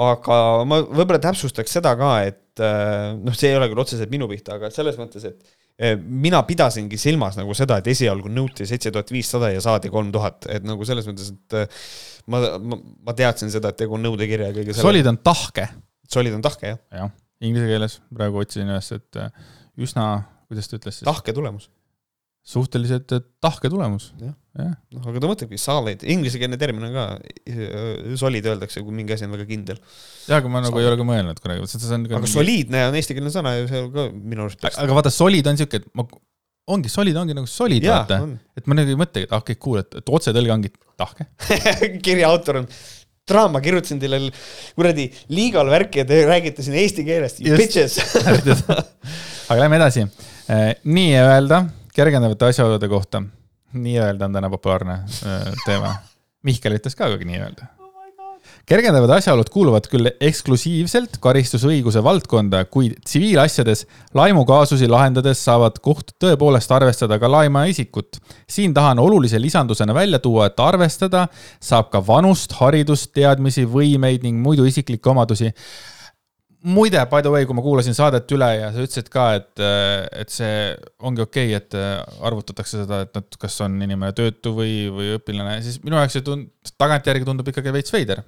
aga 0.00 0.38
ma 0.68 0.80
võib-olla 0.82 1.20
täpsustaks 1.22 1.76
seda 1.76 1.94
ka, 1.98 2.14
et 2.26 2.62
äh, 2.62 3.12
noh, 3.18 3.36
see 3.36 3.52
ei 3.52 3.58
ole 3.58 3.68
küll 3.70 3.82
otseselt 3.84 4.10
minu 4.12 4.28
pihta, 4.30 4.58
aga 4.58 4.70
selles 4.74 4.98
mõttes, 4.98 5.26
et 5.28 5.54
äh, 5.78 5.94
mina 5.98 6.42
pidasingi 6.46 6.98
silmas 7.00 7.38
nagu 7.38 7.54
seda, 7.56 7.78
et 7.78 7.90
esialgu 7.92 8.32
nõuti 8.32 8.66
seitse 8.68 8.92
tuhat 8.94 9.12
viissada 9.14 9.52
ja 9.54 9.62
saadi 9.64 9.92
kolm 9.94 10.10
tuhat, 10.14 10.48
et 10.50 10.66
nagu 10.66 10.88
selles 10.88 11.06
mõttes, 11.10 11.30
et 11.36 11.58
äh, 11.60 11.84
ma, 12.32 12.42
ma, 12.58 12.80
ma 13.10 13.16
teadsin 13.18 13.52
seda, 13.54 13.70
et 13.70 13.82
tegu 13.84 13.98
on 13.98 14.04
nõudekirja 14.08 14.50
ja 14.50 14.56
kõige 14.56 14.74
selle. 14.74 14.88
solid 14.88 15.12
on 15.12 15.20
tahke. 15.22 15.68
solid 16.10 16.34
on 16.36 16.44
tahke, 16.44 16.74
jah. 16.74 16.82
jah, 17.04 17.14
inglise 17.44 17.70
keeles 17.70 18.00
praegu 18.14 18.42
otsisin 18.42 18.74
üles, 18.74 18.90
et 18.98 19.22
üsna, 19.78 20.10
kuidas 20.50 20.70
ta 20.70 20.80
ütles 20.80 21.00
siis? 21.00 21.06
tahke 21.06 21.36
tulemus 21.36 21.70
suhteliselt 22.44 23.12
tahke 23.40 23.70
tulemus. 23.70 24.12
jah 24.20 24.32
ja., 24.32 24.38
noh, 24.54 25.06
aga 25.10 25.22
ta 25.22 25.30
mõtlebki 25.30 25.58
solid, 25.58 26.04
inglisekeelne 26.14 26.58
termin 26.60 26.86
on 26.88 26.94
ka, 26.94 27.06
solid 28.20 28.46
öeldakse, 28.50 28.84
kui 28.86 28.94
mingi 28.94 29.16
asi 29.16 29.26
on 29.26 29.34
väga 29.34 29.46
kindel. 29.48 29.80
jah, 30.28 30.38
aga 30.38 30.52
ma 30.52 30.62
nagu 30.62 30.74
solid. 30.74 30.84
ei 30.84 30.90
ole 30.92 31.00
ka 31.00 31.08
mõelnud 31.08 31.42
kunagi, 31.42 31.70
see 31.72 31.90
on 31.90 32.06
aga 32.08 32.22
mingi... 32.22 32.34
soliidne 32.34 32.84
on 32.90 32.98
eestikeelne 33.00 33.34
sõna 33.34 33.56
ja 33.56 33.66
see 33.70 33.82
on 33.82 33.90
ka 33.94 34.06
minu 34.14 34.46
arust 34.46 34.68
aga 34.70 34.98
vaata, 35.00 35.14
solid 35.14 35.50
on 35.50 35.60
siuke, 35.60 35.82
et 35.82 35.88
ma, 35.98 36.06
ongi 36.74 36.92
solid, 36.92 37.18
ongi 37.20 37.36
nagu 37.36 37.50
solid, 37.50 37.86
vaata. 37.90 38.20
et 38.54 38.70
ma 38.70 38.78
nagu 38.78 38.94
ei 38.94 39.00
mõtlegi, 39.00 39.28
et 39.28 39.34
ah, 39.34 39.42
okay,, 39.42 39.58
cool, 39.60 39.82
et, 39.82 39.98
et 40.00 40.14
otsetõlge 40.18 40.54
ongi 40.54 40.74
tahke 41.00 41.28
kirja 42.06 42.30
autor 42.30 42.62
on 42.62 42.70
draama, 43.28 43.60
kirjutasin 43.64 43.98
teile 44.02 44.20
kuradi 44.76 45.08
liigal 45.32 45.70
värki 45.72 46.02
ja 46.02 46.08
te 46.08 46.20
räägite 46.28 46.62
siin 46.62 46.76
eesti 46.78 47.06
keelest, 47.06 47.40
you 47.42 47.56
bitches 47.58 47.96
aga 49.50 49.60
lähme 49.64 49.80
edasi. 49.80 50.04
Eh, 50.44 50.74
nii-öelda 50.84 51.64
kergendavate 51.96 52.50
asjaolude 52.50 52.88
kohta. 52.88 53.22
Nii-öelda 53.74 54.28
on 54.28 54.40
täna 54.40 54.50
populaarne 54.50 55.00
äh, 55.02 55.48
teema. 55.66 55.96
Mihkel 56.48 56.76
ütles 56.76 56.96
ka 56.98 57.08
nii-öelda 57.16 57.74
kergendavad 58.68 59.10
asjaolud 59.18 59.48
kuuluvad 59.52 59.86
küll 59.92 60.08
eksklusiivselt 60.24 61.18
karistusõiguse 61.22 62.00
valdkonda, 62.04 62.64
kuid 62.72 62.96
tsiviilasjades 63.04 63.84
laimukaasusi 64.16 64.88
lahendades 64.88 65.42
saavad 65.44 65.80
kohtud 65.84 66.16
tõepoolest 66.22 66.72
arvestada 66.72 67.18
ka 67.20 67.30
laima 67.30 67.66
isikut. 67.68 68.16
siin 68.48 68.74
tahan 68.74 68.98
olulise 68.98 69.40
lisandusena 69.40 69.94
välja 69.94 70.18
tuua, 70.18 70.46
et 70.46 70.60
arvestada 70.60 71.26
saab 71.60 71.90
ka 71.90 72.06
vanust, 72.06 72.52
haridust, 72.60 73.12
teadmisi, 73.12 73.66
võimeid 73.66 74.22
ning 74.22 74.40
muidu 74.40 74.64
isiklikke 74.64 75.10
omadusi 75.10 75.52
muide, 76.64 77.00
by 77.10 77.20
the 77.20 77.30
way, 77.32 77.44
kui 77.44 77.56
ma 77.56 77.62
kuulasin 77.64 77.96
saadet 77.96 78.30
üle 78.32 78.48
ja 78.56 78.70
sa 78.72 78.84
ütlesid 78.84 79.10
ka, 79.12 79.24
et, 79.38 79.62
et 80.22 80.32
see 80.32 80.54
ongi 81.04 81.24
okei 81.24 81.52
okay,, 81.52 81.60
et 81.60 82.24
arvutatakse 82.24 82.80
seda, 82.82 83.02
et 83.04 83.12
nad, 83.16 83.36
kas 83.40 83.58
on 83.66 83.76
inimene 83.84 84.14
töötu 84.16 84.54
või, 84.56 84.86
või 84.94 85.12
õpilane, 85.18 85.58
siis 85.64 85.76
minu 85.84 86.00
jaoks 86.00 86.16
see 86.16 86.24
tund-, 86.24 86.48
tagantjärgi 86.80 87.28
tundub 87.28 87.50
ikkagi 87.52 87.74
veits 87.74 87.92
veider. 87.94 88.24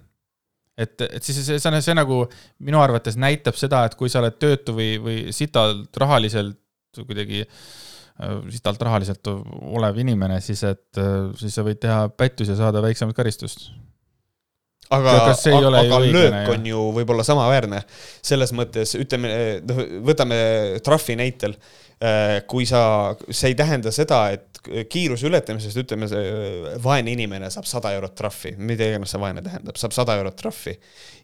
et, 0.76 1.00
et 1.06 1.24
siis 1.24 1.40
see, 1.40 1.56
see, 1.62 1.80
see 1.80 1.96
nagu 1.96 2.26
minu 2.60 2.82
arvates 2.82 3.16
näitab 3.16 3.56
seda, 3.56 3.86
et 3.88 3.96
kui 3.96 4.12
sa 4.12 4.20
oled 4.20 4.36
töötu 4.36 4.76
või, 4.76 4.92
või 5.00 5.18
sitalt 5.32 5.96
rahaliselt 5.96 6.60
kuidagi 6.96 7.44
sitalt 8.52 8.80
rahaliselt 8.80 9.28
olev 9.28 9.98
inimene, 10.00 10.38
siis 10.44 10.62
et 10.64 11.00
siis 11.36 11.56
sa 11.56 11.64
võid 11.64 11.80
teha 11.80 12.06
pättusi 12.08 12.54
ja 12.54 12.60
saada 12.60 12.80
väiksemat 12.84 13.16
karistust 13.16 13.68
aga, 14.90 15.16
aga, 15.32 15.72
aga 15.80 16.02
löök 16.04 16.52
on 16.54 16.68
ju 16.70 16.84
võib-olla 17.00 17.24
samaväärne. 17.26 17.82
selles 18.22 18.52
mõttes, 18.56 18.94
ütleme, 18.98 19.32
noh, 19.66 19.82
võtame 20.06 20.38
trahvi 20.84 21.18
näitel. 21.18 21.56
Äh, 21.96 22.42
kui 22.44 22.66
sa, 22.68 23.16
see 23.30 23.54
ei 23.54 23.56
tähenda 23.56 23.88
seda, 23.88 24.26
et 24.36 24.56
kiiruse 24.90 25.26
ületamisest, 25.28 25.78
ütleme, 25.80 26.08
see 26.10 26.74
vaene 26.84 27.12
inimene 27.14 27.48
saab 27.52 27.64
sada 27.70 27.92
eurot 27.96 28.12
trahvi, 28.18 28.52
mida 28.58 28.88
iganes 28.90 29.14
see 29.14 29.20
vaene 29.22 29.40
tähendab, 29.44 29.78
saab 29.80 29.94
sada 29.96 30.16
eurot 30.18 30.36
trahvi. 30.36 30.74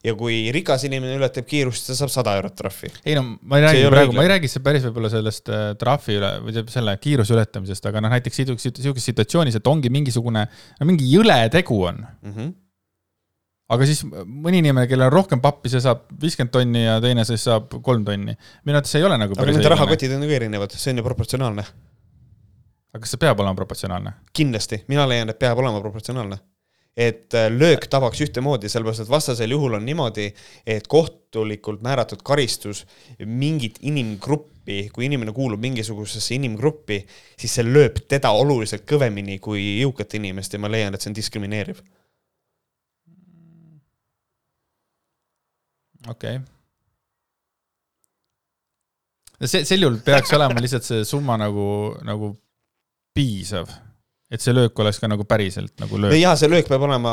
ja 0.03 0.15
kui 0.19 0.39
rikas 0.55 0.87
inimene 0.89 1.19
ületab 1.19 1.47
kiirust, 1.51 1.91
ta 1.91 1.99
saab 1.99 2.15
sada 2.15 2.37
eurot 2.39 2.57
trahvi. 2.59 2.89
ei 3.05 3.19
no 3.19 3.25
ma 3.41 3.61
ei 3.61 3.67
räägi 3.67 3.85
praegu, 3.93 4.17
ma 4.17 4.25
ei 4.25 4.33
räägi 4.33 4.53
päris 4.65 4.89
võib-olla 4.89 5.13
sellest 5.13 5.53
äh, 5.53 5.69
trahvi 5.79 6.19
üle 6.21 6.33
või 6.47 6.65
selle 6.73 6.97
kiiruse 7.03 7.37
ületamisest, 7.37 7.93
aga 7.93 8.03
noh, 8.03 8.15
näiteks 8.17 8.43
sihukeses 8.43 9.11
situatsioonis, 9.11 9.61
et 9.61 9.71
ongi 9.71 9.93
mingisugune, 9.93 10.47
mingi 10.89 11.13
jõle 11.13 11.39
tegu 11.53 11.83
on 11.91 12.05
mm. 12.05 12.33
-hmm 12.33 12.59
aga 13.71 13.89
siis 13.89 14.03
mõni 14.05 14.61
inimene, 14.63 14.87
kellel 14.91 15.09
on 15.09 15.15
rohkem 15.15 15.43
pappi, 15.43 15.71
see 15.73 15.83
saab 15.85 16.05
viiskümmend 16.21 16.53
tonni 16.55 16.85
ja 16.85 16.99
teine 17.05 17.25
siis 17.29 17.45
saab 17.49 17.73
kolm 17.85 18.05
tonni. 18.07 18.35
minu 18.67 18.77
arvates 18.79 18.95
ei 18.99 19.07
ole 19.07 19.19
nagu 19.21 19.37
aga 19.39 19.49
nende 19.51 19.75
rahakotid 19.75 20.15
on 20.17 20.27
ju 20.27 20.37
erinevad, 20.39 20.75
see 20.77 20.93
on 20.93 21.03
ju 21.03 21.07
proportsionaalne. 21.07 21.67
aga 22.93 23.03
kas 23.05 23.15
see 23.15 23.23
peab 23.23 23.41
olema 23.41 23.57
proportsionaalne? 23.59 24.17
kindlasti, 24.37 24.83
mina 24.93 25.07
leian, 25.09 25.33
et 25.33 25.39
peab 25.39 25.63
olema 25.63 25.81
proportsionaalne. 25.81 26.39
et 26.97 27.33
äh, 27.39 27.49
löök 27.49 27.87
tabaks 27.89 28.21
ühtemoodi, 28.21 28.69
sellepärast 28.69 29.07
et 29.07 29.13
vastasel 29.13 29.55
juhul 29.55 29.79
on 29.79 29.87
niimoodi, 29.87 30.27
et 30.67 30.89
kohtulikult 30.93 31.81
määratud 31.83 32.21
karistus 32.23 32.85
mingit 33.25 33.79
inimgruppi, 33.81 34.91
kui 34.93 35.07
inimene 35.09 35.33
kuulub 35.33 35.63
mingisugusesse 35.63 36.35
inimgruppi, 36.37 37.01
siis 37.41 37.57
see 37.57 37.65
lööb 37.65 38.03
teda 38.09 38.35
oluliselt 38.37 38.85
kõvemini 38.85 39.39
kui 39.41 39.65
jõukat 39.81 40.19
inimest 40.21 40.53
ja 40.53 40.61
ma 40.61 40.69
leian, 40.69 40.93
et 40.93 41.01
see 41.01 41.15
on 41.15 41.17
diskrimineeriv 41.17 41.81
okei 46.09 46.37
okay.. 46.37 46.47
see, 49.47 49.65
sel 49.69 49.83
juhul 49.87 50.01
peaks 50.05 50.33
olema 50.39 50.61
lihtsalt 50.61 50.87
see 50.89 51.05
summa 51.09 51.37
nagu, 51.41 51.67
nagu 52.07 52.35
piisav 53.15 53.69
et 54.33 54.41
see 54.41 54.55
löök 54.57 54.79
oleks 54.81 54.97
ka 55.01 55.09
nagu 55.11 55.25
päriselt 55.29 55.75
nagu 55.83 55.99
löök. 56.01 56.15
jaa, 56.17 56.33
see 56.41 56.49
löök 56.49 56.69
peab 56.71 56.87
olema, 56.87 57.13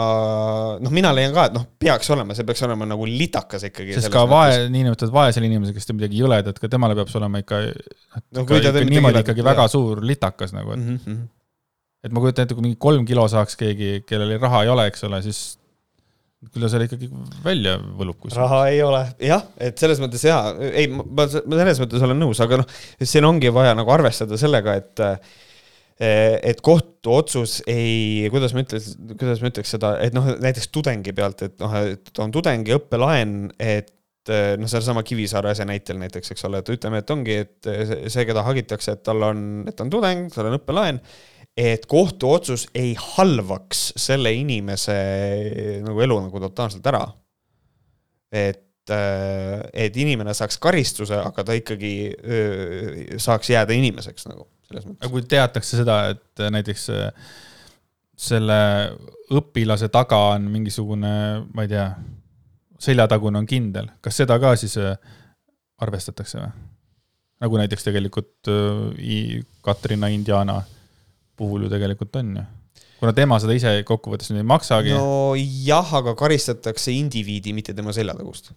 noh, 0.80 0.94
mina 0.96 1.12
leian 1.16 1.34
ka, 1.36 1.50
et 1.50 1.58
noh, 1.58 1.66
peaks 1.82 2.08
olema, 2.16 2.36
see 2.38 2.48
peaks 2.48 2.64
olema 2.68 2.88
nagu 2.88 3.08
litakas 3.10 3.66
ikkagi. 3.68 3.98
sest 3.98 4.12
ka 4.14 4.24
vae, 4.30 4.70
niinimetatud 4.72 5.12
vaesel 5.14 5.48
inimesel, 5.50 5.76
kes 5.76 5.90
teeb 5.90 6.00
midagi 6.00 6.22
jõledat, 6.22 6.62
ka 6.64 6.72
temale 6.72 6.96
peab 6.96 7.12
see 7.12 7.20
olema 7.20 7.42
ikka, 7.44 7.60
no, 7.68 8.46
ikka, 8.46 8.62
ikka 8.64 8.86
niimoodi 8.88 9.24
ikkagi 9.26 9.44
jah. 9.44 9.50
väga 9.52 9.68
suur 9.74 10.04
litakas 10.08 10.56
nagu, 10.56 10.72
et 10.78 10.80
mm. 10.80 11.02
-hmm. 11.04 11.26
et 12.08 12.16
ma 12.16 12.24
kujutan 12.24 12.48
ette, 12.48 12.56
kui 12.56 12.70
mingi 12.70 12.80
kolm 12.88 13.04
kilo 13.10 13.28
saaks 13.28 13.60
keegi, 13.60 14.06
kellel 14.08 14.38
raha 14.40 14.64
ei 14.64 14.72
ole, 14.72 14.88
eks 14.88 15.04
ole, 15.10 15.20
siis 15.28 15.59
küll 16.48 16.64
ta 16.64 16.70
selle 16.72 16.88
ikkagi 16.88 17.10
välja 17.44 17.76
võlub 17.80 18.16
kuskil. 18.22 18.40
raha 18.40 18.62
ei 18.72 18.80
ole, 18.86 19.04
jah, 19.28 19.44
et 19.60 19.80
selles 19.82 20.00
mõttes 20.00 20.24
jaa, 20.24 20.54
ei, 20.70 20.88
ma, 20.88 21.28
selles 21.28 21.82
mõttes 21.84 22.06
olen 22.08 22.20
nõus, 22.22 22.40
aga 22.44 22.62
noh, 22.62 22.74
siin 23.04 23.28
ongi 23.28 23.52
vaja 23.54 23.76
nagu 23.78 23.92
arvestada 23.92 24.40
sellega, 24.40 24.80
et 24.80 25.04
et 26.00 26.62
kohtuotsus 26.64 27.58
ei, 27.68 28.30
kuidas 28.32 28.54
ma 28.56 28.64
ütlen, 28.64 28.84
kuidas 29.20 29.42
ma 29.44 29.50
ütleks 29.52 29.74
seda, 29.76 29.98
et 30.00 30.16
noh, 30.16 30.30
näiteks 30.40 30.70
tudengi 30.72 31.12
pealt, 31.12 31.44
et 31.44 31.58
noh, 31.60 31.76
et 31.92 32.22
on 32.24 32.32
tudengi 32.32 32.72
õppelaen, 32.78 33.34
et 33.60 33.92
noh, 34.32 34.70
sellesama 34.70 35.04
Kivisaare 35.04 35.52
asja 35.52 35.68
näitel 35.68 36.00
näiteks, 36.00 36.32
eks 36.32 36.48
ole, 36.48 36.62
et 36.64 36.72
ütleme, 36.72 37.02
et 37.04 37.12
ongi, 37.12 37.36
et 37.44 37.70
see, 38.08 38.24
keda 38.30 38.46
hagitakse, 38.48 38.96
et 38.96 39.04
tal 39.04 39.28
on, 39.28 39.44
et 39.68 39.76
ta 39.76 39.84
on 39.84 39.92
tudeng, 39.92 40.32
tal 40.32 40.48
on 40.54 40.56
õppelaen 40.62 41.02
et 41.60 41.86
kohtuotsus 41.90 42.68
ei 42.78 42.94
halvaks 43.00 43.90
selle 44.00 44.32
inimese 44.36 44.96
nagu 45.84 46.02
elu 46.06 46.20
nagu 46.28 46.42
totaalselt 46.46 46.88
ära. 46.88 47.04
et, 48.32 48.92
äh, 48.94 49.60
et 49.74 49.98
inimene 49.98 50.34
saaks 50.38 50.60
karistuse, 50.62 51.18
aga 51.18 51.44
ta 51.44 51.56
ikkagi 51.58 51.94
öö, 52.14 53.18
saaks 53.18 53.50
jääda 53.50 53.74
inimeseks 53.74 54.28
nagu 54.30 54.46
selles 54.68 54.86
mõttes. 54.86 55.02
aga 55.02 55.12
kui 55.12 55.26
teatakse 55.26 55.82
seda, 55.82 56.00
et 56.14 56.44
näiteks 56.54 56.88
selle 58.20 58.60
õpilase 59.34 59.90
taga 59.90 60.20
on 60.36 60.46
mingisugune, 60.54 61.14
ma 61.54 61.66
ei 61.66 61.72
tea, 61.72 61.90
seljatagune 62.80 63.42
on 63.42 63.48
kindel, 63.50 63.90
kas 64.02 64.22
seda 64.22 64.38
ka 64.40 64.54
siis 64.60 64.78
arvestatakse 65.82 66.44
või? 66.44 66.52
nagu 67.40 67.58
näiteks 67.58 67.88
tegelikult 67.88 68.50
Katrina 69.64 70.10
Indiana 70.12 70.60
puhul 71.40 71.66
ju 71.66 71.72
tegelikult 71.72 72.20
on 72.22 72.36
ju 72.42 72.48
kuna 73.00 73.14
tema 73.16 73.40
seda 73.42 73.56
ise 73.56 73.72
kokkuvõttes 73.88 74.32
ei 74.34 74.46
maksagi. 74.48 74.96
no 74.96 75.36
jah, 75.38 75.94
aga 76.02 76.16
karistatakse 76.20 76.94
indiviidi, 76.96 77.54
mitte 77.56 77.76
tema 77.76 77.96
seljatagust. 77.96 78.52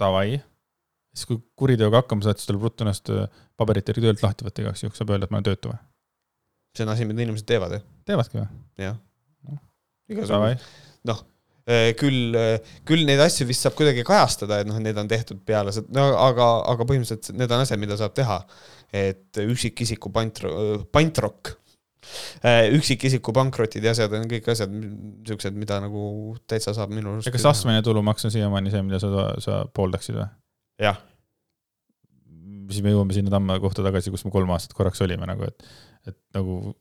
Davai. 0.00 0.38
siis 1.14 1.26
kui 1.26 1.40
kuriteoga 1.58 2.02
hakkama 2.02 2.24
saad, 2.24 2.38
siis 2.38 2.48
tuleb 2.48 2.68
ruttu 2.68 2.84
ennast 2.86 3.10
äh, 3.10 3.26
paberite 3.58 3.90
järgi 3.92 4.06
töölt 4.06 4.20
lahti 4.22 4.46
võtta 4.46 4.62
igaks 4.62 4.84
juhuks, 4.84 5.00
saab 5.00 5.10
öelda, 5.14 5.26
et 5.26 5.32
ma 5.34 5.40
olen 5.40 5.48
töötu 5.50 5.72
või? 5.72 5.80
see 6.76 6.84
on 6.86 6.92
asi, 6.92 7.08
mida 7.08 7.24
inimesed 7.24 7.48
teevad, 7.48 7.74
jah. 7.74 7.88
teevadki 8.06 8.38
või? 8.38 8.46
jah. 8.84 9.00
noh, 11.10 11.24
äh, 11.66 11.88
küll, 11.98 12.36
äh, 12.38 12.76
küll 12.88 13.02
neid 13.08 13.24
asju 13.24 13.48
vist 13.48 13.66
saab 13.66 13.74
kuidagi 13.80 14.06
kajastada, 14.06 14.60
et 14.62 14.70
noh, 14.70 14.78
need 14.84 15.00
on 15.00 15.10
tehtud 15.10 15.42
peale 15.48 15.74
no 15.96 16.06
aga, 16.22 16.52
aga 16.70 16.86
põhimõtteliselt 16.86 17.34
need 17.40 17.56
on 17.56 17.64
asjad, 17.66 17.82
mida 17.82 17.98
saab 17.98 18.14
teha 18.16 18.38
et 18.92 19.40
üksikisiku 19.42 20.12
pantro-, 20.14 20.84
pantrokk, 20.94 21.52
äh, 22.40 22.68
üksikisiku 22.76 23.34
pankrotid 23.36 23.84
ja 23.84 23.92
asjad 23.92 24.14
on 24.16 24.26
kõik 24.30 24.48
asjad, 24.52 24.72
niisugused, 24.72 25.58
mida 25.58 25.80
nagu 25.84 26.02
täitsa 26.48 26.74
saab 26.76 26.94
minu 26.94 27.16
arust. 27.16 27.32
kas 27.34 27.46
astmeline 27.52 27.84
tulumaks 27.86 28.28
on 28.28 28.34
siiamaani 28.34 28.72
see, 28.72 28.82
mida 28.86 29.00
sa, 29.02 29.28
sa 29.44 29.60
pooldaksid 29.76 30.18
või? 30.20 30.26
jah. 30.82 31.00
siis 32.72 32.84
me 32.84 32.94
jõuame 32.94 33.16
sinna 33.16 33.32
Tamme 33.34 33.58
kohta 33.62 33.84
tagasi, 33.84 34.12
kus 34.14 34.24
me 34.24 34.34
kolm 34.34 34.52
aastat 34.56 34.76
korraks 34.78 35.02
olime 35.04 35.28
nagu, 35.28 35.48
et, 35.48 35.72
et 36.08 36.18
nagu 36.36 36.76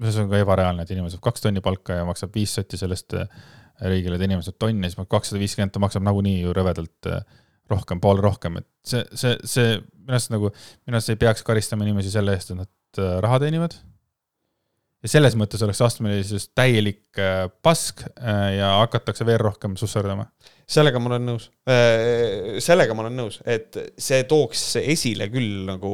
see 0.00 0.24
on 0.24 0.30
ka 0.32 0.40
ebareaalne, 0.40 0.84
et 0.84 0.92
inimene 0.94 1.12
saab 1.12 1.24
kaks 1.28 1.44
tonni 1.44 1.62
palka 1.64 2.00
ja 2.00 2.06
maksab 2.08 2.32
viis 2.34 2.54
sotti 2.56 2.80
sellest 2.80 3.16
äh, 3.18 3.28
riigile, 3.90 4.16
et 4.16 4.24
inimene 4.24 4.46
saab 4.46 4.58
tonni, 4.62 4.88
siis 4.88 5.08
kakssada 5.10 5.40
viiskümmend, 5.42 5.74
ta 5.74 5.82
maksab 5.82 6.04
nagunii 6.06 6.40
ju 6.40 6.54
rõvedalt 6.56 7.10
äh, 7.10 7.20
rohkem, 7.70 8.00
pool 8.02 8.20
rohkem, 8.22 8.60
et 8.60 8.68
see, 8.86 9.04
see, 9.18 9.36
see 9.48 9.78
minu 10.10 10.16
arust 10.16 10.34
nagu, 10.34 10.50
minu 10.86 10.98
arust 10.98 11.14
ei 11.14 11.20
peaks 11.20 11.46
karistama 11.46 11.86
inimesi 11.86 12.12
selle 12.12 12.34
eest, 12.36 12.52
et 12.52 12.60
nad 12.60 13.02
äh, 13.02 13.16
raha 13.24 13.40
teenivad. 13.44 13.76
ja 15.00 15.08
selles 15.08 15.32
mõttes 15.38 15.62
oleks 15.64 15.80
astmelisus 15.80 16.50
täielik 16.52 17.18
äh, 17.18 17.46
pask 17.64 18.02
äh, 18.04 18.56
ja 18.58 18.74
hakatakse 18.82 19.24
veel 19.26 19.40
rohkem 19.40 19.76
susserdama. 19.80 20.26
sellega 20.68 21.00
ma 21.00 21.12
olen 21.12 21.28
nõus. 21.32 21.50
sellega 22.64 22.94
ma 22.94 23.06
olen 23.06 23.16
nõus, 23.22 23.40
et 23.46 23.78
see 23.98 24.24
tooks 24.28 24.64
esile 24.82 25.30
küll 25.32 25.66
nagu, 25.68 25.92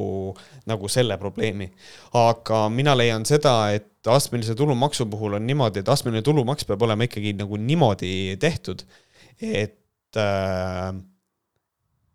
nagu 0.66 0.88
selle 0.92 1.18
probleemi. 1.20 1.70
aga 2.14 2.66
mina 2.72 2.96
leian 2.96 3.24
seda, 3.28 3.58
et 3.76 3.92
astmelise 4.06 4.54
tulumaksu 4.54 5.06
puhul 5.10 5.36
on 5.38 5.46
niimoodi, 5.46 5.82
et 5.82 5.88
astmeline 5.92 6.22
tulumaks 6.24 6.64
peab 6.64 6.82
olema 6.86 7.06
ikkagi 7.08 7.34
nagu 7.36 7.58
niimoodi 7.60 8.36
tehtud, 8.40 8.86
et 9.42 10.16
äh, 10.16 10.94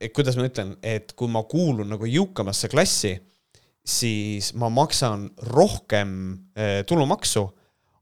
et 0.02 0.14
kuidas 0.16 0.38
ma 0.38 0.48
ütlen, 0.50 0.76
et 0.84 1.14
kui 1.18 1.30
ma 1.32 1.44
kuulun 1.50 1.90
nagu 1.94 2.08
jõukamasse 2.10 2.70
klassi, 2.72 3.16
siis 3.86 4.52
ma 4.60 4.70
maksan 4.74 5.28
rohkem 5.52 6.14
eh, 6.56 6.82
tulumaksu, 6.90 7.46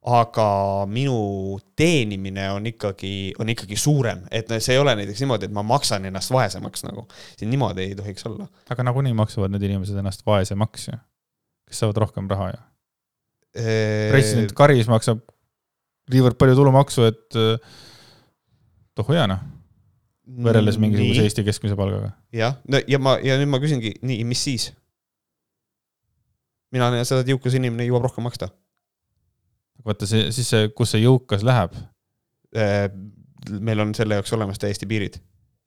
aga 0.10 0.46
minu 0.88 1.60
teenimine 1.78 2.46
on 2.56 2.70
ikkagi, 2.72 3.34
on 3.40 3.52
ikkagi 3.52 3.76
suurem, 3.80 4.24
et 4.32 4.48
see 4.58 4.78
ei 4.78 4.80
ole 4.80 4.96
näiteks 4.96 5.26
niimoodi, 5.26 5.50
et 5.50 5.56
ma 5.56 5.64
maksan 5.68 6.08
ennast 6.08 6.32
vaesemaks 6.32 6.86
nagu, 6.88 7.04
siin 7.38 7.52
niimoodi 7.52 7.90
ei 7.90 7.98
tohiks 8.00 8.26
olla. 8.30 8.48
aga 8.72 8.88
nagunii 8.88 9.14
maksavad 9.18 9.52
need 9.54 9.68
inimesed 9.68 10.00
ennast 10.00 10.24
vaesemaks 10.28 10.88
ju, 10.88 10.96
kes 11.68 11.84
saavad 11.84 12.00
rohkem 12.06 12.32
raha 12.32 12.50
ju. 12.54 12.64
president 14.16 14.56
Karis 14.56 14.88
maksab 14.88 15.20
niivõrd 16.14 16.40
palju 16.40 16.56
tulumaksu, 16.58 17.12
et 17.12 17.40
tohu 18.96 19.18
hea 19.18 19.28
noh 19.30 19.59
võrreldes 20.30 20.77
mingisuguse 20.81 21.26
Eesti 21.27 21.45
keskmise 21.47 21.77
palgaga. 21.80 22.11
jah, 22.35 22.57
no 22.69 22.81
ja 22.88 22.99
ma, 23.01 23.18
ja 23.23 23.38
nüüd 23.39 23.51
ma 23.51 23.61
küsingi, 23.61 23.95
nii, 24.06 24.26
mis 24.30 24.43
siis? 24.45 24.69
mina 26.76 26.91
näen 26.93 27.07
seda, 27.07 27.23
et 27.23 27.31
jõukas 27.31 27.56
inimene 27.57 27.88
jõuab 27.88 28.10
rohkem 28.10 28.27
maksta. 28.27 28.51
vaata 29.85 30.10
see, 30.10 30.30
siis 30.35 30.51
see, 30.51 30.69
kus 30.76 30.93
see 30.93 31.03
jõukas 31.06 31.45
läheb? 31.47 31.73
Äh, 32.57 32.85
meil 33.57 33.81
on 33.81 33.95
selle 33.97 34.19
jaoks 34.19 34.34
olemas 34.38 34.61
täiesti 34.61 34.88
piirid. 34.89 35.19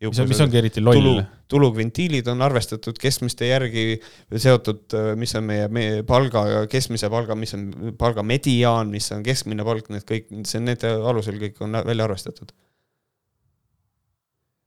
mis, 0.02 0.18
on, 0.18 0.28
mis 0.30 0.42
ongi 0.44 0.58
eriti 0.58 0.82
loll 0.82 1.00
tulu,? 1.00 1.24
tulukventiilid 1.52 2.28
on 2.32 2.42
arvestatud 2.42 2.98
keskmiste 3.00 3.48
järgi 3.50 4.00
seotud, 4.36 4.84
äh, 4.98 5.12
mis 5.18 5.34
on 5.38 5.48
meie, 5.48 5.68
meie 5.72 6.02
palga, 6.06 6.66
keskmise 6.70 7.10
palga, 7.10 7.38
mis 7.38 7.54
on 7.58 7.94
palga 7.98 8.22
mediaan, 8.26 8.92
mis 8.94 9.10
on 9.14 9.24
keskmine 9.26 9.66
palk, 9.66 9.90
need 9.94 10.06
kõik, 10.08 10.30
see 10.46 10.62
on 10.62 10.70
nende 10.70 10.98
alusel 11.12 11.40
kõik 11.42 11.64
on 11.66 11.82
välja 11.82 12.06
arvestatud 12.06 12.54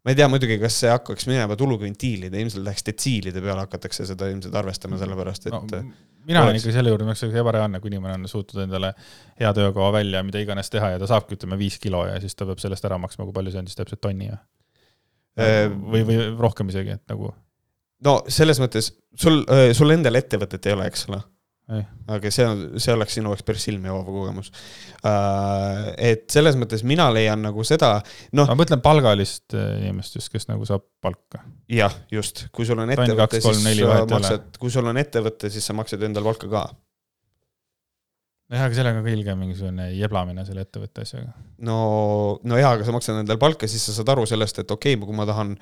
ma 0.06 0.14
ei 0.14 0.18
tea 0.19 0.27
muidugi, 0.30 0.57
kas 0.61 0.76
see 0.84 0.91
hakkaks 0.94 1.26
minema 1.30 1.57
tulukventiilide, 1.57 2.38
ilmselt 2.41 2.65
läheks 2.68 2.86
detsiilide 2.86 3.41
peale 3.41 3.64
hakatakse 3.65 4.06
seda 4.06 4.30
ilmselt 4.30 4.53
arvestama, 4.60 4.99
sellepärast 5.02 5.48
et 5.49 5.56
no, 5.56 5.64
mina 6.30 6.44
olen 6.45 6.60
ikkagi 6.60 6.76
selle 6.76 6.94
juurde, 6.94 7.07
minu 7.07 7.15
jaoks 7.15 7.26
on 7.26 7.40
ebareaalne, 7.41 7.82
kui 7.82 7.90
inimene 7.90 8.19
on 8.19 8.30
suutnud 8.30 8.68
endale 8.68 8.94
hea 9.41 9.53
töökava 9.57 9.90
välja, 9.98 10.22
mida 10.27 10.41
iganes 10.44 10.69
teha 10.73 10.94
ja 10.94 11.02
ta 11.02 11.10
saabki, 11.10 11.40
ütleme, 11.40 11.57
viis 11.57 11.80
kilo 11.82 12.03
ja 12.06 12.19
siis 12.22 12.38
ta 12.38 12.45
peab 12.49 12.61
sellest 12.61 12.86
ära 12.86 12.99
maksma, 13.02 13.26
kui 13.26 13.34
palju 13.36 13.56
see 13.56 13.64
on 13.64 13.72
siis 13.72 13.82
täpselt 13.82 14.03
tonni 14.06 14.30
või? 14.30 14.41
Ehm, 15.41 15.80
või, 15.91 16.06
või 16.07 16.19
rohkem 16.40 16.69
isegi, 16.72 16.95
et 16.95 17.11
nagu. 17.11 17.34
no 18.06 18.19
selles 18.32 18.61
mõttes 18.61 18.94
sul, 19.18 19.41
sul 19.76 19.98
endal 19.98 20.22
ettevõtet 20.22 20.69
ei 20.69 20.77
ole, 20.77 20.86
eks 20.94 21.10
ole 21.10 21.26
aga 21.66 22.30
see 22.30 22.46
on, 22.46 22.60
see 22.82 22.94
oleks 22.94 23.16
sinu 23.18 23.32
jaoks 23.32 23.46
päris 23.46 23.64
silmi 23.66 23.90
avav 23.90 24.06
kogemus 24.06 24.52
uh,. 24.52 25.88
et 25.98 26.28
selles 26.30 26.58
mõttes 26.62 26.84
mina 26.86 27.08
leian 27.14 27.42
nagu 27.42 27.66
seda, 27.66 27.96
noh. 28.38 28.46
ma 28.52 28.58
mõtlen 28.60 28.84
palgalist 28.86 29.56
äh, 29.58 29.80
inimest 29.82 30.20
just, 30.20 30.30
kes 30.34 30.46
nagu 30.52 30.68
saab 30.70 30.86
palka. 31.02 31.42
jah, 31.72 31.94
just, 32.14 32.46
kui 32.54 32.70
sul 32.70 32.84
on 32.84 32.94
ettevõte, 32.94 33.42
siis 33.42 33.64
sa 33.82 34.06
maksad, 34.12 34.50
kui 34.62 34.74
sul 34.74 34.92
on 34.92 35.02
ettevõte, 35.02 35.50
siis 35.54 35.66
sa 35.66 35.78
maksad 35.78 36.06
endale 36.06 36.30
palka 36.30 36.52
ka. 36.52 36.64
jah, 38.54 38.68
aga 38.68 38.78
sellega 38.78 39.02
on 39.02 39.08
ka 39.08 39.16
ilge 39.18 39.36
mingisugune 39.40 39.90
jeblamine 39.98 40.46
selle 40.46 40.68
ettevõtte 40.68 41.08
asjaga. 41.08 41.34
no, 41.66 41.80
no 42.46 42.62
jaa, 42.62 42.76
aga 42.78 42.86
sa 42.86 42.94
maksad 42.94 43.24
endale 43.24 43.42
palka, 43.42 43.66
siis 43.72 43.90
sa 43.90 43.98
saad 43.98 44.14
aru 44.14 44.28
sellest, 44.30 44.62
et 44.62 44.76
okei 44.78 45.00
okay,, 45.00 45.08
kui 45.10 45.18
ma 45.18 45.26
tahan, 45.26 45.58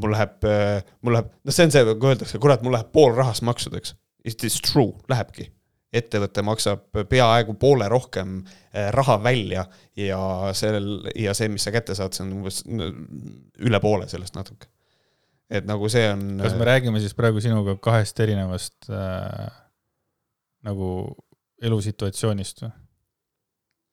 mul 0.00 0.16
läheb, 0.16 0.40
äh, 0.48 0.94
mul 1.04 1.18
läheb, 1.18 1.28
noh, 1.44 1.52
see 1.52 1.68
on 1.68 1.76
see, 1.76 1.84
kui 1.92 2.14
öeldakse, 2.14 2.40
kurat, 2.40 2.64
mul 2.64 2.72
läheb 2.78 2.88
pool 2.96 3.12
rahast 3.20 3.44
maksudeks 3.44 3.98
It 4.24 4.44
is 4.46 4.60
true, 4.62 4.94
lähebki. 5.10 5.50
ettevõte 5.92 6.40
maksab 6.40 6.86
peaaegu 7.10 7.52
poole 7.60 7.84
rohkem 7.92 8.38
eh, 8.72 8.86
raha 8.96 9.18
välja 9.20 9.66
ja 9.98 10.20
sellel, 10.56 11.10
ja 11.20 11.34
see, 11.36 11.50
mis 11.52 11.66
sa 11.66 11.72
kätte 11.74 11.92
saad, 11.98 12.14
see 12.16 12.24
on 12.24 12.30
umbes 12.38 12.62
üle 12.64 13.80
poole 13.82 14.08
sellest 14.08 14.38
natuke. 14.38 14.70
et 15.52 15.66
nagu 15.68 15.88
see 15.92 16.06
on. 16.08 16.38
kas 16.40 16.56
me 16.56 16.64
räägime 16.64 17.02
siis 17.02 17.12
praegu 17.14 17.42
sinuga 17.44 17.76
kahest 17.76 18.20
erinevast 18.24 18.88
äh, 18.88 19.50
nagu 20.64 20.88
elusituatsioonist 21.62 22.64
või? 22.64 22.72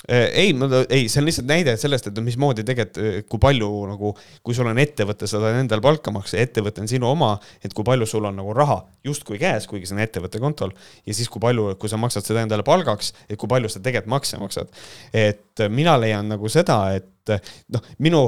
Äh, 0.08 0.30
ei, 0.32 0.54
ma, 0.56 0.70
ei, 0.88 1.10
see 1.12 1.20
on 1.20 1.26
lihtsalt 1.28 1.48
näide 1.50 1.74
sellest, 1.78 2.06
et 2.08 2.20
mismoodi 2.24 2.64
tegelikult, 2.64 3.00
äh, 3.04 3.18
kui 3.28 3.42
palju 3.44 3.68
nagu, 3.90 4.14
kui 4.48 4.56
sul 4.56 4.70
on 4.72 4.80
ettevõte, 4.80 5.28
sa 5.28 5.42
tahad 5.42 5.60
endale 5.60 5.84
palka 5.84 6.14
maksta, 6.16 6.40
ettevõte 6.40 6.80
on 6.86 6.88
sinu 6.88 7.10
oma, 7.10 7.34
et 7.60 7.76
kui 7.76 7.84
palju 7.88 8.08
sul 8.08 8.30
on 8.30 8.40
nagu 8.40 8.56
raha 8.56 8.80
justkui 9.04 9.42
käes, 9.42 9.68
kuigi 9.68 9.90
see 9.90 9.98
on 9.98 10.04
ettevõtte 10.06 10.40
kontol. 10.40 10.72
ja 11.04 11.16
siis, 11.16 11.28
kui 11.28 11.44
palju, 11.44 11.74
kui 11.82 11.92
sa 11.92 12.00
maksad 12.00 12.24
seda 12.24 12.46
endale 12.48 12.64
palgaks, 12.64 13.12
et 13.28 13.36
kui 13.40 13.52
palju 13.52 13.68
sa 13.68 13.84
tegelikult 13.84 14.16
makse 14.16 14.40
maksad. 14.40 14.72
et 15.12 15.68
mina 15.68 15.98
leian 16.00 16.32
nagu 16.32 16.48
seda, 16.48 16.80
et 16.96 17.36
noh, 17.76 17.92
minu 18.00 18.24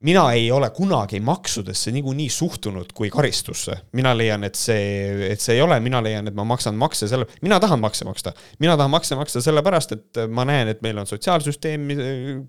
mina 0.00 0.32
ei 0.32 0.50
ole 0.52 0.70
kunagi 0.70 1.20
maksudesse 1.20 1.90
niikuinii 1.90 2.28
suhtunud 2.30 2.92
kui 2.94 3.10
karistusse. 3.10 3.72
mina 3.92 4.16
leian, 4.16 4.44
et 4.44 4.54
see, 4.54 5.28
et 5.32 5.40
see 5.40 5.54
ei 5.54 5.62
ole, 5.62 5.80
mina 5.80 6.02
leian, 6.02 6.28
et 6.28 6.34
ma 6.34 6.44
maksan 6.44 6.74
makse 6.74 7.08
selle, 7.08 7.26
mina 7.42 7.60
tahan 7.60 7.80
makse 7.80 8.04
maksta. 8.04 8.32
mina 8.58 8.76
tahan 8.76 8.90
makse 8.90 9.14
maksta 9.14 9.42
sellepärast, 9.44 9.92
et 9.92 10.20
ma 10.28 10.44
näen, 10.48 10.68
et 10.68 10.80
meil 10.82 10.98
on 10.98 11.06
sotsiaalsüsteem, 11.06 11.88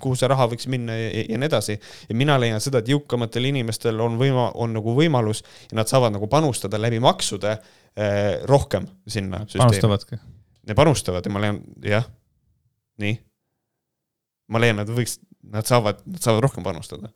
kuhu 0.02 0.16
see 0.16 0.30
raha 0.32 0.48
võiks 0.54 0.70
minna 0.72 0.96
ja, 0.96 1.26
ja 1.28 1.40
nii 1.42 1.50
edasi. 1.50 1.80
ja 2.10 2.16
mina 2.16 2.38
leian 2.40 2.64
seda, 2.64 2.80
et 2.80 2.92
jõukamatel 2.94 3.50
inimestel 3.52 4.00
on 4.00 4.16
võima-, 4.20 4.52
on 4.56 4.72
nagu 4.78 4.96
võimalus 4.96 5.44
ja 5.72 5.80
nad 5.82 5.92
saavad 5.92 6.16
nagu 6.16 6.30
panustada 6.32 6.80
läbi 6.80 7.02
maksude 7.04 7.52
eh, 7.58 8.38
rohkem 8.48 8.88
sinna. 9.08 9.44
panustavadki. 9.58 10.22
Need 10.68 10.78
panustavad 10.78 11.26
ja 11.26 11.34
ma 11.34 11.44
leian, 11.44 11.60
jah, 11.84 12.08
nii. 13.02 13.20
ma 14.56 14.64
leian, 14.64 14.80
et 14.86 14.96
võiks, 14.96 15.18
nad 15.52 15.68
saavad, 15.68 16.00
nad 16.06 16.24
saavad 16.24 16.46
rohkem 16.46 16.64
panustada 16.64 17.12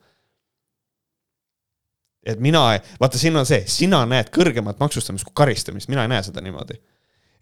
et 2.26 2.41
mina, 2.41 2.65
vaata, 2.99 3.19
siin 3.22 3.38
on 3.38 3.47
see, 3.47 3.64
sina 3.69 4.02
näed 4.10 4.31
kõrgemat 4.34 4.80
maksustamist 4.81 5.27
kui 5.27 5.35
karistamist, 5.43 5.89
mina 5.91 6.06
ei 6.06 6.11
näe 6.11 6.23
seda 6.26 6.41
niimoodi. 6.41 6.80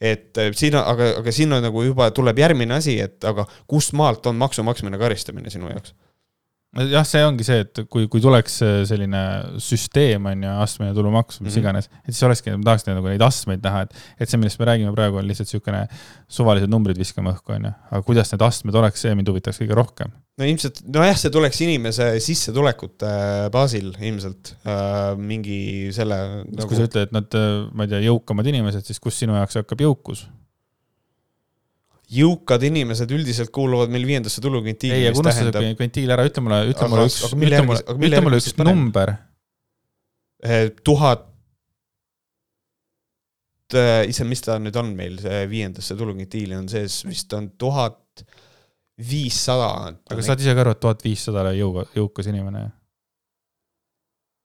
et 0.01 0.38
äh, 0.38 0.51
siin, 0.57 0.76
aga, 0.76 1.14
aga 1.22 1.31
siin 1.31 1.53
on 1.53 1.64
nagu 1.64 1.84
juba 1.84 2.10
tuleb 2.11 2.39
järgmine 2.39 2.76
asi, 2.76 2.97
et 2.99 3.23
aga 3.23 3.45
kust 3.68 3.93
maalt 3.93 4.26
on 4.27 4.35
maksu 4.35 4.64
maksmine 4.64 4.97
karistamine 4.99 5.49
sinu 5.53 5.69
jaoks? 5.72 5.95
Jah, 6.73 7.05
see 7.05 7.21
ongi 7.25 7.45
see, 7.45 7.61
et 7.63 7.81
kui, 7.91 8.07
kui 8.11 8.21
tuleks 8.23 8.57
selline 8.89 9.21
süsteem, 9.61 10.25
on 10.29 10.43
ju, 10.45 10.53
astmeline 10.63 10.95
tulumaks, 10.97 11.39
mis 11.39 11.45
mm 11.45 11.55
-hmm. 11.55 11.61
iganes, 11.61 11.89
et 12.07 12.11
siis 12.11 12.23
olekski, 12.27 12.53
ma 12.57 12.69
tahaks 12.69 12.87
nagu 12.89 13.07
neid 13.11 13.21
astmeid 13.21 13.63
näha, 13.63 13.85
et, 13.85 13.95
et 14.19 14.29
see, 14.29 14.39
millest 14.41 14.59
me 14.59 14.67
räägime 14.69 14.93
praegu, 14.95 15.21
on 15.21 15.27
lihtsalt 15.27 15.51
niisugune 15.51 15.85
suvalised 16.27 16.69
numbrid 16.73 16.97
viskame 16.97 17.33
õhku, 17.33 17.55
on 17.55 17.69
ju. 17.69 17.73
aga 17.91 18.01
kuidas 18.01 18.33
need 18.33 18.41
astmed 18.41 18.75
oleks, 18.75 19.01
see 19.05 19.15
mind 19.15 19.29
huvitaks 19.29 19.61
kõige 19.61 19.77
rohkem. 19.77 20.13
no 20.37 20.45
ilmselt, 20.49 20.81
nojah, 20.87 21.17
see 21.17 21.33
tuleks 21.33 21.61
inimese 21.61 22.19
sissetulekute 22.19 23.15
baasil 23.53 23.93
ilmselt 23.99 24.55
äh, 24.65 25.17
mingi 25.17 25.91
selle 25.93 26.45
nagu.... 26.45 26.67
kui 26.67 26.77
sa 26.77 26.87
ütled, 26.89 27.09
et 27.09 27.11
nad, 27.13 27.41
ma 27.73 27.85
ei 27.85 27.93
tea, 27.93 28.01
jõukamad 28.09 28.49
inimesed, 28.49 28.85
siis 28.85 28.99
kus 28.99 29.19
sinu 29.19 29.37
jaoks 29.37 29.61
hakkab 29.61 29.85
jõukus? 29.85 30.25
Jõukad 32.14 32.64
inimesed 32.68 33.11
üldiselt 33.15 33.52
kuuluvad 33.53 33.91
meil 33.94 34.06
viiendasse 34.07 34.41
tulukvintiili. 34.44 35.02
ei, 35.02 35.10
aga 35.10 35.22
unusta 35.22 35.61
see 35.64 35.77
kvintiil 35.80 36.14
ära, 36.15 36.26
ütle 36.30 36.44
mulle, 36.45 36.60
ütle 36.72 36.90
mulle 36.91 37.07
üks, 37.10 37.19
ütle 37.31 37.61
mulle, 37.68 37.84
ütle 38.10 38.22
mulle 38.26 38.41
üks 38.41 38.56
number. 38.61 39.15
Eh, 40.44 40.68
tuhat, 40.84 41.26
eh, 43.73 44.03
issand, 44.11 44.30
mis 44.31 44.44
ta 44.44 44.60
nüüd 44.60 44.77
on 44.80 44.94
meil, 44.98 45.18
see 45.23 45.44
viiendasse 45.52 45.98
tulukvintiili 45.99 46.57
on 46.60 46.69
sees, 46.72 47.02
vist 47.07 47.34
on 47.38 47.53
tuhat 47.57 48.26
viissada. 48.99 49.94
aga 50.11 50.26
saad 50.26 50.44
ise 50.44 50.53
ka 50.53 50.65
aru, 50.65 50.76
et 50.76 50.84
tuhat 50.84 51.06
viissada 51.06 51.45
ole 51.48 51.56
jõuga, 51.57 51.88
jõukas 51.95 52.30
inimene 52.30 52.68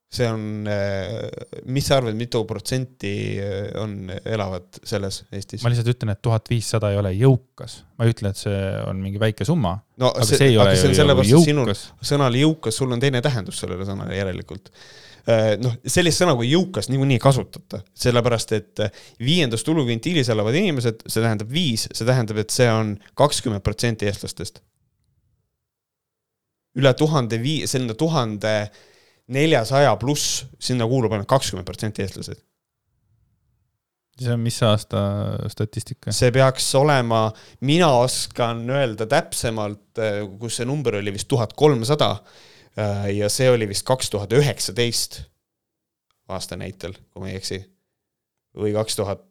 see 0.09 0.25
on, 0.25 0.65
äh, 0.67 1.29
mis 1.69 1.85
sa 1.85 1.99
arvad, 1.99 2.15
mitu 2.17 2.41
protsenti 2.49 3.11
äh, 3.37 3.67
on, 3.77 4.09
elavad 4.25 4.79
selles 4.81 5.21
Eestis? 5.29 5.61
ma 5.61 5.69
lihtsalt 5.69 5.91
ütlen, 5.93 6.15
et 6.15 6.21
tuhat 6.25 6.49
viissada 6.49 6.89
ei 6.89 6.97
ole 6.97 7.11
jõukas, 7.13 7.83
ma 7.97 8.07
ei 8.07 8.15
ütle, 8.15 8.31
et 8.33 8.41
see 8.41 8.63
on 8.89 9.03
mingi 9.03 9.21
väike 9.21 9.45
summa. 9.45 9.75
no 10.01 10.09
aga 10.09 10.25
see, 10.25 10.39
see 10.41 10.49
ei 10.55 10.57
ole 10.57 10.73
ju 10.73 10.81
sellepärast, 10.97 11.35
et 11.37 11.51
sinul 11.51 11.69
sõnal 12.13 12.39
jõukas, 12.41 12.81
sul 12.81 12.97
on 12.97 13.05
teine 13.05 13.21
tähendus 13.21 13.61
sellele 13.61 13.85
sõnale 13.85 14.17
järelikult. 14.17 14.73
Äh, 15.29 15.53
noh, 15.61 15.77
sellist 15.85 16.23
sõna 16.23 16.33
kui 16.39 16.49
jõukas 16.49 16.89
niikuinii 16.89 17.19
ei 17.19 17.25
kasutata, 17.27 17.83
sellepärast 17.93 18.57
et 18.57 18.85
viiendas 19.21 19.61
tulukvintiilis 19.67 20.33
elavad 20.33 20.57
inimesed, 20.57 21.05
see 21.05 21.21
tähendab 21.21 21.53
viis, 21.53 21.85
see 21.93 22.09
tähendab, 22.09 22.41
et 22.41 22.55
see 22.55 22.69
on 22.73 22.95
kakskümmend 23.19 23.61
protsenti 23.61 24.09
eestlastest. 24.09 24.63
üle 26.79 26.97
tuhande 26.97 27.37
vii-, 27.41 27.67
selline 27.67 27.93
tuhande 27.97 28.71
neljasaja 29.29 29.95
pluss, 30.01 30.43
sinna 30.59 30.87
kuulub 30.89 31.13
ainult 31.13 31.29
kakskümmend 31.29 31.67
protsenti 31.67 32.03
eestlased. 32.05 32.41
see 34.19 34.33
on 34.33 34.41
mis 34.43 34.57
aasta 34.67 35.01
statistika? 35.51 36.11
see 36.15 36.31
peaks 36.35 36.67
olema, 36.75 37.29
mina 37.61 37.91
oskan 38.01 38.65
öelda 38.69 39.07
täpsemalt, 39.07 40.01
kus 40.39 40.59
see 40.59 40.67
number 40.67 40.99
oli 40.99 41.13
vist 41.15 41.29
tuhat 41.31 41.53
kolmsada 41.53 42.15
ja 43.13 43.29
see 43.29 43.49
oli 43.51 43.67
vist 43.69 43.85
kaks 43.87 44.09
tuhat 44.09 44.33
üheksateist 44.35 45.21
aasta 46.29 46.57
näitel, 46.59 46.93
kui 47.09 47.23
ma 47.23 47.31
ei 47.31 47.39
eksi. 47.39 47.59
või 48.59 48.73
kaks 48.75 48.97
tuhat. 48.97 49.21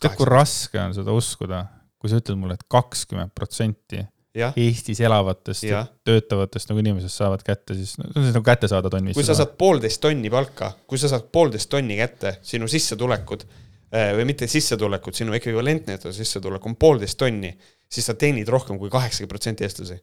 tead, 0.00 0.14
kui 0.16 0.28
raske 0.28 0.80
on 0.80 0.94
seda 0.96 1.14
uskuda, 1.14 1.64
kui 2.00 2.10
sa 2.10 2.20
ütled 2.20 2.38
mulle 2.40 2.56
et, 2.58 2.64
et 2.64 2.72
kakskümmend 2.72 3.34
protsenti 3.36 4.02
Eestis 4.36 5.00
elavatest 5.00 5.64
ja 5.64 5.80
töötavatest 6.04 6.68
nagu 6.70 6.82
inimesest 6.82 7.20
saavad 7.20 7.42
kätte, 7.46 7.74
siis 7.78 7.94
no, 7.98 8.10
see 8.12 8.28
on 8.28 8.36
nagu 8.36 8.44
kätte 8.44 8.68
saada 8.70 8.90
tonni. 8.92 9.14
kui 9.16 9.24
sa 9.26 9.36
saad 9.38 9.54
poolteist 9.58 10.02
tonni 10.04 10.30
palka, 10.30 10.72
kui 10.86 11.00
sa 11.00 11.08
saad 11.10 11.30
poolteist 11.32 11.70
tonni 11.72 11.96
kätte, 11.98 12.34
sinu 12.46 12.68
sissetulekud 12.68 13.46
eh, 13.48 14.12
või 14.18 14.28
mitte 14.28 14.46
sissetulekud, 14.50 15.16
sinu 15.16 15.36
ekvivalentne 15.38 15.96
sissetulek 16.04 16.66
on 16.68 16.76
poolteist 16.76 17.18
tonni, 17.18 17.54
siis 17.88 18.10
sa 18.10 18.14
teenid 18.20 18.48
rohkem 18.52 18.78
kui 18.78 18.92
kaheksakümmend 18.92 19.32
protsenti 19.32 19.66
eestlasi. 19.66 19.98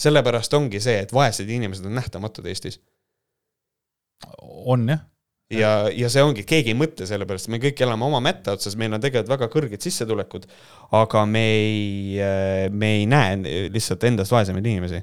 sellepärast 0.00 0.54
ongi 0.56 0.80
see, 0.80 0.98
et 1.04 1.12
vaesed 1.12 1.48
inimesed 1.48 1.86
on 1.86 1.94
nähtamatud 1.94 2.46
Eestis. 2.46 2.80
on 4.66 4.88
jah 4.88 5.06
ja, 5.54 5.70
ja 5.94 6.10
see 6.12 6.22
ongi, 6.24 6.44
keegi 6.48 6.72
ei 6.72 6.78
mõtle 6.78 7.06
selle 7.08 7.26
pärast, 7.28 7.50
me 7.52 7.60
kõik 7.62 7.80
elame 7.84 8.06
oma 8.06 8.20
mätta 8.24 8.54
otsas, 8.56 8.76
meil 8.78 8.94
on 8.94 9.02
tegelikult 9.02 9.32
väga 9.32 9.50
kõrged 9.52 9.84
sissetulekud, 9.84 10.46
aga 10.96 11.24
me 11.28 11.44
ei, 11.58 12.18
me 12.72 12.92
ei 13.00 13.06
näe 13.10 13.68
lihtsalt 13.74 14.06
endast 14.08 14.34
vaesemaid 14.34 14.66
inimesi. 14.66 15.02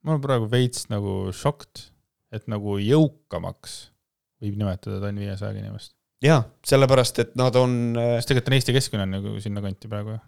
ma 0.00 0.14
olen 0.14 0.24
praegu 0.24 0.46
veits 0.50 0.86
nagu 0.88 1.32
šokt, 1.36 1.90
et 2.32 2.46
nagu 2.48 2.78
jõukamaks 2.80 3.80
võib 4.40 4.60
nimetada 4.60 5.00
tonn 5.02 5.20
viiesaja 5.20 5.56
inimest. 5.58 5.94
jaa, 6.24 6.44
sellepärast 6.66 7.24
et 7.24 7.34
nad 7.40 7.56
on. 7.58 7.96
sest 8.16 8.30
tegelikult 8.30 8.52
on 8.52 8.60
Eesti 8.60 8.76
keskmine 8.76 9.08
on 9.08 9.16
nagu 9.18 9.40
sinnakanti 9.42 9.90
praegu 9.90 10.14
ju. 10.14 10.20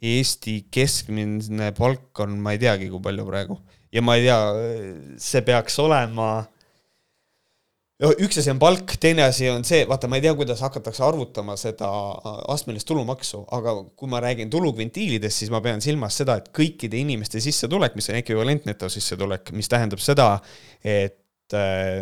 Eesti 0.00 0.54
keskmine 0.72 1.74
palk 1.76 2.22
on, 2.24 2.38
ma 2.40 2.54
ei 2.56 2.62
teagi, 2.62 2.88
kui 2.88 3.02
palju 3.04 3.26
praegu 3.28 3.58
ja 3.92 4.02
ma 4.02 4.16
ei 4.16 4.28
tea, 4.28 4.40
see 5.18 5.42
peaks 5.46 5.78
olema 5.82 6.30
üks 8.00 8.38
asi 8.40 8.48
on 8.48 8.60
palk, 8.60 8.94
teine 9.00 9.26
asi 9.26 9.48
on 9.52 9.64
see, 9.66 9.82
vaata, 9.88 10.08
ma 10.08 10.16
ei 10.16 10.24
tea, 10.24 10.32
kuidas 10.36 10.62
hakatakse 10.64 11.02
arvutama 11.04 11.56
seda 11.60 11.88
astmelist 12.52 12.88
tulumaksu, 12.88 13.42
aga 13.52 13.74
kui 13.98 14.08
ma 14.08 14.22
räägin 14.24 14.50
tulukvintiilidest, 14.52 15.42
siis 15.42 15.52
ma 15.52 15.60
pean 15.64 15.84
silmas 15.84 16.16
seda, 16.22 16.38
et 16.40 16.48
kõikide 16.56 16.96
inimeste 17.00 17.42
sissetulek, 17.44 17.98
mis 17.98 18.08
on 18.08 18.20
ekvivalent 18.22 18.68
netosissetulek, 18.70 19.52
mis 19.56 19.68
tähendab 19.68 20.00
seda, 20.00 20.30
et 20.80 21.18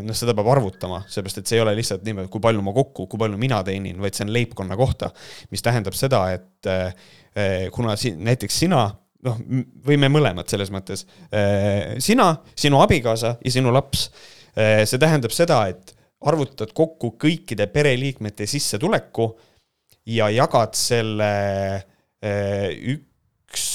noh, 0.05 0.15
seda 0.15 0.37
peab 0.39 0.53
arvutama, 0.53 1.03
seepärast 1.11 1.43
et 1.43 1.51
see 1.51 1.59
ei 1.59 1.65
ole 1.65 1.75
lihtsalt 1.81 2.07
niimoodi, 2.07 2.31
kui 2.31 2.47
palju 2.47 2.63
ma 2.63 2.77
kokku, 2.77 3.09
kui 3.11 3.21
palju 3.25 3.41
mina 3.41 3.59
teenin, 3.67 3.99
vaid 4.03 4.15
see 4.15 4.27
on 4.29 4.33
leibkonna 4.37 4.79
kohta, 4.79 5.11
mis 5.51 5.65
tähendab 5.67 5.99
seda, 5.99 6.23
et 6.37 6.71
eh, 6.71 7.67
kuna 7.75 7.99
siin 7.99 8.23
näiteks 8.29 8.63
sina 8.67 8.87
noh, 9.27 9.39
võime 9.87 10.11
mõlemad 10.13 10.49
selles 10.51 10.71
mõttes. 10.75 11.05
Äh, 11.35 11.97
sina, 12.03 12.31
sinu 12.59 12.83
abikaasa 12.83 13.37
ja 13.43 13.53
sinu 13.53 13.73
laps. 13.75 14.09
Äh, 14.55 14.85
see 14.89 15.01
tähendab 15.01 15.35
seda, 15.35 15.65
et 15.73 15.95
arvutad 16.29 16.73
kokku 16.77 17.15
kõikide 17.21 17.69
pereliikmete 17.71 18.47
sissetuleku 18.51 19.31
ja 20.15 20.31
jagad 20.35 20.75
selle 20.79 21.31
äh, 21.79 22.65
üks, 22.95 23.67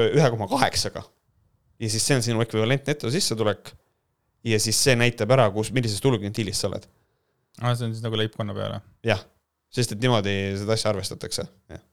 ühe 0.00 0.30
koma 0.32 0.48
kaheksaga. 0.50 1.04
ja 1.80 1.88
siis 1.88 2.04
see 2.04 2.16
on 2.16 2.24
sinu 2.24 2.42
ekvivalent 2.44 2.88
netosissetulek. 2.88 3.74
ja 4.44 4.60
siis 4.60 4.78
see 4.80 4.96
näitab 4.96 5.30
ära, 5.36 5.50
kus, 5.52 5.72
millises 5.72 6.00
tulukvintiilis 6.00 6.60
sa 6.60 6.70
oled. 6.70 6.86
aa, 7.60 7.74
see 7.74 7.88
on 7.88 7.92
siis 7.92 8.04
nagu 8.04 8.16
leibkonna 8.16 8.56
peale? 8.56 8.80
jah, 9.04 9.20
sest 9.68 9.92
et 9.92 10.00
niimoodi 10.00 10.36
seda 10.62 10.78
asja 10.78 10.94
arvestatakse, 10.94 11.48
jah 11.68 11.84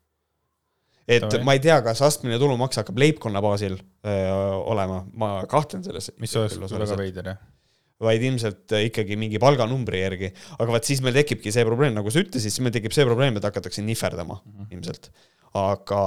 et 1.08 1.24
Tavai. 1.24 1.44
ma 1.48 1.56
ei 1.56 1.62
tea, 1.64 1.78
kas 1.86 2.02
astmeline 2.06 2.40
tulumaks 2.42 2.82
hakkab 2.82 2.98
leibkonna 3.00 3.42
baasil 3.44 3.78
öö, 3.78 4.58
olema, 4.74 5.04
ma 5.16 5.30
kahtlen 5.50 5.86
selles. 5.86 6.12
mis 6.20 6.36
oleks 6.36 6.60
väga 6.60 7.00
veider, 7.00 7.32
jah 7.34 7.46
vaid 8.04 8.22
ilmselt 8.22 8.76
ikkagi 8.78 9.16
mingi 9.18 9.40
palganumbri 9.42 10.04
järgi. 10.04 10.28
aga 10.60 10.76
vaat 10.76 10.86
siis 10.86 11.00
meil 11.02 11.16
tekibki 11.18 11.50
see 11.54 11.64
probleem, 11.66 11.96
nagu 11.98 12.12
sa 12.14 12.22
ütlesid, 12.22 12.54
siis 12.54 12.62
meil 12.62 12.76
tekib 12.76 12.94
see 12.94 13.06
probleem, 13.08 13.40
et 13.40 13.48
hakatakse 13.48 13.82
nihverdama 13.82 14.38
mm 14.38 14.52
-hmm. 14.52 14.68
ilmselt. 14.76 15.10
aga 15.58 16.02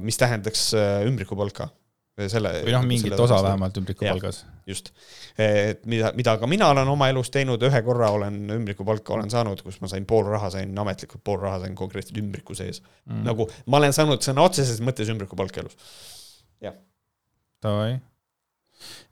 mis 0.00 0.16
tähendaks 0.16 0.70
ümbrikupalka 1.04 1.68
selle. 2.28 2.52
või 2.66 2.74
noh, 2.74 2.84
mingit 2.88 3.14
osa 3.14 3.36
vastu. 3.36 3.46
vähemalt 3.46 3.80
ümbrikupalgas. 3.80 4.42
just, 4.68 4.90
et 5.38 5.86
mida, 5.90 6.12
mida 6.16 6.36
ka 6.40 6.48
mina 6.50 6.70
olen 6.74 6.88
oma 6.92 7.08
elus 7.12 7.32
teinud, 7.34 7.62
ühe 7.70 7.82
korra 7.86 8.10
olen 8.16 8.42
ümbrikupalka 8.58 9.14
olen 9.16 9.32
saanud, 9.32 9.62
kus 9.66 9.80
ma 9.80 9.90
sain 9.90 10.06
pool 10.08 10.28
raha, 10.28 10.50
sain 10.56 10.76
ametlikult 10.84 11.24
pool 11.24 11.40
raha 11.42 11.62
sain 11.64 11.74
konkreetselt 11.78 12.20
ümbriku 12.20 12.56
sees 12.58 12.82
mm.. 12.82 13.24
nagu 13.28 13.48
ma 13.66 13.80
olen 13.82 13.96
saanud 13.96 14.22
sõna 14.24 14.46
otseses 14.50 14.82
mõttes 14.84 15.10
ümbrikupalka 15.12 15.64
elus, 15.64 15.78
jah. 16.64 16.76
Davai 17.60 17.98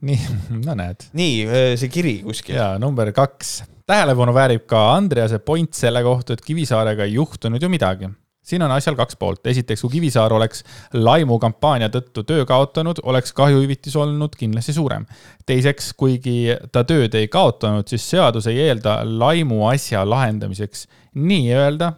nii, 0.09 0.20
no 0.66 0.77
näed. 0.79 1.09
nii, 1.16 1.35
see 1.81 1.91
kiri 1.93 2.19
kuskil. 2.27 2.57
jaa, 2.59 2.77
number 2.83 3.12
kaks. 3.16 3.61
tähelepanu 3.89 4.35
väärib 4.37 4.65
ka 4.69 4.89
Andrease 4.95 5.41
point 5.45 5.75
selle 5.77 6.03
kohta, 6.07 6.37
et 6.37 6.45
Kivisaarega 6.45 7.09
ei 7.09 7.19
juhtunud 7.19 7.62
ju 7.62 7.70
midagi 7.73 8.11
siin 8.49 8.65
on 8.65 8.73
asjal 8.73 8.97
kaks 8.99 9.19
poolt, 9.20 9.47
esiteks, 9.47 9.85
kui 9.85 9.99
Kivisaar 9.99 10.33
oleks 10.33 10.65
laimukampaania 10.97 11.91
tõttu 11.93 12.25
töö 12.29 12.47
kaotanud, 12.49 13.03
oleks 13.03 13.35
kahjuhüvitis 13.37 13.97
olnud 13.97 14.37
kindlasti 14.39 14.73
suurem. 14.77 15.07
teiseks, 15.47 15.93
kuigi 15.97 16.57
ta 16.73 16.85
tööd 16.85 17.15
ei 17.15 17.29
kaotanud, 17.29 17.89
siis 17.89 18.11
seadus 18.11 18.47
ei 18.51 18.61
eelda 18.69 19.01
laimu 19.05 19.66
asja 19.69 20.05
lahendamiseks 20.09 20.87
nii-öelda 21.15 21.93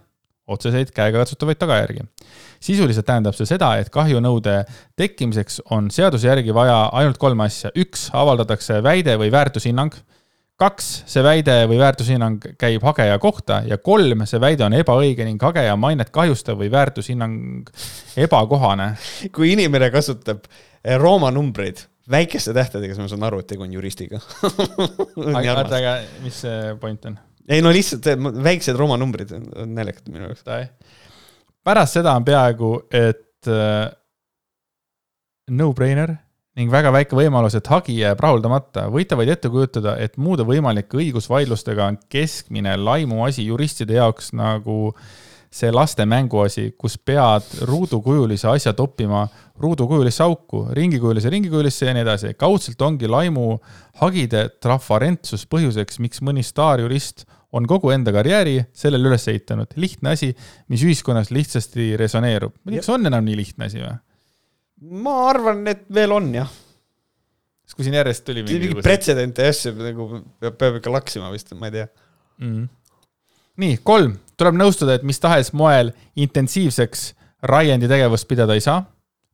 otseseid 0.51 0.91
käegakatsutavaid 0.95 1.59
tagajärgi. 1.59 2.05
sisuliselt 2.61 3.07
tähendab 3.07 3.35
see 3.39 3.47
seda, 3.49 3.71
et 3.81 3.89
kahjunõude 3.95 4.65
tekkimiseks 4.99 5.63
on 5.71 5.91
seaduse 5.91 6.29
järgi 6.29 6.55
vaja 6.55 6.91
ainult 6.93 7.19
kolme 7.19 7.47
asja. 7.47 7.71
üks, 7.77 8.11
avaldatakse 8.13 8.83
väide 8.83 9.17
või 9.19 9.31
väärtushinnang. 9.33 9.95
Kaks, 10.61 10.89
see 11.09 11.23
väide 11.24 11.55
või 11.70 11.78
väärtushinnang 11.81 12.51
käib 12.61 12.85
hageja 12.85 13.19
kohta 13.23 13.62
ja 13.66 13.78
kolm, 13.82 14.27
see 14.28 14.41
väide 14.43 14.66
on 14.66 14.77
ebaõige 14.77 15.24
ning 15.27 15.41
hageja 15.43 15.77
mainet 15.81 16.12
kahjustav 16.15 16.59
või 16.61 16.70
väärtushinnang 16.73 17.70
ebakohane. 18.20 18.93
kui 19.32 19.55
inimene 19.55 19.91
kasutab 19.95 20.45
eh, 20.47 20.99
Rooma 21.01 21.32
numbreid 21.35 21.85
väikeste 22.11 22.55
tähtedega, 22.57 22.95
siis 22.95 23.05
ma 23.05 23.11
saan 23.11 23.27
aru, 23.28 23.41
et 23.43 23.49
tegu 23.51 23.65
on 23.65 23.73
juristiga 23.73 24.20
aga 25.41 25.59
aga 25.62 25.97
mis 26.24 26.43
see 26.45 26.74
point 26.82 27.05
on? 27.09 27.19
ei 27.51 27.62
no 27.65 27.73
lihtsalt 27.74 28.07
väiksed 28.45 28.78
Rooma 28.78 28.99
numbrid 29.01 29.32
on 29.37 29.74
naljakad 29.74 30.11
minu 30.12 30.28
jaoks. 30.28 30.45
pärast 31.65 32.01
seda 32.01 32.15
on 32.19 32.27
peaaegu, 32.27 32.74
et 32.91 33.49
uh, 33.51 33.87
no-brainer 35.51 36.15
ning 36.59 36.71
väga 36.73 36.91
väike 36.95 37.17
võimalus, 37.17 37.55
et 37.55 37.69
hagi 37.71 37.95
jääb 38.01 38.21
rahuldamata. 38.21 38.89
võite 38.91 39.17
vaid 39.19 39.31
ette 39.31 39.51
kujutada, 39.53 39.97
et 40.03 40.17
muude 40.19 40.47
võimalike 40.47 40.99
õigusvaidlustega 40.99 41.87
on 41.87 41.99
keskmine 42.11 42.77
laimuasi 42.77 43.47
juristide 43.47 44.01
jaoks 44.01 44.33
nagu 44.35 44.95
see 45.51 45.71
laste 45.75 46.05
mänguasi, 46.07 46.77
kus 46.79 46.95
pead 46.99 47.47
ruudukujulise 47.67 48.47
asja 48.51 48.73
toppima 48.79 49.25
ruudukujulisse 49.61 50.23
auku, 50.23 50.69
ringikujulise 50.75 51.31
ringikujulisse 51.31 51.89
ja 51.89 51.95
nii 51.95 52.05
edasi. 52.07 52.35
kaudselt 52.39 52.83
ongi 52.83 53.11
laimu 53.11 53.59
hagide 54.03 54.49
trafarentsus 54.63 55.47
põhjuseks, 55.51 55.99
miks 55.99 56.23
mõni 56.23 56.47
staarjurist 56.47 57.27
on 57.53 57.67
kogu 57.67 57.91
enda 57.91 58.13
karjääri 58.15 58.61
sellele 58.73 59.11
üles 59.11 59.27
ehitanud. 59.29 59.75
lihtne 59.77 60.15
asi, 60.15 60.35
mis 60.69 60.83
ühiskonnas 60.83 61.31
lihtsasti 61.31 61.97
resoneerub. 61.97 62.55
kas 62.77 62.89
on 62.89 63.07
enam 63.07 63.25
nii 63.25 63.37
lihtne 63.43 63.67
asi 63.67 63.83
või? 63.83 63.99
Ma 64.81 65.15
arvan, 65.28 65.62
et 65.70 65.85
veel 65.93 66.12
on 66.16 66.28
jah. 66.35 66.51
sest 67.65 67.77
kui 67.77 67.86
siin 67.86 67.98
järjest 67.98 68.24
tuli 68.27 68.44
mingi, 68.44 68.69
mingi 68.69 68.85
pretsedente 68.85 69.44
ja 69.47 69.55
asju 69.55 69.74
nagu 69.78 70.07
peab, 70.40 70.57
peab 70.59 70.78
ikka 70.81 70.93
laksima 70.94 71.31
vist, 71.35 71.52
ma 71.59 71.70
ei 71.70 71.77
tea. 71.78 71.89
Mm.. 72.40 72.69
nii, 73.61 73.81
kolm, 73.85 74.16
tuleb 74.40 74.57
nõustuda, 74.57 74.97
et 74.97 75.05
mis 75.07 75.20
tahes 75.20 75.52
moel 75.57 75.93
intensiivseks 76.16 77.11
Ryendi 77.51 77.89
tegevust 77.89 78.28
pidada 78.28 78.52
ei 78.57 78.61
saa. 78.61 78.82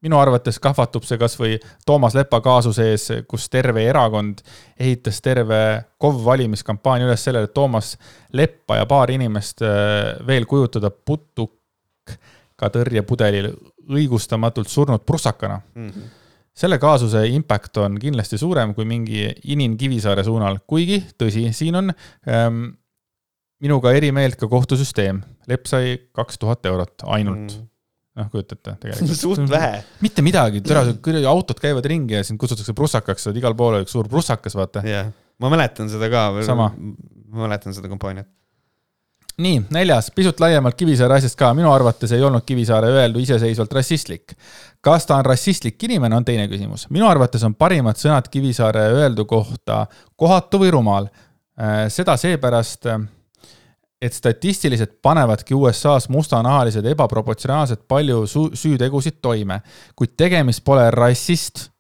Minu 0.05 0.19
arvates 0.21 0.61
kahvatub 0.63 1.07
see 1.09 1.17
kasvõi 1.19 1.57
Toomas 1.89 2.15
Lepa 2.15 2.39
kaasuse 2.45 2.85
ees, 2.93 3.07
kus 3.27 3.49
terve 3.51 3.83
erakond 3.89 4.43
ehitas 4.79 5.19
terve 5.25 5.59
KOV 5.99 6.21
valimiskampaania 6.27 7.09
üles 7.09 7.25
sellele, 7.27 7.49
et 7.49 7.55
Toomas 7.57 7.97
Leppa 8.37 8.77
ja 8.79 8.87
paar 8.87 9.11
inimest 9.11 9.65
äh, 9.67 10.13
veel 10.27 10.47
kujutada 10.47 10.93
putuka 10.93 12.71
tõrjepudelil 12.77 13.51
õigustamatult 13.93 14.71
surnud 14.73 15.05
prussakana 15.07 15.61
mm. 15.75 15.91
-hmm 15.91 16.15
selle 16.57 16.79
kaasuse 16.81 17.21
impact 17.29 17.77
on 17.77 17.99
kindlasti 18.01 18.39
suurem 18.41 18.71
kui 18.75 18.87
mingi 18.89 19.27
inin 19.45 19.75
Kivisaare 19.77 20.23
suunal, 20.25 20.57
kuigi 20.67 21.03
tõsi, 21.21 21.43
siin 21.53 21.77
on 21.77 21.93
ähm, 22.33 22.63
minuga 23.61 23.93
eri 23.93 24.09
meelt 24.09 24.39
ka 24.41 24.49
kohtusüsteem. 24.49 25.21
Lepp 25.53 25.69
sai 25.69 25.99
kaks 26.17 26.39
tuhat 26.41 26.65
eurot 26.65 27.05
ainult 27.13 27.59
mm 27.59 27.67
noh, 28.17 28.31
kujutate 28.33 28.75
tegelikult. 28.83 29.19
suht 29.21 29.45
vähe. 29.51 29.83
mitte 30.05 30.25
midagi, 30.25 30.63
tere, 30.65 31.21
autod 31.29 31.61
käivad 31.63 31.87
ringi 31.89 32.17
ja 32.19 32.25
sind 32.27 32.41
kutsutakse 32.41 32.75
prussakaks, 32.77 33.27
sa 33.27 33.31
oled 33.31 33.41
igal 33.43 33.57
pool 33.59 33.81
üks 33.83 33.93
suur 33.97 34.09
prussakas, 34.09 34.57
vaata. 34.59 34.83
yeah., 34.87 35.13
ma 35.43 35.53
mäletan 35.53 35.91
seda 35.93 36.09
ka. 36.13 36.29
ma 36.57 36.71
mäletan 37.45 37.77
seda 37.77 37.91
kampaaniat. 37.93 38.29
Nii, 39.43 39.63
neljas, 39.71 40.11
pisut 40.15 40.41
laiemalt 40.41 40.77
Kivisaare 40.79 41.19
asjast 41.19 41.37
ka, 41.39 41.51
minu 41.55 41.69
arvates 41.73 42.13
ei 42.13 42.23
olnud 42.25 42.45
Kivisaare 42.47 42.89
öeldu 42.89 43.21
iseseisvalt 43.21 43.73
rassistlik. 43.73 44.37
kas 44.81 45.07
ta 45.07 45.17
on 45.17 45.25
rassistlik 45.25 45.83
inimene, 45.83 46.17
on 46.17 46.25
teine 46.25 46.49
küsimus. 46.49 46.87
minu 46.91 47.09
arvates 47.09 47.45
on 47.45 47.55
parimad 47.55 47.97
sõnad 47.97 48.29
Kivisaare 48.31 48.89
öeldu 48.93 49.25
kohta 49.25 49.87
kohatu 50.17 50.59
või 50.59 50.71
rumal. 50.71 51.09
Äh, 51.61 51.89
seda 51.89 52.17
seepärast 52.17 52.87
et 54.03 54.13
statistiliselt 54.13 54.99
panevadki 55.03 55.55
USA-s 55.55 56.09
mustanahalised 56.13 56.85
ebaproportsionaalselt 56.85 57.87
palju 57.89 58.25
süütegusid 58.29 59.23
toime, 59.23 59.61
kuid 59.97 60.13
tegemist 60.17 60.65
pole 60.65 60.91
rassist 60.93 61.71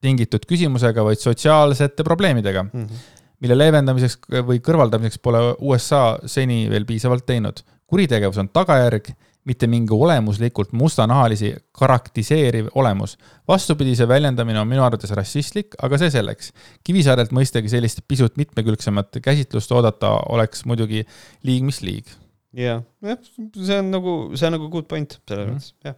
tingitud 0.00 0.44
küsimusega, 0.48 1.04
vaid 1.04 1.20
sotsiaalsete 1.20 2.04
probleemidega 2.04 2.62
mm, 2.62 2.70
-hmm. 2.70 3.04
Mille 3.40 3.56
leevendamiseks 3.58 4.42
või 4.46 4.60
kõrvaldamiseks 4.64 5.20
pole 5.22 5.42
USA 5.60 6.18
seni 6.26 6.66
veel 6.70 6.86
piisavalt 6.88 7.26
teinud. 7.26 7.62
kuritegevus 7.86 8.38
on 8.42 8.48
tagajärg 8.48 9.12
mitte 9.46 9.68
mingi 9.70 9.94
olemuslikult 9.94 10.72
mustanahalisi 10.72 11.54
karaktiseeriv 11.72 12.66
olemus. 12.74 13.16
vastupidise 13.48 14.08
väljendamine 14.08 14.60
on 14.60 14.68
minu 14.68 14.82
arvates 14.82 15.10
rassistlik, 15.10 15.74
aga 15.82 15.98
see 15.98 16.10
selleks. 16.10 16.52
Kivisaarelt 16.84 17.32
mõistagi 17.32 17.70
sellist 17.70 18.02
pisut 18.08 18.36
mitmekülgsemat 18.36 19.20
käsitlust 19.22 19.72
oodata 19.72 20.16
oleks 20.34 20.64
muidugi 20.64 21.06
liig 21.42 21.62
mis 21.62 21.80
liig. 21.82 22.10
jah, 22.52 22.82
jah, 23.02 23.18
see 23.54 23.78
on 23.78 23.90
nagu, 23.94 24.16
see 24.34 24.46
on 24.48 24.56
nagu 24.58 24.70
good 24.72 24.88
point 24.90 25.18
selles 25.28 25.50
mõttes 25.50 25.72
mm 25.72 25.90
jah. 25.90 25.96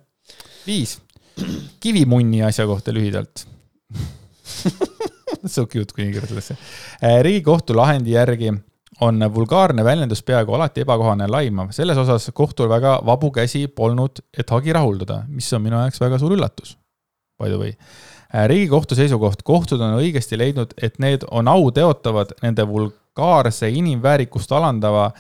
viis, 0.67 0.99
kivimunni 1.81 2.43
asja 2.45 2.67
kohta 2.67 2.93
lühidalt 2.93 3.47
So 5.55 5.67
cute, 5.67 5.93
kui 5.95 6.05
nii 6.05 6.13
kirjutatakse. 6.17 6.57
riigikohtu 7.23 7.77
lahendi 7.77 8.17
järgi 8.17 8.53
on 9.01 9.23
vulgaarne 9.35 9.85
väljendus 9.85 10.23
peaaegu 10.23 10.55
alati 10.55 10.81
ebakohane 10.81 11.25
ja 11.25 11.33
laimav. 11.33 11.71
selles 11.71 11.99
osas 11.99 12.31
kohtul 12.35 12.69
väga 12.69 12.99
vabu 13.07 13.31
käsi 13.31 13.67
polnud, 13.69 14.23
et 14.39 14.51
hagi 14.51 14.73
rahuldada, 14.73 15.23
mis 15.29 15.53
on 15.53 15.63
minu 15.63 15.77
jaoks 15.77 16.01
väga 16.01 16.19
suur 16.19 16.35
üllatus. 16.37 16.77
By 17.39 17.49
the 17.49 17.59
way. 17.59 17.73
Äh, 18.35 18.49
riigikohtu 18.49 18.95
seisukoht, 18.95 19.43
kohtud 19.43 19.81
on 19.81 20.01
õigesti 20.01 20.39
leidnud, 20.39 20.75
et 20.83 20.99
need 20.99 21.25
on 21.31 21.49
au 21.49 21.71
teotavad 21.71 22.35
nende 22.43 22.67
vulgaarse 22.69 23.71
inimväärikust 23.71 24.53
alandava 24.53 25.11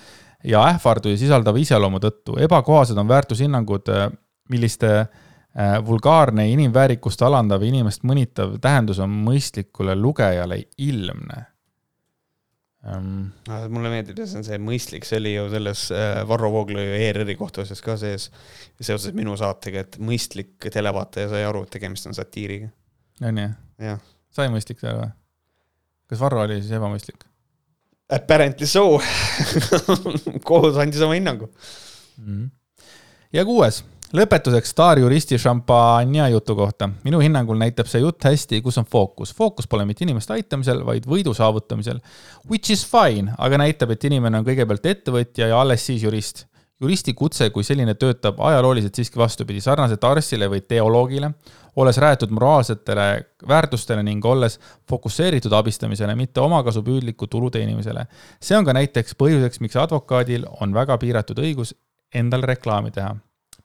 ja 0.45 0.67
ähvardusi 0.73 1.17
sisaldava 1.25 1.59
iseloomu 1.59 2.03
tõttu. 2.03 2.37
ebakohased 2.43 2.99
on 2.99 3.09
väärtushinnangud, 3.09 3.89
äh, 3.89 4.11
milliste 4.51 4.91
äh, 4.99 5.09
vulgaarne 5.59 6.45
inimväärikust 6.53 7.23
alandav, 7.27 7.63
inimest 7.67 8.05
mõnitav 8.07 8.59
tähendus 8.63 9.01
on 9.03 9.11
mõistlikule 9.27 9.97
lugejale 9.99 10.61
ilmne 10.79 11.41
um,. 12.87 13.31
mulle 13.73 13.91
meeldib 13.93 14.21
ja 14.21 14.27
see 14.29 14.41
on 14.41 14.47
see 14.47 14.59
mõistlik, 14.63 15.07
see 15.09 15.19
oli 15.21 15.35
ju 15.35 15.49
selles 15.53 15.87
äh, 15.95 16.21
Varro 16.29 16.51
Vooglaiu 16.55 16.95
ERR-i 16.99 17.37
kohtuasjas 17.39 17.83
ka 17.85 17.97
sees, 18.01 18.29
seoses 18.81 19.17
minu 19.17 19.35
saatega, 19.41 19.85
et 19.85 19.99
mõistlik 20.03 20.69
televaataja 20.73 21.33
sai 21.33 21.43
aru, 21.49 21.65
et 21.67 21.75
tegemist 21.75 22.07
on 22.11 22.17
satiiriga. 22.17 22.71
on 23.27 23.43
ju? 23.43 23.97
sai 24.35 24.53
mõistlik 24.53 24.83
seal 24.83 25.01
või? 25.01 25.11
kas 26.09 26.23
Varro 26.23 26.45
oli 26.47 26.61
siis 26.63 26.77
ebamõistlik? 26.79 27.27
Apparently 28.15 28.67
so 28.67 28.97
kohus 30.49 30.79
andis 30.81 31.03
oma 31.05 31.19
hinnangu 31.19 31.51
mm. 31.51 32.25
-hmm. 32.25 32.51
ja 33.37 33.45
kuues 33.45 33.83
lõpetuseks 34.17 34.71
staarjuristi 34.73 35.37
šampanja 35.39 36.29
jutu 36.33 36.55
kohta. 36.57 36.89
minu 37.05 37.21
hinnangul 37.21 37.59
näitab 37.61 37.87
see 37.91 38.01
jutt 38.01 38.25
hästi, 38.25 38.63
kus 38.65 38.79
on 38.79 38.87
fookus. 38.89 39.35
fookus 39.35 39.69
pole 39.69 39.85
mitte 39.85 40.05
inimeste 40.05 40.33
aitamisel, 40.33 40.85
vaid 40.87 41.07
võidu 41.07 41.35
saavutamisel. 41.35 42.01
Which 42.49 42.71
is 42.73 42.87
fine, 42.87 43.35
aga 43.39 43.59
näitab, 43.59 43.91
et 43.91 44.05
inimene 44.05 44.39
on 44.39 44.47
kõigepealt 44.47 44.87
ettevõtja 44.87 45.49
ja 45.49 45.61
alles 45.61 45.87
siis 45.87 46.03
jurist. 46.03 46.47
juristi 46.81 47.13
kutse 47.15 47.51
kui 47.51 47.65
selline 47.65 47.95
töötab 47.95 48.41
ajalooliselt 48.41 48.95
siiski 48.95 49.19
vastupidi, 49.19 49.61
sarnaselt 49.61 50.05
arstile 50.05 50.49
või 50.49 50.61
teoloogile, 50.63 51.33
olles 51.77 51.99
rajatud 51.99 52.31
moraalsetele 52.31 53.25
väärtustele 53.49 54.03
ning 54.03 54.25
olles 54.25 54.61
fokusseeritud 54.89 55.53
abistamisele, 55.53 56.15
mitte 56.15 56.41
omakasupüüdliku 56.41 57.27
tulu 57.27 57.51
teenimisele. 57.51 58.07
see 58.41 58.57
on 58.57 58.65
ka 58.65 58.73
näiteks 58.73 59.15
põhjuseks, 59.19 59.61
miks 59.61 59.77
advokaadil 59.77 60.47
on 60.61 60.75
väga 60.75 60.99
piiratud 60.99 61.39
õigus 61.39 61.75
endale 62.15 62.47
reklaami 62.47 62.91
teha 62.91 63.17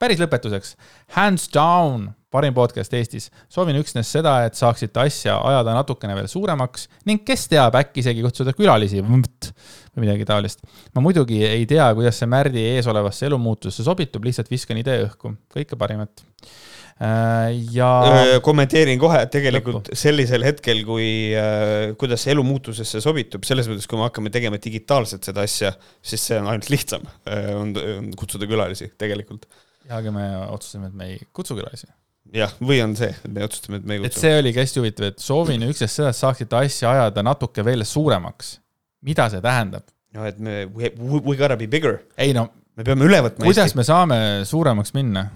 päris 0.02 0.22
lõpetuseks, 0.22 0.74
hands 1.16 1.48
down, 1.54 2.10
parim 2.34 2.56
podcast 2.56 2.94
Eestis. 2.98 3.30
soovin 3.52 3.78
üksnes 3.78 4.10
seda, 4.16 4.40
et 4.48 4.58
saaksite 4.58 5.04
asja 5.04 5.38
ajada 5.46 5.76
natukene 5.78 6.16
veel 6.18 6.30
suuremaks 6.32 6.88
ning 7.10 7.22
kes 7.28 7.48
teab, 7.52 7.78
äkki 7.78 8.02
isegi 8.02 8.26
kutsuda 8.26 8.56
külalisi 8.58 9.04
või 9.06 9.22
midagi 10.02 10.26
taolist. 10.28 10.66
ma 10.96 11.06
muidugi 11.06 11.44
ei 11.46 11.66
tea, 11.70 11.92
kuidas 11.98 12.20
see 12.20 12.30
Märdi 12.30 12.68
eesolevasse 12.74 13.30
elumuutusesse 13.30 13.86
sobitub, 13.86 14.26
lihtsalt 14.26 14.50
viskan 14.52 14.80
idee 14.82 15.04
õhku. 15.06 15.36
kõike 15.54 15.78
parimat 15.78 16.24
äh, 16.98 17.52
ja. 17.76 17.92
kommenteerin 18.46 18.98
kohe, 19.02 19.22
et 19.28 19.34
tegelikult 19.34 19.92
lõppu. 19.92 20.00
sellisel 20.00 20.48
hetkel, 20.48 20.82
kui 20.88 21.08
äh,, 21.38 21.92
kuidas 22.02 22.26
see 22.26 22.34
elumuutusesse 22.34 23.04
sobitub, 23.04 23.46
selles 23.46 23.70
mõttes, 23.70 23.86
kui 23.90 24.02
me 24.02 24.08
hakkame 24.10 24.34
tegema 24.34 24.58
digitaalselt 24.62 25.30
seda 25.30 25.46
asja, 25.46 25.76
siis 26.02 26.26
see 26.32 26.42
on 26.42 26.50
ainult 26.50 26.74
lihtsam 26.74 27.06
äh,, 27.30 27.54
on 27.54 27.78
kutsuda 28.18 28.50
külalisi 28.50 28.90
tegelikult 28.98 29.46
ja 29.90 30.00
aga 30.00 30.14
me 30.16 30.26
otsustasime, 30.48 30.90
et 30.92 30.98
me 30.98 31.10
ei 31.14 31.20
kutsu 31.36 31.58
külalisi. 31.58 31.90
jah, 32.34 32.54
või 32.62 32.80
on 32.86 32.96
see, 32.98 33.12
et 33.14 33.32
me 33.36 33.46
otsustame, 33.46 33.82
et 33.82 33.88
me 33.88 33.98
ei 33.98 34.04
et 34.04 34.12
kutsu. 34.12 34.26
see 34.26 34.38
oligi 34.40 34.62
hästi 34.64 34.82
huvitav, 34.82 35.10
et 35.12 35.24
soovin 35.24 35.68
üksnes 35.68 36.00
seda, 36.00 36.14
et 36.14 36.20
saaksite 36.20 36.60
asja 36.60 36.92
ajada 36.92 37.26
natuke 37.26 37.66
veel 37.66 37.86
suuremaks. 37.88 38.58
mida 39.06 39.30
see 39.34 39.44
tähendab? 39.44 39.88
no 40.14 40.28
et 40.30 40.40
me, 40.40 40.64
we, 40.74 41.38
gotta 41.38 41.58
be 41.58 41.68
bigger, 41.68 42.02
ei 42.18 42.34
no 42.36 42.48
me 42.78 42.86
peame 42.88 43.06
üle 43.10 43.22
võtma 43.28 43.50
kuidas 43.50 43.76
me 43.78 43.86
saame 43.88 44.18
suuremaks 44.50 44.96
minna? 44.98 45.28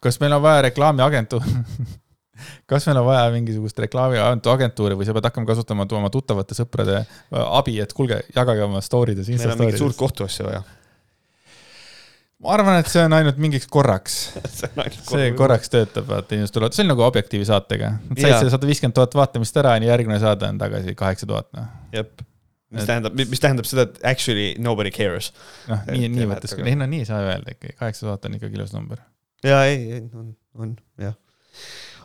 kas 0.00 0.20
meil 0.22 0.36
on 0.36 0.44
vaja 0.44 0.68
reklaamiagentuur? 0.68 1.44
kas 2.70 2.86
meil 2.88 3.00
on 3.02 3.06
vaja 3.08 3.28
mingisugust 3.34 3.78
reklaamiagentuuri 3.84 4.96
või 4.98 5.08
sa 5.08 5.14
pead 5.16 5.28
hakkama 5.28 5.48
kasutama 5.50 5.86
oma 5.98 6.10
tuttavate 6.12 6.56
sõprade 6.56 7.02
abi, 7.30 7.78
et 7.82 7.92
kuulge, 7.96 8.22
jagage 8.36 8.64
oma 8.64 8.82
story 8.84 9.16
des, 9.18 9.28
meil 9.34 9.54
on 9.54 9.64
mingit 9.64 9.80
suurt 9.80 9.98
kohtuasja 9.98 10.46
vaja. 10.46 10.62
Ma 12.40 12.54
arvan, 12.56 12.78
et 12.80 12.88
see 12.90 13.02
on 13.04 13.14
ainult 13.16 13.38
mingiks 13.42 13.68
korraks. 13.70 14.16
see 15.10 15.28
korraks 15.38 15.72
töötab, 15.72 16.08
vaata 16.08 16.36
inimesed 16.36 16.56
tulevad, 16.56 16.76
see 16.76 16.86
on 16.86 16.92
nagu 16.94 17.04
Objektiivi 17.06 17.46
saatega. 17.48 17.92
said 18.14 18.26
Jaa. 18.26 18.40
selle 18.40 18.54
sada 18.54 18.70
viiskümmend 18.70 18.96
tuhat 18.96 19.16
vaatamist 19.18 19.60
ära 19.60 19.76
ja 19.76 19.92
järgmine 19.92 20.20
saade 20.22 20.48
on 20.48 20.60
tagasi 20.60 20.96
kaheksa 20.98 21.28
tuhat, 21.30 21.50
noh. 21.56 21.68
jep, 21.94 22.24
mis 22.70 22.82
Et- 22.84 22.90
tähendab, 22.92 23.18
mis 23.20 23.42
tähendab 23.44 23.68
seda, 23.68 23.86
et 23.88 24.00
actually 24.14 24.54
nobody 24.62 24.92
cares. 24.94 25.32
noh, 25.68 25.84
nii, 25.90 26.08
nii 26.16 26.30
mõttes 26.32 26.56
küll, 26.56 26.70
ei 26.70 26.78
no 26.80 26.88
nii 26.90 27.04
ei 27.04 27.10
saa 27.10 27.20
öelda 27.26 27.56
ikkagi, 27.56 27.76
kaheksa 27.82 28.06
tuhat 28.08 28.30
on 28.30 28.40
ikkagi 28.40 28.60
ilus 28.60 28.72
number. 28.76 29.04
ja 29.44 29.62
ei, 29.68 29.84
ei 29.98 30.02
on, 30.14 30.32
on 30.56 30.76
jah. 31.00 31.18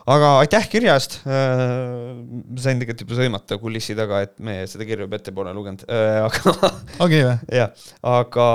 Aga 0.06 0.32
aitäh 0.42 0.68
kirja 0.70 0.94
eest. 0.96 1.18
ma 1.26 2.62
sain 2.62 2.78
tegelikult 2.80 3.02
juba 3.04 3.18
sõimata 3.18 3.58
kulissi 3.62 3.96
taga, 3.98 4.22
et 4.26 4.36
me 4.38 4.60
seda 4.70 4.86
kirja 4.88 5.06
juba 5.06 5.18
ette 5.18 5.34
pole 5.34 5.54
lugenud, 5.56 5.82
aga 5.90 6.54
okei 7.04 7.24
või? 7.26 7.34
jah, 7.58 7.88
aga 8.06 8.46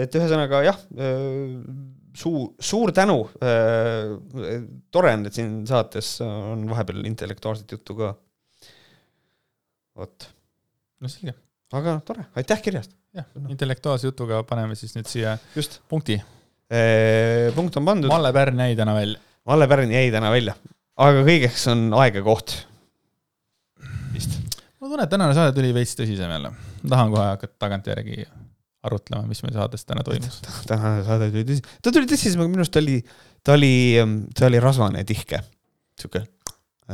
et 0.00 0.16
ühesõnaga 0.16 0.62
jah, 0.64 0.80
suu-, 2.16 2.54
suur 2.60 2.92
tänu. 2.96 3.18
tore 4.94 5.14
on, 5.18 5.26
et 5.28 5.36
siin 5.36 5.56
saates 5.68 6.16
on 6.24 6.64
vahepeal 6.70 7.04
intellektuaalset 7.10 7.76
juttu 7.76 7.98
ka. 8.00 8.14
vot, 10.00 10.28
no 11.04 11.12
selge, 11.12 11.36
aga 11.76 11.98
tore, 12.06 12.30
aitäh 12.40 12.64
kirja 12.64 12.84
eest, 12.84 12.96
jah, 13.16 13.28
intellektuaalse 13.52 14.08
jutuga 14.08 14.40
paneme 14.48 14.78
siis 14.78 14.96
nüüd 14.96 15.10
siia 15.10 15.36
just. 15.56 15.82
punkti. 15.92 16.16
punkt 17.54 17.76
on 17.76 17.92
pandud, 17.92 18.08
Malle 18.08 18.32
Pärn 18.32 18.64
jäi 18.64 18.76
täna 18.78 18.96
välja. 18.96 19.20
Malle 19.44 19.68
Pärn 19.68 19.92
jäi 19.92 20.08
täna 20.10 20.30
välja, 20.32 20.54
aga 21.00 21.24
kõigeks 21.26 21.66
on 21.72 21.88
aeg 21.98 22.20
ja 22.20 22.22
koht. 22.26 22.54
vist. 24.14 24.38
ma 24.78 24.88
tunnen, 24.88 25.04
et 25.04 25.10
tänane 25.10 25.34
saade 25.36 25.54
tuli 25.56 25.72
veits 25.74 25.96
tõsisem 25.98 26.30
jälle. 26.30 26.52
tahan 26.88 27.12
kohe 27.14 27.26
hakata 27.32 27.54
tagantjärgi 27.66 28.24
arutlema, 28.84 29.24
mis 29.26 29.42
meil 29.42 29.56
saates 29.56 29.84
täna 29.88 30.04
toimus. 30.06 30.40
tänane 30.70 31.02
saade 31.06 31.30
tuli 31.32 31.46
tõsi, 31.48 31.66
ta 31.82 31.94
tuli 31.94 32.10
tõsisem, 32.10 32.40
aga 32.40 32.52
minu 32.52 32.64
arust 32.64 32.76
ta 32.76 32.82
oli, 32.84 33.00
ta 33.42 33.58
oli, 33.58 33.74
ta 34.38 34.48
oli 34.50 34.62
rasvane 34.62 35.02
ja 35.02 35.08
tihke. 35.08 35.42
sihuke, 36.00 36.24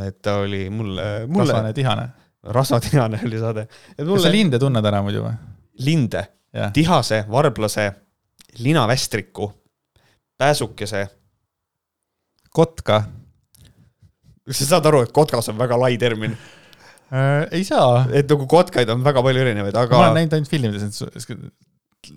et 0.06 0.20
ta 0.22 0.40
oli 0.46 0.68
mulle, 0.70 1.26
mulle, 1.26 1.52
rasvane, 1.52 1.76
tihane. 1.76 2.08
rasvatihane 2.56 3.22
oli 3.26 3.38
saade. 3.38 3.66
kas 3.96 4.22
sa 4.24 4.32
linde 4.32 4.58
tunned 4.58 4.84
ära 4.84 5.02
muidu 5.04 5.26
või? 5.26 5.36
linde, 5.80 6.26
tihase, 6.72 7.24
varblase, 7.30 7.90
linavästriku, 8.60 9.52
pääsukese. 10.38 11.08
kotka 12.50 13.04
kas 14.50 14.62
sa 14.64 14.70
saad 14.74 14.90
aru, 14.90 15.04
et 15.06 15.14
kotkas 15.16 15.50
on 15.52 15.58
väga 15.60 15.78
lai 15.80 15.94
termin, 16.00 16.36
äh,. 17.14 17.48
ei 17.56 17.64
saa. 17.66 18.04
et 18.12 18.30
nagu 18.30 18.46
kotkaid 18.50 18.90
on 18.92 19.02
väga 19.06 19.24
palju 19.26 19.46
erinevaid, 19.46 19.76
ma 19.76 19.86
aga 19.86 20.04
olen 20.04 20.16
näinud 20.20 20.38
ainult 20.38 20.52
filmides, 20.52 20.86
et 20.86 21.50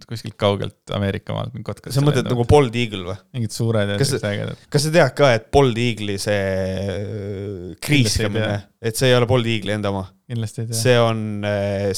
kuskilt 0.08 0.36
kaugelt 0.40 0.94
Ameerika 0.96 1.36
maalt 1.36 1.56
kotkad. 1.66 1.94
sa 1.94 2.02
mõtled 2.04 2.28
nagu 2.30 2.46
Bold 2.50 2.76
Eagle 2.80 3.04
või? 3.10 3.18
mingid 3.36 3.56
suured 3.56 3.92
ja 3.94 3.98
siuksed 4.00 4.28
ägedad. 4.30 4.62
kas 4.72 4.86
sa 4.86 4.94
tead 4.96 5.16
ka, 5.18 5.32
et 5.36 5.50
Bold 5.54 5.80
Eagle'i 5.80 6.16
see 6.22 6.40
äh, 6.40 7.76
kriiskamine 7.84 8.62
et 8.82 9.00
see 9.00 9.12
ei 9.12 9.18
ole 9.18 9.28
Bold 9.30 9.50
Eagle'i 9.50 9.76
enda 9.76 9.92
oma, 9.94 10.06
kindlasti 10.30 10.64
ei 10.64 10.72
tea. 10.72 10.80
see 10.80 10.98
on, 11.04 11.22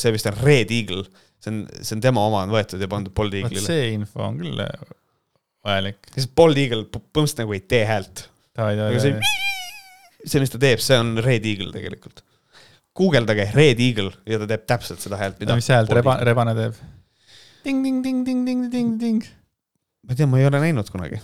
see 0.01 0.15
vist 0.17 0.31
on 0.31 0.41
Red 0.41 0.73
Eagle, 0.75 1.05
see 1.37 1.53
on, 1.53 1.63
see 1.79 1.97
on 1.97 2.03
tema 2.09 2.25
oma 2.25 2.43
on 2.47 2.53
võetud 2.57 2.81
ja 2.81 2.89
pandud 2.91 3.13
Bold 3.15 3.37
Eagle'ile. 3.37 3.65
see 3.69 3.89
info 3.93 4.25
on 4.31 4.41
küll 4.41 4.65
äh, 4.65 4.93
vajalik. 5.65 6.01
sest 6.15 6.33
Bold 6.37 6.61
Eagle 6.61 6.87
põhimõtteliselt 6.89 7.45
nagu 7.45 7.57
ei 7.57 7.65
tee 7.65 7.85
häält. 7.89 8.29
davai, 8.55 8.77
Aga 8.77 8.87
davai, 8.87 9.03
see- 9.05 9.17
davai. 9.19 9.44
see, 10.25 10.41
mis 10.43 10.53
ta 10.53 10.61
teeb, 10.61 10.81
see 10.83 10.97
on 10.99 11.15
Red 11.23 11.45
Eagle 11.47 11.71
tegelikult. 11.75 12.23
guugeldage 12.95 13.49
Red 13.55 13.81
Eagle 13.83 14.11
ja 14.29 14.39
ta 14.41 14.49
teeb 14.49 14.65
täpselt 14.69 15.03
seda 15.03 15.19
häält, 15.19 15.39
mida. 15.41 15.57
mis 15.57 15.69
häält 15.71 15.91
reba, 15.95 16.17
rebane 16.25 16.55
teeb? 16.57 16.77
ting-ting-ting-ting-ting-ting-ting. 17.65 19.23
ma 20.05 20.13
ei 20.13 20.19
tea, 20.19 20.29
ma 20.29 20.41
ei 20.41 20.49
ole 20.49 20.61
näinud 20.63 20.91
kunagi. 20.93 21.21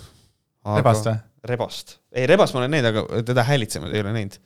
rebast 0.78 1.10
või? 1.10 1.18
rebast, 1.52 1.98
ei 2.14 2.28
rebast 2.30 2.56
ma 2.56 2.64
olen 2.64 2.76
näinud, 2.76 2.92
aga 2.92 3.24
teda 3.32 3.46
häälitsemas 3.48 3.94
ei 3.94 4.04
ole 4.04 4.14
näinud. 4.18 4.38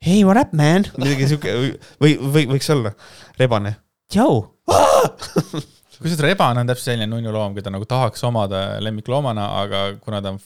Hey, 0.00 0.22
what 0.24 0.40
up, 0.40 0.54
man? 0.56 0.86
midagi 0.96 1.28
siuke 1.28 1.52
või, 2.00 2.14
või 2.20 2.46
võiks 2.54 2.70
olla 2.72 2.94
rebane. 3.36 3.74
Tšau. 4.10 4.40
kusjuures 6.00 6.24
rebane 6.24 6.62
on 6.62 6.70
täpselt 6.70 6.94
selline 6.94 7.08
nunnuloom, 7.10 7.52
keda 7.58 7.72
nagu 7.74 7.84
tahaks 7.88 8.24
omada 8.24 8.80
lemmikloomana, 8.80 9.46
aga 9.60 9.82
kuna 10.00 10.22
ta 10.24 10.32
on 10.32 10.40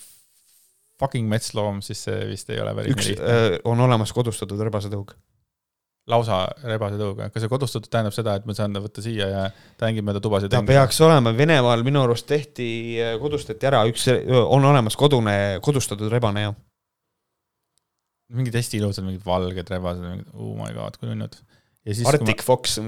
fucking 1.01 1.31
metsloom, 1.31 1.81
siis 1.85 2.05
see 2.07 2.25
vist 2.31 2.51
ei 2.55 2.61
ole 2.63 2.75
päris 2.77 2.95
üks 2.95 3.09
nii 3.09 3.17
lihtne. 3.17 3.39
äh, 3.39 3.57
on 3.71 3.81
olemas 3.87 4.13
kodustatud 4.17 4.61
rebasetõug. 4.69 5.15
lausa 6.11 6.43
rebasetõuga, 6.69 7.31
kas 7.33 7.41
see 7.45 7.49
kodustatud 7.49 7.89
tähendab 7.89 8.13
seda, 8.13 8.35
et 8.37 8.45
ma 8.45 8.53
saan 8.57 8.75
ta 8.77 8.83
võtta 8.85 9.03
siia 9.05 9.29
ja 9.31 9.45
ta 9.81 9.89
hängib 9.89 10.05
mööda 10.05 10.21
tubasid? 10.25 10.53
ta 10.53 10.61
peaks 10.67 11.01
olema, 11.07 11.33
Venemaal 11.37 11.83
minu 11.87 12.03
arust 12.05 12.29
tehti, 12.29 12.69
kodustati 13.23 13.71
ära 13.71 13.87
üks, 13.89 14.11
on 14.45 14.69
olemas 14.69 14.99
kodune, 15.01 15.37
kodustatud 15.65 16.13
rebane 16.13 16.49
ja 16.49 16.55
mingid 18.35 18.57
hästi 18.57 18.81
ilusad, 18.81 19.05
mingid 19.07 19.25
valged 19.25 19.71
rebased, 19.73 20.05
mingid 20.05 20.31
oh 20.37 20.55
my 20.59 20.73
god, 20.77 20.97
kui 21.01 21.11
nunnud. 21.11 21.37
siis, 21.93 22.07
Arctic 22.09 22.41
Fox, 22.45 22.79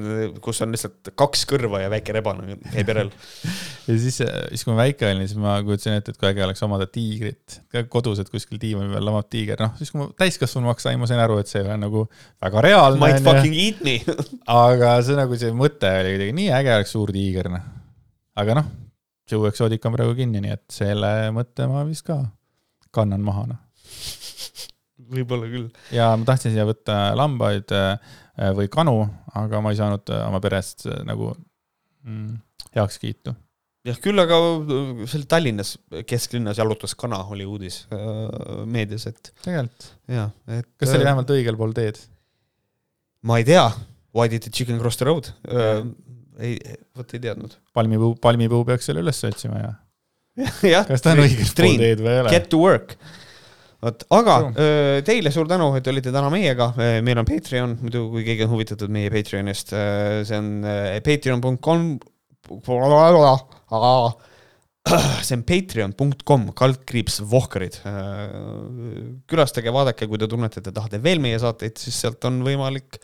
kus 0.40 0.62
on 0.64 0.72
lihtsalt 0.72 1.10
kaks 1.20 1.42
kõrva 1.48 1.82
ja 1.82 1.90
väike 1.92 2.14
rebane 2.16 2.56
käib 2.72 2.90
järel. 2.92 3.10
ja 3.88 3.96
siis, 4.00 4.22
siis 4.22 4.64
kui 4.64 4.72
ma 4.72 4.78
väike 4.86 5.10
olin, 5.10 5.28
siis 5.28 5.40
ma 5.40 5.58
kujutasin 5.66 5.98
ette, 5.98 6.14
et 6.14 6.20
kui 6.20 6.30
äge 6.30 6.44
oleks 6.46 6.64
omada 6.64 6.86
tiigrit. 6.88 7.58
kodus, 7.92 8.22
et 8.22 8.32
kuskil 8.32 8.60
diivani 8.62 8.94
peal 8.94 9.04
lamab 9.04 9.28
tiiger, 9.32 9.60
noh, 9.60 9.74
siis 9.76 9.92
kui 9.92 10.00
ma 10.00 10.08
täiskasvanumaks 10.16 10.88
sain, 10.88 11.00
ma 11.02 11.10
sain 11.10 11.20
aru, 11.20 11.36
et 11.42 11.52
see 11.52 11.60
ei 11.60 11.68
ole 11.68 11.76
nagu 11.82 12.06
väga 12.46 12.64
reaalne 12.70 13.02
Might. 13.04 13.26
fucking 13.26 13.60
eat 13.66 13.84
me. 13.84 13.98
aga 14.64 14.96
see 15.04 15.20
nagu 15.20 15.40
see 15.44 15.52
mõte 15.56 15.92
oli 16.00 16.16
kuidagi 16.16 16.38
nii 16.40 16.50
äge 16.62 16.74
oleks 16.78 16.96
suur 16.96 17.12
tiiger, 17.12 17.52
noh. 17.52 17.70
aga 18.40 18.60
noh, 18.62 18.74
Joe 19.28 19.52
Exotic 19.52 19.84
on 19.84 19.98
praegu 19.98 20.16
kinni, 20.16 20.40
nii 20.40 20.56
et 20.56 20.64
selle 20.72 21.12
mõtte 21.36 21.68
ma 21.68 21.84
vist 21.84 22.08
ka 22.08 22.22
kannan 22.96 23.20
maha, 23.26 23.48
noh. 23.52 23.64
võib-olla 25.12 25.48
küll. 25.50 25.68
ja 25.94 26.14
ma 26.16 26.26
tahtsin 26.26 26.54
siia 26.54 26.64
võtta 26.66 27.10
lambaid 27.18 27.76
äh, 27.76 28.14
või 28.36 28.68
kanu, 28.72 29.00
aga 29.38 29.60
ma 29.64 29.72
ei 29.72 29.78
saanud 29.80 30.12
äh, 30.12 30.22
oma 30.28 30.40
perest 30.44 30.86
äh, 30.88 31.00
nagu 31.08 31.30
mm, 32.04 32.36
heakskiitu. 32.76 33.34
jah, 33.86 34.00
küll 34.02 34.20
aga 34.20 34.40
seal 35.08 35.24
Tallinnas 35.30 35.76
kesklinnas 36.08 36.60
jalutas 36.60 36.96
kana, 36.98 37.22
oli 37.32 37.46
uudis 37.48 37.84
äh, 37.94 38.64
meedias, 38.68 39.08
et 39.10 39.32
tegelikult, 39.42 39.90
jaa, 40.12 40.28
et. 40.48 40.68
kas 40.76 40.92
see 40.92 41.00
oli 41.00 41.08
vähemalt 41.08 41.32
õigel 41.36 41.60
pool 41.60 41.76
teed? 41.76 42.00
ma 43.26 43.40
ei 43.40 43.48
tea, 43.48 43.64
why 44.16 44.28
did 44.32 44.44
the 44.44 44.52
chicken 44.52 44.80
cross 44.82 45.00
the 45.00 45.08
road 45.08 45.32
äh,? 45.48 45.86
ei, 46.36 46.58
vot 46.96 47.16
ei 47.16 47.22
teadnud. 47.22 47.56
palmipuu, 47.76 48.14
palmipuu 48.20 48.64
peaks 48.68 48.90
selle 48.90 49.04
üles 49.04 49.22
otsima 49.24 49.62
ja 49.62 49.74
jah, 50.66 50.84
kas 50.90 51.04
ta 51.04 51.14
on 51.16 51.24
õigel 51.24 51.48
pool 51.48 51.80
teed 51.80 52.04
või 52.04 52.12
ei 52.12 52.24
ole? 52.24 52.34
Get 52.34 52.50
to 52.52 52.60
work. 52.60 52.98
vot, 53.86 54.04
aga 54.18 54.36
öö, 54.50 55.00
teile 55.06 55.32
suur 55.34 55.48
tänu, 55.50 55.70
et 55.78 55.88
olite 55.90 56.12
täna 56.14 56.30
meiega, 56.32 56.70
meil 56.76 57.22
on 57.22 57.28
Patreon, 57.28 57.76
muidu 57.82 58.06
kui 58.12 58.24
keegi 58.26 58.46
on 58.46 58.52
huvitatud 58.54 58.92
meie 58.92 59.10
Patreonist, 59.14 59.74
see 60.28 60.38
on 60.38 60.48
patreon.com, 61.06 61.84
see 65.26 65.34
on 65.34 65.44
patreon.com 65.46 66.48
kaldkriips 66.58 67.20
Vohkarid. 67.26 67.80
külastage, 69.30 69.72
vaadake, 69.74 70.06
kui 70.10 70.20
te 70.22 70.28
tunnete, 70.30 70.62
et 70.62 70.68
te 70.68 70.74
tahate 70.74 71.00
veel 71.02 71.22
meie 71.22 71.38
saateid, 71.42 71.78
siis 71.80 72.02
sealt 72.04 72.26
on 72.28 72.42
võimalik 72.46 73.00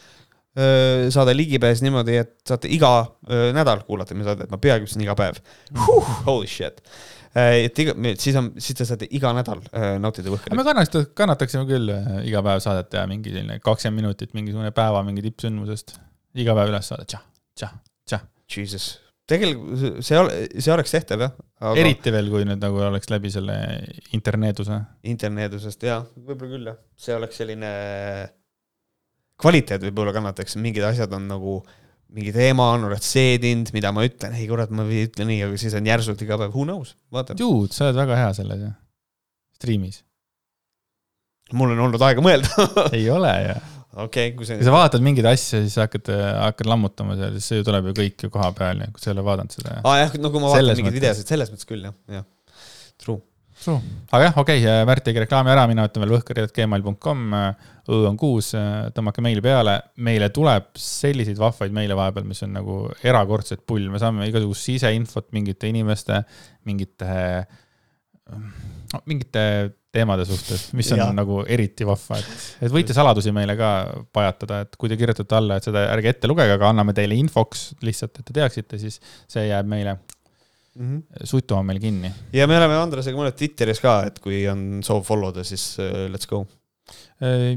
saada 0.52 1.32
ligipääs 1.32 1.80
niimoodi, 1.80 2.18
et 2.20 2.34
saate 2.44 2.68
iga 2.68 2.90
öö, 3.24 3.54
nädal 3.56 3.80
kuulata 3.86 4.12
meie 4.12 4.26
saadet, 4.28 4.50
ma 4.52 4.58
peaaegu 4.60 4.84
ütlesin 4.84 5.04
iga 5.06 5.14
päev 5.16 5.38
huh,. 5.80 6.10
Holy 6.26 6.50
shit. 6.50 6.82
Et 7.32 7.78
iga, 7.80 7.94
siis 8.20 8.36
on, 8.36 8.50
siis 8.60 8.76
te 8.76 8.86
saate 8.88 9.08
iga 9.16 9.30
nädal 9.36 9.62
öö, 9.70 9.94
nautida 10.02 10.28
aga 10.28 10.36
Võhkarit 10.36 10.58
me. 10.58 10.64
kannaks, 10.66 11.12
kannataksime 11.16 11.64
küll 11.68 11.92
äh, 11.94 12.18
iga 12.28 12.42
päev 12.44 12.60
saadet 12.64 12.90
teha 12.92 13.06
mingi 13.08 13.32
selline 13.32 13.56
kakskümmend 13.64 14.02
minutit 14.02 14.34
mingisugune 14.36 14.72
päeva 14.76 15.00
mingi 15.06 15.24
tippsündmusest. 15.28 15.96
iga 16.42 16.56
päev 16.58 16.74
üles 16.74 16.92
saada, 16.92 17.08
tšah, 17.08 17.24
tšah, 17.56 17.72
tšah. 18.08 18.28
Jesus, 18.52 18.90
tegelikult 19.28 20.04
see, 20.04 20.20
see 20.60 20.74
oleks 20.74 20.92
tehtav 20.92 21.24
jah, 21.24 21.34
aga 21.62 21.72
Eri... 21.72 21.94
eriti 21.94 22.12
veel, 22.12 22.28
kui 22.34 22.44
nüüd 22.48 22.60
nagu 22.60 22.84
oleks 22.84 23.08
läbi 23.12 23.32
selle 23.32 23.56
interneeduse. 24.16 24.82
interneedusest 25.14 25.88
jaa, 25.88 26.02
võib-olla 26.16 26.52
küll 26.52 26.72
jah, 26.72 26.80
see 27.00 27.16
oleks 27.16 27.40
selline 27.40 27.72
kvaliteet 29.42 29.88
võib-olla 29.88 30.12
kannataks, 30.14 30.58
mingid 30.60 30.84
asjad 30.86 31.16
on 31.16 31.30
nagu 31.30 31.62
mingi 32.12 32.32
teema 32.34 32.68
on, 32.74 32.86
oled 32.88 33.04
seedinud, 33.04 33.72
mida 33.74 33.92
ma 33.94 34.04
ütlen, 34.06 34.36
ei 34.36 34.46
kurat, 34.50 34.72
ma 34.74 34.84
ei 34.88 35.06
ütle 35.08 35.26
nii, 35.28 35.42
aga 35.46 35.58
siis 35.60 35.76
on 35.78 35.88
järsult 35.88 36.22
iga 36.24 36.38
päev, 36.40 36.54
who 36.54 36.66
knows, 36.68 36.94
vaatame. 37.14 37.40
dude, 37.40 37.72
sa 37.74 37.88
oled 37.88 38.00
väga 38.02 38.18
hea 38.20 38.32
selles 38.38 38.64
ju, 38.66 38.72
striimis. 39.58 40.02
mul 41.56 41.74
on 41.74 41.84
olnud 41.88 42.04
aega 42.04 42.24
mõelda 42.24 42.68
ei 42.98 43.08
ole 43.12 43.32
ju. 43.46 43.56
okei 44.04 44.04
okay,, 44.04 44.36
kui 44.36 44.48
see. 44.48 44.60
kui 44.60 44.68
sa 44.68 44.76
vaatad 44.76 45.04
mingeid 45.04 45.28
asju, 45.32 45.64
siis 45.64 45.80
hakkad, 45.80 46.12
hakkad 46.12 46.70
lammutama 46.70 47.18
seal, 47.18 47.34
siis 47.38 47.50
see 47.52 47.60
ju 47.60 47.68
tuleb 47.68 47.90
ju 47.90 47.98
kõik 48.02 48.28
ju 48.28 48.32
koha 48.36 48.52
peal, 48.56 48.86
kui 48.92 49.02
sa 49.02 49.10
ei 49.10 49.16
ole 49.16 49.26
vaadanud 49.32 49.58
seda. 49.58 49.80
aa 49.80 49.96
ah, 49.96 50.00
jah, 50.04 50.16
no 50.20 50.32
kui 50.34 50.44
ma 50.44 50.52
vaatan 50.52 50.80
mingeid 50.82 51.00
videosid, 51.00 51.28
selles 51.32 51.52
mõttes 51.54 51.68
küll 51.68 51.88
jah, 51.88 51.96
jah, 52.20 52.28
true 53.00 53.20
True. 53.62 53.78
aga 54.10 54.24
jah, 54.26 54.38
okei 54.42 54.62
okay,, 54.64 54.86
Märt 54.88 55.04
tegi 55.06 55.22
reklaami 55.22 55.52
ära, 55.52 55.66
mina 55.70 55.84
ütlen 55.86 56.02
veel 56.02 56.16
võhkari.gmail.com, 56.16 57.34
õ 57.92 57.98
on 58.08 58.16
kuus, 58.18 58.52
tõmmake 58.96 59.22
meili 59.24 59.44
peale. 59.44 59.76
meile 60.02 60.30
tuleb 60.34 60.72
selliseid 60.78 61.38
vahvaid 61.38 61.74
meile 61.74 61.98
vahepeal, 61.98 62.26
mis 62.26 62.42
on 62.46 62.56
nagu 62.58 62.78
erakordselt 63.06 63.62
pull, 63.66 63.86
me 63.92 64.02
saame 64.02 64.26
igasugust 64.30 64.66
siseinfot 64.66 65.30
mingite 65.36 65.70
inimeste, 65.70 66.24
mingite, 66.66 67.12
mingite 69.06 69.44
teemade 69.92 70.24
suhtes, 70.24 70.70
mis 70.76 70.88
on 70.94 71.02
ja. 71.02 71.10
nagu 71.14 71.42
eriti 71.44 71.84
vahva, 71.86 72.16
et, 72.18 72.46
et 72.64 72.72
võite 72.72 72.96
saladusi 72.96 73.32
meile 73.34 73.54
ka 73.58 73.68
pajatada, 74.14 74.62
et 74.64 74.78
kui 74.80 74.90
te 74.90 74.96
kirjutate 74.98 75.36
alla, 75.36 75.58
et 75.60 75.68
seda 75.68 75.84
ärge 75.92 76.14
ette 76.14 76.30
lugege, 76.30 76.56
aga 76.56 76.70
anname 76.72 76.94
teile 76.96 77.18
infoks 77.20 77.74
lihtsalt, 77.84 78.16
et 78.18 78.26
te 78.30 78.36
teaksite, 78.40 78.80
siis 78.80 78.98
see 79.30 79.46
jääb 79.50 79.68
meile 79.68 79.98
mm 80.78 80.88
-hmm. 80.88 81.26
sutu 81.28 81.54
on 81.54 81.66
meil 81.66 81.80
kinni. 81.80 82.12
ja 82.32 82.46
me 82.46 82.58
oleme 82.58 82.78
Andresega 82.80 83.18
mõelnud 83.18 83.38
Twitteris 83.38 83.80
ka, 83.80 84.02
et 84.06 84.18
kui 84.22 84.42
on 84.48 84.82
soov 84.82 85.04
follow 85.06 85.34
da, 85.34 85.44
siis 85.44 85.76
uh, 85.78 86.06
let's 86.12 86.28
go. 86.28 86.44
Äh, 87.22 87.54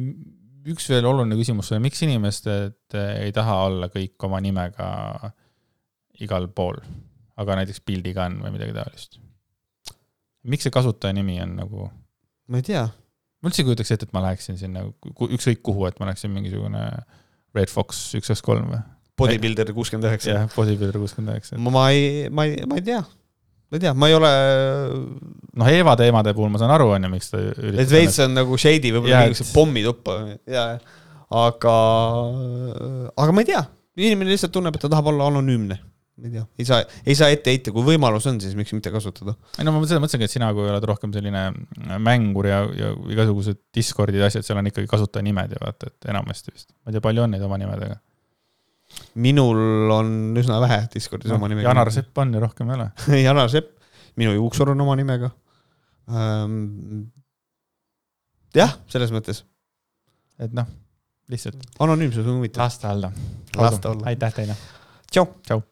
üks 0.65 0.89
veel 0.89 1.05
oluline 1.05 1.37
küsimus, 1.37 1.71
miks 1.79 2.01
inimesed 2.01 2.95
ei 2.95 3.31
taha 3.35 3.57
olla 3.67 3.89
kõik 3.93 4.23
oma 4.25 4.39
nimega 4.41 5.31
igal 6.23 6.47
pool, 6.47 6.79
aga 7.37 7.59
näiteks 7.59 7.83
pildiga 7.85 8.25
on 8.25 8.41
või 8.45 8.55
midagi 8.57 8.73
taolist? 8.73 9.19
miks 10.45 10.67
see 10.67 10.73
kasutaja 10.73 11.13
nimi 11.13 11.39
on 11.41 11.55
nagu? 11.57 11.89
ma 12.47 12.61
ei 12.61 12.65
tea. 12.65 12.85
ma 13.41 13.49
üldse 13.49 13.63
ei 13.63 13.69
kujutaks 13.69 13.93
ette, 13.95 14.07
et 14.09 14.15
ma 14.15 14.23
läheksin 14.25 14.59
sinna 14.61 14.85
ükskõik 14.85 15.61
kuhu, 15.65 15.87
et 15.89 15.99
ma 15.99 16.09
läheksin 16.09 16.33
mingisugune 16.33 16.83
Red 17.55 17.71
Fox 17.71 18.07
üks, 18.17 18.29
kaks, 18.31 18.43
kolm 18.45 18.69
või? 18.73 18.81
Bodybuilder 19.19 19.71
kuuskümmend 19.75 20.09
üheksa. 20.09 20.33
jah, 20.33 20.49
Bodybuilder 20.55 20.99
kuuskümmend 20.99 21.35
üheksa. 21.35 21.59
ma 21.61 21.85
ei, 21.91 22.27
ma 22.29 22.47
ei, 22.47 22.65
ma 22.67 22.79
ei 22.79 22.85
tea. 22.85 22.99
ma 23.71 23.79
ei 23.79 23.85
tea, 23.85 23.93
ma 23.95 24.11
ei 24.11 24.17
ole. 24.17 24.33
noh, 25.55 25.71
Eeva 25.71 25.95
teemade 25.99 26.35
puhul 26.35 26.51
ma 26.53 26.61
saan 26.61 26.75
aru, 26.75 26.91
on 26.97 27.07
ju, 27.07 27.13
miks 27.15 27.31
ta 27.31 27.39
üritab. 27.39 27.81
et 27.85 27.95
veits 27.95 28.19
on 28.25 28.35
nagu 28.35 28.59
shady, 28.59 28.91
võib-olla 28.95 29.25
mingisuguse 29.25 29.51
et... 29.51 29.55
pommituppa 29.55 30.19
ja, 30.51 30.67
aga, 31.45 31.75
aga 33.15 33.35
ma 33.35 33.43
ei 33.43 33.51
tea, 33.53 33.65
inimene 34.03 34.35
lihtsalt 34.35 34.55
tunneb, 34.55 34.75
et 34.75 34.87
ta 34.87 34.91
tahab 34.91 35.13
olla 35.13 35.31
anonüümne 35.31 35.79
ma 36.15 36.29
ei 36.29 36.31
tea, 36.31 36.45
ei 36.59 36.67
saa, 36.67 36.83
ei 37.03 37.15
saa 37.17 37.31
ette 37.33 37.51
heita, 37.51 37.71
kui 37.75 37.83
võimalus 37.83 38.27
on, 38.31 38.37
siis 38.43 38.55
miks 38.55 38.71
mitte 38.75 38.91
kasutada. 38.91 39.33
ei 39.59 39.67
no 39.67 39.73
ma 39.75 39.81
seda 39.83 39.99
mõtlesingi, 40.03 40.27
et 40.29 40.31
sina, 40.31 40.51
kui 40.55 40.67
oled 40.67 40.87
rohkem 40.87 41.11
selline 41.15 41.47
mängur 42.03 42.47
ja, 42.47 42.61
ja 42.71 42.91
igasugused 43.11 43.59
Discordid 43.75 44.23
ja 44.23 44.29
asjad, 44.31 44.47
seal 44.47 44.59
on 44.59 44.71
ikkagi 44.71 44.87
kasutajanimed 44.91 45.55
ja 45.55 45.63
vaata, 45.63 45.91
et 45.91 46.11
enamasti 46.11 46.53
vist. 46.53 46.69
ma 46.83 46.91
ei 46.91 46.95
tea, 46.95 47.03
palju 47.03 47.25
on 47.25 47.35
neid 47.35 47.43
oma 47.47 47.59
nimedega 47.59 47.99
minul 49.15 49.91
on 49.91 50.09
üsna 50.39 50.59
vähe 50.64 50.85
Discordis 50.93 51.31
no, 51.31 51.39
oma 51.39 51.49
nimega. 51.51 51.69
Janar 51.69 51.91
Sepp 51.93 52.17
on 52.22 52.33
ja 52.35 52.43
rohkem 52.43 52.72
ei 52.72 52.77
ole 52.80 52.89
Janar 53.27 53.51
Sepp, 53.51 53.73
minu 54.19 54.35
juuksur 54.38 54.73
on 54.75 54.85
oma 54.85 54.95
nimega 54.99 55.31
ähm,. 56.09 57.05
jah, 58.55 58.77
selles 58.91 59.14
mõttes. 59.15 59.43
et 60.39 60.53
noh, 60.55 60.67
lihtsalt. 61.31 61.64
anonüümsus 61.80 62.25
on 62.25 62.41
huvitav. 62.41 62.65
las 62.65 62.80
ta 62.80 62.91
olla. 62.93 63.11
aitäh 64.11 64.33
teile. 64.41 64.57
tšau. 65.11 65.27
tšau. 65.47 65.64